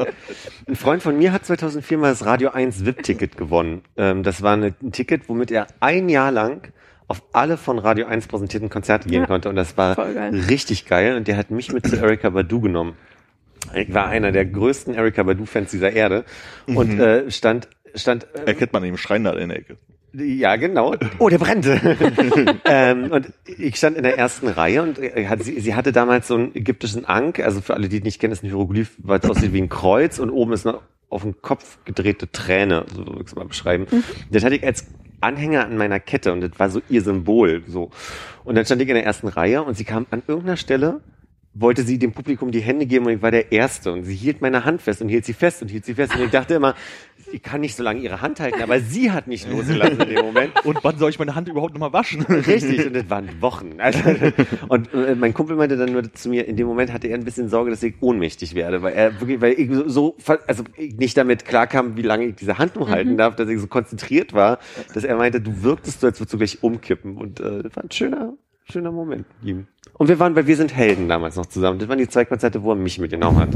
Ein 0.67 0.77
Freund 0.77 1.03
von 1.03 1.17
mir 1.17 1.33
hat 1.33 1.45
2004 1.47 1.99
mal 1.99 2.11
das 2.11 2.25
Radio 2.25 2.51
1 2.51 2.85
VIP-Ticket 2.85 3.37
gewonnen. 3.37 3.83
Ähm, 3.97 4.23
das 4.23 4.43
war 4.43 4.55
eine, 4.55 4.75
ein 4.83 4.93
Ticket, 4.93 5.29
womit 5.29 5.51
er 5.51 5.67
ein 5.81 6.09
Jahr 6.09 6.33
lang 6.33 6.73
auf 7.07 7.23
alle 7.33 7.57
von 7.57 7.79
Radio 7.79 8.07
1 8.07 8.29
präsentierten 8.29 8.71
Konzerte 8.71 9.09
gehen 9.09 9.23
Ja, 9.23 9.27
konnte. 9.27 9.49
Und 9.49 9.57
das 9.57 9.77
war 9.77 9.97
geil. 9.97 10.33
richtig 10.49 10.87
geil. 10.87 11.17
Und 11.17 11.27
der 11.29 11.37
hat 11.37 11.51
mich 11.51 11.73
mit 11.73 11.87
zu 11.87 11.97
Erika 11.97 12.31
Badu 12.31 12.61
genommen. 12.61 12.95
Ich 13.75 13.93
war 13.93 14.07
einer 14.07 14.33
der 14.33 14.47
größten 14.47 14.95
Erika 14.95 15.23
Badu-Fans 15.23 15.71
dieser 15.71 15.93
Erde 15.93 16.25
und 16.67 16.99
äh, 16.99 17.31
stand 17.31 17.69
stand 17.95 18.27
äh, 18.35 18.47
Erkennt 18.47 18.73
man 18.73 18.85
eben 18.85 18.97
Schrein 18.97 19.25
da 19.25 19.33
in 19.33 19.49
der 19.49 19.59
Ecke. 19.59 19.77
Ja, 20.13 20.57
genau. 20.57 20.97
Oh, 21.19 21.29
der 21.29 21.39
brannte. 21.39 21.81
ähm, 22.65 23.13
und 23.13 23.33
ich 23.45 23.77
stand 23.77 23.97
in 23.97 24.03
der 24.03 24.19
ersten 24.19 24.49
Reihe 24.49 24.83
und 24.83 24.99
hat, 24.99 25.43
sie, 25.45 25.61
sie 25.61 25.75
hatte 25.77 25.93
damals 25.93 26.27
so 26.27 26.35
einen 26.35 26.55
ägyptischen 26.55 27.05
Ank. 27.05 27.39
Also 27.39 27.61
für 27.61 27.75
alle, 27.75 27.89
die 27.89 28.01
nicht 28.01 28.21
kennen, 28.21 28.33
ist 28.33 28.43
ein 28.43 28.49
Hieroglyph, 28.49 28.97
weil 28.99 29.21
es 29.21 29.31
aussieht 29.31 29.53
wie 29.53 29.63
ein 29.63 29.69
Kreuz 29.69 30.19
und 30.19 30.31
oben 30.31 30.53
ist 30.53 30.67
eine 30.67 30.81
auf 31.11 31.23
den 31.23 31.43
Kopf 31.43 31.79
gedrehte 31.85 32.31
Träne, 32.31 32.87
so 32.95 33.05
würde 33.05 33.21
ich 33.21 33.27
es 33.27 33.35
mal 33.35 33.45
beschreiben. 33.45 33.87
Das 34.31 34.45
hatte 34.45 34.55
ich 34.55 34.65
als 34.65 34.87
Anhänger 35.21 35.65
an 35.67 35.77
meiner 35.77 36.01
Kette 36.01 36.33
und 36.33 36.41
das 36.41 36.53
war 36.59 36.71
so 36.71 36.81
ihr 36.89 37.03
Symbol. 37.03 37.65
so. 37.67 37.91
Und 38.45 38.55
dann 38.55 38.65
stand 38.65 38.81
ich 38.81 38.89
in 38.89 38.95
der 38.95 39.05
ersten 39.05 39.29
Reihe 39.29 39.63
und 39.63 39.77
sie 39.77 39.85
kam 39.85 40.07
an 40.11 40.23
irgendeiner 40.27 40.57
Stelle 40.57 41.01
wollte 41.53 41.83
sie 41.83 41.99
dem 41.99 42.13
Publikum 42.13 42.53
die 42.53 42.61
Hände 42.61 42.87
geben 42.87 43.07
und 43.07 43.13
ich 43.13 43.23
war 43.23 43.31
der 43.33 43.51
Erste 43.53 43.93
und 43.93 44.05
sie 44.05 44.15
hielt 44.15 44.41
meine 44.41 44.65
Hand 44.65 44.83
fest 44.83 45.03
und 45.03 45.09
hielt 45.09 45.25
sie 45.25 45.33
fest 45.33 45.63
und 45.63 45.69
hielt 45.69 45.85
sie 45.85 45.95
fest 45.95 46.15
und 46.15 46.23
ich 46.23 46.31
dachte 46.31 46.55
immer, 46.55 46.75
ich 47.33 47.43
kann 47.43 47.61
nicht 47.61 47.77
so 47.77 47.83
lange 47.85 48.01
ihre 48.01 48.23
Hand 48.23 48.41
halten, 48.41 48.61
aber 48.63 48.81
sie 48.81 49.13
hat 49.13 49.29
nicht 49.29 49.49
losgelassen 49.49 50.01
in 50.01 50.09
dem 50.09 50.25
Moment. 50.25 50.65
Und 50.65 50.83
wann 50.83 50.99
soll 50.99 51.11
ich 51.11 51.19
meine 51.21 51.37
Hand 51.37 51.49
überhaupt 51.49 51.75
nochmal 51.75 51.93
waschen? 51.93 52.23
Richtig, 52.23 52.87
und 52.87 52.95
das 52.97 53.09
waren 53.09 53.29
Wochen. 53.41 53.75
Also, 53.79 54.01
und 54.69 54.93
äh, 54.93 55.15
mein 55.15 55.33
Kumpel 55.33 55.55
meinte 55.55 55.77
dann 55.77 55.93
nur 55.93 56.13
zu 56.13 56.29
mir, 56.29 56.49
in 56.49 56.57
dem 56.57 56.67
Moment 56.67 56.93
hatte 56.93 57.07
er 57.07 57.17
ein 57.17 57.25
bisschen 57.25 57.49
Sorge, 57.49 57.71
dass 57.71 57.83
ich 57.85 57.95
ohnmächtig 58.01 58.55
werde, 58.57 58.83
weil 58.83 58.95
er 58.95 59.21
wirklich, 59.21 59.41
weil 59.41 59.53
ich 59.53 59.71
so- 59.73 59.89
so, 59.89 60.17
also 60.49 60.65
ich 60.77 60.97
nicht 60.97 61.17
damit 61.17 61.45
klarkam, 61.45 61.97
wie 61.97 62.03
lange 62.03 62.27
ich 62.27 62.35
diese 62.37 62.59
Hand 62.59 62.75
noch 62.77 62.89
halten 62.89 63.17
darf, 63.17 63.37
dass 63.37 63.49
ich 63.49 63.61
so 63.61 63.69
konzentriert 63.69 64.33
war, 64.33 64.59
dass 64.95 65.05
er 65.05 65.17
meinte, 65.17 65.41
du 65.41 65.63
wirktest 65.63 66.01
so, 66.01 66.09
als 66.09 66.19
würdest 66.19 66.33
du 66.33 66.39
gleich 66.39 66.63
umkippen. 66.65 67.17
Und 67.17 67.39
äh, 67.39 67.63
das 67.63 67.77
war 67.77 67.85
ein 67.85 67.91
schöner, 67.93 68.35
schöner 68.71 68.93
Moment 68.93 69.27
mit 69.41 69.49
ihm. 69.49 69.67
Und 69.95 70.09
wir 70.09 70.19
waren 70.19 70.35
bei 70.35 70.47
Wir 70.47 70.57
sind 70.57 70.75
Helden 70.75 71.09
damals 71.09 71.37
noch 71.37 71.47
zusammen. 71.47 71.79
Das 71.79 71.89
waren 71.89 71.99
die 71.99 72.09
zwei 72.09 72.25
Konzerte, 72.25 72.63
wo 72.63 72.71
er 72.73 72.77
mich 72.77 72.99
mitgenommen 72.99 73.39
hat. 73.39 73.49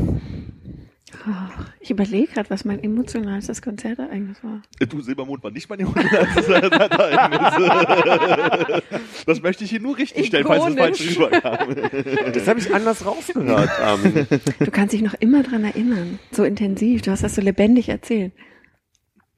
Ich 1.81 1.91
überlege 1.91 2.27
gerade, 2.33 2.51
was 2.51 2.65
mein 2.67 2.83
emotionalstes 2.83 3.63
Konzert 3.63 3.99
eigentlich 3.99 4.37
war. 4.45 4.61
Du, 4.87 5.01
Silbermond 5.01 5.43
war 5.43 5.51
nicht 5.51 5.71
meine 5.71 5.83
emotionalstes 5.85 6.49
Ereignis. 6.49 7.55
Das 9.27 9.41
möchte 9.43 9.65
ich 9.65 9.71
hier 9.71 9.81
nur 9.81 9.97
richtig 9.97 10.27
stellen, 10.27 10.45
falls 10.47 10.67
es 10.69 10.75
falsch 10.75 11.17
rüberkam. 11.19 11.75
Das 12.35 12.47
habe 12.47 12.59
ich 12.61 12.75
anders 12.75 13.07
rausgehört. 13.07 13.71
ähm, 13.83 14.27
Du 14.59 14.71
kannst 14.71 14.93
dich 14.93 15.01
noch 15.01 15.15
immer 15.15 15.43
dran 15.43 15.65
erinnern. 15.65 16.19
So 16.31 16.45
intensiv. 16.45 17.01
Du 17.03 17.11
hast 17.11 17.25
das 17.25 17.35
so 17.35 17.41
lebendig 17.41 17.89
erzählt. 17.89 18.33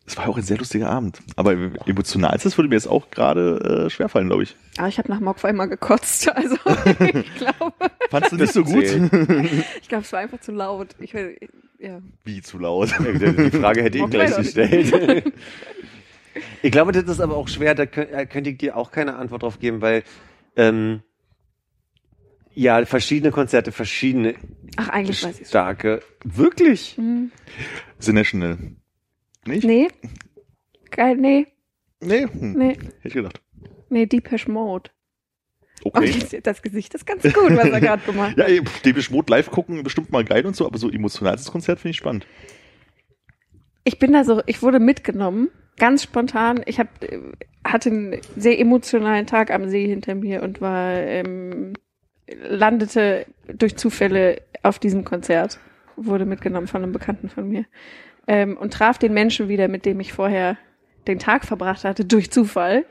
Es 0.06 0.16
war 0.16 0.28
auch 0.28 0.36
ein 0.36 0.42
sehr 0.42 0.56
lustiger 0.56 0.88
Abend. 0.88 1.20
Aber 1.34 1.52
emotionalstes 1.86 2.56
würde 2.56 2.68
mir 2.68 2.76
jetzt 2.76 2.86
auch 2.86 3.10
gerade 3.10 3.86
äh, 3.86 3.90
schwerfallen, 3.90 4.28
glaube 4.28 4.44
ich. 4.44 4.56
Aber 4.78 4.86
ich 4.86 4.98
habe 4.98 5.10
nach 5.10 5.20
Mock 5.20 5.42
immer 5.44 5.66
gekotzt. 5.66 6.30
Also 6.36 6.56
ich 7.00 7.34
glaube, 7.34 7.72
Fandst 8.10 8.32
du 8.32 8.36
nicht 8.36 8.52
so 8.52 8.62
gut? 8.62 8.84
ich 9.80 9.88
glaube, 9.88 10.04
es 10.04 10.12
war 10.12 10.20
einfach 10.20 10.40
zu 10.40 10.52
laut. 10.52 10.94
Ich 11.00 11.12
will, 11.14 11.36
ja. 11.78 12.00
Wie 12.24 12.40
zu 12.40 12.58
laut. 12.58 12.90
Die 12.98 13.50
Frage 13.50 13.82
hätte 13.82 13.98
ich 13.98 14.10
gleich 14.10 14.36
gestellt. 14.36 15.32
Ich 16.62 16.70
glaube, 16.70 16.92
das 16.92 17.04
ist 17.04 17.20
aber 17.20 17.36
auch 17.36 17.48
schwer, 17.48 17.74
da 17.74 17.84
äh, 17.84 18.26
könnte 18.26 18.50
ich 18.50 18.58
dir 18.58 18.76
auch 18.76 18.90
keine 18.90 19.16
Antwort 19.16 19.42
drauf 19.42 19.58
geben, 19.58 19.80
weil 19.80 20.04
ähm, 20.56 21.02
ja, 22.52 22.84
verschiedene 22.86 23.32
Konzerte, 23.32 23.72
verschiedene 23.72 24.34
Ach, 24.76 24.88
eigentlich 24.88 25.22
weiß 25.24 25.40
ich 25.40 25.48
starke. 25.48 26.02
Wirklich? 26.24 26.98
The 27.98 28.12
National. 28.12 28.58
Nicht? 29.46 29.64
Nee. 29.64 29.88
Geil, 30.90 31.16
nee, 31.16 31.46
Nee. 32.00 32.26
Hm. 32.26 32.52
nee, 32.54 32.68
Hätte 32.74 33.08
ich 33.08 33.14
gedacht. 33.14 33.40
nee, 33.88 34.06
Deepesh 34.06 34.48
Mode. 34.48 34.90
Und 35.82 35.96
Okay. 35.96 36.10
jetzt, 36.10 36.46
das 36.46 36.62
Gesicht 36.62 36.94
ist 36.94 37.06
ganz 37.06 37.22
gut, 37.22 37.56
was 37.56 37.66
er 37.68 37.80
gerade 37.80 38.02
gemacht 38.04 38.36
hat. 38.36 38.48
Ja, 38.48 38.60
Depeche 38.84 39.12
Mode 39.12 39.30
live 39.32 39.50
gucken, 39.50 39.82
bestimmt 39.82 40.10
mal 40.10 40.24
geil 40.24 40.44
und 40.46 40.56
so, 40.56 40.66
aber 40.66 40.78
so 40.78 40.90
emotionalstes 40.90 41.50
Konzert 41.52 41.78
finde 41.80 41.90
ich 41.92 41.96
spannend. 41.98 42.26
Ich 43.84 43.98
bin 43.98 44.12
da 44.12 44.24
so, 44.24 44.42
ich 44.46 44.62
wurde 44.62 44.80
mitgenommen, 44.80 45.48
ganz 45.78 46.02
spontan. 46.02 46.62
Ich 46.66 46.80
hab, 46.80 46.88
hatte 47.64 47.90
einen 47.90 48.20
sehr 48.36 48.58
emotionalen 48.58 49.26
Tag 49.26 49.50
am 49.52 49.68
See 49.68 49.86
hinter 49.86 50.14
mir 50.16 50.42
und 50.42 50.60
war, 50.60 50.92
ähm, 50.94 51.74
landete 52.28 53.26
durch 53.46 53.76
Zufälle 53.76 54.42
auf 54.62 54.78
diesem 54.80 55.04
Konzert, 55.04 55.60
wurde 55.96 56.24
mitgenommen 56.26 56.66
von 56.66 56.82
einem 56.82 56.92
Bekannten 56.92 57.28
von 57.28 57.48
mir 57.48 57.64
ähm, 58.26 58.56
und 58.56 58.72
traf 58.72 58.98
den 58.98 59.14
Menschen 59.14 59.48
wieder, 59.48 59.68
mit 59.68 59.84
dem 59.84 60.00
ich 60.00 60.12
vorher 60.12 60.56
den 61.06 61.18
Tag 61.18 61.44
verbracht 61.44 61.84
hatte, 61.84 62.04
durch 62.06 62.30
Zufall. 62.30 62.84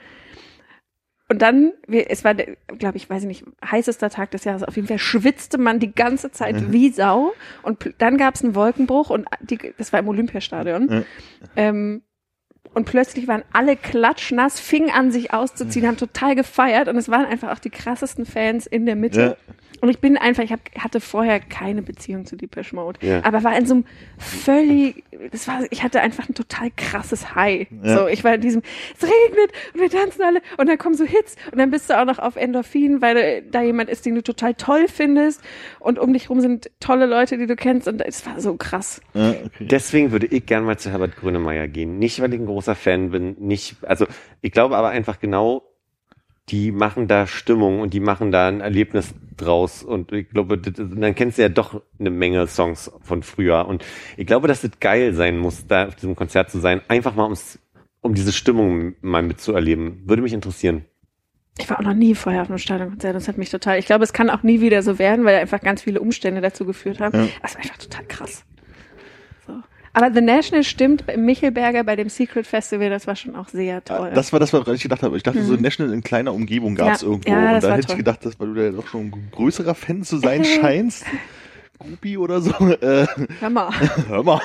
Und 1.27 1.41
dann, 1.41 1.73
es 1.87 2.23
war, 2.23 2.35
glaube 2.35 2.97
ich, 2.97 3.09
weiß 3.09 3.23
ich 3.23 3.27
nicht, 3.27 3.43
heißester 3.65 4.11
Tag 4.11 4.29
des 4.29 4.43
Jahres. 4.43 4.61
Auf 4.61 4.75
jeden 4.75 4.87
Fall 4.87 4.99
schwitzte 4.99 5.57
man 5.57 5.79
die 5.79 5.91
ganze 5.91 6.31
Zeit 6.31 6.71
wie 6.71 6.91
Sau. 6.91 7.33
Und 7.63 7.95
dann 7.97 8.17
gab 8.17 8.35
es 8.35 8.43
einen 8.43 8.53
Wolkenbruch 8.53 9.09
und 9.09 9.25
die, 9.41 9.57
das 9.77 9.91
war 9.91 10.01
im 10.01 10.07
Olympiastadion. 10.07 10.87
Ja. 10.87 11.03
Ähm, 11.55 12.03
und 12.75 12.85
plötzlich 12.85 13.27
waren 13.27 13.43
alle 13.53 13.75
klatschnass, 13.75 14.59
fingen 14.59 14.91
an, 14.91 15.11
sich 15.11 15.33
auszuziehen, 15.33 15.87
haben 15.87 15.97
total 15.97 16.35
gefeiert 16.35 16.89
und 16.89 16.97
es 16.97 17.09
waren 17.09 17.25
einfach 17.25 17.51
auch 17.51 17.59
die 17.59 17.69
krassesten 17.69 18.25
Fans 18.25 18.67
in 18.67 18.85
der 18.85 18.95
Mitte. 18.95 19.37
Ja. 19.47 19.53
Und 19.81 19.89
ich 19.89 19.99
bin 19.99 20.17
einfach, 20.17 20.43
ich 20.43 20.51
hab, 20.51 20.59
hatte 20.77 20.99
vorher 20.99 21.39
keine 21.39 21.81
Beziehung 21.81 22.25
zu 22.25 22.35
Deepesh 22.35 22.73
Mode, 22.73 22.99
Ja. 23.05 23.23
aber 23.23 23.43
war 23.43 23.57
in 23.57 23.65
so 23.65 23.75
einem 23.75 23.85
völlig, 24.17 25.03
das 25.31 25.47
war, 25.47 25.61
ich 25.69 25.83
hatte 25.83 26.01
einfach 26.01 26.27
ein 26.29 26.33
total 26.33 26.69
krasses 26.75 27.35
High. 27.35 27.67
Ja. 27.83 27.97
So, 27.99 28.07
ich 28.07 28.23
war 28.23 28.35
in 28.35 28.41
diesem, 28.41 28.61
es 28.97 29.03
regnet 29.03 29.51
und 29.73 29.81
wir 29.81 29.89
tanzen 29.89 30.21
alle 30.23 30.41
und 30.57 30.67
dann 30.67 30.77
kommen 30.77 30.95
so 30.95 31.05
Hits 31.05 31.35
und 31.51 31.57
dann 31.59 31.71
bist 31.71 31.89
du 31.89 31.99
auch 31.99 32.05
noch 32.05 32.19
auf 32.19 32.35
Endorphin, 32.35 33.01
weil 33.01 33.41
da 33.43 33.61
jemand 33.61 33.89
ist, 33.89 34.05
den 34.05 34.15
du 34.15 34.23
total 34.23 34.53
toll 34.53 34.87
findest 34.87 35.41
und 35.79 35.99
um 35.99 36.13
dich 36.13 36.29
rum 36.29 36.41
sind 36.41 36.69
tolle 36.79 37.05
Leute, 37.05 37.37
die 37.37 37.47
du 37.47 37.55
kennst 37.55 37.87
und 37.87 38.01
es 38.01 38.25
war 38.25 38.39
so 38.39 38.55
krass. 38.55 39.01
Ja, 39.13 39.31
okay. 39.31 39.65
Deswegen 39.67 40.11
würde 40.11 40.27
ich 40.27 40.45
gern 40.45 40.63
mal 40.65 40.77
zu 40.77 40.89
Herbert 40.91 41.15
Grönemeyer 41.15 41.67
gehen. 41.67 41.99
Nicht, 41.99 42.21
weil 42.21 42.33
ich 42.33 42.39
ein 42.39 42.45
großer 42.45 42.75
Fan 42.75 43.11
bin, 43.11 43.35
nicht, 43.39 43.77
also 43.83 44.05
ich 44.41 44.51
glaube 44.51 44.75
aber 44.77 44.89
einfach 44.89 45.19
genau, 45.19 45.63
die 46.49 46.71
machen 46.71 47.07
da 47.07 47.25
Stimmung 47.25 47.79
und 47.79 47.93
die 47.93 47.99
machen 47.99 48.31
da 48.31 48.47
ein 48.47 48.61
Erlebnis 48.61 49.13
draus 49.35 49.83
und 49.83 50.11
ich 50.11 50.29
glaube, 50.29 50.57
das, 50.57 50.73
dann 50.75 51.15
kennst 51.15 51.37
du 51.37 51.41
ja 51.41 51.49
doch 51.49 51.81
eine 51.99 52.11
Menge 52.11 52.47
Songs 52.47 52.91
von 53.01 53.23
früher 53.23 53.67
und 53.67 53.83
ich 54.15 54.27
glaube, 54.27 54.47
dass 54.47 54.63
es 54.63 54.79
geil 54.79 55.13
sein 55.13 55.37
muss, 55.37 55.65
da 55.67 55.87
auf 55.87 55.95
diesem 55.95 56.15
Konzert 56.15 56.51
zu 56.51 56.59
sein, 56.59 56.81
einfach 56.87 57.15
mal 57.15 57.23
ums, 57.23 57.59
um 58.01 58.13
diese 58.13 58.31
Stimmung 58.31 58.93
mal 59.01 59.23
mitzuerleben. 59.23 60.03
Würde 60.07 60.21
mich 60.21 60.33
interessieren. 60.33 60.85
Ich 61.57 61.69
war 61.69 61.79
auch 61.79 61.83
noch 61.83 61.93
nie 61.93 62.15
vorher 62.15 62.41
auf 62.41 62.49
einem 62.49 62.57
Stadionkonzert. 62.57 63.15
Das 63.15 63.27
hat 63.27 63.37
mich 63.37 63.49
total. 63.49 63.79
Ich 63.79 63.85
glaube, 63.85 64.03
es 64.03 64.11
kann 64.11 64.29
auch 64.29 64.43
nie 64.43 64.59
wieder 64.59 64.81
so 64.81 64.99
werden, 64.99 65.23
weil 65.23 65.37
einfach 65.37 65.61
ganz 65.61 65.81
viele 65.81 66.01
Umstände 66.01 66.41
dazu 66.41 66.65
geführt 66.65 66.99
haben. 66.99 67.17
Ja. 67.17 67.27
Das 67.41 67.55
war 67.55 67.61
einfach 67.61 67.77
total 67.77 68.05
krass. 68.05 68.45
Aber 69.95 70.13
The 70.13 70.21
National 70.21 70.63
stimmt, 70.63 71.05
bei 71.05 71.15
Michelberger 71.17 71.83
bei 71.85 71.95
dem 71.95 72.09
Secret 72.09 72.45
Festival, 72.45 72.89
das 72.89 73.07
war 73.07 73.15
schon 73.15 73.35
auch 73.35 73.47
sehr 73.47 73.83
toll. 73.83 74.11
Das 74.13 74.33
war 74.33 74.39
das, 74.41 74.51
was 74.51 74.67
ich 74.67 74.83
gedacht 74.83 75.01
habe. 75.03 75.15
Ich 75.15 75.23
dachte, 75.23 75.41
so 75.43 75.55
National 75.55 75.93
in 75.93 76.03
kleiner 76.03 76.33
Umgebung 76.33 76.75
gab 76.75 76.93
es 76.95 77.01
Mhm. 77.01 77.07
Ja. 77.07 77.11
irgendwo. 77.11 77.29
Ja, 77.31 77.37
und 77.55 77.63
da 77.63 77.73
hätte 77.75 77.87
toll. 77.87 77.91
ich 77.91 77.97
gedacht, 77.97 78.25
dass 78.25 78.39
weil 78.39 78.53
du 78.53 78.63
ja 78.65 78.71
doch 78.71 78.87
schon 78.87 79.05
ein 79.07 79.29
größerer 79.31 79.73
Fan 79.73 80.03
zu 80.03 80.17
sein 80.17 80.43
scheinst. 80.61 81.05
Groupie 81.79 82.17
oder 82.17 82.39
so. 82.41 82.51
Äh, 82.51 83.05
Hör 83.41 83.49
mal. 83.49 83.69
hör 84.07 84.23
mal. 84.23 84.39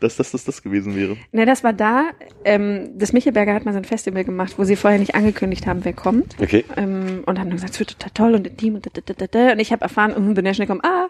dass 0.00 0.16
das, 0.16 0.30
das 0.32 0.44
das 0.44 0.62
gewesen 0.62 0.94
wäre. 0.94 1.16
ne, 1.32 1.46
das 1.46 1.64
war 1.64 1.72
da. 1.72 2.10
Ähm, 2.44 2.90
das 2.98 3.12
Michelberger 3.12 3.54
hat 3.54 3.64
mal 3.64 3.72
so 3.72 3.78
ein 3.78 3.84
Festival 3.84 4.24
gemacht, 4.24 4.54
wo 4.58 4.64
sie 4.64 4.76
vorher 4.76 4.98
nicht 4.98 5.14
angekündigt 5.14 5.66
haben, 5.66 5.84
wer 5.84 5.94
kommt. 5.94 6.36
Okay. 6.40 6.64
Ähm, 6.76 7.22
und 7.26 7.38
haben 7.38 7.50
gesagt, 7.50 7.72
es 7.74 7.78
wird 7.80 7.98
total 7.98 8.10
toll 8.14 8.34
und 8.34 8.46
intim 8.46 8.74
und 8.76 8.86
da, 8.86 8.90
da, 8.92 9.00
da, 9.04 9.14
da, 9.14 9.26
da. 9.26 9.52
Und 9.52 9.60
ich 9.60 9.72
habe 9.72 9.82
erfahren, 9.82 10.12
uh, 10.16 10.34
The 10.34 10.42
National 10.42 10.66
kommt, 10.66 10.84
ah, 10.84 11.08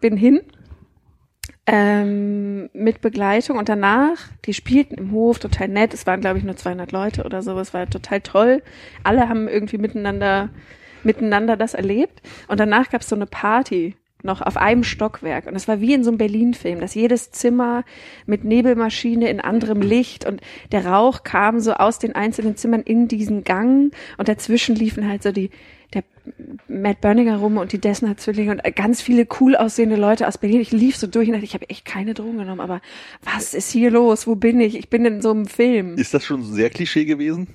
bin 0.00 0.16
hin 0.18 0.40
ähm, 1.70 2.70
mit 2.72 3.02
Begleitung 3.02 3.58
und 3.58 3.68
danach, 3.68 4.16
die 4.46 4.54
spielten 4.54 4.94
im 4.94 5.12
Hof, 5.12 5.38
total 5.38 5.68
nett. 5.68 5.92
Es 5.92 6.06
waren, 6.06 6.22
glaube 6.22 6.38
ich, 6.38 6.44
nur 6.44 6.56
200 6.56 6.92
Leute 6.92 7.24
oder 7.24 7.42
so. 7.42 7.58
Es 7.58 7.74
war 7.74 7.88
total 7.88 8.22
toll. 8.22 8.62
Alle 9.04 9.28
haben 9.28 9.48
irgendwie 9.48 9.76
miteinander, 9.76 10.48
miteinander 11.04 11.58
das 11.58 11.74
erlebt. 11.74 12.22
Und 12.48 12.58
danach 12.58 12.88
gab 12.88 13.02
es 13.02 13.10
so 13.10 13.16
eine 13.16 13.26
Party 13.26 13.96
noch 14.22 14.40
auf 14.40 14.56
einem 14.56 14.82
Stockwerk. 14.82 15.46
Und 15.46 15.56
es 15.56 15.68
war 15.68 15.82
wie 15.82 15.92
in 15.92 16.04
so 16.04 16.10
einem 16.10 16.16
Berlin-Film, 16.16 16.80
dass 16.80 16.94
jedes 16.94 17.32
Zimmer 17.32 17.84
mit 18.24 18.44
Nebelmaschine 18.44 19.28
in 19.28 19.40
anderem 19.40 19.82
Licht 19.82 20.24
und 20.26 20.40
der 20.72 20.86
Rauch 20.86 21.22
kam 21.22 21.60
so 21.60 21.74
aus 21.74 21.98
den 21.98 22.14
einzelnen 22.14 22.56
Zimmern 22.56 22.80
in 22.80 23.08
diesen 23.08 23.44
Gang 23.44 23.94
und 24.16 24.28
dazwischen 24.28 24.74
liefen 24.74 25.06
halt 25.06 25.22
so 25.22 25.32
die, 25.32 25.50
der 25.94 26.04
Matt 26.68 27.00
Berninger 27.00 27.38
rum 27.38 27.56
und 27.56 27.72
die 27.72 27.80
Dessner 27.80 28.16
Zwillinge 28.18 28.52
und 28.52 28.76
ganz 28.76 29.00
viele 29.00 29.26
cool 29.40 29.56
aussehende 29.56 29.96
Leute 29.96 30.28
aus 30.28 30.36
Berlin. 30.36 30.60
Ich 30.60 30.70
lief 30.72 30.96
so 30.96 31.06
durch 31.06 31.28
und 31.28 31.32
dachte, 31.32 31.46
ich 31.46 31.54
habe 31.54 31.68
echt 31.70 31.84
keine 31.86 32.12
Drogen 32.14 32.36
genommen, 32.38 32.60
aber 32.60 32.80
was 33.22 33.54
ist 33.54 33.70
hier 33.70 33.90
los? 33.90 34.26
Wo 34.26 34.34
bin 34.34 34.60
ich? 34.60 34.76
Ich 34.76 34.90
bin 34.90 35.04
in 35.06 35.22
so 35.22 35.30
einem 35.30 35.46
Film. 35.46 35.96
Ist 35.96 36.12
das 36.12 36.24
schon 36.26 36.42
sehr 36.44 36.68
Klischee 36.70 37.06
gewesen? 37.06 37.46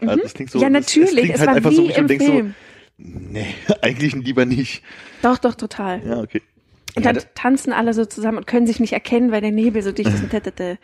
Also 0.00 0.16
das 0.22 0.34
klingt 0.34 0.50
so, 0.50 0.58
ja, 0.60 0.70
das- 0.70 0.86
natürlich. 0.96 1.24
klingt 1.24 1.34
Es, 1.34 1.40
halt 1.40 1.48
war 1.50 1.56
einfach 1.56 1.70
wie 1.70 1.74
so, 1.76 1.88
im 1.88 2.08
Film. 2.08 2.54
so, 2.98 3.02
nee, 3.32 3.46
eigentlich 3.82 4.14
lieber 4.14 4.46
nicht. 4.46 4.82
Doch, 5.22 5.36
doch, 5.38 5.54
total. 5.54 6.00
Ja, 6.06 6.20
okay. 6.20 6.40
Und 6.94 7.04
dann 7.04 7.16
da- 7.16 7.22
tanzen 7.34 7.74
alle 7.74 7.92
so 7.92 8.06
zusammen 8.06 8.38
und 8.38 8.46
können 8.46 8.66
sich 8.66 8.80
nicht 8.80 8.94
erkennen, 8.94 9.30
weil 9.32 9.42
der 9.42 9.52
Nebel 9.52 9.82
so 9.82 9.92
dicht 9.92 10.08
ist. 10.08 10.22
Und 10.22 10.30
tätete. 10.30 10.78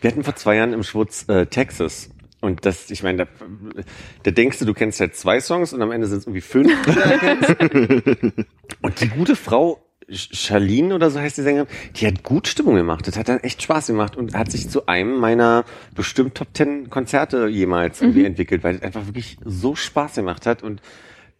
Wir 0.00 0.10
hatten 0.10 0.24
vor 0.24 0.34
zwei 0.34 0.56
Jahren 0.56 0.72
im 0.72 0.82
Schwutz 0.82 1.28
äh, 1.28 1.44
Texas. 1.44 2.08
Und 2.40 2.64
das, 2.64 2.90
ich 2.90 3.02
meine, 3.02 3.26
da, 3.26 3.82
da 4.22 4.30
denkst 4.30 4.58
du, 4.58 4.64
du 4.64 4.74
kennst 4.74 5.00
halt 5.00 5.16
zwei 5.16 5.40
Songs 5.40 5.72
und 5.72 5.82
am 5.82 5.90
Ende 5.90 6.06
sind 6.06 6.18
es 6.18 6.26
irgendwie 6.26 6.40
fünf. 6.40 6.72
und 8.82 9.00
die 9.00 9.08
gute 9.08 9.34
Frau, 9.34 9.82
Charlene 10.10 10.94
oder 10.94 11.10
so 11.10 11.20
heißt 11.20 11.36
die 11.36 11.42
Sängerin, 11.42 11.66
die 11.96 12.06
hat 12.06 12.22
gut 12.22 12.48
Stimmung 12.48 12.76
gemacht. 12.76 13.06
Das 13.06 13.18
hat 13.18 13.28
dann 13.28 13.40
echt 13.40 13.62
Spaß 13.62 13.88
gemacht 13.88 14.16
und 14.16 14.34
hat 14.34 14.50
sich 14.50 14.70
zu 14.70 14.86
einem 14.86 15.18
meiner 15.18 15.64
bestimmt 15.94 16.34
Top 16.36 16.54
Ten 16.54 16.88
Konzerte 16.88 17.48
jemals 17.48 18.00
irgendwie 18.00 18.24
entwickelt, 18.24 18.64
weil 18.64 18.76
es 18.76 18.82
einfach 18.82 19.06
wirklich 19.06 19.36
so 19.44 19.74
Spaß 19.74 20.14
gemacht 20.14 20.46
hat 20.46 20.62
und 20.62 20.80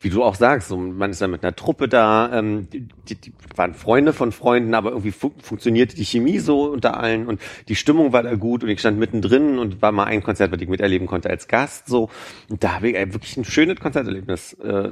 wie 0.01 0.11
du 0.11 0.23
auch 0.23 0.37
sagst, 0.37 0.69
so, 0.69 0.77
man 0.77 1.11
ist 1.11 1.21
dann 1.21 1.31
mit 1.33 1.43
einer 1.43 1.57
Truppe 1.57 1.89
da, 1.89 2.31
ähm, 2.39 2.69
die, 2.73 2.87
die, 3.17 3.33
waren 3.57 3.75
Freunde 3.75 4.13
von 4.13 4.31
Freunden, 4.33 4.75
aber 4.75 4.91
irgendwie 4.91 5.11
fu 5.11 5.33
funktionierte 5.43 5.97
die 5.97 6.05
Chemie 6.05 6.39
so 6.39 6.71
unter 6.71 6.99
allen 7.01 7.27
und 7.27 7.41
die 7.69 7.75
Stimmung 7.75 8.13
war 8.13 8.23
da 8.23 8.35
gut 8.37 8.63
und 8.63 8.71
ich 8.71 8.79
stand 8.81 8.99
mittendrin 8.99 9.59
und 9.59 9.83
war 9.83 9.91
mal 9.93 10.05
ein 10.05 10.23
Konzert, 10.23 10.53
was 10.53 10.61
ich 10.61 10.69
miterleben 10.69 11.07
konnte 11.09 11.29
als 11.31 11.49
Gast 11.49 11.89
so 11.89 12.11
und 12.49 12.63
da 12.63 12.75
habe 12.77 12.91
ich 12.91 12.97
äh, 12.97 13.13
wirklich 13.13 13.37
ein 13.37 13.45
schönes 13.45 13.81
Konzerterlebnis 13.81 14.53
äh, 14.55 14.91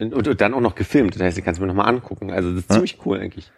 Und, 0.00 0.14
und, 0.28 0.40
dann 0.40 0.54
auch 0.54 0.60
noch 0.60 0.76
gefilmt. 0.76 1.14
Das 1.16 1.22
heißt, 1.22 1.36
du 1.36 1.42
kannst 1.42 1.60
mir 1.60 1.66
nochmal 1.66 1.88
angucken. 1.88 2.30
Also 2.30 2.50
das 2.50 2.60
ist 2.60 2.70
Ja. 2.70 2.74
ziemlich 2.76 2.98
cool 3.04 3.18
eigentlich. 3.18 3.50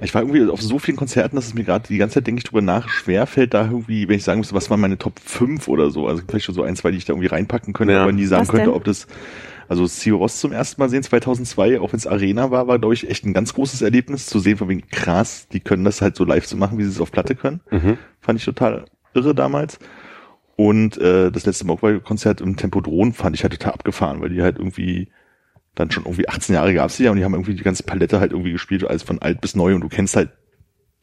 Ich 0.00 0.12
war 0.14 0.22
irgendwie 0.22 0.44
auf 0.50 0.60
so 0.60 0.78
vielen 0.78 0.96
Konzerten, 0.96 1.36
dass 1.36 1.46
es 1.46 1.54
mir 1.54 1.64
gerade 1.64 1.86
die 1.88 1.96
ganze 1.98 2.14
Zeit, 2.14 2.26
denke 2.26 2.40
ich, 2.40 2.44
drüber 2.44 2.62
nach, 2.62 2.88
schwerfällt, 2.88 3.54
da 3.54 3.64
irgendwie, 3.64 4.08
wenn 4.08 4.16
ich 4.16 4.24
sagen 4.24 4.40
müsste, 4.40 4.54
was 4.54 4.68
waren 4.70 4.80
meine 4.80 4.98
Top 4.98 5.18
5 5.20 5.68
oder 5.68 5.90
so. 5.90 6.06
Also 6.06 6.22
vielleicht 6.28 6.44
schon 6.46 6.54
so 6.54 6.62
ein, 6.64 6.76
zwei, 6.76 6.90
die 6.90 6.98
ich 6.98 7.04
da 7.06 7.12
irgendwie 7.12 7.28
reinpacken 7.28 7.72
könnte, 7.74 7.94
Ja. 7.94 8.02
aber 8.02 8.12
nie 8.12 8.26
sagen 8.26 8.42
Was 8.42 8.48
könnte, 8.48 8.66
denn? 8.66 8.74
ob 8.74 8.84
das, 8.84 9.06
also 9.68 9.86
Sio 9.86 10.16
Ross 10.16 10.40
zum 10.40 10.52
ersten 10.52 10.80
Mal 10.80 10.88
sehen, 10.88 11.02
2002, 11.02 11.80
auch 11.80 11.92
wenn 11.92 11.98
es 11.98 12.06
Arena 12.06 12.50
war, 12.50 12.66
war, 12.66 12.78
glaube 12.78 12.94
ich, 12.94 13.08
echt 13.08 13.24
ein 13.24 13.32
ganz 13.32 13.54
großes 13.54 13.82
Erlebnis 13.82 14.26
zu 14.26 14.38
sehen, 14.38 14.56
von 14.56 14.68
wegen 14.68 14.86
krass, 14.88 15.48
die 15.48 15.60
können 15.60 15.84
das 15.84 16.00
halt 16.00 16.16
so 16.16 16.24
live 16.24 16.46
zu 16.46 16.56
machen, 16.56 16.78
wie 16.78 16.84
sie 16.84 16.90
es 16.90 17.00
auf 17.00 17.12
Platte 17.12 17.34
können. 17.34 17.60
Mhm. 17.70 17.98
Fand 18.20 18.38
ich 18.38 18.44
total 18.44 18.84
irre 19.14 19.34
damals. 19.34 19.78
Und 20.56 20.98
äh, 20.98 21.32
das 21.32 21.46
letzte 21.46 21.66
Mogwai-Konzert 21.66 22.40
im 22.40 22.56
Tempodron 22.56 23.12
fand 23.12 23.34
ich 23.34 23.42
halt 23.42 23.52
total 23.54 23.72
abgefahren, 23.72 24.20
weil 24.20 24.30
die 24.30 24.42
halt 24.42 24.58
irgendwie 24.58 25.08
dann 25.74 25.90
schon 25.90 26.04
irgendwie 26.04 26.28
18 26.28 26.54
Jahre 26.54 26.72
gab's 26.72 26.96
die 26.96 27.04
ja 27.04 27.10
und 27.10 27.16
die 27.16 27.24
haben 27.24 27.34
irgendwie 27.34 27.54
die 27.54 27.64
ganze 27.64 27.82
Palette 27.82 28.20
halt 28.20 28.30
irgendwie 28.30 28.52
gespielt, 28.52 28.84
alles 28.84 29.02
von 29.02 29.20
alt 29.20 29.40
bis 29.40 29.56
neu 29.56 29.74
und 29.74 29.80
du 29.80 29.88
kennst 29.88 30.14
halt, 30.14 30.30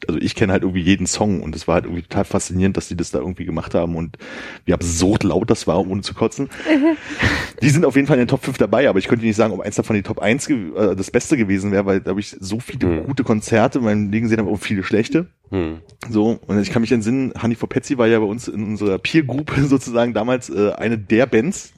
also 0.08 0.20
ich 0.20 0.34
kenne 0.34 0.52
halt 0.52 0.62
irgendwie 0.62 0.80
jeden 0.82 1.06
Song 1.06 1.42
und 1.42 1.54
es 1.56 1.66
war 1.68 1.74
halt 1.76 1.84
irgendwie 1.84 2.02
total 2.02 2.24
faszinierend, 2.24 2.76
dass 2.76 2.88
die 2.88 2.96
das 2.96 3.10
da 3.10 3.18
irgendwie 3.18 3.44
gemacht 3.44 3.74
haben 3.74 3.96
und 3.96 4.18
wie 4.64 4.72
absurd 4.74 5.22
laut 5.24 5.50
das 5.50 5.66
war, 5.66 5.86
ohne 5.86 6.02
zu 6.02 6.14
kotzen. 6.14 6.48
die 7.62 7.68
sind 7.70 7.84
auf 7.84 7.94
jeden 7.96 8.06
Fall 8.06 8.16
in 8.16 8.22
den 8.22 8.28
Top 8.28 8.44
5 8.44 8.58
dabei, 8.58 8.88
aber 8.88 8.98
ich 8.98 9.08
könnte 9.08 9.24
nicht 9.24 9.36
sagen, 9.36 9.52
ob 9.52 9.60
eins 9.60 9.76
davon 9.76 9.94
die 9.96 10.02
Top 10.02 10.18
1 10.20 10.46
ge- 10.46 10.74
äh, 10.76 10.96
das 10.96 11.10
Beste 11.10 11.36
gewesen 11.36 11.72
wäre, 11.72 11.86
weil 11.86 12.00
da 12.00 12.10
habe 12.10 12.20
ich 12.20 12.36
so 12.40 12.60
viele 12.60 12.86
Mhm. 12.86 13.04
gute 13.06 13.24
Konzerte 13.24 13.78
in 13.78 13.84
meinem 13.84 14.10
Leben 14.10 14.24
gesehen 14.24 14.38
habe, 14.40 14.50
auch 14.50 14.56
viele 14.60 14.82
schlechte. 14.82 15.26
Hm. 15.50 15.78
So, 16.08 16.38
und 16.46 16.60
ich 16.60 16.70
kann 16.70 16.82
mich 16.82 16.92
entsinnen, 16.92 17.32
Honey 17.42 17.54
for 17.54 17.68
Patsy 17.68 17.98
war 17.98 18.06
ja 18.06 18.18
bei 18.18 18.24
uns 18.26 18.48
in 18.48 18.62
unserer 18.64 18.98
Peer 18.98 19.22
Group 19.22 19.52
sozusagen 19.62 20.14
damals 20.14 20.48
äh, 20.50 20.72
eine 20.72 20.98
der 20.98 21.26
Bands. 21.26 21.72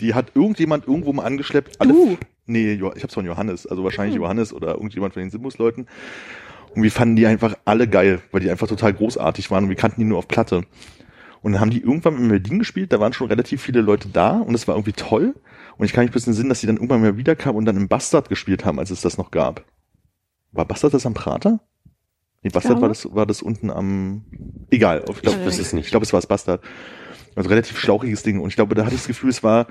Die 0.00 0.14
hat 0.14 0.32
irgendjemand 0.34 0.86
irgendwo 0.86 1.12
mal 1.12 1.24
angeschleppt. 1.24 1.80
Alle, 1.80 1.92
Du? 1.92 2.18
Nee, 2.46 2.80
ich 2.96 3.02
hab's 3.02 3.12
von 3.12 3.26
Johannes, 3.26 3.66
also 3.66 3.84
wahrscheinlich 3.84 4.14
Hm. 4.14 4.22
Johannes 4.22 4.54
oder 4.54 4.68
irgendjemand 4.68 5.12
von 5.12 5.20
den 5.22 5.30
Simbus-Leuten. 5.30 5.86
Und 6.78 6.84
wir 6.84 6.92
fanden 6.92 7.16
die 7.16 7.26
einfach 7.26 7.56
alle 7.64 7.88
geil, 7.88 8.22
weil 8.30 8.40
die 8.40 8.48
einfach 8.52 8.68
total 8.68 8.94
großartig 8.94 9.50
waren 9.50 9.64
und 9.64 9.68
wir 9.68 9.74
kannten 9.74 10.00
die 10.00 10.06
nur 10.06 10.16
auf 10.16 10.28
Platte. 10.28 10.62
Und 11.42 11.50
dann 11.50 11.60
haben 11.60 11.72
die 11.72 11.80
irgendwann 11.82 12.16
in 12.16 12.28
Berlin 12.28 12.60
gespielt, 12.60 12.92
da 12.92 13.00
waren 13.00 13.12
schon 13.12 13.26
relativ 13.26 13.60
viele 13.60 13.80
Leute 13.80 14.08
da 14.10 14.38
und 14.38 14.54
es 14.54 14.68
war 14.68 14.76
irgendwie 14.76 14.92
toll. 14.92 15.34
Und 15.76 15.86
ich 15.86 15.92
kann 15.92 16.04
mich 16.04 16.12
ein 16.12 16.12
bisschen 16.12 16.34
Sinn, 16.34 16.48
dass 16.48 16.60
die 16.60 16.68
dann 16.68 16.76
irgendwann 16.76 17.00
mal 17.00 17.16
wiederkamen 17.16 17.56
und 17.56 17.64
dann 17.64 17.76
im 17.76 17.88
Bastard 17.88 18.28
gespielt 18.28 18.64
haben, 18.64 18.78
als 18.78 18.90
es 18.90 19.00
das 19.00 19.18
noch 19.18 19.32
gab. 19.32 19.64
War 20.52 20.66
Bastard 20.66 20.94
das 20.94 21.04
am 21.04 21.14
Prater? 21.14 21.58
Nee, 22.44 22.50
Bastard 22.50 22.80
war 22.80 22.88
das, 22.88 23.12
war 23.12 23.26
das 23.26 23.42
unten 23.42 23.70
am, 23.70 24.24
egal, 24.70 25.04
ich 25.10 25.22
glaube, 25.22 25.44
wüsste 25.46 25.62
es 25.62 25.72
nicht. 25.72 25.86
ich 25.86 25.90
glaube, 25.90 26.04
es 26.06 26.12
war 26.12 26.20
das 26.20 26.28
Bastard. 26.28 26.62
Also 27.34 27.48
relativ 27.48 27.76
schlauchiges 27.76 28.22
Ding. 28.22 28.38
Und 28.38 28.50
ich 28.50 28.54
glaube, 28.54 28.76
da 28.76 28.84
hatte 28.84 28.94
ich 28.94 29.00
das 29.00 29.08
Gefühl, 29.08 29.30
es 29.30 29.42
war, 29.42 29.66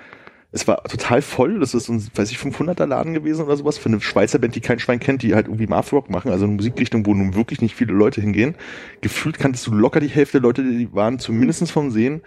es 0.52 0.68
war 0.68 0.84
total 0.84 1.22
voll. 1.22 1.60
Das 1.60 1.74
ist 1.74 1.86
so 1.86 1.94
ein, 1.94 2.08
weiß 2.16 2.32
ich, 2.32 2.38
500er 2.38 2.86
Laden 2.86 3.14
gewesen 3.14 3.46
oder 3.46 3.58
sowas 3.58 3.78
für 3.78 3.90
eine 3.90 4.02
Schweizer 4.02 4.40
Band, 4.40 4.56
die 4.56 4.62
kein 4.62 4.80
Schwein 4.80 5.00
kennt, 5.00 5.22
die 5.24 5.36
halt 5.36 5.48
irgendwie 5.48 5.68
Math 5.68 5.92
Rock 5.92 6.10
machen, 6.10 6.32
also 6.32 6.46
eine 6.46 6.54
Musikrichtung, 6.54 7.06
wo 7.06 7.14
nun 7.14 7.36
wirklich 7.36 7.62
nicht 7.62 7.76
viele 7.76 7.94
Leute 7.94 8.22
hingehen. 8.22 8.56
Gefühlt 9.02 9.40
kanntest 9.40 9.68
du 9.68 9.74
locker 9.74 10.00
die 10.00 10.08
Hälfte 10.08 10.40
der 10.40 10.42
Leute, 10.42 10.64
die 10.64 10.94
waren 10.94 11.20
zumindest 11.20 11.72
vom 11.72 11.92
Sehen. 11.92 12.22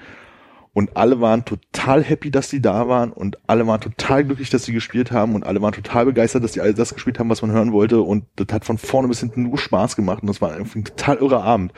Und 0.72 0.96
alle 0.96 1.20
waren 1.20 1.44
total 1.44 2.04
happy, 2.04 2.30
dass 2.30 2.48
die 2.48 2.62
da 2.62 2.86
waren 2.86 3.10
und 3.10 3.38
alle 3.48 3.66
waren 3.66 3.80
total 3.80 4.24
glücklich, 4.24 4.50
dass 4.50 4.64
sie 4.64 4.72
gespielt 4.72 5.10
haben 5.10 5.34
und 5.34 5.44
alle 5.44 5.60
waren 5.60 5.72
total 5.72 6.04
begeistert, 6.04 6.44
dass 6.44 6.52
die 6.52 6.60
alle 6.60 6.74
das 6.74 6.94
gespielt 6.94 7.18
haben, 7.18 7.28
was 7.28 7.42
man 7.42 7.50
hören 7.50 7.72
wollte 7.72 8.00
und 8.00 8.24
das 8.36 8.46
hat 8.52 8.64
von 8.64 8.78
vorne 8.78 9.08
bis 9.08 9.18
hinten 9.18 9.42
nur 9.42 9.58
Spaß 9.58 9.96
gemacht 9.96 10.22
und 10.22 10.28
das 10.28 10.40
war 10.40 10.52
ein 10.52 10.84
total 10.84 11.16
irrer 11.16 11.42
Abend. 11.42 11.72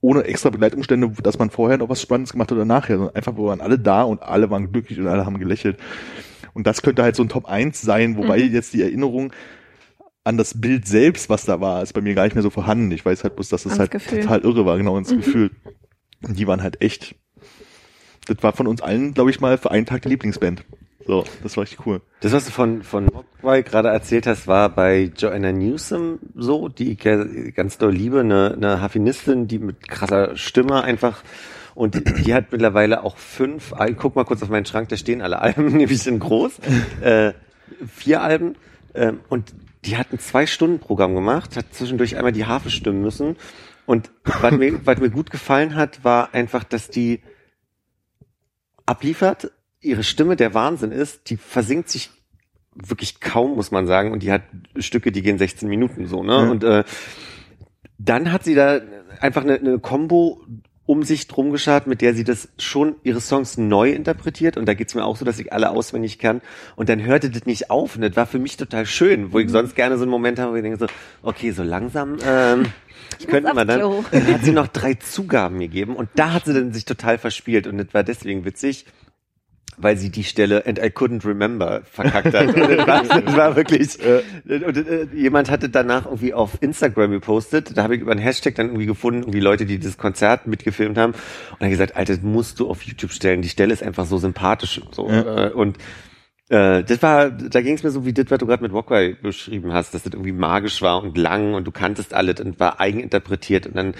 Ohne 0.00 0.22
extra 0.24 0.50
Begleitumstände, 0.50 1.10
dass 1.22 1.38
man 1.38 1.50
vorher 1.50 1.78
noch 1.78 1.88
was 1.88 2.00
Spannendes 2.00 2.32
gemacht 2.32 2.50
hat 2.50 2.56
oder 2.56 2.64
nachher, 2.64 2.96
sondern 2.98 3.16
einfach, 3.16 3.36
waren 3.36 3.60
alle 3.60 3.78
da 3.78 4.02
und 4.04 4.22
alle 4.22 4.48
waren 4.50 4.70
glücklich 4.72 4.98
und 5.00 5.08
alle 5.08 5.26
haben 5.26 5.38
gelächelt. 5.38 5.76
Und 6.54 6.66
das 6.66 6.82
könnte 6.82 7.02
halt 7.02 7.16
so 7.16 7.22
ein 7.24 7.28
Top 7.28 7.46
1 7.46 7.80
sein, 7.82 8.16
wobei 8.16 8.38
Mhm. 8.38 8.52
jetzt 8.52 8.74
die 8.74 8.82
Erinnerung 8.82 9.32
an 10.24 10.36
das 10.36 10.60
Bild 10.60 10.86
selbst, 10.86 11.28
was 11.30 11.44
da 11.46 11.60
war, 11.60 11.82
ist 11.82 11.94
bei 11.94 12.00
mir 12.00 12.14
gar 12.14 12.24
nicht 12.24 12.34
mehr 12.34 12.42
so 12.42 12.50
vorhanden. 12.50 12.90
Ich 12.92 13.04
weiß 13.04 13.24
halt 13.24 13.34
bloß, 13.36 13.48
dass 13.48 13.62
es 13.62 13.72
Ans 13.72 13.78
halt 13.80 13.90
Gefühl. 13.90 14.20
total 14.20 14.40
irre 14.40 14.66
war, 14.66 14.76
genau 14.78 14.96
ins 14.98 15.10
Mhm. 15.10 15.16
Gefühl. 15.16 15.50
Und 16.22 16.38
die 16.38 16.46
waren 16.46 16.62
halt 16.62 16.80
echt, 16.82 17.14
das 18.26 18.36
war 18.42 18.52
von 18.52 18.66
uns 18.66 18.80
allen, 18.82 19.14
glaube 19.14 19.30
ich 19.30 19.40
mal, 19.40 19.58
für 19.58 19.70
einen 19.70 19.86
Tag 19.86 20.02
die 20.02 20.08
Lieblingsband. 20.10 20.64
So, 21.08 21.24
das 21.42 21.56
war 21.56 21.62
richtig 21.62 21.86
cool. 21.86 22.02
Das, 22.20 22.32
was 22.32 22.44
du 22.44 22.50
von, 22.50 22.82
von 22.82 23.06
Mogwai 23.06 23.62
gerade 23.62 23.88
erzählt 23.88 24.26
hast, 24.26 24.46
war 24.46 24.68
bei 24.68 25.10
Joanna 25.16 25.52
Newsom 25.52 26.18
so, 26.34 26.68
die 26.68 26.92
ich 26.92 27.54
ganz 27.54 27.78
doll 27.78 27.94
liebe, 27.94 28.20
eine, 28.20 28.52
eine 28.52 28.82
Haffinistin, 28.82 29.48
die 29.48 29.58
mit 29.58 29.88
krasser 29.88 30.36
Stimme 30.36 30.84
einfach 30.84 31.22
und 31.74 31.94
die, 31.94 32.04
die 32.24 32.34
hat 32.34 32.52
mittlerweile 32.52 33.04
auch 33.04 33.16
fünf, 33.16 33.72
guck 33.96 34.16
mal 34.16 34.26
kurz 34.26 34.42
auf 34.42 34.50
meinen 34.50 34.66
Schrank, 34.66 34.90
da 34.90 34.98
stehen 34.98 35.22
alle 35.22 35.40
Alben, 35.40 35.68
nämlich 35.78 36.06
in 36.06 36.18
groß, 36.18 36.58
äh, 37.00 37.32
vier 37.90 38.20
Alben 38.20 38.56
ähm, 38.94 39.20
und 39.30 39.54
die 39.86 39.96
hat 39.96 40.12
ein 40.12 40.18
Zwei-Stunden-Programm 40.18 41.14
gemacht, 41.14 41.56
hat 41.56 41.72
zwischendurch 41.72 42.18
einmal 42.18 42.32
die 42.32 42.44
Harfe 42.44 42.68
stimmen 42.68 43.00
müssen 43.00 43.36
und 43.86 44.10
was 44.24 44.52
mir, 44.52 44.84
was 44.84 44.98
mir 44.98 45.08
gut 45.08 45.30
gefallen 45.30 45.74
hat, 45.74 46.04
war 46.04 46.34
einfach, 46.34 46.64
dass 46.64 46.90
die 46.90 47.22
abliefert, 48.84 49.52
ihre 49.80 50.02
Stimme 50.02 50.36
der 50.36 50.54
Wahnsinn 50.54 50.92
ist, 50.92 51.30
die 51.30 51.36
versinkt 51.36 51.88
sich 51.88 52.10
wirklich 52.74 53.20
kaum, 53.20 53.56
muss 53.56 53.70
man 53.70 53.86
sagen, 53.86 54.12
und 54.12 54.22
die 54.22 54.32
hat 54.32 54.42
Stücke, 54.78 55.12
die 55.12 55.22
gehen 55.22 55.38
16 55.38 55.68
Minuten 55.68 56.06
so, 56.06 56.22
ne? 56.22 56.32
Ja. 56.32 56.50
Und 56.50 56.64
äh, 56.64 56.84
dann 57.98 58.32
hat 58.32 58.44
sie 58.44 58.54
da 58.54 58.80
einfach 59.20 59.42
eine, 59.42 59.54
eine 59.54 59.78
Combo 59.78 60.40
um 60.88 61.02
sich 61.02 61.28
drum 61.28 61.52
geschart, 61.52 61.86
mit 61.86 62.00
der 62.00 62.14
sie 62.14 62.24
das 62.24 62.48
schon 62.58 62.96
ihre 63.02 63.20
Songs 63.20 63.58
neu 63.58 63.90
interpretiert. 63.90 64.56
Und 64.56 64.64
da 64.64 64.72
geht's 64.72 64.94
mir 64.94 65.04
auch 65.04 65.18
so, 65.18 65.24
dass 65.26 65.38
ich 65.38 65.52
alle 65.52 65.68
auswendig 65.68 66.18
kann. 66.18 66.40
Und 66.76 66.88
dann 66.88 67.04
hörte 67.04 67.28
das 67.28 67.44
nicht 67.44 67.70
auf. 67.70 67.96
Und 67.96 68.00
das 68.00 68.16
war 68.16 68.24
für 68.24 68.38
mich 68.38 68.56
total 68.56 68.86
schön, 68.86 69.30
wo 69.30 69.38
ich 69.38 69.50
sonst 69.50 69.74
gerne 69.74 69.98
so 69.98 70.04
einen 70.04 70.10
Moment 70.10 70.38
habe, 70.38 70.52
wo 70.52 70.56
ich 70.56 70.62
denke 70.62 70.78
so, 70.78 70.86
okay, 71.22 71.50
so 71.50 71.62
langsam 71.62 72.16
ähm, 72.26 72.64
könnten 73.26 73.54
wir 73.54 73.60
aufs 73.60 73.66
dann, 73.66 73.80
Klo. 73.80 74.04
dann 74.10 74.26
hat 74.32 74.44
sie 74.44 74.52
noch 74.52 74.68
drei 74.68 74.94
Zugaben 74.94 75.58
gegeben. 75.58 75.94
Und 75.94 76.08
da 76.14 76.32
hat 76.32 76.46
sie 76.46 76.54
dann 76.54 76.72
sich 76.72 76.86
total 76.86 77.18
verspielt. 77.18 77.66
Und 77.66 77.76
das 77.76 77.92
war 77.92 78.02
deswegen 78.02 78.46
witzig, 78.46 78.86
weil 79.78 79.96
sie 79.96 80.10
die 80.10 80.24
Stelle 80.24 80.66
and 80.66 80.78
I 80.78 80.86
couldn't 80.86 81.24
remember 81.24 81.82
verkackt 81.90 82.34
hat. 82.34 82.46
Und 82.54 82.70
das, 82.70 82.86
war, 82.86 83.20
das 83.22 83.36
war 83.36 83.56
wirklich. 83.56 83.98
Und, 83.98 84.76
äh, 84.76 85.06
jemand 85.14 85.50
hatte 85.50 85.68
danach 85.68 86.06
irgendwie 86.06 86.34
auf 86.34 86.58
Instagram 86.60 87.10
gepostet. 87.12 87.76
Da 87.76 87.82
habe 87.82 87.94
ich 87.94 88.02
über 88.02 88.12
einen 88.12 88.20
Hashtag 88.20 88.54
dann 88.56 88.66
irgendwie 88.66 88.86
gefunden, 88.86 89.20
irgendwie 89.22 89.40
Leute, 89.40 89.66
die 89.66 89.78
das 89.78 89.96
Konzert 89.96 90.46
mitgefilmt 90.46 90.98
haben. 90.98 91.12
Und 91.12 91.60
dann 91.60 91.70
gesagt, 91.70 91.96
Alter, 91.96 92.14
das 92.14 92.22
musst 92.22 92.60
du 92.60 92.68
auf 92.68 92.82
YouTube 92.82 93.12
stellen. 93.12 93.42
Die 93.42 93.48
Stelle 93.48 93.72
ist 93.72 93.82
einfach 93.82 94.06
so 94.06 94.18
sympathisch. 94.18 94.80
So. 94.90 95.08
Ja. 95.08 95.46
Äh, 95.46 95.50
Und 95.50 95.78
äh, 96.48 96.82
das 96.82 97.02
war, 97.02 97.30
da 97.30 97.60
ging 97.60 97.74
es 97.74 97.82
mir 97.82 97.90
so 97.90 98.04
wie 98.04 98.12
das, 98.12 98.26
was 98.30 98.38
du 98.38 98.46
gerade 98.46 98.62
mit 98.62 98.72
Walkway 98.72 99.14
beschrieben 99.14 99.72
hast, 99.72 99.94
dass 99.94 100.02
das 100.02 100.12
irgendwie 100.12 100.32
magisch 100.32 100.80
war 100.82 101.02
und 101.02 101.16
lang 101.18 101.54
und 101.54 101.66
du 101.66 101.70
kanntest 101.70 102.14
alles 102.14 102.40
und 102.40 102.58
war 102.58 102.80
eigeninterpretiert 102.80 103.66
und 103.66 103.76
dann 103.76 103.94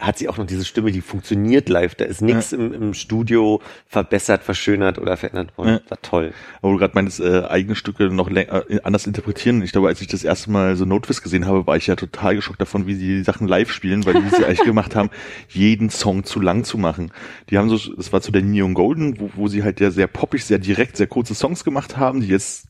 hat 0.00 0.18
sie 0.18 0.28
auch 0.28 0.36
noch 0.36 0.46
diese 0.46 0.64
Stimme, 0.64 0.92
die 0.92 1.00
funktioniert 1.00 1.68
live. 1.68 1.94
Da 1.94 2.04
ist 2.04 2.20
nichts 2.20 2.52
im, 2.52 2.72
im 2.72 2.94
Studio 2.94 3.60
verbessert, 3.86 4.42
verschönert 4.42 4.98
oder 4.98 5.16
verändert 5.16 5.56
worden. 5.56 5.80
Ja. 5.84 5.90
War 5.90 6.02
toll. 6.02 6.32
Aber 6.60 6.72
du 6.72 6.78
gerade 6.78 6.94
meinst, 6.94 7.20
äh, 7.20 7.44
eigene 7.48 7.74
Stücke 7.74 8.10
noch 8.10 8.30
äh, 8.30 8.46
anders 8.82 9.06
interpretieren. 9.06 9.62
Ich 9.62 9.72
glaube, 9.72 9.88
als 9.88 10.00
ich 10.00 10.08
das 10.08 10.24
erste 10.24 10.50
Mal 10.50 10.76
so 10.76 10.84
Notwist 10.84 11.22
gesehen 11.22 11.46
habe, 11.46 11.66
war 11.66 11.76
ich 11.76 11.86
ja 11.86 11.96
total 11.96 12.36
geschockt 12.36 12.60
davon, 12.60 12.86
wie 12.86 12.94
sie 12.94 13.06
die 13.06 13.22
Sachen 13.22 13.48
live 13.48 13.70
spielen, 13.72 14.04
weil 14.04 14.14
die 14.14 14.26
es 14.30 14.38
ja 14.38 14.46
eigentlich 14.46 14.64
gemacht 14.64 14.94
haben, 14.94 15.10
jeden 15.48 15.90
Song 15.90 16.24
zu 16.24 16.40
lang 16.40 16.64
zu 16.64 16.76
machen. 16.76 17.10
Die 17.48 17.58
haben 17.58 17.70
so, 17.70 17.78
das 17.94 18.12
war 18.12 18.20
zu 18.20 18.32
der 18.32 18.42
Neon 18.42 18.74
Golden, 18.74 19.18
wo, 19.18 19.30
wo 19.34 19.48
sie 19.48 19.62
halt 19.62 19.80
ja 19.80 19.90
sehr 19.90 20.08
poppig, 20.08 20.44
sehr 20.44 20.58
direkt, 20.58 20.96
sehr 20.96 21.06
kurze 21.06 21.34
Songs 21.34 21.64
gemacht 21.64 21.85
haben, 21.94 22.20
die 22.20 22.28
jetzt 22.28 22.66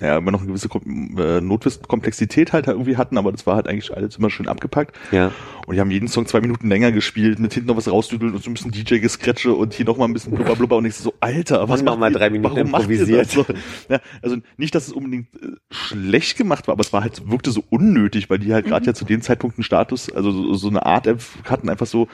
ja, 0.00 0.16
immer 0.16 0.30
noch 0.30 0.40
eine 0.40 0.48
gewisse 0.48 0.68
äh, 0.68 1.40
Notwist-Komplexität 1.42 2.52
halt 2.54 2.68
irgendwie 2.68 2.96
hatten, 2.96 3.18
aber 3.18 3.32
das 3.32 3.46
war 3.46 3.56
halt 3.56 3.68
eigentlich 3.68 3.94
alles 3.94 4.16
immer 4.16 4.30
schön 4.30 4.48
abgepackt. 4.48 4.96
Ja. 5.12 5.30
Und 5.66 5.74
die 5.74 5.80
haben 5.80 5.90
jeden 5.90 6.08
Song 6.08 6.26
zwei 6.26 6.40
Minuten 6.40 6.68
länger 6.68 6.90
gespielt, 6.90 7.38
mit 7.38 7.52
hinten 7.52 7.68
noch 7.68 7.76
was 7.76 7.90
rausdüdeln 7.90 8.34
und 8.34 8.42
so 8.42 8.50
ein 8.50 8.54
bisschen 8.54 8.70
DJ-Gescratche 8.70 9.52
und 9.52 9.74
hier 9.74 9.84
noch 9.84 9.98
mal 9.98 10.06
ein 10.06 10.14
bisschen 10.14 10.34
blubber 10.34 10.56
blubber 10.56 10.76
und 10.76 10.86
ich 10.86 10.94
so, 10.94 11.12
Alter, 11.20 11.68
was 11.68 11.82
noch 11.82 11.98
mal 11.98 12.10
drei 12.10 12.30
Minuten 12.30 12.56
warum 12.56 12.70
macht 12.70 12.88
ihr 12.88 13.00
improvisiert. 13.00 13.26
das 13.26 13.32
So? 13.32 13.44
Ja, 13.90 14.00
also 14.22 14.36
nicht, 14.56 14.74
dass 14.74 14.86
es 14.86 14.92
unbedingt 14.92 15.34
äh, 15.34 15.56
schlecht 15.70 16.38
gemacht 16.38 16.66
war, 16.66 16.72
aber 16.72 16.80
es 16.80 16.92
war 16.94 17.02
halt, 17.02 17.30
wirkte 17.30 17.50
so 17.50 17.62
unnötig, 17.68 18.30
weil 18.30 18.38
die 18.38 18.54
halt 18.54 18.66
gerade 18.66 18.86
ja 18.86 18.94
zu 18.94 19.04
dem 19.04 19.20
Zeitpunkt 19.20 19.58
einen 19.58 19.64
Status, 19.64 20.10
also 20.10 20.32
so, 20.32 20.54
so 20.54 20.68
eine 20.68 20.86
Art 20.86 21.08
hatten, 21.44 21.68
einfach 21.68 21.86
so 21.86 22.08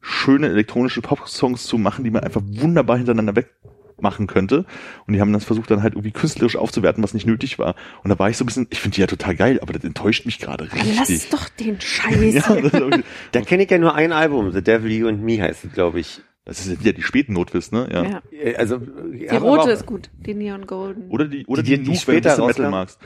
schöne 0.00 0.48
elektronische 0.48 1.02
Pop-Songs 1.02 1.64
zu 1.64 1.78
machen, 1.78 2.04
die 2.04 2.10
man 2.10 2.24
einfach 2.24 2.42
wunderbar 2.44 2.96
hintereinander 2.96 3.34
wegmachen 3.98 4.26
könnte. 4.26 4.64
Und 5.06 5.14
die 5.14 5.20
haben 5.20 5.32
das 5.32 5.44
versucht 5.44 5.70
dann 5.70 5.82
halt 5.82 5.94
irgendwie 5.94 6.12
künstlerisch 6.12 6.56
aufzuwerten, 6.56 7.02
was 7.02 7.14
nicht 7.14 7.26
nötig 7.26 7.58
war. 7.58 7.74
Und 8.02 8.10
da 8.10 8.18
war 8.18 8.30
ich 8.30 8.36
so 8.36 8.44
ein 8.44 8.46
bisschen, 8.46 8.66
ich 8.70 8.80
finde 8.80 8.94
die 8.96 9.00
ja 9.00 9.06
total 9.06 9.34
geil, 9.36 9.58
aber 9.60 9.72
das 9.72 9.84
enttäuscht 9.84 10.24
mich 10.26 10.38
gerade 10.38 10.68
Lass 10.72 11.08
richtig. 11.10 11.28
doch 11.30 11.48
den 11.48 11.80
Scheiß. 11.80 12.34
Ja, 12.34 12.56
Da 13.32 13.40
kenne 13.42 13.64
ich 13.64 13.70
ja 13.70 13.78
nur 13.78 13.94
ein 13.94 14.12
Album, 14.12 14.52
The 14.52 14.62
Devil 14.62 14.90
You 14.92 15.08
and 15.08 15.22
Me 15.22 15.40
heißt 15.42 15.64
es, 15.64 15.72
glaube 15.72 16.00
ich. 16.00 16.20
das 16.44 16.66
ist 16.66 16.82
ja 16.84 16.92
die 16.92 17.02
späten 17.02 17.32
Notwist, 17.34 17.72
ne? 17.72 17.88
Ja. 17.92 18.04
Ja. 18.04 18.22
Äh, 18.32 18.54
Also 18.56 18.78
Die 18.78 19.28
hab 19.28 19.38
aber 19.38 19.46
rote 19.48 19.60
auch- 19.62 19.68
ist 19.68 19.84
gut, 19.86 20.10
die 20.16 20.34
Neon 20.34 20.66
Golden. 20.66 21.10
Oder 21.10 21.26
die, 21.26 21.44
oder 21.46 21.62
Die- 21.62 21.76
die, 21.78 21.82
die 21.84 21.90
du 21.92 21.96
später 21.98 22.44
Metal 22.46 22.70
magst. 22.70 22.98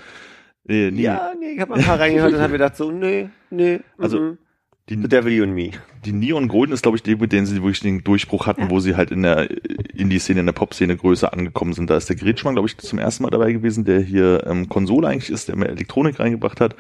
Äh, 0.69 0.91
nee. 0.93 1.03
Ja, 1.03 1.33
nee, 1.41 1.55
ich 1.55 1.61
habe 1.61 1.71
mal 1.73 1.79
ein 1.81 1.85
paar 1.85 1.99
reingehört 1.99 2.33
und 2.35 2.41
habe 2.41 2.53
gedacht 2.53 2.77
so, 2.77 2.93
nö, 2.93 3.27
nö. 3.51 3.79
Also, 3.99 4.21
mhm. 4.21 4.39
Die, 4.89 4.97
The 4.97 5.09
Devil 5.09 5.33
You 5.33 5.45
and 5.45 5.55
Me. 5.55 5.71
die 6.05 6.13
Neon 6.13 6.49
Golden 6.49 6.73
ist, 6.73 6.83
glaube 6.83 6.97
ich, 6.97 7.03
die, 7.05 7.15
mit 7.15 7.33
denen 7.33 7.47
sie 7.47 7.57
wirklich 7.57 7.81
den 7.81 8.03
Durchbruch 8.03 8.47
hatten, 8.47 8.63
Ja. 8.63 8.71
wo 8.71 8.81
sie 8.81 8.97
halt 8.97 9.13
in 9.13 9.23
der 9.23 9.49
Indie-Szene, 9.95 10.41
in 10.41 10.47
der 10.47 10.53
Pop-Szene 10.53 10.97
größer 10.97 11.33
angekommen 11.33 11.73
sind. 11.73 11.89
Da 11.89 11.97
ist 11.97 12.09
der 12.09 12.17
Gretschmann, 12.17 12.55
glaube 12.55 12.69
ich, 12.69 12.77
zum 12.79 12.99
ersten 12.99 13.23
Mal 13.23 13.31
dabei 13.31 13.53
gewesen, 13.53 13.85
der 13.85 14.01
hier 14.01 14.45
ähm, 14.47 14.69
Konsole 14.69 15.07
eigentlich 15.09 15.31
ist, 15.31 15.47
der 15.49 15.57
mehr 15.57 15.69
Elektronik 15.71 16.19
reingebracht 16.19 16.61
hat. 16.61 16.75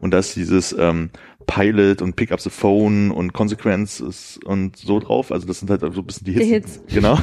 Und 0.00 0.10
da 0.12 0.18
ist 0.18 0.34
dieses 0.36 0.72
ähm, 0.78 1.10
Pilot 1.46 2.02
und 2.02 2.16
Pick 2.16 2.32
Up 2.32 2.40
the 2.40 2.50
Phone 2.50 3.10
und 3.12 3.32
Consequences 3.32 4.38
und 4.44 4.76
so 4.76 4.98
drauf. 5.00 5.30
Also 5.32 5.46
das 5.46 5.60
sind 5.60 5.70
halt 5.70 5.80
so 5.80 6.00
ein 6.00 6.06
bisschen 6.06 6.24
die 6.24 6.32
Hits. 6.32 6.44
Die 6.46 6.52
Hits. 6.54 6.80
Genau. 6.94 7.18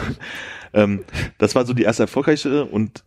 ähm, 0.74 1.04
das 1.38 1.56
war 1.56 1.66
so 1.66 1.74
die 1.74 1.84
erste 1.84 2.04
erfolgreiche 2.04 2.66
und 2.66 3.04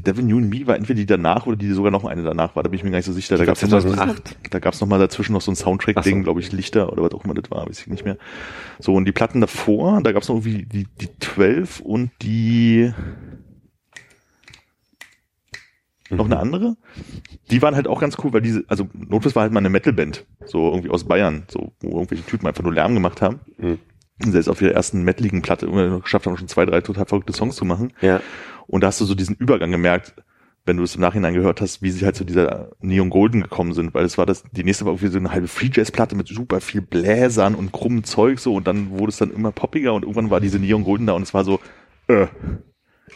Devil 0.00 0.24
New 0.24 0.38
and 0.38 0.48
Me 0.48 0.66
war 0.66 0.76
entweder 0.76 0.96
die 0.96 1.06
danach 1.06 1.46
oder 1.46 1.56
die 1.56 1.70
sogar 1.72 1.90
noch 1.90 2.04
eine 2.04 2.22
danach 2.22 2.56
war. 2.56 2.62
Da 2.62 2.68
bin 2.68 2.78
ich 2.78 2.84
mir 2.84 2.90
gar 2.90 2.98
nicht 2.98 3.06
so 3.06 3.12
sicher. 3.12 3.36
Da 3.36 3.44
gab 3.44 3.56
es 3.56 3.62
war 3.62 3.80
noch 3.80 3.84
mal, 3.84 3.96
2008. 3.96 4.36
da 4.50 4.58
gab's 4.58 4.80
noch 4.80 4.88
mal 4.88 4.98
dazwischen 4.98 5.32
noch 5.32 5.42
so 5.42 5.52
ein 5.52 5.56
Soundtrack-Ding, 5.56 6.18
so. 6.18 6.24
glaube 6.24 6.40
ich, 6.40 6.52
Lichter 6.52 6.92
oder 6.92 7.02
was 7.02 7.12
auch 7.12 7.24
immer 7.24 7.34
das 7.34 7.50
war, 7.50 7.68
weiß 7.68 7.80
ich 7.80 7.86
nicht 7.88 8.04
mehr. 8.04 8.16
So, 8.78 8.94
und 8.94 9.04
die 9.04 9.12
Platten 9.12 9.40
davor, 9.40 10.00
da 10.02 10.12
gab's 10.12 10.28
noch 10.28 10.36
irgendwie 10.36 10.64
die, 10.64 10.86
die 11.00 11.08
12 11.18 11.80
und 11.80 12.10
die 12.22 12.92
noch 16.16 16.26
eine 16.26 16.38
andere. 16.38 16.76
Die 17.50 17.62
waren 17.62 17.74
halt 17.74 17.88
auch 17.88 18.00
ganz 18.00 18.16
cool, 18.22 18.32
weil 18.32 18.42
diese, 18.42 18.64
also 18.68 18.88
Notfalls 18.92 19.34
war 19.34 19.42
halt 19.42 19.52
mal 19.52 19.60
eine 19.60 19.70
Metalband, 19.70 20.26
so 20.44 20.70
irgendwie 20.70 20.90
aus 20.90 21.04
Bayern, 21.04 21.44
so, 21.48 21.72
wo 21.80 21.90
irgendwelche 21.90 22.24
Typen 22.24 22.46
einfach 22.46 22.62
nur 22.62 22.72
Lärm 22.72 22.94
gemacht 22.94 23.22
haben. 23.22 23.40
Mhm. 23.58 23.78
Und 24.24 24.32
selbst 24.32 24.48
auf 24.48 24.60
ihrer 24.62 24.72
ersten 24.72 25.02
metaligen 25.02 25.42
Platte 25.42 25.66
geschafft 26.00 26.26
haben, 26.26 26.36
schon 26.36 26.48
zwei, 26.48 26.64
drei 26.64 26.80
total 26.80 27.06
verrückte 27.06 27.32
Songs 27.32 27.56
zu 27.56 27.64
machen. 27.64 27.92
Ja. 28.00 28.20
Und 28.66 28.82
da 28.82 28.88
hast 28.88 29.00
du 29.00 29.04
so 29.04 29.14
diesen 29.14 29.36
Übergang 29.36 29.70
gemerkt, 29.70 30.14
wenn 30.64 30.76
du 30.76 30.84
es 30.84 30.94
im 30.94 31.00
Nachhinein 31.00 31.34
gehört 31.34 31.60
hast, 31.60 31.82
wie 31.82 31.90
sie 31.90 32.04
halt 32.04 32.14
zu 32.14 32.24
dieser 32.24 32.70
Neon 32.80 33.10
Golden 33.10 33.42
gekommen 33.42 33.72
sind, 33.72 33.94
weil 33.94 34.04
es 34.04 34.16
war 34.16 34.26
das, 34.26 34.44
die 34.52 34.62
nächste 34.62 34.84
war 34.84 34.92
irgendwie 34.92 35.08
so 35.08 35.18
eine 35.18 35.32
halbe 35.32 35.48
Free 35.48 35.70
Jazz 35.72 35.90
Platte 35.90 36.14
mit 36.14 36.28
super 36.28 36.60
viel 36.60 36.82
Bläsern 36.82 37.54
und 37.56 37.72
krummem 37.72 38.04
Zeug 38.04 38.38
so 38.38 38.54
und 38.54 38.66
dann 38.68 38.90
wurde 38.90 39.10
es 39.10 39.16
dann 39.16 39.32
immer 39.32 39.50
poppiger 39.50 39.92
und 39.92 40.02
irgendwann 40.02 40.30
war 40.30 40.40
diese 40.40 40.60
Neon 40.60 40.84
Golden 40.84 41.06
da 41.06 41.14
und 41.14 41.22
es 41.22 41.34
war 41.34 41.44
so, 41.44 41.58
äh, 42.06 42.28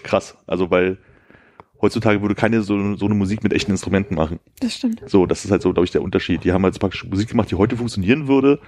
krass. 0.02 0.36
Also 0.47 0.70
weil 0.70 0.98
heutzutage 1.81 2.20
würde 2.20 2.35
keine 2.35 2.62
so, 2.62 2.97
so 2.97 3.06
eine 3.06 3.14
Musik 3.14 3.44
mit 3.44 3.52
echten 3.52 3.70
Instrumenten 3.70 4.16
machen. 4.16 4.40
Das 4.60 4.74
stimmt. 4.74 5.02
So, 5.06 5.27
das 5.27 5.44
ist 5.44 5.51
halt 5.51 5.62
so, 5.62 5.73
glaube 5.73 5.85
ich, 5.85 5.93
der 5.93 6.02
Unterschied. 6.02 6.43
Die 6.43 6.52
haben 6.52 6.64
halt 6.64 6.78
praktisch 6.81 7.05
Musik 7.05 7.28
gemacht, 7.28 7.51
die 7.51 7.56
heute 7.56 7.77
funktionieren 7.77 8.27
würde, 8.27 8.60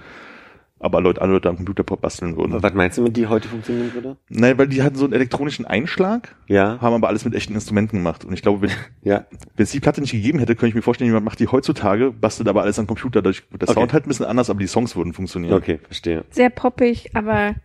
aber 0.79 1.01
Leute, 1.01 1.21
alle 1.21 1.33
Leute 1.33 1.49
am 1.49 1.57
Computer 1.57 1.83
basteln 1.83 2.37
würden. 2.37 2.61
Was 2.63 2.73
meinst 2.73 2.97
du 2.97 3.01
mit 3.01 3.17
die 3.17 3.27
heute 3.27 3.47
funktionieren 3.49 3.93
würde? 3.93 4.15
Nein, 4.29 4.57
weil 4.57 4.67
die 4.67 4.81
hatten 4.81 4.95
so 4.95 5.03
einen 5.05 5.13
elektronischen 5.13 5.65
Einschlag, 5.65 6.35
Ja. 6.47 6.79
haben 6.79 6.93
aber 6.93 7.09
alles 7.09 7.25
mit 7.25 7.35
echten 7.35 7.53
Instrumenten 7.53 7.97
gemacht. 7.97 8.23
Und 8.23 8.33
ich 8.33 8.41
glaube, 8.41 8.61
wenn 8.61 8.71
Ja. 9.03 9.25
wenn 9.55 9.63
es 9.63 9.71
die 9.71 9.79
Platte 9.81 9.99
nicht 10.01 10.11
gegeben 10.11 10.39
hätte, 10.39 10.55
könnte 10.55 10.67
ich 10.69 10.75
mir 10.75 10.81
vorstellen, 10.81 11.09
jemand 11.09 11.25
macht 11.25 11.39
die 11.39 11.47
heutzutage, 11.47 12.11
bastelt 12.11 12.47
aber 12.47 12.61
alles 12.61 12.79
am 12.79 12.87
Computer. 12.87 13.21
Dadurch 13.21 13.43
wird 13.51 13.61
der 13.61 13.69
Okay. 13.69 13.79
Sound 13.79 13.93
halt 13.93 14.05
ein 14.05 14.07
bisschen 14.09 14.25
anders, 14.25 14.49
aber 14.49 14.59
die 14.59 14.67
Songs 14.67 14.95
würden 14.95 15.13
funktionieren. 15.13 15.53
Okay, 15.53 15.79
verstehe. 15.83 16.23
Sehr 16.29 16.49
poppig, 16.49 17.09
aber 17.13 17.55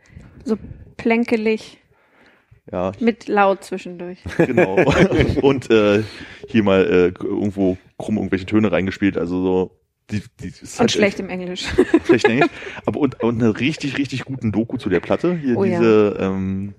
so 0.45 0.57
plänkelig 0.97 1.79
Ja, 2.73 2.93
mit 2.99 3.29
laut 3.29 3.63
zwischendurch. 3.63 4.19
genau. 4.39 4.77
Und 5.43 5.71
äh, 5.71 6.03
hier 6.49 6.63
mal 6.65 6.85
äh, 6.85 7.25
irgendwo 7.25 7.77
krumm 7.99 8.17
irgendwelche 8.17 8.47
Töne 8.47 8.73
reingespielt. 8.73 9.17
Also 9.19 9.43
so 9.43 9.71
die, 10.11 10.23
die 10.41 10.49
ist 10.49 10.63
Und 10.75 10.81
halt 10.81 10.93
schlecht 10.93 11.21
im 11.21 11.29
Englisch. 11.31 11.67
echt 11.93 12.07
schlecht 12.07 12.25
Englisch. 12.27 12.51
Aber 12.87 13.01
und, 13.01 13.23
und 13.23 13.43
eine 13.43 13.59
richtig, 13.59 13.99
richtig 13.99 14.25
guten 14.25 14.53
Doku 14.53 14.77
zu 14.77 14.89
der 14.89 15.01
Platte. 15.01 15.35
Hier 15.37 15.57
Oh 15.57 15.65
ja. 15.65 15.79
diese, 15.79 16.17
ähm, 16.21 16.75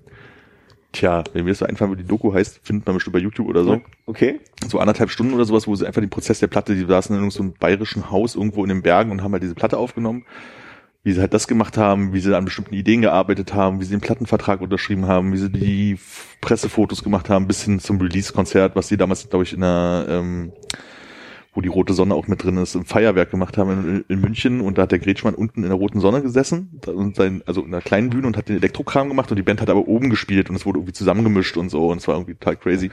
tja, 0.92 1.24
wenn 1.32 1.44
mir 1.44 1.50
das 1.50 1.58
so 1.58 1.66
einfallen 1.66 1.90
würde, 1.90 2.02
die 2.02 2.08
Doku 2.08 2.32
heißt, 2.32 2.60
findet 2.62 2.86
man 2.86 2.94
bestimmt 2.94 3.14
bei 3.14 3.18
YouTube 3.20 3.48
oder 3.48 3.64
so. 3.64 3.80
Okay. 4.06 4.40
so 4.68 4.78
anderthalb 4.78 5.10
Stunden 5.10 5.34
oder 5.34 5.44
sowas, 5.44 5.66
wo 5.66 5.74
sie 5.74 5.86
einfach 5.86 6.00
den 6.00 6.10
Prozess 6.10 6.38
der 6.38 6.46
Platte, 6.46 6.74
die 6.74 6.84
saßen 6.84 7.16
in 7.16 7.30
so 7.30 7.42
einem 7.42 7.54
bayerischen 7.54 8.10
Haus 8.10 8.36
irgendwo 8.36 8.62
in 8.62 8.68
den 8.68 8.82
Bergen 8.82 9.10
und 9.10 9.22
haben 9.22 9.32
halt 9.32 9.42
diese 9.42 9.54
Platte 9.54 9.76
aufgenommen, 9.78 10.24
wie 11.02 11.12
sie 11.12 11.20
halt 11.20 11.34
das 11.34 11.48
gemacht 11.48 11.76
haben, 11.76 12.12
wie 12.12 12.20
sie 12.20 12.36
an 12.36 12.44
bestimmten 12.44 12.74
Ideen 12.74 13.02
gearbeitet 13.02 13.54
haben, 13.54 13.80
wie 13.80 13.84
sie 13.84 13.90
den 13.90 14.00
Plattenvertrag 14.00 14.60
unterschrieben 14.60 15.06
haben, 15.06 15.32
wie 15.32 15.38
sie 15.38 15.50
die 15.50 15.98
Pressefotos 16.40 17.02
gemacht 17.02 17.28
haben, 17.28 17.46
bis 17.46 17.64
hin 17.64 17.78
zum 17.80 18.00
Release-Konzert, 18.00 18.76
was 18.76 18.88
sie 18.88 18.96
damals, 18.96 19.28
glaube 19.28 19.44
ich, 19.44 19.52
in 19.52 19.60
der, 19.60 20.06
ähm, 20.08 20.52
wo 21.56 21.62
die 21.62 21.68
Rote 21.68 21.94
Sonne 21.94 22.14
auch 22.14 22.28
mit 22.28 22.44
drin 22.44 22.58
ist, 22.58 22.74
im 22.74 22.84
Feuerwerk 22.84 23.30
gemacht 23.30 23.56
haben 23.56 23.70
in, 23.70 24.04
in 24.08 24.20
München 24.20 24.60
und 24.60 24.76
da 24.76 24.82
hat 24.82 24.92
der 24.92 24.98
Gretschmann 24.98 25.34
unten 25.34 25.62
in 25.62 25.70
der 25.70 25.78
Roten 25.78 26.00
Sonne 26.00 26.20
gesessen 26.20 26.80
und 26.86 27.16
sein, 27.16 27.42
also 27.46 27.62
in 27.62 27.68
einer 27.68 27.80
kleinen 27.80 28.10
Bühne 28.10 28.26
und 28.26 28.36
hat 28.36 28.50
den 28.50 28.56
Elektrokram 28.56 29.08
gemacht 29.08 29.30
und 29.30 29.36
die 29.36 29.42
Band 29.42 29.62
hat 29.62 29.70
aber 29.70 29.88
oben 29.88 30.10
gespielt 30.10 30.50
und 30.50 30.56
es 30.56 30.66
wurde 30.66 30.78
irgendwie 30.78 30.92
zusammengemischt 30.92 31.56
und 31.56 31.70
so 31.70 31.88
und 31.88 31.98
es 31.98 32.06
war 32.06 32.16
irgendwie 32.16 32.34
total 32.34 32.56
crazy. 32.56 32.90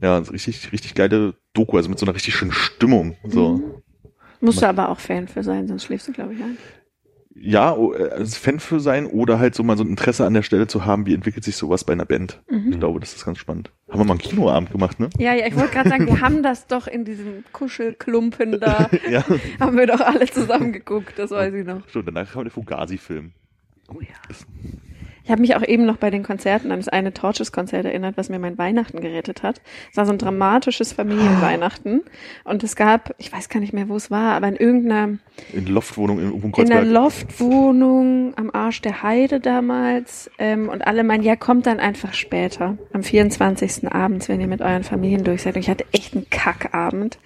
Ja, 0.00 0.22
so 0.22 0.32
richtig, 0.32 0.70
richtig 0.70 0.94
geile 0.94 1.34
Doku, 1.54 1.76
also 1.76 1.88
mit 1.88 1.98
so 1.98 2.06
einer 2.06 2.14
richtig 2.14 2.34
schönen 2.34 2.52
Stimmung. 2.52 3.16
So. 3.26 3.56
Mhm. 3.56 3.62
Musst 4.40 4.62
du 4.62 4.68
aber 4.68 4.90
auch 4.90 5.00
Fan 5.00 5.26
für 5.26 5.42
sein, 5.42 5.66
sonst 5.66 5.84
schläfst 5.84 6.06
du, 6.06 6.12
glaube 6.12 6.34
ich, 6.34 6.40
ein. 6.42 6.56
Ja, 7.36 7.76
äh, 7.76 8.10
als 8.10 8.36
Fan 8.36 8.60
für 8.60 8.78
sein 8.80 9.06
oder 9.06 9.38
halt 9.38 9.54
so 9.54 9.62
mal 9.64 9.76
so 9.76 9.82
ein 9.84 9.88
Interesse 9.90 10.24
an 10.24 10.34
der 10.34 10.42
Stelle 10.42 10.66
zu 10.66 10.84
haben, 10.84 11.04
wie 11.06 11.14
entwickelt 11.14 11.44
sich 11.44 11.56
sowas 11.56 11.84
bei 11.84 11.92
einer 11.92 12.04
Band. 12.04 12.42
Mhm. 12.48 12.72
Ich 12.72 12.78
glaube, 12.78 13.00
das 13.00 13.14
ist 13.14 13.24
ganz 13.24 13.38
spannend. 13.38 13.72
Haben 13.88 14.00
wir 14.00 14.04
mal 14.04 14.12
einen 14.12 14.20
Kinoabend 14.20 14.70
gemacht, 14.70 15.00
ne? 15.00 15.10
Ja, 15.18 15.34
ja, 15.34 15.46
ich 15.46 15.56
wollte 15.56 15.72
gerade 15.72 15.88
sagen, 15.88 16.06
wir 16.06 16.20
haben 16.22 16.42
das 16.42 16.66
doch 16.68 16.86
in 16.86 17.04
diesem 17.04 17.44
Kuschelklumpen 17.52 18.60
da, 18.60 18.88
Ja. 19.10 19.24
haben 19.58 19.76
wir 19.76 19.86
doch 19.86 20.00
alle 20.00 20.26
zusammen 20.26 20.72
geguckt, 20.72 21.14
das 21.18 21.30
weiß 21.32 21.52
ich 21.54 21.66
noch. 21.66 21.88
Stimmt, 21.88 22.08
danach 22.08 22.32
kam 22.32 22.44
der 22.44 22.52
Fugazi-Film. 22.52 23.32
Oh 23.88 24.00
ja. 24.00 24.14
Ich 25.24 25.30
habe 25.30 25.40
mich 25.40 25.56
auch 25.56 25.66
eben 25.66 25.86
noch 25.86 25.96
bei 25.96 26.10
den 26.10 26.22
Konzerten 26.22 26.70
an 26.70 26.78
das 26.78 26.88
eine 26.88 27.14
Torches-Konzert 27.14 27.86
erinnert, 27.86 28.18
was 28.18 28.28
mir 28.28 28.38
mein 28.38 28.58
Weihnachten 28.58 29.00
gerettet 29.00 29.42
hat. 29.42 29.62
Es 29.90 29.96
war 29.96 30.04
so 30.04 30.12
ein 30.12 30.18
dramatisches 30.18 30.92
Familienweihnachten. 30.92 32.02
Und 32.44 32.62
es 32.62 32.76
gab, 32.76 33.14
ich 33.16 33.32
weiß 33.32 33.48
gar 33.48 33.60
nicht 33.60 33.72
mehr, 33.72 33.88
wo 33.88 33.96
es 33.96 34.10
war, 34.10 34.34
aber 34.34 34.48
in 34.48 34.56
irgendeiner, 34.56 35.16
In 35.54 35.66
Loftwohnung 35.66 36.18
in, 36.18 36.34
in 36.34 36.52
in 36.52 36.72
einer. 36.72 36.84
Loftwohnung 36.84 38.34
am 38.36 38.50
Arsch 38.52 38.82
der 38.82 39.02
Heide 39.02 39.40
damals. 39.40 40.30
Ähm, 40.38 40.68
und 40.68 40.86
alle 40.86 41.04
meinen, 41.04 41.22
ja, 41.22 41.36
kommt 41.36 41.66
dann 41.66 41.80
einfach 41.80 42.12
später. 42.12 42.76
Am 42.92 43.02
24. 43.02 43.90
abends, 43.90 44.28
wenn 44.28 44.42
ihr 44.42 44.46
mit 44.46 44.60
euren 44.60 44.84
Familien 44.84 45.24
durch 45.24 45.42
seid. 45.42 45.56
Und 45.56 45.62
ich 45.62 45.70
hatte 45.70 45.86
echt 45.92 46.14
einen 46.14 46.28
Kackabend. 46.28 47.18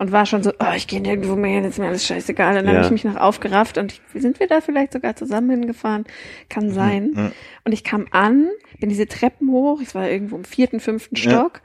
Und 0.00 0.12
war 0.12 0.24
schon 0.24 0.42
so, 0.42 0.50
oh, 0.58 0.72
ich 0.74 0.86
gehe 0.86 1.00
nirgendwo 1.02 1.36
mehr 1.36 1.56
hin, 1.56 1.64
ist 1.64 1.78
mir 1.78 1.86
alles 1.88 2.06
scheißegal. 2.06 2.56
Und 2.56 2.64
dann 2.64 2.74
Ja. 2.74 2.82
habe 2.82 2.86
ich 2.86 2.90
mich 2.90 3.04
noch 3.04 3.20
aufgerafft 3.20 3.76
und 3.76 3.92
ich, 3.92 4.22
sind 4.22 4.40
wir 4.40 4.46
da 4.46 4.62
vielleicht 4.62 4.94
sogar 4.94 5.14
zusammen 5.14 5.50
hingefahren? 5.50 6.04
Kann 6.48 6.70
sein. 6.70 7.12
Ja. 7.14 7.32
Und 7.64 7.72
ich 7.72 7.84
kam 7.84 8.06
an, 8.10 8.48
bin 8.80 8.88
diese 8.88 9.06
Treppen 9.06 9.50
hoch, 9.50 9.82
ich 9.82 9.94
war 9.94 10.08
irgendwo 10.08 10.36
im 10.36 10.44
vierten, 10.44 10.80
fünften 10.80 11.16
Ja. 11.16 11.22
Stock. 11.22 11.60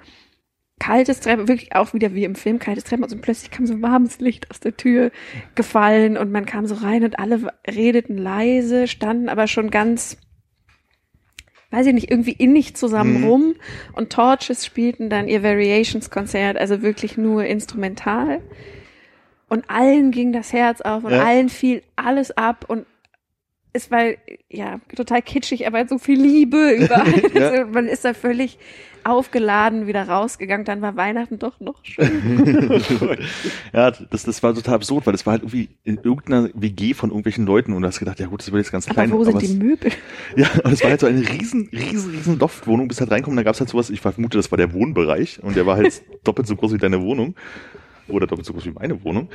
Kaltes 0.79 1.21
Treppen, 1.21 1.47
wirklich 1.47 1.73
auch 1.73 1.93
wieder 1.93 2.13
wie 2.13 2.25
im 2.25 2.35
Film, 2.35 2.59
kaltes 2.59 2.83
Treppen. 2.83 3.05
Und 3.05 3.21
plötzlich 3.21 3.51
kam 3.51 3.65
so 3.65 3.81
warmes 3.81 4.19
Licht 4.19 4.51
aus 4.51 4.59
der 4.59 4.75
Tür 4.75 5.11
gefallen 5.55 6.17
und 6.17 6.29
man 6.33 6.45
kam 6.45 6.65
so 6.67 6.75
rein 6.75 7.05
und 7.05 7.17
alle 7.17 7.53
redeten 7.65 8.17
leise, 8.17 8.89
standen 8.89 9.29
aber 9.29 9.47
schon 9.47 9.71
ganz, 9.71 10.17
weiß 11.75 11.87
ich 11.87 11.93
nicht, 11.93 12.09
irgendwie 12.09 12.31
innig 12.33 12.75
zusammen 12.75 13.19
Mhm. 13.21 13.23
rum. 13.27 13.55
Und 13.93 14.11
Torches 14.11 14.65
spielten 14.65 15.09
dann 15.09 15.27
ihr 15.27 15.43
Variations-Konzert, 15.43 16.57
also 16.57 16.81
wirklich 16.81 17.17
nur 17.17 17.43
instrumental. 17.45 18.41
Und 19.49 19.69
allen 19.69 20.11
ging 20.11 20.31
das 20.31 20.53
Herz 20.53 20.81
auf 20.81 21.03
und 21.03 21.11
Ja. 21.11 21.23
allen 21.23 21.49
fiel 21.49 21.81
alles 21.95 22.35
ab 22.35 22.65
und 22.67 22.85
es 23.73 23.91
war 23.91 24.05
ja 24.49 24.79
total 24.95 25.21
kitschig, 25.21 25.67
aber 25.67 25.85
so 25.87 25.97
viel 25.97 26.19
Liebe 26.21 26.71
überall. 26.71 27.05
Ja. 27.33 27.49
also 27.49 27.71
man 27.71 27.87
ist 27.87 28.05
da 28.05 28.13
völlig 28.13 28.57
aufgeladen 29.05 29.87
wieder 29.87 30.07
rausgegangen. 30.07 30.65
Dann 30.65 30.81
war 30.81 30.95
Weihnachten 30.95 31.39
doch 31.39 31.59
noch 31.59 31.83
schön. 31.83 32.81
ja, 33.73 33.91
das, 33.91 34.23
das 34.23 34.41
war 34.43 34.53
total 34.53 34.75
absurd, 34.75 35.05
weil 35.05 35.11
das 35.13 35.25
war 35.25 35.33
halt 35.33 35.43
irgendwie 35.43 35.69
in 35.83 35.97
irgendeiner 35.97 36.49
WG 36.53 36.93
von 36.93 37.09
irgendwelchen 37.11 37.45
Leuten 37.45 37.73
und 37.73 37.81
du 37.83 37.87
hast 37.87 37.99
gedacht, 37.99 38.19
ja 38.19 38.27
gut, 38.27 38.41
das 38.41 38.51
wird 38.51 38.63
jetzt 38.63 38.71
ganz 38.71 38.85
klein. 38.87 39.09
aber 39.11 39.19
wo 39.19 39.23
sind 39.23 39.41
die 39.41 39.45
es- 39.45 39.53
Möbel? 39.55 39.91
Ja, 40.35 40.47
aber 40.63 40.73
es 40.73 40.81
war 40.83 40.89
halt 40.89 40.99
so 40.99 41.07
eine 41.07 41.19
riesen, 41.19 41.69
riesen, 41.71 42.11
riesen 42.11 42.39
Loftwohnung, 42.39 42.87
bis 42.87 42.99
halt 42.99 43.11
reinkommen, 43.11 43.37
da 43.37 43.43
gab's 43.43 43.59
halt 43.59 43.69
sowas, 43.69 43.89
ich 43.89 44.01
vermute, 44.01 44.37
das 44.37 44.51
war 44.51 44.57
der 44.57 44.73
Wohnbereich 44.73 45.41
und 45.43 45.55
der 45.55 45.65
war 45.65 45.77
halt 45.77 46.01
doppelt 46.23 46.47
so 46.47 46.55
groß 46.55 46.73
wie 46.73 46.77
deine 46.77 47.01
Wohnung 47.01 47.35
oder 48.07 48.27
doppelt 48.27 48.45
so 48.45 48.53
groß 48.53 48.65
wie 48.65 48.71
meine 48.71 49.03
Wohnung. 49.03 49.29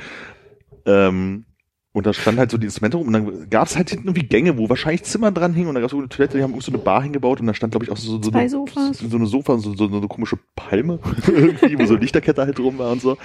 Ähm, 0.85 1.45
und 1.93 2.05
da 2.05 2.13
stand 2.13 2.39
halt 2.39 2.51
so 2.51 2.57
die 2.57 2.65
Instrumente 2.65 2.97
rum 2.97 3.07
und 3.07 3.13
dann 3.13 3.49
gab's 3.49 3.75
halt 3.75 3.89
hinten 3.89 4.07
irgendwie 4.07 4.27
Gänge, 4.27 4.57
wo 4.57 4.69
wahrscheinlich 4.69 5.03
Zimmer 5.03 5.31
dran 5.31 5.53
hingen 5.53 5.67
und 5.67 5.75
da 5.75 5.81
gab's 5.81 5.91
so 5.91 5.97
eine 5.97 6.07
Toilette, 6.07 6.37
die 6.37 6.43
haben 6.43 6.51
irgendwie 6.51 6.65
so 6.65 6.71
eine 6.71 6.81
Bar 6.81 7.03
hingebaut 7.03 7.41
und 7.41 7.47
da 7.47 7.53
stand, 7.53 7.71
glaube 7.71 7.85
ich, 7.85 7.91
auch 7.91 7.97
so, 7.97 8.21
so, 8.21 8.31
eine, 8.31 8.47
Sofas. 8.49 8.99
so 8.99 9.17
eine 9.17 9.25
Sofa, 9.25 9.57
so, 9.57 9.75
so, 9.75 9.89
so 9.89 9.97
eine 9.97 10.07
komische 10.07 10.39
Palme 10.55 10.99
irgendwie, 11.27 11.77
wo 11.77 11.85
so 11.85 11.93
eine 11.93 12.01
Lichterkette 12.01 12.41
halt 12.41 12.57
drum 12.57 12.77
war 12.77 12.91
und 12.91 13.01
so. 13.01 13.17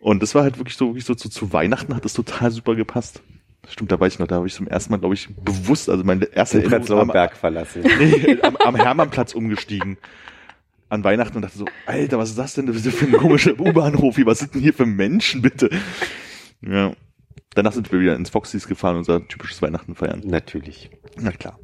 Und 0.00 0.22
das 0.22 0.34
war 0.34 0.42
halt 0.42 0.58
wirklich 0.58 0.76
so, 0.76 0.88
wirklich 0.88 1.04
so 1.04 1.14
zu, 1.14 1.28
zu 1.28 1.52
Weihnachten 1.52 1.94
hat 1.94 2.04
das 2.04 2.12
total 2.14 2.50
super 2.50 2.74
gepasst. 2.74 3.22
Stimmt, 3.68 3.92
da 3.92 3.98
weiß 3.98 4.14
ich 4.14 4.18
noch, 4.18 4.26
da 4.26 4.36
habe 4.36 4.46
ich 4.46 4.54
zum 4.54 4.66
ersten 4.66 4.92
Mal, 4.92 4.98
glaube 4.98 5.14
ich, 5.14 5.28
bewusst, 5.36 5.88
also 5.88 6.04
meine 6.04 6.24
erste 6.26 6.62
Erinnerung 6.62 7.00
am, 7.00 7.08
Berg 7.08 7.36
verlassen. 7.36 7.82
nee, 7.98 8.38
am, 8.42 8.56
am 8.56 8.76
Hermannplatz 8.76 9.34
umgestiegen. 9.34 9.96
An 10.90 11.02
Weihnachten 11.02 11.36
und 11.36 11.42
dachte 11.42 11.58
so, 11.58 11.64
Alter, 11.86 12.18
was 12.18 12.30
ist 12.30 12.38
das 12.38 12.54
denn 12.54 12.72
für 12.74 13.06
ein 13.06 13.12
komischer 13.12 13.58
U-Bahnhof 13.58 14.16
hier? 14.16 14.26
Was 14.26 14.40
sind 14.40 14.54
denn 14.54 14.60
hier 14.60 14.74
für 14.74 14.84
Menschen, 14.84 15.40
bitte? 15.40 15.70
Ja. 16.60 16.92
Danach 17.54 17.72
sind 17.72 17.90
wir 17.92 18.00
wieder 18.00 18.16
ins 18.16 18.30
Foxys 18.30 18.66
gefahren, 18.66 18.96
unser 18.96 19.26
typisches 19.28 19.62
Weihnachten 19.62 19.94
feiern. 19.94 20.22
Natürlich. 20.24 20.90
Na 21.16 21.30
klar. 21.30 21.58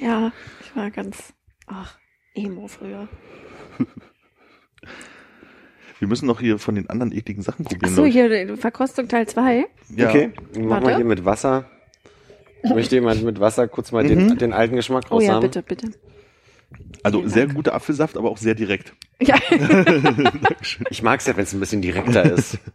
Ja, 0.00 0.32
ich 0.62 0.76
war 0.76 0.90
ganz, 0.90 1.32
ach, 1.66 1.98
Emo 2.34 2.68
früher. 2.68 3.08
Wir 5.98 6.08
müssen 6.08 6.26
noch 6.26 6.40
hier 6.40 6.58
von 6.58 6.74
den 6.74 6.88
anderen 6.88 7.12
ekligen 7.12 7.42
Sachen 7.42 7.66
Ach 7.66 7.70
probieren. 7.70 7.94
so, 7.94 8.02
glaub 8.02 8.06
ich. 8.08 8.14
hier 8.14 8.56
Verkostung 8.56 9.08
Teil 9.08 9.26
2. 9.28 9.66
Ja. 9.96 10.08
Okay, 10.08 10.30
machen 10.58 10.86
wir 10.86 10.96
hier 10.96 11.04
mit 11.04 11.24
Wasser. 11.24 11.66
Möchte 12.62 12.96
jemand 12.96 13.22
mit 13.22 13.40
Wasser 13.40 13.68
kurz 13.68 13.92
mal 13.92 14.06
den, 14.06 14.26
Mhm. 14.28 14.38
den 14.38 14.52
alten 14.52 14.76
Geschmack 14.76 15.04
Oh 15.10 15.20
ja, 15.20 15.32
raushaben? 15.34 15.40
bitte, 15.50 15.62
bitte. 15.62 15.90
Also 17.02 17.18
Vielen 17.20 17.30
sehr 17.30 17.44
Dank. 17.46 17.56
guter 17.56 17.74
Apfelsaft, 17.74 18.16
aber 18.16 18.30
auch 18.30 18.36
sehr 18.38 18.54
direkt. 18.54 18.94
Ja, 19.20 19.36
Ich 20.90 21.02
mag's 21.02 21.26
ja, 21.26 21.36
wenn 21.36 21.44
es 21.44 21.52
ein 21.52 21.60
bisschen 21.60 21.82
direkter 21.82 22.24
ist. 22.32 22.58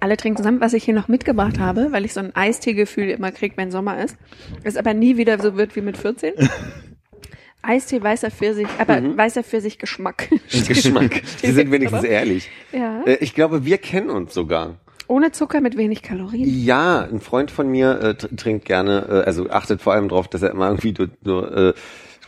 alle 0.00 0.16
trinken 0.16 0.36
zusammen. 0.38 0.60
Was 0.60 0.72
ich 0.74 0.84
hier 0.84 0.94
noch 0.94 1.08
mitgebracht 1.08 1.58
habe, 1.58 1.88
weil 1.90 2.04
ich 2.04 2.12
so 2.14 2.20
ein 2.20 2.34
Eistee-Gefühl 2.34 3.08
immer 3.10 3.32
kriege, 3.32 3.56
wenn 3.56 3.70
Sommer 3.70 4.02
ist, 4.02 4.16
es 4.62 4.76
aber 4.76 4.94
nie 4.94 5.16
wieder 5.16 5.40
so 5.40 5.56
wird 5.56 5.74
wie 5.76 5.80
mit 5.80 5.96
14. 5.96 6.34
Eistee, 7.62 8.00
weißer 8.00 8.30
Pfirsich, 8.30 8.68
aber 8.78 9.02
weißer 9.16 9.42
Pfirsich-Geschmack. 9.42 10.28
Geschmack. 10.68 11.22
Sie 11.42 11.50
sind 11.52 11.70
wenigstens 11.72 12.04
ehrlich. 12.04 12.48
Ja. 12.72 13.02
Äh, 13.04 13.16
Ich 13.20 13.34
glaube, 13.34 13.64
wir 13.64 13.78
kennen 13.78 14.10
uns 14.10 14.32
sogar. 14.32 14.76
Ohne 15.08 15.32
Zucker 15.32 15.60
mit 15.60 15.76
wenig 15.76 16.02
Kalorien. 16.02 16.44
Ja, 16.64 17.00
ein 17.10 17.20
Freund 17.20 17.50
von 17.50 17.68
mir 17.68 17.98
äh, 18.00 18.06
tr- 18.10 18.36
trinkt 18.36 18.64
gerne, 18.66 19.06
äh, 19.08 19.26
also 19.26 19.50
achtet 19.50 19.82
vor 19.82 19.92
allem 19.94 20.08
drauf, 20.08 20.28
dass 20.28 20.42
er 20.42 20.50
immer 20.50 20.68
irgendwie 20.68 20.94
nur, 20.96 21.08
nur 21.24 21.56
äh, 21.56 21.74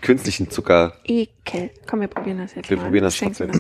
künstlichen 0.01 0.51
Zucker. 0.51 0.95
Ekel. 1.05 1.71
Komm, 1.87 2.01
wir 2.01 2.09
probieren 2.09 2.39
das 2.39 2.55
jetzt 2.57 2.69
Wir 2.69 2.77
mal. 2.79 2.85
probieren 2.85 3.05
das 3.05 3.17
trotzdem. 3.17 3.51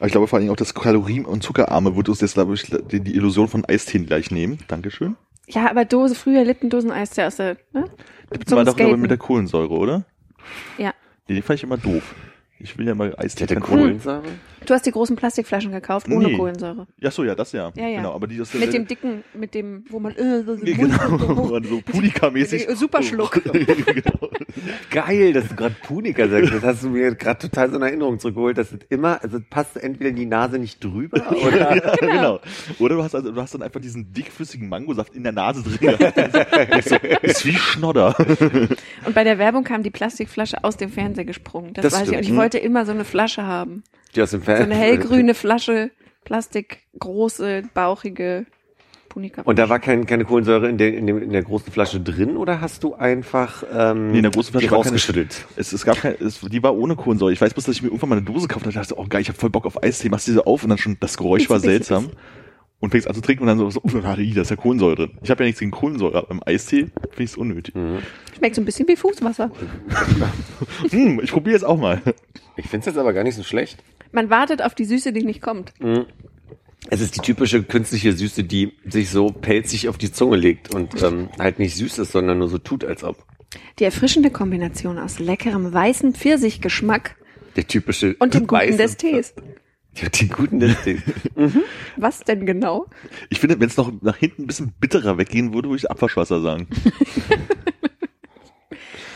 Aber 0.00 0.06
ich 0.06 0.12
glaube 0.12 0.26
vor 0.26 0.38
allem 0.38 0.48
auch 0.50 0.56
das 0.56 0.74
Kalorien- 0.74 1.26
und 1.26 1.42
Zuckerarme 1.42 1.94
wird 1.94 2.08
uns 2.08 2.20
jetzt, 2.22 2.34
glaube 2.34 2.54
ich, 2.54 2.62
die, 2.90 3.00
die 3.00 3.14
Illusion 3.14 3.48
von 3.48 3.64
Eisteen 3.66 4.06
gleich 4.06 4.30
nehmen. 4.30 4.58
Dankeschön. 4.66 5.14
Ja, 5.46 5.68
aber 5.70 5.84
Dose, 5.84 6.14
früher 6.14 6.42
Lippendosen-Eistee 6.44 7.24
aus 7.24 7.36
der, 7.36 7.56
ne? 7.72 7.84
Zum 8.46 8.56
war 8.56 8.64
doch 8.64 8.72
aber 8.74 8.84
Skaten. 8.84 9.00
mit 9.00 9.10
der 9.10 9.18
Kohlensäure, 9.18 9.74
oder? 9.74 10.04
Ja. 10.78 10.94
Die, 11.28 11.34
die 11.34 11.42
fand 11.42 11.58
ich 11.58 11.64
immer 11.64 11.76
doof. 11.76 12.14
Ich 12.58 12.78
will 12.78 12.86
ja 12.86 12.94
mal 12.94 13.14
Eistee. 13.18 13.46
Der 13.46 13.58
Kohlen- 13.60 14.00
Kohlensäure? 14.00 14.22
Du 14.66 14.74
hast 14.74 14.84
die 14.86 14.90
großen 14.90 15.16
Plastikflaschen 15.16 15.72
gekauft, 15.72 16.08
ohne 16.08 16.28
Nee. 16.28 16.36
Kohlensäure. 16.36 16.86
Ja, 16.98 17.10
so, 17.10 17.24
ja, 17.24 17.34
das 17.34 17.52
ja. 17.52 17.72
Ja, 17.74 17.88
ja. 17.88 17.96
Genau, 17.98 18.12
aber 18.14 18.26
die 18.26 18.36
das 18.36 18.52
Mit 18.54 18.72
dem 18.72 18.86
dicken, 18.86 19.24
mit 19.34 19.54
dem, 19.54 19.84
wo 19.88 19.98
man, 19.98 20.14
äh, 20.16 20.42
so 20.44 20.54
Ja, 20.64 20.76
genau, 20.76 21.60
so 21.62 21.80
Pulika-mäßig. 21.92 22.68
Superschluck. 22.76 23.42
genau. 23.52 24.28
Geil, 24.90 25.32
dass 25.32 25.48
du 25.48 25.54
gerade 25.56 25.74
Punika 25.82 26.28
sagst. 26.28 26.52
Das 26.52 26.62
hast 26.62 26.82
du 26.84 26.90
mir 26.90 27.14
gerade 27.14 27.38
total 27.48 27.70
so 27.70 27.76
in 27.76 27.82
Erinnerung 27.82 28.18
zurückgeholt. 28.18 28.58
Das 28.58 28.72
ist 28.72 28.84
immer, 28.88 29.22
also 29.22 29.38
passt 29.48 29.76
entweder 29.76 30.10
die 30.12 30.26
Nase 30.26 30.58
nicht 30.58 30.82
drüber 30.82 31.24
oder 31.46 31.76
Ja, 31.76 31.96
genau. 31.96 32.40
Oder 32.78 32.96
du 32.96 33.02
hast 33.02 33.14
also, 33.14 33.32
du 33.32 33.40
hast 33.40 33.54
dann 33.54 33.62
einfach 33.62 33.80
diesen 33.80 34.12
dickflüssigen 34.12 34.68
Mangosaft 34.68 35.14
in 35.14 35.22
der 35.22 35.32
Nase 35.32 35.62
drin. 35.62 35.96
Das 35.98 36.86
ist, 36.86 36.88
so, 36.90 36.96
ist 37.22 37.46
wie 37.46 37.54
Schnodder. 37.54 38.14
Und 38.18 39.14
bei 39.14 39.24
der 39.24 39.38
Werbung 39.38 39.64
kam 39.64 39.82
die 39.82 39.90
Plastikflasche 39.90 40.62
aus 40.64 40.76
dem 40.76 40.90
Fernseher 40.90 41.24
gesprungen. 41.24 41.72
Das, 41.74 41.82
Das 41.84 41.92
weiß 41.94 42.02
ich. 42.02 42.08
Und 42.08 42.14
stimmt. 42.24 42.30
ich 42.30 42.36
wollte 42.36 42.58
immer 42.58 42.84
so 42.86 42.92
eine 42.92 43.04
Flasche 43.04 43.46
haben. 43.46 43.82
Die 44.14 44.22
aus 44.22 44.30
dem 44.30 44.40
So 44.40 44.46
Fan. 44.46 44.62
eine 44.62 44.74
hellgrüne 44.74 45.34
Flasche, 45.34 45.90
Plastik, 46.24 46.80
große, 46.98 47.62
bauchige 47.74 48.46
Punika. 49.08 49.42
Und 49.42 49.58
da 49.58 49.68
war 49.68 49.78
kein, 49.80 50.06
keine 50.06 50.24
Kohlensäure 50.24 50.68
in 50.68 50.78
der, 50.78 50.94
in, 50.94 51.06
dem, 51.06 51.20
in 51.22 51.30
der 51.30 51.42
großen 51.42 51.72
Flasche 51.72 52.00
drin 52.00 52.36
oder 52.36 52.60
hast 52.60 52.84
du 52.84 52.94
einfach 52.94 53.64
ähm, 53.72 54.12
Nee, 54.12 54.18
in 54.18 54.22
der 54.22 54.30
großen 54.30 54.52
Flasche 54.52 54.70
rausgeschüttelt? 54.70 55.46
Es, 55.56 55.72
es 55.72 55.84
gab 55.84 55.98
keine, 56.00 56.18
es, 56.20 56.40
die 56.40 56.62
war 56.62 56.76
ohne 56.76 56.96
Kohlensäure. 56.96 57.32
Ich 57.32 57.40
weiß 57.40 57.52
bloß, 57.54 57.64
dass 57.64 57.74
ich 57.74 57.82
mir 57.82 57.88
irgendwann 57.88 58.10
mal 58.10 58.16
eine 58.16 58.24
Dose 58.24 58.46
gekauft 58.46 58.66
habe 58.66 58.74
und 58.74 58.76
dachte, 58.76 58.98
oh 58.98 59.06
geil, 59.08 59.20
ich 59.20 59.28
habe 59.28 59.38
voll 59.38 59.50
Bock 59.50 59.66
auf 59.66 59.82
Eistee, 59.82 60.08
machst 60.08 60.26
diese 60.28 60.46
auf 60.46 60.62
und 60.62 60.70
dann 60.70 60.78
schon, 60.78 60.96
das 61.00 61.16
Geräusch 61.18 61.50
war 61.50 61.60
seltsam. 61.60 62.10
Und 62.82 62.92
fängst 62.92 63.06
an 63.08 63.14
zu 63.14 63.20
trinken 63.20 63.42
und 63.42 63.48
dann 63.48 63.58
so, 63.58 63.68
so 63.68 63.82
oh, 63.82 63.88
da 64.00 64.14
ist 64.14 64.48
ja 64.50 64.56
Kohlensäure 64.56 64.94
drin. 64.94 65.10
Ich 65.22 65.30
habe 65.30 65.42
ja 65.42 65.48
nichts 65.48 65.60
gegen 65.60 65.70
Kohlensäure, 65.70 66.16
aber 66.16 66.30
im 66.30 66.40
Eistee 66.46 66.86
finde 67.10 67.22
ich 67.24 67.30
es 67.30 67.36
unnötig. 67.36 67.74
Schmeckt 68.38 68.54
so 68.56 68.62
ein 68.62 68.64
bisschen 68.64 68.88
wie 68.88 68.96
Fußwasser. 68.96 69.50
Hm, 70.90 71.20
ich 71.22 71.30
probiere 71.32 71.56
jetzt 71.56 71.64
auch 71.64 71.78
mal. 71.78 72.00
Ich 72.56 72.66
finde 72.68 72.80
es 72.80 72.86
jetzt 72.86 72.96
aber 72.98 73.12
gar 73.12 73.22
nicht 73.22 73.34
so 73.34 73.42
schlecht. 73.42 73.82
Man 74.12 74.30
wartet 74.30 74.62
auf 74.62 74.74
die 74.74 74.84
Süße, 74.84 75.12
die 75.12 75.22
nicht 75.24 75.40
kommt. 75.42 75.72
Es 76.88 77.00
ist 77.00 77.16
die 77.16 77.20
typische 77.20 77.62
künstliche 77.62 78.12
Süße, 78.12 78.44
die 78.44 78.72
sich 78.88 79.10
so 79.10 79.28
pelzig 79.28 79.88
auf 79.88 79.98
die 79.98 80.10
Zunge 80.12 80.36
legt 80.36 80.74
und 80.74 81.00
ähm, 81.02 81.28
halt 81.38 81.58
nicht 81.58 81.76
süß 81.76 81.98
ist, 81.98 82.12
sondern 82.12 82.38
nur 82.38 82.48
so 82.48 82.58
tut, 82.58 82.84
als 82.84 83.04
ob. 83.04 83.24
Die 83.78 83.84
erfrischende 83.84 84.30
Kombination 84.30 84.98
aus 84.98 85.18
leckerem 85.18 85.72
weißen 85.72 86.14
Pfirsichgeschmack 86.14 87.16
Der 87.56 87.66
typische 87.66 88.16
und 88.18 88.34
dem 88.34 88.46
Guten 88.46 88.76
des 88.76 88.96
Tees. 88.96 89.34
Ja, 89.96 90.08
die 90.08 90.28
guten 90.28 90.60
des 90.60 90.80
Tees. 90.82 91.00
Was 91.96 92.20
denn 92.20 92.46
genau? 92.46 92.86
Ich 93.28 93.40
finde, 93.40 93.58
wenn 93.58 93.66
es 93.68 93.76
noch 93.76 93.92
nach 94.02 94.16
hinten 94.16 94.42
ein 94.42 94.46
bisschen 94.46 94.72
bitterer 94.80 95.18
weggehen 95.18 95.52
würde, 95.52 95.68
würde 95.68 95.78
ich 95.78 95.90
Abwaschwasser 95.90 96.40
sagen. 96.40 96.68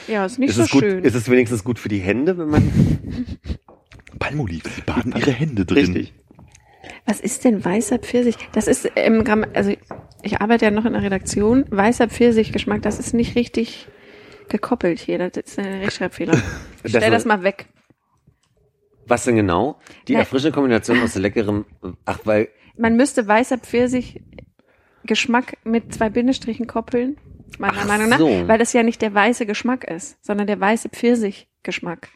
Ja, 0.06 0.26
ist 0.26 0.38
nicht 0.38 0.50
Ist 0.50 0.56
so 0.56 0.62
es, 0.64 0.70
gut, 0.70 0.82
schön. 0.82 1.02
ist 1.04 1.14
es 1.14 1.30
wenigstens 1.30 1.64
gut 1.64 1.78
für 1.78 1.88
die 1.88 1.98
Hände, 1.98 2.36
wenn 2.36 2.48
man. 2.48 2.70
Palmolive, 4.18 4.68
die 4.76 4.80
baden 4.82 5.14
ihre 5.16 5.30
Hände 5.32 5.64
drin. 5.64 5.78
Richtig. 5.86 6.14
Was 7.06 7.20
ist 7.20 7.44
denn 7.44 7.64
weißer 7.64 7.98
Pfirsich? 7.98 8.36
Das 8.52 8.66
ist 8.66 8.84
im 8.96 9.24
Gramm, 9.24 9.44
also 9.54 9.72
ich 10.22 10.40
arbeite 10.40 10.66
ja 10.66 10.70
noch 10.70 10.84
in 10.84 10.92
der 10.94 11.02
Redaktion. 11.02 11.64
Weißer 11.70 12.08
Pfirsichgeschmack, 12.08 12.82
das 12.82 12.98
ist 12.98 13.14
nicht 13.14 13.36
richtig 13.36 13.88
gekoppelt 14.48 15.00
hier. 15.00 15.18
Das 15.18 15.36
ist 15.44 15.58
ein 15.58 15.80
Rechtschreibfehler. 15.80 16.34
Ich 16.84 16.92
Das 16.92 17.00
stell 17.00 17.10
das 17.12 17.24
mal 17.24 17.42
weg. 17.42 17.64
Was 19.06 19.24
denn 19.24 19.36
genau? 19.36 19.78
Die 20.06 20.12
Nein. 20.12 20.20
erfrischende 20.20 20.52
Kombination 20.52 21.00
aus 21.00 21.14
leckerem. 21.14 21.64
Ach, 22.04 22.18
weil. 22.24 22.48
Man 22.76 22.96
müsste 22.96 23.26
weißer 23.26 23.56
Pfirsich-Geschmack 23.58 25.56
mit 25.64 25.94
zwei 25.94 26.10
Bindestrichen 26.10 26.66
koppeln, 26.66 27.16
meiner 27.58 27.78
Ach 27.80 27.86
Meinung 27.86 28.08
nach, 28.10 28.18
so. 28.18 28.48
weil 28.48 28.58
das 28.58 28.72
ja 28.74 28.82
nicht 28.82 29.00
der 29.00 29.14
weiße 29.14 29.46
Geschmack 29.46 29.84
ist, 29.84 30.22
sondern 30.24 30.46
der 30.46 30.60
weiße 30.60 30.88
Pfirsich-Geschmack. 30.90 32.08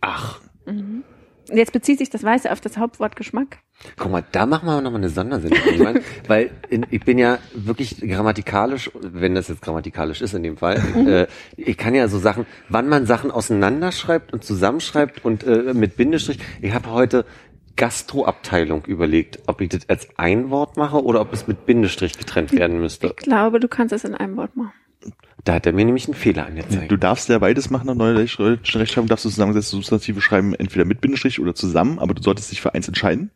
Ach, 0.00 0.40
Und 0.70 1.56
jetzt 1.56 1.72
bezieht 1.72 1.98
sich 1.98 2.10
das 2.10 2.22
Weiße 2.22 2.50
auf 2.52 2.60
das 2.60 2.76
Hauptwort 2.76 3.16
Geschmack. 3.16 3.58
guck 3.96 4.12
mal, 4.12 4.24
da 4.30 4.46
machen 4.46 4.66
wir 4.66 4.80
nochmal 4.80 5.00
eine 5.00 5.08
Sondersendung. 5.08 5.58
weil 6.28 6.50
in, 6.68 6.86
ich 6.90 7.04
bin 7.04 7.18
ja 7.18 7.38
wirklich 7.54 7.96
grammatikalisch, 8.00 8.90
wenn 8.94 9.34
das 9.34 9.48
jetzt 9.48 9.62
grammatikalisch 9.62 10.20
ist 10.20 10.34
in 10.34 10.44
dem 10.44 10.56
Fall, 10.56 10.76
äh, 11.06 11.26
ich 11.56 11.76
kann 11.76 11.94
ja 11.94 12.06
so 12.06 12.18
Sachen, 12.18 12.46
wann 12.68 12.88
man 12.88 13.06
Sachen 13.06 13.30
auseinanderschreibt 13.30 14.32
und 14.32 14.44
zusammenschreibt 14.44 15.24
und 15.24 15.44
äh, 15.44 15.74
mit 15.74 15.96
Bindestrich. 15.96 16.38
Ich 16.60 16.72
habe 16.72 16.90
heute 16.92 17.24
Gastroabteilung 17.76 18.84
überlegt, 18.84 19.40
ob 19.46 19.60
ich 19.60 19.70
das 19.70 19.88
als 19.88 20.08
ein 20.18 20.50
Wort 20.50 20.76
mache 20.76 21.02
oder 21.02 21.20
ob 21.20 21.32
es 21.32 21.46
mit 21.46 21.66
Bindestrich 21.66 22.18
getrennt 22.18 22.52
werden 22.52 22.78
müsste. 22.78 23.08
Ich 23.08 23.16
glaube, 23.16 23.58
du 23.58 23.68
kannst 23.68 23.92
es 23.92 24.04
in 24.04 24.14
einem 24.14 24.36
Wort 24.36 24.54
machen. 24.54 24.72
Da 25.44 25.54
hat 25.54 25.64
er 25.66 25.72
mir 25.72 25.84
nämlich 25.86 26.04
einen 26.06 26.14
Fehler 26.14 26.46
angezeigt. 26.46 26.90
Du 26.92 26.96
darfst 26.98 27.28
ja 27.30 27.38
beides 27.38 27.70
machen, 27.70 27.86
nach 27.86 27.94
neuer 27.94 28.16
Recht- 28.18 28.38
Rechtschreibung 28.38 29.08
darfst 29.08 29.24
du 29.24 29.30
zusammengesetzte 29.30 29.76
Substantive 29.76 30.20
schreiben, 30.20 30.54
entweder 30.54 30.84
mit 30.84 31.00
Bindestrich 31.00 31.40
oder 31.40 31.54
zusammen, 31.54 31.98
aber 31.98 32.12
du 32.14 32.22
solltest 32.22 32.50
dich 32.52 32.60
für 32.60 32.74
eins 32.74 32.86
entscheiden. 32.88 33.30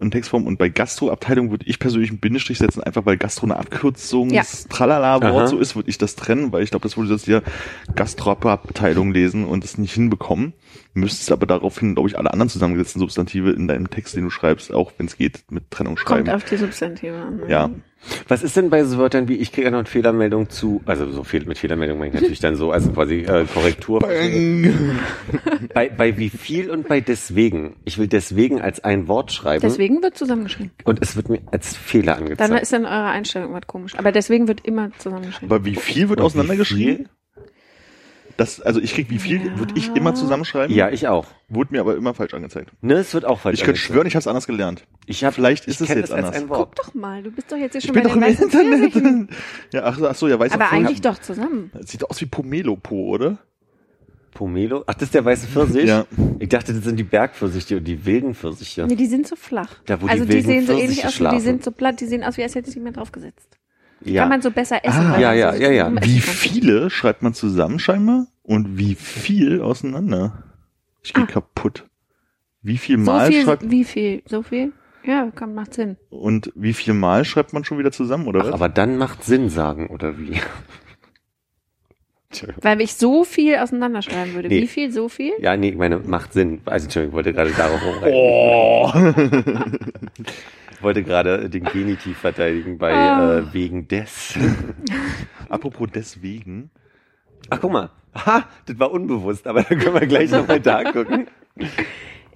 In 0.00 0.10
Textform. 0.10 0.46
Und 0.46 0.58
bei 0.58 0.68
Gastroabteilung 0.68 1.50
würde 1.50 1.64
ich 1.66 1.78
persönlich 1.78 2.10
einen 2.10 2.18
Bindestrich 2.18 2.58
setzen, 2.58 2.82
einfach 2.82 3.06
weil 3.06 3.16
Gastro 3.16 3.46
eine 3.46 3.56
Abkürzung, 3.56 4.28
Ja. 4.30 4.42
Tralala-Wort 4.68 5.24
Aha. 5.24 5.46
so 5.46 5.58
ist, 5.58 5.76
würde 5.76 5.88
ich 5.88 5.96
das 5.96 6.14
trennen, 6.16 6.52
weil 6.52 6.62
ich 6.62 6.70
glaube, 6.70 6.82
das 6.82 6.96
würde 6.98 7.08
das 7.10 7.24
hier 7.24 7.42
Gastroabteilung 7.94 9.12
lesen 9.12 9.44
und 9.46 9.64
das 9.64 9.78
nicht 9.78 9.94
hinbekommen. 9.94 10.52
Müsstest 10.94 11.32
aber 11.32 11.46
daraufhin, 11.46 11.94
glaube 11.94 12.08
ich, 12.08 12.18
alle 12.18 12.32
anderen 12.32 12.48
zusammengesetzten 12.50 13.00
Substantive 13.00 13.50
in 13.52 13.66
deinem 13.68 13.88
Text, 13.88 14.14
den 14.16 14.24
du 14.24 14.30
schreibst, 14.30 14.74
auch 14.74 14.92
wenn 14.98 15.06
es 15.06 15.16
geht, 15.16 15.44
mit 15.50 15.70
Trennung 15.70 15.96
schreiben. 15.96 16.26
Kommt 16.26 16.36
auf 16.36 16.44
die 16.44 16.56
Substantive 16.56 17.16
an. 17.16 17.40
Ja. 17.48 17.70
Was 18.28 18.42
ist 18.42 18.56
denn 18.56 18.70
bei 18.70 18.84
so 18.84 18.98
Wörtern 18.98 19.28
wie, 19.28 19.34
ich 19.36 19.52
kriege 19.52 19.66
eine 19.66 19.84
Fehlermeldung 19.84 20.48
zu, 20.50 20.82
also 20.86 21.10
so 21.10 21.24
viel 21.24 21.44
mit 21.46 21.58
Fehlermeldung 21.58 21.98
meine 21.98 22.08
ich 22.08 22.14
natürlich 22.14 22.40
dann 22.40 22.56
so, 22.56 22.70
also 22.70 22.90
quasi 22.92 23.20
äh, 23.20 23.44
Korrektur. 23.52 24.00
Bei, 25.74 25.88
bei 25.88 26.16
wie 26.16 26.30
viel 26.30 26.70
und 26.70 26.88
bei 26.88 27.00
deswegen. 27.00 27.76
Ich 27.84 27.98
will 27.98 28.06
deswegen 28.06 28.60
als 28.60 28.82
ein 28.84 29.08
Wort 29.08 29.32
schreiben 29.32 29.62
Deswegen 29.62 30.02
wird 30.02 30.16
zusammengeschrieben. 30.16 30.72
und 30.84 31.00
es 31.02 31.16
wird 31.16 31.28
mir 31.28 31.40
als 31.50 31.76
Fehler 31.76 32.14
Dann 32.14 32.22
angezeigt. 32.24 32.62
ist 32.62 32.72
in 32.72 32.84
eurer 32.84 33.10
Einstellung 33.10 33.52
was 33.52 33.66
komisch. 33.66 33.94
Aber 33.96 34.12
deswegen 34.12 34.48
wird 34.48 34.64
immer 34.66 34.90
zusammengeschrieben. 34.98 35.50
Aber 35.50 35.64
wie 35.64 35.74
viel 35.76 36.08
wird 36.08 36.20
auseinandergeschrieben? 36.20 37.08
Das, 38.36 38.60
also 38.60 38.80
ich 38.80 38.94
krieg 38.94 39.10
wie 39.10 39.18
viel, 39.18 39.46
Ja. 39.46 39.58
würde 39.58 39.74
ich 39.76 39.94
immer 39.94 40.14
zusammenschreiben. 40.14 40.74
ja, 40.74 40.90
ich 40.90 41.06
auch. 41.08 41.26
Wurde 41.48 41.72
mir 41.72 41.80
aber 41.80 41.94
immer 41.96 42.14
falsch 42.14 42.34
angezeigt. 42.34 42.72
Ne, 42.80 42.94
es 42.94 43.14
wird 43.14 43.24
auch 43.24 43.38
falsch 43.40 43.60
Ich 43.60 43.64
könnte 43.64 43.78
schwören, 43.80 44.06
ich 44.06 44.14
habe 44.14 44.20
es 44.20 44.26
anders 44.26 44.46
gelernt. 44.46 44.84
Ich 45.06 45.22
hab, 45.24 45.34
Vielleicht 45.34 45.64
ich 45.64 45.68
ist 45.68 45.80
es 45.82 45.88
jetzt 45.88 46.10
anders. 46.12 46.42
Guck 46.48 46.74
doch 46.74 46.94
mal, 46.94 47.22
du 47.22 47.30
bist 47.30 47.52
doch 47.52 47.56
jetzt 47.56 47.72
hier 47.72 47.78
Ich 47.80 47.84
schon 47.86 47.94
bin 47.94 48.02
bei 48.04 48.08
doch 48.08 48.14
den 48.60 48.72
im 48.72 48.82
Internet. 48.84 49.28
Ja, 49.72 49.84
ach, 49.84 49.98
so- 49.98 50.08
ach 50.08 50.14
so, 50.16 50.26
ja, 50.28 50.38
weiß 50.38 50.52
Aber 50.52 50.64
auch- 50.66 50.72
eigentlich 50.72 51.00
doch 51.00 51.18
zusammen. 51.18 51.70
Das 51.74 51.90
sieht 51.90 52.02
doch 52.02 52.10
aus 52.10 52.20
wie 52.20 52.26
Pomelo-Po, 52.26 53.08
oder? 53.10 53.38
Pomelo? 54.32 54.82
Ach, 54.86 54.94
das 54.94 55.04
ist 55.04 55.14
der 55.14 55.24
weiße 55.24 55.46
Pfirsich? 55.46 55.84
Ja. 55.88 56.06
Ich 56.40 56.48
dachte, 56.48 56.74
das 56.74 56.82
sind 56.82 56.96
die 56.96 57.04
Bergpfirsiche 57.04 57.76
und 57.76 57.84
die 57.84 58.04
wilden 58.04 58.34
Pfirsiche. 58.34 58.84
Nee, 58.86 58.96
die 58.96 59.06
sind 59.06 59.28
so 59.28 59.36
flach. 59.36 59.76
Da, 59.86 60.00
wo 60.02 60.06
die 60.06 60.10
also 60.12 60.24
die 60.24 60.32
wilden 60.32 60.46
sehen 60.46 60.60
so 60.66 60.72
Pfirsiche 60.72 60.82
ähnlich 60.90 61.06
aus, 61.06 61.14
schlafen. 61.14 61.38
die 61.38 61.44
sind 61.44 61.62
so 61.64 61.70
platt, 61.70 62.00
die 62.00 62.06
sehen 62.06 62.24
aus, 62.24 62.36
wie 62.36 62.42
als 62.42 62.54
hätte 62.56 62.66
sich 62.66 62.74
jemand 62.74 62.96
draufgesetzt. 62.96 63.48
Ja. 64.04 64.22
Kann 64.22 64.28
man 64.30 64.42
so 64.42 64.50
besser 64.50 64.84
essen. 64.84 64.98
Ah, 65.06 65.18
ja, 65.18 65.32
ja, 65.32 65.52
so 65.54 65.62
ja, 65.62 65.70
ja. 65.70 65.92
Wie 66.02 66.20
viele 66.20 66.90
schreibt 66.90 67.22
man 67.22 67.34
zusammen 67.34 67.78
scheinbar 67.78 68.26
und 68.42 68.76
wie 68.78 68.94
viel 68.94 69.60
auseinander? 69.62 70.44
Ich 71.02 71.12
gehe 71.14 71.24
Ah. 71.24 71.26
kaputt. 71.26 71.86
Wie 72.62 72.78
viel 72.78 72.98
So 72.98 73.04
Mal 73.10 73.30
viel, 73.30 73.42
schreibt 73.44 73.70
wie 73.70 73.84
viel, 73.84 74.22
so 74.26 74.42
viel? 74.42 74.72
Ja, 75.04 75.30
kann, 75.34 75.54
macht 75.54 75.74
Sinn. 75.74 75.96
und 76.08 76.50
wie 76.54 76.72
viel 76.72 76.94
Mal 76.94 77.24
schreibt 77.26 77.52
man 77.52 77.62
schon 77.64 77.78
wieder 77.78 77.92
zusammen, 77.92 78.26
oder 78.26 78.40
Ach, 78.40 78.46
was? 78.46 78.52
aber 78.54 78.68
dann 78.70 78.96
macht 78.96 79.22
Sinn 79.24 79.50
sagen, 79.50 79.88
oder 79.88 80.18
wie? 80.18 80.40
Weil 82.62 82.80
ich 82.80 82.94
so 82.94 83.22
viel 83.22 83.56
auseinanderschreiben 83.58 84.34
würde. 84.34 84.48
Nee. 84.48 84.62
Wie 84.62 84.66
viel? 84.66 84.90
So 84.90 85.08
viel? 85.08 85.32
Ja, 85.38 85.56
nee, 85.56 85.68
ich 85.68 85.76
meine, 85.76 85.98
macht 86.00 86.32
Sinn. 86.32 86.62
Also, 86.64 86.86
Entschuldigung, 86.86 87.12
ich 87.12 87.14
wollte 87.16 87.32
gerade 87.32 87.52
darauf 87.52 87.80
rumreiten. 87.84 88.14
Oh. 88.16 88.92
Ich 90.74 90.82
wollte 90.82 91.02
gerade 91.02 91.48
den 91.48 91.64
Genitiv 91.64 92.18
verteidigen 92.18 92.78
bei 92.78 92.92
Ah. 92.92 93.38
äh, 93.38 93.52
wegen 93.54 93.88
des. 93.88 94.34
Apropos 95.48 95.88
deswegen. 95.94 96.70
Ach, 97.50 97.58
guck 97.60 97.72
mal. 97.72 97.90
Ha, 98.14 98.44
das 98.66 98.78
war 98.78 98.90
unbewusst, 98.92 99.46
aber 99.46 99.62
da 99.62 99.74
können 99.74 99.94
wir 99.94 100.06
gleich 100.06 100.30
nochmal 100.30 100.60
da 100.60 100.84
gucken. 100.84 101.26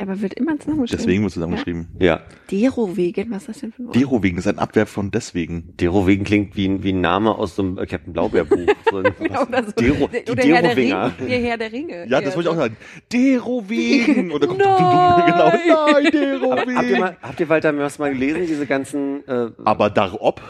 Aber 0.01 0.20
wird 0.20 0.35
immer 0.35 0.59
zusammengeschrieben. 0.59 1.05
Deswegen 1.05 1.23
wird 1.25 1.33
zusammengeschrieben. 1.33 1.89
Ja. 1.99 2.20
Derowegen, 2.51 3.31
was 3.31 3.43
ist 3.43 3.49
das 3.49 3.59
denn 3.61 3.73
für 3.73 3.83
ein 3.83 3.87
Wort? 3.87 3.97
Derowegen 3.97 4.39
ist 4.39 4.47
ein 4.47 4.59
Abwerb 4.59 4.89
von 4.89 5.11
deswegen. 5.11 5.75
Derowegen 5.79 6.25
klingt 6.25 6.57
wie 6.57 6.69
ein, 6.69 6.83
wie 6.83 6.93
ein 6.93 7.01
Name 7.01 7.35
aus 7.35 7.57
so 7.57 7.62
einem 7.62 7.79
äh, 7.79 7.87
Captain 7.87 8.12
Blaubeer-Buch. 8.12 8.59
So 8.91 9.03
Ja, 9.03 9.43
oder 9.47 9.65
so. 9.65 9.73
Dero, 9.73 10.09
die 10.09 10.31
Oder 10.31 10.43
Herr 10.45 10.62
der. 10.62 10.77
Ringe. 10.77 10.89
Ja, 10.89 11.12
Herr 11.27 11.59
der 11.59 11.73
Ringe. 11.73 12.07
Ja, 12.09 12.20
das 12.20 12.37
wollte 12.37 12.49
ich 12.49 12.55
auch 12.55 12.59
sagen. 12.61 12.77
Derowegen. 13.12 14.31
Und 14.33 14.43
da 14.43 14.47
kommt 14.47 14.61
Nein. 14.61 14.66
genau. 14.69 15.19
Nein, 15.19 15.33
Aber 15.73 15.93
habt, 15.93 16.05
ihr 16.05 16.11
Derowegen. 16.11 17.01
mal, 17.01 17.16
habt 17.20 17.41
ihr 17.41 17.49
Walter 17.49 17.73
Mörs 17.73 17.99
mal 17.99 18.12
gelesen, 18.12 18.47
diese 18.47 18.66
ganzen, 18.66 19.27
äh, 19.29 19.51
Aber 19.65 19.91
darob 19.91 20.41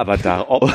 aber 0.00 0.16
da 0.16 0.40
ob, 0.48 0.72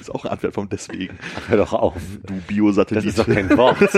ist 0.00 0.10
auch 0.10 0.24
ein 0.24 0.30
Abwerb 0.30 0.54
von 0.54 0.70
deswegen. 0.70 1.18
hör 1.48 1.58
doch 1.58 1.74
auf. 1.74 2.00
Du 2.24 2.32
Biosatellit. 2.48 3.04
Das 3.04 3.10
ist 3.10 3.18
doch 3.18 3.26
kein 3.26 3.54
Wort. 3.54 3.76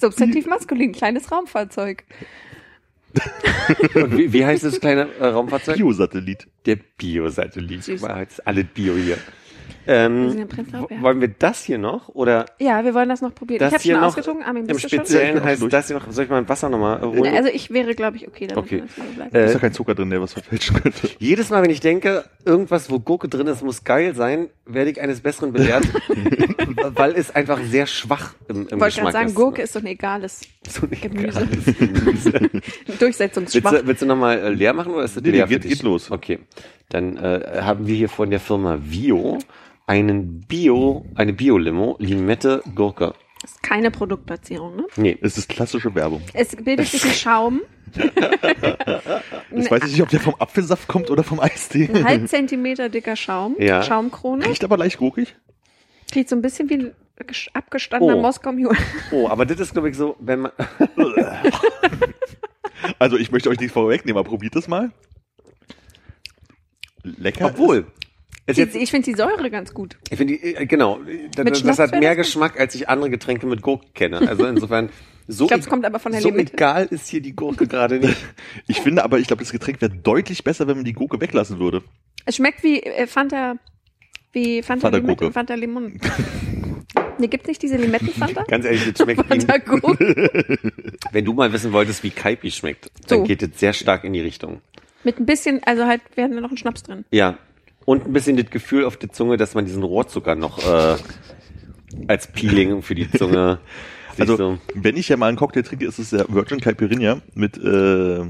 Substantiv 0.00 0.46
maskulin, 0.46 0.90
kleines 0.90 1.30
Raumfahrzeug. 1.30 2.02
Und 3.94 4.18
wie, 4.18 4.32
wie 4.32 4.44
heißt 4.44 4.64
das 4.64 4.80
kleine 4.80 5.08
äh, 5.20 5.26
Raumfahrzeug? 5.26 5.76
Biosatellit. 5.76 6.48
Der 6.66 6.78
Biosatellit. 6.98 7.84
Guck 7.86 8.00
mal, 8.00 8.18
Jetzt 8.18 8.40
ist 8.40 8.46
alles 8.46 8.66
Bio 8.74 8.96
hier. 8.96 9.18
Wir 9.86 9.94
Ähm, 9.94 10.48
Berg. 10.48 11.02
wollen 11.02 11.20
wir 11.20 11.28
das 11.28 11.62
hier 11.62 11.78
noch 11.78 12.08
oder 12.08 12.44
Ja, 12.58 12.84
wir 12.84 12.92
wollen 12.94 13.08
das 13.08 13.20
noch 13.22 13.34
probieren. 13.34 13.60
das 13.60 13.68
ich 13.68 13.74
habe 13.74 13.82
schon 13.84 14.00
noch 14.00 14.08
ausgetrunken. 14.08 14.44
Armin, 14.44 14.66
im? 14.66 14.78
Speziellen 14.78 15.42
heißt 15.44 15.62
durch. 15.62 15.70
das 15.70 15.86
hier 15.86 15.96
noch? 15.96 16.10
Soll 16.10 16.24
ich 16.24 16.30
mal 16.30 16.38
ein 16.38 16.48
Wasser 16.48 16.68
nochmal 16.68 16.98
äh, 16.98 17.02
holen? 17.06 17.34
Also 17.36 17.48
ich 17.52 17.70
wäre, 17.70 17.94
glaube 17.94 18.16
ich, 18.16 18.26
okay 18.26 18.48
damit. 18.48 18.64
Okay. 18.64 18.82
Da 19.16 19.24
ist 19.24 19.50
Äh, 19.50 19.52
ja 19.52 19.58
kein 19.60 19.72
Zucker 19.72 19.94
drin, 19.94 20.10
der 20.10 20.20
was 20.20 20.32
verfälschen 20.32 20.82
könnte. 20.82 21.08
Jedes 21.18 21.50
Mal, 21.50 21.62
wenn 21.62 21.70
ich 21.70 21.80
denke, 21.80 22.24
irgendwas, 22.44 22.90
wo 22.90 22.98
Gurke 22.98 23.28
drin 23.28 23.46
ist, 23.46 23.62
muss 23.62 23.84
geil 23.84 24.14
sein, 24.14 24.48
werde 24.64 24.90
ich 24.90 25.00
eines 25.00 25.20
Besseren 25.20 25.52
belehrt, 25.52 25.84
weil 26.94 27.12
es 27.14 27.32
einfach 27.34 27.60
sehr 27.62 27.86
schwach 27.86 28.34
im, 28.48 28.56
im 28.56 28.62
Ich 28.64 28.70
wollte 28.72 28.84
Geschmack 28.86 29.02
gerade 29.04 29.12
sagen, 29.12 29.28
ist. 29.28 29.34
Gurke 29.36 29.62
ist 29.62 29.72
so 29.72 29.78
ein 29.78 29.86
egales 29.86 30.40
so 30.68 30.82
ein 30.82 31.00
Gemüse. 31.00 31.46
Gemüse. 31.78 32.32
willst 32.86 33.00
Durchsetzungsschwach. 33.02 33.70
du, 33.72 33.86
willst 33.86 34.02
du 34.02 34.06
nochmal 34.06 34.38
äh, 34.38 34.48
leer 34.50 34.72
machen 34.72 34.92
oder 34.94 35.04
ist 35.04 35.16
das 35.16 35.22
Nee, 35.22 35.30
leer 35.30 35.46
für 35.46 35.54
geht- 35.54 35.64
dich? 35.64 35.72
geht 35.72 35.82
los. 35.82 36.10
Okay, 36.10 36.40
dann 36.88 37.16
äh, 37.16 37.60
haben 37.62 37.86
wir 37.86 37.94
hier 37.94 38.08
von 38.08 38.30
der 38.30 38.40
Firma 38.40 38.78
Vio 38.82 39.38
einen 39.86 40.40
Bio, 40.40 41.06
eine 41.14 41.32
Bio-Limo, 41.32 41.96
Limette, 41.98 42.62
Gurke. 42.74 43.14
Das 43.42 43.52
ist 43.52 43.62
keine 43.62 43.90
Produktplatzierung, 43.90 44.76
ne? 44.76 44.86
Nee, 44.96 45.16
Es 45.20 45.38
ist 45.38 45.48
klassische 45.48 45.94
Werbung. 45.94 46.22
Es 46.32 46.56
bildet 46.56 46.86
sich 46.88 47.04
ein 47.04 47.12
Schaum, 47.12 47.60
Jetzt 49.54 49.70
weiß 49.70 49.84
ich 49.84 49.92
nicht, 49.92 50.02
ob 50.02 50.08
der 50.08 50.20
vom 50.20 50.34
Apfelsaft 50.38 50.88
kommt 50.88 51.10
oder 51.10 51.22
vom 51.22 51.40
Eistee. 51.40 51.88
ein 51.94 52.04
halb 52.04 52.28
Zentimeter 52.28 52.88
dicker 52.88 53.16
Schaum, 53.16 53.56
Ja. 53.58 53.82
Schaumkrone. 53.82 54.46
Riecht 54.46 54.64
aber 54.64 54.76
leicht 54.76 54.98
gurkig. 54.98 55.36
Riecht 56.14 56.28
so 56.28 56.36
ein 56.36 56.42
bisschen 56.42 56.68
wie 56.68 56.74
ein 56.74 56.92
abgestandener 57.54 58.16
Oh. 58.16 58.20
Moskau 58.22 58.52
Mule. 58.52 58.76
oh, 59.12 59.28
aber 59.28 59.46
das 59.46 59.60
ist 59.60 59.72
glaube 59.72 59.90
ich 59.90 59.96
so, 59.96 60.16
wenn 60.18 60.40
man, 60.40 60.52
Also 62.98 63.16
ich 63.16 63.30
möchte 63.30 63.48
euch 63.48 63.60
nicht 63.60 63.72
vorwegnehmen, 63.72 64.18
aber 64.18 64.28
probiert 64.28 64.56
es 64.56 64.68
mal. 64.68 64.90
Lecker. 67.02 67.46
obwohl, 67.46 67.86
jetzt, 68.54 68.76
ich 68.76 68.90
finde 68.90 69.10
die 69.10 69.16
Säure 69.16 69.50
ganz 69.50 69.74
gut. 69.74 69.96
Ich 70.10 70.16
finde, 70.18 70.34
die, 70.38 70.54
äh, 70.54 70.66
genau, 70.66 71.00
das, 71.34 71.44
Mit 71.44 71.64
das 71.66 71.78
hat 71.78 71.90
mehr 71.92 72.00
das 72.00 72.16
gut. 72.16 72.24
Geschmack, 72.26 72.60
als 72.60 72.74
ich 72.74 72.88
andere 72.88 73.10
Getränke 73.10 73.46
mit 73.46 73.62
Gurke 73.62 73.86
kenne. 73.94 74.28
Also 74.28 74.46
insofern, 74.46 74.90
so, 75.28 75.44
Ich 75.44 75.48
glaube, 75.48 75.62
es 75.62 75.68
kommt 75.68 75.84
aber 75.84 75.98
von 75.98 76.12
der 76.12 76.20
so 76.20 76.28
Limette. 76.30 76.52
egal 76.54 76.86
ist 76.90 77.08
hier 77.08 77.20
die 77.20 77.34
Gurke 77.34 77.66
gerade 77.66 77.98
nicht. 77.98 78.16
Ich 78.68 78.80
finde 78.80 79.02
aber, 79.04 79.18
ich 79.18 79.26
glaube, 79.26 79.42
das 79.42 79.52
Getränk 79.52 79.80
wäre 79.80 79.92
deutlich 79.92 80.44
besser, 80.44 80.66
wenn 80.68 80.76
man 80.76 80.84
die 80.84 80.92
Gurke 80.92 81.20
weglassen 81.20 81.58
würde. 81.58 81.82
Es 82.24 82.36
schmeckt 82.36 82.62
wie 82.62 82.82
äh, 82.82 83.06
Fanta, 83.06 83.56
wie 84.32 84.62
Fanta, 84.62 84.82
Fanta 84.82 84.96
Limette 84.98 85.06
Gurke. 85.16 85.26
und 85.26 85.32
Fanta 85.32 85.54
Limon. 85.54 86.00
ne, 87.18 87.28
gibt's 87.28 87.48
nicht 87.48 87.62
diese 87.62 87.76
Limettenfanta? 87.76 88.44
Ganz 88.44 88.64
ehrlich, 88.64 88.92
das 88.92 89.02
schmeckt 89.04 89.24
wie, 89.24 89.28
Fanta 89.40 89.58
Gurke. 89.58 90.58
wenn 91.12 91.24
du 91.24 91.32
mal 91.32 91.52
wissen 91.52 91.72
wolltest, 91.72 92.02
wie 92.02 92.10
Kaipi 92.10 92.50
schmeckt, 92.50 92.90
dann 93.08 93.20
So. 93.20 93.24
geht 93.24 93.42
es 93.42 93.58
sehr 93.58 93.72
stark 93.72 94.04
in 94.04 94.12
die 94.12 94.20
Richtung. 94.20 94.60
Mit 95.04 95.18
ein 95.20 95.26
bisschen, 95.26 95.62
also 95.64 95.86
halt, 95.86 96.00
wir 96.16 96.24
hatten 96.24 96.34
noch 96.40 96.48
einen 96.48 96.56
Schnaps 96.58 96.82
drin. 96.82 97.04
Ja. 97.10 97.38
Und 97.86 98.06
ein 98.06 98.12
bisschen 98.12 98.36
das 98.36 98.50
Gefühl 98.50 98.84
auf 98.84 98.98
der 98.98 99.10
Zunge, 99.12 99.38
dass 99.38 99.54
man 99.54 99.64
diesen 99.64 99.82
Rohrzucker 99.82 100.34
noch 100.34 100.58
äh, 100.58 100.96
als 102.08 102.26
Peeling 102.26 102.82
für 102.82 102.94
die 102.94 103.10
Zunge 103.10 103.58
Also, 104.18 104.36
so. 104.36 104.58
wenn 104.74 104.96
ich 104.96 105.08
ja 105.10 105.16
mal 105.18 105.28
einen 105.28 105.36
Cocktail 105.36 105.62
trinke, 105.62 105.84
ist 105.86 105.98
es 105.98 106.08
der 106.10 106.24
Virgin 106.30 106.58
Caipirinha 106.58 107.20
mit, 107.34 107.58
äh, 107.58 108.24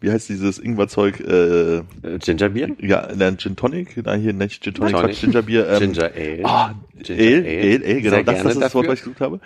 wie 0.00 0.10
heißt 0.10 0.28
dieses 0.28 0.58
Ingwerzeug, 0.58 1.20
äh, 1.20 1.76
Äh, 1.76 1.82
Gingerbier? 2.18 2.74
ja, 2.80 3.08
nein, 3.14 3.38
Gin 3.38 3.54
Tonic, 3.54 3.96
nein, 4.04 4.20
hier 4.20 4.32
nicht 4.32 4.64
Gin 4.64 4.74
Tonic, 4.74 4.92
Tonic. 4.96 5.10
Quatsch, 5.12 5.20
Gingerbier. 5.20 5.68
Ähm, 5.68 5.78
Ginger 5.92 6.10
Ale. 6.14 6.40
Ah, 6.44 6.74
Ginger 7.00 7.22
Ale, 7.22 7.36
Ale. 7.36 7.60
Ale, 7.60 7.84
Ale, 7.86 8.02
genau, 8.02 8.22
das, 8.24 8.42
das 8.42 8.52
ist 8.54 8.60
das 8.60 8.74
Wort, 8.74 8.88
was 8.88 8.94
ich 8.98 9.04
gesucht 9.04 9.20
habe. 9.20 9.40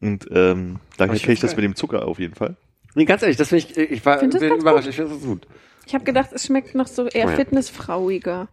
Und 0.00 0.26
ähm, 0.32 0.80
da 0.98 1.10
ich 1.12 1.22
kenne 1.22 1.32
ich 1.32 1.40
das 1.40 1.52
geil. 1.52 1.62
mit 1.64 1.64
dem 1.72 1.74
Zucker 1.76 2.06
auf 2.06 2.18
jeden 2.18 2.34
Fall. 2.34 2.56
Nee, 2.94 3.06
ganz 3.06 3.22
ehrlich, 3.22 3.38
das 3.38 3.48
finde 3.48 3.64
ich, 3.70 3.76
ich 3.78 4.04
war 4.04 4.18
Find 4.18 4.34
das 4.34 4.40
bin 4.42 4.52
überrascht. 4.52 4.88
Ich 4.88 4.96
finde 4.96 5.14
das 5.14 5.22
gut. 5.22 5.46
Ich 5.92 5.94
habe 5.94 6.04
gedacht, 6.06 6.30
es 6.32 6.46
schmeckt 6.46 6.74
noch 6.74 6.86
so 6.86 7.06
eher 7.06 7.26
Oh 7.26 7.30
ja. 7.32 7.36
fitnessfrauiger. 7.36 8.48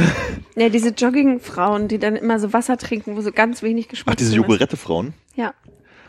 ja, 0.56 0.68
diese 0.70 0.88
Jogging-Frauen, 0.88 1.86
die 1.86 1.98
dann 1.98 2.16
immer 2.16 2.38
so 2.40 2.54
Wasser 2.54 2.78
trinken, 2.78 3.14
wo 3.14 3.20
so 3.20 3.30
ganz 3.30 3.62
wenig 3.62 3.88
Geschmack 3.88 4.14
Ach, 4.14 4.16
diese. 4.16 4.34
Jogurette-Frauen. 4.34 5.12
Ja. 5.34 5.52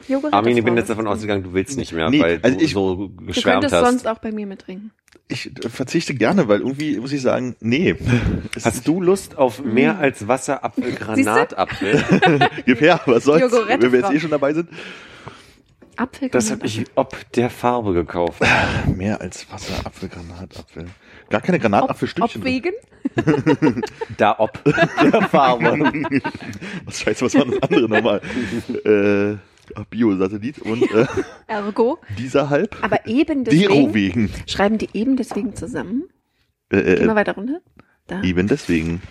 Joghurt. 0.07 0.33
Armin, 0.33 0.55
ich 0.55 0.63
bin 0.63 0.77
jetzt 0.77 0.89
davon 0.89 1.05
ausgegangen, 1.05 1.43
du 1.43 1.51
willst 1.51 1.77
nicht 1.77 1.91
mehr, 1.91 2.09
Nee, 2.09 2.21
weil 2.21 2.39
also 2.41 2.57
du 2.57 2.63
ich- 2.63 2.71
so 2.71 2.95
Du 2.95 3.25
geschwärmt 3.25 3.63
könntest 3.63 3.75
hast. 3.75 3.89
sonst 3.89 4.07
auch 4.07 4.19
bei 4.19 4.31
mir 4.31 4.45
mittrinken. 4.47 4.91
Ich 5.27 5.47
äh, 5.47 5.67
verzichte 5.67 6.13
gerne, 6.13 6.47
weil 6.47 6.61
irgendwie 6.61 6.97
muss 6.97 7.11
ich 7.11 7.21
sagen, 7.21 7.57
nee. 7.59 7.95
Hast 8.63 8.87
du 8.87 9.01
Lust 9.01 9.37
auf 9.37 9.61
mehr 9.61 9.95
Mhm. 9.95 9.99
als 9.99 10.29
Wasser, 10.29 10.63
Apfel, 10.63 10.93
Granatapfel? 10.93 12.01
Gib 12.65 12.79
her, 12.79 13.01
was 13.05 13.25
soll's, 13.25 13.51
wenn 13.51 13.81
wir 13.91 13.99
jetzt 13.99 14.13
eh 14.13 14.19
schon 14.21 14.31
dabei 14.31 14.53
sind. 14.53 14.69
Apfel. 15.99 16.29
Das 16.29 16.51
habe 16.51 16.65
ich 16.65 16.85
ob 16.95 17.15
der 17.33 17.49
Farbe 17.49 17.93
gekauft. 17.93 18.41
Mehr 18.95 19.21
als 19.21 19.51
Wasser, 19.51 19.85
Apfel, 19.85 20.09
Granatapfel. 20.09 20.85
Gar 21.29 21.41
keine 21.41 21.59
Granatapfelstückchen. 21.59 22.41
drin. 22.41 22.63
Obwegen. 22.63 23.83
Da 24.17 24.35
ob 24.39 24.61
der 24.65 25.21
Farbe. 25.29 25.91
Was 26.85 26.99
scheiße, 27.01 27.25
was 27.25 27.35
war 27.35 27.45
das 27.45 27.61
andere 27.63 27.87
nochmal? 27.89 28.21
äh, 28.85 29.83
Bio-Satellit 29.89 30.59
und 30.59 30.81
äh, 30.91 31.05
Ergo. 31.47 31.99
dieser 32.17 32.49
halb. 32.49 32.75
Aber 32.81 33.07
eben 33.07 33.43
deswegen. 33.43 33.67
Dero 33.69 33.93
wegen. 33.93 34.29
Schreiben 34.47 34.77
die 34.77 34.89
eben 34.93 35.15
deswegen 35.15 35.55
zusammen? 35.55 36.09
Äh, 36.69 36.95
Geh 36.95 37.05
mal 37.05 37.13
äh, 37.13 37.15
weiter 37.15 37.35
runter. 37.35 37.61
Da. 38.07 38.21
eben 38.23 38.47
deswegen. 38.47 39.01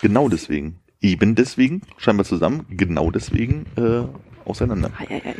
Genau 0.00 0.28
deswegen. 0.28 0.80
Eben 1.00 1.34
deswegen, 1.34 1.82
scheinbar 1.98 2.24
zusammen, 2.24 2.64
genau 2.70 3.10
deswegen 3.10 3.66
äh, 3.76 4.04
auseinander. 4.48 4.90
Ei, 4.98 5.06
ei, 5.16 5.22
ei. 5.24 5.34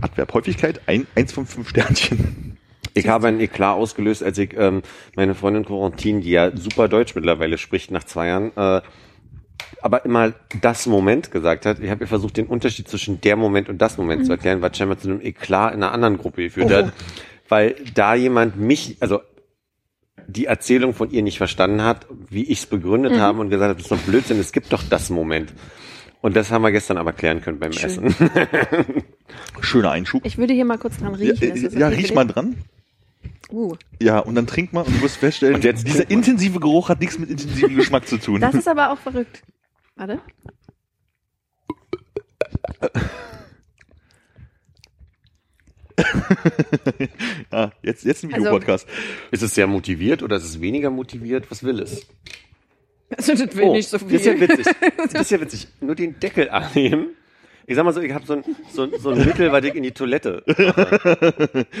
Adverb 0.00 0.32
Häufigkeit, 0.34 0.80
ein, 0.86 1.06
eins 1.14 1.32
von 1.32 1.46
fünf 1.46 1.68
Sternchen. 1.68 2.56
Ich 2.94 3.08
habe 3.08 3.28
ein 3.28 3.40
Eklat 3.40 3.76
ausgelöst, 3.76 4.22
als 4.22 4.36
ich 4.38 4.54
ähm, 4.56 4.82
meine 5.16 5.34
Freundin 5.34 5.64
Corentin, 5.64 6.20
die 6.20 6.30
ja 6.30 6.54
super 6.56 6.88
Deutsch 6.88 7.14
mittlerweile 7.14 7.56
spricht 7.58 7.90
nach 7.90 8.04
zwei 8.04 8.28
Jahren, 8.28 8.52
äh, 8.56 8.82
aber 9.80 10.04
immer 10.04 10.32
das 10.60 10.86
Moment 10.86 11.30
gesagt 11.30 11.64
hat. 11.66 11.80
Ich 11.80 11.90
habe 11.90 12.04
ihr 12.04 12.08
versucht, 12.08 12.36
den 12.36 12.46
Unterschied 12.46 12.88
zwischen 12.88 13.20
der 13.20 13.36
Moment 13.36 13.68
und 13.68 13.78
das 13.78 13.96
Moment 13.96 14.26
zu 14.26 14.32
erklären, 14.32 14.60
was 14.60 14.76
scheinbar 14.76 14.98
zu 14.98 15.08
einem 15.08 15.20
Eklat 15.20 15.74
in 15.74 15.82
einer 15.82 15.92
anderen 15.92 16.18
Gruppe 16.18 16.42
geführt 16.44 16.70
Oh. 16.70 16.74
hat. 16.74 16.92
Weil 17.48 17.76
da 17.94 18.14
jemand 18.14 18.56
mich, 18.56 18.96
also 19.00 19.20
die 20.26 20.46
Erzählung 20.46 20.94
von 20.94 21.10
ihr 21.10 21.22
nicht 21.22 21.38
verstanden 21.38 21.82
hat, 21.82 22.06
wie 22.30 22.44
ich 22.44 22.58
es 22.60 22.66
begründet 22.66 23.18
habe 23.18 23.40
und 23.40 23.50
gesagt 23.50 23.70
hat, 23.70 23.76
das 23.78 23.84
ist 23.86 23.92
doch 23.92 23.98
Blödsinn, 24.06 24.38
es 24.38 24.52
gibt 24.52 24.72
doch 24.72 24.82
das 24.88 25.10
Moment. 25.10 25.52
Und 26.22 26.34
das 26.36 26.50
haben 26.50 26.62
wir 26.62 26.70
gestern 26.72 26.96
aber 26.98 27.12
klären 27.12 27.40
können 27.42 27.58
beim 27.58 27.72
Schön. 27.72 28.06
Essen. 28.06 28.14
Schöner 29.60 29.90
Einschub. 29.90 30.24
Ich 30.24 30.38
würde 30.38 30.54
hier 30.54 30.64
mal 30.64 30.78
kurz 30.78 30.96
dran 30.98 31.14
Ja, 31.18 31.32
riechen. 31.34 31.78
ja 31.78 31.88
okay 31.88 31.96
riech 31.96 32.14
mal 32.14 32.24
dran. 32.26 32.56
Uh, 33.50 33.74
Ja, 34.00 34.20
und 34.20 34.34
dann 34.36 34.46
trink 34.46 34.72
mal 34.72 34.82
und 34.82 34.96
du 34.96 35.02
wirst 35.02 35.16
feststellen, 35.18 35.60
dieser 35.60 36.08
intensive 36.10 36.58
Geruch 36.58 36.88
hat 36.88 37.00
nichts 37.00 37.18
mit 37.18 37.28
intensivem 37.28 37.76
Geschmack 37.76 38.06
zu 38.08 38.16
tun. 38.18 38.40
das 38.40 38.54
ist 38.54 38.66
aber 38.68 38.92
auch 38.92 38.98
verrückt. 38.98 39.42
Warte. 39.96 40.20
ja, 47.52 47.72
jetzt, 47.82 48.04
jetzt 48.04 48.24
ein 48.24 48.32
Also- 48.32 48.44
Videopodcast. 48.46 48.86
Ist 49.30 49.42
es 49.42 49.54
sehr 49.54 49.66
motiviert 49.66 50.22
oder 50.22 50.36
ist 50.36 50.44
es 50.44 50.60
weniger 50.60 50.90
motiviert? 50.90 51.50
Was 51.50 51.62
will 51.62 51.80
es? 51.80 52.06
Also, 53.16 53.34
das 53.34 53.56
will 53.56 53.70
nicht 53.70 53.88
so 53.88 53.98
viel. 53.98 54.18
Das 54.18 54.20
ist 54.20 54.26
ja 54.26 54.40
witzig. 54.40 54.66
Das 55.12 55.22
ist 55.22 55.30
ja 55.30 55.40
witzig. 55.40 55.68
Nur 55.80 55.94
den 55.94 56.18
Deckel 56.18 56.48
annehmen, 56.50 57.08
Ich 57.66 57.76
sag 57.76 57.84
mal 57.84 57.92
so, 57.92 58.00
ich 58.00 58.12
habe 58.12 58.26
so 58.26 58.34
ein, 58.34 58.44
so, 58.72 58.82
ein- 58.82 58.90
so 58.98 59.10
ein 59.10 59.18
Mittel, 59.24 59.52
was 59.52 59.64
ich 59.64 59.74
in 59.74 59.82
die 59.82 59.92
Toilette. 59.92 60.42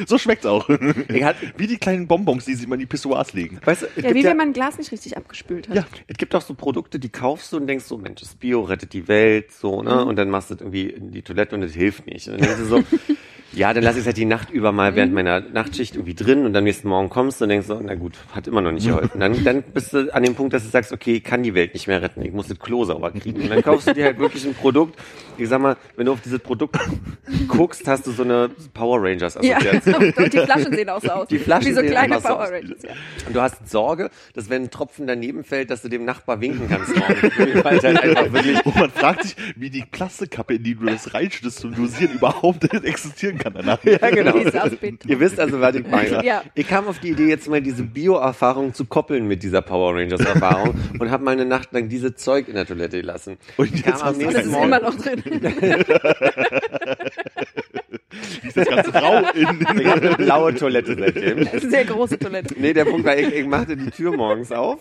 So 0.06 0.18
schmeckt's 0.18 0.46
auch. 0.46 0.68
Ich 1.08 1.22
hat, 1.24 1.36
Wie 1.56 1.66
die 1.66 1.76
kleinen 1.78 2.06
Bonbons, 2.06 2.44
die 2.44 2.54
sie 2.54 2.64
immer 2.64 2.74
in 2.74 2.80
die 2.80 2.86
Pissoirs 2.86 3.32
legen. 3.32 3.58
weißt 3.64 3.88
Ja, 3.96 4.14
wie 4.14 4.20
ja, 4.22 4.30
wenn 4.30 4.36
man 4.36 4.48
ein 4.48 4.52
Glas 4.52 4.78
nicht 4.78 4.92
richtig 4.92 5.16
abgespült 5.16 5.68
hat. 5.68 5.76
Ja. 5.76 5.84
es 6.06 6.16
gibt 6.16 6.34
auch 6.34 6.42
so 6.42 6.54
Produkte, 6.54 6.98
die 6.98 7.08
kaufst 7.08 7.52
du 7.52 7.56
und 7.56 7.66
denkst 7.66 7.84
so, 7.84 7.98
Mensch, 7.98 8.20
das 8.20 8.34
Bio 8.34 8.62
rettet 8.62 8.92
die 8.92 9.08
Welt, 9.08 9.52
so, 9.52 9.82
ne? 9.82 10.04
Und 10.04 10.16
dann 10.16 10.30
machst 10.30 10.50
du 10.50 10.54
das 10.54 10.60
irgendwie 10.62 10.86
in 10.90 11.10
die 11.12 11.22
Toilette 11.22 11.54
und 11.54 11.62
es 11.62 11.74
hilft 11.74 12.06
nicht. 12.06 12.28
Und 12.28 12.34
dann 12.40 12.42
denkst 12.48 12.58
du 12.60 12.64
so, 12.66 12.82
ja, 13.54 13.74
dann 13.74 13.82
lass 13.84 13.96
ich 13.96 14.00
es 14.00 14.06
halt 14.06 14.16
die 14.16 14.24
Nacht 14.24 14.50
über 14.50 14.72
mal 14.72 14.96
während 14.96 15.12
meiner 15.12 15.40
Nachtschicht 15.40 15.94
irgendwie 15.94 16.14
drin 16.14 16.46
und 16.46 16.54
dann 16.54 16.64
nächsten 16.64 16.88
Morgen 16.88 17.10
kommst 17.10 17.40
du 17.40 17.44
und 17.44 17.50
denkst 17.50 17.66
so, 17.66 17.78
na 17.84 17.94
gut, 17.96 18.14
hat 18.34 18.46
immer 18.46 18.62
noch 18.62 18.72
nicht 18.72 18.86
geholfen. 18.86 19.20
Dann, 19.20 19.44
dann 19.44 19.62
bist 19.62 19.92
du 19.92 20.12
an 20.14 20.22
dem 20.22 20.34
Punkt, 20.34 20.54
dass 20.54 20.62
du 20.62 20.70
sagst, 20.70 20.90
okay, 20.92 21.16
ich 21.16 21.24
kann 21.24 21.42
die 21.42 21.54
Welt 21.54 21.74
nicht 21.74 21.86
mehr 21.86 22.00
retten, 22.00 22.22
ich 22.22 22.32
muss 22.32 22.48
das 22.48 22.58
Klo 22.58 22.84
sauber 22.84 23.10
kriegen. 23.10 23.42
Und 23.42 23.50
dann 23.50 23.62
kaufst 23.62 23.88
du 23.88 23.94
dir 23.94 24.04
halt 24.06 24.18
wirklich 24.18 24.46
ein 24.46 24.54
Produkt. 24.54 24.98
Ich 25.36 25.48
sag 25.50 25.60
mal, 25.60 25.71
wenn 25.96 26.06
du 26.06 26.12
auf 26.12 26.20
dieses 26.20 26.40
Produkt 26.40 26.76
guckst, 27.48 27.86
hast 27.86 28.06
du 28.06 28.12
so 28.12 28.22
eine 28.22 28.50
Power 28.74 29.02
Rangers 29.02 29.38
Ja, 29.42 29.56
Assoziation. 29.58 30.12
und 30.16 30.32
die 30.32 30.38
Flaschen 30.38 30.72
sehen 30.74 30.88
auch 30.88 31.00
so 31.02 31.08
aus. 31.10 31.28
Die 31.28 31.38
Flaschen 31.38 31.70
Wie 31.70 31.74
so 31.74 31.80
sehen 31.80 31.90
kleine 31.90 32.20
so 32.20 32.28
Power. 32.28 32.50
Rangers. 32.50 32.82
Ja. 32.82 32.90
Und 33.26 33.36
du 33.36 33.40
hast 33.40 33.68
Sorge, 33.70 34.10
dass 34.34 34.50
wenn 34.50 34.62
ein 34.64 34.70
Tropfen 34.70 35.06
daneben 35.06 35.44
fällt, 35.44 35.70
dass 35.70 35.82
du 35.82 35.88
dem 35.88 36.04
Nachbar 36.04 36.40
winken 36.40 36.68
kannst. 36.68 36.92
halt 36.98 37.84
einfach 38.02 38.32
wirklich 38.32 38.64
Und 38.64 38.76
man 38.76 38.90
fragt 38.90 39.24
sich, 39.24 39.36
wie 39.56 39.70
die 39.70 39.84
Plastikkappe, 39.90 40.54
in 40.54 40.62
die 40.62 40.74
du 40.74 40.86
das 40.86 41.14
reinschüttest 41.14 41.58
zum 41.60 41.74
Dosieren, 41.74 42.14
überhaupt 42.14 42.64
existieren 42.84 43.38
kann 43.38 43.54
danach. 43.54 43.82
Ja, 43.84 43.98
genau. 44.10 44.36
Ihr 44.36 45.20
wisst 45.20 45.38
also, 45.40 45.60
was 45.60 45.74
ich 45.74 45.86
meine. 45.86 46.24
Ja. 46.24 46.42
Ich 46.54 46.68
kam 46.68 46.86
auf 46.88 46.98
die 46.98 47.10
Idee, 47.10 47.28
jetzt 47.28 47.48
mal 47.48 47.60
diese 47.62 47.82
Bio-Erfahrung 47.82 48.74
zu 48.74 48.84
koppeln 48.84 49.26
mit 49.28 49.42
dieser 49.42 49.62
Power 49.62 49.94
Rangers-Erfahrung 49.94 50.74
und 50.98 51.10
habe 51.10 51.24
mal 51.24 51.32
eine 51.32 51.44
Nacht 51.44 51.72
lang 51.72 51.88
diese 51.88 52.14
Zeug 52.14 52.48
in 52.48 52.54
der 52.54 52.66
Toilette 52.66 53.00
gelassen. 53.00 53.36
Und 53.56 53.74
Ich 53.74 53.84
jetzt 53.84 54.00
kam 54.00 54.08
am 54.08 54.16
nächsten 54.18 54.50
Morgen. 54.50 54.64
immer 54.66 54.80
noch 54.80 54.94
drin. 54.94 55.22
Ist 58.42 58.56
das 58.56 58.68
ganze 58.68 58.92
Grau 58.92 59.22
Ich 59.34 59.42
in. 59.42 59.46
habe 59.90 60.00
eine 60.08 60.16
blaue 60.16 60.54
Toilette 60.54 60.96
seitdem. 60.98 61.44
Das 61.44 61.54
ist 61.54 61.62
eine 61.62 61.70
sehr 61.70 61.84
große 61.84 62.18
Toilette. 62.18 62.54
Nee, 62.58 62.72
der 62.72 62.84
Punkt 62.84 63.04
war, 63.06 63.16
ich, 63.16 63.32
ich 63.34 63.46
machte 63.46 63.76
die 63.76 63.90
Tür 63.90 64.16
morgens 64.16 64.52
auf, 64.52 64.80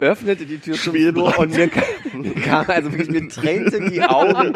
öffnete 0.00 0.46
die 0.46 0.58
Tür 0.58 0.74
zum 0.74 0.94
Flur 0.94 1.38
und 1.38 1.56
mir 1.56 1.68
kam, 1.68 2.64
also 2.68 2.92
wirklich, 2.92 3.10
mir 3.10 3.28
tränten 3.28 3.90
die 3.90 4.02
Augen, 4.02 4.52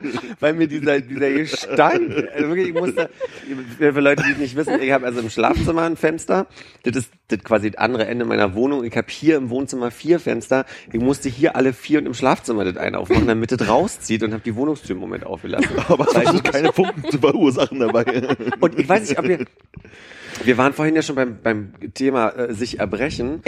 weil 0.40 0.54
mir 0.54 0.66
dieser, 0.68 1.00
dieser 1.00 1.30
Gestank, 1.30 2.28
also 2.34 2.48
wirklich, 2.48 2.68
ich 2.68 2.74
musste, 2.74 3.10
für 3.78 4.00
Leute, 4.00 4.22
die 4.26 4.32
es 4.32 4.38
nicht 4.38 4.56
wissen, 4.56 4.80
ich 4.80 4.92
habe 4.92 5.04
also 5.06 5.20
im 5.20 5.28
Schlafzimmer 5.28 5.82
ein 5.82 5.96
Fenster, 5.96 6.46
das 6.84 6.96
ist 6.96 7.10
das 7.28 7.40
quasi 7.40 7.70
das 7.70 7.78
andere 7.78 8.06
Ende 8.06 8.24
meiner 8.24 8.54
Wohnung, 8.54 8.84
ich 8.84 8.96
habe 8.96 9.08
hier 9.10 9.36
im 9.36 9.50
Wohnzimmer 9.50 9.90
vier 9.90 10.18
Fenster, 10.18 10.64
ich 10.90 11.00
musste 11.00 11.28
hier 11.28 11.56
alle 11.56 11.72
vier 11.72 11.98
und 11.98 12.06
im 12.06 12.14
Schlafzimmer 12.14 12.64
das 12.64 12.76
eine 12.76 12.98
aufmachen, 12.98 13.26
damit 13.26 13.52
das 13.52 13.68
rauszieht 13.68 14.22
und 14.22 14.32
habe 14.32 14.42
die 14.42 14.54
Wohnungstür 14.56 14.94
im 14.94 15.00
Moment 15.00 15.26
aufgelassen. 15.26 15.70
Aber 15.88 16.06
es 16.06 16.42
keine 16.42 16.72
Funken 16.72 17.04
zu 17.10 17.18
verursachen 17.18 17.80
dabei. 17.80 18.36
Und 18.60 18.78
ich 18.78 18.88
weiß 18.88 19.08
nicht, 19.08 19.18
ob 19.18 19.26
ihr. 19.26 19.44
Wir 20.44 20.58
waren 20.58 20.72
vorhin 20.72 20.94
ja 20.94 21.02
schon 21.02 21.16
beim, 21.16 21.38
beim 21.42 21.72
Thema 21.94 22.28
äh, 22.30 22.54
sich 22.54 22.78
erbrechen. 22.80 23.42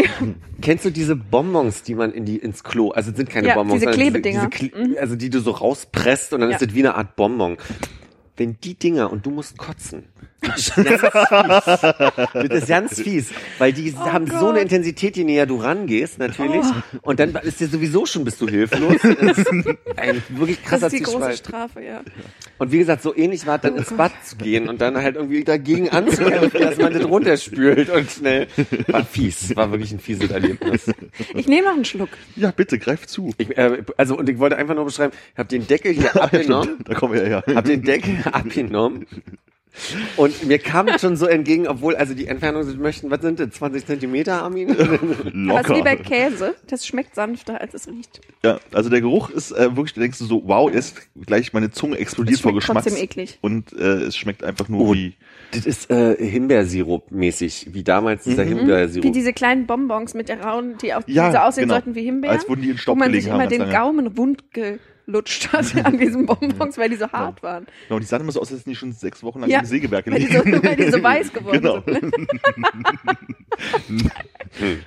Kennst 0.60 0.84
du 0.84 0.90
diese 0.90 1.16
Bonbons, 1.16 1.82
die 1.82 1.94
man 1.94 2.12
in 2.12 2.24
die 2.24 2.36
ins 2.38 2.64
Klo, 2.64 2.90
also 2.90 3.12
sind 3.14 3.30
keine 3.30 3.48
Ja, 3.48 3.54
Bonbons, 3.54 3.80
diese 3.80 3.92
sondern 3.92 4.00
Klebedinger. 4.00 4.48
Diese, 4.52 4.70
Kle 4.70 5.00
Also 5.00 5.16
die 5.16 5.30
du 5.30 5.40
so 5.40 5.50
rauspresst 5.52 6.32
und 6.32 6.40
dann 6.40 6.50
Ja. 6.50 6.56
ist 6.56 6.66
das 6.66 6.74
wie 6.74 6.80
eine 6.80 6.94
Art 6.94 7.16
Bonbon. 7.16 7.56
Wenn 8.36 8.56
die 8.62 8.74
Dinger 8.74 9.12
und 9.12 9.26
du 9.26 9.30
musst 9.30 9.58
kotzen. 9.58 10.04
Das 10.40 10.68
ist 10.68 10.72
ganz 10.76 11.64
fies. 11.64 11.80
Das 12.32 12.44
ist 12.50 12.68
ganz 12.68 13.00
fies, 13.00 13.30
weil 13.58 13.72
die 13.72 13.92
haben 13.96 14.26
so 14.26 14.34
Oh 14.36 14.40
Gott. 14.40 14.50
eine 14.50 14.60
Intensität, 14.60 15.16
je 15.16 15.24
näher 15.24 15.46
du 15.46 15.56
rangehst, 15.56 16.18
natürlich. 16.18 16.64
Und 17.02 17.18
dann 17.18 17.34
ist 17.42 17.58
dir 17.60 17.66
sowieso 17.66 18.06
schon 18.06 18.24
bist 18.24 18.40
du 18.40 18.46
hilflos. 18.48 18.94
Das 19.02 19.38
ist 19.38 19.50
ein 19.96 20.22
wirklich 20.30 20.58
Das 20.60 20.68
krasser 20.70 20.86
ist 20.86 20.92
die 20.92 21.00
große 21.00 21.16
Zwiespalt. 21.18 21.38
Strafe, 21.38 21.82
ja. 21.82 22.02
Und 22.58 22.70
wie 22.72 22.78
gesagt, 22.78 23.02
so 23.02 23.14
ähnlich 23.16 23.46
war 23.46 23.56
es 23.56 23.62
dann 23.62 23.76
ins 23.76 23.92
Bad 23.92 24.12
zu 24.24 24.36
gehen 24.36 24.68
und 24.68 24.80
dann 24.80 24.96
halt 24.96 25.16
irgendwie 25.16 25.42
dagegen 25.44 25.88
anzukämpfen, 25.90 26.60
dass 26.60 26.78
man 26.78 26.92
das 26.92 27.04
runterspült 27.04 27.90
und 27.90 28.10
schnell. 28.10 28.46
War 28.86 29.04
fies. 29.04 29.54
War 29.56 29.70
wirklich 29.72 29.92
ein 29.92 30.00
fieses 30.00 30.30
Erlebnis. 30.30 30.86
Ich 31.34 31.48
nehme 31.48 31.66
noch 31.68 31.74
einen 31.74 31.84
Schluck. 31.84 32.10
Ja, 32.36 32.52
bitte, 32.52 32.78
greif 32.78 33.06
zu. 33.06 33.32
Ich, 33.38 33.56
äh, 33.58 33.82
also, 33.96 34.16
und 34.16 34.28
ich 34.28 34.38
wollte 34.38 34.56
einfach 34.56 34.74
nur 34.74 34.84
beschreiben, 34.84 35.12
ich 35.32 35.38
habe 35.38 35.48
den 35.48 35.66
Deckel 35.66 35.92
hier 35.92 36.14
abgenommen, 36.22 36.78
Da 36.84 36.94
kommen 36.94 37.14
wir 37.14 37.22
ja 37.28 37.42
her. 37.44 37.56
habe 37.56 37.68
den 37.68 37.82
Deckel 37.82 38.18
abgenommen. 38.30 39.06
Und 40.16 40.46
mir 40.46 40.58
kam 40.58 40.88
schon 40.98 41.16
so 41.16 41.26
entgegen, 41.26 41.66
obwohl, 41.68 41.96
also 41.96 42.14
die 42.14 42.26
Entfernung, 42.26 42.62
Sie 42.64 42.76
möchten, 42.76 43.10
was 43.10 43.20
sind 43.20 43.40
das, 43.40 43.50
20 43.50 43.86
Zentimeter, 43.86 44.42
Armin? 44.42 44.70
Aber 44.78 44.92
es 44.92 45.00
ist 45.00 45.34
Locker. 45.34 45.76
wie 45.76 45.82
bei 45.82 45.96
Käse. 45.96 46.54
Das 46.66 46.86
schmeckt 46.86 47.14
sanfter, 47.14 47.60
als 47.60 47.74
es 47.74 47.88
riecht. 47.88 48.20
Ja, 48.44 48.58
also 48.72 48.90
der 48.90 49.00
Geruch 49.00 49.30
ist 49.30 49.52
äh, 49.52 49.76
wirklich, 49.76 49.94
da 49.94 50.00
denkst 50.00 50.18
du 50.18 50.24
so, 50.24 50.42
wow, 50.46 50.72
jetzt 50.72 50.96
gleich 51.26 51.52
meine 51.52 51.70
Zunge 51.70 51.98
explodiert 51.98 52.40
vor 52.40 52.54
Geschmack. 52.54 52.82
trotzdem 52.84 53.02
eklig. 53.02 53.38
Und 53.40 53.72
äh, 53.72 53.84
es 54.04 54.16
schmeckt 54.16 54.44
einfach 54.44 54.68
nur 54.68 54.80
Oh, 54.88 54.94
wie. 54.94 55.14
Das 55.52 55.64
ist 55.64 55.90
äh, 55.90 56.14
Himbeersirup-mäßig, 56.16 57.68
wie 57.72 57.82
damals 57.82 58.24
dieser 58.24 58.44
Himbeersirup. 58.44 59.04
Wie 59.04 59.12
diese 59.12 59.32
kleinen 59.32 59.66
Bonbons 59.66 60.14
mit 60.14 60.28
der 60.28 60.42
rauen, 60.42 60.76
die, 60.82 60.92
auch, 60.94 61.02
Ja, 61.06 61.28
die 61.28 61.32
so 61.32 61.38
aussehen 61.38 61.62
genau. 61.64 61.74
sollten 61.74 61.94
wie 61.94 62.02
Himbeeren. 62.04 62.36
Als 62.36 62.48
würden 62.48 62.62
die 62.62 62.70
in 62.70 62.78
Stopp 62.78 62.96
Wo 62.96 62.98
man 62.98 63.12
sich 63.12 63.26
immer 63.26 63.46
den 63.46 63.60
lange. 63.60 63.72
Gaumen 63.72 64.16
wund 64.16 64.44
gelutscht 65.08 65.50
hat 65.52 65.74
an 65.84 65.98
diesen 65.98 66.26
Bonbons, 66.26 66.76
weil 66.76 66.90
die 66.90 66.96
so 66.96 67.08
hart 67.10 67.42
waren. 67.42 67.66
Genau, 67.88 67.96
und 67.96 68.02
die 68.02 68.06
sahen 68.06 68.20
immer 68.20 68.32
so 68.32 68.40
aus, 68.42 68.50
als 68.52 68.60
hätten 68.60 68.70
die 68.70 68.76
schon 68.76 68.92
sechs 68.92 69.22
Wochen 69.22 69.40
lang 69.40 69.50
im 69.50 69.64
Sägewerk 69.64 70.06
Weil 70.10 70.18
die, 70.20 70.26
gelegen. 70.26 70.54
so, 70.54 70.62
weil 70.62 70.76
die 70.76 70.90
so 70.90 71.02
weiß 71.02 71.32
geworden 71.32 71.60
Genau. 71.62 71.82
sind. 71.86 72.14
Ne? 74.60 74.78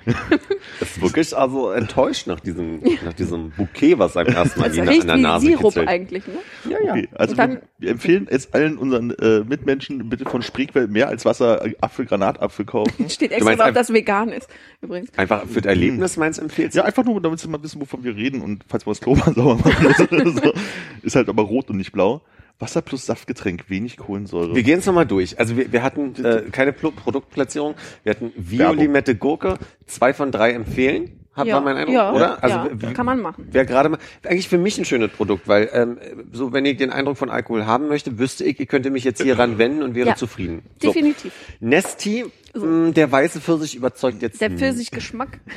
Das 0.80 0.90
ist 0.90 1.02
wirklich 1.02 1.36
also 1.36 1.70
enttäuscht 1.70 2.26
nach 2.26 2.40
diesem, 2.40 2.80
nach 3.04 3.12
diesem 3.12 3.50
Bouquet, 3.50 3.98
was 3.98 4.16
einem 4.16 4.34
erstmal 4.34 4.70
Das 4.70 4.78
riecht 4.78 5.02
an 5.02 5.06
der 5.06 5.16
wie 5.16 5.22
Nase 5.22 5.46
Sirup 5.46 5.62
kitzelt. 5.72 5.88
eigentlich, 5.88 6.26
ne? 6.26 6.34
Ja, 6.68 6.78
ja. 6.84 6.92
Okay, 6.92 7.08
also 7.14 7.36
wir, 7.36 7.62
wir 7.78 7.90
empfehlen 7.90 8.28
jetzt 8.30 8.54
allen 8.54 8.78
unseren 8.78 9.10
äh, 9.12 9.40
Mitmenschen 9.40 10.08
bitte 10.08 10.24
von 10.24 10.42
Spreequell 10.42 10.88
mehr 10.88 11.08
als 11.08 11.24
Wasser 11.24 11.64
äh, 11.64 11.74
Apfel, 11.80 12.06
Granatapfel 12.06 12.64
kaufen. 12.64 13.08
Steht 13.08 13.32
extra 13.32 13.54
drauf, 13.54 13.72
dass 13.72 13.92
vegan 13.92 14.30
ist, 14.30 14.48
übrigens. 14.80 15.10
Einfach 15.16 15.46
für 15.46 15.60
das 15.60 15.70
Erlebnis 15.70 16.16
meinst 16.16 16.38
du 16.38 16.42
empfehlst? 16.42 16.76
Ja, 16.76 16.84
einfach 16.84 17.04
nur, 17.04 17.20
damit 17.20 17.40
sie 17.40 17.48
mal 17.48 17.62
wissen, 17.62 17.80
wovon 17.80 18.04
wir 18.04 18.16
reden 18.16 18.40
und 18.40 18.64
falls 18.68 18.86
wir 18.86 18.90
das 18.90 19.00
Klo 19.00 19.14
mal 19.14 19.34
sauber 19.34 19.56
machen 19.56 20.36
so. 20.42 20.52
Ist 21.02 21.16
halt 21.16 21.28
aber 21.28 21.42
rot 21.42 21.70
und 21.70 21.76
nicht 21.76 21.92
blau. 21.92 22.22
Wasser 22.62 22.80
plus 22.80 23.04
Saftgetränk, 23.04 23.68
wenig 23.68 23.96
Kohlensäure. 23.98 24.54
Wir 24.54 24.62
gehen 24.62 24.78
es 24.78 24.86
nochmal 24.86 25.04
durch. 25.06 25.38
Also 25.38 25.56
wir, 25.56 25.70
wir 25.72 25.82
hatten 25.82 26.14
äh, 26.24 26.44
keine 26.50 26.72
Plo 26.72 26.92
Produktplatzierung. 26.92 27.74
Wir 28.04 28.10
hatten 28.10 28.32
Violimette 28.36 29.14
Gurke, 29.16 29.58
zwei 29.86 30.14
von 30.14 30.30
drei 30.30 30.52
empfehlen. 30.52 31.18
Hat 31.34 31.46
Ja, 31.46 31.54
war 31.54 31.60
mein 31.62 31.76
Eindruck, 31.78 31.94
ja, 31.94 32.12
oder? 32.12 32.44
Also 32.44 32.56
ja, 32.82 32.92
kann 32.92 33.06
man 33.06 33.18
machen. 33.20 33.48
Wäre 33.50 33.64
gerade 33.64 33.88
mal 33.88 33.98
eigentlich 34.22 34.48
für 34.50 34.58
mich 34.58 34.76
ein 34.76 34.84
schönes 34.84 35.10
Produkt, 35.10 35.48
weil 35.48 35.70
ähm, 35.72 35.98
so 36.30 36.52
wenn 36.52 36.66
ich 36.66 36.76
den 36.76 36.90
Eindruck 36.90 37.16
von 37.16 37.30
Alkohol 37.30 37.64
haben 37.64 37.88
möchte, 37.88 38.18
wüsste 38.18 38.44
ich, 38.44 38.60
ich 38.60 38.68
könnte 38.68 38.90
mich 38.90 39.02
jetzt 39.02 39.22
hier 39.22 39.38
ran 39.38 39.56
wenden 39.56 39.82
und 39.82 39.94
wäre 39.94 40.10
Ja, 40.10 40.14
zufrieden. 40.14 40.62
So. 40.82 40.88
Definitiv. 40.92 41.32
Nesti, 41.58 42.26
mh, 42.54 42.90
der 42.90 43.10
weiße 43.10 43.40
Pfirsich 43.40 43.74
überzeugt 43.76 44.20
jetzt. 44.20 44.42
Der. 44.42 44.50
Pfirsichgeschmack. 44.50 45.40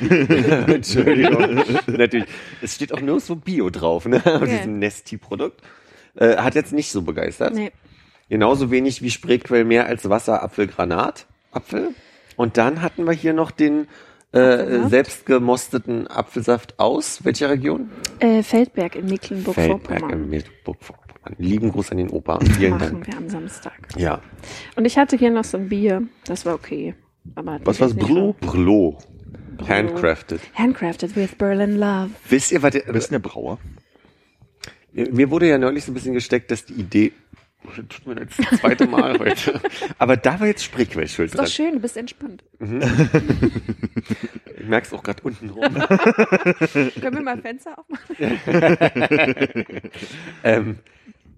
Entschuldigung. 0.66 1.60
Natürlich. 1.86 2.26
Es 2.62 2.74
steht 2.74 2.92
auch 2.92 3.00
nirgendwo 3.00 3.36
Bio 3.36 3.70
drauf, 3.70 4.06
ne? 4.06 4.16
Auf 4.24 4.42
Okay. 4.42 4.56
diesem 4.58 4.78
Nesti-Produkt. 4.78 5.60
Äh, 6.16 6.36
hat 6.36 6.54
jetzt 6.54 6.72
nicht 6.72 6.90
so 6.90 7.02
begeistert. 7.02 7.54
Nee. 7.54 7.72
Genauso 8.28 8.70
wenig 8.70 9.02
wie 9.02 9.10
Spreequell 9.10 9.64
mehr 9.64 9.86
als 9.86 10.08
Wasser, 10.08 10.42
Apfel, 10.42 10.66
Granat, 10.66 11.26
Apfel. 11.52 11.90
Und 12.36 12.56
dann 12.56 12.82
hatten 12.82 13.04
wir 13.04 13.12
hier 13.12 13.32
noch 13.32 13.50
den 13.50 13.86
äh, 14.32 14.38
Apfelsaft? 14.38 14.90
selbstgemosteten 14.90 16.06
Apfelsaft 16.08 16.78
aus 16.78 17.24
welcher 17.24 17.50
Region? 17.50 17.90
Äh, 18.18 18.42
Feldberg 18.42 18.96
in 18.96 19.08
Feldberg 19.08 19.10
Mecklenburg-Vorpommern. 19.10 20.10
im 20.10 20.28
Mecklenburg-Vorpommern. 20.30 21.06
Lieben 21.38 21.72
Gruß 21.72 21.90
an 21.92 21.98
den 21.98 22.10
Opa. 22.10 22.38
Vielen 22.40 22.70
Machen 22.72 22.92
Dank. 23.02 23.06
wir 23.06 23.16
am 23.16 23.28
Samstag. 23.28 23.72
Ja. 23.96 24.20
Und 24.76 24.84
ich 24.84 24.96
hatte 24.96 25.16
hier 25.16 25.30
noch 25.30 25.44
so 25.44 25.58
ein 25.58 25.68
Bier. 25.68 26.02
Das 26.24 26.46
war 26.46 26.54
okay. 26.54 26.94
Aber 27.34 27.58
Was 27.64 27.78
jetzt 27.78 27.96
nicht 27.96 28.06
Brillo? 28.06 28.36
Brlo. 28.40 28.98
Handcrafted. 29.66 30.40
Handcrafted 30.54 31.16
with 31.16 31.34
Berlin 31.36 31.76
Love. 31.78 32.10
Wisst 32.28 32.52
ihr, 32.52 32.62
was 32.62 32.72
der, 32.72 32.82
Wer 32.86 32.94
ist 32.94 33.10
denn 33.10 33.20
der 33.22 33.28
Brauer? 33.28 33.58
Mir 34.96 35.30
wurde 35.30 35.48
ja 35.48 35.58
neulich 35.58 35.84
so 35.84 35.90
ein 35.92 35.94
bisschen 35.94 36.14
gesteckt, 36.14 36.50
dass 36.50 36.64
die 36.64 36.72
Idee, 36.74 37.12
tut 37.88 38.06
mir 38.06 38.14
leid, 38.14 38.28
das 38.36 38.60
zweite 38.60 38.86
Mal 38.86 39.18
heute, 39.18 39.60
aber 39.98 40.16
da 40.16 40.40
war 40.40 40.46
jetzt 40.46 40.64
Spreequell 40.64 41.06
schuld 41.08 41.28
Ist 41.28 41.34
doch 41.34 41.44
dran. 41.44 41.50
schön, 41.52 41.72
du 41.74 41.80
bist 41.80 41.96
entspannt. 41.96 42.42
Ich 44.58 44.68
merk's 44.68 44.92
auch 44.92 45.02
gerade 45.04 45.22
unten 45.22 45.50
rum. 45.50 45.62
Können 45.74 47.16
wir 47.16 47.22
mal 47.22 47.40
Fenster 47.40 47.78
aufmachen? 47.78 48.16
ähm, 50.42 50.78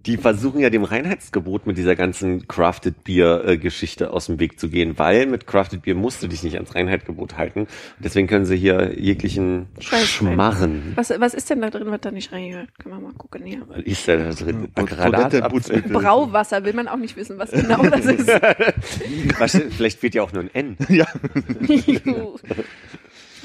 die 0.08 0.16
versuchen 0.16 0.60
ja 0.60 0.70
dem 0.70 0.84
Reinheitsgebot 0.84 1.66
mit 1.66 1.76
dieser 1.76 1.94
ganzen 1.94 2.48
Crafted 2.48 3.04
Beer 3.04 3.44
äh, 3.46 3.58
Geschichte 3.58 4.10
aus 4.10 4.24
dem 4.24 4.40
Weg 4.40 4.58
zu 4.58 4.70
gehen, 4.70 4.98
weil 4.98 5.26
mit 5.26 5.46
Crafted 5.46 5.82
Beer 5.82 5.94
musst 5.94 6.22
du 6.22 6.28
dich 6.28 6.42
nicht 6.42 6.54
ans 6.54 6.74
Reinheitsgebot 6.74 7.36
halten. 7.36 7.66
Deswegen 7.98 8.26
können 8.26 8.46
sie 8.46 8.56
hier 8.56 8.98
jeglichen 8.98 9.66
Scheiß. 9.78 10.08
Schmarren. 10.08 10.92
Was, 10.94 11.10
was 11.10 11.34
ist 11.34 11.50
denn 11.50 11.60
da 11.60 11.68
drin, 11.68 11.90
was 11.90 12.00
da 12.00 12.10
nicht 12.10 12.32
reingehört? 12.32 12.70
Können 12.78 12.94
wir 12.94 13.00
mal 13.02 13.12
gucken 13.12 13.44
hier. 13.44 13.62
Was 13.68 13.82
ist 13.84 14.08
da 14.08 14.16
drin? 14.30 14.68
Granatapfel. 14.74 15.42
Putzmittel. 15.42 15.92
Brauwasser 15.92 16.64
will 16.64 16.72
man 16.72 16.88
auch 16.88 16.96
nicht 16.96 17.14
wissen, 17.14 17.36
was 17.38 17.50
genau 17.50 17.82
das 17.82 18.06
ist. 18.06 18.28
Was, 19.38 19.52
Vielleicht 19.52 20.02
wird 20.02 20.14
ja 20.14 20.22
auch 20.22 20.32
nur 20.32 20.42
ein 20.42 20.54
N. 20.54 20.76
Ja. 20.88 21.06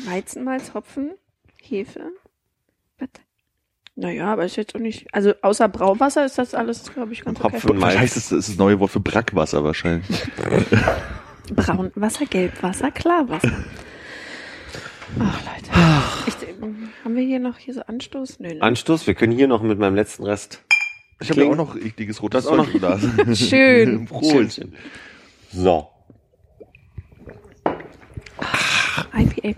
Weizenmalz, 0.06 0.74
Hopfen, 0.74 1.12
Hefe. 1.62 2.12
Naja, 3.96 4.34
aber 4.34 4.46
ist 4.46 4.56
jetzt 4.56 4.76
auch 4.76 4.80
nicht. 4.80 5.06
Also 5.14 5.34
außer 5.42 5.70
Brauwasser 5.70 6.26
ist 6.26 6.38
das 6.40 6.56
alles, 6.56 6.92
glaube 6.92 7.14
ich, 7.14 7.24
ganz 7.24 7.40
okay. 7.40 7.54
Hopfen. 7.56 7.80
Was 7.82 7.98
heißt 7.98 8.16
das? 8.16 8.32
Ist 8.32 8.50
das 8.50 8.58
neue 8.58 8.80
Wort 8.80 8.92
für 8.92 9.00
Brackwasser 9.00 9.64
wahrscheinlich. 9.64 10.08
Braunwasser, 11.56 12.26
Gelbwasser, 12.26 12.90
Klarwasser. 12.92 13.64
Ach, 15.20 15.40
Leute. 15.42 15.70
Ich, 16.26 16.36
haben 17.04 17.16
wir 17.16 17.24
hier 17.24 17.40
noch 17.40 17.58
hier 17.58 17.74
so 17.76 17.82
Anstoß? 17.82 18.40
Nö, 18.40 18.56
ne? 18.56 18.62
Anstoß, 18.62 19.06
wir 19.06 19.14
können 19.14 19.34
hier 19.34 19.48
noch 19.48 19.62
mit 19.62 19.78
meinem 19.78 19.96
letzten 19.96 20.24
Rest. 20.24 20.64
Ich 21.20 21.30
habe 21.30 21.44
ja 21.44 21.52
auch 21.52 21.56
noch 21.56 21.76
ekliges 21.76 22.22
rotes 22.22 22.46
Das 22.46 22.52
auch 22.52 22.58
noch- 22.58 22.66
Zeug 22.66 22.74
im 22.76 22.80
Glas. 22.80 23.40
Schön. 23.50 24.06
Prost. 24.08 24.56
Schön. 24.56 24.74
So. 25.52 25.90
IPA. 29.16 29.56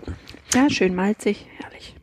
Ja, 0.54 0.68
schön 0.70 0.94
malzig, 0.94 1.46
herrlich. 1.58 1.94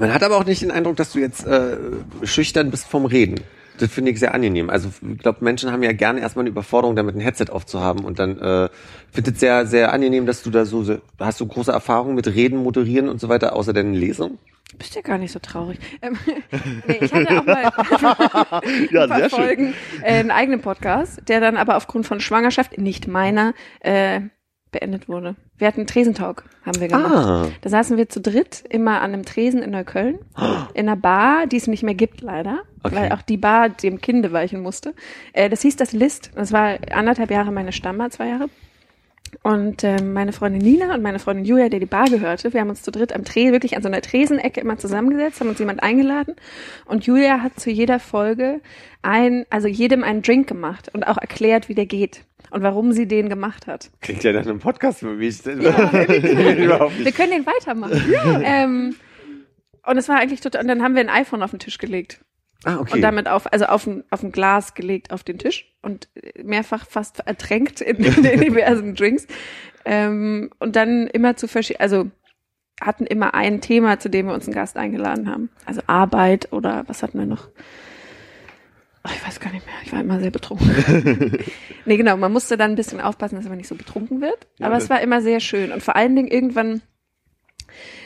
Man 0.00 0.14
hat 0.14 0.22
aber 0.22 0.38
auch 0.38 0.46
nicht 0.46 0.62
den 0.62 0.70
Eindruck, 0.70 0.96
dass 0.96 1.12
du 1.12 1.18
jetzt 1.18 1.46
äh, 1.46 1.76
schüchtern 2.22 2.70
bist 2.70 2.88
vom 2.88 3.04
Reden. 3.04 3.40
Das 3.78 3.90
finde 3.92 4.10
ich 4.10 4.18
sehr 4.18 4.34
angenehm. 4.34 4.70
Also 4.70 4.90
ich 5.02 5.18
glaube, 5.18 5.44
Menschen 5.44 5.70
haben 5.72 5.82
ja 5.82 5.92
gerne 5.92 6.20
erstmal 6.20 6.42
eine 6.42 6.50
Überforderung, 6.50 6.96
damit 6.96 7.14
ein 7.14 7.20
Headset 7.20 7.46
aufzuhaben. 7.50 8.04
Und 8.04 8.18
dann 8.18 8.38
äh, 8.38 8.68
finde 9.12 9.30
es 9.30 9.40
sehr, 9.40 9.66
sehr 9.66 9.92
angenehm, 9.92 10.24
dass 10.24 10.42
du 10.42 10.50
da 10.50 10.64
so, 10.64 10.82
so 10.82 10.98
hast 11.18 11.40
du 11.40 11.46
große 11.46 11.70
Erfahrung 11.70 12.14
mit 12.14 12.26
Reden, 12.26 12.62
Moderieren 12.62 13.08
und 13.08 13.20
so 13.20 13.28
weiter, 13.28 13.54
außer 13.54 13.74
deinen 13.74 13.94
Lesungen. 13.94 14.38
Du 14.70 14.78
bist 14.78 14.94
ja 14.94 15.02
gar 15.02 15.18
nicht 15.18 15.32
so 15.32 15.38
traurig. 15.38 15.78
Ähm, 16.00 16.16
nee, 16.86 16.98
ich 17.00 17.12
hatte 17.12 17.40
auch 17.40 17.44
mal 17.44 17.62
Ja, 18.90 19.02
ein 19.04 19.08
sehr 19.08 19.30
schön. 19.30 19.38
Folgen 19.38 19.74
äh, 20.02 20.14
einen 20.14 20.30
eigenen 20.30 20.62
Podcast, 20.62 21.22
der 21.28 21.40
dann 21.40 21.56
aber 21.58 21.76
aufgrund 21.76 22.06
von 22.06 22.20
Schwangerschaft, 22.20 22.78
nicht 22.78 23.06
meiner, 23.06 23.52
äh, 23.80 24.20
beendet 24.70 25.08
wurde. 25.08 25.36
Wir 25.58 25.66
hatten 25.66 25.80
einen 25.80 25.86
Tresentalk, 25.86 26.44
haben 26.64 26.80
wir 26.80 26.88
gemacht. 26.88 27.26
Ah. 27.26 27.46
Da 27.60 27.70
saßen 27.70 27.96
wir 27.96 28.08
zu 28.08 28.20
dritt 28.20 28.64
immer 28.68 29.00
an 29.00 29.12
einem 29.12 29.24
Tresen 29.24 29.62
in 29.62 29.70
Neukölln, 29.70 30.18
in 30.74 30.88
einer 30.88 30.96
Bar, 30.96 31.46
die 31.46 31.56
es 31.56 31.66
nicht 31.66 31.82
mehr 31.82 31.94
gibt 31.94 32.20
leider, 32.20 32.60
Okay. 32.82 32.96
weil 32.96 33.12
auch 33.12 33.22
die 33.22 33.36
Bar 33.36 33.68
dem 33.68 34.00
Kinde 34.00 34.32
weichen 34.32 34.62
musste. 34.62 34.94
Äh, 35.34 35.50
das 35.50 35.60
hieß 35.62 35.76
das 35.76 35.92
List. 35.92 36.30
Das 36.34 36.50
war 36.52 36.78
anderthalb 36.92 37.30
Jahre 37.30 37.52
meine 37.52 37.72
Stammbar, 37.72 38.10
zwei 38.10 38.28
Jahre. 38.28 38.48
Und 39.42 39.84
ähm, 39.84 40.12
meine 40.12 40.32
Freundin 40.32 40.60
Nina 40.60 40.94
und 40.94 41.02
meine 41.02 41.18
Freundin 41.18 41.44
Julia, 41.44 41.68
der 41.68 41.80
die 41.80 41.86
Bar 41.86 42.06
gehörte, 42.06 42.52
wir 42.52 42.60
haben 42.60 42.68
uns 42.68 42.82
zu 42.82 42.90
dritt 42.90 43.12
am 43.12 43.24
Dreh, 43.24 43.52
wirklich 43.52 43.76
an 43.76 43.82
so 43.82 43.88
einer 43.88 44.02
Tresenecke 44.02 44.60
immer 44.60 44.76
zusammengesetzt, 44.76 45.40
haben 45.40 45.48
uns 45.48 45.58
jemand 45.58 45.82
eingeladen 45.82 46.36
und 46.84 47.06
Julia 47.06 47.40
hat 47.40 47.58
zu 47.58 47.70
jeder 47.70 48.00
Folge 48.00 48.60
ein, 49.02 49.46
also 49.48 49.68
jedem 49.68 50.04
einen 50.04 50.22
Drink 50.22 50.46
gemacht 50.46 50.90
und 50.92 51.06
auch 51.06 51.16
erklärt, 51.16 51.68
wie 51.68 51.74
der 51.74 51.86
geht 51.86 52.24
und 52.50 52.62
warum 52.62 52.92
sie 52.92 53.06
den 53.06 53.28
gemacht 53.28 53.66
hat. 53.66 53.90
Klingt 54.00 54.22
ja 54.24 54.32
nach 54.32 54.42
einem 54.42 54.58
Podcast 54.58 55.00
für 55.00 55.14
mich. 55.14 55.44
Wir 55.46 57.12
können 57.12 57.30
den 57.32 57.46
weitermachen. 57.46 58.02
Ähm, 58.44 58.94
und 59.86 59.96
es 59.96 60.08
war 60.08 60.18
eigentlich 60.18 60.40
total, 60.40 60.62
und 60.62 60.68
dann 60.68 60.82
haben 60.82 60.94
wir 60.94 61.00
ein 61.00 61.08
iPhone 61.08 61.42
auf 61.42 61.50
den 61.50 61.60
Tisch 61.60 61.78
gelegt 61.78 62.20
Ah, 62.64 62.78
okay. 62.78 62.94
und 62.94 63.00
damit 63.00 63.26
auf, 63.26 63.50
also 63.52 63.66
auf 63.66 63.86
ein, 63.86 64.04
auf 64.10 64.22
ein 64.22 64.32
Glas 64.32 64.74
gelegt 64.74 65.12
auf 65.12 65.24
den 65.24 65.38
Tisch 65.38 65.72
und 65.80 66.08
mehrfach 66.42 66.86
fast 66.86 67.20
ertränkt 67.20 67.80
in, 67.80 67.96
in 67.96 68.22
den 68.22 68.40
diversen 68.40 68.94
Drinks. 68.94 69.26
Ähm, 69.84 70.50
und 70.58 70.76
dann 70.76 71.06
immer 71.06 71.36
zu 71.36 71.48
verschiedenen, 71.48 71.80
also 71.80 72.10
hatten 72.80 73.06
immer 73.06 73.34
ein 73.34 73.60
Thema, 73.60 73.98
zu 73.98 74.08
dem 74.08 74.26
wir 74.26 74.34
uns 74.34 74.46
einen 74.46 74.54
Gast 74.54 74.76
eingeladen 74.76 75.28
haben. 75.28 75.50
Also 75.64 75.82
Arbeit 75.86 76.52
oder 76.52 76.84
was 76.86 77.02
hatten 77.02 77.18
wir 77.18 77.26
noch? 77.26 77.48
Ach, 79.02 79.14
ich 79.14 79.26
weiß 79.26 79.40
gar 79.40 79.52
nicht 79.52 79.64
mehr. 79.64 79.74
Ich 79.84 79.92
war 79.92 80.00
immer 80.00 80.20
sehr 80.20 80.30
betrunken. 80.30 81.38
nee, 81.86 81.96
genau. 81.96 82.16
Man 82.18 82.32
musste 82.32 82.58
dann 82.58 82.72
ein 82.72 82.76
bisschen 82.76 83.00
aufpassen, 83.00 83.36
dass 83.36 83.46
man 83.48 83.56
nicht 83.56 83.68
so 83.68 83.74
betrunken 83.74 84.20
wird. 84.20 84.46
Aber 84.60 84.76
es 84.76 84.90
war 84.90 85.00
immer 85.00 85.22
sehr 85.22 85.40
schön. 85.40 85.72
Und 85.72 85.82
vor 85.82 85.96
allen 85.96 86.14
Dingen 86.16 86.28
irgendwann, 86.28 86.82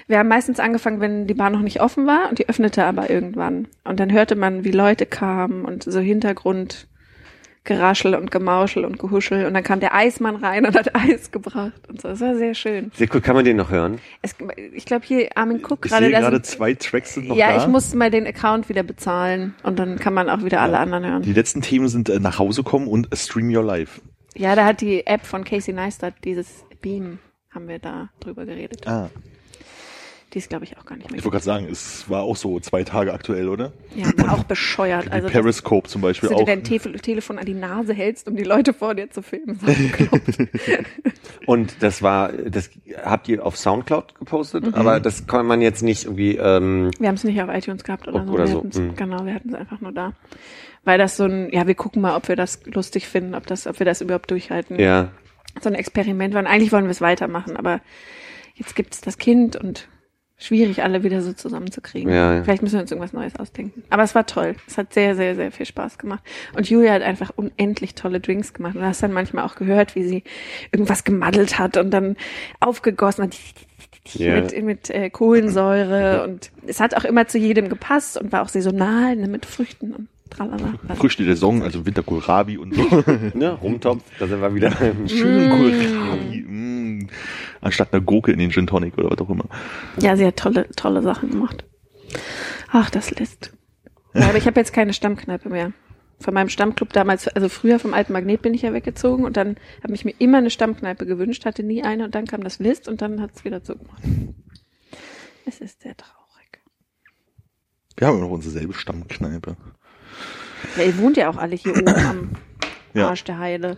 wir 0.07 0.19
haben 0.19 0.29
meistens 0.29 0.61
angefangen, 0.61 1.01
wenn 1.01 1.27
die 1.27 1.35
Bar 1.35 1.51
noch 1.51 1.61
nicht 1.61 1.81
offen 1.81 2.07
war 2.07 2.29
und 2.29 2.39
die 2.39 2.49
öffnete 2.49 2.85
aber 2.85 3.11
irgendwann. 3.11 3.69
Und 3.85 4.01
dann 4.01 4.13
hörte 4.13 4.37
man, 4.37 4.65
wie 4.65 4.71
Leute 4.71 5.07
kamen 5.07 5.65
und 5.65 5.83
so 5.85 6.01
Hintergrund 6.01 6.89
Geraschel 7.65 8.15
und 8.15 8.31
Gemauschel 8.31 8.85
und 8.85 8.99
Gehuschel. 8.99 9.47
Und 9.47 9.55
dann 9.55 9.65
kam 9.65 9.81
der 9.81 9.95
Eismann 9.95 10.37
rein 10.37 10.67
und 10.67 10.77
hat 10.77 10.95
Eis 11.11 11.31
gebracht 11.31 11.89
und 11.89 12.01
so. 12.01 12.09
Das 12.09 12.21
war 12.21 12.37
sehr 12.37 12.55
schön. 12.55 12.93
Sehr 12.95 13.09
cool. 13.15 13.23
Kann 13.23 13.35
man 13.35 13.45
den 13.45 13.57
noch 13.57 13.71
hören? 13.71 13.99
Es, 14.21 14.35
ich 14.75 14.85
glaube 14.85 15.07
hier 15.07 15.31
Armin 15.35 15.65
Cook 15.65 15.87
Ich 15.87 15.91
gerade. 15.91 16.05
sehe 16.05 16.13
da 16.13 16.21
gerade 16.21 16.43
zwei 16.43 16.75
Tracks 16.75 17.15
sind 17.15 17.29
noch 17.29 17.37
ja, 17.37 17.53
da. 17.53 17.63
ich 17.63 17.67
muss 17.67 17.95
mal 17.95 18.11
den 18.11 18.27
Account 18.27 18.69
wieder 18.69 18.83
bezahlen 18.83 19.55
und 19.63 19.79
dann 19.79 19.99
kann 19.99 20.13
man 20.13 20.29
auch 20.29 20.45
wieder 20.45 20.61
alle 20.61 20.79
anderen 20.79 21.07
hören. 21.07 21.23
Die 21.23 21.33
letzten 21.33 21.63
Themen 21.63 21.89
sind 21.89 22.11
äh, 22.11 22.21
nach 22.21 22.39
Hause 22.39 22.63
kommen 22.63 22.87
und 22.87 23.11
äh, 23.11 23.17
Stream 23.17 23.55
Your 23.55 23.65
Life. 23.65 24.03
Ja, 24.37 24.55
da 24.57 24.67
hat 24.67 24.83
die 24.83 25.07
App 25.07 25.25
von 25.25 25.45
Casey 25.45 25.73
Neistat, 25.73 26.15
dieses 26.25 26.65
Beam, 26.83 27.19
haben 27.51 27.69
wir 27.69 27.79
da 27.79 28.11
drüber 28.21 28.45
geredet. 28.45 28.87
Ah. 28.87 29.09
Die 30.35 30.39
ist, 30.39 30.51
glaube 30.51 30.65
ich, 30.65 30.77
auch 30.77 30.85
gar 30.85 30.97
nicht 30.97 31.09
mehr. 31.11 31.19
Ich 31.19 31.25
wollte 31.25 31.35
gerade 31.37 31.45
sagen, 31.45 31.69
es 31.71 32.11
war 32.11 32.23
auch 32.23 32.35
so 32.37 32.59
zwei 32.59 32.83
Tage 32.83 33.13
aktuell, 33.15 33.49
oder? 33.49 33.73
Ja, 33.95 34.07
war 34.17 34.35
auch 34.35 34.43
bescheuert. 34.45 35.11
Also, 35.13 35.29
dass, 35.29 35.33
Periscope 35.33 35.89
zum 35.89 36.03
Beispiel 36.03 36.29
dass 36.29 36.37
du 36.37 36.43
auch. 36.43 36.47
dir 36.47 36.57
dein 36.57 36.65
Te 36.65 36.79
Telefon 36.99 37.39
an 37.39 37.47
die 37.47 37.55
Nase 37.55 37.95
hältst, 37.95 38.27
um 38.29 38.35
die 38.35 38.43
Leute 38.43 38.73
vor 38.75 38.95
dir 38.97 39.09
zu 39.11 39.23
filmen. 39.23 39.59
Und 41.47 41.83
das 41.83 42.03
war, 42.03 42.33
das 42.33 42.71
habt 43.05 43.29
ihr 43.29 43.45
auf 43.45 43.57
Soundcloud 43.57 44.15
gepostet, 44.19 44.65
Mhm. 44.67 44.75
aber 44.75 45.01
das 45.01 45.27
kann 45.27 45.47
man 45.47 45.61
jetzt 45.61 45.83
nicht 45.83 46.05
irgendwie, 46.05 46.37
ähm, 46.37 46.91
wir 46.99 47.09
haben 47.09 47.15
es 47.17 47.25
nicht 47.25 47.41
auf 47.41 47.49
iTunes 47.55 47.85
gehabt 47.85 48.09
oder 48.09 48.27
so. 48.27 48.33
Oder 48.33 48.47
wir 48.49 48.53
so, 48.73 48.81
mhm. 48.81 48.97
Genau, 48.97 49.25
wir 49.27 49.35
hatten 49.35 49.51
es 49.51 49.55
einfach 49.55 49.81
nur 49.81 49.93
da. 49.93 50.13
Weil 50.85 50.99
das 50.99 51.17
so 51.17 51.25
ein, 51.25 51.51
ja, 51.53 51.67
wir 51.67 51.75
gucken 51.75 52.03
mal, 52.03 52.17
ob 52.17 52.29
wir 52.29 52.37
das 52.37 52.61
lustig 52.67 53.07
finden, 53.09 53.35
ob 53.35 53.47
das, 53.47 53.67
ob 53.67 53.79
wir 53.79 53.87
das 53.87 54.01
überhaupt 54.01 54.31
durchhalten. 54.31 54.79
ja, 54.79 55.11
so 55.63 55.69
ein 55.69 55.75
Experiment 55.77 56.35
war. 56.35 56.41
Und 56.41 56.47
eigentlich 56.49 56.73
wollen 56.73 56.85
wir 56.85 56.91
es 56.91 57.01
weitermachen, 57.01 57.57
aber 57.57 57.81
jetzt 58.57 58.75
gibt's 58.75 59.01
das 59.01 59.19
Kind 59.19 59.55
und 59.57 59.87
schwierig, 60.37 60.83
alle 60.83 61.03
wieder 61.03 61.23
so 61.23 61.33
zusammenzukriegen. 61.33 62.13
Ja, 62.13 62.35
ja. 62.35 62.43
Vielleicht 62.43 62.63
müssen 62.63 62.75
wir 62.75 62.83
uns 62.83 62.91
irgendwas 62.91 63.13
Neues 63.13 63.37
ausdenken. 63.37 63.83
Aber 63.91 64.03
es 64.03 64.15
war 64.15 64.27
toll. 64.27 64.57
Es 64.67 64.79
hat 64.79 64.93
sehr, 64.93 65.15
sehr, 65.17 65.35
sehr 65.35 65.53
viel 65.53 65.67
Spaß 65.67 65.99
gemacht. 65.99 66.23
Und 66.57 66.69
Julia 66.69 66.93
hat 66.93 67.03
einfach 67.03 67.31
unendlich 67.37 67.95
tolle 67.95 68.21
Drinks 68.21 68.53
gemacht. 68.53 68.75
Und 68.75 68.83
du 68.83 68.87
hast 68.87 69.03
dann 69.03 69.13
manchmal 69.13 69.45
auch 69.45 69.55
gehört, 69.55 69.95
wie 69.95 70.05
sie 70.05 70.25
irgendwas 70.73 71.05
gemaddelt 71.05 71.59
hat 71.59 71.77
und 71.77 71.91
dann 71.91 72.17
aufgegossen 72.61 73.25
hat. 73.25 73.37
Ja. 74.13 74.35
Mit, 74.35 74.63
mit 74.63 74.91
äh, 74.91 75.09
Kohlensäure 75.09 76.25
und 76.25 76.51
es 76.67 76.79
hat 76.79 76.95
auch 76.95 77.05
immer 77.05 77.27
zu 77.27 77.39
jedem 77.39 77.71
gepasst 77.71 78.21
und 78.21 78.33
war 78.33 78.43
auch 78.43 78.51
saisonal 78.51 79.17
ne, 79.17 79.29
mit 79.29 79.47
Früchten 79.47 79.95
und 79.95 80.09
tralala. 80.29 80.75
Also, 80.87 81.01
Früchte 81.01 81.25
der 81.25 81.37
Saison, 81.37 81.63
also 81.63 81.87
Winterkohlrabi 81.87 82.59
und 82.59 82.75
so. 82.75 82.83
ne, 83.35 83.53
Rumtopf, 83.53 84.03
da 84.19 84.27
sind 84.27 84.43
wir 84.43 84.55
wieder. 84.55 84.73
Schönen 85.07 85.49
Kohlrabi. 85.49 86.43
Mm. 86.43 86.74
Anstatt 87.61 87.93
einer 87.93 88.03
Gurke 88.03 88.33
in 88.33 88.39
den 88.39 88.51
Gin 88.51 88.67
Tonic 88.67 88.97
oder 88.99 89.11
was 89.11 89.19
auch 89.19 89.31
immer. 89.31 89.47
Ja, 90.01 90.17
sie 90.17 90.27
hat 90.27 90.37
tolle, 90.37 90.69
tolle 90.77 91.03
Sachen 91.03 91.31
gemacht. 91.31 91.65
Ach, 92.71 92.91
das 92.91 93.11
List. 93.11 93.53
Ja, 94.15 94.29
aber 94.29 94.39
ich 94.39 94.47
habe 94.47 94.61
jetzt 94.61 94.73
keine 94.73 94.93
Stammkneipe 94.93 95.49
mehr. 95.49 95.73
Von 96.21 96.35
meinem 96.35 96.49
Stammclub 96.49 96.93
damals, 96.93 97.29
also 97.29 97.49
früher 97.49 97.79
vom 97.79 97.93
alten 97.93 98.13
Magnet 98.13 98.41
bin 98.41 98.55
ich 98.55 98.63
ja 98.63 98.73
weggezogen 98.73 99.25
und 99.25 99.37
dann 99.37 99.57
habe 99.83 99.95
ich 99.95 100.05
mir 100.05 100.15
immer 100.19 100.39
eine 100.39 100.51
Stammkneipe 100.51 101.07
gewünscht, 101.07 101.45
hatte 101.45 101.63
nie 101.63 101.83
eine 101.83 102.05
und 102.05 102.15
dann 102.15 102.27
kam 102.27 102.45
das 102.45 102.61
List 102.61 102.89
und 102.89 103.03
dann 103.03 103.21
hat 103.21 103.33
es 103.35 103.45
wieder 103.45 103.63
zugemacht. 103.63 104.03
Es 105.45 105.61
ist 105.61 105.83
sehr 105.83 105.97
traurig. 105.97 106.61
Wir 107.97 108.07
haben 108.07 108.19
ja 108.19 108.25
noch 108.25 108.31
unsere 108.31 108.53
selbe 108.53 108.75
Stammkneipe. 108.75 109.57
Ja, 110.77 110.83
ihr 110.85 110.97
wohnt 110.99 111.17
ja 111.17 111.29
auch 111.29 111.37
alle 111.37 111.57
hier 111.57 111.73
oben 111.77 111.89
am 111.89 112.31
Ja. 112.95 113.09
Arsch 113.09 113.25
der 113.25 113.39
Heide. 113.39 113.77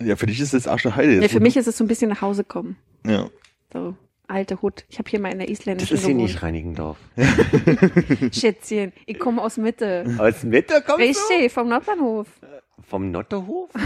Ja, 0.00 0.16
für 0.16 0.26
dich 0.26 0.40
ist 0.40 0.54
es 0.54 0.66
Arsch 0.68 0.82
der 0.82 0.96
Heide. 0.96 1.20
Ja, 1.20 1.28
für 1.28 1.40
mich 1.40 1.54
du- 1.54 1.60
ist 1.60 1.66
es 1.66 1.76
so 1.78 1.84
ein 1.84 1.88
bisschen 1.88 2.08
nach 2.10 2.22
Hause 2.22 2.44
kommen. 2.44 2.76
Ja. 3.06 3.28
So, 3.72 3.94
alte 4.26 4.60
Hut. 4.62 4.84
Ich 4.88 4.98
habe 4.98 5.08
hier 5.10 5.20
mal 5.20 5.32
in 5.32 5.38
der 5.38 5.46
Das 5.48 5.58
isländischen 5.60 5.94
ist 5.96 6.04
hier 6.04 6.14
gewohnt. 6.14 6.28
nicht 6.30 6.42
Reinigendorf. 6.42 6.98
Schätzchen, 8.32 8.92
ich 9.06 9.18
komme 9.18 9.42
aus 9.42 9.56
Mitte. 9.56 10.04
Aus 10.18 10.42
Mitte 10.44 10.82
kommst 10.86 11.00
Richtig, 11.30 11.52
vom 11.52 11.68
Nordbahnhof. 11.68 12.26
du? 12.40 12.46
Vom 12.88 13.10
Notterhof? 13.10 13.68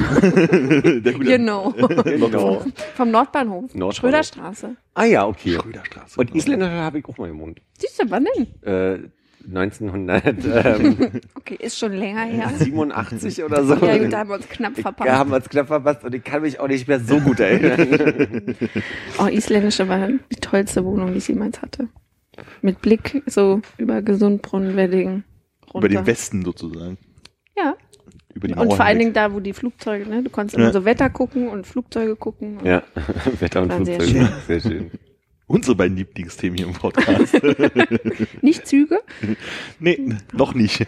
Genau. 1.03 1.73
Genau. 1.73 2.65
Vom 2.95 3.11
Nordbahnhof. 3.11 3.75
Nordbahnhof. 3.75 3.95
Schröderstraße. 3.97 4.77
Ah 4.95 5.05
ja, 5.05 5.27
okay. 5.27 5.55
Schröderstraße. 5.55 6.21
Und 6.21 6.35
Isländer 6.35 6.71
habe 6.71 6.99
ich 7.01 7.07
auch 7.07 7.17
mal 7.19 7.31
gewohnt. 7.33 7.61
Siehst 7.79 8.01
du, 8.01 8.11
wann 8.11 8.27
denn? 8.37 8.63
Äh, 8.63 9.09
1987 9.47 11.23
Okay, 11.35 11.57
ist 11.61 11.79
schon 11.79 11.93
länger 11.93 12.23
her. 12.25 12.51
oder 13.47 13.65
so. 13.65 13.75
Ja, 13.87 13.99
gut, 13.99 14.13
da 14.13 14.19
haben 14.19 14.31
wir 14.31 14.37
uns 14.37 14.49
knapp 14.49 14.77
verpasst. 14.77 15.07
Ja, 15.09 15.19
haben 15.19 15.31
wir 15.31 15.37
uns 15.37 15.49
knapp 15.49 15.67
verpasst 15.67 16.05
und 16.05 16.15
ich 16.15 16.25
kann 16.25 16.43
mich 16.43 16.61
auch 16.61 16.69
nicht 16.69 16.87
mehr 16.89 17.01
so 17.01 17.19
gut 17.21 17.41
erinnern. 17.41 18.57
Oh, 19.19 19.27
isländische 19.27 19.89
war 19.89 20.09
die 20.09 20.37
tollste 20.41 20.85
Wohnung, 20.85 21.13
die 21.13 21.19
ich 21.19 21.29
jemals 21.29 21.61
hatte. 21.63 21.89
Mit 22.63 22.81
Blick 22.81 23.23
so 23.27 23.61
über 23.79 24.03
Gesundbrunnen, 24.03 24.77
Wedding, 24.77 25.25
runter. 25.73 25.79
Über 25.79 25.89
den 25.89 26.07
Westen 26.07 26.45
sozusagen. 26.45 26.99
Ja. 27.57 27.75
Über 28.35 28.49
die 28.49 28.55
Und 28.55 28.73
vor 28.73 28.85
allen 28.85 28.99
Dingen 28.99 29.13
da, 29.13 29.33
wo 29.35 29.41
die 29.41 29.53
Flugzeuge, 29.53 30.09
ne? 30.09 30.23
Du 30.23 30.31
konntest 30.31 30.57
immer 30.57 30.69
Ja. 30.69 30.73
so 30.73 30.85
Wetter 30.87 31.11
gucken 31.11 31.49
und 31.49 31.67
Flugzeuge 31.67 32.17
gucken. 32.17 32.59
Und 32.59 32.67
ja, 32.67 32.83
Wetter 33.41 33.63
und 33.63 33.69
War 33.71 33.85
sehr 33.85 34.01
Flugzeuge. 34.01 34.33
Sehr 34.47 34.61
schön. 34.61 34.91
Unsere 35.53 35.77
beiden 35.77 35.99
Lieblingsthemen 35.99 36.57
hier 36.57 36.67
im 36.67 36.73
Podcast. 36.73 37.35
Nicht 38.43 38.67
Züge. 38.67 39.01
nee, 39.79 39.99
noch 40.33 40.55
nicht. 40.55 40.87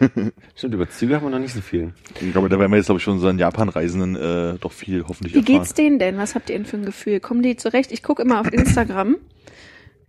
Stimmt, 0.57 0.75
über 0.75 0.89
Züge 0.89 1.17
haben 1.17 1.25
wir 1.27 1.31
noch 1.31 1.39
nicht 1.39 1.53
so 1.53 1.61
viel. 1.61 1.93
Ich 2.23 2.33
glaube, 2.33 2.49
da 2.49 2.59
werden 2.59 2.73
wir 2.73 2.79
jetzt, 2.79 2.87
glaube 2.87 2.97
ich, 2.99 3.05
schon 3.05 3.15
unseren 3.15 3.39
Japan-Reisenden 3.39 4.17
äh, 4.17 4.59
doch 4.59 4.73
viel 4.73 5.05
hoffentlich 5.07 5.35
Wie 5.35 5.41
erfahren. 5.41 5.59
geht's 5.59 5.75
denen 5.75 5.99
denn? 5.99 6.17
Was 6.17 6.35
habt 6.35 6.49
ihr 6.49 6.57
denn 6.57 6.65
für 6.65 6.79
ein 6.79 6.87
Gefühl? 6.87 7.21
Kommen 7.21 7.43
die 7.43 7.57
zurecht? 7.57 7.93
Ich 7.93 8.03
gucke 8.03 8.23
immer 8.23 8.41
auf 8.41 8.51
Instagram. 8.51 9.17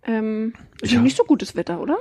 Ähm, 0.08 0.54
ist 0.82 0.94
Ja. 0.94 1.02
nicht 1.02 1.18
so 1.18 1.24
gutes 1.26 1.56
Wetter, 1.58 1.82
oder? 1.82 1.98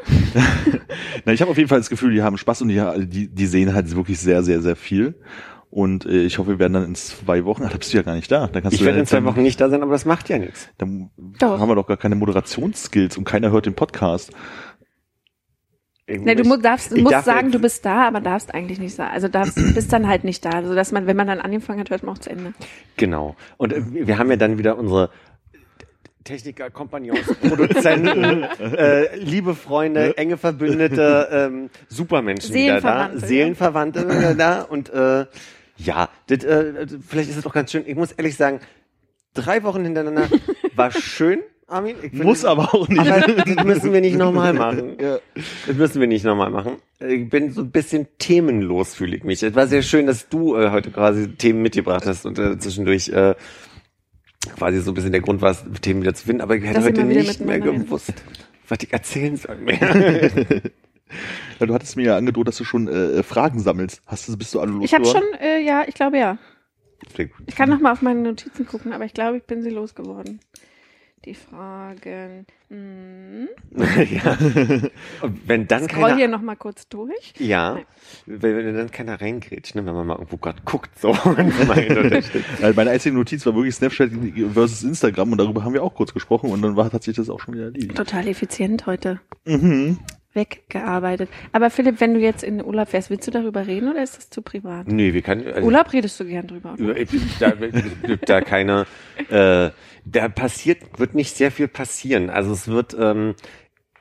Na, 1.24 1.32
ich 1.32 1.40
habe 1.40 1.50
auf 1.50 1.56
jeden 1.56 1.68
Fall 1.68 1.78
das 1.78 1.90
Gefühl, 1.90 2.12
die 2.12 2.22
haben 2.22 2.38
Spaß 2.38 2.62
und 2.62 2.68
die, 2.68 2.80
die, 3.08 3.26
die 3.28 3.46
sehen 3.46 3.74
halt 3.74 3.92
wirklich 3.96 4.20
sehr, 4.20 4.44
sehr, 4.44 4.62
sehr 4.62 4.76
viel. 4.76 5.14
Und 5.74 6.06
äh, 6.06 6.22
ich 6.22 6.38
hoffe, 6.38 6.50
wir 6.50 6.58
werden 6.60 6.74
dann 6.74 6.84
in 6.84 6.94
zwei 6.94 7.44
Wochen, 7.44 7.64
ach, 7.64 7.72
da 7.72 7.78
bist 7.78 7.92
du 7.92 7.96
ja 7.96 8.04
gar 8.04 8.14
nicht 8.14 8.30
da. 8.30 8.46
Dann 8.46 8.62
kannst 8.62 8.74
Ich 8.74 8.78
du 8.78 8.86
werde 8.86 9.00
in 9.00 9.06
zwei 9.06 9.24
Wochen 9.24 9.42
nicht 9.42 9.60
da 9.60 9.68
sein, 9.68 9.82
aber 9.82 9.90
das 9.90 10.04
macht 10.04 10.28
ja 10.28 10.38
nichts. 10.38 10.68
Dann 10.78 11.10
Doch. 11.40 11.58
haben 11.58 11.68
wir 11.68 11.74
doch 11.74 11.88
gar 11.88 11.96
keine 11.96 12.14
Moderationsskills 12.14 13.18
und 13.18 13.24
keiner 13.24 13.50
hört 13.50 13.66
den 13.66 13.74
Podcast. 13.74 14.30
Nee, 16.06 16.36
du 16.36 16.44
mu 16.44 16.58
darfst, 16.58 16.96
musst 16.96 17.12
darf 17.12 17.24
sagen, 17.24 17.50
du 17.50 17.58
bist 17.58 17.84
da, 17.84 18.06
aber 18.06 18.20
darfst 18.20 18.54
eigentlich 18.54 18.78
nicht 18.78 18.94
sagen. 18.94 19.10
Also 19.12 19.26
darfst, 19.26 19.56
bist 19.74 19.92
dann 19.92 20.06
halt 20.06 20.22
nicht 20.22 20.44
da. 20.44 20.50
Also 20.50 20.76
dass 20.76 20.92
man, 20.92 21.08
wenn 21.08 21.16
man 21.16 21.26
dann 21.26 21.40
angefangen 21.40 21.80
hat, 21.80 21.90
hört 21.90 22.04
man 22.04 22.14
auch 22.14 22.20
zu 22.20 22.30
Ende. 22.30 22.54
Genau. 22.96 23.34
Und 23.56 23.72
äh, 23.72 23.82
wir 23.84 24.16
haben 24.16 24.30
ja 24.30 24.36
dann 24.36 24.58
wieder 24.58 24.78
unsere 24.78 25.10
Techniker, 26.22 26.70
Kompagnons, 26.70 27.34
Produzenten, 27.40 28.44
äh, 28.60 29.16
liebe 29.16 29.56
Freunde, 29.56 30.16
enge 30.16 30.36
Verbündete, 30.36 31.28
ähm, 31.32 31.70
Supermenschen 31.88 32.54
wieder 32.54 32.80
da. 32.80 33.10
Seelenverwandte 33.14 34.08
wieder 34.08 34.36
da 34.36 34.62
und 34.62 34.88
äh, 34.90 35.26
ja, 35.76 36.08
das, 36.28 36.44
äh, 36.44 36.86
vielleicht 37.06 37.30
ist 37.30 37.36
es 37.36 37.46
auch 37.46 37.52
ganz 37.52 37.70
schön. 37.72 37.84
Ich 37.86 37.96
muss 37.96 38.12
ehrlich 38.12 38.36
sagen, 38.36 38.60
drei 39.34 39.62
Wochen 39.64 39.82
hintereinander 39.84 40.28
war 40.76 40.90
schön, 40.92 41.40
Armin. 41.66 41.96
Ich 42.02 42.10
finde- 42.10 42.24
Muss 42.24 42.44
aber 42.44 42.74
auch 42.74 42.88
nicht. 42.88 43.00
aber 43.00 43.20
das 43.42 43.64
müssen 43.64 43.92
wir 43.92 44.00
nicht 44.00 44.16
nochmal 44.16 44.52
machen. 44.54 44.96
Ja. 45.00 45.18
Das 45.66 45.76
müssen 45.76 46.00
wir 46.00 46.06
nicht 46.06 46.24
nochmal 46.24 46.50
machen. 46.50 46.76
Ich 47.00 47.28
bin 47.28 47.50
so 47.52 47.62
ein 47.62 47.70
bisschen 47.70 48.06
themenlos, 48.18 48.94
fühle 48.94 49.16
ich 49.16 49.24
mich. 49.24 49.42
Es 49.42 49.54
war 49.54 49.66
sehr 49.66 49.82
schön, 49.82 50.06
dass 50.06 50.28
du 50.28 50.56
äh, 50.56 50.70
heute 50.70 50.90
quasi 50.90 51.28
Themen 51.30 51.62
mitgebracht 51.62 52.06
hast 52.06 52.24
und 52.26 52.38
äh, 52.38 52.58
zwischendurch 52.58 53.08
äh, 53.08 53.34
quasi 54.56 54.80
so 54.80 54.90
ein 54.90 54.94
bisschen 54.94 55.12
der 55.12 55.20
Grund 55.22 55.40
war, 55.42 55.56
Themen 55.80 56.02
wieder 56.02 56.14
zu 56.14 56.26
finden. 56.26 56.42
Aber 56.42 56.54
ich 56.56 56.64
hätte 56.64 56.80
wir 56.80 56.84
heute 56.86 57.04
nicht 57.04 57.40
mehr 57.40 57.60
gewusst, 57.60 58.12
was 58.68 58.78
ich 58.82 58.92
erzählen 58.92 59.36
soll 59.36 59.56
mehr. 59.56 59.80
Ja, 61.60 61.66
du 61.66 61.74
hattest 61.74 61.96
mir 61.96 62.04
ja 62.04 62.16
angedroht, 62.16 62.48
dass 62.48 62.56
du 62.56 62.64
schon 62.64 62.88
äh, 62.88 63.22
Fragen 63.22 63.60
sammelst. 63.60 64.02
Hast 64.06 64.28
du, 64.28 64.36
bist 64.36 64.54
du 64.54 64.60
alle 64.60 64.84
Ich 64.84 64.94
habe 64.94 65.04
schon, 65.04 65.22
äh, 65.40 65.60
ja, 65.60 65.84
ich 65.86 65.94
glaube 65.94 66.18
ja. 66.18 66.38
Ich 67.46 67.56
kann 67.56 67.68
noch 67.68 67.80
mal 67.80 67.92
auf 67.92 68.02
meine 68.02 68.20
Notizen 68.20 68.66
gucken, 68.66 68.92
aber 68.92 69.04
ich 69.04 69.14
glaube, 69.14 69.36
ich 69.36 69.44
bin 69.44 69.62
sie 69.62 69.70
losgeworden. 69.70 70.40
Die 71.24 71.34
Fragen. 71.34 72.46
Hm. 72.68 73.48
ja. 74.10 74.36
Wenn 75.46 75.66
dann 75.66 75.84
Scroll 75.84 76.16
hier 76.16 76.26
keiner, 76.26 76.28
noch 76.28 76.42
mal 76.42 76.54
kurz 76.54 76.86
durch. 76.88 77.32
ja, 77.38 77.74
Nein. 77.74 77.84
wenn, 78.26 78.56
wenn 78.56 78.76
dann 78.76 78.90
keiner 78.90 79.18
reingrätscht, 79.20 79.74
ne, 79.74 79.86
wenn 79.86 79.94
man 79.94 80.06
mal 80.06 80.14
irgendwo 80.14 80.36
gerade 80.36 80.60
guckt, 80.66 80.98
so 80.98 81.16
meine 82.74 82.90
einzige 82.90 83.14
Notiz 83.14 83.46
war 83.46 83.54
wirklich 83.54 83.74
Snapchat 83.74 84.10
versus 84.52 84.82
Instagram 84.82 85.32
und 85.32 85.38
darüber 85.38 85.64
haben 85.64 85.72
wir 85.72 85.82
auch 85.82 85.94
kurz 85.94 86.12
gesprochen 86.12 86.50
und 86.50 86.60
dann 86.60 86.76
war 86.76 86.90
tatsächlich 86.90 87.26
das 87.26 87.30
auch 87.30 87.40
schon 87.40 87.54
wieder 87.54 87.64
erledigt. 87.64 87.96
Total 87.96 88.28
effizient 88.28 88.84
heute. 88.84 89.20
Mhm. 89.46 89.98
Weggearbeitet. 90.34 91.28
Aber 91.52 91.70
Philipp, 91.70 92.00
wenn 92.00 92.14
du 92.14 92.20
jetzt 92.20 92.42
in 92.42 92.62
Urlaub 92.64 92.88
fährst, 92.88 93.10
willst 93.10 93.26
du 93.26 93.30
darüber 93.30 93.66
reden 93.66 93.88
oder 93.90 94.02
ist 94.02 94.16
das 94.16 94.30
zu 94.30 94.42
privat? 94.42 94.88
Nee, 94.88 95.12
wir 95.14 95.22
können. 95.22 95.46
also- 95.46 95.62
Urlaub 95.66 95.92
redest 95.92 96.18
du 96.20 96.24
gern 96.24 96.46
drüber. 96.46 96.74
Über- 96.78 96.94
da 97.40 97.50
gibt 98.06 98.28
da 98.28 98.40
keine, 98.40 98.86
äh, 99.30 99.70
da 100.04 100.28
passiert, 100.28 100.98
wird 100.98 101.14
nicht 101.14 101.36
sehr 101.36 101.50
viel 101.50 101.68
passieren. 101.68 102.30
Also 102.30 102.52
es 102.52 102.68
wird 102.68 102.96
ähm, 102.98 103.34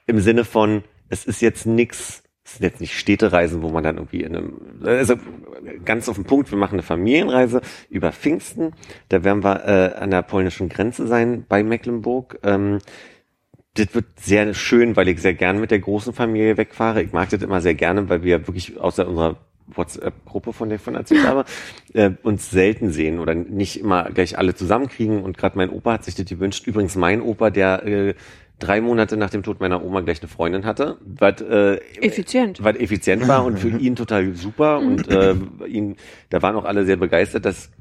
im 0.08 0.20
Sinne 0.20 0.44
von, 0.44 0.84
es 1.10 1.26
ist 1.26 1.42
jetzt 1.42 1.66
nix, 1.66 2.24
es 2.46 2.54
sind 2.58 2.64
jetzt 2.64 2.82
nicht 2.82 2.98
Städtereisen, 2.98 3.62
wo 3.62 3.70
man 3.70 3.84
dann 3.84 3.96
irgendwie 3.98 4.22
in 4.22 4.36
einem, 4.36 4.60
also 4.84 5.16
ganz 5.86 6.10
auf 6.10 6.16
den 6.16 6.26
Punkt, 6.26 6.52
wir 6.52 6.58
machen 6.58 6.74
eine 6.74 6.82
Familienreise 6.84 7.62
über 7.90 8.12
Pfingsten, 8.12 8.74
da 9.10 9.24
werden 9.24 9.44
wir 9.44 9.64
äh, 9.66 9.96
an 9.98 10.12
der 10.12 10.24
polnischen 10.24 10.68
Grenze 10.68 11.08
sein 11.08 11.46
bei 11.48 11.64
Mecklenburg. 11.64 12.40
Ähm, 12.44 12.80
das 13.76 13.94
wird 13.96 14.06
sehr 14.20 14.54
schön, 14.54 14.96
weil 14.96 15.08
ich 15.08 15.22
sehr 15.22 15.34
gerne 15.34 15.60
mit 15.60 15.72
der 15.72 15.80
großen 15.80 16.14
Familie 16.14 16.58
wegfahre. 16.58 17.02
Ich 17.02 17.12
mag 17.12 17.30
das 17.30 17.42
immer 17.42 17.62
sehr 17.62 17.74
gerne, 17.74 18.08
weil 18.10 18.24
wir 18.24 18.48
wirklich 18.48 18.80
außer 18.80 19.08
unserer 19.08 19.38
WhatsApp-Gruppe, 19.68 20.54
von 20.54 20.70
der 20.70 20.76
ich 20.76 20.82
von 20.82 20.96
erzählt 20.96 21.26
habe, 21.26 21.46
äh, 21.94 22.12
uns 22.22 22.52
selten 22.52 22.92
sehen 22.92 23.20
oder 23.20 23.34
nicht 23.34 23.80
immer 23.80 24.12
gleich 24.12 24.38
alle 24.38 24.54
zusammenkriegen. 24.54 25.24
Und 25.24 25.38
gerade 25.38 25.58
mein 25.58 25.70
Opa 25.70 25.94
hat 25.94 26.04
sich 26.04 26.14
das 26.14 26.26
gewünscht. 26.26 26.68
Übrigens 26.68 26.96
mein 26.96 27.22
Opa, 27.22 27.50
der 27.50 27.86
äh, 27.86 28.14
drei 28.60 28.80
Monate 28.80 29.18
nach 29.18 29.32
dem 29.32 29.42
Tod 29.42 29.60
meiner 29.60 29.84
Oma 29.84 30.02
gleich 30.02 30.22
eine 30.22 30.30
Freundin 30.30 30.66
hatte, 30.66 30.98
was 31.04 31.42
äh, 31.42 31.78
Effizient. 32.00 32.64
was 32.64 32.76
effizient 32.76 33.28
war 33.28 33.44
und 33.44 33.58
für 33.58 33.70
ihn 33.80 33.96
total 33.96 34.36
super. 34.36 34.80
Und 34.80 35.08
äh, 35.10 35.36
ihn, 35.66 35.96
da 36.30 36.44
waren 36.44 36.56
auch 36.56 36.66
alle 36.66 36.86
sehr 36.86 36.98
begeistert, 36.98 37.46
dass 37.46 37.72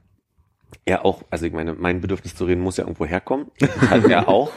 er 0.85 1.05
auch, 1.05 1.23
also 1.31 1.45
ich 1.45 1.53
meine, 1.53 1.75
mein 1.75 2.01
Bedürfnis 2.01 2.35
zu 2.35 2.45
reden 2.45 2.63
muss 2.63 2.79
ja 2.79 2.85
irgendwo 2.85 3.05
herkommen. 3.05 3.49
Hat 3.91 4.09
er 4.09 4.29
auch. 4.29 4.51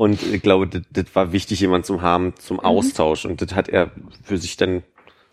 Und 0.00 0.22
ich 0.22 0.40
glaube, 0.40 0.66
das, 0.66 0.80
das 0.88 1.14
war 1.14 1.30
wichtig, 1.30 1.60
jemand 1.60 1.84
zu 1.84 2.00
haben 2.00 2.32
zum 2.38 2.58
Austausch. 2.58 3.26
Und 3.26 3.42
das 3.42 3.54
hat 3.54 3.68
er 3.68 3.90
für 4.22 4.38
sich 4.38 4.56
dann. 4.56 4.82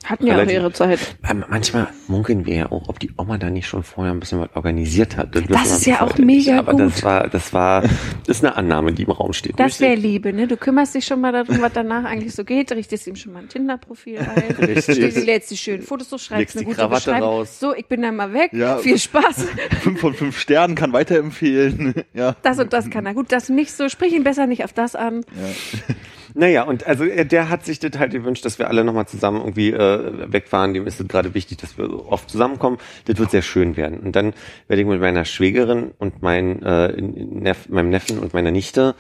Hatten 0.10 0.26
ja 0.28 0.42
auch 0.42 0.48
ihre 0.48 0.72
Zeit. 0.72 1.00
Ähm, 1.30 1.44
Manchmal 1.50 1.88
munkeln 2.08 2.46
wir 2.46 2.56
ja 2.56 2.72
auch, 2.72 2.88
ob 2.88 3.00
die 3.00 3.12
Oma 3.18 3.38
da 3.38 3.50
nicht 3.50 3.68
schon 3.68 3.84
vorher 3.84 4.14
ein 4.14 4.20
bisschen 4.20 4.40
was 4.40 4.50
organisiert 4.56 5.18
hat. 5.18 5.36
Das 5.36 5.48
wir 5.50 5.62
ist 5.62 5.86
ja 5.86 6.02
auch 6.02 6.10
heute 6.12 6.24
nicht. 6.24 6.48
mega 6.48 6.60
Aber 6.60 6.74
das 6.74 6.96
gut. 6.96 7.04
war, 7.04 7.28
das 7.28 7.54
war, 7.54 7.82
das 7.82 7.92
ist 8.28 8.46
eine 8.46 8.56
Annahme, 8.56 8.94
die 8.94 9.04
im 9.04 9.12
Raum 9.12 9.34
steht. 9.34 9.60
Das 9.60 9.80
wäre 9.82 9.96
Liebe, 9.96 10.32
ne? 10.32 10.48
Du 10.48 10.56
kümmerst 10.56 10.96
dich 10.96 11.06
schon 11.06 11.20
mal 11.20 11.32
darum, 11.34 11.62
was 11.62 11.74
danach 11.74 12.06
eigentlich 12.06 12.34
so 12.34 12.44
geht, 12.46 12.72
richtest 12.72 13.06
ihm 13.08 13.16
schon 13.16 13.34
mal 13.34 13.40
ein 13.40 13.50
Tinder-Profil 13.50 14.20
ein, 14.20 14.56
lädst 15.26 15.52
die 15.52 15.58
schönen 15.58 15.82
Fotos 15.82 16.10
so, 16.10 16.18
schreibst 16.18 16.40
Legst 16.40 16.58
eine 16.58 16.66
gute 16.66 16.78
Krawatte 16.78 17.06
Beschreibung. 17.06 17.28
raus. 17.30 17.60
So, 17.60 17.76
ich 17.76 17.86
bin 17.88 18.02
dann 18.02 18.16
mal 18.16 18.34
weg. 18.34 18.52
Ja. 18.54 18.78
Viel 18.78 18.98
Spaß. 18.98 19.46
Fünf 19.82 20.00
von 20.00 20.14
fünf 20.14 20.40
Sternen 20.40 20.76
kann 20.76 20.94
weiterempfehlen. 20.94 21.94
ja. 22.14 22.36
Das 22.44 22.60
und 22.60 22.72
das 22.72 22.90
kann 22.90 23.06
er 23.06 23.14
gut, 23.14 23.32
das 23.32 23.50
nicht 23.50 23.72
so. 23.74 23.90
Sprich 23.90 24.14
ihn 24.14 24.24
besser 24.24 24.48
nicht 24.48 24.64
auf 24.64 24.74
das 24.74 24.96
an. 24.96 25.26
Naja, 26.38 26.64
und 26.64 26.86
also 26.86 27.04
äh, 27.04 27.26
der 27.26 27.50
hat 27.50 27.66
sich 27.66 27.80
das 27.80 27.98
halt 27.98 28.12
gewünscht, 28.12 28.46
dass 28.46 28.60
wir 28.60 28.68
alle 28.68 28.84
nochmal 28.84 29.08
zusammen 29.08 29.40
irgendwie 29.40 29.72
äh, 29.72 30.32
wegfahren. 30.32 30.76
Dem 30.76 30.86
ist 30.86 31.00
es 31.00 31.08
gerade 31.08 31.34
wichtig, 31.34 31.58
dass 31.58 31.80
wir 31.80 31.88
so 31.88 32.06
oft 32.06 32.30
zusammenkommen. 32.30 32.78
Das 33.06 33.18
wird 33.18 33.32
sehr 33.32 33.42
schön 33.42 33.76
werden. 33.76 34.00
Und 34.00 34.16
dann 34.16 34.34
werde 34.68 34.84
ich 34.84 34.88
mit 34.88 35.02
meiner 35.02 35.26
Schwägerin 35.26 35.94
und 35.98 36.22
mein, 36.22 36.62
äh, 36.62 37.02
Neff, 37.02 37.70
meinem 37.70 37.90
Neffen 37.90 38.20
und 38.20 38.36
meiner 38.36 38.52
Nichte 38.52 38.94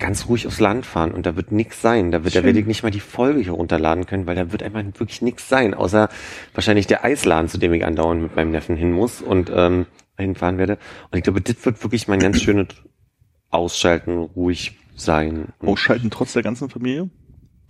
ganz 0.00 0.26
ruhig 0.28 0.48
aufs 0.48 0.58
Land 0.58 0.84
fahren 0.84 1.12
und 1.12 1.26
da 1.26 1.36
wird 1.36 1.52
nichts 1.52 1.80
sein. 1.80 2.10
Da, 2.10 2.24
wird, 2.24 2.34
da 2.34 2.42
werde 2.42 2.58
ich 2.58 2.66
nicht 2.66 2.82
mal 2.82 2.90
die 2.90 2.98
Folge 2.98 3.40
hier 3.40 3.52
runterladen 3.52 4.06
können, 4.06 4.26
weil 4.26 4.34
da 4.34 4.50
wird 4.50 4.64
einfach 4.64 4.82
wirklich 4.98 5.22
nichts 5.22 5.48
sein, 5.48 5.74
außer 5.74 6.08
wahrscheinlich 6.54 6.88
der 6.88 7.04
Eisladen, 7.04 7.48
zu 7.48 7.58
dem 7.58 7.72
ich 7.74 7.84
andauernd 7.84 8.20
mit 8.22 8.34
meinem 8.34 8.50
Neffen 8.50 8.76
hin 8.76 8.90
muss 8.90 9.22
und 9.22 9.52
ähm, 9.54 9.86
hinfahren 10.18 10.58
werde. 10.58 10.78
Und 11.12 11.18
ich 11.18 11.22
glaube, 11.22 11.40
das 11.40 11.64
wird 11.64 11.80
wirklich 11.84 12.08
mein 12.08 12.18
ganz 12.18 12.40
schönes 12.40 12.68
Ausschalten, 13.50 14.18
ruhig 14.18 14.76
sein. 14.94 15.48
Und 15.60 15.68
Ausschalten 15.68 16.10
trotz 16.10 16.32
der 16.34 16.42
ganzen 16.42 16.68
Familie? 16.70 17.10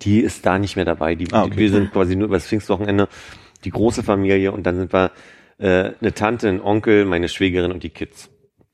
die 0.02 0.20
ist 0.20 0.44
da 0.44 0.58
nicht 0.58 0.76
mehr 0.76 0.84
dabei. 0.84 1.14
Die, 1.14 1.32
Ah, 1.32 1.44
okay. 1.44 1.56
Wir 1.56 1.70
sind 1.70 1.92
quasi 1.92 2.16
nur 2.16 2.26
über 2.26 2.36
das 2.36 2.46
Pfingstwochenende 2.46 3.08
die 3.64 3.70
große 3.70 4.02
Familie 4.02 4.52
und 4.52 4.64
dann 4.66 4.76
sind 4.76 4.92
wir 4.92 5.12
äh, 5.58 5.92
eine 6.00 6.12
Tante, 6.12 6.48
ein 6.48 6.60
Onkel, 6.60 7.04
meine 7.06 7.28
Schwägerin 7.28 7.72
und 7.72 7.82
die 7.84 7.90
Kids. 7.90 8.28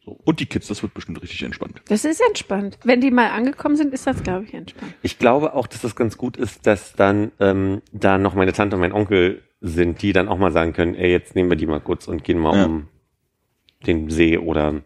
Und 0.06 0.40
die 0.40 0.46
Kids, 0.46 0.66
das 0.66 0.82
wird 0.82 0.94
bestimmt 0.94 1.22
richtig 1.22 1.42
entspannt. 1.42 1.82
Das 1.88 2.04
ist 2.04 2.20
entspannt. 2.26 2.78
Wenn 2.84 3.00
die 3.00 3.10
mal 3.12 3.28
angekommen 3.30 3.76
sind, 3.76 3.92
ist 3.94 4.06
das, 4.06 4.22
glaube 4.24 4.46
ich, 4.46 4.54
entspannt. 4.54 4.94
Ich 5.02 5.18
glaube 5.18 5.54
auch, 5.54 5.66
dass 5.68 5.82
das 5.82 5.94
ganz 5.94 6.16
gut 6.16 6.36
ist, 6.36 6.66
dass 6.66 6.94
dann 6.94 7.30
ähm, 7.38 7.82
da 7.92 8.18
noch 8.18 8.34
meine 8.34 8.52
Tante 8.52 8.74
und 8.76 8.80
mein 8.80 8.92
Onkel 8.92 9.42
sind, 9.60 10.02
die 10.02 10.12
dann 10.12 10.26
auch 10.26 10.38
mal 10.38 10.50
sagen 10.52 10.72
können, 10.72 10.94
ey, 10.94 11.10
jetzt 11.12 11.36
nehmen 11.36 11.50
wir 11.50 11.56
die 11.56 11.66
mal 11.66 11.80
kurz 11.80 12.08
und 12.08 12.24
gehen 12.24 12.38
mal 12.38 12.56
Ja. 12.56 12.64
um 12.64 12.88
den 13.86 14.10
See 14.10 14.36
oder 14.38 14.82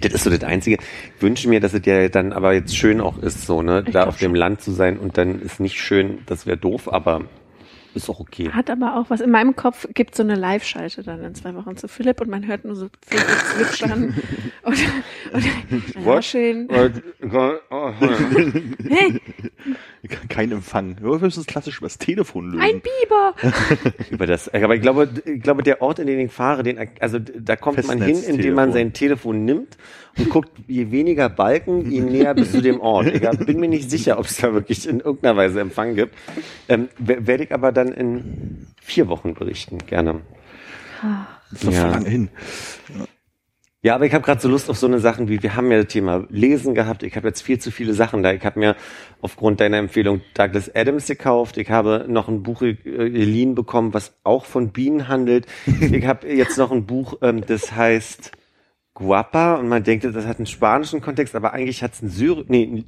das 0.00 0.12
ist 0.12 0.24
so 0.24 0.30
das 0.30 0.42
Einzige. 0.42 0.78
Ich 1.16 1.22
wünsche 1.22 1.48
mir, 1.48 1.60
dass 1.60 1.74
es 1.74 1.84
ja 1.84 2.08
dann 2.08 2.32
aber 2.32 2.52
jetzt 2.52 2.76
schön 2.76 3.00
auch 3.00 3.18
ist, 3.18 3.46
so, 3.46 3.62
ne, 3.62 3.84
Ich 3.86 3.92
da 3.92 4.04
auf 4.04 4.18
dem 4.18 4.34
Land 4.34 4.60
zu 4.60 4.72
sein 4.72 4.98
und 4.98 5.18
dann 5.18 5.40
ist 5.40 5.60
nicht 5.60 5.78
schön, 5.78 6.18
das 6.26 6.46
wäre 6.46 6.56
doof, 6.56 6.92
aber 6.92 7.22
ist 7.96 8.08
auch 8.10 8.20
okay. 8.20 8.50
Hat 8.50 8.70
aber 8.70 8.96
auch 8.96 9.10
was. 9.10 9.20
In 9.20 9.30
meinem 9.30 9.56
Kopf 9.56 9.86
gibt 9.94 10.14
so 10.14 10.22
eine 10.22 10.34
Live-Schalte 10.34 11.02
dann 11.02 11.22
in 11.24 11.34
zwei 11.34 11.54
Wochen 11.54 11.76
zu 11.76 11.88
Philipp 11.88 12.20
und 12.20 12.28
man 12.30 12.46
hört 12.46 12.64
nur 12.64 12.74
so 12.76 12.88
Vögel 13.06 13.24
zwitschern 13.66 14.14
und, 14.62 14.78
und 15.32 16.06
rascheln. 16.06 16.68
Hey, 18.88 19.20
Kein 20.28 20.52
Empfang. 20.52 20.96
Wir 21.00 21.18
müssen 21.18 21.40
es 21.40 21.46
klassisch 21.46 21.78
übers 21.78 21.96
Telefon 21.98 22.50
lösen. 22.52 22.60
ein 22.60 22.80
Biber! 22.82 23.34
über 24.10 24.26
das. 24.26 24.52
Aber 24.52 24.74
ich 24.74 24.82
glaube, 24.82 25.08
ich 25.24 25.42
glaube, 25.42 25.62
der 25.62 25.80
Ort, 25.80 25.98
in 25.98 26.06
den 26.06 26.18
ich 26.20 26.30
fahre, 26.32 26.62
den, 26.62 26.78
also 27.00 27.18
da 27.18 27.56
kommt 27.56 27.86
man 27.86 28.02
hin, 28.02 28.22
indem 28.26 28.54
man 28.54 28.72
sein 28.72 28.92
Telefon 28.92 29.44
nimmt 29.44 29.78
und 30.18 30.28
guckt, 30.30 30.50
je 30.68 30.90
weniger 30.90 31.28
Balken, 31.28 31.90
je 31.90 32.00
näher 32.00 32.34
bist 32.34 32.54
du 32.54 32.60
dem 32.60 32.80
Ort. 32.80 33.06
Ich 33.06 33.20
bin 33.46 33.58
mir 33.58 33.68
nicht 33.68 33.90
sicher, 33.90 34.18
ob 34.18 34.26
es 34.26 34.36
da 34.36 34.52
wirklich 34.52 34.86
in 34.88 35.00
irgendeiner 35.00 35.36
Weise 35.36 35.60
Empfang 35.60 35.94
gibt. 35.94 36.14
Ähm, 36.68 36.88
wer- 36.98 37.26
Werde 37.26 37.44
ich 37.44 37.52
aber 37.52 37.72
dann 37.72 37.83
in 37.92 38.66
vier 38.80 39.08
Wochen 39.08 39.34
berichten, 39.34 39.78
gerne. 39.78 40.20
Das 41.50 41.62
ist 41.62 41.68
doch 41.68 41.72
Ja. 41.72 41.90
lange 41.90 42.08
hin. 42.08 42.28
Ja, 43.82 43.94
aber 43.96 44.06
ich 44.06 44.14
habe 44.14 44.24
gerade 44.24 44.40
so 44.40 44.48
Lust 44.48 44.70
auf 44.70 44.78
so 44.78 44.86
eine 44.86 44.98
Sachen 44.98 45.28
wie, 45.28 45.42
wir 45.42 45.56
haben 45.56 45.70
ja 45.70 45.82
das 45.82 45.92
Thema 45.92 46.24
Lesen 46.30 46.74
gehabt, 46.74 47.02
ich 47.02 47.16
habe 47.16 47.28
jetzt 47.28 47.42
viel 47.42 47.58
zu 47.58 47.70
viele 47.70 47.92
Sachen 47.92 48.22
da. 48.22 48.32
Ich 48.32 48.42
habe 48.42 48.58
mir 48.58 48.76
aufgrund 49.20 49.60
deiner 49.60 49.76
Empfehlung 49.76 50.22
Douglas 50.32 50.74
Adams 50.74 51.06
gekauft. 51.06 51.58
Ich 51.58 51.70
habe 51.70 52.06
noch 52.08 52.28
ein 52.28 52.42
Buch 52.42 52.60
geliehen 52.60 53.54
bekommen, 53.54 53.92
was 53.92 54.14
auch 54.24 54.46
von 54.46 54.70
Bienen 54.72 55.08
handelt. 55.08 55.46
ich 55.80 56.06
habe 56.06 56.26
jetzt 56.32 56.56
noch 56.56 56.72
ein 56.72 56.86
Buch, 56.86 57.18
ähm, 57.20 57.44
das 57.46 57.72
heißt 57.76 58.32
Guapa 58.94 59.56
und 59.56 59.68
man 59.68 59.82
denkt, 59.84 60.04
das 60.04 60.24
hat 60.24 60.38
einen 60.38 60.46
spanischen 60.46 61.02
Kontext, 61.02 61.34
aber 61.34 61.52
eigentlich 61.52 61.82
hat 61.82 61.92
es 61.92 62.00
einen 62.00 62.10
Syr 62.10 62.44
nee, 62.48 62.84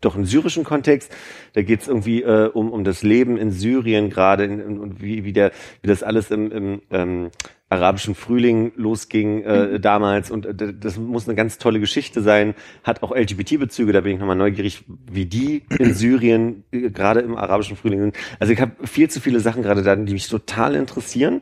doch 0.00 0.14
einen 0.14 0.26
syrischen 0.26 0.64
Kontext. 0.64 1.10
Da 1.54 1.62
geht 1.62 1.82
es 1.82 1.88
irgendwie 1.88 2.22
äh, 2.22 2.50
um, 2.52 2.70
um 2.70 2.84
das 2.84 3.02
Leben 3.02 3.36
in 3.36 3.50
Syrien 3.50 4.10
gerade 4.10 4.44
und 4.48 5.00
wie, 5.00 5.24
wie, 5.24 5.32
der, 5.32 5.52
wie 5.82 5.88
das 5.88 6.02
alles 6.02 6.30
im, 6.30 6.52
im 6.52 6.82
ähm, 6.90 7.30
arabischen 7.68 8.14
Frühling 8.14 8.72
losging 8.76 9.42
äh, 9.42 9.66
Mhm. 9.66 9.82
damals. 9.82 10.30
Und 10.30 10.46
äh, 10.46 10.74
das 10.74 10.98
muss 10.98 11.26
eine 11.26 11.34
ganz 11.34 11.58
tolle 11.58 11.80
Geschichte 11.80 12.22
sein. 12.22 12.54
Hat 12.84 13.02
auch 13.02 13.14
LGBT-Bezüge, 13.14 13.92
da 13.92 14.02
bin 14.02 14.12
ich 14.12 14.18
nochmal 14.20 14.36
neugierig, 14.36 14.84
wie 15.10 15.26
die 15.26 15.64
in 15.78 15.94
Syrien 15.94 16.64
äh, 16.70 16.90
gerade 16.90 17.20
im 17.20 17.36
arabischen 17.36 17.76
Frühling 17.76 18.00
sind. 18.00 18.16
Also 18.38 18.52
ich 18.52 18.60
habe 18.60 18.72
viel 18.86 19.10
zu 19.10 19.20
viele 19.20 19.40
Sachen 19.40 19.62
gerade 19.62 19.82
da, 19.82 19.96
die 19.96 20.12
mich 20.12 20.28
total 20.28 20.76
interessieren. 20.76 21.40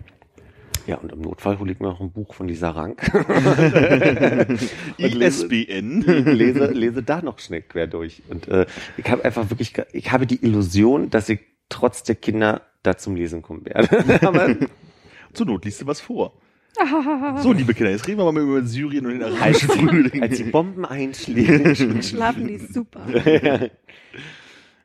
Ja, 0.86 0.96
und 0.96 1.12
im 1.12 1.22
Notfall 1.22 1.58
hole 1.58 1.72
ich 1.72 1.80
mir 1.80 1.86
noch 1.88 2.00
ein 2.00 2.12
Buch 2.12 2.34
von 2.34 2.46
Lisa 2.46 2.70
Rank. 2.70 3.10
Und 3.14 4.58
lese- 4.98 5.46
ISBN. 5.46 6.02
lese, 6.02 6.66
lese 6.72 7.02
da 7.02 7.22
noch 7.22 7.38
schnell 7.38 7.62
quer 7.62 7.86
durch. 7.86 8.22
Und 8.28 8.48
äh, 8.48 8.66
ich 8.98 9.08
habe 9.10 9.24
einfach 9.24 9.48
wirklich, 9.48 9.72
ich 9.92 10.12
habe 10.12 10.26
die 10.26 10.44
Illusion, 10.44 11.08
dass 11.08 11.28
ich 11.30 11.40
trotz 11.70 12.02
der 12.02 12.16
Kinder 12.16 12.60
da 12.82 12.98
zum 12.98 13.16
Lesen 13.16 13.40
kommen 13.40 13.64
werde. 13.64 14.20
Aber 14.26 14.54
Zur 15.32 15.46
Not 15.46 15.64
liest 15.64 15.80
du 15.82 15.86
was 15.86 16.00
vor. 16.02 16.34
So, 17.38 17.52
liebe 17.52 17.72
Kinder, 17.72 17.92
jetzt 17.92 18.06
reden 18.08 18.18
wir 18.18 18.30
mal 18.32 18.42
über 18.42 18.62
Syrien 18.64 19.06
und 19.06 19.12
den 19.12 19.22
arabischen 19.22 19.68
Frühling. 19.70 20.22
als 20.22 20.36
die 20.38 20.42
Bomben 20.44 20.84
einschlägen. 20.84 22.02
Schlafen 22.02 22.48
die 22.48 22.58
super. 22.58 23.06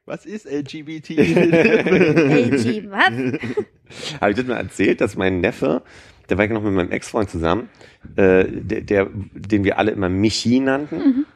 Was 0.09 0.25
ist 0.25 0.49
LGBT? 0.49 1.07
G, 1.07 1.15
was? 2.89 3.11
Habe 4.21 4.31
ich 4.31 4.37
das 4.37 4.47
mal 4.47 4.57
erzählt, 4.57 5.01
dass 5.01 5.15
mein 5.15 5.39
Neffe, 5.39 5.83
der 6.29 6.39
war 6.39 6.45
ja 6.45 6.53
noch 6.53 6.63
mit 6.63 6.73
meinem 6.73 6.89
Ex-Freund 6.89 7.29
zusammen, 7.29 7.69
äh, 8.15 8.43
der, 8.47 8.81
der, 8.81 9.07
den 9.13 9.63
wir 9.63 9.77
alle 9.77 9.91
immer 9.91 10.09
Michi 10.09 10.61
nannten. 10.61 11.27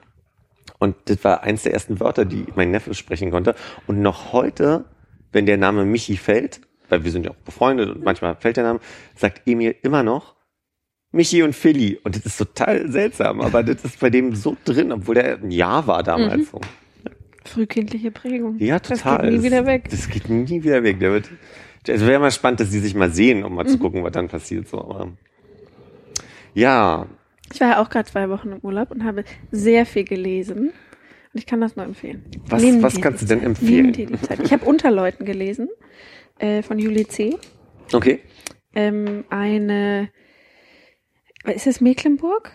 Und 0.80 0.96
das 1.06 1.24
war 1.24 1.44
eins 1.44 1.62
der 1.62 1.74
ersten 1.74 2.00
Wörter, 2.00 2.26
die 2.26 2.48
mein 2.56 2.72
Neffe 2.72 2.96
sprechen 2.96 3.30
konnte. 3.30 3.54
Und 3.86 4.02
noch 4.02 4.34
heute, 4.34 4.86
wenn 5.32 5.46
der 5.46 5.58
Name 5.58 5.86
Michi 5.86 6.18
fällt, 6.18 6.62
weil 6.90 7.04
wir 7.04 7.12
sind 7.12 7.28
ja 7.28 7.32
auch 7.32 7.46
befreundet 7.46 7.92
und 7.92 8.04
manchmal 8.04 8.36
fällt 8.38 8.58
der 8.58 8.64
Name, 8.64 8.80
sagt 9.16 9.44
Emil 9.46 9.76
immer 9.84 10.02
noch 10.02 10.36
Michi 11.12 11.44
und 11.44 11.54
Philly. 11.54 12.00
Und 12.04 12.16
das 12.16 12.26
ist 12.26 12.38
total 12.38 12.92
seltsam, 12.92 13.40
aber 13.40 13.62
das 13.62 13.86
ist 13.86 14.00
bei 14.00 14.10
dem 14.10 14.34
so 14.34 14.58
drin, 14.66 14.92
obwohl 14.92 15.14
der 15.14 15.38
ein 15.38 15.52
Jahr 15.52 15.86
war 15.86 16.02
damals. 16.02 16.50
So. 16.50 16.60
Frühkindliche 17.46 18.12
Prägung. 18.12 18.58
Ja, 18.60 18.80
total. 18.80 19.18
Das 19.18 19.22
geht 19.32 19.32
nie 19.40 19.44
wieder 19.44 19.66
weg. 19.66 19.88
Das 19.90 20.10
geht 20.10 20.30
nie 20.30 20.64
wieder 20.64 20.84
weg. 20.84 21.00
Der 21.00 21.12
wird, 21.12 21.30
also 21.88 22.06
wäre 22.08 22.20
mal 22.20 22.32
spannend, 22.32 22.60
dass 22.60 22.70
die 22.70 22.80
sich 22.80 22.96
mal 22.96 23.12
sehen, 23.12 23.44
um 23.44 23.56
mal 23.56 23.68
zu 23.68 23.78
gucken, 23.78 24.04
was 24.04 24.12
dann 24.14 24.28
passiert. 24.30 24.68
So, 24.68 24.80
aber 24.80 25.12
ja, 26.54 27.08
Ich 27.52 27.60
war 27.62 27.70
ja 27.70 27.82
auch 27.82 27.90
gerade 27.90 28.10
zwei 28.10 28.30
Wochen 28.30 28.52
im 28.52 28.60
Urlaub 28.60 28.92
und 28.92 29.04
habe 29.04 29.24
sehr 29.52 29.86
viel 29.86 30.04
gelesen. 30.04 30.68
Und 31.34 31.40
ich 31.40 31.46
kann 31.46 31.62
das 31.62 31.76
nur 31.76 31.86
empfehlen. 31.86 32.24
Was- 32.48 32.62
Nimm 32.62 32.82
was 32.84 33.02
kannst 33.02 33.22
du 33.24 33.26
denn 33.26 33.40
Zeit. 33.40 33.48
empfehlen? 33.48 33.92
Dir 33.94 34.06
die 34.08 34.22
Zeit. 34.22 34.40
Ich 34.44 34.54
habe 34.54 34.66
Unterleuten 34.66 35.26
gelesen 35.26 35.68
äh, 36.40 36.62
von 36.62 36.78
Julie 36.80 37.08
C. 37.08 37.36
okay. 37.92 38.20
Ähm, 38.76 39.24
eine, 39.30 40.10
ist 41.46 41.68
es 41.68 41.80
Mecklenburg? 41.82 42.52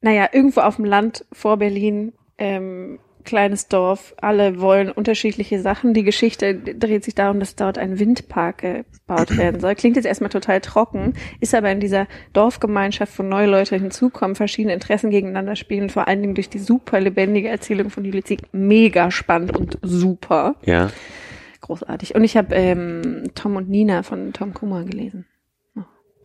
Naja, 0.00 0.28
irgendwo 0.32 0.60
auf 0.62 0.76
dem 0.76 0.84
Land 0.84 1.24
vor 1.32 1.56
Berlin, 1.58 2.12
ähm, 2.38 2.98
kleines 3.26 3.68
Dorf, 3.68 4.14
alle 4.22 4.60
wollen 4.60 4.90
unterschiedliche 4.90 5.60
Sachen. 5.60 5.92
Die 5.92 6.04
Geschichte 6.04 6.54
dreht 6.54 7.04
sich 7.04 7.14
darum, 7.14 7.38
dass 7.40 7.54
dort 7.56 7.76
ein 7.76 7.98
Windpark 7.98 8.58
gebaut 8.58 9.36
werden 9.36 9.60
soll. 9.60 9.74
Klingt 9.74 9.96
jetzt 9.96 10.06
erstmal 10.06 10.30
total 10.30 10.62
trocken, 10.62 11.12
ist 11.40 11.54
aber 11.54 11.70
in 11.70 11.80
dieser 11.80 12.06
Dorfgemeinschaft, 12.32 13.18
wo 13.18 13.22
neue 13.22 13.46
Leute 13.46 13.76
hinzukommen, 13.76 14.34
verschiedene 14.34 14.72
Interessen 14.72 15.10
gegeneinander 15.10 15.56
spielen, 15.56 15.90
vor 15.90 16.08
allen 16.08 16.22
Dingen 16.22 16.34
durch 16.34 16.48
die 16.48 16.58
super 16.58 16.98
lebendige 17.00 17.48
Erzählung 17.48 17.90
von 17.90 18.06
Zieg, 18.24 18.40
mega 18.52 19.10
spannend 19.10 19.54
und 19.54 19.78
super. 19.82 20.54
Ja. 20.64 20.90
Großartig. 21.60 22.14
Und 22.14 22.24
ich 22.24 22.36
habe 22.36 22.54
ähm, 22.54 23.24
Tom 23.34 23.56
und 23.56 23.68
Nina 23.68 24.02
von 24.02 24.32
Tom 24.32 24.54
Kummer 24.54 24.84
gelesen. 24.84 25.26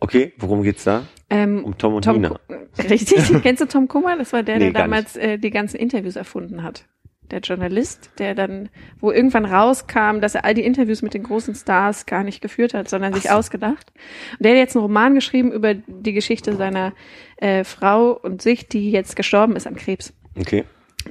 Okay, 0.02 0.32
worum 0.36 0.64
geht's 0.64 0.82
da? 0.82 1.06
Ähm, 1.30 1.62
Um 1.64 1.78
Tom 1.78 1.94
und 1.94 2.04
Tom 2.04 2.16
Nina. 2.20 2.40
Richtig. 2.90 3.30
Kennst 3.42 3.62
du 3.62 3.66
Tom 3.66 3.86
Kummer? 3.86 4.16
Das 4.18 4.32
war 4.32 4.42
der, 4.42 4.58
Nee, 4.58 4.72
der 4.72 4.82
damals 4.82 5.16
äh, 5.16 5.38
die 5.38 5.50
ganzen 5.50 5.76
Interviews 5.76 6.16
erfunden 6.16 6.64
hat. 6.64 6.86
Der 7.30 7.38
Journalist, 7.38 8.10
der 8.18 8.34
dann, 8.34 8.68
wo 8.98 9.12
irgendwann 9.12 9.44
rauskam, 9.44 10.20
dass 10.20 10.34
er 10.34 10.44
all 10.44 10.54
die 10.54 10.64
Interviews 10.64 11.02
mit 11.02 11.14
den 11.14 11.22
großen 11.22 11.54
Stars 11.54 12.04
gar 12.04 12.24
nicht 12.24 12.42
geführt 12.42 12.74
hat, 12.74 12.88
sondern 12.90 13.14
sich 13.14 13.30
ausgedacht. 13.30 13.92
Und 14.32 14.44
der 14.44 14.52
hat 14.52 14.58
jetzt 14.58 14.74
einen 14.76 14.82
Roman 14.82 15.14
geschrieben 15.14 15.52
über 15.52 15.74
die 15.74 16.12
Geschichte 16.12 16.56
seiner 16.56 16.92
äh, 17.36 17.62
Frau 17.62 18.10
und 18.10 18.42
sich, 18.42 18.66
die 18.66 18.90
jetzt 18.90 19.14
gestorben 19.14 19.54
ist 19.54 19.68
an 19.68 19.76
Krebs. 19.76 20.12
Okay. 20.36 20.64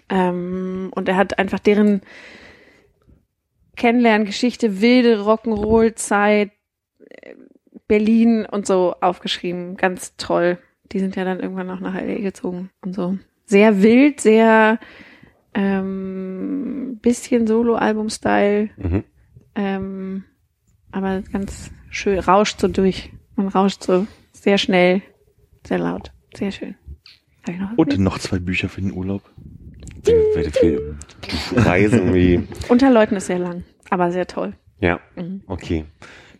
Ähm, 0.09 0.91
und 0.93 1.07
er 1.07 1.15
hat 1.15 1.39
einfach 1.39 1.59
deren 1.59 2.01
Kennenlerngeschichte, 3.77 4.81
wilde 4.81 5.21
Rock'n'Roll-Zeit, 5.21 6.51
äh, 6.99 7.35
Berlin 7.91 8.45
und 8.45 8.65
so 8.65 8.95
aufgeschrieben. 9.01 9.75
Ganz 9.75 10.15
toll. 10.15 10.57
Die 10.93 10.99
sind 10.99 11.17
ja 11.17 11.25
dann 11.25 11.41
irgendwann 11.41 11.69
auch 11.69 11.81
nach 11.81 11.93
LA 11.93 12.21
gezogen 12.21 12.69
und 12.81 12.95
so. 12.95 13.17
Sehr 13.45 13.81
wild, 13.83 14.21
sehr 14.21 14.79
ähm, 15.53 16.99
bisschen 17.01 17.47
Solo-Album-Style, 17.47 18.69
Mhm. 18.77 19.03
ähm, 19.55 20.23
aber 20.93 21.21
ganz 21.33 21.71
schön, 21.89 22.17
rauscht 22.19 22.61
so 22.61 22.69
durch. 22.69 23.11
Man 23.35 23.49
rauscht 23.49 23.83
so 23.83 24.07
sehr 24.31 24.57
schnell, 24.57 25.01
sehr 25.67 25.79
laut. 25.79 26.13
Sehr 26.33 26.51
schön. 26.51 26.75
Noch 27.59 27.77
Und 27.77 27.99
noch 27.99 28.19
zwei 28.19 28.39
Bücher 28.39 28.69
für 28.69 28.79
den 28.79 28.93
Urlaub. 28.93 29.21
Ich 30.03 30.13
werde 30.33 30.51
viel 30.57 30.95
reisen 31.57 32.13
wie. 32.13 32.47
Unterleuten 32.69 33.17
ist 33.17 33.27
sehr 33.27 33.39
lang, 33.39 33.65
aber 33.89 34.13
sehr 34.13 34.27
toll. 34.27 34.53
Ja. 34.79 35.01
Mhm. 35.17 35.41
Okay. 35.47 35.83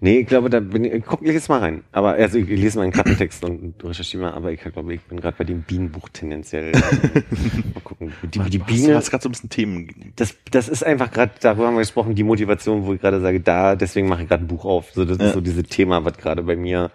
Nee, 0.03 0.21
ich 0.21 0.27
glaube, 0.27 0.49
da 0.49 0.59
bin 0.59 0.83
ich, 0.83 1.05
guck 1.05 1.21
jetzt 1.21 1.47
mal 1.47 1.59
rein. 1.59 1.83
Aber 1.91 2.13
also 2.13 2.39
ich 2.39 2.47
lese 2.47 2.77
mal 2.79 2.83
einen 2.85 2.91
Klappentext 2.91 3.45
und 3.45 3.75
recherchiere 3.83 4.23
mal, 4.23 4.31
aber 4.31 4.51
ich 4.51 4.59
glaube, 4.59 4.91
ich 4.95 5.01
bin 5.01 5.19
gerade 5.21 5.37
bei 5.37 5.43
dem 5.43 5.61
Bienenbuch 5.61 6.09
tendenziell. 6.09 6.71
mal 7.73 7.81
gucken. 7.83 8.11
Die, 8.23 8.39
die 8.39 8.57
Du 8.57 8.65
Biene. 8.65 8.95
hast 8.95 9.11
gerade 9.11 9.21
so 9.21 9.29
ein 9.29 9.33
bisschen 9.33 9.51
Themen. 9.51 10.13
das, 10.15 10.35
das 10.49 10.69
ist 10.69 10.83
einfach 10.83 11.11
gerade, 11.11 11.33
darüber 11.39 11.67
haben 11.67 11.75
wir 11.75 11.81
gesprochen, 11.81 12.15
die 12.15 12.23
Motivation, 12.23 12.83
wo 12.87 12.95
ich 12.95 12.99
gerade 13.01 13.21
sage, 13.21 13.41
da, 13.41 13.75
deswegen 13.75 14.07
mache 14.09 14.23
ich 14.23 14.27
gerade 14.27 14.43
ein 14.43 14.47
Buch 14.47 14.65
auf. 14.65 14.91
So, 14.91 15.05
das 15.05 15.19
Ja. 15.19 15.27
ist 15.27 15.33
so 15.33 15.41
dieses 15.41 15.63
Thema, 15.65 16.03
was 16.03 16.17
gerade 16.17 16.41
bei 16.41 16.55
mir 16.55 16.89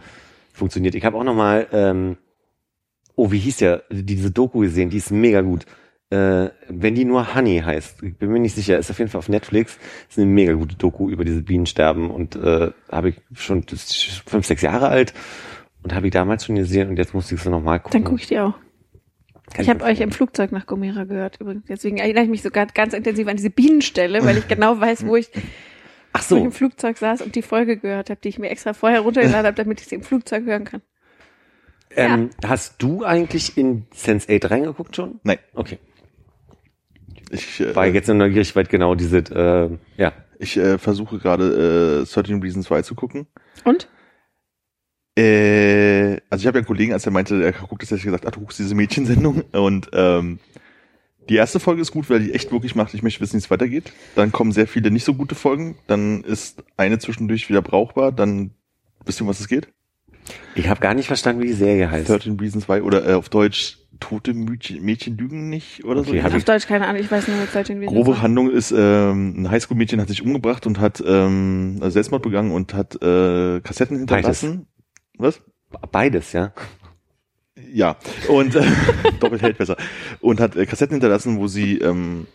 funktioniert. 0.52 0.96
Ich 0.96 1.04
habe 1.04 1.16
auch 1.16 1.24
noch 1.24 1.36
mal, 1.36 1.68
ähm, 1.70 2.16
oh, 3.14 3.30
wie 3.30 3.38
hieß 3.38 3.58
der, 3.58 3.84
diese 3.88 4.32
Doku 4.32 4.58
gesehen, 4.60 4.90
die 4.90 4.96
ist 4.96 5.12
mega 5.12 5.42
gut. 5.42 5.64
Äh, 6.10 6.50
wenn 6.68 6.94
die 6.94 7.04
nur 7.04 7.34
Honey 7.34 7.62
heißt, 7.64 8.02
ich 8.04 8.16
bin 8.16 8.30
mir 8.30 8.38
nicht 8.38 8.54
sicher, 8.54 8.78
ist 8.78 8.90
auf 8.90 8.98
jeden 8.98 9.10
Fall 9.10 9.18
auf 9.18 9.28
Netflix, 9.28 9.76
ist 10.08 10.18
eine 10.18 10.26
mega 10.26 10.52
gute 10.52 10.76
Doku 10.76 11.10
über 11.10 11.24
diese 11.24 11.42
Bienensterben 11.42 12.10
und 12.10 12.36
äh, 12.36 12.70
habe 12.90 13.08
ich 13.08 13.16
schon 13.34 13.64
fünf, 13.66 14.46
sechs 14.46 14.62
Jahre 14.62 14.88
alt 14.88 15.14
und 15.82 15.92
habe 15.94 16.06
ich 16.06 16.12
damals 16.12 16.44
schon 16.44 16.54
gesehen 16.54 16.88
und 16.88 16.96
jetzt 16.96 17.12
musste 17.12 17.34
ich 17.34 17.40
es 17.40 17.46
noch 17.46 17.60
mal 17.60 17.78
gucken. 17.80 18.02
Dann 18.02 18.08
gucke 18.08 18.20
ich 18.20 18.28
die 18.28 18.38
auch. 18.38 18.54
Kann 19.52 19.62
Ich 19.64 19.68
habe 19.68 19.84
euch 19.84 20.00
im 20.00 20.12
Flugzeug 20.12 20.52
nach 20.52 20.66
Gomera 20.66 21.04
gehört 21.04 21.40
übrigens. 21.40 21.64
Deswegen 21.68 21.98
erinnere 21.98 22.24
ich 22.24 22.30
mich 22.30 22.42
sogar 22.42 22.66
ganz 22.66 22.94
intensiv 22.94 23.26
an 23.26 23.36
diese 23.36 23.50
Bienenstelle, 23.50 24.24
weil 24.24 24.38
ich 24.38 24.46
genau 24.48 24.80
weiß, 24.80 25.06
wo 25.06 25.16
ich, 25.16 25.30
Ach 26.12 26.20
wo 26.30 26.36
ich 26.36 26.40
so, 26.40 26.44
im 26.44 26.52
Flugzeug 26.52 26.98
saß 26.98 27.20
und 27.20 27.34
die 27.34 27.42
Folge 27.42 27.78
gehört 27.78 28.10
habe, 28.10 28.20
die 28.22 28.28
ich 28.28 28.38
mir 28.38 28.50
extra 28.50 28.74
vorher 28.74 29.00
runtergeladen 29.00 29.46
habe, 29.46 29.56
damit 29.56 29.80
ich 29.80 29.88
sie 29.88 29.96
im 29.96 30.02
Flugzeug 30.02 30.44
hören 30.44 30.64
kann. 30.64 30.82
ähm, 31.96 32.30
hast 32.44 32.80
du 32.82 33.04
eigentlich 33.04 33.56
in 33.56 33.86
Sense8 33.94 34.50
reingeguckt 34.50 34.94
schon? 34.94 35.18
Nein, 35.24 35.38
Okay. 35.54 35.78
Ich, 37.30 37.60
äh, 37.60 37.74
War 37.74 37.86
jetzt 37.86 38.08
nur 38.08 38.16
neugierig, 38.16 38.54
weil 38.56 38.64
genau 38.64 38.94
diese, 38.94 39.18
äh, 39.18 39.70
ja. 39.96 40.12
ich 40.38 40.56
äh, 40.56 40.78
versuche 40.78 41.18
gerade 41.18 42.02
äh, 42.02 42.12
13 42.12 42.42
Reasons 42.42 42.70
Why 42.70 42.82
zu 42.82 42.94
gucken. 42.94 43.26
Und? 43.64 43.88
Äh, 45.18 46.20
also 46.28 46.42
ich 46.42 46.46
habe 46.46 46.58
ja 46.58 46.60
einen 46.60 46.66
Kollegen, 46.66 46.92
als 46.92 47.06
er 47.06 47.12
meinte, 47.12 47.42
er 47.42 47.52
guckt 47.52 47.82
das, 47.82 47.90
hätte 47.90 47.98
ich 47.98 48.04
gesagt, 48.04 48.26
ah, 48.26 48.30
du 48.30 48.40
guckst 48.40 48.58
diese 48.58 48.74
Mädchensendung. 48.74 49.42
Und 49.52 49.88
ähm, 49.92 50.38
die 51.28 51.36
erste 51.36 51.58
Folge 51.58 51.82
ist 51.82 51.90
gut, 51.90 52.08
weil 52.10 52.20
die 52.20 52.32
echt 52.32 52.52
wirklich 52.52 52.74
macht, 52.74 52.94
ich 52.94 53.02
möchte 53.02 53.20
wissen, 53.20 53.34
wie 53.34 53.38
es 53.38 53.50
weitergeht. 53.50 53.92
Dann 54.14 54.30
kommen 54.30 54.52
sehr 54.52 54.68
viele 54.68 54.90
nicht 54.90 55.04
so 55.04 55.14
gute 55.14 55.34
Folgen. 55.34 55.76
Dann 55.86 56.22
ist 56.22 56.62
eine 56.76 56.98
zwischendurch 56.98 57.48
wieder 57.48 57.62
brauchbar. 57.62 58.12
Dann 58.12 58.52
wisst 59.04 59.20
ihr, 59.20 59.22
um 59.22 59.28
was 59.28 59.40
es 59.40 59.48
geht? 59.48 59.68
Ich 60.54 60.68
habe 60.68 60.80
gar 60.80 60.94
nicht 60.94 61.06
verstanden, 61.06 61.42
wie 61.42 61.48
die 61.48 61.52
Serie 61.52 61.90
heißt. 61.90 62.08
13 62.08 62.38
Reasons 62.38 62.68
Why 62.68 62.80
oder 62.80 63.08
äh, 63.08 63.14
auf 63.14 63.28
Deutsch 63.28 63.78
Tote 64.00 64.34
Mädchen, 64.34 64.84
Mädchen 64.84 65.16
lügen 65.16 65.48
nicht 65.48 65.84
oder 65.84 66.00
Okay, 66.00 66.18
so. 66.18 66.24
hab 66.24 66.34
Auf 66.34 66.44
Deutsch 66.44 66.66
keine 66.66 66.86
Ahnung, 66.86 67.00
ich 67.00 67.10
weiß 67.10 67.28
nur, 67.28 67.36
was 67.52 67.68
in 67.68 67.84
Grobe 67.86 68.22
Handlung 68.22 68.50
ist, 68.50 68.72
ähm, 68.72 69.42
ein 69.42 69.50
Highschool-Mädchen 69.50 70.00
hat 70.00 70.08
sich 70.08 70.22
umgebracht 70.22 70.66
und 70.66 70.80
hat 70.80 71.02
ähm, 71.06 71.80
Selbstmord 71.82 72.22
begangen 72.22 72.52
und 72.52 72.74
hat 72.74 73.00
äh, 73.02 73.60
Kassetten 73.60 73.98
hinterlassen. 73.98 74.66
Was? 75.18 75.42
Beides, 75.90 76.32
ja. 76.32 76.52
Ja, 77.72 77.96
und 78.28 78.54
äh, 78.54 78.64
doppelt 79.20 79.42
hält 79.42 79.58
besser. 79.58 79.76
Und 80.20 80.40
hat 80.40 80.56
äh, 80.56 80.66
Kassetten 80.66 80.94
hinterlassen, 80.94 81.38
wo 81.38 81.46
sie 81.46 81.78
ähm, 81.78 82.26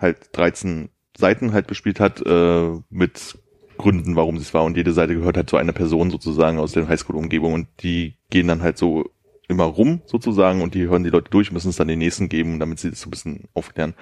halt 0.00 0.16
13 0.32 0.88
Seiten 1.16 1.52
halt 1.52 1.66
bespielt 1.66 2.00
hat, 2.00 2.24
äh, 2.24 2.70
mit 2.90 3.38
Gründen, 3.76 4.16
warum 4.16 4.36
sie 4.38 4.42
es 4.42 4.54
war. 4.54 4.64
Und 4.64 4.76
jede 4.76 4.92
Seite 4.92 5.14
gehört 5.14 5.36
halt 5.36 5.50
zu 5.50 5.56
einer 5.56 5.72
Person 5.72 6.10
sozusagen 6.10 6.58
aus 6.58 6.72
der 6.72 6.88
Highschool-Umgebung 6.88 7.52
und 7.52 7.68
die 7.82 8.16
gehen 8.30 8.48
dann 8.48 8.62
halt 8.62 8.78
so 8.78 9.10
immer 9.48 9.64
rum 9.64 10.02
sozusagen 10.06 10.62
und 10.62 10.74
die 10.74 10.88
hören 10.88 11.04
die 11.04 11.10
Leute 11.10 11.30
durch, 11.30 11.52
müssen 11.52 11.68
es 11.68 11.76
dann 11.76 11.88
den 11.88 11.98
nächsten 11.98 12.28
geben, 12.28 12.58
damit 12.58 12.78
sie 12.78 12.90
das 12.90 13.00
so 13.00 13.08
ein 13.08 13.10
bisschen 13.10 13.44
aufklären. 13.54 13.94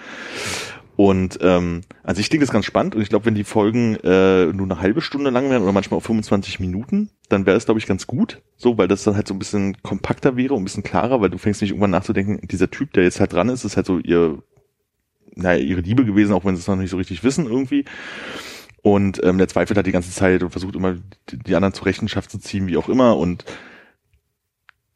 Und 0.97 1.39
ähm, 1.41 1.81
an 2.05 2.15
sich 2.15 2.29
klingt 2.29 2.43
das 2.43 2.53
ganz 2.53 2.67
spannend 2.67 2.95
und 2.95 3.03
ich 3.03 3.09
glaube, 3.09 3.27
wenn 3.27 3.35
die 3.35 3.45
Folgen 3.45 3.97
äh, 3.97 4.47
nur 4.47 4.67
eine 4.67 4.81
halbe 4.81 5.01
Stunde 5.01 5.31
lang 5.31 5.51
wären 5.51 5.63
oder 5.63 5.73
manchmal 5.73 5.99
auch 5.99 6.05
25 6.05 6.61
Minuten, 6.61 7.11
dann 7.29 7.47
wäre 7.47 7.57
es, 7.57 7.65
glaube 7.65 7.81
ich, 7.81 7.87
ganz 7.87 8.07
gut, 8.07 8.43
so, 8.57 8.79
weil 8.79 8.87
das 8.87 9.03
dann 9.03 9.17
halt 9.17 9.27
so 9.27 9.35
ein 9.35 9.41
bisschen 9.41 9.83
kompakter 9.83 10.37
wäre 10.37 10.55
und 10.55 10.63
ein 10.63 10.65
bisschen 10.65 10.85
klarer, 10.85 11.21
weil 11.21 11.31
du 11.31 11.39
fängst 11.39 11.63
nicht 11.63 11.71
irgendwann 11.71 11.91
nachzudenken, 11.91 12.47
dieser 12.47 12.71
Typ, 12.71 12.93
der 12.93 13.03
jetzt 13.03 13.19
halt 13.19 13.33
dran 13.33 13.49
ist, 13.49 13.65
ist 13.65 13.77
halt 13.77 13.87
so 13.87 13.99
ihr, 13.99 14.41
naja, 15.35 15.61
ihre 15.61 15.81
Liebe 15.81 16.05
gewesen, 16.05 16.33
auch 16.33 16.45
wenn 16.45 16.55
sie 16.55 16.61
es 16.61 16.69
noch 16.69 16.77
nicht 16.77 16.91
so 16.91 16.97
richtig 16.97 17.25
wissen 17.25 17.47
irgendwie. 17.47 17.85
Und 18.83 19.21
ähm, 19.25 19.39
der 19.39 19.49
zweifelt 19.49 19.77
halt 19.77 19.87
die 19.87 19.93
ganze 19.93 20.13
Zeit 20.13 20.43
und 20.43 20.51
versucht 20.51 20.77
immer, 20.77 20.97
die 21.33 21.57
anderen 21.57 21.75
zur 21.75 21.87
Rechenschaft 21.87 22.31
zu 22.31 22.39
ziehen, 22.39 22.67
wie 22.69 22.77
auch 22.77 22.89
immer. 22.89 23.17
Und 23.17 23.45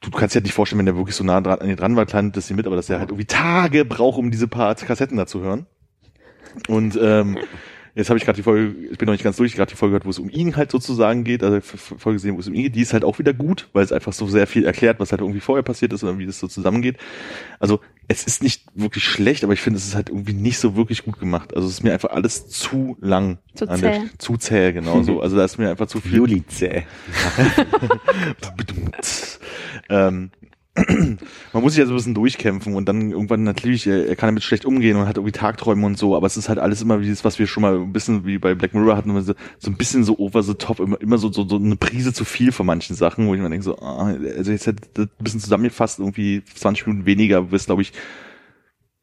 du 0.01 0.11
kannst 0.11 0.35
dir 0.35 0.39
halt 0.39 0.45
nicht 0.45 0.55
vorstellen, 0.55 0.79
wenn 0.79 0.87
der 0.87 0.97
wirklich 0.97 1.17
so 1.17 1.25
nah 1.25 1.41
dran, 1.41 1.61
an 1.61 1.69
ihr 1.69 1.77
dran 1.77 1.97
war, 1.97 2.07
landet 2.07 2.37
das 2.37 2.47
sie 2.47 2.55
mit, 2.55 2.67
aber 2.67 2.77
dass 2.77 2.89
er 2.89 3.01
halt 3.01 3.11
irgendwie 3.11 3.27
Tage 3.27 3.85
braucht, 3.85 4.19
um 4.19 4.31
diese 4.31 4.49
paar 4.49 4.75
Kassetten 4.75 5.17
da 5.17 5.27
zu 5.27 5.41
hören. 5.41 5.67
Und 6.69 6.99
ähm, 7.01 7.39
jetzt 7.95 8.09
habe 8.09 8.19
ich 8.19 8.25
gerade 8.25 8.37
die 8.37 8.43
Folge, 8.43 8.75
ich 8.91 8.99
bin 8.99 9.07
noch 9.07 9.13
nicht 9.13 9.25
ganz 9.25 9.37
durch, 9.37 9.55
gerade 9.55 9.71
die 9.71 9.77
Folge 9.77 9.93
gehört, 9.93 10.07
wo 10.07 10.11
es 10.11 10.19
um 10.19 10.31
ihn 10.31 10.57
halt 10.57 10.71
sozusagen 10.71 11.25
geht, 11.25 11.43
also 11.43 11.61
Folge 11.61 12.17
gesehen, 12.17 12.37
wo 12.37 12.41
es 12.41 12.49
um 12.49 12.55
ihn 12.55 12.63
geht, 12.65 12.77
die 12.77 12.83
ist 12.83 12.93
halt 12.93 13.05
auch 13.05 13.19
wieder 13.19 13.35
gut, 13.35 13.69
weil 13.73 13.85
es 13.85 13.93
einfach 13.93 14.13
so 14.13 14.27
sehr 14.29 14.47
viel 14.47 14.65
erklärt, 14.65 15.01
was 15.01 15.11
halt 15.11 15.21
irgendwie 15.21 15.41
vorher 15.41 15.63
passiert 15.63 15.93
ist 15.93 16.05
oder 16.05 16.19
wie 16.19 16.27
das 16.27 16.39
so 16.39 16.47
zusammengeht. 16.47 16.97
Also 17.59 17.81
es 18.09 18.25
ist 18.25 18.43
nicht 18.43 18.65
wirklich 18.75 19.05
schlecht, 19.05 19.45
aber 19.45 19.53
ich 19.53 19.61
finde, 19.61 19.79
es 19.79 19.87
ist 19.87 19.95
halt 19.95 20.09
irgendwie 20.09 20.33
nicht 20.33 20.59
so 20.59 20.77
wirklich 20.77 21.05
gut 21.05 21.21
gemacht. 21.21 21.55
Also 21.55 21.69
es 21.69 21.75
ist 21.75 21.85
mir 21.85 21.93
einfach 21.93 22.11
alles 22.11 22.49
zu 22.49 22.97
lang. 23.01 23.39
Zu 23.55 23.67
zäh. 23.67 23.81
Der, 23.81 24.03
zu 24.17 24.37
zäh, 24.39 24.73
genau 24.73 25.03
so. 25.03 25.21
Also 25.21 25.37
da 25.37 25.45
ist 25.45 25.59
mir 25.59 25.71
einfach 25.71 25.87
zu 25.87 26.01
viel. 26.01 26.17
Juli 26.17 26.47
zäh. 26.47 26.85
ähm, 29.91 30.31
man 31.53 31.63
muss 31.63 31.73
sich 31.73 31.81
ja 31.81 31.87
so 31.87 31.93
ein 31.93 31.97
bisschen 31.97 32.15
durchkämpfen 32.15 32.75
und 32.75 32.89
dann 32.89 33.11
irgendwann 33.11 33.43
natürlich, 33.43 33.87
er, 33.87 34.07
er 34.07 34.17
kann 34.17 34.29
damit 34.29 34.43
schlecht 34.43 34.65
umgehen 34.65 34.97
und 34.97 35.07
hat 35.07 35.17
irgendwie 35.17 35.33
Tagträume 35.33 35.85
und 35.87 35.99
so, 35.99 36.17
aber 36.17 36.27
es 36.27 36.37
ist 36.37 36.49
halt 36.49 36.59
alles 36.59 36.83
immer 36.83 37.01
wie 37.01 37.09
das, 37.09 37.25
was 37.25 37.39
wir 37.39 37.47
schon 37.47 37.63
mal 37.63 37.77
ein 37.77 37.93
bisschen 37.93 38.27
wie 38.27 38.39
bei 38.39 38.55
Black 38.55 38.75
Mirror 38.75 38.97
hatten, 38.97 39.21
so, 39.23 39.35
so 39.59 39.71
ein 39.71 39.77
bisschen 39.77 40.05
so 40.05 40.19
over 40.19 40.43
the 40.43 40.55
top, 40.55 40.81
immer, 40.81 41.01
immer 41.01 41.19
so, 41.19 41.33
so, 41.33 41.47
so 41.49 41.57
eine 41.57 41.77
Prise 41.77 42.13
zu 42.13 42.25
viel 42.25 42.53
von 42.53 42.67
manchen 42.67 42.97
Sachen, 42.97 43.27
wo 43.27 43.35
ich 43.35 43.41
mir 43.41 43.51
denke 43.51 43.65
so, 43.65 43.79
ah, 43.79 44.15
also 44.37 44.51
jetzt 44.51 44.67
hätte 44.67 44.89
das 44.95 45.07
ein 45.07 45.25
bisschen 45.25 45.41
zusammengefasst, 45.41 45.99
irgendwie 45.99 46.43
20 46.45 46.87
Minuten 46.87 47.07
weniger, 47.07 47.51
wird 47.51 47.65
glaube 47.67 47.83
ich, 47.83 47.93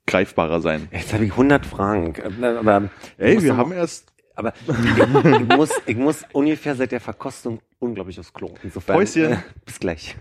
greifbarer 0.08 0.62
sein. 0.62 0.88
Jetzt 0.92 1.14
habe 1.14 1.26
ich 1.26 1.32
100 1.32 1.66
Fragen. 1.66 2.14
Aber 2.44 2.90
Ey, 3.18 3.42
wir 3.42 3.58
haben 3.58 3.72
erst 3.72 4.14
Aber 4.36 4.54
ich, 4.68 5.42
ich, 5.42 5.58
muss, 5.58 5.70
ich 5.86 5.95
muss 5.95 6.26
ungefähr 6.34 6.76
seit 6.76 6.92
der 6.92 7.00
Verkostung 7.00 7.60
unglaublich 7.80 8.20
aufs 8.20 8.34
Klo. 8.34 8.54
Insofern. 8.64 8.98
Päuschen. 8.98 9.34
Äh, 9.34 9.38
bis 9.66 9.80
gleich. 9.80 10.16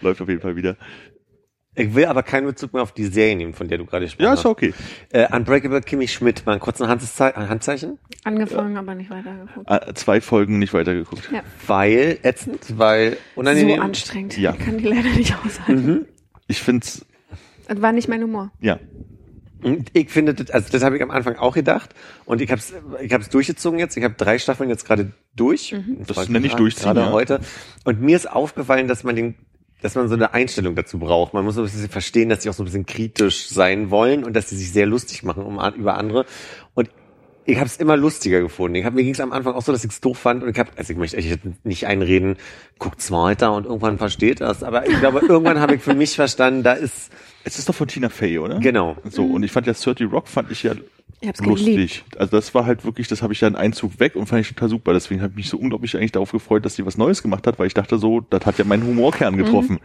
Läuft 0.00 0.20
auf 0.20 0.28
jeden 0.28 0.40
Fall 0.40 0.56
wieder. 0.56 0.76
Ich 1.74 1.94
will 1.94 2.04
aber 2.04 2.22
keinen 2.22 2.46
Bezug 2.46 2.74
mehr 2.74 2.82
auf 2.82 2.92
die 2.92 3.06
Serie 3.06 3.34
nehmen, 3.34 3.54
von 3.54 3.66
der 3.66 3.78
du 3.78 3.86
gerade 3.86 4.04
gesprochen 4.04 4.24
Ja, 4.24 4.34
ist 4.34 4.44
okay. 4.44 4.74
Äh, 5.10 5.34
Unbreakable 5.34 5.80
Kimmy 5.80 6.06
Schmidt, 6.06 6.44
mal 6.44 6.52
ein 6.54 6.60
kurzes 6.60 6.86
Handzei 6.86 7.30
Handzeichen. 7.30 7.98
Angefangen, 8.24 8.76
aber 8.76 8.94
nicht 8.94 9.08
weitergeguckt. 9.08 9.70
Äh, 9.70 9.94
Zwei 9.94 10.20
Folgen 10.20 10.58
nicht 10.58 10.74
weitergeguckt. 10.74 11.30
Ja. 11.32 11.42
Weil, 11.66 12.18
ätzend, 12.22 12.78
weil 12.78 13.16
unangenehm. 13.36 13.76
So 13.76 13.82
anstrengend. 13.82 14.36
Ja. 14.36 14.52
Ich 14.52 14.58
kann 14.66 14.76
die 14.78 14.84
leider 14.86 15.08
nicht 15.16 15.34
aushalten. 15.34 16.06
Ich 16.46 16.60
find's, 16.62 17.06
Das 17.68 17.80
war 17.80 17.92
nicht 17.92 18.08
mein 18.08 18.22
Humor. 18.22 18.50
ja. 18.60 18.78
Ich 19.92 20.10
finde, 20.10 20.34
das, 20.34 20.50
also 20.50 20.68
das 20.72 20.82
habe 20.82 20.96
ich 20.96 21.02
am 21.02 21.10
Anfang 21.10 21.36
auch 21.36 21.54
gedacht 21.54 21.94
und 22.24 22.40
ich 22.40 22.50
habe 22.50 22.60
es 22.60 22.72
ich 23.00 23.12
hab's 23.12 23.28
durchgezogen 23.28 23.78
jetzt. 23.78 23.96
Ich 23.96 24.04
habe 24.04 24.14
drei 24.14 24.38
Staffeln 24.38 24.68
jetzt 24.68 24.84
gerade 24.86 25.12
durch. 25.36 25.74
Das 26.06 26.16
war 26.16 26.28
nenne 26.28 26.46
ich 26.46 26.54
durchziehen, 26.54 26.84
Gerade 26.84 27.00
ja. 27.00 27.12
heute. 27.12 27.40
Und 27.84 28.00
mir 28.00 28.16
ist 28.16 28.30
aufgefallen, 28.30 28.88
dass 28.88 29.04
man 29.04 29.16
den, 29.16 29.34
dass 29.80 29.94
man 29.94 30.08
so 30.08 30.14
eine 30.14 30.34
Einstellung 30.34 30.74
dazu 30.74 30.98
braucht. 30.98 31.34
Man 31.34 31.44
muss 31.44 31.54
so 31.54 31.62
ein 31.62 31.64
bisschen 31.64 31.88
verstehen, 31.88 32.28
dass 32.28 32.42
sie 32.42 32.50
auch 32.50 32.54
so 32.54 32.62
ein 32.62 32.66
bisschen 32.66 32.86
kritisch 32.86 33.48
sein 33.48 33.90
wollen 33.90 34.24
und 34.24 34.34
dass 34.34 34.48
sie 34.48 34.56
sich 34.56 34.72
sehr 34.72 34.86
lustig 34.86 35.22
machen 35.22 35.44
um, 35.44 35.60
über 35.74 35.96
andere. 35.96 36.26
Und 36.74 36.90
ich 37.44 37.56
habe 37.56 37.66
es 37.66 37.76
immer 37.76 37.96
lustiger 37.96 38.40
gefunden. 38.40 38.76
Ich 38.76 38.84
hab, 38.84 38.94
mir 38.94 39.02
ging 39.02 39.14
es 39.14 39.20
am 39.20 39.32
Anfang 39.32 39.54
auch 39.54 39.62
so, 39.62 39.72
dass 39.72 39.84
ich 39.84 39.90
es 39.90 40.00
doof 40.00 40.18
fand 40.18 40.42
und 40.42 40.50
ich 40.50 40.58
habe, 40.58 40.70
also 40.76 40.92
ich 40.92 40.98
möchte 40.98 41.16
euch 41.16 41.26
jetzt 41.28 41.44
nicht 41.64 41.86
einreden, 41.86 42.36
guckt's 42.78 43.10
weiter 43.10 43.52
und 43.52 43.66
irgendwann 43.66 43.98
versteht 43.98 44.40
das. 44.40 44.62
Aber 44.62 44.88
ich 44.88 44.98
glaube, 45.00 45.20
irgendwann 45.20 45.58
habe 45.58 45.74
ich 45.74 45.82
für 45.82 45.94
mich 45.94 46.14
verstanden, 46.14 46.62
da 46.62 46.72
ist 46.72 47.10
Es 47.44 47.58
ist 47.58 47.68
doch 47.68 47.74
von 47.74 47.88
Tina 47.88 48.08
Fey, 48.08 48.38
oder? 48.38 48.58
genau. 48.60 48.96
So, 49.10 49.24
und 49.24 49.42
ich 49.42 49.50
fand 49.52 49.66
ja 49.66 49.72
30 49.72 50.10
Rock 50.12 50.28
fand 50.28 50.50
ich 50.52 50.62
ja 50.62 50.74
Ich 51.20 51.28
hab's 51.28 51.40
geliebt. 51.40 51.58
lustig. 51.60 52.04
Also 52.16 52.36
das 52.36 52.54
war 52.54 52.66
halt 52.66 52.84
wirklich, 52.84 53.08
das 53.08 53.22
habe 53.22 53.32
ich 53.32 53.40
ja 53.40 53.46
einen 53.48 53.56
Einzug 53.56 53.98
weg 54.00 54.14
und 54.16 54.26
fand 54.26 54.40
ich 54.42 54.48
total 54.48 54.68
super. 54.68 54.92
Deswegen 54.92 55.20
habe 55.22 55.32
ich 55.32 55.36
mich 55.36 55.48
so 55.48 55.56
unglaublich 55.56 55.96
eigentlich 55.96 56.12
darauf 56.12 56.30
gefreut, 56.32 56.64
dass 56.64 56.76
sie 56.76 56.86
was 56.86 56.96
Neues 56.96 57.22
gemacht 57.22 57.46
hat, 57.46 57.58
weil 57.58 57.66
ich 57.66 57.74
dachte 57.74 57.98
so, 57.98 58.20
das 58.20 58.46
hat 58.46 58.58
ja 58.58 58.64
meinen 58.64 58.86
Humorkern 58.86 59.36
getroffen. 59.36 59.80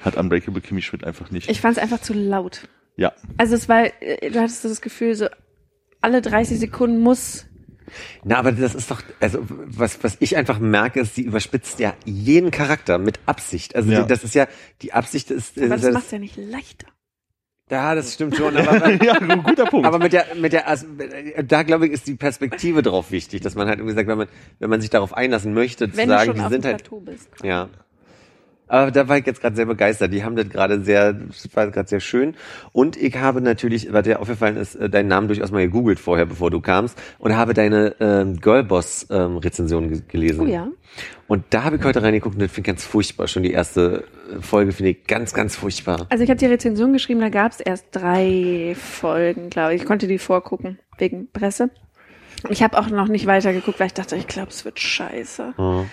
Hat 0.00 0.16
Unbreakable 0.16 0.60
Kimmy 0.60 0.82
Schmidt 0.82 1.04
einfach 1.04 1.30
nicht. 1.30 1.48
Ich 1.50 1.60
fand 1.60 1.76
es 1.76 1.82
einfach 1.82 2.00
zu 2.00 2.12
laut. 2.14 2.68
ja. 2.96 3.12
Also 3.38 3.54
es 3.54 3.68
war, 3.68 3.84
äh, 4.02 4.30
du 4.30 4.40
hattest 4.40 4.62
so 4.62 4.68
das 4.68 4.80
Gefühl, 4.80 5.14
so 5.14 5.26
alle 6.00 6.20
30 6.22 6.58
Sekunden 6.58 7.00
muss. 7.00 7.46
Na, 8.24 8.38
aber 8.38 8.52
das 8.52 8.74
ist 8.74 8.90
doch, 8.90 9.02
also 9.20 9.38
was, 9.46 10.02
was 10.02 10.16
ich 10.20 10.36
einfach 10.38 10.58
merke, 10.58 11.00
ist, 11.00 11.14
sie 11.14 11.22
überspitzt 11.22 11.78
ja 11.80 11.94
jeden 12.06 12.50
Charakter 12.50 12.98
mit 12.98 13.20
Absicht. 13.26 13.76
Also 13.76 13.90
Ja. 13.92 14.02
das 14.04 14.24
ist 14.24 14.34
ja, 14.34 14.46
die 14.82 14.92
Absicht 14.94 15.30
ist, 15.30 15.56
Aber 15.58 15.74
ist 15.74 15.84
das 15.84 15.92
macht's 15.94 16.10
ja 16.10 16.18
nicht 16.18 16.36
leichter. 16.36 16.86
Ja, 17.74 17.94
das 17.94 18.14
stimmt 18.14 18.36
schon, 18.36 18.56
aber, 18.56 19.04
ja, 19.04 19.14
ein 19.14 19.42
guter 19.42 19.64
Punkt. 19.64 19.86
aber 19.86 19.98
mit 19.98 20.12
der, 20.12 20.26
mit 20.36 20.52
der, 20.52 20.68
also, 20.68 20.86
da 21.44 21.62
glaube 21.64 21.86
ich, 21.86 21.92
ist 21.92 22.06
die 22.06 22.14
Perspektive 22.14 22.82
drauf 22.82 23.10
wichtig, 23.10 23.40
dass 23.40 23.54
man 23.56 23.66
halt 23.68 23.78
irgendwie 23.78 23.94
sagt, 23.96 24.08
wenn 24.08 24.18
man, 24.18 24.28
wenn 24.60 24.70
man 24.70 24.80
sich 24.80 24.90
darauf 24.90 25.12
einlassen 25.14 25.54
möchte, 25.54 25.90
zu 25.90 25.96
Wenn 25.96 26.08
sagen, 26.08 26.20
du 26.20 26.26
schon 26.26 26.36
die 26.36 26.42
auf 26.42 26.52
sind 26.52 26.64
halt, 26.64 26.90
bist. 27.04 27.28
ja. 27.42 27.68
Aber 28.66 28.90
da 28.90 29.08
war 29.08 29.18
ich 29.18 29.26
jetzt 29.26 29.40
gerade 29.40 29.56
sehr 29.56 29.66
begeistert. 29.66 30.12
Die 30.12 30.24
haben 30.24 30.36
das 30.36 30.48
gerade 30.48 30.82
sehr, 30.82 31.12
das 31.12 31.48
war 31.54 31.70
gerade 31.70 31.88
sehr 31.88 32.00
schön. 32.00 32.34
Und 32.72 32.96
ich 32.96 33.16
habe 33.16 33.40
natürlich, 33.40 33.92
was 33.92 34.04
dir 34.04 34.20
aufgefallen 34.20 34.56
ist, 34.56 34.74
äh, 34.74 34.88
deinen 34.88 35.08
Namen 35.08 35.28
durchaus 35.28 35.50
mal 35.50 35.60
gegoogelt 35.60 35.98
vorher, 35.98 36.26
bevor 36.26 36.50
du 36.50 36.60
kamst, 36.60 37.00
und 37.18 37.36
habe 37.36 37.52
deine 37.54 37.94
ähm, 38.00 38.40
Girlboss-Rezension 38.40 39.90
ge 39.90 40.02
gelesen. 40.08 40.40
Oh 40.40 40.50
ja. 40.50 40.68
Und 41.26 41.44
da 41.50 41.64
habe 41.64 41.76
ich 41.76 41.84
heute 41.84 42.02
reingeguckt 42.02 42.36
und 42.36 42.42
das 42.42 42.50
finde 42.50 42.70
ich 42.70 42.74
ganz 42.74 42.84
furchtbar. 42.84 43.28
Schon 43.28 43.42
die 43.42 43.52
erste 43.52 44.04
äh, 44.32 44.40
Folge 44.40 44.72
finde 44.72 44.90
ich 44.92 45.06
ganz, 45.06 45.34
ganz 45.34 45.56
furchtbar. 45.56 46.06
Also 46.08 46.24
ich 46.24 46.30
habe 46.30 46.38
die 46.38 46.46
Rezension 46.46 46.92
geschrieben, 46.92 47.20
da 47.20 47.28
gab's 47.28 47.60
erst 47.60 47.86
drei 47.92 48.74
Folgen, 48.78 49.50
glaube 49.50 49.74
ich. 49.74 49.82
Ich 49.82 49.86
konnte 49.86 50.06
die 50.06 50.18
vorgucken, 50.18 50.78
wegen 50.98 51.30
Presse. 51.30 51.70
Ich 52.50 52.62
habe 52.62 52.78
auch 52.78 52.88
noch 52.88 53.08
nicht 53.08 53.26
weitergeguckt, 53.26 53.80
weil 53.80 53.86
ich 53.88 53.94
dachte, 53.94 54.16
ich 54.16 54.26
glaube, 54.26 54.50
es 54.50 54.64
wird 54.64 54.78
scheiße. 54.78 55.54
Ja. 55.56 55.84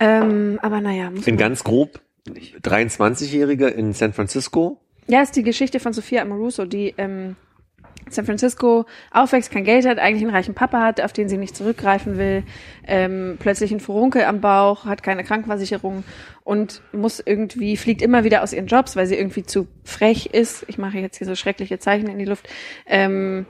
Ähm, 0.00 0.58
aber 0.62 0.80
naja, 0.80 1.10
In 1.26 1.36
ganz 1.36 1.64
grob 1.64 2.00
23-Jährige 2.28 3.68
in 3.68 3.92
San 3.92 4.12
Francisco. 4.12 4.80
Ja, 5.06 5.22
ist 5.22 5.36
die 5.36 5.42
Geschichte 5.42 5.80
von 5.80 5.92
Sophia 5.92 6.22
Amoruso, 6.22 6.66
die 6.66 6.94
ähm, 6.98 7.36
San 8.10 8.26
Francisco 8.26 8.86
aufwächst, 9.10 9.50
kein 9.50 9.64
Geld 9.64 9.86
hat, 9.86 9.98
eigentlich 9.98 10.22
einen 10.22 10.34
reichen 10.34 10.54
Papa 10.54 10.82
hat, 10.82 11.00
auf 11.00 11.12
den 11.12 11.28
sie 11.28 11.38
nicht 11.38 11.56
zurückgreifen 11.56 12.18
will, 12.18 12.44
ähm, 12.86 13.36
plötzlich 13.38 13.70
einen 13.70 13.80
Furunkel 13.80 14.24
am 14.24 14.40
Bauch, 14.40 14.84
hat 14.84 15.02
keine 15.02 15.24
Krankenversicherung 15.24 16.04
und 16.44 16.82
muss 16.92 17.20
irgendwie, 17.20 17.76
fliegt 17.76 18.02
immer 18.02 18.24
wieder 18.24 18.42
aus 18.42 18.52
ihren 18.52 18.66
Jobs, 18.66 18.96
weil 18.96 19.06
sie 19.06 19.16
irgendwie 19.16 19.44
zu 19.44 19.66
frech 19.84 20.26
ist. 20.26 20.64
Ich 20.68 20.78
mache 20.78 20.98
jetzt 20.98 21.18
hier 21.18 21.26
so 21.26 21.34
schreckliche 21.34 21.78
Zeichen 21.78 22.08
in 22.08 22.18
die 22.18 22.24
Luft. 22.24 22.48
Ähm, 22.86 23.46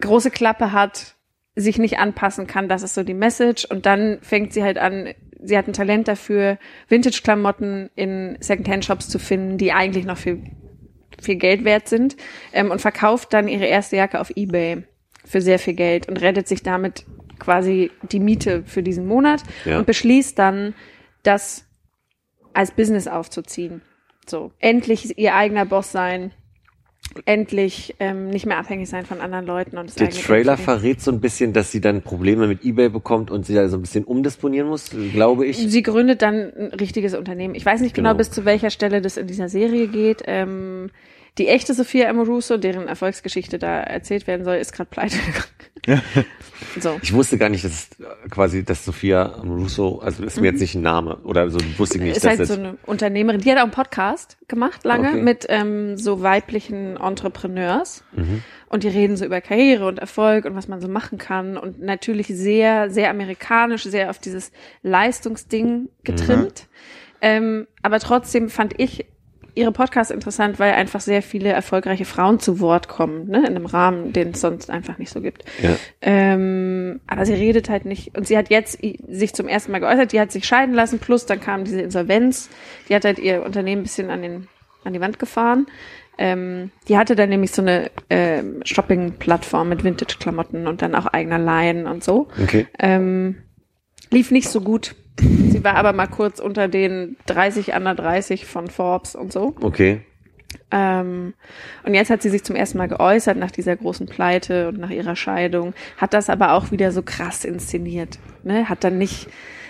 große 0.00 0.30
Klappe 0.30 0.72
hat, 0.72 1.14
sich 1.56 1.78
nicht 1.78 1.98
anpassen 1.98 2.46
kann, 2.46 2.68
das 2.68 2.82
ist 2.82 2.94
so 2.94 3.04
die 3.04 3.14
Message. 3.14 3.64
Und 3.64 3.86
dann 3.86 4.18
fängt 4.22 4.52
sie 4.52 4.64
halt 4.64 4.76
an, 4.76 5.14
sie 5.44 5.56
hat 5.58 5.66
ein 5.68 5.72
Talent 5.72 6.08
dafür, 6.08 6.58
Vintage-Klamotten 6.88 7.90
in 7.94 8.36
Secondhand-Shops 8.40 9.08
zu 9.08 9.18
finden, 9.18 9.58
die 9.58 9.72
eigentlich 9.72 10.04
noch 10.04 10.16
viel, 10.18 10.42
viel 11.20 11.36
Geld 11.36 11.64
wert 11.64 11.88
sind 11.88 12.16
ähm, 12.52 12.70
und 12.70 12.80
verkauft 12.80 13.32
dann 13.32 13.48
ihre 13.48 13.66
erste 13.66 13.96
Jacke 13.96 14.20
auf 14.20 14.30
Ebay 14.36 14.84
für 15.24 15.40
sehr 15.40 15.58
viel 15.58 15.74
Geld 15.74 16.08
und 16.08 16.20
rettet 16.20 16.48
sich 16.48 16.62
damit 16.62 17.04
quasi 17.38 17.90
die 18.10 18.20
Miete 18.20 18.62
für 18.66 18.82
diesen 18.82 19.06
Monat 19.06 19.42
Ja. 19.64 19.78
und 19.78 19.86
beschließt 19.86 20.38
dann, 20.38 20.74
das 21.22 21.64
als 22.52 22.70
Business 22.72 23.08
aufzuziehen. 23.08 23.82
So, 24.26 24.52
endlich 24.58 25.18
ihr 25.18 25.34
eigener 25.34 25.64
Boss 25.66 25.90
sein, 25.92 26.32
endlich 27.26 27.94
ähm, 28.00 28.28
nicht 28.30 28.46
mehr 28.46 28.58
abhängig 28.58 28.88
sein 28.88 29.06
von 29.06 29.20
anderen 29.20 29.46
Leuten 29.46 29.78
und 29.78 29.88
das 29.88 29.94
Der 29.96 30.10
Trailer 30.10 30.56
verrät 30.56 31.00
so 31.00 31.10
ein 31.10 31.20
bisschen, 31.20 31.52
dass 31.52 31.70
sie 31.70 31.80
dann 31.80 32.02
Probleme 32.02 32.46
mit 32.46 32.64
Ebay 32.64 32.88
bekommt 32.88 33.30
und 33.30 33.46
sie 33.46 33.54
da 33.54 33.68
so 33.68 33.76
ein 33.76 33.82
bisschen 33.82 34.04
umdisponieren 34.04 34.68
muss, 34.68 34.90
glaube 35.12 35.46
ich. 35.46 35.56
Sie 35.58 35.82
gründet 35.82 36.22
dann 36.22 36.52
ein 36.56 36.72
richtiges 36.78 37.14
Unternehmen. 37.14 37.54
Ich 37.54 37.64
weiß 37.64 37.80
nicht 37.80 37.94
genau, 37.94 38.10
Genau. 38.10 38.18
bis 38.18 38.30
zu 38.30 38.44
welcher 38.44 38.70
Stelle 38.70 39.00
das 39.00 39.16
in 39.16 39.26
dieser 39.26 39.48
Serie 39.48 39.88
geht. 39.88 40.22
Ähm, 40.26 40.90
Die 41.36 41.48
echte 41.48 41.74
Sophia 41.74 42.08
Amoruso, 42.08 42.58
deren 42.58 42.86
Erfolgsgeschichte 42.86 43.58
da 43.58 43.80
erzählt 43.80 44.28
werden 44.28 44.44
soll, 44.44 44.56
ist 44.56 44.72
gerade 44.72 44.88
pleite 44.88 45.18
gegangen. 45.18 46.02
so. 46.80 46.98
Ich 47.02 47.12
wusste 47.12 47.38
gar 47.38 47.48
nicht, 47.48 47.64
dass 47.64 47.72
es 47.72 47.88
quasi, 48.30 48.64
dass 48.64 48.84
Sophia 48.84 49.24
Russo, 49.42 49.98
also 49.98 50.22
ist 50.22 50.40
mir 50.40 50.52
jetzt 50.52 50.60
nicht 50.60 50.76
ein 50.76 50.82
Name 50.82 51.16
oder 51.24 51.50
so, 51.50 51.58
wusste 51.76 51.98
ich 51.98 52.04
nicht, 52.04 52.16
ist 52.16 52.24
dass 52.24 52.38
halt 52.38 52.48
so 52.48 52.54
eine 52.54 52.78
Unternehmerin. 52.86 53.40
Die 53.40 53.50
hat 53.50 53.58
auch 53.58 53.64
einen 53.64 53.72
Podcast 53.72 54.38
gemacht 54.46 54.84
lange 54.84 55.08
Okay. 55.08 55.22
mit 55.22 55.46
ähm, 55.48 55.96
so 55.98 56.22
weiblichen 56.22 56.96
Entrepreneurs. 56.96 58.04
Und 58.68 58.84
die 58.84 58.88
reden 58.88 59.16
so 59.16 59.24
über 59.24 59.40
Karriere 59.40 59.86
und 59.86 59.98
Erfolg 59.98 60.44
und 60.44 60.54
was 60.54 60.68
man 60.68 60.80
so 60.80 60.88
machen 60.88 61.18
kann. 61.18 61.56
Und 61.56 61.82
natürlich 61.82 62.28
sehr, 62.28 62.90
sehr 62.90 63.10
amerikanisch, 63.10 63.82
sehr 63.82 64.08
auf 64.10 64.18
dieses 64.18 64.52
Leistungsding 64.82 65.88
getrimmt. 66.04 66.68
Ähm, 67.20 67.66
aber 67.82 68.00
trotzdem 68.00 68.48
fand 68.50 68.78
ich 68.78 69.06
ihre 69.54 69.72
Podcasts 69.72 70.10
interessant, 70.10 70.58
weil 70.58 70.72
einfach 70.72 71.00
sehr 71.00 71.22
viele 71.22 71.50
erfolgreiche 71.50 72.04
Frauen 72.04 72.40
zu 72.40 72.60
Wort 72.60 72.88
kommen, 72.88 73.28
ne, 73.28 73.38
in 73.38 73.46
einem 73.46 73.66
Rahmen, 73.66 74.12
den 74.12 74.30
es 74.30 74.40
sonst 74.40 74.70
einfach 74.70 74.98
nicht 74.98 75.10
so 75.10 75.20
gibt. 75.20 75.44
Ja. 75.62 75.76
Ähm, 76.02 77.00
aber 77.06 77.24
sie 77.24 77.34
redet 77.34 77.68
halt 77.68 77.84
nicht. 77.84 78.16
Und 78.16 78.26
sie 78.26 78.36
hat 78.36 78.50
jetzt 78.50 78.78
sich 78.80 79.34
zum 79.34 79.48
ersten 79.48 79.72
Mal 79.72 79.80
geäußert, 79.80 80.12
die 80.12 80.20
hat 80.20 80.32
sich 80.32 80.44
scheiden 80.44 80.74
lassen, 80.74 80.98
plus 80.98 81.26
dann 81.26 81.40
kam 81.40 81.64
diese 81.64 81.80
Insolvenz. 81.80 82.48
Die 82.88 82.94
hat 82.94 83.04
halt 83.04 83.18
ihr 83.18 83.44
Unternehmen 83.44 83.82
ein 83.82 83.84
bisschen 83.84 84.10
an, 84.10 84.22
den, 84.22 84.48
an 84.84 84.92
die 84.92 85.00
Wand 85.00 85.18
gefahren. 85.18 85.66
Ähm, 86.16 86.70
die 86.88 86.96
hatte 86.96 87.16
dann 87.16 87.28
nämlich 87.28 87.50
so 87.50 87.62
eine 87.62 87.90
ähm, 88.08 88.60
Shopping-Plattform 88.64 89.68
mit 89.68 89.82
Vintage-Klamotten 89.82 90.66
und 90.66 90.82
dann 90.82 90.94
auch 90.94 91.06
eigener 91.06 91.38
Line 91.38 91.90
und 91.90 92.04
so. 92.04 92.28
okay. 92.42 92.66
Ähm, 92.78 93.36
lief 94.10 94.30
nicht 94.30 94.48
so 94.48 94.60
gut. 94.60 94.94
Sie 95.20 95.62
war 95.62 95.76
aber 95.76 95.92
mal 95.92 96.06
kurz 96.06 96.40
unter 96.40 96.68
den 96.68 97.16
30 97.26 97.74
under 97.74 97.94
30 97.94 98.46
von 98.46 98.68
Forbes 98.68 99.14
und 99.14 99.32
so. 99.32 99.54
Okay. 99.60 100.02
Ähm, 100.70 101.34
und 101.84 101.94
jetzt 101.94 102.10
hat 102.10 102.22
sie 102.22 102.30
sich 102.30 102.44
zum 102.44 102.56
ersten 102.56 102.78
Mal 102.78 102.88
geäußert 102.88 103.36
nach 103.36 103.50
dieser 103.50 103.76
großen 103.76 104.06
Pleite 104.06 104.68
und 104.68 104.78
nach 104.78 104.90
ihrer 104.90 105.16
Scheidung, 105.16 105.74
hat 105.96 106.14
das 106.14 106.30
aber 106.30 106.52
auch 106.52 106.70
wieder 106.70 106.90
so 106.90 107.02
krass 107.02 107.44
inszeniert. 107.44 108.18
Ne? 108.42 108.68
Hat 108.68 108.82
dann 108.82 108.98
nicht, 108.98 109.28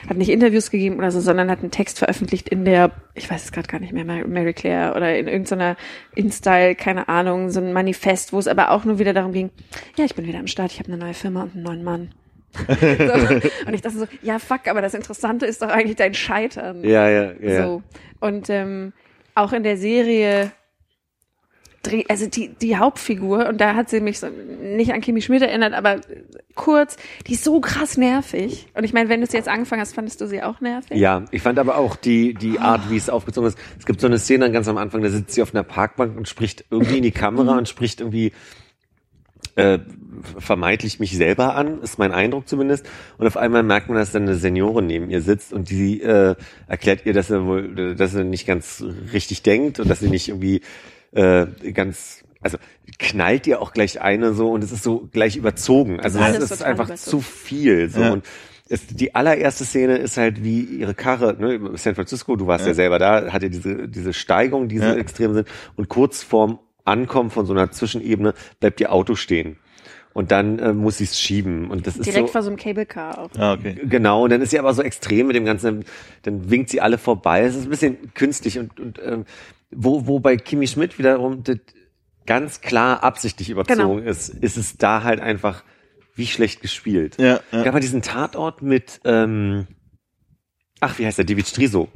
hat 0.09 0.17
nicht 0.17 0.31
Interviews 0.31 0.71
gegeben 0.71 0.97
oder 0.97 1.11
so, 1.11 1.21
sondern 1.21 1.51
hat 1.51 1.61
einen 1.61 1.71
Text 1.71 1.99
veröffentlicht 1.99 2.49
in 2.49 2.65
der, 2.65 2.93
ich 3.15 3.31
weiß 3.31 3.45
es 3.45 3.53
gerade 3.53 3.69
gar 3.69 3.81
nicht 3.81 3.93
mehr, 3.93 4.05
Mary 4.05 4.55
Claire 4.55 4.95
oder 4.97 5.17
in 5.17 5.27
irgendeiner 5.27 5.77
InStyle, 6.15 6.75
keine 6.75 7.09
Ahnung, 7.09 7.51
so 7.51 7.61
ein 7.61 7.73
Manifest, 7.73 8.33
wo 8.33 8.39
es 8.39 8.49
aber 8.49 8.71
auch 8.71 8.85
nur 8.85 8.99
wieder 8.99 9.13
darum 9.13 9.33
ging, 9.33 9.51
ja, 9.97 10.05
ich 10.05 10.15
bin 10.15 10.27
wieder 10.27 10.39
am 10.39 10.47
Start, 10.47 10.73
ich 10.73 10.79
habe 10.79 10.93
eine 10.93 10.99
neue 10.99 11.15
Firma 11.15 11.43
und 11.43 11.55
einen 11.55 11.65
neuen 11.65 11.85
Mann. 11.85 12.11
so. 12.69 13.49
Und 13.67 13.75
ich 13.75 13.83
dachte 13.83 13.99
so, 13.99 14.07
ja, 14.23 14.39
fuck, 14.39 14.67
aber 14.69 14.83
das 14.83 14.95
Interessante 14.95 15.47
ist 15.47 15.63
doch 15.63 15.69
eigentlich 15.69 15.97
dein 15.97 16.15
Scheitern. 16.15 16.85
Ja, 16.85 17.09
ja, 17.09 17.33
ja. 17.41 17.65
So. 17.65 17.83
Und 18.21 18.49
ähm, 18.51 18.93
auch 19.35 19.53
in 19.53 19.63
der 19.63 19.77
Serie 19.77 20.53
also 22.09 22.27
die, 22.27 22.49
die 22.49 22.77
Hauptfigur, 22.77 23.49
und 23.49 23.61
da 23.61 23.75
hat 23.75 23.91
sie 23.91 24.01
mich 24.01 24.19
so 24.19 24.29
nicht 24.29 24.93
an 24.93 25.01
Kimi 25.01 25.21
Schmidt 25.21 25.43
erinnert, 25.43 25.75
aber 25.75 26.01
kurz, 26.55 26.97
die 27.27 27.35
ist 27.35 27.45
so 27.45 27.61
krass 27.61 27.97
nervig. 27.97 28.67
Und 28.75 28.85
ich 28.85 28.93
meine, 28.93 29.09
wenn 29.09 29.21
du 29.21 29.27
sie 29.27 29.37
jetzt 29.37 29.49
angefangen 29.49 29.81
hast, 29.83 29.95
fandest 29.95 30.21
du 30.21 30.27
sie 30.27 30.43
auch 30.43 30.61
nervig? 30.61 30.97
Ja, 30.97 31.25
ich 31.31 31.43
fand 31.43 31.59
aber 31.59 31.77
auch 31.77 31.97
die, 31.97 32.35
die 32.35 32.59
Art, 32.59 32.91
wie 32.91 32.97
es 32.97 33.11
aufgezogen 33.11 33.49
ist. 33.49 33.59
Es 33.79 33.87
gibt 33.87 34.01
so 34.01 34.07
eine 34.07 34.19
Szene 34.19 34.51
ganz 34.51 34.69
am 34.69 34.79
Anfang, 34.79 35.03
da 35.03 35.11
sitzt 35.11 35.35
sie 35.35 35.43
auf 35.43 35.55
einer 35.55 35.65
Parkbank 35.65 36.17
und 36.17 36.29
spricht 36.29 36.65
irgendwie 36.71 36.99
in 36.99 37.03
die 37.03 37.13
Kamera 37.13 37.59
und 37.59 37.69
spricht 37.69 38.01
irgendwie 38.01 38.33
äh, 39.57 39.79
vermeintlich 40.39 41.01
mich 41.01 41.17
selber 41.17 41.55
an, 41.55 41.81
ist 41.83 41.99
mein 41.99 42.13
Eindruck 42.13 42.49
zumindest. 42.49 42.87
Und 43.19 43.27
auf 43.27 43.37
einmal 43.37 43.63
merkt 43.63 43.89
man, 43.89 43.99
dass 43.99 44.13
dann 44.13 44.23
eine 44.23 44.37
Seniorin 44.37 44.87
neben 44.87 45.11
ihr 45.11 45.21
sitzt 45.23 45.53
und 45.53 45.71
die 45.71 46.01
äh, 46.03 46.35
erklärt 46.67 47.05
ihr, 47.07 47.13
dass 47.13 47.29
sie 47.29 47.45
wohl, 47.45 47.95
dass 47.95 48.13
sie 48.13 48.25
nicht 48.25 48.47
ganz 48.47 48.85
richtig 49.13 49.43
denkt 49.43 49.81
und 49.81 49.89
dass 49.89 50.01
sie 50.01 50.09
nicht 50.11 50.29
irgendwie 50.29 50.61
äh, 51.13 51.47
ganz, 51.73 52.25
also 52.41 52.59
knallt 52.99 53.47
ihr 53.47 53.61
auch 53.63 53.73
gleich 53.73 54.01
eine 54.01 54.35
so 54.35 54.51
und 54.51 54.65
es 54.65 54.73
ist 54.73 54.83
so 54.83 55.09
gleich 55.13 55.37
überzogen. 55.37 56.01
Also 56.01 56.19
Das 56.19 56.37
ist 56.37 56.43
es 56.45 56.51
ist 56.53 56.63
einfach 56.63 56.87
überzogen. 56.87 57.11
zu 57.11 57.21
viel. 57.21 57.89
So 57.91 58.01
Ja. 58.01 58.13
und 58.13 58.25
es, 58.69 58.87
die 58.87 59.15
allererste 59.15 59.65
Szene 59.65 59.99
ist 59.99 60.17
halt 60.17 60.43
wie 60.43 60.61
ihre 60.63 60.95
Karre, 60.95 61.37
ne, 61.39 61.77
San 61.77 61.95
Francisco, 61.95 62.35
du 62.35 62.47
warst 62.47 62.67
ja, 62.67 62.73
selber 62.73 62.99
da, 62.99 63.31
hatte 63.33 63.51
diese, 63.51 63.89
diese 63.89 64.13
Steigung, 64.15 64.69
die 64.69 64.79
so 64.79 64.85
Ja. 64.87 64.95
extrem 64.95 65.35
sind. 65.35 65.49
Und 65.77 65.89
kurz 65.89 66.23
vorm 66.23 66.59
Ankommen 66.85 67.31
von 67.31 67.47
so 67.47 67.53
einer 67.53 67.71
Zwischenebene 67.71 68.35
bleibt 68.61 68.81
ihr 68.81 68.93
Auto 68.93 69.15
stehen. 69.15 69.57
Und 70.13 70.31
dann 70.31 70.61
äh, 70.61 70.73
muss 70.73 70.99
sie 70.99 71.05
es 71.05 71.19
schieben. 71.19 71.71
Und 71.71 71.89
das 71.89 71.97
ist 71.97 72.07
Direkt 72.07 72.29
so, 72.29 72.33
vor 72.33 72.43
so 72.43 72.49
einem 72.49 72.57
Cable 72.57 72.87
Car 72.87 73.19
auch. 73.19 73.31
Ah, 73.37 73.55
okay. 73.55 73.75
Genau, 73.85 74.23
und 74.25 74.31
dann 74.31 74.41
ist 74.43 74.51
sie 74.51 74.61
aber 74.61 74.73
so 74.73 74.83
extrem 74.83 75.27
mit 75.27 75.35
dem 75.35 75.45
Ganzen, 75.45 75.85
dann 76.23 76.51
winkt 76.51 76.71
sie 76.71 76.81
alle 76.81 76.99
vorbei. 76.99 77.43
Es 77.43 77.57
ist 77.57 77.65
ein 77.65 77.71
bisschen 77.71 78.15
künstlich 78.15 78.59
und, 78.61 78.79
und 78.79 79.01
ähm, 79.05 79.25
wo, 79.73 80.07
wo 80.07 80.21
bei 80.21 80.37
Kimi 80.37 80.69
Schmidt 80.69 80.99
wiederum 81.01 81.43
das 81.43 81.59
ganz 82.27 82.61
klar 82.61 83.03
absichtlich 83.03 83.51
überzogen 83.51 83.97
Genau. 83.99 83.99
ist, 83.99 84.29
ist 84.29 84.57
es 84.57 84.77
da 84.77 85.03
halt 85.03 85.19
einfach 85.21 85.65
wie 86.15 86.27
schlecht 86.29 86.61
gespielt. 86.63 87.17
Ja, 87.19 87.41
Es 87.51 87.51
gab 87.51 87.67
ja. 87.67 87.73
mal 87.73 87.81
diesen 87.81 88.03
Tatort 88.03 88.63
mit, 88.63 89.01
ähm, 89.05 89.67
ach, 90.79 90.97
wie 91.01 91.07
heißt 91.07 91.19
der, 91.19 91.25
David 91.25 91.49
Striso. 91.49 91.89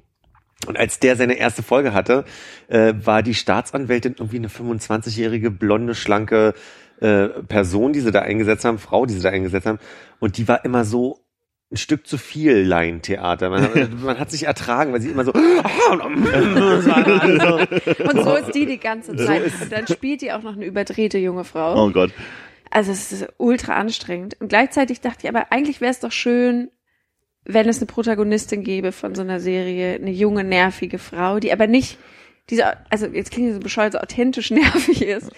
Und 0.68 0.78
als 0.78 1.00
der 1.00 1.16
seine 1.16 1.34
erste 1.34 1.62
Folge 1.62 1.94
hatte, 1.94 2.24
äh, 2.68 2.92
war 3.02 3.22
die 3.22 3.34
Staatsanwältin 3.34 4.16
irgendwie 4.18 4.36
eine 4.36 4.48
25-jährige, 4.48 5.50
blonde, 5.50 5.94
schlanke 5.94 6.52
äh, 7.00 7.28
Person, 7.28 7.94
die 7.94 8.00
sie 8.00 8.10
da 8.10 8.20
eingesetzt 8.20 8.66
haben, 8.66 8.78
Frau, 8.78 9.06
die 9.06 9.14
sie 9.14 9.22
da 9.22 9.30
eingesetzt 9.30 9.66
haben. 9.66 9.78
Und 10.20 10.36
die 10.36 10.46
war 10.46 10.64
immer 10.66 10.84
so 10.84 11.24
ein 11.70 11.76
Stück 11.76 12.06
zu 12.06 12.18
viel 12.18 12.58
Laientheater. 12.58 13.48
Man, 13.48 14.00
man 14.02 14.18
hat 14.18 14.30
sich 14.30 14.44
ertragen, 14.44 14.92
weil 14.92 15.00
sie 15.00 15.10
immer 15.10 15.24
so. 15.24 15.32
Und 15.32 15.44
so 18.22 18.34
ist 18.36 18.54
die 18.54 18.66
die 18.66 18.78
ganze 18.78 19.16
Zeit. 19.16 19.44
und 19.62 19.72
dann 19.72 19.86
spielt 19.86 20.20
die 20.20 20.32
auch 20.32 20.42
noch 20.42 20.54
eine 20.54 20.66
überdrehte 20.66 21.16
junge 21.18 21.44
Frau. 21.44 21.82
Oh 21.82 21.90
Gott. 21.90 22.12
Also 22.70 22.92
es 22.92 23.12
ist 23.12 23.26
ultra 23.38 23.74
anstrengend. 23.74 24.36
Und 24.40 24.48
gleichzeitig 24.48 25.00
dachte 25.00 25.20
ich, 25.22 25.28
aber 25.28 25.50
eigentlich 25.50 25.80
wäre 25.80 25.92
es 25.92 26.00
doch 26.00 26.12
schön, 26.12 26.70
wenn 27.48 27.68
es 27.68 27.78
eine 27.78 27.86
Protagonistin 27.86 28.62
gäbe 28.62 28.92
von 28.92 29.14
so 29.14 29.22
einer 29.22 29.40
Serie, 29.40 29.94
eine 29.94 30.10
junge, 30.10 30.44
nervige 30.44 30.98
Frau, 30.98 31.40
die 31.40 31.52
aber 31.52 31.66
nicht 31.66 31.98
diese, 32.50 32.64
also 32.90 33.06
jetzt 33.06 33.30
klingt 33.30 33.54
so 33.54 33.58
bescheuert, 33.60 33.94
so 33.94 33.98
authentisch 33.98 34.50
nervig 34.52 35.02
ist 35.02 35.32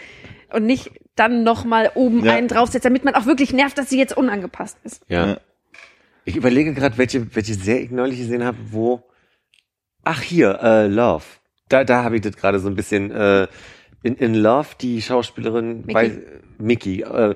und 0.52 0.66
nicht 0.66 0.90
dann 1.16 1.44
nochmal 1.44 1.90
oben 1.94 2.24
Ja. 2.24 2.34
einen 2.34 2.48
draufsetzt, 2.48 2.84
damit 2.84 3.04
man 3.04 3.14
auch 3.14 3.26
wirklich 3.26 3.52
nervt, 3.52 3.78
dass 3.78 3.88
sie 3.88 3.98
jetzt 3.98 4.16
unangepasst 4.16 4.76
ist. 4.84 5.02
Ja. 5.08 5.26
Ja. 5.28 5.40
Ich 6.24 6.36
überlege 6.36 6.74
gerade, 6.74 6.98
welche, 6.98 7.34
welche 7.34 7.54
Serie 7.54 7.84
ich 7.84 7.90
neulich 7.90 8.18
gesehen 8.18 8.44
habe, 8.44 8.58
wo. 8.70 9.02
Ach 10.02 10.20
hier, 10.20 10.58
äh, 10.62 10.86
Love. 10.86 11.24
Da, 11.68 11.84
da 11.84 12.04
habe 12.04 12.16
ich 12.16 12.22
das 12.22 12.36
gerade 12.36 12.58
so 12.58 12.68
ein 12.68 12.74
bisschen. 12.76 13.10
Äh, 13.10 13.48
in, 14.02 14.16
in 14.16 14.34
Love, 14.34 14.68
die 14.80 15.00
Schauspielerin, 15.02 15.80
Mickey. 15.86 15.94
Weiß, 15.94 16.12
Mickey, 16.60 17.02
äh, 17.02 17.34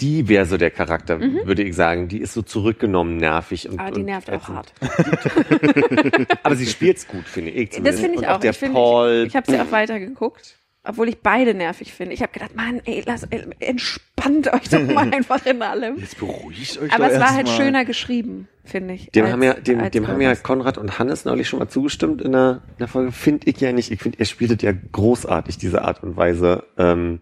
die 0.00 0.28
wäre 0.28 0.46
so 0.46 0.56
der 0.56 0.70
Charakter, 0.70 1.20
würde 1.20 1.62
ich 1.62 1.74
sagen. 1.74 2.08
Die 2.08 2.18
ist 2.18 2.34
so 2.34 2.42
zurückgenommen, 2.42 3.16
nervig 3.16 3.68
und. 3.68 3.78
Aber 3.80 3.82
Mhm. 3.82 3.88
Ah, 3.88 3.90
die 3.94 4.00
und 4.00 4.06
nervt 4.06 4.30
auch 4.30 4.48
hart. 4.48 4.72
Aber 6.42 6.56
sie 6.56 6.66
spielt's 6.66 7.06
gut, 7.06 7.24
finde 7.24 7.50
ich. 7.50 7.70
Das 7.70 7.76
zumindest. 7.76 8.00
finde 8.02 8.14
ich 8.16 8.22
und 8.22 8.28
auch. 8.28 8.40
Der 8.40 8.50
ich 8.50 8.58
finde, 8.58 8.74
Paul. 8.74 9.10
ich, 9.22 9.26
ich 9.28 9.36
habe 9.36 9.50
sie 9.50 9.60
auch 9.60 9.70
weitergeguckt, 9.72 10.56
obwohl 10.84 11.08
ich 11.08 11.18
beide 11.18 11.54
nervig 11.54 11.92
finde. 11.92 12.12
Ich 12.14 12.22
habe 12.22 12.32
gedacht, 12.32 12.54
Mann, 12.56 12.80
ey, 12.84 13.02
lass, 13.06 13.22
ey, 13.24 13.42
entspannt 13.60 14.52
euch 14.52 14.68
doch 14.68 14.82
mal 14.84 15.10
einfach 15.12 15.44
in 15.46 15.62
allem. 15.62 15.98
Jetzt 15.98 16.18
beruhigt 16.18 16.80
euch 16.80 16.92
Aber 16.92 17.10
es 17.10 17.20
war 17.20 17.30
halt 17.34 17.46
erstmal. 17.46 17.66
schöner 17.66 17.84
geschrieben, 17.84 18.48
finde 18.64 18.94
ich. 18.94 19.10
Dem 19.10 19.24
als- 19.24 19.32
haben 19.32 19.42
ja, 19.42 19.54
dem, 19.54 19.90
dem 19.90 20.08
haben 20.08 20.20
ja. 20.20 20.34
Konrad 20.34 20.78
und 20.78 20.98
Hannes 20.98 21.24
neulich 21.24 21.48
schon 21.48 21.58
mal 21.60 21.68
zugestimmt 21.68 22.20
in 22.22 22.32
der, 22.32 22.62
in 22.70 22.78
der 22.80 22.88
Folge. 22.88 23.12
Finde 23.12 23.48
ich 23.48 23.60
ja 23.60 23.72
nicht. 23.72 23.90
Ich 23.92 24.00
finde, 24.00 24.18
ihr 24.18 24.24
spieltet 24.26 24.62
ja 24.62 24.72
großartig, 24.72 25.56
diese 25.58 25.82
Art 25.82 26.02
und 26.02 26.16
Weise. 26.16 26.64
Ähm, 26.78 27.20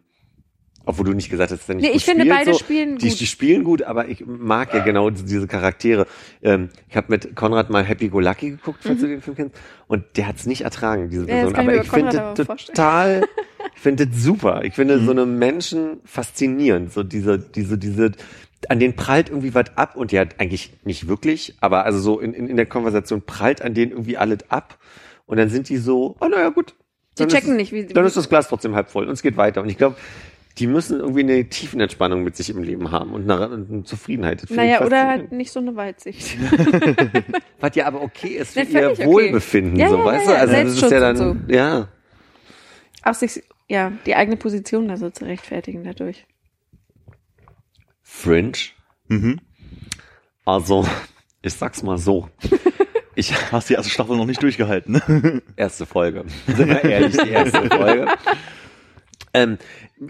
obwohl 0.91 1.07
du 1.07 1.12
nicht 1.12 1.31
gesagt 1.31 1.51
hast, 1.51 1.60
dass 1.60 1.69
er 1.69 1.75
nicht 1.77 1.83
Nee, 1.85 1.89
gut 1.93 1.97
ich 1.97 2.05
finde, 2.05 2.23
spielt, 2.23 2.36
beide 2.36 2.52
so. 2.52 2.59
spielen 2.59 2.99
die, 2.99 3.09
gut. 3.09 3.20
Die 3.20 3.27
spielen 3.27 3.65
gut, 3.65 3.83
aber 3.83 4.09
ich 4.09 4.25
mag 4.27 4.73
ja 4.75 4.81
genau 4.81 5.10
diese, 5.10 5.47
Charaktere. 5.47 6.07
Ähm, 6.43 6.69
ich 6.89 6.97
habe 6.97 7.07
mit 7.09 7.35
Konrad 7.35 7.70
mal 7.70 7.83
Happy 7.85 8.09
Go 8.09 8.20
Lucky 8.20 8.51
geguckt, 8.51 8.81
falls 8.83 9.01
du 9.01 9.07
den 9.09 9.23
Film 9.23 9.36
kennst. 9.36 9.57
Und 9.89 10.05
der 10.17 10.27
hat 10.28 10.36
es 10.36 10.47
nicht 10.47 10.60
ertragen, 10.62 11.09
diese 11.10 11.23
Mhm. 11.23 11.28
Ja, 11.28 11.35
das 11.43 11.52
Person. 11.52 11.55
kann 11.55 11.65
ich 11.65 11.75
aber 11.75 11.85
ich 11.85 11.91
bei 11.91 12.20
finde 12.20 12.35
total, 12.44 13.25
ich 13.75 13.81
finde 13.81 14.09
super. 14.12 14.65
Ich 14.65 14.75
finde 14.75 14.99
Mhm. 14.99 15.05
so 15.07 15.10
eine 15.12 15.27
Menschen 15.27 16.01
faszinierend. 16.05 16.93
So 16.93 17.02
diese, 17.02 17.39
diese, 17.39 17.78
diese, 17.78 18.12
an 18.69 18.78
denen 18.78 18.94
prallt 18.94 19.28
irgendwie 19.31 19.55
was 19.55 19.77
ab 19.77 19.97
und 19.97 20.12
ja, 20.12 20.25
eigentlich 20.39 20.73
nicht 20.85 21.09
wirklich, 21.09 21.55
aber 21.60 21.85
also 21.86 21.99
so 21.99 22.20
in, 22.20 22.35
in, 22.35 22.47
in 22.47 22.57
der 22.57 22.67
Konversation 22.67 23.23
prallt 23.23 23.62
an 23.62 23.73
denen 23.75 23.93
irgendwie 23.93 24.17
alles 24.19 24.39
ab. 24.51 24.78
Und 25.27 25.39
dann 25.39 25.49
sind 25.49 25.69
die 25.69 25.77
so, 25.78 26.17
oh 26.20 26.27
naja, 26.27 26.49
gut. 26.51 26.75
Die 27.19 27.23
Dann 27.23 27.28
checken 27.31 27.51
ist, 27.52 27.57
nicht, 27.57 27.73
wie 27.73 27.86
Dann 27.86 28.05
ist 28.05 28.17
das 28.17 28.28
Glas 28.28 28.49
trotzdem 28.49 28.75
halb 28.75 28.91
voll 28.91 29.05
und 29.07 29.12
es 29.12 29.23
geht 29.23 29.36
weiter. 29.36 29.62
Und 29.62 29.69
ich 29.69 29.78
glaube, 29.78 29.97
die 30.59 30.67
müssen 30.67 31.01
irgendwie 31.01 31.20
eine 31.20 31.49
Tiefenentspannung 31.49 32.23
mit 32.23 32.37
sich 32.37 32.51
im 32.51 32.62
Leben 32.62 32.91
haben 32.91 33.12
und 33.12 33.31
eine, 33.31 33.45
eine 33.45 33.85
Zufriedenheit. 33.85 34.45
Naja, 34.51 34.85
oder 34.85 35.07
halt 35.09 35.33
nicht 35.33 35.53
so 35.53 35.61
eine 35.61 35.77
Weitsicht. 35.77 36.37
Was 37.61 37.75
ja 37.77 37.87
aber 37.87 38.03
okay 38.03 38.37
ist 38.37 38.53
für 38.55 38.62
ihr 38.62 38.91
okay. 38.91 39.07
Wohlbefinden, 39.07 39.77
Ja, 39.79 39.89
so, 39.89 39.99
ja, 39.99 40.05
weißt 40.05 40.27
ja, 40.27 40.33
du? 40.33 40.39
Also 40.41 40.53
das 40.55 40.83
ist 40.83 40.91
ja 40.91 41.01
dann, 41.01 41.20
und 41.20 41.51
ja. 41.51 41.89
Auch 43.03 43.15
sich, 43.15 43.43
ja, 43.69 43.93
die 44.05 44.15
eigene 44.15 44.37
Position 44.37 44.89
da 44.89 44.97
so 44.97 45.11
zu 45.11 45.25
rechtfertigen 45.25 45.85
dadurch. 45.85 46.27
Fringe. 48.03 48.53
Mhm. 49.09 49.41
Also, 50.45 50.87
ich 51.43 51.55
sag's 51.55 51.83
mal 51.83 51.99
so. 51.99 52.29
Ich 53.17 53.35
Hast 53.53 53.69
die 53.69 53.75
erste 53.75 53.91
Staffel 53.91 54.17
noch 54.17 54.25
nicht 54.25 54.43
durchgehalten. 54.43 54.93
ne? 54.93 55.43
erste 55.57 55.85
Folge. 55.85 56.25
Sind 56.47 56.69
wir 56.69 56.83
ehrlich, 56.85 57.17
die 57.19 57.29
erste 57.29 57.69
Folge. 57.69 58.07
Ähm, 59.35 59.59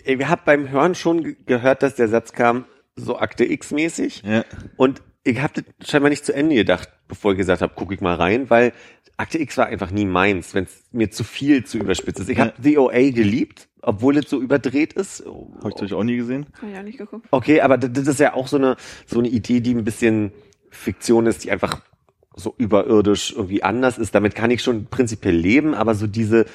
ich 0.04 0.26
habe 0.26 0.42
beim 0.44 0.70
Hören 0.70 0.94
schon 0.94 1.24
ge- 1.24 1.36
gehört, 1.46 1.82
dass 1.82 1.94
der 1.96 2.08
Satz 2.08 2.32
kam, 2.32 2.64
so 2.96 3.18
Akte 3.18 3.44
X-mäßig. 3.44 4.22
Ja. 4.24 4.44
Und 4.76 5.02
ich 5.24 5.40
habe 5.40 5.62
das 5.62 5.88
scheinbar 5.88 6.10
nicht 6.10 6.24
zu 6.24 6.32
Ende 6.34 6.54
gedacht, 6.54 6.88
bevor 7.08 7.32
ich 7.32 7.38
gesagt 7.38 7.62
habe, 7.62 7.74
gucke 7.74 7.94
ich 7.94 8.00
mal 8.00 8.14
rein, 8.14 8.50
weil 8.50 8.72
Akte 9.16 9.38
X 9.38 9.58
war 9.58 9.66
einfach 9.66 9.90
nie 9.90 10.06
meins, 10.06 10.54
wenn 10.54 10.64
es 10.64 10.84
mir 10.92 11.10
zu 11.10 11.24
viel 11.24 11.64
zu 11.64 11.78
überspitzt 11.78 12.20
ist. 12.20 12.30
Ich 12.30 12.38
habe 12.40 12.54
The 12.62 12.78
OA 12.78 13.10
geliebt, 13.10 13.68
obwohl 13.82 14.16
es 14.16 14.30
so 14.30 14.40
überdreht 14.40 14.94
ist. 14.94 15.24
Habe 15.26 15.48
ich 15.58 15.64
natürlich 15.64 15.92
auch 15.94 16.04
nie 16.04 16.16
gesehen. 16.16 16.46
Hab 16.60 16.70
ich 16.70 16.78
auch 16.78 16.82
nicht 16.82 16.98
geguckt. 16.98 17.26
Okay, 17.30 17.60
aber 17.60 17.76
das 17.76 17.92
das 17.92 18.06
ist 18.08 18.20
ja 18.20 18.32
auch 18.34 18.48
so 18.48 18.56
eine 18.56 18.76
so 19.06 19.18
eine 19.18 19.28
Idee, 19.28 19.60
die 19.60 19.74
ein 19.74 19.84
bisschen 19.84 20.32
Fiktion 20.70 21.26
ist, 21.26 21.44
die 21.44 21.50
einfach 21.50 21.82
so 22.34 22.54
überirdisch 22.56 23.32
irgendwie 23.36 23.62
anders 23.62 23.98
ist. 23.98 24.14
Damit 24.14 24.34
kann 24.34 24.50
ich 24.50 24.62
schon 24.62 24.86
prinzipiell 24.86 25.34
leben, 25.36 25.74
aber 25.74 25.94
so 25.94 26.06
diese 26.06 26.46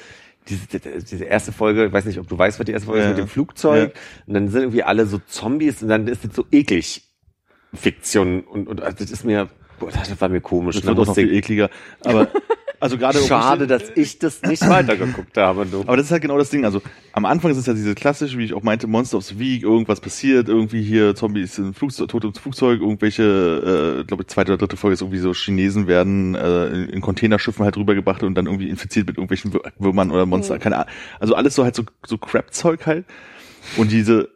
diese, 0.48 0.66
diese 1.02 1.24
erste 1.24 1.52
Folge, 1.52 1.86
ich 1.86 1.92
weiß 1.92 2.04
nicht, 2.04 2.18
ob 2.18 2.28
du 2.28 2.38
weißt, 2.38 2.58
was 2.58 2.64
die 2.66 2.72
erste 2.72 2.86
Folge 2.86 3.02
Ja. 3.02 3.10
ist 3.10 3.16
mit 3.16 3.26
dem 3.26 3.28
Flugzeug, 3.28 3.94
und 4.26 4.34
dann 4.34 4.48
sind 4.48 4.62
irgendwie 4.62 4.82
alle 4.82 5.06
so 5.06 5.18
Zombies 5.26 5.82
und 5.82 5.88
dann 5.88 6.06
ist 6.08 6.24
das 6.24 6.34
so 6.34 6.44
eklig 6.52 7.02
Fiktion 7.74 8.40
und, 8.42 8.68
und 8.68 8.80
also 8.80 8.96
das 8.98 9.10
ist 9.10 9.24
mir, 9.24 9.48
boah, 9.78 9.90
das 9.90 10.20
war 10.20 10.28
mir 10.28 10.40
komisch. 10.40 10.76
Das 10.76 10.84
Da 10.84 10.88
wird 10.88 10.98
auch 11.00 11.06
noch 11.06 11.14
viel 11.14 11.32
ekliger. 11.32 11.68
Aber 12.00 12.28
also 12.80 12.98
gerade 12.98 13.18
Schade, 13.20 13.66
dass 13.66 13.82
ich 13.94 14.18
das 14.18 14.42
nicht 14.42 14.60
weitergeguckt 14.68 15.36
habe. 15.36 15.66
Du. 15.66 15.80
Aber 15.80 15.96
das 15.96 16.06
ist 16.06 16.12
halt 16.12 16.22
genau 16.22 16.38
das 16.38 16.50
Ding. 16.50 16.64
Also 16.64 16.82
am 17.12 17.24
Anfang 17.24 17.50
ist 17.50 17.56
es 17.56 17.66
ja 17.66 17.74
diese 17.74 17.94
klassische, 17.94 18.38
wie 18.38 18.44
ich 18.44 18.54
auch 18.54 18.62
meinte, 18.62 18.86
Monster 18.86 19.18
of 19.18 19.24
the 19.24 19.38
Week, 19.38 19.62
irgendwas 19.62 20.00
passiert, 20.00 20.48
irgendwie 20.48 20.82
hier 20.82 21.14
Zombies 21.14 21.58
im 21.58 21.74
Flugzeug, 21.74 22.08
tot 22.08 22.24
im 22.24 22.34
Flugzeug, 22.34 22.80
irgendwelche, 22.80 24.00
äh, 24.02 24.04
glaube 24.04 24.22
ich, 24.22 24.28
zweite 24.28 24.52
oder 24.52 24.58
dritte 24.58 24.76
Folge 24.76 24.94
ist 24.94 25.00
irgendwie 25.00 25.18
so 25.18 25.32
Chinesen 25.32 25.86
werden 25.86 26.34
äh, 26.34 26.66
in, 26.68 26.88
in 26.88 27.00
Containerschiffen 27.00 27.64
halt 27.64 27.76
rübergebracht 27.76 28.22
und 28.22 28.34
dann 28.34 28.46
irgendwie 28.46 28.68
infiziert 28.68 29.06
mit 29.06 29.16
irgendwelchen 29.16 29.58
Würmern 29.78 30.10
oder 30.10 30.26
Monster, 30.26 30.58
keine 30.58 30.76
Ahnung. 30.76 30.90
Also 31.20 31.34
alles 31.34 31.54
so 31.54 31.64
halt 31.64 31.74
so, 31.74 31.84
so 32.06 32.18
Crap-Zeug 32.18 32.86
halt. 32.86 33.04
Und 33.76 33.90
diese 33.90 34.35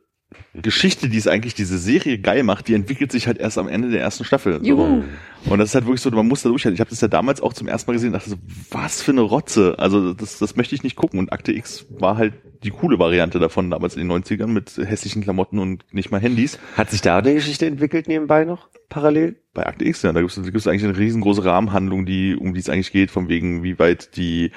Geschichte, 0.54 1.08
die 1.08 1.18
es 1.18 1.26
eigentlich 1.26 1.54
diese 1.54 1.78
Serie 1.78 2.18
geil 2.18 2.42
macht, 2.42 2.68
die 2.68 2.74
entwickelt 2.74 3.12
sich 3.12 3.26
halt 3.26 3.38
erst 3.38 3.58
am 3.58 3.68
Ende 3.68 3.90
der 3.90 4.00
ersten 4.00 4.24
Staffel. 4.24 4.58
So. 4.58 4.64
Juhu. 4.64 5.04
Und 5.46 5.58
das 5.58 5.70
ist 5.70 5.74
halt 5.74 5.86
wirklich 5.86 6.00
so, 6.00 6.10
man 6.10 6.28
muss 6.28 6.42
da 6.42 6.48
durchhalten. 6.48 6.74
Ich 6.74 6.80
habe 6.80 6.90
das 6.90 7.00
ja 7.00 7.08
damals 7.08 7.40
auch 7.40 7.52
zum 7.52 7.66
ersten 7.66 7.90
Mal 7.90 7.94
gesehen 7.94 8.08
und 8.08 8.14
dachte 8.14 8.30
so, 8.30 8.36
was 8.70 9.00
für 9.00 9.12
eine 9.12 9.22
Rotze. 9.22 9.76
Also 9.78 10.12
das, 10.12 10.38
das 10.38 10.56
möchte 10.56 10.74
ich 10.74 10.82
nicht 10.82 10.96
gucken. 10.96 11.18
Und 11.18 11.32
Akte 11.32 11.52
X 11.52 11.86
war 11.88 12.16
halt 12.16 12.34
die 12.62 12.70
coole 12.70 12.98
Variante 12.98 13.38
davon 13.38 13.70
damals 13.70 13.96
in 13.96 14.06
den 14.06 14.22
90ern 14.22 14.48
mit 14.48 14.76
hässlichen 14.76 15.22
Klamotten 15.22 15.58
und 15.58 15.84
nicht 15.92 16.10
mal 16.10 16.20
Handys. 16.20 16.58
Hat 16.76 16.90
sich 16.90 17.00
da 17.00 17.18
eine 17.18 17.34
Geschichte 17.34 17.66
entwickelt 17.66 18.06
nebenbei 18.06 18.44
noch, 18.44 18.68
parallel? 18.88 19.36
Bei 19.54 19.66
Akte 19.66 19.84
X, 19.84 20.02
ja, 20.02 20.12
da 20.12 20.20
gibt 20.20 20.36
es 20.36 20.42
da 20.42 20.50
gibt's 20.50 20.66
eigentlich 20.66 20.84
eine 20.84 20.96
riesengroße 20.96 21.44
Rahmenhandlung, 21.44 22.06
die, 22.06 22.36
um 22.36 22.54
die 22.54 22.60
es 22.60 22.68
eigentlich 22.68 22.92
geht, 22.92 23.10
von 23.10 23.28
wegen, 23.28 23.62
wie 23.62 23.78
weit 23.78 24.16
die 24.16 24.52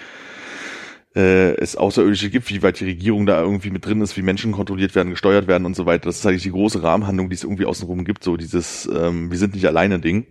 äh, 1.16 1.56
es 1.56 1.76
Außerirdische 1.76 2.30
gibt, 2.30 2.50
wie 2.50 2.64
weit 2.64 2.80
die 2.80 2.86
Regierung 2.86 3.26
da 3.26 3.42
irgendwie 3.42 3.70
mit 3.70 3.86
drin 3.86 4.02
ist, 4.02 4.18
wie 4.18 4.22
Menschen 4.22 4.52
kontrolliert 4.52 4.96
werden, 4.96 5.10
gesteuert 5.10 5.48
werden 5.48 5.66
und 5.66 5.76
so 5.76 5.86
weiter. 5.86 6.06
Das 6.06 6.18
ist 6.18 6.26
eigentlich 6.26 6.44
die 6.44 6.52
große 6.52 6.82
Rahmenhandlung, 6.82 7.30
die 7.30 7.36
es 7.36 7.44
irgendwie 7.44 7.66
außenrum 7.66 8.04
gibt, 8.04 8.24
so 8.24 8.38
dieses 8.38 8.90
ähm, 8.94 9.32
Wir 9.32 9.38
sind 9.38 9.54
nicht 9.54 9.68
alleine 9.68 10.00
Ding. 10.00 10.28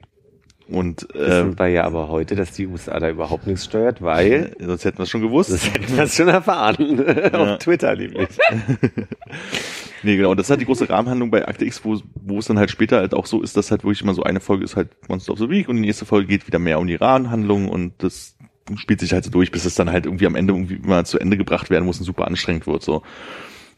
Und 0.68 1.06
Wissen 1.12 1.50
ähm, 1.50 1.58
wir 1.58 1.68
ja 1.68 1.84
aber 1.84 2.08
heute, 2.08 2.34
dass 2.34 2.52
die 2.52 2.66
USA 2.66 2.98
da 2.98 3.10
überhaupt 3.10 3.46
nichts 3.46 3.64
steuert, 3.64 4.00
weil 4.00 4.56
sonst 4.60 4.84
hätten 4.84 4.98
wir 4.98 5.02
es 5.02 5.10
schon 5.10 5.20
gewusst. 5.20 5.52
das 5.52 5.72
hätten 5.72 5.96
wir 5.96 6.06
schon 6.06 6.28
erfahren. 6.28 7.04
Auf 7.32 7.58
Twitter 7.58 7.94
nämlich. 7.94 8.28
Nee, 10.02 10.16
genau. 10.16 10.30
Und 10.32 10.36
das 10.36 10.46
ist 10.46 10.50
halt 10.50 10.60
die 10.60 10.64
große 10.64 10.88
Rahmenhandlung 10.88 11.30
bei 11.30 11.46
Akte 11.46 11.64
X, 11.64 11.84
wo, 11.84 12.00
wo 12.14 12.38
es 12.38 12.46
dann 12.46 12.58
halt 12.58 12.70
später 12.70 12.98
halt 12.98 13.14
auch 13.14 13.26
so 13.26 13.40
ist, 13.40 13.56
dass 13.56 13.70
halt 13.70 13.84
wirklich 13.84 14.02
immer 14.02 14.14
so 14.14 14.24
eine 14.24 14.40
Folge 14.40 14.64
ist 14.64 14.74
halt 14.76 14.88
Monster 15.08 15.32
of 15.32 15.38
the 15.38 15.48
Week 15.48 15.68
und 15.68 15.76
die 15.76 15.82
nächste 15.82 16.04
Folge 16.04 16.26
geht 16.26 16.46
wieder 16.46 16.58
mehr 16.58 16.80
um 16.80 16.86
die 16.86 16.96
Rahmenhandlung 16.96 17.68
und 17.68 17.94
das 17.98 18.36
spielt 18.76 19.00
sich 19.00 19.12
halt 19.12 19.24
so 19.24 19.30
durch, 19.30 19.50
bis 19.50 19.64
es 19.64 19.74
dann 19.74 19.90
halt 19.90 20.06
irgendwie 20.06 20.26
am 20.26 20.34
Ende 20.34 20.52
irgendwie 20.54 20.74
immer 20.74 21.04
zu 21.04 21.18
Ende 21.18 21.36
gebracht 21.36 21.70
werden 21.70 21.84
muss 21.84 21.98
und 21.98 22.04
super 22.04 22.26
anstrengend 22.26 22.66
wird, 22.66 22.82
so. 22.82 23.02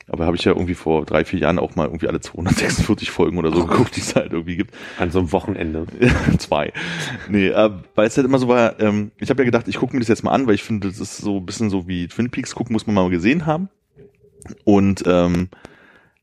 Aber 0.06 0.26
habe 0.26 0.36
ich 0.36 0.44
ja 0.44 0.52
irgendwie 0.52 0.74
vor 0.74 1.06
drei, 1.06 1.24
vier 1.24 1.40
Jahren 1.40 1.58
auch 1.58 1.76
mal 1.76 1.86
irgendwie 1.86 2.08
alle 2.08 2.20
246 2.20 3.10
Folgen 3.10 3.38
oder 3.38 3.50
so 3.50 3.64
geguckt, 3.64 3.96
die 3.96 4.00
es 4.00 4.14
halt 4.14 4.32
irgendwie 4.32 4.56
gibt. 4.56 4.74
An 4.98 5.10
so 5.10 5.18
einem 5.18 5.32
Wochenende. 5.32 5.86
Zwei. 6.38 6.74
Nee, 7.28 7.48
äh, 7.48 7.70
weil 7.94 8.06
es 8.06 8.16
halt 8.16 8.26
immer 8.26 8.38
so 8.38 8.46
war, 8.46 8.78
ähm, 8.80 9.12
ich 9.18 9.30
habe 9.30 9.42
ja 9.42 9.46
gedacht, 9.46 9.66
ich 9.66 9.76
gucke 9.76 9.94
mir 9.94 10.00
das 10.00 10.08
jetzt 10.08 10.22
mal 10.22 10.32
an, 10.32 10.46
weil 10.46 10.56
ich 10.56 10.62
finde, 10.62 10.88
das 10.88 11.00
ist 11.00 11.16
so 11.18 11.38
ein 11.38 11.46
bisschen 11.46 11.70
so 11.70 11.88
wie 11.88 12.06
Twin 12.06 12.30
Peaks 12.30 12.54
gucken, 12.54 12.74
muss 12.74 12.86
man 12.86 12.94
mal 12.94 13.08
gesehen 13.08 13.46
haben. 13.46 13.70
Und 14.64 15.04
ähm, 15.06 15.48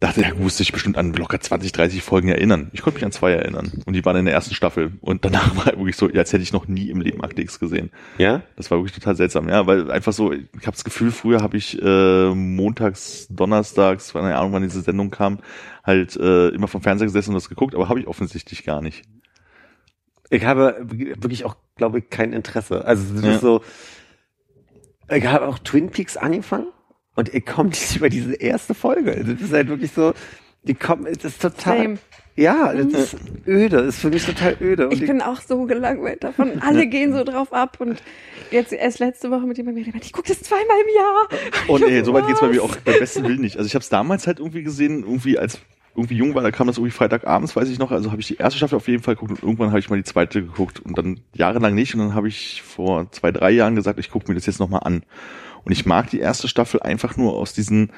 dachte, 0.02 0.22
ja, 0.22 0.34
musste 0.34 0.64
ich 0.64 0.72
bestimmt 0.72 0.98
an 0.98 1.14
locker 1.14 1.40
20, 1.40 1.72
30 1.72 2.02
Folgen 2.02 2.28
erinnern. 2.28 2.70
Ich 2.74 2.82
konnte 2.82 2.98
mich 2.98 3.06
an 3.06 3.12
zwei 3.12 3.34
erinnern. 3.34 3.72
Und 3.86 3.94
die 3.94 4.04
waren 4.04 4.18
in 4.18 4.26
der 4.26 4.34
ersten 4.34 4.56
Staffel. 4.56 4.94
Und 5.00 5.24
danach 5.24 5.56
war 5.66 5.68
wirklich 5.78 5.96
so, 5.96 6.08
als 6.08 6.34
hätte 6.34 6.42
ich 6.44 6.52
noch 6.52 6.68
nie 6.68 6.90
im 6.90 7.02
Leben 7.02 7.24
Akte 7.24 7.42
X 7.44 7.60
gesehen. 7.60 7.92
Ja? 8.18 8.42
Das 8.56 8.72
war 8.72 8.80
wirklich 8.80 8.94
total 8.94 9.16
seltsam, 9.16 9.48
ja, 9.48 9.68
weil 9.68 9.92
einfach 9.92 10.12
so, 10.12 10.32
ich 10.34 10.42
habe 10.62 10.72
das 10.72 10.84
Gefühl, 10.84 11.12
früher 11.12 11.42
habe 11.42 11.56
ich 11.56 11.80
äh, 11.82 12.34
montags, 12.34 13.28
donnerstags, 13.30 14.14
keine 14.14 14.36
Ahnung, 14.36 14.54
wann 14.54 14.64
diese 14.64 14.82
Sendung 14.82 15.12
kam, 15.12 15.40
halt 15.84 16.18
äh, 16.18 16.50
immer 16.50 16.68
vom 16.68 16.82
Fernseher 16.82 17.06
gesessen 17.06 17.30
und 17.30 17.36
das 17.36 17.48
geguckt, 17.50 17.76
aber 17.76 17.88
habe 17.88 18.00
ich 18.00 18.08
offensichtlich 18.08 18.64
gar 18.64 18.82
nicht. 18.82 19.04
Ich 20.32 20.46
habe 20.46 20.78
wirklich 20.88 21.46
auch, 21.46 21.58
glaube 21.76 22.00
ich, 22.00 22.10
kein 22.10 22.34
Interesse. 22.34 22.86
Also 22.86 23.14
das 23.14 23.24
Ja. 23.24 23.32
ist 23.36 23.42
so, 23.42 23.62
ich 25.12 25.26
habe 25.28 25.48
auch 25.48 25.60
Twin 25.60 25.92
Peaks 25.92 26.18
angefangen 26.18 26.68
und 27.16 27.34
ich 27.34 27.46
komme 27.46 27.70
nicht 27.70 27.96
über 27.96 28.10
diese 28.10 28.34
erste 28.34 28.74
Folge. 28.74 29.24
Das 29.24 29.42
ist 29.42 29.54
halt 29.54 29.68
wirklich 29.68 29.92
so, 29.92 30.14
die 30.64 30.74
kommen, 30.74 31.06
das 31.06 31.24
ist 31.26 31.42
total, 31.42 31.78
Same. 31.78 31.98
ja, 32.36 32.74
das 32.74 32.88
ist 32.88 33.16
öde, 33.48 33.78
das 33.78 33.96
ist 33.96 34.00
für 34.00 34.10
mich 34.10 34.26
total 34.26 34.56
öde. 34.62 34.88
Und 34.88 34.94
Ich 34.94 35.06
bin 35.06 35.22
auch 35.22 35.42
so 35.42 35.66
gelangweilt 35.66 36.24
davon. 36.24 36.62
Alle 36.62 36.88
gehen 36.88 37.14
so 37.14 37.24
drauf 37.24 37.52
ab 37.52 37.78
und 37.80 38.02
jetzt 38.52 38.72
erst 38.72 39.00
letzte 39.00 39.32
Woche 39.32 39.46
mit 39.48 39.58
jemandem 39.58 39.84
geredet, 39.84 40.06
ich 40.06 40.14
gucke 40.14 40.28
das 40.28 40.42
zweimal 40.42 40.78
im 40.84 40.96
Jahr. 40.96 41.68
Und 41.68 41.82
Ich 41.84 41.92
ey, 41.92 42.06
so, 42.06 42.14
weit 42.14 42.28
geht's 42.28 42.42
bei 42.42 42.50
mir 42.50 42.64
auch 42.64 42.76
beim 42.78 43.00
besten 43.00 43.24
Willen 43.24 43.42
nicht. 43.42 43.58
Also 43.58 43.68
ich 43.68 43.74
habe 43.76 43.84
es 43.84 43.90
damals 43.90 44.28
halt 44.28 44.40
irgendwie 44.40 44.64
gesehen, 44.64 45.04
irgendwie 45.04 45.40
als 45.40 45.60
irgendwie 45.96 46.16
jung 46.16 46.36
war, 46.36 46.42
da 46.42 46.52
kam 46.52 46.68
das 46.68 46.78
irgendwie 46.78 46.92
Freitagabends, 46.92 47.56
weiß 47.56 47.70
ich 47.70 47.78
noch. 47.78 47.92
Also 47.92 48.12
habe 48.12 48.22
ich 48.22 48.28
die 48.28 48.38
erste 48.38 48.58
Staffel 48.58 48.76
auf 48.76 48.88
jeden 48.88 49.04
Fall 49.04 49.16
geguckt 49.16 49.32
und 49.32 49.44
irgendwann 49.44 49.70
habe 49.70 49.80
ich 49.80 49.90
mal 49.90 49.98
die 49.98 50.04
zweite 50.04 50.42
geguckt 50.42 50.80
und 50.80 50.98
dann 50.98 51.20
jahrelang 51.34 51.76
nicht. 51.76 51.94
Und 51.94 52.00
dann 52.00 52.16
habe 52.16 52.28
ich 52.30 52.62
vor 52.62 53.12
zwei, 53.12 53.32
drei 53.32 53.52
Jahren 53.52 53.76
gesagt, 53.76 54.00
ich 54.00 54.10
gucke 54.10 54.30
mir 54.30 54.36
das 54.36 54.46
jetzt 54.46 54.60
nochmal 54.60 54.82
an. 54.86 55.04
Und 55.64 55.72
ich 55.72 55.86
mag 55.86 56.10
die 56.10 56.20
erste 56.20 56.48
Staffel 56.48 56.82
einfach 56.82 57.18
nur 57.18 57.34
aus 57.34 57.54
diesen 57.54 57.92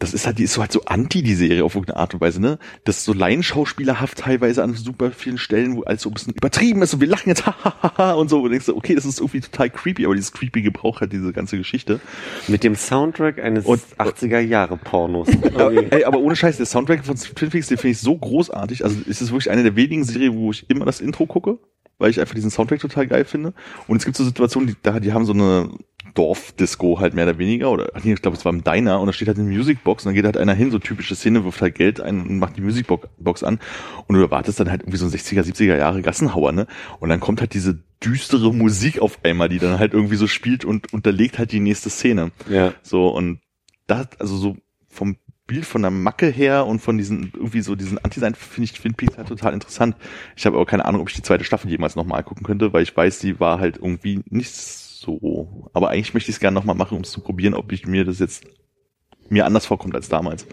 das 0.00 0.12
ist 0.12 0.26
halt, 0.26 0.38
die 0.38 0.42
ist 0.42 0.54
so 0.54 0.60
halt 0.60 0.72
so 0.72 0.82
anti 0.86 1.22
die 1.22 1.36
Serie 1.36 1.64
auf 1.64 1.76
irgendeine 1.76 2.00
Art 2.00 2.14
und 2.14 2.20
Weise, 2.20 2.40
ne? 2.40 2.58
Das 2.84 2.98
ist 2.98 3.04
so 3.04 3.12
laienschauspielerhaft 3.12 4.18
teilweise 4.18 4.62
an 4.62 4.74
super 4.74 5.12
vielen 5.12 5.38
Stellen, 5.38 5.76
wo 5.76 5.82
alles 5.84 6.02
so 6.02 6.10
ein 6.10 6.14
bisschen 6.14 6.34
übertrieben 6.34 6.82
ist 6.82 6.94
und 6.94 7.00
wir 7.00 7.06
lachen 7.06 7.28
jetzt 7.28 7.46
hahaha 7.46 8.12
und 8.14 8.28
so 8.28 8.42
und 8.42 8.50
denkst 8.50 8.66
du, 8.66 8.76
okay, 8.76 8.96
das 8.96 9.04
ist 9.04 9.20
irgendwie 9.20 9.40
total 9.40 9.70
creepy, 9.70 10.04
aber 10.04 10.14
dieses 10.16 10.32
creepy 10.32 10.62
Gebrauch 10.62 11.00
hat 11.00 11.12
diese 11.12 11.32
ganze 11.32 11.56
Geschichte. 11.56 12.00
mit 12.48 12.64
dem 12.64 12.74
Soundtrack 12.74 13.38
eines 13.38 13.64
Und- 13.66 13.82
80er 13.96 14.40
Jahre 14.40 14.76
Pornos. 14.76 15.28
Ey, 15.90 16.04
aber 16.04 16.18
ohne 16.18 16.34
Scheiß, 16.34 16.56
der 16.56 16.66
Soundtrack 16.66 17.04
von 17.06 17.14
Twin 17.14 17.50
Peaks, 17.50 17.68
den 17.68 17.78
finde 17.78 17.92
ich 17.92 18.00
so 18.00 18.18
großartig. 18.18 18.82
Also 18.84 18.96
es 19.08 19.22
ist 19.22 19.30
wirklich 19.30 19.50
eine 19.50 19.62
der 19.62 19.76
wenigen 19.76 20.02
Serien, 20.02 20.36
wo 20.36 20.50
ich 20.50 20.68
immer 20.68 20.84
das 20.84 21.00
Intro 21.00 21.26
gucke, 21.26 21.58
weil 21.98 22.10
ich 22.10 22.20
einfach 22.20 22.34
diesen 22.34 22.50
Soundtrack 22.50 22.80
total 22.80 23.06
geil 23.06 23.24
finde. 23.24 23.54
Und 23.86 23.96
es 23.96 24.04
gibt 24.04 24.16
so 24.16 24.24
Situationen, 24.24 24.68
die, 24.68 24.76
da, 24.82 25.00
die 25.00 25.12
haben 25.12 25.24
so 25.24 25.32
eine 25.32 25.70
Dorfdisco 26.14 27.00
halt 27.00 27.14
mehr 27.14 27.24
oder 27.24 27.38
weniger, 27.38 27.70
oder 27.70 27.90
ach 27.94 28.04
nee, 28.04 28.12
ich 28.12 28.22
glaube, 28.22 28.36
es 28.36 28.44
war 28.44 28.52
im 28.52 28.62
Diner 28.62 29.00
und 29.00 29.06
da 29.06 29.12
steht 29.12 29.28
halt 29.28 29.38
eine 29.38 29.48
Musicbox 29.48 30.04
und 30.04 30.10
dann 30.10 30.14
geht 30.14 30.24
halt 30.24 30.36
einer 30.36 30.54
hin, 30.54 30.70
so 30.70 30.78
typische 30.78 31.16
Szene, 31.16 31.44
wirft 31.44 31.60
halt 31.60 31.74
Geld 31.74 32.00
ein 32.00 32.20
und 32.20 32.38
macht 32.38 32.56
die 32.56 32.60
Musicbox 32.60 33.42
an 33.42 33.58
und 34.06 34.14
du 34.14 34.22
erwartest 34.22 34.60
dann 34.60 34.70
halt 34.70 34.82
irgendwie 34.82 34.98
so 34.98 35.06
ein 35.06 35.10
60er, 35.10 35.42
70er 35.42 35.76
Jahre 35.76 36.02
Gassenhauer, 36.02 36.52
ne? 36.52 36.66
Und 37.00 37.08
dann 37.08 37.20
kommt 37.20 37.40
halt 37.40 37.54
diese 37.54 37.82
düstere 38.04 38.52
Musik 38.52 39.00
auf 39.00 39.18
einmal, 39.24 39.48
die 39.48 39.58
dann 39.58 39.78
halt 39.78 39.92
irgendwie 39.92 40.16
so 40.16 40.26
spielt 40.26 40.64
und 40.64 40.92
unterlegt 40.92 41.38
halt 41.38 41.52
die 41.52 41.60
nächste 41.60 41.90
Szene. 41.90 42.30
ja. 42.48 42.74
So, 42.82 43.08
und 43.08 43.40
da, 43.86 44.06
also 44.18 44.36
so 44.36 44.56
vom 44.88 45.16
Bild 45.46 45.66
von 45.66 45.82
der 45.82 45.90
Macke 45.90 46.26
her 46.26 46.66
und 46.66 46.80
von 46.80 46.96
diesen, 46.96 47.32
irgendwie 47.34 47.60
so 47.60 47.74
diesen 47.74 47.98
Anti-Sein 47.98 48.34
finde 48.34 48.64
ich 48.64 48.72
Twin 48.72 48.94
Peaks 48.94 49.18
halt 49.18 49.28
total 49.28 49.52
interessant. 49.52 49.96
Ich 50.36 50.46
habe 50.46 50.56
aber 50.56 50.64
keine 50.64 50.86
Ahnung, 50.86 51.02
ob 51.02 51.08
ich 51.10 51.14
die 51.14 51.22
zweite 51.22 51.44
Staffel 51.44 51.70
jemals 51.70 51.96
nochmal 51.96 52.22
gucken 52.22 52.44
könnte, 52.44 52.72
weil 52.72 52.82
ich 52.82 52.96
weiß, 52.96 53.18
die 53.18 53.40
war 53.40 53.58
halt 53.58 53.76
irgendwie 53.76 54.22
nicht 54.30 54.54
so. 54.54 55.70
Aber 55.74 55.90
eigentlich 55.90 56.14
möchte 56.14 56.30
ich 56.30 56.36
es 56.36 56.40
gerne 56.40 56.54
nochmal 56.54 56.76
machen, 56.76 56.96
um 56.96 57.02
es 57.02 57.10
zu 57.10 57.20
probieren, 57.20 57.54
ob 57.54 57.72
ich 57.72 57.86
mir 57.86 58.04
das 58.04 58.20
jetzt 58.20 58.46
mir 59.28 59.44
anders 59.44 59.66
vorkommt 59.66 59.94
als 59.94 60.08
damals. 60.08 60.46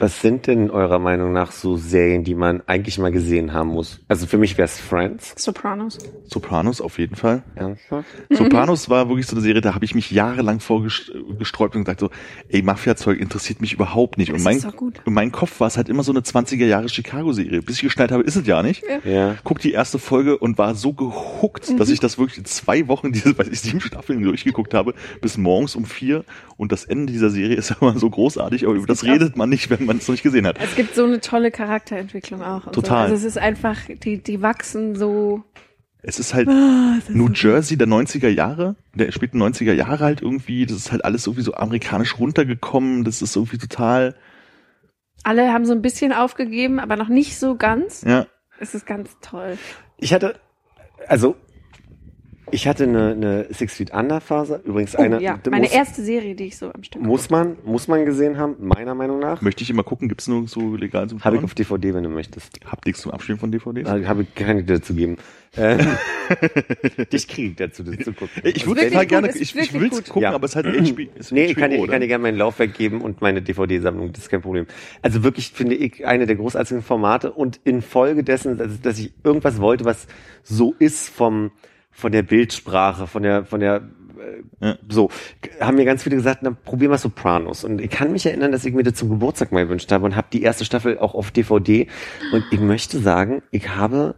Was 0.00 0.22
sind 0.22 0.46
denn 0.46 0.70
eurer 0.70 0.98
Meinung 0.98 1.34
nach 1.34 1.52
so 1.52 1.76
Serien, 1.76 2.24
die 2.24 2.34
man 2.34 2.62
eigentlich 2.66 2.98
mal 2.98 3.12
gesehen 3.12 3.52
haben 3.52 3.68
muss? 3.68 4.00
Also 4.08 4.26
für 4.26 4.38
mich 4.38 4.56
wäre 4.56 4.64
es 4.64 4.80
Friends. 4.80 5.34
Sopranos. 5.36 5.98
Sopranos 6.26 6.80
auf 6.80 6.98
jeden 6.98 7.16
Fall. 7.16 7.42
Ernsthaft? 7.54 8.08
Sopranos 8.30 8.88
war 8.88 9.10
wirklich 9.10 9.26
so 9.26 9.36
eine 9.36 9.42
Serie, 9.42 9.60
da 9.60 9.74
habe 9.74 9.84
ich 9.84 9.94
mich 9.94 10.10
jahrelang 10.10 10.60
vorgesträubt 10.60 11.76
und 11.76 11.84
gesagt 11.84 12.00
so, 12.00 12.08
ey, 12.48 12.62
Mafia-Zeug 12.62 13.20
interessiert 13.20 13.60
mich 13.60 13.74
überhaupt 13.74 14.16
nicht. 14.16 14.30
Und 14.30 14.36
Das 14.38 14.44
mein, 14.44 14.56
ist 14.56 14.64
doch 14.64 14.74
gut. 14.76 15.02
in 15.04 15.12
meinem 15.12 15.32
Kopf 15.32 15.60
war 15.60 15.66
es 15.66 15.76
halt 15.76 15.90
immer 15.90 16.02
so 16.02 16.12
eine 16.12 16.20
20er 16.20 16.64
Jahre 16.64 16.88
Chicago-Serie. 16.88 17.60
Bis 17.60 17.76
ich 17.76 17.82
geschnallt 17.82 18.10
habe, 18.10 18.22
ist 18.22 18.36
es 18.36 18.46
ja 18.46 18.62
nicht. 18.62 18.82
Ja. 19.04 19.36
Guck 19.44 19.58
die 19.58 19.72
erste 19.72 19.98
Folge 19.98 20.38
und 20.38 20.56
war 20.56 20.74
so 20.74 20.94
gehuckt, 20.94 21.78
dass 21.78 21.90
ich 21.90 22.00
das 22.00 22.18
wirklich 22.18 22.38
in 22.38 22.46
zwei 22.46 22.88
Wochen, 22.88 23.12
diese, 23.12 23.36
weiß 23.36 23.48
ich, 23.48 23.60
sieben 23.60 23.82
Staffeln 23.82 24.22
durchgeguckt 24.22 24.72
habe, 24.72 24.94
bis 25.20 25.36
morgens 25.36 25.76
um 25.76 25.84
vier. 25.84 26.24
Und 26.56 26.72
das 26.72 26.84
Ende 26.84 27.12
dieser 27.12 27.28
Serie 27.28 27.56
ist 27.56 27.68
ja 27.68 27.76
immer 27.82 27.98
so 27.98 28.08
großartig, 28.08 28.64
aber 28.64 28.74
über 28.74 28.86
das 28.86 29.04
redet 29.04 29.36
man 29.36 29.50
nicht, 29.50 29.68
wenn 29.68 29.84
man 29.84 29.89
es 29.98 30.06
noch 30.08 30.14
nicht 30.14 30.22
gesehen 30.22 30.46
hat. 30.46 30.56
Es 30.62 30.74
gibt 30.76 30.94
so 30.94 31.04
eine 31.04 31.20
tolle 31.20 31.50
Charakterentwicklung 31.50 32.42
auch. 32.42 32.70
Total. 32.72 33.08
So. 33.08 33.12
Also 33.12 33.14
es 33.14 33.24
ist 33.24 33.38
einfach, 33.38 33.76
die, 33.88 34.22
die 34.22 34.42
wachsen 34.42 34.94
so 34.96 35.42
Es 36.02 36.18
ist 36.18 36.34
halt 36.34 36.48
Ah, 36.48 36.94
ist 36.98 37.10
New 37.10 37.28
so 37.28 37.32
Jersey 37.34 37.76
der 37.76 37.88
90er 37.88 38.28
Jahre, 38.28 38.76
der 38.94 39.12
späten 39.12 39.42
90er 39.42 39.72
Jahre 39.72 40.04
halt 40.04 40.22
irgendwie, 40.22 40.66
das 40.66 40.76
ist 40.76 40.92
halt 40.92 41.04
alles 41.04 41.26
irgendwie 41.26 41.44
so 41.44 41.54
amerikanisch 41.54 42.18
runtergekommen, 42.18 43.04
das 43.04 43.22
ist 43.22 43.36
irgendwie 43.36 43.58
total, 43.58 44.14
Alle 45.24 45.52
haben 45.52 45.66
so 45.66 45.72
ein 45.72 45.82
bisschen 45.82 46.12
aufgegeben, 46.12 46.80
aber 46.80 46.96
noch 46.96 47.08
nicht 47.08 47.38
so 47.38 47.56
ganz. 47.56 48.02
ja, 48.02 48.26
Es 48.58 48.74
ist 48.74 48.86
ganz 48.86 49.16
toll. 49.20 49.58
Ich 49.98 50.14
hatte, 50.14 50.36
also, 51.06 51.36
ich 52.50 52.66
hatte 52.68 52.84
eine, 52.84 53.12
eine 53.12 53.46
Six 53.50 53.74
Feet 53.76 53.92
Under 53.92 54.20
Phase. 54.20 54.60
Übrigens 54.64 54.94
Oh, 54.96 55.02
eine, 55.02 55.20
ja, 55.22 55.38
meine 55.50 55.66
muss, 55.66 55.72
erste 55.74 56.02
Serie, 56.02 56.34
die 56.34 56.44
ich 56.44 56.56
so 56.58 56.72
am 56.72 56.82
Stück 56.82 57.02
muss 57.02 57.30
man, 57.30 57.56
muss 57.64 57.88
man 57.88 58.04
gesehen 58.04 58.38
haben, 58.38 58.56
meiner 58.60 58.94
Meinung 58.94 59.18
nach. 59.18 59.40
möchte 59.40 59.62
ich 59.62 59.70
immer 59.70 59.82
gucken, 59.82 60.08
gibt's 60.08 60.28
nur 60.28 60.46
so 60.48 60.76
legal 60.76 61.08
zum 61.08 61.22
Habe 61.24 61.36
ich 61.36 61.44
auf 61.44 61.54
DVD, 61.54 61.94
wenn 61.94 62.02
du 62.04 62.08
möchtest. 62.10 62.58
Habt 62.64 62.86
ihr 62.86 62.94
zum 62.94 63.12
Abspielen 63.12 63.38
von 63.38 63.52
DVDs? 63.52 63.88
Habe 63.88 64.08
hab 64.08 64.20
ich 64.20 64.34
keine 64.34 64.64
dazu 64.64 64.94
geben. 64.94 65.16
Ähm, 65.56 65.78
dich 67.12 67.26
kriege 67.28 67.48
ich 67.50 67.56
dazu, 67.56 67.82
das 67.82 67.98
zu 68.04 68.12
gucken. 68.12 68.42
Ich 68.44 68.66
würde 68.66 68.82
total 68.86 69.00
gut, 69.00 69.08
gerne, 69.08 69.30
ich, 69.34 69.56
ich 69.56 69.72
gut. 69.72 70.04
gucken, 70.06 70.22
Ja. 70.22 70.32
aber 70.32 70.44
es 70.44 70.54
ist 70.54 70.56
halt 70.56 70.66
HBO, 70.66 71.02
ist 71.16 71.32
Nee, 71.32 71.46
ich 71.46 71.54
HBO, 71.54 71.60
kann, 71.60 71.70
dir, 71.70 71.78
ich 71.84 71.90
kann 71.90 72.00
dir 72.00 72.06
gerne 72.06 72.22
meinen 72.22 72.38
Laufwerk 72.38 72.74
geben 72.74 73.00
und 73.00 73.20
meine 73.20 73.42
DVD-Sammlung, 73.42 74.12
das 74.12 74.24
ist 74.24 74.28
kein 74.30 74.42
Problem. 74.42 74.66
Also 75.02 75.24
wirklich 75.24 75.50
finde 75.50 75.74
ich 75.74 76.06
eine 76.06 76.26
der 76.26 76.36
großartigsten 76.36 76.82
Formate 76.82 77.32
und 77.32 77.60
infolge 77.64 78.22
dessen, 78.22 78.58
dass, 78.58 78.80
dass 78.80 78.98
ich 78.98 79.12
irgendwas 79.24 79.60
wollte, 79.60 79.84
was 79.84 80.06
so 80.44 80.74
ist 80.78 81.08
vom, 81.08 81.50
von 81.90 82.12
der 82.12 82.22
Bildsprache, 82.22 83.06
von 83.06 83.22
der, 83.22 83.44
von 83.44 83.60
der, 83.60 83.82
äh, 84.60 84.66
Ja. 84.66 84.76
so, 84.88 85.10
haben 85.60 85.76
mir 85.76 85.84
ganz 85.84 86.02
viele 86.02 86.16
gesagt, 86.16 86.40
na, 86.42 86.50
probier 86.50 86.88
mal 86.88 86.98
Sopranos. 86.98 87.64
Und 87.64 87.80
ich 87.80 87.90
kann 87.90 88.12
mich 88.12 88.26
erinnern, 88.26 88.52
dass 88.52 88.64
ich 88.64 88.74
mir 88.74 88.82
das 88.82 88.94
zum 88.94 89.08
Geburtstag 89.08 89.52
mal 89.52 89.64
gewünscht 89.64 89.90
habe 89.92 90.04
und 90.04 90.16
habe 90.16 90.28
die 90.32 90.42
erste 90.42 90.64
Staffel 90.64 90.98
auch 90.98 91.14
auf 91.14 91.30
DVD. 91.30 91.86
Und 92.32 92.44
ich 92.50 92.60
möchte 92.60 92.98
sagen, 93.00 93.42
ich 93.50 93.70
habe, 93.70 94.14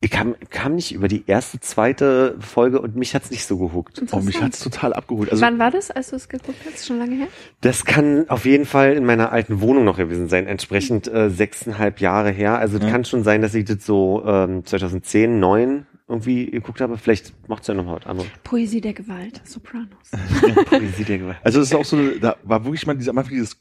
ich 0.00 0.10
kam, 0.10 0.34
kam 0.50 0.74
nicht 0.74 0.92
über 0.92 1.06
die 1.08 1.24
erste, 1.28 1.60
zweite 1.60 2.36
Folge 2.40 2.80
und 2.80 2.96
mich 2.96 3.14
hat's 3.14 3.30
nicht 3.30 3.46
so 3.46 3.56
gehuckt. 3.58 4.02
Oh, 4.10 4.18
mich 4.20 4.42
hat's 4.42 4.58
total 4.60 4.92
abgeholt. 4.94 5.30
Also, 5.30 5.42
Wann 5.44 5.58
war 5.60 5.70
das, 5.70 5.90
als 5.92 6.10
du 6.10 6.16
es 6.16 6.28
geguckt 6.28 6.58
hast? 6.66 6.86
Schon 6.86 6.98
lange 6.98 7.14
her? 7.16 7.28
Das 7.60 7.84
kann 7.84 8.28
auf 8.28 8.44
jeden 8.44 8.64
Fall 8.64 8.94
in 8.94 9.04
meiner 9.04 9.30
alten 9.30 9.60
Wohnung 9.60 9.84
noch 9.84 9.98
gewesen 9.98 10.28
sein, 10.28 10.46
entsprechend 10.46 11.06
äh, 11.06 11.30
sechseinhalb 11.30 12.00
Jahre 12.00 12.30
her. 12.30 12.58
Also 12.58 12.78
es 12.78 12.82
Ja. 12.84 12.90
kann 12.90 13.04
schon 13.04 13.22
sein, 13.22 13.42
dass 13.42 13.54
ich 13.54 13.64
das 13.66 13.86
so 13.86 14.24
ähm, 14.26 14.64
2010, 14.64 15.38
9 15.38 15.86
irgendwie 16.12 16.46
geguckt 16.46 16.80
habe. 16.80 16.96
Vielleicht 16.98 17.32
macht's 17.48 17.66
ja 17.66 17.74
noch 17.74 17.84
mal 17.84 17.96
was 17.96 18.06
anderes. 18.06 18.30
Poesie 18.44 18.80
der 18.80 18.92
Gewalt, 18.92 19.40
Sopranos. 19.44 19.88
Poesie 20.66 21.04
der 21.04 21.18
Gewalt. 21.18 21.38
also 21.42 21.60
es 21.60 21.68
ist 21.68 21.74
auch 21.74 21.84
so, 21.84 21.98
da 22.20 22.36
war 22.42 22.64
wirklich 22.64 22.86
mal 22.86 22.96
dieser, 22.96 23.10
am 23.10 23.18
Anfang 23.18 23.34
dieses 23.34 23.56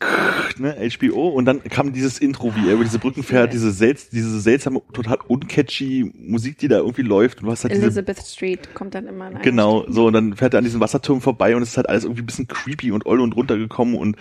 ne, 0.58 0.76
HBO 1.00 1.30
und 1.30 1.46
dann 1.46 1.64
kam 1.64 1.94
dieses 1.94 2.20
Intro, 2.20 2.54
wie 2.56 2.68
er 2.68 2.76
über 2.76 2.84
diese 2.84 3.00
Brücken 3.00 3.24
fährt, 3.24 3.54
diese, 3.54 3.72
selts, 3.72 4.10
diese 4.10 4.40
seltsame, 4.40 4.82
total 4.94 5.18
uncatchy 5.28 6.12
Musik, 6.16 6.58
die 6.58 6.68
da 6.68 6.78
irgendwie 6.78 7.04
läuft 7.04 7.40
und 7.40 7.46
du 7.46 7.52
hast 7.52 7.64
halt 7.64 7.74
diese 7.74 7.86
Elizabeth 7.86 8.20
Street 8.20 8.74
kommt 8.74 8.96
dann 8.96 9.08
immer 9.08 9.26
einer 9.26 9.40
Genau, 9.40 9.86
so, 9.88 10.08
und 10.08 10.14
dann 10.14 10.36
fährt 10.36 10.54
er 10.54 10.60
an 10.60 10.64
diesen 10.64 10.80
Wasserturm 10.80 11.22
vorbei 11.22 11.56
und 11.56 11.62
es 11.62 11.70
ist 11.70 11.78
halt 11.78 11.90
alles 11.90 12.04
irgendwie 12.04 12.22
ein 12.22 12.26
bisschen 12.26 12.48
creepy 12.48 12.92
und 12.92 13.06
oll 13.06 13.22
und 13.22 13.36
runtergekommen 13.36 13.96
und 13.96 14.18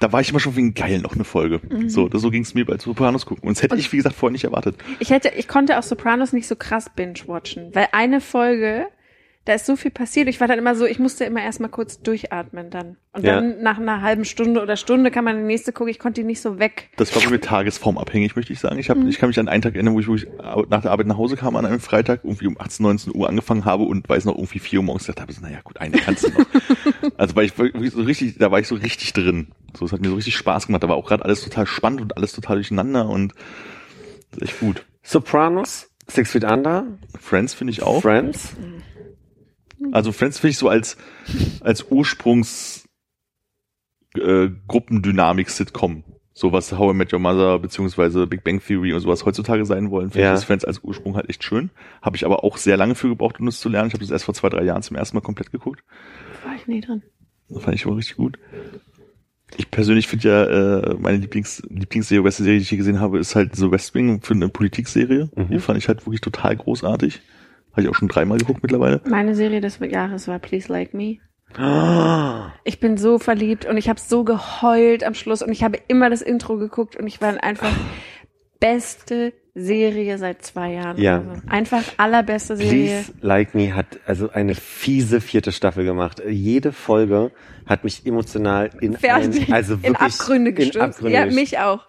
da 0.00 0.10
war 0.12 0.20
ich 0.20 0.30
immer 0.30 0.40
schon 0.40 0.56
wegen 0.56 0.74
geil 0.74 0.98
noch 1.00 1.14
eine 1.14 1.24
Folge. 1.24 1.60
So, 1.86 2.08
das, 2.08 2.22
so 2.22 2.30
ging 2.30 2.42
es 2.42 2.54
mir 2.54 2.64
bei 2.66 2.76
Sopranos 2.78 3.26
gucken. 3.26 3.46
Und 3.46 3.56
das 3.56 3.62
hätte 3.62 3.74
Und- 3.74 3.80
ich, 3.80 3.92
wie 3.92 3.98
gesagt, 3.98 4.16
vorher 4.16 4.32
nicht 4.32 4.44
erwartet. 4.44 4.76
Ich 4.98 5.10
hätte, 5.10 5.28
ich 5.36 5.46
konnte 5.46 5.78
auch 5.78 5.82
Sopranos 5.82 6.32
nicht 6.32 6.48
so 6.48 6.56
krass 6.56 6.90
binge-watchen, 6.96 7.74
weil 7.74 7.88
eine 7.92 8.20
Folge, 8.20 8.86
da 9.46 9.54
ist 9.54 9.64
so 9.64 9.74
viel 9.74 9.90
passiert. 9.90 10.28
Ich 10.28 10.38
war 10.40 10.48
dann 10.48 10.58
immer 10.58 10.74
so, 10.74 10.84
ich 10.84 10.98
musste 10.98 11.24
immer 11.24 11.42
erstmal 11.42 11.70
kurz 11.70 12.02
durchatmen 12.02 12.68
dann. 12.70 12.98
Und 13.14 13.24
Ja. 13.24 13.36
dann 13.36 13.62
nach 13.62 13.78
einer 13.78 14.02
halben 14.02 14.24
Stunde 14.26 14.60
oder 14.60 14.76
Stunde 14.76 15.10
kann 15.10 15.24
man 15.24 15.38
die 15.38 15.42
nächste 15.42 15.72
gucken. 15.72 15.90
Ich 15.90 15.98
konnte 15.98 16.20
die 16.20 16.26
nicht 16.26 16.42
so 16.42 16.58
weg. 16.58 16.90
Das 16.96 17.14
war 17.14 17.22
bei 17.22 17.30
mir 17.30 17.40
tagesformabhängig, 17.40 18.36
möchte 18.36 18.52
ich 18.52 18.60
sagen. 18.60 18.78
Ich, 18.78 18.90
hab, 18.90 18.98
ich 18.98 19.18
kann 19.18 19.28
mich 19.30 19.40
an 19.40 19.48
einen 19.48 19.62
Tag 19.62 19.74
erinnern, 19.74 19.94
wo 19.94 20.00
ich, 20.00 20.08
wo 20.08 20.14
ich 20.14 20.26
nach 20.68 20.82
der 20.82 20.90
Arbeit 20.90 21.06
nach 21.06 21.16
Hause 21.16 21.36
kam 21.36 21.56
an 21.56 21.64
einem 21.64 21.80
Freitag, 21.80 22.20
irgendwie 22.22 22.48
um 22.48 22.60
18, 22.60 22.82
19 22.84 23.14
Uhr 23.14 23.28
angefangen 23.28 23.64
habe 23.64 23.84
und 23.84 24.08
weiß 24.08 24.26
noch, 24.26 24.36
irgendwie 24.36 24.58
4 24.58 24.80
Uhr 24.80 24.84
morgens 24.84 25.06
gedacht 25.06 25.22
habe, 25.22 25.32
so, 25.32 25.40
naja 25.40 25.60
gut, 25.64 25.80
eine 25.80 25.96
kannst 25.96 26.24
du 26.24 26.28
noch. 26.30 26.46
also 27.16 27.34
weil 27.34 27.46
ich 27.46 27.58
wirklich 27.58 27.92
so 27.92 28.02
richtig, 28.02 28.36
da 28.38 28.50
war 28.50 28.60
ich 28.60 28.68
so 28.68 28.74
richtig 28.74 29.14
drin. 29.14 29.48
So, 29.76 29.86
es 29.86 29.92
hat 29.92 30.00
mir 30.00 30.08
so 30.08 30.16
richtig 30.16 30.36
Spaß 30.36 30.66
gemacht. 30.66 30.82
Da 30.82 30.88
war 30.88 30.96
auch 30.96 31.06
gerade 31.08 31.24
alles 31.24 31.42
total 31.42 31.66
spannend 31.66 32.02
und 32.02 32.16
alles 32.16 32.32
total 32.32 32.56
durcheinander 32.56 33.08
und 33.08 33.32
das 34.32 34.42
ist 34.42 34.42
echt 34.50 34.60
gut. 34.60 34.84
Sopranos, 35.02 35.88
Six 36.08 36.30
Feet 36.32 36.44
Under, 36.44 36.84
Friends 37.18 37.54
finde 37.54 37.72
ich 37.72 37.82
auch. 37.82 38.02
Friends. 38.02 38.54
Also 39.92 40.12
Friends 40.12 40.38
finde 40.38 40.50
ich 40.52 40.58
so 40.58 40.68
als, 40.68 40.96
als 41.60 41.86
Ursprungs 41.90 42.84
äh, 44.16 44.48
Gruppendynamik-Sitcom. 44.68 46.04
So 46.32 46.52
was 46.52 46.72
How 46.72 46.92
I 46.92 46.96
Met 46.96 47.12
Your 47.12 47.18
Mother 47.18 47.58
beziehungsweise 47.58 48.26
Big 48.26 48.44
Bang 48.44 48.60
Theory 48.64 48.92
und 48.92 49.00
sowas 49.00 49.24
heutzutage 49.26 49.66
sein 49.66 49.90
wollen, 49.90 50.10
finde 50.10 50.26
Ja. 50.26 50.32
ich 50.32 50.38
das 50.38 50.44
Friends 50.44 50.64
als 50.64 50.82
Ursprung 50.82 51.16
halt 51.16 51.28
echt 51.28 51.44
schön. 51.44 51.70
Habe 52.02 52.16
ich 52.16 52.24
aber 52.24 52.44
auch 52.44 52.56
sehr 52.56 52.76
lange 52.76 52.94
für 52.94 53.08
gebraucht, 53.08 53.40
um 53.40 53.46
das 53.46 53.60
zu 53.60 53.68
lernen. 53.68 53.88
Ich 53.88 53.94
habe 53.94 54.02
das 54.04 54.10
erst 54.10 54.24
vor 54.24 54.34
zwei, 54.34 54.48
drei 54.48 54.62
Jahren 54.64 54.82
zum 54.82 54.96
ersten 54.96 55.16
Mal 55.16 55.20
komplett 55.22 55.50
geguckt. 55.52 55.82
War 56.44 56.54
ich 56.54 56.66
nie 56.66 56.80
drin. 56.80 57.02
Das 57.48 57.62
fand 57.62 57.74
ich 57.74 57.84
aber 57.84 57.96
richtig 57.96 58.16
gut. 58.16 58.38
Ich 59.56 59.70
persönlich 59.70 60.06
finde 60.06 60.28
ja, 60.28 60.44
äh, 60.44 60.94
meine 60.98 61.18
Lieblings 61.18 61.62
Lieblingsserie, 61.68 62.22
beste 62.22 62.44
Serie, 62.44 62.58
die 62.60 62.62
ich 62.62 62.70
je 62.70 62.76
gesehen 62.76 63.00
habe, 63.00 63.18
ist 63.18 63.34
halt 63.34 63.56
The 63.56 63.70
West 63.70 63.94
Wing 63.94 64.22
für 64.22 64.34
eine 64.34 64.48
Politikserie. 64.48 65.28
Mhm. 65.34 65.48
Die 65.50 65.58
fand 65.58 65.78
ich 65.78 65.88
halt 65.88 66.06
wirklich 66.06 66.20
total 66.20 66.56
großartig. 66.56 67.20
Habe 67.72 67.82
ich 67.82 67.88
auch 67.88 67.94
schon 67.94 68.08
dreimal 68.08 68.38
geguckt 68.38 68.62
mittlerweile. 68.62 69.00
Meine 69.06 69.34
Serie 69.34 69.60
des 69.60 69.78
Jahres 69.78 70.28
war 70.28 70.38
Please 70.38 70.72
Like 70.72 70.94
Me. 70.94 71.18
Ah, 71.56 72.52
Ich 72.64 72.78
bin 72.78 72.96
so 72.96 73.18
verliebt 73.18 73.66
und 73.66 73.76
ich 73.76 73.88
habe 73.88 74.00
so 74.00 74.24
geheult 74.24 75.02
am 75.02 75.14
Schluss 75.14 75.42
und 75.42 75.50
ich 75.50 75.64
habe 75.64 75.78
immer 75.88 76.08
das 76.08 76.22
Intro 76.22 76.56
geguckt 76.56 76.96
und 76.96 77.06
ich 77.06 77.20
war 77.20 77.42
einfach 77.42 77.72
beste 78.60 79.32
Serie 79.54 80.16
seit 80.18 80.42
zwei 80.42 80.74
Jahren. 80.74 80.98
Ja. 80.98 81.20
oder 81.20 81.36
so. 81.36 81.42
Einfach 81.48 81.82
allerbeste 81.96 82.56
Serie. 82.56 83.02
Please 83.02 83.12
Like 83.20 83.54
Me 83.54 83.74
hat 83.74 83.98
also 84.06 84.30
eine 84.30 84.54
fiese 84.54 85.20
vierte 85.20 85.50
Staffel 85.50 85.84
gemacht. 85.84 86.22
Jede 86.28 86.72
Folge 86.72 87.32
hat 87.66 87.82
mich 87.84 88.06
emotional 88.06 88.70
in 88.80 88.96
ein, 88.96 89.52
also 89.52 89.74
in 89.74 89.82
wirklich 89.82 89.98
Abgründe 90.00 90.52
gestürzt. 90.52 90.76
In 90.76 90.82
Abgründe 90.82 91.18
ja, 91.18 91.26
mich 91.26 91.58
auch. 91.58 91.84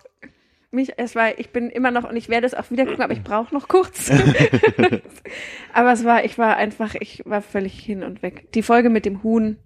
Mich, 0.74 0.93
es 0.95 1.16
war, 1.16 1.38
ich 1.38 1.50
bin 1.50 1.69
immer 1.69 1.91
noch 1.91 2.09
und 2.09 2.16
ich 2.16 2.30
werde 2.30 2.48
es 2.48 2.53
auch 2.53 2.72
wieder 2.72 2.85
gucken, 2.85 3.03
aber 3.03 3.11
ich 3.11 3.24
brauche 3.24 3.53
noch 3.53 3.67
kurz. 3.67 4.09
aber 5.74 5.91
es 5.91 6.06
war, 6.06 6.24
ich 6.24 6.38
war 6.38 6.56
einfach, 6.56 6.95
ich 6.95 7.24
war 7.25 7.41
völlig 7.41 7.77
hin 7.77 8.03
und 8.03 8.24
weg. 8.24 8.51
Die 8.53 8.64
Folge 8.64 8.90
mit 8.90 9.06
dem 9.06 9.22
Huhn 9.22 9.58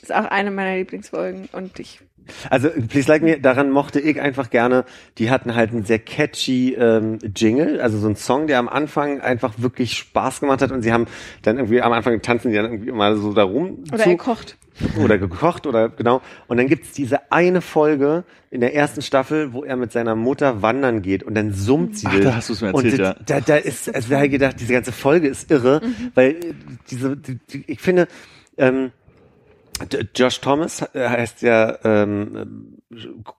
ist 0.00 0.14
auch 0.14 0.24
eine 0.24 0.50
meiner 0.50 0.76
Lieblingsfolgen 0.76 1.48
und 1.52 1.78
ich 1.78 2.00
Also 2.48 2.70
Please 2.70 3.08
Like 3.08 3.22
Me, 3.22 3.38
daran 3.38 3.70
mochte 3.70 4.00
ich 4.00 4.20
einfach 4.20 4.48
gerne, 4.48 4.84
die 5.18 5.30
hatten 5.30 5.54
halt 5.54 5.72
einen 5.72 5.84
sehr 5.84 5.98
catchy 5.98 6.74
ähm, 6.74 7.18
Jingle, 7.36 7.80
also 7.80 7.98
so 7.98 8.08
ein 8.08 8.16
Song, 8.16 8.46
der 8.46 8.58
am 8.58 8.68
Anfang 8.68 9.20
einfach 9.20 9.54
wirklich 9.58 9.96
Spaß 9.96 10.40
gemacht 10.40 10.62
hat 10.62 10.72
und 10.72 10.82
sie 10.82 10.92
haben 10.92 11.06
dann 11.42 11.56
irgendwie 11.56 11.82
am 11.82 11.92
Anfang 11.92 12.20
tanzen 12.22 12.50
die 12.50 12.56
dann 12.56 12.66
irgendwie 12.66 12.88
immer 12.88 13.16
so 13.16 13.32
da 13.32 13.42
rum 13.42 13.84
oder 13.92 14.04
zu, 14.04 14.10
er 14.10 14.16
kocht. 14.16 14.56
Oder 15.02 15.18
gekocht 15.18 15.66
oder 15.66 15.88
genau 15.88 16.20
und 16.46 16.56
dann 16.56 16.66
gibt's 16.66 16.92
diese 16.92 17.32
eine 17.32 17.60
Folge 17.60 18.24
in 18.50 18.60
der 18.60 18.74
ersten 18.74 19.02
Staffel, 19.02 19.52
wo 19.52 19.64
er 19.64 19.76
mit 19.76 19.92
seiner 19.92 20.14
Mutter 20.14 20.62
wandern 20.62 21.02
geht 21.02 21.22
und 21.22 21.34
dann 21.34 21.52
summt 21.52 21.98
sie 21.98 22.06
Ach, 22.08 22.14
das. 22.14 22.24
da 22.24 22.36
hast 22.36 22.50
du's 22.50 22.60
mir 22.60 22.72
und 22.72 22.84
erzählt, 22.84 23.00
das, 23.00 23.16
ja. 23.16 23.24
da, 23.24 23.40
da 23.40 23.56
ist 23.56 23.94
also 23.94 24.10
da 24.10 24.16
hab 24.18 24.24
ich 24.24 24.30
gedacht, 24.30 24.56
diese 24.58 24.72
ganze 24.72 24.92
Folge 24.92 25.28
ist 25.28 25.50
irre, 25.50 25.80
weil 26.14 26.30
äh, 26.30 26.54
diese 26.90 27.16
die, 27.16 27.38
die, 27.50 27.64
ich 27.66 27.80
finde 27.80 28.08
ähm, 28.56 28.92
Josh 30.14 30.40
Thomas 30.40 30.82
äh, 30.94 31.08
heißt 31.08 31.42
ja 31.42 31.78
ähm, 31.84 32.78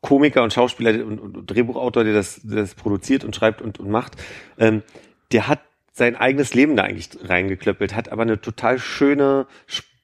Komiker 0.01 0.43
und 0.43 0.53
Schauspieler 0.53 1.05
und, 1.05 1.19
und 1.19 1.49
Drehbuchautor, 1.49 2.03
der 2.03 2.13
das, 2.13 2.41
der 2.43 2.57
das 2.57 2.75
produziert 2.75 3.23
und 3.23 3.35
schreibt 3.35 3.61
und, 3.61 3.79
und 3.79 3.89
macht. 3.89 4.13
Ähm, 4.57 4.83
der 5.31 5.47
hat 5.47 5.61
sein 5.93 6.15
eigenes 6.17 6.53
Leben 6.53 6.75
da 6.75 6.83
eigentlich 6.83 7.09
reingeklöppelt, 7.23 7.95
hat 7.95 8.11
aber 8.11 8.23
eine 8.23 8.41
total 8.41 8.79
schöne 8.79 9.47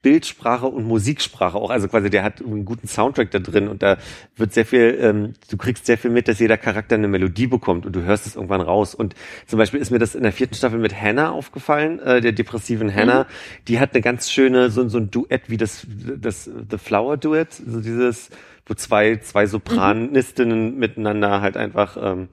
Bildsprache 0.02 0.66
und 0.66 0.86
Musiksprache 0.86 1.58
auch. 1.58 1.70
Also 1.70 1.88
quasi 1.88 2.10
der 2.10 2.24
hat 2.24 2.42
einen 2.42 2.66
guten 2.66 2.88
Soundtrack 2.88 3.30
da 3.32 3.40
drin 3.40 3.68
und 3.68 3.84
da 3.84 3.98
wird 4.36 4.54
sehr 4.54 4.66
viel, 4.66 4.98
ähm, 5.00 5.34
du 5.50 5.58
kriegst 5.58 5.86
sehr 5.86 5.98
viel 5.98 6.10
mit, 6.10 6.28
dass 6.28 6.40
jeder 6.40 6.58
Charakter 6.58 6.96
eine 6.96 7.08
Melodie 7.08 7.48
bekommt 7.48 7.86
und 7.86 7.96
du 7.96 8.02
hörst 8.02 8.26
es 8.26 8.36
irgendwann 8.36 8.62
raus. 8.62 8.96
Und 8.96 9.14
zum 9.46 9.60
Beispiel 9.60 9.80
ist 9.80 9.92
mir 9.92 10.00
das 10.00 10.16
in 10.16 10.24
der 10.24 10.32
vierten 10.32 10.56
Staffel 10.56 10.80
mit 10.80 11.00
Hannah 11.00 11.32
aufgefallen, 11.32 12.00
äh, 12.00 12.20
der 12.20 12.32
depressiven 12.32 12.94
Hannah. 12.94 13.28
Die 13.68 13.80
hat 13.80 13.94
eine 13.94 14.02
ganz 14.02 14.32
schöne, 14.32 14.72
so, 14.72 14.88
so 14.88 14.98
ein 14.98 15.12
Duett 15.12 15.50
wie 15.50 15.58
das, 15.58 15.86
das 15.88 16.46
The 16.46 16.78
Flower 16.78 17.18
Duet, 17.18 17.54
so 17.54 17.80
dieses, 17.80 18.32
wo 18.66 18.74
zwei, 18.74 19.18
zwei 19.18 19.46
Sopranistinnen 19.46 20.78
miteinander 20.78 21.42
halt 21.42 21.58
einfach, 21.58 21.98
ähm, 22.02 22.30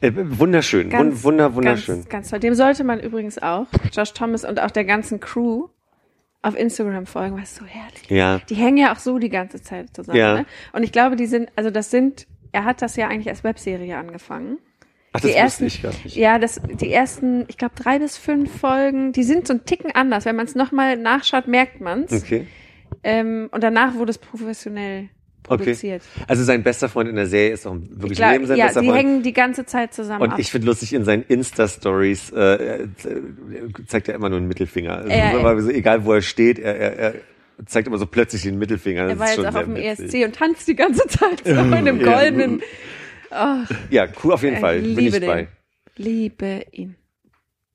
äh, 0.00 0.12
wunderschön, 0.14 0.90
Ganz, 0.90 1.16
wun, 1.16 1.24
wunder, 1.24 1.54
wunderschön. 1.54 1.96
Ganz, 1.96 2.08
ganz 2.08 2.30
toll. 2.30 2.40
Dem 2.40 2.54
sollte 2.54 2.84
man 2.84 3.00
übrigens 3.00 3.38
auch, 3.38 3.66
Josh 3.92 4.12
Thomas 4.12 4.44
und 4.44 4.60
auch 4.60 4.70
der 4.70 4.84
ganzen 4.84 5.20
Crew, 5.20 5.68
auf 6.46 6.56
Instagram 6.56 7.06
folgen, 7.06 7.36
weil 7.36 7.42
es 7.42 7.56
so 7.56 7.64
herrlich 7.64 8.08
Ja. 8.08 8.40
Die 8.48 8.54
hängen 8.54 8.78
ja 8.78 8.92
auch 8.92 8.98
so 8.98 9.18
die 9.18 9.28
ganze 9.28 9.60
Zeit 9.60 9.94
zusammen. 9.94 10.18
Ja. 10.18 10.34
Ne? 10.34 10.46
Und 10.72 10.82
ich 10.82 10.92
glaube, 10.92 11.16
die 11.16 11.26
sind, 11.26 11.50
also 11.56 11.70
das 11.70 11.90
sind, 11.90 12.26
er 12.52 12.64
hat 12.64 12.82
das 12.82 12.96
ja 12.96 13.08
eigentlich 13.08 13.28
als 13.28 13.42
Webserie 13.42 13.96
angefangen. 13.96 14.58
Ach, 15.12 15.20
die 15.20 15.28
das 15.28 15.36
ersten, 15.36 15.64
wusste 15.64 15.76
ich 15.78 15.82
gar 15.82 16.04
nicht. 16.04 16.16
ja, 16.16 16.38
das, 16.38 16.60
die 16.80 16.92
ersten, 16.92 17.46
ich 17.48 17.56
glaube 17.56 17.74
drei 17.74 17.98
bis 17.98 18.16
fünf 18.16 18.60
Folgen, 18.60 19.12
die 19.12 19.24
sind 19.24 19.46
so 19.46 19.54
ein 19.54 19.64
Ticken 19.64 19.90
anders. 19.92 20.24
Wenn 20.24 20.36
man 20.36 20.46
es 20.46 20.54
nochmal 20.54 20.96
nachschaut, 20.96 21.48
merkt 21.48 21.80
man's. 21.80 22.12
Okay. 22.12 22.46
Ähm, 23.02 23.48
und 23.50 23.62
danach 23.62 23.94
wurde 23.94 24.10
es 24.10 24.18
professionell 24.18 25.08
produziert. 25.46 26.02
Also 26.28 26.42
sein 26.44 26.62
bester 26.62 26.88
Freund 26.88 27.08
in 27.08 27.16
der 27.16 27.26
Serie 27.26 27.52
ist 27.52 27.66
auch 27.66 27.74
wirklich 27.74 28.12
Ich 28.12 28.16
glaub, 28.18 28.32
neben 28.32 28.46
sein 28.46 28.58
ja, 28.58 28.66
bester 28.66 28.80
sie 28.80 28.86
Freund. 28.86 28.98
hängen 28.98 29.22
die 29.22 29.32
ganze 29.32 29.64
Zeit 29.64 29.94
zusammen 29.94 30.22
Und 30.22 30.32
ab. 30.32 30.38
ich 30.38 30.50
finde 30.50 30.66
lustig, 30.66 30.92
in 30.92 31.04
seinen 31.04 31.22
Insta-Stories 31.22 32.30
äh, 32.32 32.54
äh, 32.84 32.88
zeigt 33.86 34.08
er 34.08 34.14
immer 34.14 34.28
nur 34.28 34.38
einen 34.38 34.48
Mittelfinger. 34.48 34.96
Also 34.98 35.08
Ja, 35.10 35.60
so, 35.60 35.70
egal 35.70 36.04
wo 36.04 36.12
er 36.12 36.22
steht, 36.22 36.58
er, 36.58 36.74
er, 36.76 36.92
er 36.98 37.14
zeigt 37.66 37.86
immer 37.88 37.98
so 37.98 38.06
plötzlich 38.06 38.42
den 38.42 38.58
Mittelfinger. 38.58 39.04
Das 39.04 39.12
er 39.14 39.18
war 39.18 39.26
ist 39.30 39.36
jetzt 39.38 39.46
auch 39.46 39.54
auf 39.54 39.64
dem 39.64 39.76
witzig. 39.76 40.14
ESC 40.14 40.26
und 40.26 40.36
tanzt 40.36 40.68
die 40.68 40.76
ganze 40.76 41.06
Zeit 41.08 41.42
so 41.44 41.50
in 41.52 41.72
einem 41.74 42.02
goldenen. 42.02 42.62
Ja, 43.90 44.06
cool 44.22 44.32
auf 44.32 44.42
jeden 44.42 44.54
Ich 44.56 44.60
Fall. 44.60 44.80
Bin 44.80 44.94
liebe 44.94 45.02
ich 45.16 45.20
den. 45.20 45.26
bei. 45.26 45.48
Liebe 45.96 46.62
ihn. 46.72 46.96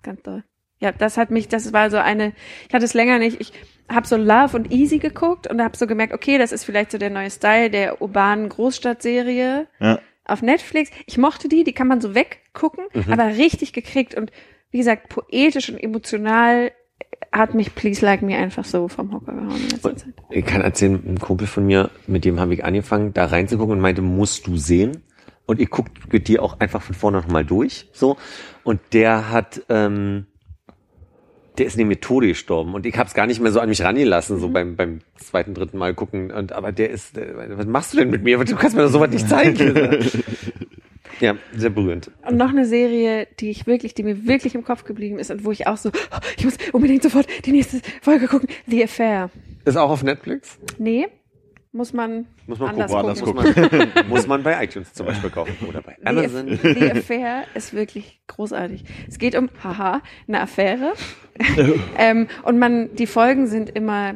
Ganz 0.04 0.22
toll. 0.24 0.44
Ja, 0.82 0.92
das 0.92 1.16
hat 1.18 1.32
mich, 1.32 1.48
das 1.48 1.72
war 1.74 1.90
so 1.90 1.98
eine, 1.98 2.34
ich 2.68 2.74
hatte 2.74 2.86
es 2.86 2.94
länger 2.94 3.20
nicht, 3.20 3.40
ich 3.40 3.54
habe 3.88 4.08
so 4.08 4.18
Love 4.18 4.58
und 4.58 4.72
Easy 4.72 4.98
geguckt 4.98 5.46
und 5.48 5.62
habe 5.62 5.78
so 5.78 5.86
gemerkt, 5.88 6.14
okay, 6.14 6.38
das 6.38 6.52
ist 6.52 6.64
vielleicht 6.64 6.92
so 6.92 6.98
der 6.98 7.10
neue 7.12 7.30
Style 7.30 7.70
der 7.70 8.02
urbanen 8.02 8.50
Großstadtserie 8.50 9.68
Ja. 9.80 10.00
auf 10.26 10.42
Netflix. 10.42 10.90
Ich 11.06 11.18
mochte 11.18 11.48
die, 11.50 11.64
die 11.64 11.74
kann 11.74 11.88
man 11.88 12.02
so 12.02 12.16
weggucken, 12.16 12.86
Mhm. 12.94 13.14
aber 13.14 13.28
richtig 13.38 13.74
gekriegt 13.74 14.16
und 14.16 14.32
wie 14.72 14.78
gesagt, 14.80 15.10
poetisch 15.10 15.70
und 15.70 15.78
emotional 15.78 16.72
hat 17.32 17.54
mich 17.54 17.76
Please 17.76 18.04
Like 18.06 18.22
Me 18.22 18.36
einfach 18.38 18.66
so 18.66 18.88
vom 18.88 19.14
Hocker 19.14 19.34
gehauen 19.34 19.56
in 19.62 19.70
letzter 19.70 19.96
Zeit. 19.96 20.14
Ich 20.30 20.46
kann 20.46 20.62
erzählen, 20.62 21.02
ein 21.06 21.20
Kumpel 21.20 21.46
von 21.48 21.66
mir, 21.66 21.90
mit 22.08 22.26
dem 22.26 22.40
habe 22.40 22.54
ich 22.54 22.64
angefangen, 22.66 23.14
da 23.14 23.26
reinzugucken 23.26 23.74
und 23.76 23.82
meinte, 23.82 24.02
musst 24.02 24.48
du 24.48 24.58
sehen. 24.58 25.04
Und 25.46 25.60
ich 25.60 25.70
gucke 25.70 26.20
die 26.20 26.40
auch 26.40 26.60
einfach 26.60 26.82
von 26.82 26.96
vorne 26.96 27.18
nochmal 27.18 27.44
durch. 27.44 27.90
So. 27.94 28.18
Und 28.64 28.80
der 28.94 29.30
hat, 29.32 29.62
ähm, 29.70 30.28
der 31.58 31.66
ist 31.66 31.78
neben 31.78 31.90
mir 31.90 32.00
Tode 32.00 32.28
gestorben. 32.28 32.74
Und 32.74 32.86
ich 32.86 32.98
habe 32.98 33.08
es 33.08 33.14
gar 33.14 33.28
nicht 33.28 33.42
mehr 33.42 33.52
so 33.52 33.60
an 33.60 33.70
mich 33.70 33.84
rangelassen, 33.84 34.40
so 34.40 34.50
beim, 34.50 34.76
beim 34.76 35.00
zweiten, 35.18 35.54
dritten 35.54 35.78
Mal 35.78 35.94
gucken. 35.94 36.32
Und 36.32 36.54
aber 36.54 36.72
der 36.72 36.90
ist, 36.90 37.18
der, 37.18 37.58
was 37.58 37.66
machst 37.66 37.94
du 37.94 37.98
denn 37.98 38.10
mit 38.10 38.24
mir? 38.24 38.38
Du 38.44 38.56
kannst 38.56 38.76
mir 38.76 38.84
doch 38.84 38.92
sowas 38.92 39.10
nicht 39.10 39.28
zeigen. 39.28 40.00
ja, 41.20 41.36
sehr 41.54 41.70
berührend. 41.70 42.10
Und 42.26 42.38
noch 42.38 42.50
eine 42.50 42.66
Serie, 42.66 43.28
die 43.40 43.50
ich 43.50 43.68
wirklich, 43.68 43.94
die 43.94 44.04
mir 44.04 44.26
wirklich 44.26 44.56
im 44.56 44.64
Kopf 44.64 44.86
geblieben 44.86 45.20
ist 45.20 45.30
und 45.30 45.44
wo 45.44 45.52
ich 45.52 45.68
auch 45.68 45.78
so, 45.78 45.90
oh, 45.90 46.18
ich 46.38 46.46
muss 46.46 46.58
unbedingt 46.72 47.04
sofort 47.04 47.28
die 47.46 47.52
nächste 47.52 47.82
Folge 48.02 48.28
gucken. 48.28 48.48
The 48.68 48.84
Affair. 48.84 49.30
Ist 49.66 49.78
auch 49.78 49.90
auf 49.90 50.04
Netflix? 50.04 50.58
Nee, 50.78 51.08
muss 51.74 51.94
man, 51.94 52.28
Muss 52.48 52.60
man 52.60 52.70
anders 52.70 53.22
gucken. 53.22 53.44
gucken. 53.44 53.54
Muss 53.54 53.72
man, 53.72 54.08
muss 54.10 54.28
man 54.28 54.44
bei 54.44 54.64
iTunes 54.64 54.94
zum 54.94 55.06
Beispiel 55.06 55.30
kaufen 55.30 55.56
oder 55.68 55.82
bei 55.82 55.96
The, 56.02 56.08
Amazon. 56.08 56.60
The 56.62 56.92
Affair 56.92 57.46
ist 57.54 57.74
wirklich 57.74 58.20
großartig. 58.28 58.84
Es 59.08 59.18
geht 59.20 59.36
um, 59.36 59.50
haha, 59.64 60.02
eine 60.28 60.42
Affäre. 60.42 60.94
ähm, 61.98 62.28
und 62.44 62.60
man, 62.60 62.96
die 62.96 63.08
Folgen 63.08 63.48
sind 63.48 63.70
immer 63.70 64.16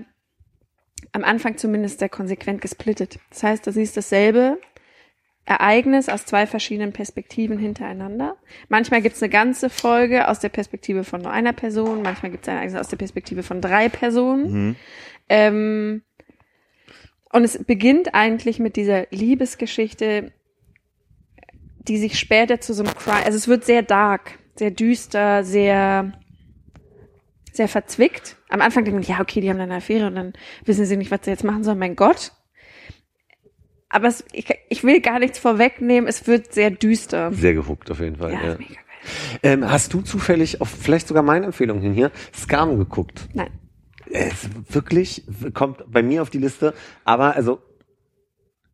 am 1.12 1.24
Anfang 1.24 1.58
zumindest 1.58 2.00
sehr 2.00 2.10
konsequent 2.10 2.62
gesplittet. 2.62 3.20
Das 3.30 3.44
heißt, 3.44 3.68
du 3.68 3.72
siehst 3.72 3.96
dasselbe 3.96 4.58
Ereignis 5.46 6.10
aus 6.10 6.26
zwei 6.26 6.48
verschiedenen 6.48 6.92
Perspektiven 6.92 7.60
hintereinander. 7.60 8.36
Manchmal 8.68 9.02
gibt's 9.02 9.22
eine 9.22 9.30
ganze 9.30 9.70
Folge 9.70 10.28
aus 10.28 10.40
der 10.40 10.50
Perspektive 10.50 11.04
von 11.04 11.22
nur 11.22 11.32
einer 11.32 11.54
Person, 11.54 12.02
manchmal 12.02 12.32
gibt's 12.32 12.50
ein 12.50 12.56
Ereignis 12.56 12.80
aus 12.80 12.88
der 12.88 12.98
Perspektive 12.98 13.44
von 13.44 13.62
drei 13.62 13.88
Personen. 13.88 14.76
Ähm, 15.30 16.02
und 17.32 17.44
es 17.44 17.64
beginnt 17.64 18.16
eigentlich 18.16 18.60
mit 18.60 18.76
dieser 18.76 19.08
Liebesgeschichte, 19.12 20.32
die 21.80 21.98
sich 21.98 22.18
später 22.18 22.60
zu 22.60 22.74
so 22.74 22.84
einem 22.84 22.96
Crime, 22.96 23.26
also 23.26 23.38
es 23.38 23.48
wird 23.48 23.66
sehr 23.66 23.84
dark, 23.84 24.40
sehr 24.56 24.72
düster, 24.72 25.44
sehr, 25.44 26.14
sehr 27.56 27.68
verzwickt. 27.68 28.38
Am 28.50 28.62
Anfang 28.62 28.84
denkt 28.84 29.00
man, 29.00 29.08
ja, 29.08 29.22
okay, 29.22 29.42
die 29.42 29.50
haben 29.50 29.60
eine 29.60 29.76
Affäre 29.76 30.08
und 30.08 30.16
dann 30.16 30.34
wissen 30.66 30.86
sie 30.86 30.98
nicht, 30.98 31.12
was 31.12 31.22
sie 31.24 31.32
jetzt 31.32 31.44
machen 31.44 31.64
sollen, 31.64 31.80
mein 31.80 31.96
Gott. 31.96 32.32
Aber 33.90 34.08
es, 34.08 34.26
ich, 34.34 34.48
ich 34.70 34.84
will 34.84 35.00
gar 35.02 35.20
nichts 35.20 35.40
vorwegnehmen, 35.40 36.08
es 36.08 36.28
wird 36.28 36.54
sehr 36.54 36.72
düster. 36.72 37.32
Sehr 37.34 37.54
gehuckt 37.54 37.90
auf 37.92 38.00
jeden 38.00 38.18
Fall. 38.18 38.34
Ja, 38.34 38.44
Ja, 38.44 38.58
mega 38.58 38.74
geil. 38.74 38.86
Ähm, 39.44 39.70
hast 39.70 39.94
du 39.94 40.02
zufällig 40.02 40.62
auf 40.62 40.70
vielleicht 40.70 41.08
sogar 41.08 41.24
meine 41.24 41.46
Empfehlung 41.46 41.80
hin 41.80 41.94
hier 41.94 42.12
Scam 42.34 42.78
geguckt? 42.78 43.30
Nein. 43.34 43.52
Es 44.10 44.50
wirklich 44.70 45.24
kommt 45.54 45.84
bei 45.88 46.04
mir 46.04 46.22
auf 46.22 46.30
die 46.30 46.38
Liste, 46.38 46.74
aber 47.04 47.36
also 47.36 47.60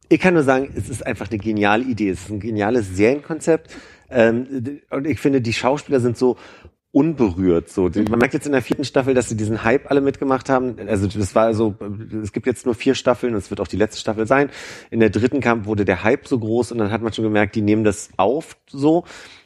ich 0.09 0.19
kann 0.19 0.33
nur 0.33 0.43
sagen, 0.43 0.73
es 0.75 0.89
ist 0.89 1.05
einfach 1.05 1.29
eine 1.29 1.39
geniale 1.39 1.83
Idee. 1.83 2.09
Es 2.09 2.23
ist 2.23 2.29
ein 2.29 2.41
geniales 2.41 2.95
Serienkonzept 2.95 3.73
ähm, 4.09 4.81
und 4.89 5.07
ich 5.07 5.19
finde, 5.19 5.39
die 5.41 5.53
Schauspieler 5.53 6.01
sind 6.01 6.17
so 6.17 6.37
unberührt. 6.91 7.69
So, 7.69 7.89
man 8.09 8.19
merkt 8.19 8.33
jetzt 8.33 8.45
in 8.45 8.51
der 8.51 8.61
vierten 8.61 8.83
Staffel, 8.83 9.13
dass 9.13 9.29
sie 9.29 9.37
diesen 9.37 9.63
Hype 9.63 9.89
alle 9.89 10.01
mitgemacht 10.01 10.49
haben. 10.49 10.75
Also 10.87 11.07
das 11.07 11.33
war 11.35 11.53
so, 11.53 11.75
es 12.21 12.33
gibt 12.33 12.47
jetzt 12.47 12.65
nur 12.65 12.75
vier 12.75 12.95
Staffeln 12.95 13.33
und 13.33 13.39
es 13.39 13.49
wird 13.49 13.61
auch 13.61 13.67
die 13.67 13.77
letzte 13.77 13.99
Staffel 13.99 14.27
sein. 14.27 14.49
In 14.89 14.99
der 14.99 15.09
dritten 15.09 15.39
kam 15.39 15.65
wurde 15.65 15.85
der 15.85 16.03
Hype 16.03 16.27
so 16.27 16.37
groß 16.37 16.73
und 16.73 16.79
dann 16.79 16.91
hat 16.91 17.01
man 17.01 17.13
schon 17.13 17.23
gemerkt, 17.23 17.55
die 17.55 17.61
nehmen 17.61 17.83
das 17.83 18.09
auf 18.17 18.57
so. 18.67 19.05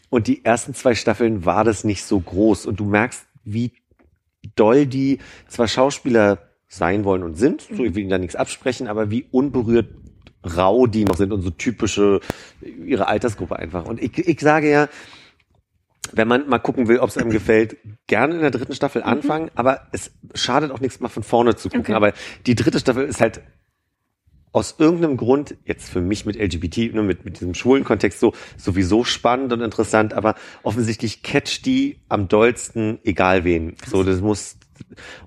Und 0.10 0.28
die 0.28 0.44
ersten 0.44 0.74
zwei 0.74 0.96
Staffeln 0.96 1.46
war 1.46 1.64
das 1.64 1.84
nicht 1.84 2.04
so 2.04 2.20
groß 2.20 2.66
und 2.66 2.80
du 2.80 2.86
merkst, 2.86 3.26
wie 3.44 3.74
doll 4.56 4.88
die 4.88 5.20
zwar 5.48 5.68
Schauspieler 5.68 6.40
sein 6.68 7.04
wollen 7.04 7.24
und 7.24 7.36
sind, 7.36 7.62
so 7.62 7.84
ich 7.84 7.96
will 7.96 8.04
ihnen 8.04 8.10
da 8.10 8.18
nichts 8.18 8.36
absprechen, 8.36 8.88
aber 8.88 9.12
wie 9.12 9.26
unberührt 9.32 9.88
rau 10.44 10.88
die 10.88 11.06
noch 11.06 11.18
sind 11.18 11.32
und 11.32 11.42
so 11.42 11.50
typische 11.50 12.20
ihre 12.62 13.08
Altersgruppe 13.08 13.58
einfach. 13.58 13.86
Und 13.86 14.02
ich, 14.02 14.18
ich 14.18 14.40
sage 14.40 14.70
ja, 14.70 14.90
wenn 16.14 16.28
man 16.28 16.48
mal 16.48 16.60
gucken 16.60 16.88
will, 16.88 17.00
ob 17.00 17.10
es 17.10 17.18
einem 17.18 17.30
gefällt, 17.32 17.78
gerne 18.08 18.36
in 18.36 18.42
der 18.42 18.52
dritten 18.52 18.74
Staffel 18.74 19.04
anfangen, 19.04 19.52
aber 19.56 19.88
es 19.92 20.12
schadet 20.34 20.72
auch 20.72 20.80
nichts, 20.80 21.00
mal 21.00 21.10
von 21.10 21.24
vorne 21.24 21.56
zu 21.56 21.70
gucken. 21.70 21.86
Okay. 21.86 21.94
Aber 21.94 22.14
die 22.46 22.56
dritte 22.56 22.80
Staffel 22.80 23.06
ist 23.06 23.22
halt 23.22 23.42
aus 24.56 24.76
irgendeinem 24.78 25.18
Grund, 25.18 25.56
jetzt 25.66 25.90
für 25.90 26.00
mich 26.00 26.26
mit 26.26 26.38
LGBT, 26.38 26.94
nur 26.94 27.04
mit, 27.04 27.26
mit 27.26 27.42
diesem 27.42 27.56
schwulen 27.56 27.84
Kontext 27.84 28.22
so, 28.22 28.34
sowieso 28.56 29.04
spannend 29.04 29.52
und 29.52 29.60
interessant, 29.60 30.14
aber 30.14 30.36
offensichtlich 30.64 31.24
catcht 31.24 31.66
die 31.66 32.00
am 32.08 32.30
dollsten, 32.30 33.00
egal 33.04 33.44
wen. 33.44 33.76
So, 33.86 34.04
das 34.04 34.22
muss, 34.22 34.56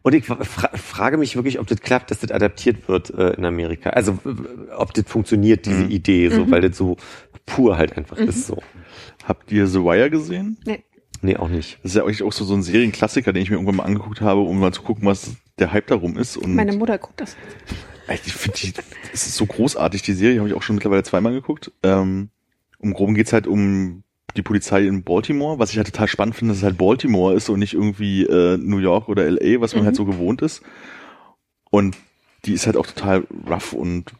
und 0.00 0.14
ich 0.14 0.24
fra 0.24 0.70
frage 0.74 1.18
mich 1.18 1.36
wirklich, 1.36 1.58
ob 1.58 1.66
das 1.66 1.82
klappt, 1.82 2.10
dass 2.10 2.20
das 2.20 2.30
adaptiert 2.30 2.88
wird 2.88 3.10
äh, 3.10 3.32
in 3.32 3.44
Amerika. 3.44 3.90
Also, 3.90 4.18
ob 4.74 4.94
das 4.94 5.04
funktioniert, 5.06 5.66
diese 5.66 5.84
Idee, 5.84 6.30
so, 6.30 6.50
weil 6.50 6.62
das 6.62 6.78
so 6.78 6.96
pur 7.44 7.76
halt 7.76 7.98
einfach 7.98 8.16
ist, 8.16 8.46
so. 8.46 8.62
Habt 9.28 9.52
ihr 9.52 9.66
The 9.66 9.80
Wire 9.80 10.10
gesehen? 10.10 10.56
Nee. 10.64 10.82
Nee, 11.20 11.36
auch 11.36 11.48
nicht. 11.48 11.78
Das 11.82 11.92
ist 11.92 11.96
ja 11.96 12.02
eigentlich 12.04 12.22
auch 12.22 12.32
so, 12.32 12.44
so 12.44 12.54
ein 12.54 12.62
Serienklassiker, 12.62 13.32
den 13.32 13.42
ich 13.42 13.50
mir 13.50 13.56
irgendwann 13.56 13.76
mal 13.76 13.82
angeguckt 13.84 14.20
habe, 14.20 14.40
um 14.40 14.58
mal 14.58 14.72
zu 14.72 14.82
gucken, 14.82 15.04
was 15.04 15.32
der 15.58 15.72
Hype 15.72 15.88
darum 15.88 16.16
ist. 16.16 16.36
Und 16.36 16.54
Meine 16.54 16.72
Mutter 16.76 16.96
guckt 16.98 17.20
das. 17.20 17.36
ich 18.24 18.32
finde 18.32 18.56
die, 18.58 18.72
es 19.12 19.26
ist 19.26 19.34
so 19.34 19.44
großartig, 19.44 20.02
die 20.02 20.12
Serie, 20.12 20.38
habe 20.38 20.48
ich 20.48 20.54
auch 20.54 20.62
schon 20.62 20.76
mittlerweile 20.76 21.02
zweimal 21.02 21.32
geguckt. 21.32 21.72
Ähm, 21.82 22.30
um 22.78 22.94
Groben 22.94 23.14
geht's 23.14 23.32
halt 23.32 23.46
um 23.48 24.04
die 24.36 24.42
Polizei 24.42 24.86
in 24.86 25.02
Baltimore, 25.02 25.58
was 25.58 25.72
ich 25.72 25.76
halt 25.78 25.88
total 25.88 26.06
spannend 26.06 26.36
finde, 26.36 26.52
dass 26.52 26.58
es 26.58 26.64
halt 26.64 26.78
Baltimore 26.78 27.34
ist 27.34 27.48
und 27.48 27.58
nicht 27.58 27.74
irgendwie 27.74 28.22
äh, 28.24 28.56
New 28.56 28.78
York 28.78 29.08
oder 29.08 29.28
LA, 29.28 29.60
was 29.60 29.74
man 29.74 29.82
Mhm. 29.82 29.86
halt 29.86 29.96
so 29.96 30.04
gewohnt 30.04 30.40
ist. 30.42 30.62
Und 31.70 31.96
die 32.44 32.52
ist 32.52 32.66
halt 32.66 32.76
auch 32.76 32.86
total 32.86 33.26
rough 33.48 33.72
und 33.72 34.12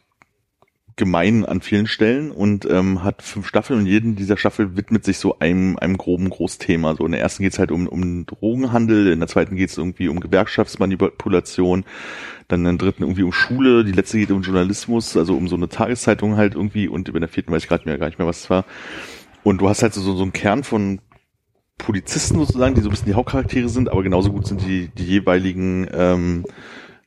gemein 0.99 1.47
an 1.47 1.62
vielen 1.62 1.86
Stellen 1.86 2.31
und 2.31 2.67
ähm, 2.70 3.02
hat 3.02 3.23
fünf 3.23 3.47
Staffeln 3.47 3.81
und 3.81 3.86
jeden 3.86 4.17
dieser 4.17 4.36
Staffel 4.36 4.77
widmet 4.77 5.05
sich 5.05 5.18
so 5.18 5.39
einem, 5.39 5.78
einem 5.78 5.97
groben 5.97 6.28
Großthema. 6.28 6.97
So 6.97 7.07
in 7.07 7.12
der 7.12 7.20
ersten 7.20 7.43
geht's 7.43 7.59
halt 7.59 7.70
um, 7.70 7.86
um 7.86 8.27
Drogenhandel, 8.27 9.10
in 9.10 9.20
der 9.20 9.28
zweiten 9.28 9.57
geht's 9.57 9.78
irgendwie 9.78 10.09
um 10.09 10.20
Gewerkschaftsmanipulation, 10.20 11.85
dann 12.49 12.60
in 12.60 12.65
der 12.65 12.75
dritten 12.75 13.05
irgendwie 13.05 13.23
um 13.23 13.33
Schule, 13.33 13.85
die 13.85 13.93
letzte 13.93 14.18
geht 14.18 14.31
um 14.31 14.43
Journalismus, 14.43 15.17
also 15.17 15.36
um 15.36 15.49
so 15.49 15.57
eine 15.57 15.70
Tageszeitung 15.70 16.36
halt 16.36 16.55
irgendwie 16.55 16.89
und 16.89 17.09
in 17.09 17.20
der 17.20 17.28
vierten 17.28 17.52
weiß 17.52 17.62
ich 17.62 17.68
gerade 17.68 17.85
gar 17.99 18.07
nicht 18.07 18.18
mehr, 18.18 18.28
was 18.28 18.41
es 18.41 18.51
war. 18.51 18.67
Und 19.44 19.60
du 19.60 19.68
hast 19.68 19.83
halt 19.83 19.94
so, 19.94 20.02
so 20.15 20.23
einen 20.23 20.33
Kern 20.33 20.65
von 20.65 21.01
Polizisten 21.78 22.39
sozusagen, 22.41 22.75
die 22.75 22.81
so 22.81 22.89
ein 22.89 22.91
bisschen 22.91 23.07
die 23.07 23.15
Hauptcharaktere 23.15 23.68
sind, 23.68 23.89
aber 23.89 24.02
genauso 24.02 24.33
gut 24.33 24.47
sind 24.47 24.60
die, 24.67 24.89
die 24.89 25.05
jeweiligen 25.05 25.89
ähm, 25.93 26.44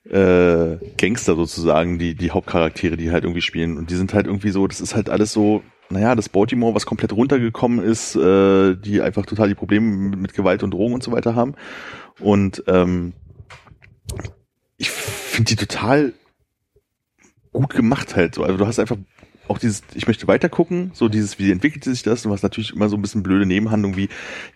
äh, 0.09 0.77
Gangster 0.97 1.35
sozusagen, 1.35 1.99
die, 1.99 2.15
die 2.15 2.31
Hauptcharaktere, 2.31 2.97
die 2.97 3.11
halt 3.11 3.23
irgendwie 3.23 3.41
spielen. 3.41 3.77
Und 3.77 3.89
die 3.89 3.95
sind 3.95 4.13
halt 4.13 4.25
irgendwie 4.25 4.49
so, 4.49 4.67
das 4.67 4.81
ist 4.81 4.95
halt 4.95 5.09
alles 5.09 5.31
so, 5.31 5.63
naja, 5.89 6.15
das 6.15 6.30
Baltimore, 6.30 6.73
was 6.73 6.85
komplett 6.85 7.13
runtergekommen 7.13 7.83
ist, 7.83 8.15
äh, 8.15 8.75
die 8.75 9.01
einfach 9.01 9.25
total 9.25 9.49
die 9.49 9.55
Probleme 9.55 10.15
mit, 10.15 10.33
Gewalt 10.33 10.63
und 10.63 10.71
Drogen 10.71 10.95
und 10.95 11.03
so 11.03 11.11
weiter 11.11 11.35
haben. 11.35 11.55
Und 12.19 12.63
ähm, 12.67 13.13
ich 14.77 14.89
finde 14.89 15.49
die 15.49 15.55
total 15.55 16.13
gut 17.51 17.73
gemacht 17.73 18.15
halt 18.15 18.35
so. 18.35 18.43
Also 18.43 18.57
du 18.57 18.65
hast 18.65 18.80
einfach 18.80 18.97
auch 19.51 19.59
dieses, 19.59 19.83
ich 19.93 20.07
möchte 20.07 20.27
weiter 20.27 20.49
so 20.93 21.09
dieses, 21.09 21.38
wie 21.38 21.51
entwickelt 21.51 21.83
sich 21.83 22.03
das? 22.03 22.23
Du 22.23 22.31
hast 22.31 22.41
natürlich 22.41 22.73
immer 22.73 22.88
so 22.88 22.95
ein 22.95 23.01
bisschen 23.01 23.21
blöde 23.21 23.45
Nebenhandlungen 23.45 23.97
wie, 23.97 24.07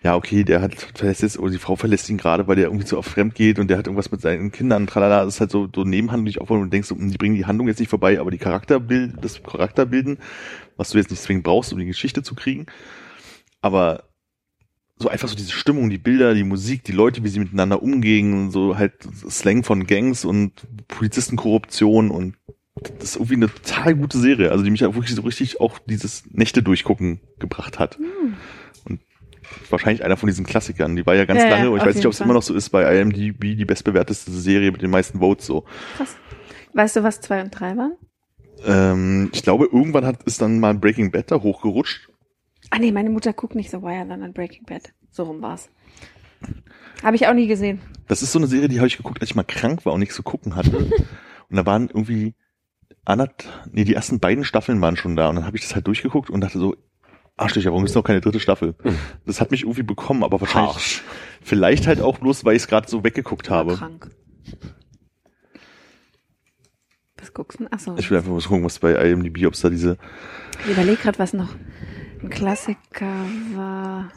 ja, 0.02 0.16
okay, 0.16 0.42
der 0.42 0.62
hat 0.62 0.74
verlässt 0.74 1.22
jetzt, 1.22 1.38
oder 1.38 1.52
die 1.52 1.58
Frau 1.58 1.76
verlässt 1.76 2.08
ihn 2.08 2.16
gerade, 2.16 2.48
weil 2.48 2.56
der 2.56 2.66
irgendwie 2.66 2.86
zu 2.86 2.96
oft 2.96 3.10
fremd 3.10 3.34
geht 3.34 3.58
und 3.58 3.68
der 3.68 3.76
hat 3.76 3.86
irgendwas 3.86 4.10
mit 4.10 4.22
seinen 4.22 4.50
Kindern, 4.50 4.86
tralala, 4.86 5.24
das 5.24 5.34
ist 5.34 5.40
halt 5.40 5.50
so, 5.50 5.68
so 5.72 5.84
Nebenhandlung, 5.84 6.24
die 6.24 6.30
ich 6.30 6.40
aufbauen 6.40 6.62
und 6.62 6.72
denkst, 6.72 6.88
so, 6.88 6.96
hm, 6.96 7.10
die 7.10 7.18
bringen 7.18 7.34
die 7.34 7.44
Handlung 7.44 7.68
jetzt 7.68 7.78
nicht 7.78 7.90
vorbei, 7.90 8.18
aber 8.18 8.30
die 8.30 8.38
Charakterbild, 8.38 9.14
das 9.20 9.42
Charakterbilden, 9.42 10.18
was 10.76 10.90
du 10.90 10.98
jetzt 10.98 11.10
nicht 11.10 11.22
zwingend 11.22 11.44
brauchst, 11.44 11.72
um 11.72 11.78
die 11.78 11.86
Geschichte 11.86 12.22
zu 12.22 12.34
kriegen. 12.34 12.66
Aber 13.60 14.04
so 14.98 15.08
einfach 15.08 15.28
so 15.28 15.36
diese 15.36 15.52
Stimmung, 15.52 15.90
die 15.90 15.98
Bilder, 15.98 16.34
die 16.34 16.44
Musik, 16.44 16.84
die 16.84 16.92
Leute, 16.92 17.22
wie 17.22 17.28
sie 17.28 17.38
miteinander 17.38 17.82
umgehen, 17.82 18.50
so 18.50 18.78
halt 18.78 18.94
Slang 19.28 19.62
von 19.62 19.86
Gangs 19.86 20.24
und 20.24 20.66
Polizistenkorruption 20.88 22.10
und 22.10 22.36
das 22.82 23.10
ist 23.10 23.16
irgendwie 23.16 23.34
eine 23.34 23.48
total 23.48 23.94
gute 23.94 24.18
Serie, 24.18 24.50
also 24.50 24.62
die 24.62 24.70
mich 24.70 24.80
ja 24.80 24.94
wirklich 24.94 25.14
so 25.14 25.22
richtig 25.22 25.60
auch 25.60 25.78
dieses 25.78 26.24
Nächte 26.30 26.62
durchgucken 26.62 27.20
gebracht 27.38 27.78
hat. 27.78 27.96
Hm. 27.96 28.36
Und 28.84 29.00
wahrscheinlich 29.70 30.04
einer 30.04 30.16
von 30.16 30.28
diesen 30.28 30.44
Klassikern. 30.44 30.94
Die 30.94 31.06
war 31.06 31.14
ja 31.14 31.24
ganz 31.24 31.40
Ja, 31.40 31.48
ja, 31.48 31.56
lange, 31.56 31.70
und 31.70 31.78
ich 31.78 31.86
weiß 31.86 31.96
nicht, 31.96 32.06
ob 32.06 32.12
es 32.12 32.20
immer 32.20 32.34
noch 32.34 32.42
so 32.42 32.54
ist, 32.54 32.70
bei 32.70 33.00
IMDb 33.00 33.56
die 33.56 33.64
bestbewerteste 33.64 34.30
Serie 34.30 34.72
mit 34.72 34.82
den 34.82 34.90
meisten 34.90 35.20
Votes 35.20 35.46
so. 35.46 35.64
Krass. 35.96 36.16
Weißt 36.74 36.96
du, 36.96 37.02
was 37.02 37.20
zwei 37.22 37.40
und 37.40 37.50
drei 37.50 37.76
waren? 37.76 37.94
Ähm, 38.64 39.30
ich 39.32 39.42
glaube, 39.42 39.68
irgendwann 39.72 40.04
hat 40.04 40.22
ist 40.24 40.42
dann 40.42 40.60
mal 40.60 40.74
Breaking 40.74 41.10
Bad 41.10 41.30
da 41.30 41.40
hochgerutscht. 41.40 42.10
Ah 42.70 42.78
nee, 42.78 42.92
meine 42.92 43.10
Mutter 43.10 43.32
guckt 43.32 43.54
nicht 43.54 43.70
so 43.70 43.82
Wire, 43.82 44.06
sondern 44.06 44.32
Breaking 44.32 44.64
Bad. 44.64 44.92
So 45.10 45.24
rum 45.24 45.40
war's. 45.40 45.70
Habe 47.02 47.16
ich 47.16 47.26
auch 47.26 47.34
nie 47.34 47.46
gesehen. 47.46 47.80
Das 48.08 48.22
ist 48.22 48.32
so 48.32 48.38
eine 48.38 48.48
Serie, 48.48 48.68
die 48.68 48.78
habe 48.78 48.88
ich 48.88 48.98
geguckt, 48.98 49.20
als 49.20 49.30
ich 49.30 49.36
mal 49.36 49.44
krank 49.44 49.86
war 49.86 49.94
und 49.94 50.00
nichts 50.00 50.14
zu 50.14 50.22
gucken 50.22 50.56
hatte. 50.56 50.76
und 51.48 51.56
da 51.56 51.64
waren 51.64 51.88
irgendwie 51.88 52.34
anderth, 53.06 53.48
nee, 53.72 53.84
die 53.84 53.94
ersten 53.94 54.20
beiden 54.20 54.44
Staffeln 54.44 54.80
waren 54.80 54.96
schon 54.96 55.16
da 55.16 55.28
und 55.28 55.36
dann 55.36 55.46
habe 55.46 55.56
ich 55.56 55.62
das 55.62 55.74
halt 55.74 55.86
durchgeguckt 55.86 56.28
und 56.30 56.40
dachte 56.40 56.58
so, 56.58 56.76
Arschlöcher, 57.38 57.70
warum 57.70 57.84
ist 57.84 57.94
noch 57.94 58.02
keine 58.04 58.20
dritte 58.20 58.40
Staffel? 58.40 58.74
Das 59.26 59.40
hat 59.40 59.50
mich 59.50 59.62
irgendwie 59.62 59.82
bekommen, 59.82 60.24
aber 60.24 60.40
wahrscheinlich, 60.40 60.74
Harsch. 60.74 61.02
vielleicht 61.42 61.86
halt 61.86 62.00
auch 62.00 62.18
bloß, 62.18 62.44
weil 62.44 62.56
ich 62.56 62.62
es 62.62 62.68
gerade 62.68 62.88
so 62.88 63.04
weggeguckt 63.04 63.50
War 63.50 63.58
habe. 63.58 63.74
krank. 63.74 64.10
Was 67.18 67.32
guckst 67.34 67.58
du? 67.60 67.64
denn? 67.64 67.72
Achso. 67.72 67.94
Ich 67.98 68.10
will 68.10 68.18
einfach 68.18 68.30
mal 68.30 68.40
gucken, 68.40 68.64
was 68.64 68.78
bei 68.78 68.92
IMDb, 68.92 69.46
ob 69.46 69.54
es 69.54 69.60
da 69.60 69.68
diese, 69.70 69.98
Ich 70.64 70.72
überlege 70.72 70.96
gerade, 70.96 71.18
was 71.18 71.32
noch 71.32 71.54
ein 72.22 72.30
Klassiker 72.30 73.26
war. 73.54 74.10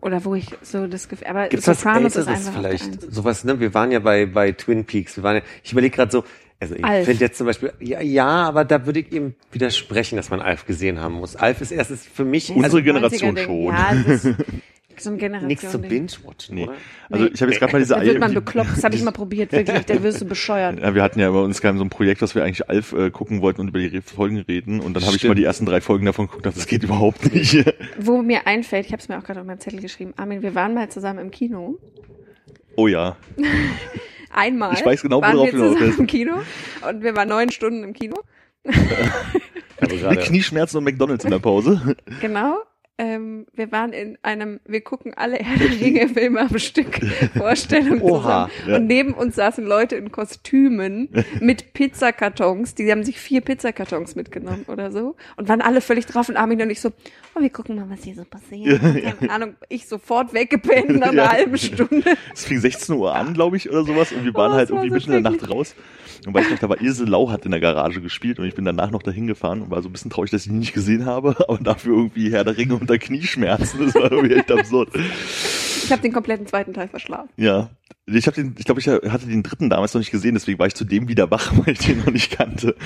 Oder 0.00 0.24
wo 0.24 0.34
ich 0.34 0.46
so 0.62 0.88
das 0.88 1.08
Gefühl. 1.08 1.28
Aber 1.28 1.48
Gibt's 1.48 1.68
was 1.68 1.80
Sopranos 1.80 2.16
ist 2.16 2.26
Älteres 2.26 2.46
einfach 2.48 2.60
vielleicht? 2.60 3.12
Sowas, 3.12 3.44
ne? 3.44 3.60
Wir 3.60 3.72
waren 3.72 3.92
ja 3.92 4.00
bei, 4.00 4.26
bei 4.26 4.50
Twin 4.50 4.84
Peaks. 4.84 5.16
Wir 5.16 5.22
waren 5.22 5.36
ja, 5.36 5.42
ich 5.62 5.72
überlege 5.72 5.94
gerade 5.94 6.10
so, 6.10 6.24
also 6.62 6.74
ich 6.76 6.84
Alf. 6.84 7.04
finde 7.06 7.20
jetzt 7.24 7.36
zum 7.38 7.46
Beispiel, 7.46 7.72
ja, 7.80 8.00
ja, 8.00 8.26
aber 8.28 8.64
da 8.64 8.86
würde 8.86 9.00
ich 9.00 9.12
ihm 9.12 9.34
widersprechen, 9.50 10.16
dass 10.16 10.30
man 10.30 10.40
Alf 10.40 10.64
gesehen 10.66 11.00
haben 11.00 11.14
muss. 11.14 11.36
Alf 11.36 11.60
ist 11.60 11.72
erst 11.72 11.90
ist 11.90 12.06
für 12.06 12.24
mich 12.24 12.48
Unsere 12.50 12.64
also, 12.64 12.82
Generation 12.82 13.36
90er-Ding. 13.36 13.44
schon. 13.44 13.64
Ja, 13.74 13.94
das 14.06 14.24
ist 14.24 14.36
so 14.98 15.10
ein 15.10 15.18
Generation. 15.18 15.48
nichts 15.48 15.70
zum 15.70 15.82
Binge-Watchen, 15.82 16.54
Nee. 16.54 16.62
oder? 16.64 16.74
also 17.10 17.26
ich 17.26 17.40
habe 17.42 17.50
jetzt 17.50 17.58
gerade 17.60 17.72
mal 17.72 17.78
diese 17.80 17.94
Da 17.94 18.02
wird 18.04 18.20
man 18.20 18.34
bekloppt. 18.34 18.70
Das 18.76 18.84
habe 18.84 18.94
ich 18.94 19.02
mal 19.02 19.10
probiert, 19.10 19.50
wirklich. 19.52 19.84
Da 19.86 20.02
wirst 20.02 20.20
du 20.20 20.24
bescheuert. 20.24 20.78
Ja, 20.78 20.94
wir 20.94 21.02
hatten 21.02 21.18
ja 21.18 21.30
bei 21.30 21.40
uns 21.40 21.58
so 21.58 21.68
ein 21.68 21.90
Projekt, 21.90 22.22
dass 22.22 22.34
wir 22.36 22.44
eigentlich 22.44 22.68
Alf 22.68 22.92
äh, 22.92 23.10
gucken 23.10 23.40
wollten 23.42 23.60
und 23.62 23.68
über 23.68 23.80
die 23.80 24.00
Folgen 24.00 24.38
reden. 24.38 24.78
Und 24.80 24.94
dann 24.94 25.04
habe 25.04 25.16
ich 25.16 25.24
mal 25.24 25.34
die 25.34 25.44
ersten 25.44 25.66
drei 25.66 25.80
Folgen 25.80 26.06
davon 26.06 26.26
geguckt, 26.28 26.46
das 26.46 26.66
geht 26.66 26.84
überhaupt 26.84 27.34
nicht. 27.34 27.64
Wo 27.98 28.22
mir 28.22 28.46
einfällt, 28.46 28.86
ich 28.86 28.92
habe 28.92 29.02
es 29.02 29.08
mir 29.08 29.18
auch 29.18 29.24
gerade 29.24 29.40
auf 29.40 29.46
meinem 29.46 29.58
Zettel 29.60 29.80
geschrieben, 29.80 30.12
Armin, 30.16 30.42
wir 30.42 30.54
waren 30.54 30.74
mal 30.74 30.88
zusammen 30.88 31.18
im 31.18 31.30
Kino. 31.32 31.78
oh 32.76 32.86
ja. 32.86 33.16
Einmal. 34.32 34.74
Ich 34.74 34.84
weiß 34.84 35.02
genau, 35.02 35.20
waren 35.20 35.36
worauf 35.36 35.46
wir 35.46 35.52
du 35.52 35.58
zusammen 35.58 35.80
willst. 35.80 35.98
im 35.98 36.06
Kino. 36.06 36.34
Und 36.88 37.02
wir 37.02 37.14
waren 37.16 37.28
neun 37.28 37.50
Stunden 37.50 37.84
im 37.84 37.92
Kino. 37.92 38.16
Also 39.80 40.08
Mit 40.10 40.20
Knieschmerzen 40.20 40.76
und 40.78 40.84
McDonalds 40.84 41.24
in 41.24 41.32
der 41.32 41.40
Pause. 41.40 41.96
Genau. 42.20 42.58
Ähm, 42.98 43.46
wir 43.54 43.72
waren 43.72 43.92
in 43.94 44.18
einem, 44.22 44.60
wir 44.66 44.82
gucken 44.82 45.14
alle 45.16 45.38
Ringe 45.80 46.08
Filme 46.10 46.40
am 46.42 46.58
Stück 46.58 47.00
Vorstellung 47.36 48.02
Oha, 48.02 48.48
zusammen. 48.50 48.70
ja. 48.70 48.76
Und 48.76 48.86
neben 48.86 49.14
uns 49.14 49.34
saßen 49.34 49.64
Leute 49.64 49.96
in 49.96 50.12
Kostümen 50.12 51.08
mit 51.40 51.72
Pizzakartons. 51.72 52.74
Die 52.74 52.90
haben 52.92 53.02
sich 53.02 53.18
vier 53.18 53.40
Pizzakartons 53.40 54.14
mitgenommen 54.14 54.66
oder 54.68 54.92
so. 54.92 55.16
Und 55.36 55.48
waren 55.48 55.62
alle 55.62 55.80
völlig 55.80 56.04
drauf 56.06 56.28
und 56.28 56.36
Armin 56.36 56.60
und 56.62 56.70
ich 56.70 56.80
so, 56.80 56.90
oh, 57.34 57.40
wir 57.40 57.50
gucken 57.50 57.76
mal, 57.76 57.88
was 57.88 58.04
hier 58.04 58.14
so 58.14 58.24
passiert. 58.24 58.80
Keine 59.18 59.30
Ahnung, 59.32 59.54
ich 59.70 59.88
sofort 59.88 60.34
weggepennt 60.34 60.90
nach 61.00 61.08
einer 61.08 61.22
Ja. 61.24 61.32
halben 61.32 61.56
Stunde. 61.56 62.14
Es 62.34 62.44
fing 62.44 62.60
16 62.60 62.94
Uhr 62.94 63.14
an, 63.14 63.32
glaube 63.32 63.56
ich, 63.56 63.70
oder 63.70 63.84
sowas. 63.84 64.12
Und 64.12 64.24
wir 64.24 64.34
waren 64.34 64.52
Oh, 64.52 64.56
halt 64.56 64.68
irgendwie 64.68 64.88
so 64.90 64.94
mitten 64.94 65.12
in 65.12 65.22
der 65.22 65.32
Nacht 65.32 65.48
raus. 65.50 65.74
Und 66.26 66.34
weiß 66.34 66.50
noch, 66.50 66.58
da 66.58 66.68
war 66.68 66.80
Ilse 66.80 67.04
Lau 67.04 67.30
hat 67.30 67.44
in 67.46 67.50
der 67.50 67.58
Garage 67.58 68.00
gespielt 68.00 68.38
und 68.38 68.44
ich 68.46 68.54
bin 68.54 68.64
danach 68.64 68.92
noch 68.92 69.02
dahin 69.02 69.26
gefahren 69.26 69.60
und 69.62 69.70
war 69.72 69.82
so 69.82 69.88
ein 69.88 69.92
bisschen 69.92 70.10
traurig, 70.10 70.30
dass 70.30 70.42
ich 70.46 70.52
ihn 70.52 70.58
nicht 70.60 70.72
gesehen 70.72 71.04
habe, 71.04 71.34
aber 71.48 71.58
dafür 71.58 71.96
irgendwie 71.96 72.30
Herr 72.30 72.44
der 72.44 72.56
Ringe 72.56 72.74
unter 72.82 72.98
Knieschmerzen. 72.98 73.86
Das 73.86 73.94
war 73.94 74.12
irgendwie 74.12 74.34
echt 74.34 74.50
absurd. 74.50 74.90
Ich 74.94 75.90
habe 75.90 76.02
den 76.02 76.12
kompletten 76.12 76.46
zweiten 76.46 76.74
Teil 76.74 76.88
verschlafen. 76.88 77.30
Ja. 77.36 77.70
Ich 78.06 78.26
habe 78.26 78.34
den, 78.34 78.54
ich 78.58 78.64
glaube, 78.64 78.80
ich 78.80 78.88
hatte 78.88 79.26
den 79.26 79.42
dritten 79.42 79.70
damals 79.70 79.94
noch 79.94 80.00
nicht 80.00 80.10
gesehen, 80.10 80.34
deswegen 80.34 80.58
war 80.58 80.66
ich 80.66 80.74
zu 80.74 80.84
dem 80.84 81.08
wieder 81.08 81.30
wach, 81.30 81.52
weil 81.64 81.72
ich 81.72 81.80
den 81.80 81.98
noch 81.98 82.10
nicht 82.10 82.36
kannte. 82.36 82.76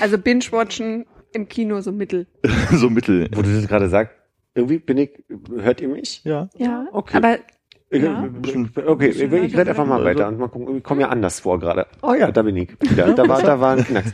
Also 0.00 0.18
Binge-Watchen 0.18 1.06
im 1.32 1.48
Kino 1.48 1.80
so 1.80 1.92
mittel. 1.92 2.26
so 2.72 2.90
mittel. 2.90 3.28
wo 3.34 3.42
du 3.42 3.54
das 3.54 3.68
gerade 3.68 3.88
sagst, 3.88 4.14
irgendwie 4.54 4.78
bin 4.78 4.98
ich, 4.98 5.10
hört 5.56 5.80
ihr 5.80 5.88
mich? 5.88 6.22
Ja. 6.24 6.48
Ja. 6.56 6.86
Okay. 6.92 7.16
Aber 7.16 7.38
Ja. 7.90 8.28
Okay, 8.86 9.08
ich, 9.10 9.20
rede 9.30 9.70
einfach 9.70 9.86
mal 9.86 10.02
weiter 10.04 10.26
und 10.26 10.38
mal 10.38 10.48
gucken. 10.48 10.78
Ich 10.78 10.82
komme 10.82 11.02
ja 11.02 11.08
anders 11.08 11.38
vor 11.38 11.60
gerade. 11.60 11.86
Oh 12.02 12.14
ja, 12.14 12.32
da 12.32 12.42
bin 12.42 12.56
ich. 12.56 12.70
Ja, 12.96 13.12
da 13.12 13.28
war, 13.28 13.40
da 13.42 13.60
war 13.60 13.76
ein 13.76 13.84
Knacks. 13.86 14.12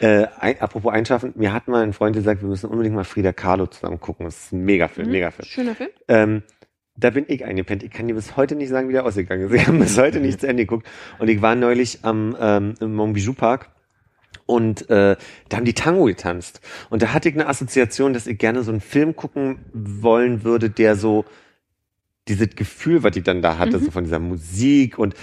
Äh, 0.00 0.26
ein, 0.38 0.60
apropos 0.60 0.92
Einschlafen, 0.92 1.32
mir 1.34 1.54
hat 1.54 1.66
mal 1.66 1.82
ein 1.82 1.94
Freund 1.94 2.14
gesagt, 2.14 2.42
wir 2.42 2.48
müssen 2.48 2.68
unbedingt 2.68 2.94
mal 2.94 3.04
Frida 3.04 3.32
Kahlo 3.32 3.66
zusammen 3.68 4.00
gucken. 4.00 4.26
Das 4.26 4.36
ist 4.36 4.52
ein 4.52 4.64
Megafilm, 4.66 5.06
Mhm. 5.06 5.12
Megafilm. 5.12 5.46
schöner 5.48 5.74
Film. 5.74 5.90
Ähm, 6.08 6.42
da 6.98 7.08
bin 7.10 7.24
ich 7.28 7.42
eingepennt. 7.44 7.82
Ich 7.82 7.90
kann 7.90 8.06
dir 8.06 8.14
bis 8.14 8.36
heute 8.36 8.54
nicht 8.54 8.68
sagen, 8.68 8.88
wie 8.88 8.92
der 8.92 9.06
ausgegangen 9.06 9.46
ist. 9.46 9.54
Ich 9.54 9.66
habe 9.66 9.78
bis 9.78 9.96
heute 9.98 10.20
nicht 10.20 10.40
zu 10.40 10.48
Ende 10.48 10.64
geguckt. 10.64 10.86
Und 11.18 11.28
ich 11.28 11.40
war 11.40 11.54
neulich 11.54 12.00
am 12.02 12.36
ähm, 12.38 12.74
im 12.80 12.94
Montbijou 12.94 13.32
Park 13.32 13.70
und 14.44 14.88
äh, 14.90 15.16
da 15.48 15.56
haben 15.56 15.64
die 15.64 15.74
Tango 15.74 16.04
getanzt. 16.04 16.60
Und 16.90 17.02
da 17.02 17.14
hatte 17.14 17.28
ich 17.30 17.34
eine 17.34 17.48
Assoziation, 17.48 18.12
dass 18.12 18.26
ich 18.26 18.36
gerne 18.38 18.62
so 18.62 18.70
einen 18.72 18.80
Film 18.82 19.16
gucken 19.16 19.58
wollen 19.72 20.44
würde, 20.44 20.68
der 20.70 20.96
so 20.96 21.24
dieses 22.28 22.50
Gefühl, 22.56 23.02
was 23.02 23.16
ich 23.16 23.22
dann 23.24 23.42
da 23.42 23.58
hatte, 23.58 23.78
Mhm. 23.78 23.84
so 23.84 23.90
von 23.90 24.04
dieser 24.04 24.18
Musik 24.18 24.98
und 24.98 25.14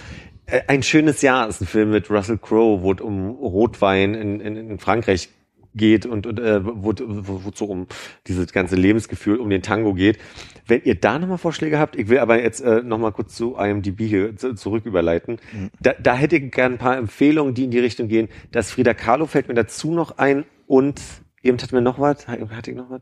äh, 0.46 0.62
ein 0.68 0.84
schönes 0.84 1.22
Jahr 1.22 1.48
ist 1.48 1.62
ein 1.62 1.68
Film 1.68 1.92
mit 1.92 2.10
Russell 2.10 2.38
Crowe, 2.38 2.82
wo 2.82 2.92
es 2.94 3.02
um 3.02 3.30
Rotwein 3.30 4.14
in, 4.14 4.40
in, 4.40 4.56
in 4.56 4.80
Frankreich 4.80 5.30
geht 5.76 6.06
und, 6.06 6.28
und 6.28 6.40
äh, 6.40 6.64
wo 6.64 6.94
wo- 6.94 7.44
wo 7.46 7.50
es 7.50 7.58
so 7.58 7.66
um 7.66 7.88
dieses 8.28 8.52
ganze 8.54 8.76
Lebensgefühl, 8.76 9.38
um 9.38 9.50
den 9.50 9.64
Tango 9.64 9.94
geht. 9.96 10.20
Wenn 10.68 10.82
ihr 10.84 10.94
da 10.96 11.18
nochmal 11.18 11.40
Vorschläge 11.40 11.80
habt, 11.80 11.96
ich 11.96 12.10
will 12.10 12.20
aber 12.20 12.42
jetzt 12.44 12.62
äh, 12.62 12.82
nochmal 12.84 13.12
kurz 13.12 13.36
zu 13.36 13.56
IMDb 13.58 14.02
hier 14.02 14.36
zu, 14.38 14.54
zurück 14.54 14.86
überleiten. 14.86 15.40
Da, 15.82 15.94
da 15.94 16.14
hätte 16.16 16.38
ich 16.38 16.52
gerne 16.52 16.76
ein 16.76 16.78
paar 16.78 16.96
Empfehlungen, 16.96 17.54
die 17.56 17.64
in 17.64 17.72
die 17.72 17.80
Richtung 17.80 18.08
gehen. 18.08 18.30
Das 18.52 18.70
Frida 18.72 18.94
Kahlo 18.94 19.26
fällt 19.26 19.48
mir 19.48 19.56
dazu 19.56 19.92
noch 19.94 20.20
ein 20.20 20.46
und 20.68 21.02
eben 21.42 21.58
hat 21.60 21.72
mir 21.72 21.82
noch 21.82 21.98
was, 22.00 22.28
hatte 22.28 22.70
ich 22.72 22.78
noch 22.78 22.90
was? 22.92 23.02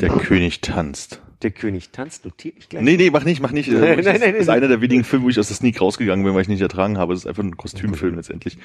Der 0.00 0.08
König 0.10 0.60
tanzt. 0.60 1.20
Der 1.42 1.50
König 1.50 1.90
tanzt, 1.90 2.24
notiere 2.24 2.54
ich 2.58 2.68
gleich. 2.68 2.82
Nee, 2.82 2.96
nee, 2.96 3.10
mach 3.10 3.24
nicht, 3.24 3.40
mach 3.40 3.52
nicht. 3.52 3.70
Nein, 3.70 3.82
Äh, 3.82 3.96
nein, 3.96 4.04
das 4.04 4.20
nein, 4.20 4.34
ist 4.34 4.46
nein. 4.46 4.56
einer 4.58 4.68
der 4.68 4.80
wenigen 4.80 5.04
Filme, 5.04 5.24
wo 5.24 5.28
ich 5.30 5.38
aus 5.38 5.48
der 5.48 5.56
Sneak 5.56 5.80
rausgegangen 5.80 6.24
bin, 6.24 6.34
weil 6.34 6.42
ich 6.42 6.48
nicht 6.48 6.60
ertragen 6.60 6.98
habe. 6.98 7.14
Das 7.14 7.22
ist 7.22 7.26
einfach 7.26 7.42
ein 7.42 7.56
Kostümfilm 7.56 8.16
letztendlich. 8.16 8.58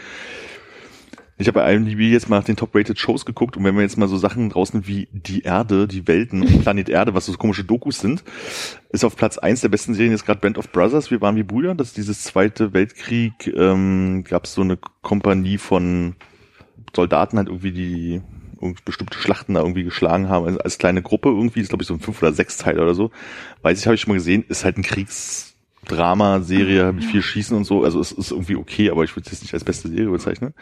Ich 1.38 1.48
habe 1.48 1.60
bei 1.60 1.74
IMDb 1.74 2.00
jetzt 2.00 2.30
mal 2.30 2.38
nach 2.38 2.46
den 2.46 2.56
Top-Rated 2.56 2.98
Shows 2.98 3.26
geguckt 3.26 3.58
und 3.58 3.66
wenn 3.66 3.76
wir 3.76 3.82
jetzt 3.82 3.98
mal 3.98 4.08
so 4.08 4.16
Sachen 4.16 4.50
draußen 4.50 4.88
wie 4.88 5.10
Die 5.12 5.42
Erde, 5.42 5.86
die 5.86 6.08
Welten 6.08 6.42
und 6.42 6.62
Planet 6.62 6.88
Erde, 6.88 7.14
was 7.14 7.26
so 7.26 7.34
komische 7.34 7.66
Dokus 7.66 8.00
sind, 8.00 8.24
ist 8.90 9.04
auf 9.04 9.18
Platz 9.18 9.38
eins 9.38 9.60
der 9.60 9.68
besten 9.68 9.94
Serien 9.94 10.14
jetzt 10.14 10.26
gerade 10.26 10.40
Band 10.40 10.58
of 10.58 10.72
Brothers, 10.72 11.12
Wir 11.12 11.20
waren 11.20 11.36
wie 11.36 11.44
Brüder. 11.44 11.76
Das 11.76 11.90
ist 11.90 11.98
dieses 11.98 12.24
Zweite 12.24 12.74
Weltkrieg, 12.74 13.48
ähm, 13.54 14.24
gab 14.24 14.46
es 14.46 14.54
so 14.54 14.62
eine 14.62 14.78
Kompanie 15.02 15.58
von 15.58 16.16
Soldaten 16.96 17.38
halt 17.38 17.50
irgendwie, 17.50 17.74
die 17.74 18.22
bestimmte 18.86 19.18
Schlachten 19.18 19.54
da 19.54 19.62
irgendwie 19.62 19.84
geschlagen 19.84 20.30
haben, 20.30 20.46
also 20.46 20.60
als 20.60 20.78
kleine 20.78 21.02
Gruppe 21.02 21.30
irgendwie, 21.30 21.62
ist 21.62 21.70
glaube 21.70 21.84
ich 21.84 21.88
so 21.88 21.94
ein 21.94 22.00
fünf 22.00 22.22
oder 22.22 22.34
sechs 22.34 22.58
Teil 22.58 22.80
oder 22.80 22.94
so. 22.94 23.12
Weiß 23.62 23.80
ich, 23.80 23.86
habe 23.86 23.96
ich 23.96 24.02
schon 24.02 24.12
mal 24.12 24.18
gesehen, 24.18 24.44
ist 24.48 24.66
halt 24.66 24.78
ein 24.78 24.84
Kriegsdrama-Serie 24.84 26.94
mit 26.94 27.04
viel 27.04 27.22
Schießen 27.22 27.56
und 27.56 27.66
so, 27.66 27.84
also 27.84 28.00
es 28.00 28.12
ist 28.12 28.32
irgendwie 28.32 28.56
okay, 28.56 28.90
aber 28.90 29.04
ich 29.04 29.16
würde 29.16 29.26
es 29.26 29.32
jetzt 29.32 29.42
nicht 29.44 29.54
als 29.54 29.64
beste 29.64 29.90
Serie 29.90 30.10
bezeichnen. 30.10 30.54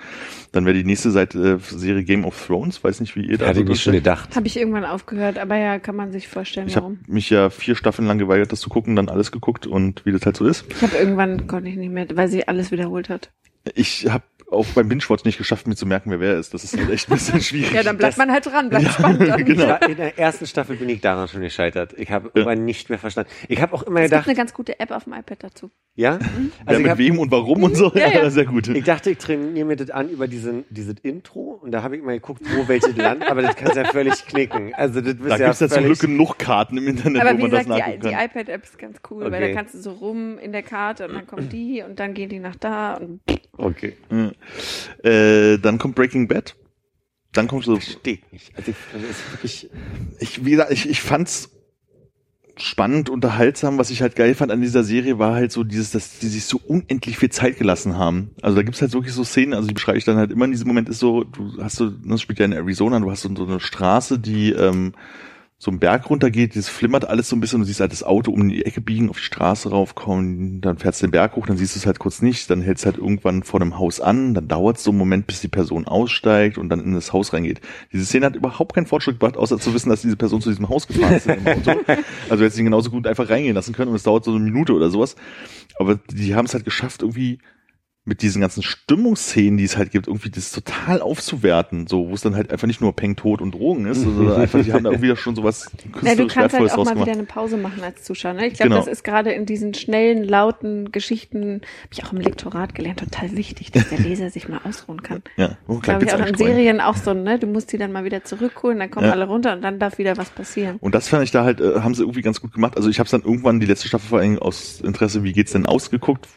Dann 0.52 0.66
wäre 0.66 0.76
die 0.76 0.84
nächste 0.84 1.12
Seite 1.12 1.54
äh, 1.54 1.58
Serie 1.62 2.04
Game 2.04 2.26
of 2.26 2.46
Thrones, 2.46 2.84
weiß 2.84 3.00
nicht, 3.00 3.16
wie 3.16 3.26
ihr 3.26 3.38
da 3.38 3.48
Hatte 3.48 3.66
so 3.66 3.72
ich 3.72 3.82
schon 3.82 3.94
gedacht. 3.94 4.36
Habe 4.36 4.48
ich 4.48 4.58
irgendwann 4.58 4.86
aufgehört, 4.86 5.38
aber 5.38 5.58
ja, 5.58 5.80
kann 5.80 5.96
man 5.96 6.12
sich 6.12 6.28
vorstellen, 6.28 6.68
Ich 6.68 6.76
habe 6.76 6.88
warum. 6.88 7.00
mich 7.08 7.30
ja 7.30 7.50
vier 7.50 7.76
Staffeln 7.76 8.08
lang 8.08 8.18
geweigert, 8.18 8.52
das 8.52 8.60
zu 8.60 8.70
gucken, 8.70 8.96
dann 8.96 9.10
alles 9.10 9.32
geguckt 9.32 9.68
und 9.68 10.06
wie 10.06 10.12
das 10.12 10.26
halt 10.26 10.38
so 10.38 10.46
ist. 10.46 10.66
Ich 10.70 10.82
habe 10.82 10.98
irgendwann 10.98 11.48
konnte 11.48 11.70
ich 11.70 11.76
nicht 11.78 11.92
mehr, 11.92 12.08
weil 12.16 12.28
sie 12.28 12.48
alles 12.48 12.72
wiederholt 12.72 13.10
hat. 13.10 13.32
Ich 13.76 14.08
habe 14.10 14.24
auch 14.52 14.66
beim 14.76 14.88
Binge-Watch 14.88 15.24
nicht 15.24 15.40
geschafft, 15.40 15.66
mir 15.66 15.76
zu 15.76 15.88
merken, 15.88 16.12
wer 16.12 16.20
wer 16.20 16.38
ist. 16.38 16.54
Das 16.54 16.64
ist 16.64 16.78
halt 16.78 16.90
echt 16.92 17.10
ein 17.10 17.14
bisschen 17.16 17.42
schwierig. 17.42 17.72
Ja, 17.74 17.82
dann 17.82 17.98
bleibt 17.98 18.12
Das- 18.14 18.18
man 18.18 18.32
halt 18.32 18.46
dran, 18.46 18.70
bleibt 18.70 18.88
spannend. 18.92 19.28
Dann. 19.28 19.46
genau. 19.46 19.64
Ja, 19.68 19.76
in 19.78 19.96
der 19.98 20.20
ersten 20.20 20.46
Staffel 20.46 20.76
bin 20.76 20.90
ich 20.90 21.02
daran 21.02 21.28
schon 21.28 21.42
gescheitert. 21.42 21.94
Ich 21.98 22.12
habe 22.12 22.30
irgendwann 22.36 22.64
nicht 22.66 22.90
mehr 22.90 23.00
verstanden. 23.00 23.32
Ich 23.48 23.60
habe 23.62 23.74
auch 23.74 23.82
immer 23.84 24.02
Es 24.02 24.04
gibt 24.04 24.12
gedacht, 24.12 24.28
eine 24.28 24.36
ganz 24.38 24.54
gute 24.54 24.80
App 24.80 24.92
auf 24.92 25.06
dem 25.06 25.14
iPad 25.14 25.44
dazu. 25.46 25.72
ja, 25.96 26.20
Wer 26.20 26.28
also 26.68 26.80
ich, 26.80 26.84
mit 26.84 26.92
hab, 26.92 26.98
wem 27.00 27.18
und 27.18 27.32
warum 27.32 27.64
und 27.64 27.76
so. 27.76 27.92
Ja, 27.96 28.10
ja. 28.10 28.30
sehr 28.30 28.46
gut. 28.46 28.68
ich 28.68 28.84
dachte, 28.84 29.10
ich 29.12 29.18
trainiere 29.18 29.66
mir 29.66 29.76
das 29.76 29.90
an 29.90 30.10
über 30.10 30.28
diesen 30.28 30.66
dieses 30.70 30.96
Intro 31.02 31.60
und 31.64 31.72
da 31.72 31.82
habe 31.82 31.98
ich 31.98 32.04
mal 32.04 32.14
geguckt, 32.14 32.44
wo 32.56 32.68
welches 32.68 32.96
Land, 32.96 33.24
aber 33.28 33.42
das 33.42 33.56
kannst 33.56 33.76
ja 33.76 33.86
völlig 33.86 34.24
knicken. 34.28 34.74
Also 34.76 35.02
das 35.02 35.14
ist 35.16 35.24
Da 35.24 35.38
ja 35.38 35.46
gibt's 35.46 35.62
ja 35.62 35.70
zum 35.70 35.86
Glück 35.86 36.00
genug 36.00 36.38
Karten 36.38 36.78
im 36.78 36.88
Internet, 36.90 37.22
Aber 37.24 37.32
wo 37.38 37.42
man 37.44 37.52
das 37.52 37.64
gesagt, 37.64 37.66
die, 37.66 37.80
nachgucken 37.80 38.02
die 38.08 38.14
kann. 38.16 38.26
iPad-App 38.26 38.64
ist 38.64 38.78
ganz 38.78 38.98
cool, 39.10 39.24
weil 39.32 39.34
Okay. 39.42 39.52
da 39.54 39.58
kannst 39.58 39.74
du 39.74 39.80
so 39.80 39.92
rum 39.94 40.38
in 40.38 40.52
der 40.52 40.64
Karte 40.64 41.08
und 41.08 41.16
dann 41.16 41.26
kommt 41.26 41.52
die 41.52 41.82
und 41.82 42.00
dann 42.00 42.14
gehen 42.14 42.30
die 42.30 42.40
nach 42.40 42.56
da 42.56 42.96
und 42.96 43.22
okay, 43.58 43.96
Äh, 45.04 45.58
dann 45.60 45.78
kommt 45.78 45.96
Breaking 45.96 46.28
Bad. 46.28 46.56
Dann 47.34 47.48
kommt 47.48 47.66
so, 47.66 47.80
steht 47.80 48.32
nicht. 48.32 48.52
Also 48.56 48.74
ich, 49.44 49.70
ich, 50.20 50.46
wie 50.46 50.52
gesagt, 50.52 50.72
ich, 50.72 50.88
ich 50.88 51.02
fand's 51.02 51.50
spannend, 52.58 53.10
unterhaltsam. 53.10 53.78
Was 53.78 53.90
ich 53.90 54.02
halt 54.02 54.16
geil 54.16 54.36
fand 54.36 54.52
an 54.52 54.62
dieser 54.62 54.84
Serie 54.84 55.18
war 55.18 55.34
halt 55.34 55.52
so 55.52 55.64
dieses, 55.64 55.92
dass 55.92 56.20
die 56.20 56.28
sich 56.28 56.46
so 56.46 56.62
unendlich 56.68 57.18
viel 57.18 57.32
Zeit 57.32 57.58
gelassen 57.58 57.98
haben. 57.98 58.32
Also 58.42 58.56
da 58.58 58.64
gibt's 58.64 58.82
halt 58.82 58.94
wirklich 58.94 59.14
so 59.14 59.24
Szenen, 59.24 59.54
also 59.54 59.68
die 59.68 59.74
beschreibe 59.74 59.98
ich 59.98 60.06
dann 60.06 60.18
halt 60.18 60.32
immer 60.32 60.46
in 60.46 60.52
diesem 60.52 60.68
Moment 60.68 60.90
ist 60.90 61.00
so, 61.00 61.24
du 61.24 61.58
hast 61.62 61.78
so, 61.78 61.90
das 61.90 62.22
spielt 62.22 62.40
ja 62.40 62.46
in 62.46 62.54
Arizona, 62.54 63.00
du 63.00 63.10
hast 63.10 63.22
so, 63.22 63.36
so 63.36 63.46
eine 63.46 63.60
Straße, 63.60 64.20
die 64.20 64.52
ähm, 64.52 64.94
so 65.64 65.72
einen 65.72 65.80
Berg 65.80 66.10
runtergeht, 66.10 66.58
das 66.58 66.68
flimmert 66.68 67.06
alles 67.06 67.30
so 67.30 67.38
ein 67.38 67.40
bisschen, 67.40 67.60
du 67.62 67.66
siehst 67.66 67.80
halt 67.80 67.94
das 67.94 68.04
Auto 68.04 68.32
um 68.32 68.50
die 68.50 68.66
Ecke 68.66 68.82
biegen, 68.82 69.10
auf 69.10 69.18
die 69.18 69.24
Straße 69.24 69.70
raufkommen, 69.70 70.60
dann 70.60 70.78
fährst 70.78 71.02
du 71.02 71.08
den 71.08 71.12
Berg 71.12 71.38
hoch, 71.38 71.46
dann 71.46 71.56
siehst 71.56 71.76
du 71.76 71.80
es 71.80 71.86
halt 71.86 72.00
kurz 72.00 72.22
nicht, 72.22 72.50
dann 72.50 72.62
hältst 72.62 72.86
halt 72.86 72.98
irgendwann 72.98 73.44
vor 73.44 73.62
einem 73.62 73.80
Haus 73.80 74.02
an, 74.02 74.34
dann 74.34 74.50
dauert 74.50 74.76
es 74.76 74.84
so 74.84 74.92
einen 74.92 74.98
Moment, 74.98 75.26
bis 75.26 75.40
die 75.40 75.48
Person 75.48 75.88
aussteigt 75.88 76.58
und 76.58 76.68
dann 76.68 76.82
in 76.82 76.94
das 76.94 77.14
Haus 77.14 77.32
reingeht. 77.32 77.62
Diese 77.94 78.06
Szene 78.06 78.26
hat 78.26 78.36
überhaupt 78.36 78.76
keinen 78.76 78.88
Fortschritt 78.88 79.22
gebracht, 79.22 79.38
außer 79.38 79.58
zu 79.58 79.74
wissen, 79.74 79.90
dass 79.90 80.02
diese 80.02 80.18
Person 80.18 80.42
zu 80.42 80.50
diesem 80.50 80.68
Haus 80.68 80.86
gefahren 80.86 81.14
ist. 81.14 81.28
Also 82.30 82.44
hättest 82.44 82.58
du 82.58 82.62
ihn 82.62 82.66
genauso 82.66 82.90
gut 82.90 83.08
einfach 83.08 83.30
reingehen 83.30 83.56
lassen 83.56 83.74
können 83.74 83.90
und 83.90 83.96
es 83.96 84.04
dauert 84.04 84.26
so 84.26 84.32
eine 84.32 84.40
Minute 84.40 84.74
oder 84.74 84.90
sowas. 84.90 85.16
Aber 85.78 86.00
die 86.12 86.36
haben 86.36 86.46
es 86.46 86.54
halt 86.54 86.66
geschafft, 86.66 87.02
irgendwie 87.02 87.40
mit 88.06 88.22
diesen 88.22 88.42
ganzen 88.42 88.64
Stimmungsszenen, 88.64 89.58
die 89.58 89.64
es 89.64 89.78
halt 89.78 89.92
gibt, 89.92 90.08
irgendwie 90.08 90.30
das 90.30 90.52
total 90.52 91.02
aufzuwerten, 91.02 91.88
so, 91.88 92.10
wo 92.10 92.14
es 92.14 92.22
dann 92.22 92.36
halt 92.36 92.52
einfach 92.52 92.68
nicht 92.68 92.82
nur 92.82 92.94
Peng, 92.94 93.16
Tod 93.16 93.42
und 93.42 93.54
Drogen 93.56 93.86
ist, 93.86 94.02
sondern 94.02 94.42
einfach, 94.42 94.62
die 94.62 94.74
haben 94.74 94.84
da 94.84 94.92
irgendwie 94.92 95.16
schon 95.16 95.36
sowas 95.36 95.72
Ja, 96.02 96.16
du 96.16 96.28
kannst 96.28 96.58
halt 96.58 96.72
auch 96.74 96.84
mal 96.84 97.00
wieder 97.00 97.14
eine 97.14 97.24
Pause 97.24 97.56
machen 97.56 97.82
als 97.82 98.04
Zuschauer. 98.04 98.34
Ne? 98.34 98.48
Ich 98.48 98.56
glaube, 98.56 98.70
Genau. 98.72 98.78
das 98.84 98.88
ist 98.88 99.04
gerade 99.04 99.32
in 99.32 99.46
diesen 99.46 99.74
schnellen, 99.74 100.24
lauten 100.26 100.92
Geschichten, 100.92 101.62
habe 101.84 101.94
ich 101.94 102.04
auch 102.04 102.12
im 102.12 102.20
Lektorat 102.20 102.76
gelernt, 102.76 103.00
total 103.00 103.32
wichtig, 103.38 103.72
dass 103.72 103.88
der 103.88 104.00
Leser 104.00 104.30
sich 104.30 104.50
mal 104.50 104.60
ausruhen 104.64 105.02
kann. 105.02 105.22
Ja, 105.38 105.58
oh, 105.68 105.80
Glaube 105.80 106.06
ich 106.06 106.14
auch 106.14 106.20
in. 106.26 106.36
Serien 106.36 106.80
auch 106.82 106.96
so, 106.98 107.14
ne? 107.14 107.40
Du 107.40 107.48
musst 107.48 107.72
die 107.74 107.78
dann 107.78 107.92
mal 107.92 108.04
wieder 108.04 108.24
zurückholen, 108.24 108.80
dann 108.80 108.92
kommen 108.92 109.06
Ja. 109.08 109.14
alle 109.14 109.26
runter 109.28 109.54
und 109.54 109.62
dann 109.62 109.80
darf 109.80 109.98
wieder 109.98 110.16
was 110.18 110.30
passieren. 110.30 110.78
Und 110.80 110.94
das 110.94 111.08
fand 111.08 111.24
ich 111.24 111.32
da 111.32 111.44
halt, 111.44 111.60
äh, 111.62 111.80
haben 111.82 111.96
sie 111.96 112.04
irgendwie 112.04 112.22
ganz 112.22 112.40
gut 112.42 112.54
gemacht. 112.54 112.76
Also 112.78 112.90
ich 112.90 113.00
habe 113.00 113.06
es 113.06 113.12
dann 113.12 113.22
irgendwann 113.24 113.60
die 113.60 113.66
letzte 113.66 113.88
Staffel 113.88 114.10
vor 114.10 114.20
allem 114.20 114.38
aus 114.40 114.82
Interesse, 114.82 115.24
wie 115.24 115.32
geht's 115.32 115.54
denn 115.54 115.66
ausgeguckt, 115.66 116.28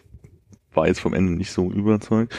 war 0.76 0.86
jetzt 0.86 1.00
vom 1.00 1.14
Ende 1.14 1.32
nicht 1.32 1.50
so 1.50 1.70
überzeugt. 1.70 2.34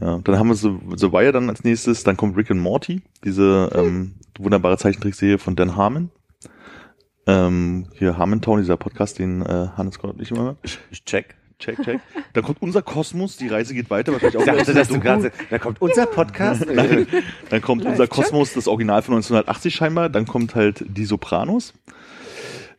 Ja, 0.00 0.18
dann 0.18 0.38
haben 0.38 0.48
wir 0.48 0.54
so, 0.54 0.80
so 0.96 1.12
Wire 1.12 1.32
dann 1.32 1.48
als 1.50 1.64
nächstes, 1.64 2.04
dann 2.04 2.16
kommt 2.16 2.36
Rick 2.36 2.50
and 2.50 2.60
Morty, 2.60 3.02
diese 3.24 3.70
ähm, 3.74 4.14
wunderbare 4.38 4.78
Zeichentrickserie 4.78 5.38
von 5.38 5.56
Dan 5.56 5.76
Harmon. 5.76 6.10
Ähm, 7.26 7.86
hier 7.94 8.16
Harmontown, 8.16 8.60
dieser 8.60 8.76
Podcast, 8.76 9.18
den 9.18 9.42
äh, 9.42 9.68
Hannes 9.76 9.98
Gott 9.98 10.16
nicht 10.16 10.30
immer. 10.30 10.56
Ich 10.62 11.04
check. 11.04 11.36
Check, 11.58 11.82
check. 11.82 12.00
Dann 12.32 12.42
kommt 12.42 12.62
unser 12.62 12.80
Kosmos, 12.80 13.36
die 13.36 13.48
Reise 13.48 13.74
geht 13.74 13.90
weiter. 13.90 14.12
Wahrscheinlich 14.12 14.38
auch 14.38 14.46
Ich 14.46 14.46
dachte, 14.46 14.72
dass 14.72 14.88
du 14.88 14.98
gerade, 14.98 15.30
da 15.50 15.58
kommt 15.58 15.82
unser 15.82 16.06
Podcast. 16.06 16.66
Dann 17.50 17.60
kommt 17.60 17.84
unser. 17.84 18.06
Kosmos, 18.06 18.54
das 18.54 18.66
Original 18.66 19.02
von 19.02 19.14
1980 19.14 19.74
scheinbar. 19.74 20.08
Dann 20.08 20.26
kommt 20.26 20.54
halt 20.54 20.82
Die 20.88 21.04
Sopranos, 21.04 21.74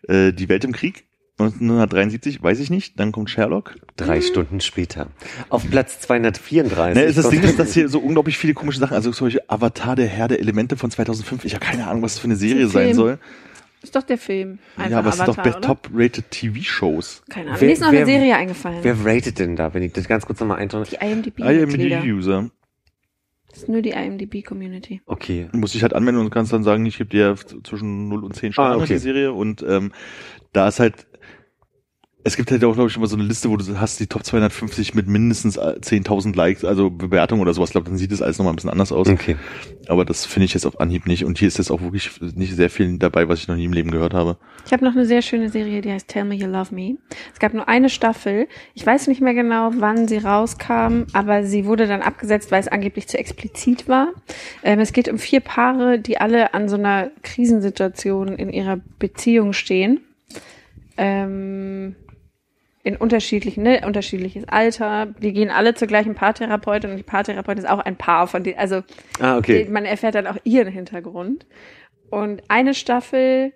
äh, 0.07 0.33
Die 0.33 0.49
Welt 0.49 0.65
im 0.65 0.71
Krieg. 0.71 1.05
1973, 1.45 2.41
weiß 2.43 2.59
ich 2.59 2.69
nicht. 2.69 2.99
Dann 2.99 3.11
kommt 3.11 3.29
Sherlock. 3.29 3.75
Drei 3.97 4.21
Stunden 4.21 4.61
später. 4.61 5.07
Auf 5.49 5.69
Platz 5.69 5.99
234. 6.01 6.95
Ne, 6.95 7.11
das 7.13 7.21
kommt- 7.23 7.33
Ding 7.35 7.43
ist, 7.43 7.59
dass 7.59 7.73
hier 7.73 7.89
so 7.89 7.99
unglaublich 7.99 8.37
viele 8.37 8.53
komische 8.53 8.79
Sachen, 8.79 8.93
also 8.95 9.11
solche 9.11 9.49
Avatar, 9.49 9.95
der 9.95 10.07
Herr 10.07 10.27
der 10.27 10.39
Elemente 10.39 10.77
von 10.77 10.91
2005. 10.91 11.45
Ich 11.45 11.53
habe 11.55 11.65
keine 11.65 11.87
Ahnung, 11.87 12.01
was 12.03 12.13
das 12.13 12.19
für 12.19 12.25
eine 12.25 12.35
Serie 12.35 12.63
ein 12.63 12.69
sein 12.69 12.83
Film. 12.85 12.95
soll. 12.95 13.19
Ist 13.83 13.95
doch 13.95 14.03
der 14.03 14.19
Film. 14.19 14.59
Einfach 14.77 14.91
ja, 14.91 14.99
aber 14.99 15.09
es 15.09 15.17
sind 15.17 15.27
doch? 15.27 15.59
Top-Rated 15.61 16.29
TV-Shows. 16.29 17.23
Keine 17.29 17.47
Ahnung. 17.47 17.61
Wer- 17.61 17.67
Mir 17.67 17.73
ist 17.73 17.81
noch 17.81 17.91
wer- 17.91 17.97
eine 17.99 18.05
Serie 18.05 18.35
eingefallen. 18.35 18.79
Wer 18.83 18.95
ratet 19.05 19.39
denn 19.39 19.55
da, 19.55 19.73
wenn 19.73 19.81
ich 19.81 19.93
das 19.93 20.07
ganz 20.07 20.25
kurz 20.25 20.39
nochmal 20.39 20.59
eintragen? 20.59 20.85
die 20.91 21.03
IMDb. 21.03 21.41
Ah, 21.41 21.51
Mitglieder. 21.51 22.01
User. 22.03 22.49
Das 23.49 23.63
ist 23.63 23.69
nur 23.69 23.81
die 23.81 23.89
IMDb-Community. 23.89 25.01
Okay. 25.07 25.49
Muss 25.51 25.75
ich 25.75 25.81
halt 25.83 25.93
anwenden 25.93 26.21
und 26.21 26.29
kannst 26.29 26.53
dann 26.53 26.63
sagen, 26.63 26.85
ich 26.85 26.97
gebe 26.99 27.09
dir 27.09 27.35
zwischen 27.63 28.07
0 28.07 28.23
und 28.23 28.35
10 28.35 28.53
Sterne 28.53 28.75
Ah, 28.75 28.77
okay. 28.77 28.93
die 28.93 28.99
Serie 28.99 29.33
und 29.33 29.61
ähm, 29.67 29.91
da 30.53 30.67
ist 30.69 30.79
halt 30.79 31.07
es 32.23 32.37
gibt 32.37 32.51
halt 32.51 32.63
auch, 32.63 32.75
glaube 32.75 32.89
ich, 32.89 32.95
immer 32.95 33.07
so 33.07 33.15
eine 33.15 33.25
Liste, 33.25 33.49
wo 33.49 33.57
du 33.57 33.79
hast 33.79 33.99
die 33.99 34.05
Top 34.05 34.23
250 34.23 34.93
mit 34.93 35.07
mindestens 35.07 35.59
10.000 35.59 36.35
Likes, 36.35 36.63
also 36.63 36.91
Bewertungen 36.91 37.41
oder 37.41 37.53
sowas. 37.53 37.69
Ich 37.69 37.73
glaube, 37.73 37.89
dann 37.89 37.97
sieht 37.97 38.11
das 38.11 38.21
alles 38.21 38.37
nochmal 38.37 38.53
ein 38.53 38.57
bisschen 38.57 38.69
anders 38.69 38.91
aus. 38.91 39.07
Okay. 39.07 39.37
Aber 39.87 40.05
das 40.05 40.25
finde 40.25 40.45
ich 40.45 40.53
jetzt 40.53 40.65
auf 40.65 40.79
Anhieb 40.79 41.07
nicht. 41.07 41.25
Und 41.25 41.39
hier 41.39 41.47
ist 41.47 41.57
jetzt 41.57 41.71
auch 41.71 41.81
wirklich 41.81 42.11
nicht 42.35 42.55
sehr 42.55 42.69
viel 42.69 42.97
dabei, 42.99 43.27
was 43.27 43.39
ich 43.39 43.47
noch 43.47 43.55
nie 43.55 43.65
im 43.65 43.73
Leben 43.73 43.89
gehört 43.89 44.13
habe. 44.13 44.37
Ich 44.67 44.71
habe 44.71 44.85
noch 44.85 44.93
eine 44.93 45.05
sehr 45.05 45.23
schöne 45.23 45.49
Serie, 45.49 45.81
die 45.81 45.91
heißt 45.91 46.07
Tell 46.07 46.25
Me 46.25 46.35
You 46.35 46.47
Love 46.47 46.75
Me. 46.75 46.97
Es 47.33 47.39
gab 47.39 47.55
nur 47.55 47.67
eine 47.67 47.89
Staffel. 47.89 48.47
Ich 48.75 48.85
weiß 48.85 49.07
nicht 49.07 49.21
mehr 49.21 49.33
genau, 49.33 49.71
wann 49.77 50.07
sie 50.07 50.17
rauskam, 50.17 51.05
aber 51.13 51.43
sie 51.43 51.65
wurde 51.65 51.87
dann 51.87 52.01
abgesetzt, 52.01 52.51
weil 52.51 52.59
es 52.59 52.67
angeblich 52.67 53.07
zu 53.07 53.17
explizit 53.17 53.87
war. 53.87 54.09
Ähm, 54.61 54.79
es 54.79 54.93
geht 54.93 55.09
um 55.09 55.17
vier 55.17 55.39
Paare, 55.39 55.97
die 55.97 56.19
alle 56.19 56.53
an 56.53 56.69
so 56.69 56.75
einer 56.75 57.09
Krisensituation 57.23 58.27
in 58.27 58.51
ihrer 58.51 58.79
Beziehung 58.99 59.53
stehen. 59.53 60.01
Ähm, 60.97 61.95
in 62.83 62.95
unterschiedlichen, 62.95 63.63
ne, 63.63 63.81
unterschiedliches 63.85 64.47
Alter. 64.47 65.07
Die 65.19 65.33
gehen 65.33 65.49
alle 65.49 65.73
zur 65.75 65.87
gleichen 65.87 66.15
Paartherapeutin 66.15 66.91
und 66.91 66.97
die 66.97 67.03
Paartherapeutin 67.03 67.63
ist 67.63 67.69
auch 67.69 67.79
ein 67.79 67.95
Paar 67.95 68.27
von 68.27 68.43
denen, 68.43 68.57
also 68.57 68.81
Ah, 69.19 69.37
okay. 69.37 69.67
man 69.69 69.85
erfährt 69.85 70.15
dann 70.15 70.27
auch 70.27 70.37
ihren 70.43 70.71
Hintergrund. 70.71 71.45
Und 72.09 72.41
eine 72.47 72.73
Staffel, 72.73 73.53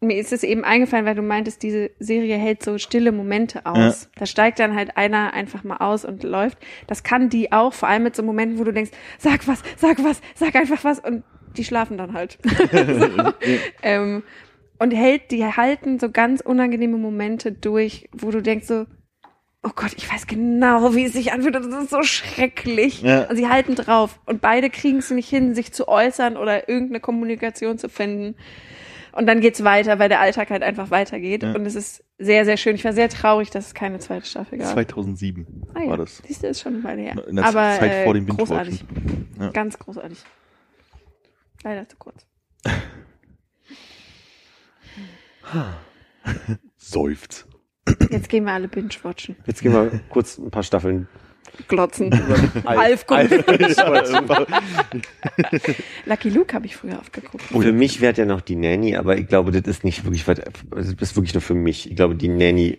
mir 0.00 0.16
ist 0.18 0.32
es 0.32 0.42
eben 0.42 0.64
eingefallen, 0.64 1.06
weil 1.06 1.14
du 1.14 1.22
meintest, 1.22 1.62
diese 1.62 1.90
Serie 1.98 2.36
hält 2.36 2.62
so 2.62 2.78
stille 2.78 3.12
Momente 3.12 3.66
aus. 3.66 4.10
Da 4.16 4.26
steigt 4.26 4.58
dann 4.58 4.74
halt 4.74 4.96
einer 4.96 5.32
einfach 5.32 5.62
mal 5.64 5.76
aus 5.76 6.04
und 6.04 6.22
läuft. 6.24 6.58
Das 6.86 7.02
kann 7.02 7.28
die 7.28 7.52
auch, 7.52 7.72
vor 7.72 7.88
allem 7.88 8.02
mit 8.02 8.16
so 8.16 8.22
Momenten, 8.22 8.58
wo 8.58 8.64
du 8.64 8.72
denkst, 8.72 8.90
sag 9.18 9.46
was, 9.46 9.62
sag 9.76 10.02
was, 10.02 10.20
sag 10.34 10.56
einfach 10.56 10.84
was 10.84 10.98
und 11.00 11.22
die 11.56 11.64
schlafen 11.64 11.98
dann 11.98 12.14
halt. 12.14 12.38
so. 12.72 13.32
ähm, 13.82 14.22
und 14.80 14.92
hält, 14.92 15.30
die 15.30 15.44
halten 15.44 16.00
so 16.00 16.10
ganz 16.10 16.40
unangenehme 16.40 16.96
Momente 16.96 17.52
durch, 17.52 18.08
wo 18.12 18.30
du 18.30 18.40
denkst 18.40 18.66
so, 18.66 18.86
oh 19.62 19.70
Gott, 19.76 19.92
ich 19.94 20.10
weiß 20.10 20.26
genau, 20.26 20.94
wie 20.94 21.04
es 21.04 21.12
sich 21.12 21.32
anfühlt. 21.32 21.54
Das 21.54 21.66
ist 21.66 21.90
so 21.90 22.02
schrecklich. 22.02 23.02
Ja. 23.02 23.28
Und 23.28 23.36
sie 23.36 23.46
halten 23.46 23.74
drauf. 23.74 24.18
Und 24.24 24.40
beide 24.40 24.70
kriegen 24.70 24.98
es 24.98 25.10
nicht 25.10 25.28
hin, 25.28 25.54
sich 25.54 25.74
zu 25.74 25.86
äußern 25.86 26.38
oder 26.38 26.70
irgendeine 26.70 27.00
Kommunikation 27.00 27.76
zu 27.76 27.90
finden. 27.90 28.36
Und 29.12 29.26
dann 29.26 29.40
geht's 29.40 29.62
weiter, 29.64 29.98
weil 29.98 30.08
der 30.08 30.20
Alltag 30.20 30.48
halt 30.48 30.62
einfach 30.62 30.90
weitergeht. 30.90 31.42
Ja. 31.42 31.52
Und 31.54 31.66
es 31.66 31.74
ist 31.74 32.02
sehr, 32.16 32.46
sehr 32.46 32.56
schön. 32.56 32.74
Ich 32.74 32.84
war 32.84 32.94
sehr 32.94 33.10
traurig, 33.10 33.50
dass 33.50 33.66
es 33.66 33.74
keine 33.74 33.98
zweite 33.98 34.24
Staffel 34.24 34.56
gab. 34.56 34.68
2007 34.68 35.66
ah, 35.74 35.80
ja. 35.82 35.90
war 35.90 35.96
das. 35.98 36.22
Siehst 36.26 36.42
du, 36.42 36.46
ist 36.46 36.62
schon 36.62 36.82
Weile 36.82 37.02
her. 37.02 37.22
In 37.28 37.36
der 37.36 37.44
Aber 37.44 37.78
Zeit 37.78 37.92
äh, 37.92 38.04
vor 38.04 38.14
dem 38.14 38.26
großartig. 38.26 38.82
Ja. 39.38 39.50
Ganz 39.50 39.78
großartig. 39.78 40.20
Leider 41.64 41.86
zu 41.86 41.98
kurz. 41.98 42.26
Seufzt. 46.76 47.46
Jetzt 48.10 48.28
gehen 48.28 48.44
wir 48.44 48.52
alle 48.52 48.68
binge-watchen. 48.68 49.36
Jetzt 49.46 49.62
gehen 49.62 49.72
wir 49.72 50.00
kurz 50.10 50.38
ein 50.38 50.50
paar 50.50 50.62
Staffeln. 50.62 51.08
Glotzen. 51.68 52.12
Alf. 52.64 53.04
Lucky 56.06 56.30
Luke 56.30 56.54
habe 56.54 56.66
ich 56.66 56.76
früher 56.76 56.98
oft 56.98 57.12
geguckt. 57.12 57.42
Für 57.42 57.72
mich 57.72 58.00
wäre 58.00 58.14
ja 58.14 58.24
noch 58.24 58.40
die 58.40 58.56
Nanny, 58.56 58.96
aber 58.96 59.18
ich 59.18 59.26
glaube, 59.26 59.50
das 59.50 59.62
ist 59.62 59.84
nicht 59.84 60.04
wirklich 60.04 60.26
also 60.28 60.42
das 60.70 61.10
ist 61.10 61.16
wirklich 61.16 61.34
nur 61.34 61.40
für 61.40 61.54
mich. 61.54 61.90
Ich 61.90 61.96
glaube, 61.96 62.14
die 62.14 62.28
Nanny 62.28 62.78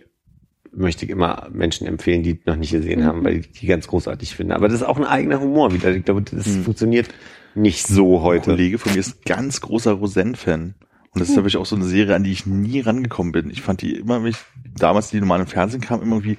möchte 0.72 1.04
ich 1.04 1.10
immer 1.10 1.48
Menschen 1.52 1.86
empfehlen, 1.86 2.22
die 2.22 2.40
noch 2.46 2.56
nicht 2.56 2.72
gesehen 2.72 3.04
haben, 3.04 3.24
weil 3.24 3.38
ich 3.38 3.52
die 3.52 3.66
ganz 3.66 3.86
großartig 3.86 4.34
finde. 4.34 4.56
Aber 4.56 4.68
das 4.68 4.76
ist 4.76 4.86
auch 4.86 4.96
ein 4.96 5.04
eigener 5.04 5.40
Humor 5.40 5.72
wieder. 5.72 5.94
Ich 5.94 6.04
glaube, 6.04 6.22
das 6.22 6.48
funktioniert 6.48 7.08
nicht 7.54 7.86
so 7.86 8.16
Ein 8.18 8.22
heute. 8.22 8.50
Kollege 8.52 8.78
von 8.78 8.92
mir 8.92 9.00
ist 9.00 9.18
ein 9.18 9.22
ganz 9.26 9.60
großer 9.60 9.92
Roseanne-Fan. 9.92 10.74
Und 11.14 11.20
das 11.20 11.28
ist 11.28 11.36
natürlich 11.36 11.58
auch 11.58 11.66
so 11.66 11.76
eine 11.76 11.84
Serie, 11.84 12.14
an 12.14 12.24
die 12.24 12.32
ich 12.32 12.46
nie 12.46 12.80
rangekommen 12.80 13.32
bin. 13.32 13.50
Ich 13.50 13.60
fand 13.60 13.82
die 13.82 13.96
immer, 13.96 14.22
wenn 14.22 14.30
ich 14.30 14.38
damals 14.78 15.10
die 15.10 15.20
normal 15.20 15.40
im 15.40 15.46
Fernsehen 15.46 15.82
kam, 15.82 16.00
immer 16.00 16.16
irgendwie, 16.16 16.38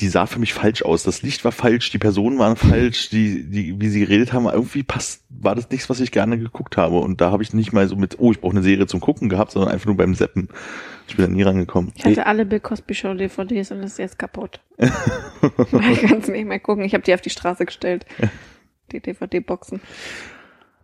die 0.00 0.08
sah 0.08 0.26
für 0.26 0.38
mich 0.38 0.54
falsch 0.54 0.82
aus. 0.82 1.02
Das 1.02 1.22
Licht 1.22 1.44
war 1.44 1.52
falsch, 1.52 1.90
die 1.90 1.98
Personen 1.98 2.38
waren 2.38 2.56
falsch, 2.56 3.10
die, 3.10 3.44
die, 3.44 3.80
wie 3.80 3.88
sie 3.88 4.00
geredet 4.00 4.32
haben, 4.32 4.46
irgendwie 4.46 4.82
passt, 4.82 5.24
war 5.28 5.54
das 5.54 5.70
nichts, 5.70 5.90
was 5.90 6.00
ich 6.00 6.10
gerne 6.10 6.38
geguckt 6.38 6.78
habe. 6.78 6.98
Und 6.98 7.20
da 7.20 7.30
habe 7.30 7.42
ich 7.42 7.52
nicht 7.52 7.72
mal 7.72 7.86
so 7.86 7.96
mit, 7.96 8.18
oh, 8.18 8.32
ich 8.32 8.40
brauche 8.40 8.52
eine 8.52 8.62
Serie 8.62 8.86
zum 8.86 9.00
Gucken 9.00 9.28
gehabt, 9.28 9.52
sondern 9.52 9.72
einfach 9.72 9.86
nur 9.86 9.96
beim 9.96 10.14
Seppen. 10.14 10.48
Ich 11.08 11.16
bin 11.16 11.26
da 11.26 11.30
nie 11.30 11.42
rangekommen. 11.42 11.92
Ich 11.96 12.04
hatte 12.04 12.26
alle 12.26 12.46
Bill 12.46 12.60
Cosby 12.60 12.94
Show 12.94 13.14
DVDs 13.14 13.70
und 13.72 13.82
das 13.82 13.92
ist 13.92 13.98
jetzt 13.98 14.18
kaputt. 14.18 14.60
ich 14.78 16.00
kann 16.02 16.18
es 16.20 16.28
nicht 16.28 16.46
mehr 16.46 16.60
gucken. 16.60 16.84
Ich 16.84 16.94
habe 16.94 17.04
die 17.04 17.14
auf 17.14 17.20
die 17.20 17.30
Straße 17.30 17.66
gestellt. 17.66 18.06
Die 18.92 19.00
DVD-Boxen. 19.00 19.80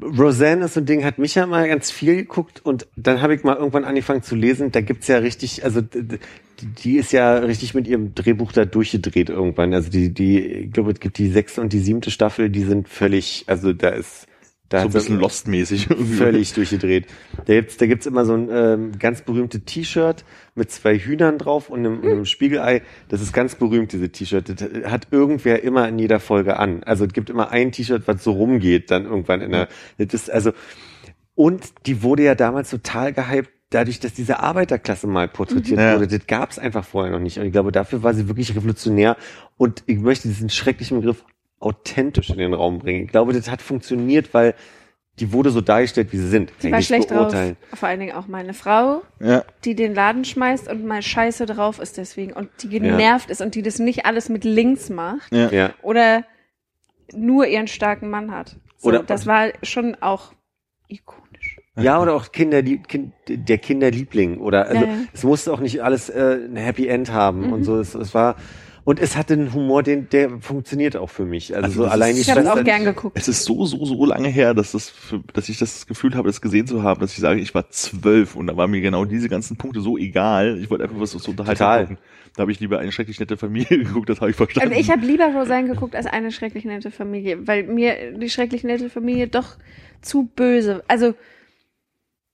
Roseanne 0.01 0.65
ist 0.65 0.75
so 0.75 0.81
ein 0.81 0.87
Ding, 0.87 1.05
hat 1.05 1.19
mich 1.19 1.35
ja 1.35 1.47
mal 1.47 1.69
ganz 1.69 1.91
viel 1.91 2.17
geguckt 2.17 2.61
und 2.65 2.87
dann 2.97 3.21
habe 3.21 3.35
ich 3.35 3.45
mal 3.45 3.57
irgendwann 3.57 3.85
angefangen 3.85 4.23
zu 4.23 4.35
lesen. 4.35 4.73
Da 4.73 4.81
gibt's 4.81 5.07
ja 5.09 5.19
richtig, 5.19 5.65
also 5.65 5.81
die 5.81 6.97
ist 6.97 7.13
ja 7.13 7.39
richtig 7.39 7.75
mit 7.75 7.87
ihrem 7.87 8.15
Drehbuch 8.15 8.53
da 8.53 8.65
durchgedreht 8.65 9.31
irgendwann. 9.31 9.75
Also 9.75 9.91
die, 9.91 10.13
die, 10.13 10.41
ich 10.41 10.73
glaube, 10.73 10.93
es 10.93 11.01
gibt 11.01 11.19
die 11.19 11.29
sechste 11.29 11.61
und 11.61 11.73
die 11.73 11.81
siebte 11.81 12.11
Staffel, 12.11 12.51
die 12.51 12.65
sind 12.65 12.89
völlig, 12.89 13.45
also 13.47 13.73
da 13.73 13.91
ist 13.91 14.27
da 14.73 14.81
So 14.81 14.89
ein 14.89 14.93
bisschen 14.93 15.19
Lost-mäßig. 15.19 15.89
völlig 16.17 16.53
durchgedreht. 16.55 17.07
Da 17.47 17.55
gibt's, 17.55 17.77
da 17.77 17.87
gibt's 17.87 18.07
immer 18.07 18.25
so 18.25 18.35
ein 18.35 18.49
ähm, 18.51 18.99
ganz 18.99 19.23
berühmtes 19.23 19.63
T-Shirt 19.65 20.25
mit 20.55 20.71
zwei 20.71 20.99
Hühnern 20.99 21.39
drauf 21.39 21.71
und 21.71 21.81
einem, 21.81 22.03
einem 22.03 22.25
Spiegelei. 22.25 22.83
Das 23.09 23.21
ist 23.21 23.33
ganz 23.33 23.55
berühmt, 23.55 23.93
diese 23.93 24.09
T-Shirt. 24.09 24.49
Das 24.49 24.91
hat 24.91 25.09
irgendwer 25.11 25.63
immer 25.63 25.89
in 25.89 25.99
jeder 25.99 26.21
Folge 26.21 26.59
an. 26.59 26.83
Also 26.85 27.05
es 27.05 27.13
gibt 27.13 27.31
immer 27.31 27.51
ein 27.51 27.73
T-Shirt, 27.73 28.03
was 28.07 28.25
so 28.25 28.33
rumgeht, 28.33 28.91
dann 28.91 29.05
irgendwann 29.05 29.41
in 29.41 29.53
der, 29.53 29.69
das 29.99 30.15
ist 30.15 30.31
also, 30.31 30.53
und 31.35 31.87
die 31.87 32.03
wurde 32.03 32.25
ja 32.25 32.35
damals 32.35 32.71
total 32.71 33.13
gehypt, 33.13 33.51
dadurch, 33.71 34.01
dass 34.01 34.13
diese 34.13 34.41
Arbeiterklasse 34.41 35.07
mal 35.07 35.29
porträtiert. 35.29 35.79
Ja. 35.81 35.95
wurde, 35.95 36.07
das 36.07 36.27
gab 36.27 36.51
es 36.51 36.59
einfach 36.59 36.85
vorher 36.85 37.11
noch 37.13 37.21
nicht. 37.21 37.39
Und 37.39 37.47
ich 37.47 37.53
glaube, 37.53 37.73
dafür 37.73 38.03
war 38.03 38.15
sie 38.15 38.29
wirklich 38.29 38.55
revolutionär. 38.55 39.17
Und 39.57 39.83
ich 39.87 39.99
möchte 39.99 40.29
diesen 40.29 40.51
schrecklichen 40.51 41.01
Begriff 41.01 41.25
authentisch 41.63 42.31
in 42.31 42.39
den 42.39 42.55
Raum 42.55 42.79
bringen. 42.81 43.05
Ich 43.05 43.11
glaube, 43.11 43.33
das 43.33 43.51
hat 43.51 43.63
funktioniert, 43.63 44.35
weil 44.35 44.55
die 45.19 45.33
wurde 45.33 45.51
so 45.51 45.61
dargestellt, 45.61 46.09
wie 46.13 46.17
sie 46.17 46.29
sind. 46.29 46.53
Ich 46.63 46.71
war 46.71 46.79
nicht 46.79 46.87
schlecht 46.87 47.09
beurteilen. 47.11 47.57
drauf. 47.71 47.79
Vor 47.81 47.89
allen 47.89 48.01
Dingen 48.01 48.17
auch 48.17 48.27
meine 48.29 48.55
Frau, 48.55 49.03
Ja. 49.21 49.45
die 49.65 49.75
den 49.75 49.95
Laden 49.95 50.25
schmeißt 50.25 50.69
und 50.71 50.85
mal 50.87 51.03
scheiße 51.03 51.45
drauf 51.47 51.79
ist 51.79 51.99
deswegen 51.99 52.33
und 52.33 52.49
die 52.63 52.69
genervt 52.71 53.31
ist 53.31 53.43
und 53.43 53.55
die 53.55 53.63
das 53.63 53.79
nicht 53.79 54.07
alles 54.07 54.29
mit 54.31 54.45
links 54.45 54.89
macht 54.89 55.31
Ja. 55.33 55.51
Ja. 55.51 55.71
oder 55.83 56.25
nur 57.15 57.47
ihren 57.47 57.69
starken 57.69 58.09
Mann 58.09 58.31
hat. 58.33 58.57
So, 58.79 58.89
Oder- 58.89 59.03
das 59.03 59.27
war 59.27 59.49
schon 59.63 59.97
auch 60.01 60.33
ikonisch. 60.89 61.59
Ja, 61.77 62.01
oder 62.01 62.15
auch 62.15 62.33
Kinder, 62.33 62.63
die, 62.63 62.79
kind, 62.79 63.13
der 63.29 63.59
Kinderliebling 63.59 64.39
oder 64.41 64.67
also 64.67 64.81
Ja, 64.85 64.91
ja. 64.91 64.97
es 65.13 65.25
musste 65.25 65.53
auch 65.53 65.61
nicht 65.61 65.83
alles 65.83 66.09
äh, 66.11 66.39
ein 66.49 66.57
Happy 66.57 66.87
End 66.89 67.13
haben 67.13 67.47
Mhm. 67.49 67.53
und 67.53 67.65
so. 67.65 67.79
Es, 67.79 67.95
es 67.95 68.15
war 68.15 68.37
und 68.85 68.99
es 69.01 69.17
hatte 69.17 69.35
einen 69.35 69.53
Humor, 69.55 69.83
den 69.83 70.09
der 70.09 70.41
funktioniert 70.41 70.97
auch 70.97 71.11
für 71.11 71.25
mich. 71.25 71.55
Also, 71.55 71.65
Also 71.65 71.83
so 71.85 71.89
allein 71.89 72.11
ist- 72.11 72.17
die 72.17 72.21
Ich 72.23 72.31
habe 72.31 72.41
es 72.41 72.47
auch 72.49 72.65
gern 72.65 72.85
geguckt. 72.85 73.17
Es 73.19 73.29
ist 73.29 73.45
so, 73.45 73.65
so, 73.65 73.85
so 73.85 74.05
lange 74.05 74.29
her, 74.29 74.55
dass, 74.55 74.73
das 74.73 74.89
für, 74.91 75.21
dass 75.33 75.49
ich 75.49 75.59
das 75.59 75.87
Gefühl 75.87 76.15
habe, 76.15 76.29
das 76.29 76.41
gesehen 76.41 76.67
zu 76.67 76.83
haben, 76.83 77.01
dass 77.01 77.13
ich 77.13 77.19
sage, 77.21 77.41
ich 77.41 77.55
war 77.55 77.71
zwölf 77.71 78.35
und 78.37 78.47
da 78.49 78.57
waren 78.57 78.71
mir 78.71 78.81
genau 78.81 79.05
diese 79.05 79.29
ganzen 79.29 79.57
Punkte 79.57 79.81
so 79.81 79.97
egal. 79.99 80.59
Ich 80.61 80.71
wollte 80.71 80.85
einfach 80.85 80.99
was 81.01 81.13
so 81.13 81.31
unterhalten 81.31 81.59
Total. 81.59 81.81
gucken. 81.87 81.99
Da 82.35 82.41
habe 82.43 82.51
ich 82.53 82.61
lieber 82.61 82.79
eine 82.79 82.91
schrecklich 82.93 83.21
nette 83.21 83.37
Familie 83.37 83.79
geguckt, 83.85 84.09
das 84.09 84.21
habe 84.21 84.31
ich 84.31 84.37
verstanden. 84.37 84.73
Und 84.73 84.79
ich 84.81 84.91
habe 84.91 85.05
lieber 85.05 85.27
Roseanne 85.27 85.69
geguckt 85.69 85.95
als 85.95 86.07
eine 86.07 86.33
schrecklich 86.33 86.65
nette 86.65 86.91
Familie, 86.91 87.47
weil 87.47 87.65
mir 87.65 88.13
die 88.19 88.31
schrecklich 88.31 88.65
nette 88.65 88.89
Familie 88.91 89.29
doch 89.29 89.57
zu 90.01 90.25
böse, 90.35 90.83
also 90.89 91.15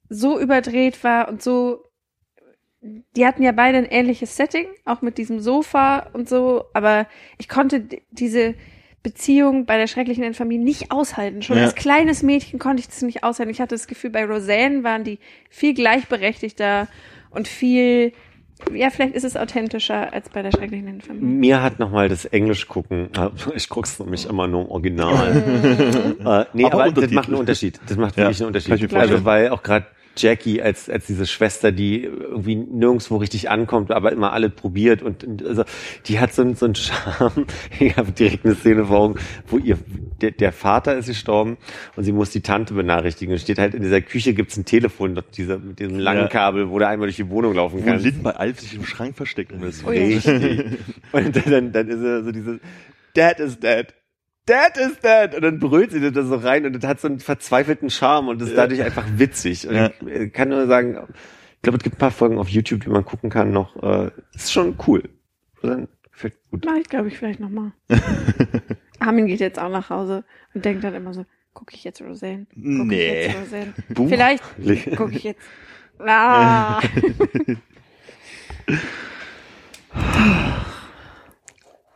so 0.09 0.41
überdreht 0.41 1.03
war 1.05 1.29
und 1.29 1.43
so. 1.43 1.85
Die 2.81 3.27
hatten 3.27 3.43
ja 3.43 3.53
beide 3.53 3.79
ein 3.79 3.85
ähnliches 3.87 4.37
Setting, 4.37 4.67
auch 4.85 5.03
mit 5.03 5.19
diesem 5.19 5.41
Sofa 5.41 6.07
und 6.13 6.29
so, 6.29 6.65
aber 6.75 7.07
ich 7.39 7.49
konnte 7.49 7.85
diese 8.11 8.55
Beziehung 9.03 9.65
bei 9.67 9.77
der 9.79 9.87
schrecklichen 9.89 10.21
netten 10.21 10.35
Familie 10.35 10.65
nicht 10.65 10.93
aushalten. 10.93 11.43
Schon 11.43 11.57
Ja. 11.57 11.65
als 11.65 11.75
kleines 11.75 12.23
Mädchen 12.23 12.59
konnte 12.59 12.81
ich 12.81 12.89
das 12.89 13.03
nicht 13.03 13.25
aushalten. 13.25 13.51
Ich 13.51 13.61
hatte 13.61 13.75
das 13.75 13.87
Gefühl, 13.89 14.11
bei 14.11 14.25
Roseanne 14.25 14.85
waren 14.85 15.03
die 15.03 15.19
viel 15.51 15.75
gleichberechtigter 15.75 16.89
und 17.31 17.49
viel, 17.49 18.13
ja, 18.73 18.91
vielleicht 18.91 19.15
ist 19.15 19.25
es 19.25 19.37
authentischer 19.37 20.13
als 20.13 20.29
bei 20.29 20.43
der 20.43 20.51
schrecklichen 20.53 20.85
netten 20.87 21.01
Familie. 21.01 21.29
Mir 21.29 21.63
hat 21.63 21.79
nochmal 21.79 22.09
das 22.09 22.27
Englisch 22.27 22.69
gucken, 22.69 23.09
ich 23.55 23.69
guck's 23.69 23.99
nämlich 23.99 24.29
immer 24.29 24.47
nur 24.47 24.63
im 24.63 24.71
Original. 24.71 26.17
äh, 26.21 26.45
nee, 26.57 26.65
Aber 26.65 26.85
aber, 26.85 27.01
das 27.01 27.11
macht 27.11 27.29
einen 27.29 27.39
Unterschied. 27.39 27.81
Das 27.89 27.97
macht 27.97 28.17
Ja, 28.17 28.25
wirklich 28.25 28.41
einen 28.41 28.49
Unterschied. 28.49 28.95
Also 28.95 29.25
weil 29.25 29.51
auch 29.51 29.63
gerade 29.63 29.87
Jackie 30.19 30.61
als 30.61 30.91
als 30.91 31.07
diese 31.07 31.27
Schwester, 31.27 31.73
die 31.73 32.03
irgendwie 32.05 32.57
nirgendwo 32.57 33.17
richtig 33.17 33.49
ankommt, 33.51 33.91
aber 33.91 34.13
immer 34.13 34.33
alle 34.33 34.51
probiert 34.51 35.03
und, 35.03 35.25
und 35.25 35.45
also 35.47 35.65
die 36.07 36.19
hat 36.21 36.35
so, 36.35 36.43
einen- 36.43 36.55
so 36.55 36.67
einen 36.67 36.75
Charme. 36.75 37.47
Ich 37.81 37.97
habe 37.97 38.13
direkt 38.13 38.45
eine 38.45 38.55
Szene 38.55 38.85
vor 38.87 38.99
Augen, 38.99 39.15
wo 39.47 39.59
ihr 39.59 39.79
der, 40.21 40.33
der 40.33 40.53
Vater 40.53 40.97
ist 40.97 41.07
gestorben 41.07 41.57
und 41.97 42.05
sie 42.05 42.13
muss 42.13 42.31
die 42.31 42.41
Tante 42.41 42.75
benachrichtigen. 42.75 43.33
Und 43.33 43.39
steht 43.39 43.59
halt 43.59 43.75
in 43.75 43.83
dieser 43.83 44.01
Küche 44.01 44.35
gibt's 44.35 44.57
ein 44.57 44.65
Telefon, 44.65 45.21
diese, 45.37 45.59
mit 45.59 45.79
diesem 45.79 45.99
langen 45.99 46.23
Ja. 46.23 46.29
Kabel, 46.29 46.71
wo 46.71 46.79
du 46.79 46.87
einmal 46.89 47.07
durch 47.07 47.17
die 47.17 47.29
Wohnung 47.31 47.55
laufen 47.55 47.81
Wo 47.81 47.85
kannst. 47.87 48.05
Lynn 48.05 48.23
bei 48.23 48.33
Alf 48.33 48.61
sich 48.61 48.75
im 48.75 48.85
Schrank 48.85 49.17
verstecken 49.17 49.61
muss. 49.61 49.85
Oh 49.87 49.93
ja. 49.93 50.03
Richtig. 50.03 50.65
Und 51.13 51.47
dann, 51.47 51.73
dann 51.73 51.89
ist 51.89 52.01
er 52.03 52.25
so 52.25 52.33
dieses, 52.33 52.59
Dad 53.15 53.41
is 53.41 53.59
dead. 53.59 53.87
Dad 54.49 54.77
is 54.79 54.99
dead. 55.01 55.35
Und 55.35 55.43
dann 55.43 55.59
brüllt 55.59 55.91
sie 55.93 56.11
da 56.13 56.23
so 56.23 56.37
rein 56.37 56.65
und 56.67 56.73
das 56.73 56.85
hat 56.85 57.01
so 57.01 57.09
einen 57.09 57.21
verzweifelten 57.21 57.91
Charme 57.91 58.29
und 58.29 58.41
ist 58.43 58.57
dadurch 58.57 58.83
einfach 58.83 59.05
witzig. 59.17 59.69
Und 59.69 59.75
Ja. 59.75 59.91
ich 60.07 60.33
kann 60.33 60.49
nur 60.49 60.67
sagen, 60.67 60.97
ich 61.57 61.63
glaube, 61.63 61.79
es 61.79 61.83
gibt 61.85 61.97
ein 61.97 61.99
paar 61.99 62.11
Folgen 62.11 62.39
auf 62.39 62.49
YouTube, 62.49 62.85
die 62.85 62.91
man 62.91 63.05
gucken 63.05 63.31
kann 63.31 63.51
noch. 63.53 63.77
Äh, 63.83 64.11
ist 64.35 64.53
schon 64.53 64.77
cool. 64.87 65.03
Gut. 66.51 66.65
Mach 66.65 66.77
ich, 66.77 66.89
glaube 66.89 67.09
ich, 67.09 67.19
vielleicht 67.19 67.41
nochmal. 67.41 67.73
Armin 68.99 69.27
geht 69.27 69.41
jetzt 69.41 69.59
auch 69.59 69.69
nach 69.71 69.91
Hause 69.91 70.25
und 70.55 70.65
denkt 70.65 70.83
dann 70.83 70.95
immer 70.95 71.13
so, 71.15 71.25
gucke 71.53 71.75
ich 71.75 71.85
jetzt 71.85 72.01
Roseanne? 72.03 72.47
Guck 72.55 72.63
Nee. 72.87 73.27
Ich 73.27 73.27
jetzt 73.33 73.41
Roseanne? 73.43 73.75
Buch. 73.91 74.09
Vielleicht 74.09 74.43
gucke 74.97 75.15
ich 75.15 75.25
jetzt. 75.25 75.41
Ah. 76.01 76.81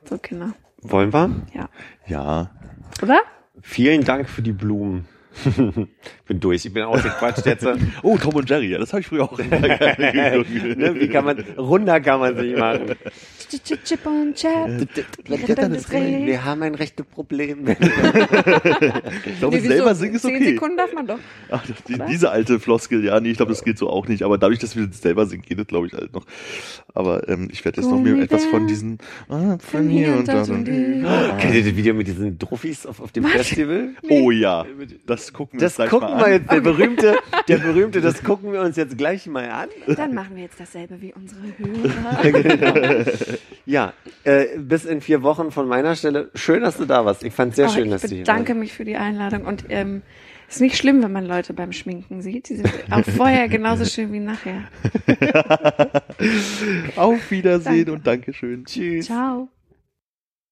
so, 0.04 0.18
Kinder. 0.18 0.54
Wollen 0.82 1.12
wir? 1.12 1.30
Ja. 1.54 1.68
Ja. 2.06 2.50
Oder? 3.02 3.20
Vielen 3.60 4.04
Dank 4.04 4.28
für 4.28 4.42
die 4.42 4.52
Blumen. 4.52 5.06
Bin 6.26 6.40
durch. 6.40 6.64
Ich 6.64 6.72
bin 6.72 6.82
ausgequatscht 6.82 7.46
jetzt. 7.46 7.66
Oh, 8.02 8.16
Tom 8.16 8.34
und 8.34 8.48
Jerry, 8.48 8.68
ja, 8.68 8.78
das 8.78 8.92
habe 8.92 9.00
ich 9.00 9.06
früher 9.06 9.24
auch 9.24 9.38
immer 9.38 9.58
ne, 9.58 10.94
wie 10.98 11.08
kann 11.08 11.24
man, 11.24 11.38
runder 11.56 12.00
kann 12.00 12.20
man 12.20 12.36
sich 12.36 12.56
machen. 12.56 12.94
Chip, 13.48 14.06
und 14.06 14.34
Chap. 14.34 14.68
Reh. 15.28 16.26
Wir 16.26 16.44
haben 16.44 16.62
ein 16.62 16.74
rechtes 16.74 17.06
Problem. 17.06 17.66
Ich 19.24 19.38
glaube, 19.38 19.56
Nee, 19.56 19.68
selber 19.68 19.94
singen 19.94 20.14
ist 20.14 20.22
Zehn 20.22 20.36
okay. 20.36 20.44
Sekunden 20.52 20.76
darf 20.76 20.92
man 20.92 21.06
doch. 21.06 21.18
Ach, 21.50 21.64
die, 21.88 21.98
diese 22.08 22.30
alte 22.30 22.60
Floskel, 22.60 23.04
ja, 23.04 23.20
nee, 23.20 23.30
ich 23.30 23.36
glaube, 23.36 23.52
das 23.52 23.64
geht 23.64 23.78
so 23.78 23.88
auch 23.90 24.08
nicht. 24.08 24.22
Aber 24.22 24.38
dadurch, 24.38 24.58
dass 24.58 24.76
wir 24.76 24.88
selber 24.92 25.26
singen, 25.26 25.42
geht 25.42 25.58
das, 25.58 25.66
glaube 25.66 25.86
ich, 25.86 25.92
halt 25.92 26.12
noch. 26.12 26.24
Aber 26.94 27.28
ähm, 27.28 27.48
ich 27.52 27.64
werde 27.64 27.80
jetzt 27.80 27.90
noch 27.90 28.00
mir 28.00 28.20
etwas 28.22 28.44
von 28.46 28.66
diesen 28.66 28.98
ah, 29.28 29.58
von 29.58 29.88
hier 29.88 30.16
und 30.16 30.28
da. 30.28 30.42
und 30.42 30.50
und- 30.50 31.02
da. 31.02 31.36
Kennt 31.38 31.54
ihr 31.54 31.64
das 31.64 31.76
Video 31.76 31.94
mit 31.94 32.06
diesen 32.06 32.38
Druffis 32.38 32.86
auf, 32.86 33.00
auf 33.00 33.12
dem 33.12 33.24
Festival? 33.24 33.90
Oh 34.08 34.30
ja, 34.30 34.64
das 35.06 35.21
gucken 35.32 35.60
wir 35.60 35.66
Das 35.66 35.72
uns 35.72 35.76
gleich 35.76 35.90
gucken 35.90 36.08
mal 36.10 36.18
wir 36.20 36.24
an. 36.26 36.32
jetzt, 36.32 36.50
der 36.50 36.60
berühmte, 36.60 37.16
der 37.48 37.58
berühmte, 37.58 38.00
das 38.00 38.22
gucken 38.24 38.52
wir 38.52 38.62
uns 38.62 38.76
jetzt 38.76 38.96
gleich 38.96 39.26
mal 39.26 39.48
an. 39.50 39.68
Dann 39.96 40.14
machen 40.14 40.34
wir 40.36 40.44
jetzt 40.44 40.58
dasselbe 40.58 41.00
wie 41.02 41.12
unsere 41.12 41.42
Hörer. 41.58 43.04
Ja, 43.66 43.92
äh, 44.24 44.58
bis 44.58 44.84
in 44.84 45.00
vier 45.00 45.22
Wochen 45.22 45.52
von 45.52 45.68
meiner 45.68 45.94
Stelle. 45.94 46.30
Schön, 46.34 46.62
dass 46.62 46.78
du 46.78 46.84
da 46.84 47.04
warst. 47.04 47.22
Ich 47.22 47.32
fand 47.32 47.54
sehr 47.54 47.66
Oh, 47.66 47.70
schön, 47.70 47.84
ich 47.84 47.90
dass 47.92 48.02
du 48.02 48.08
hier 48.08 48.18
bedanke 48.18 48.48
warst. 48.48 48.58
mich 48.58 48.72
für 48.72 48.84
die 48.84 48.96
Einladung 48.96 49.44
und 49.44 49.66
ähm, 49.68 50.02
ist 50.48 50.60
nicht 50.60 50.76
schlimm, 50.76 51.00
wenn 51.02 51.12
man 51.12 51.24
Leute 51.26 51.54
beim 51.54 51.70
Schminken 51.72 52.22
sieht. 52.22 52.48
Die 52.48 52.56
sind 52.56 52.68
auch 52.90 53.04
vorher 53.04 53.48
genauso 53.48 53.84
schön 53.84 54.12
wie 54.12 54.18
nachher. 54.18 54.64
Auf 56.96 57.30
Wiedersehen 57.30 57.86
Danke. 57.86 57.92
und 57.92 58.06
Dankeschön. 58.06 58.64
Tschüss. 58.64 59.06
Ciao. 59.06 59.48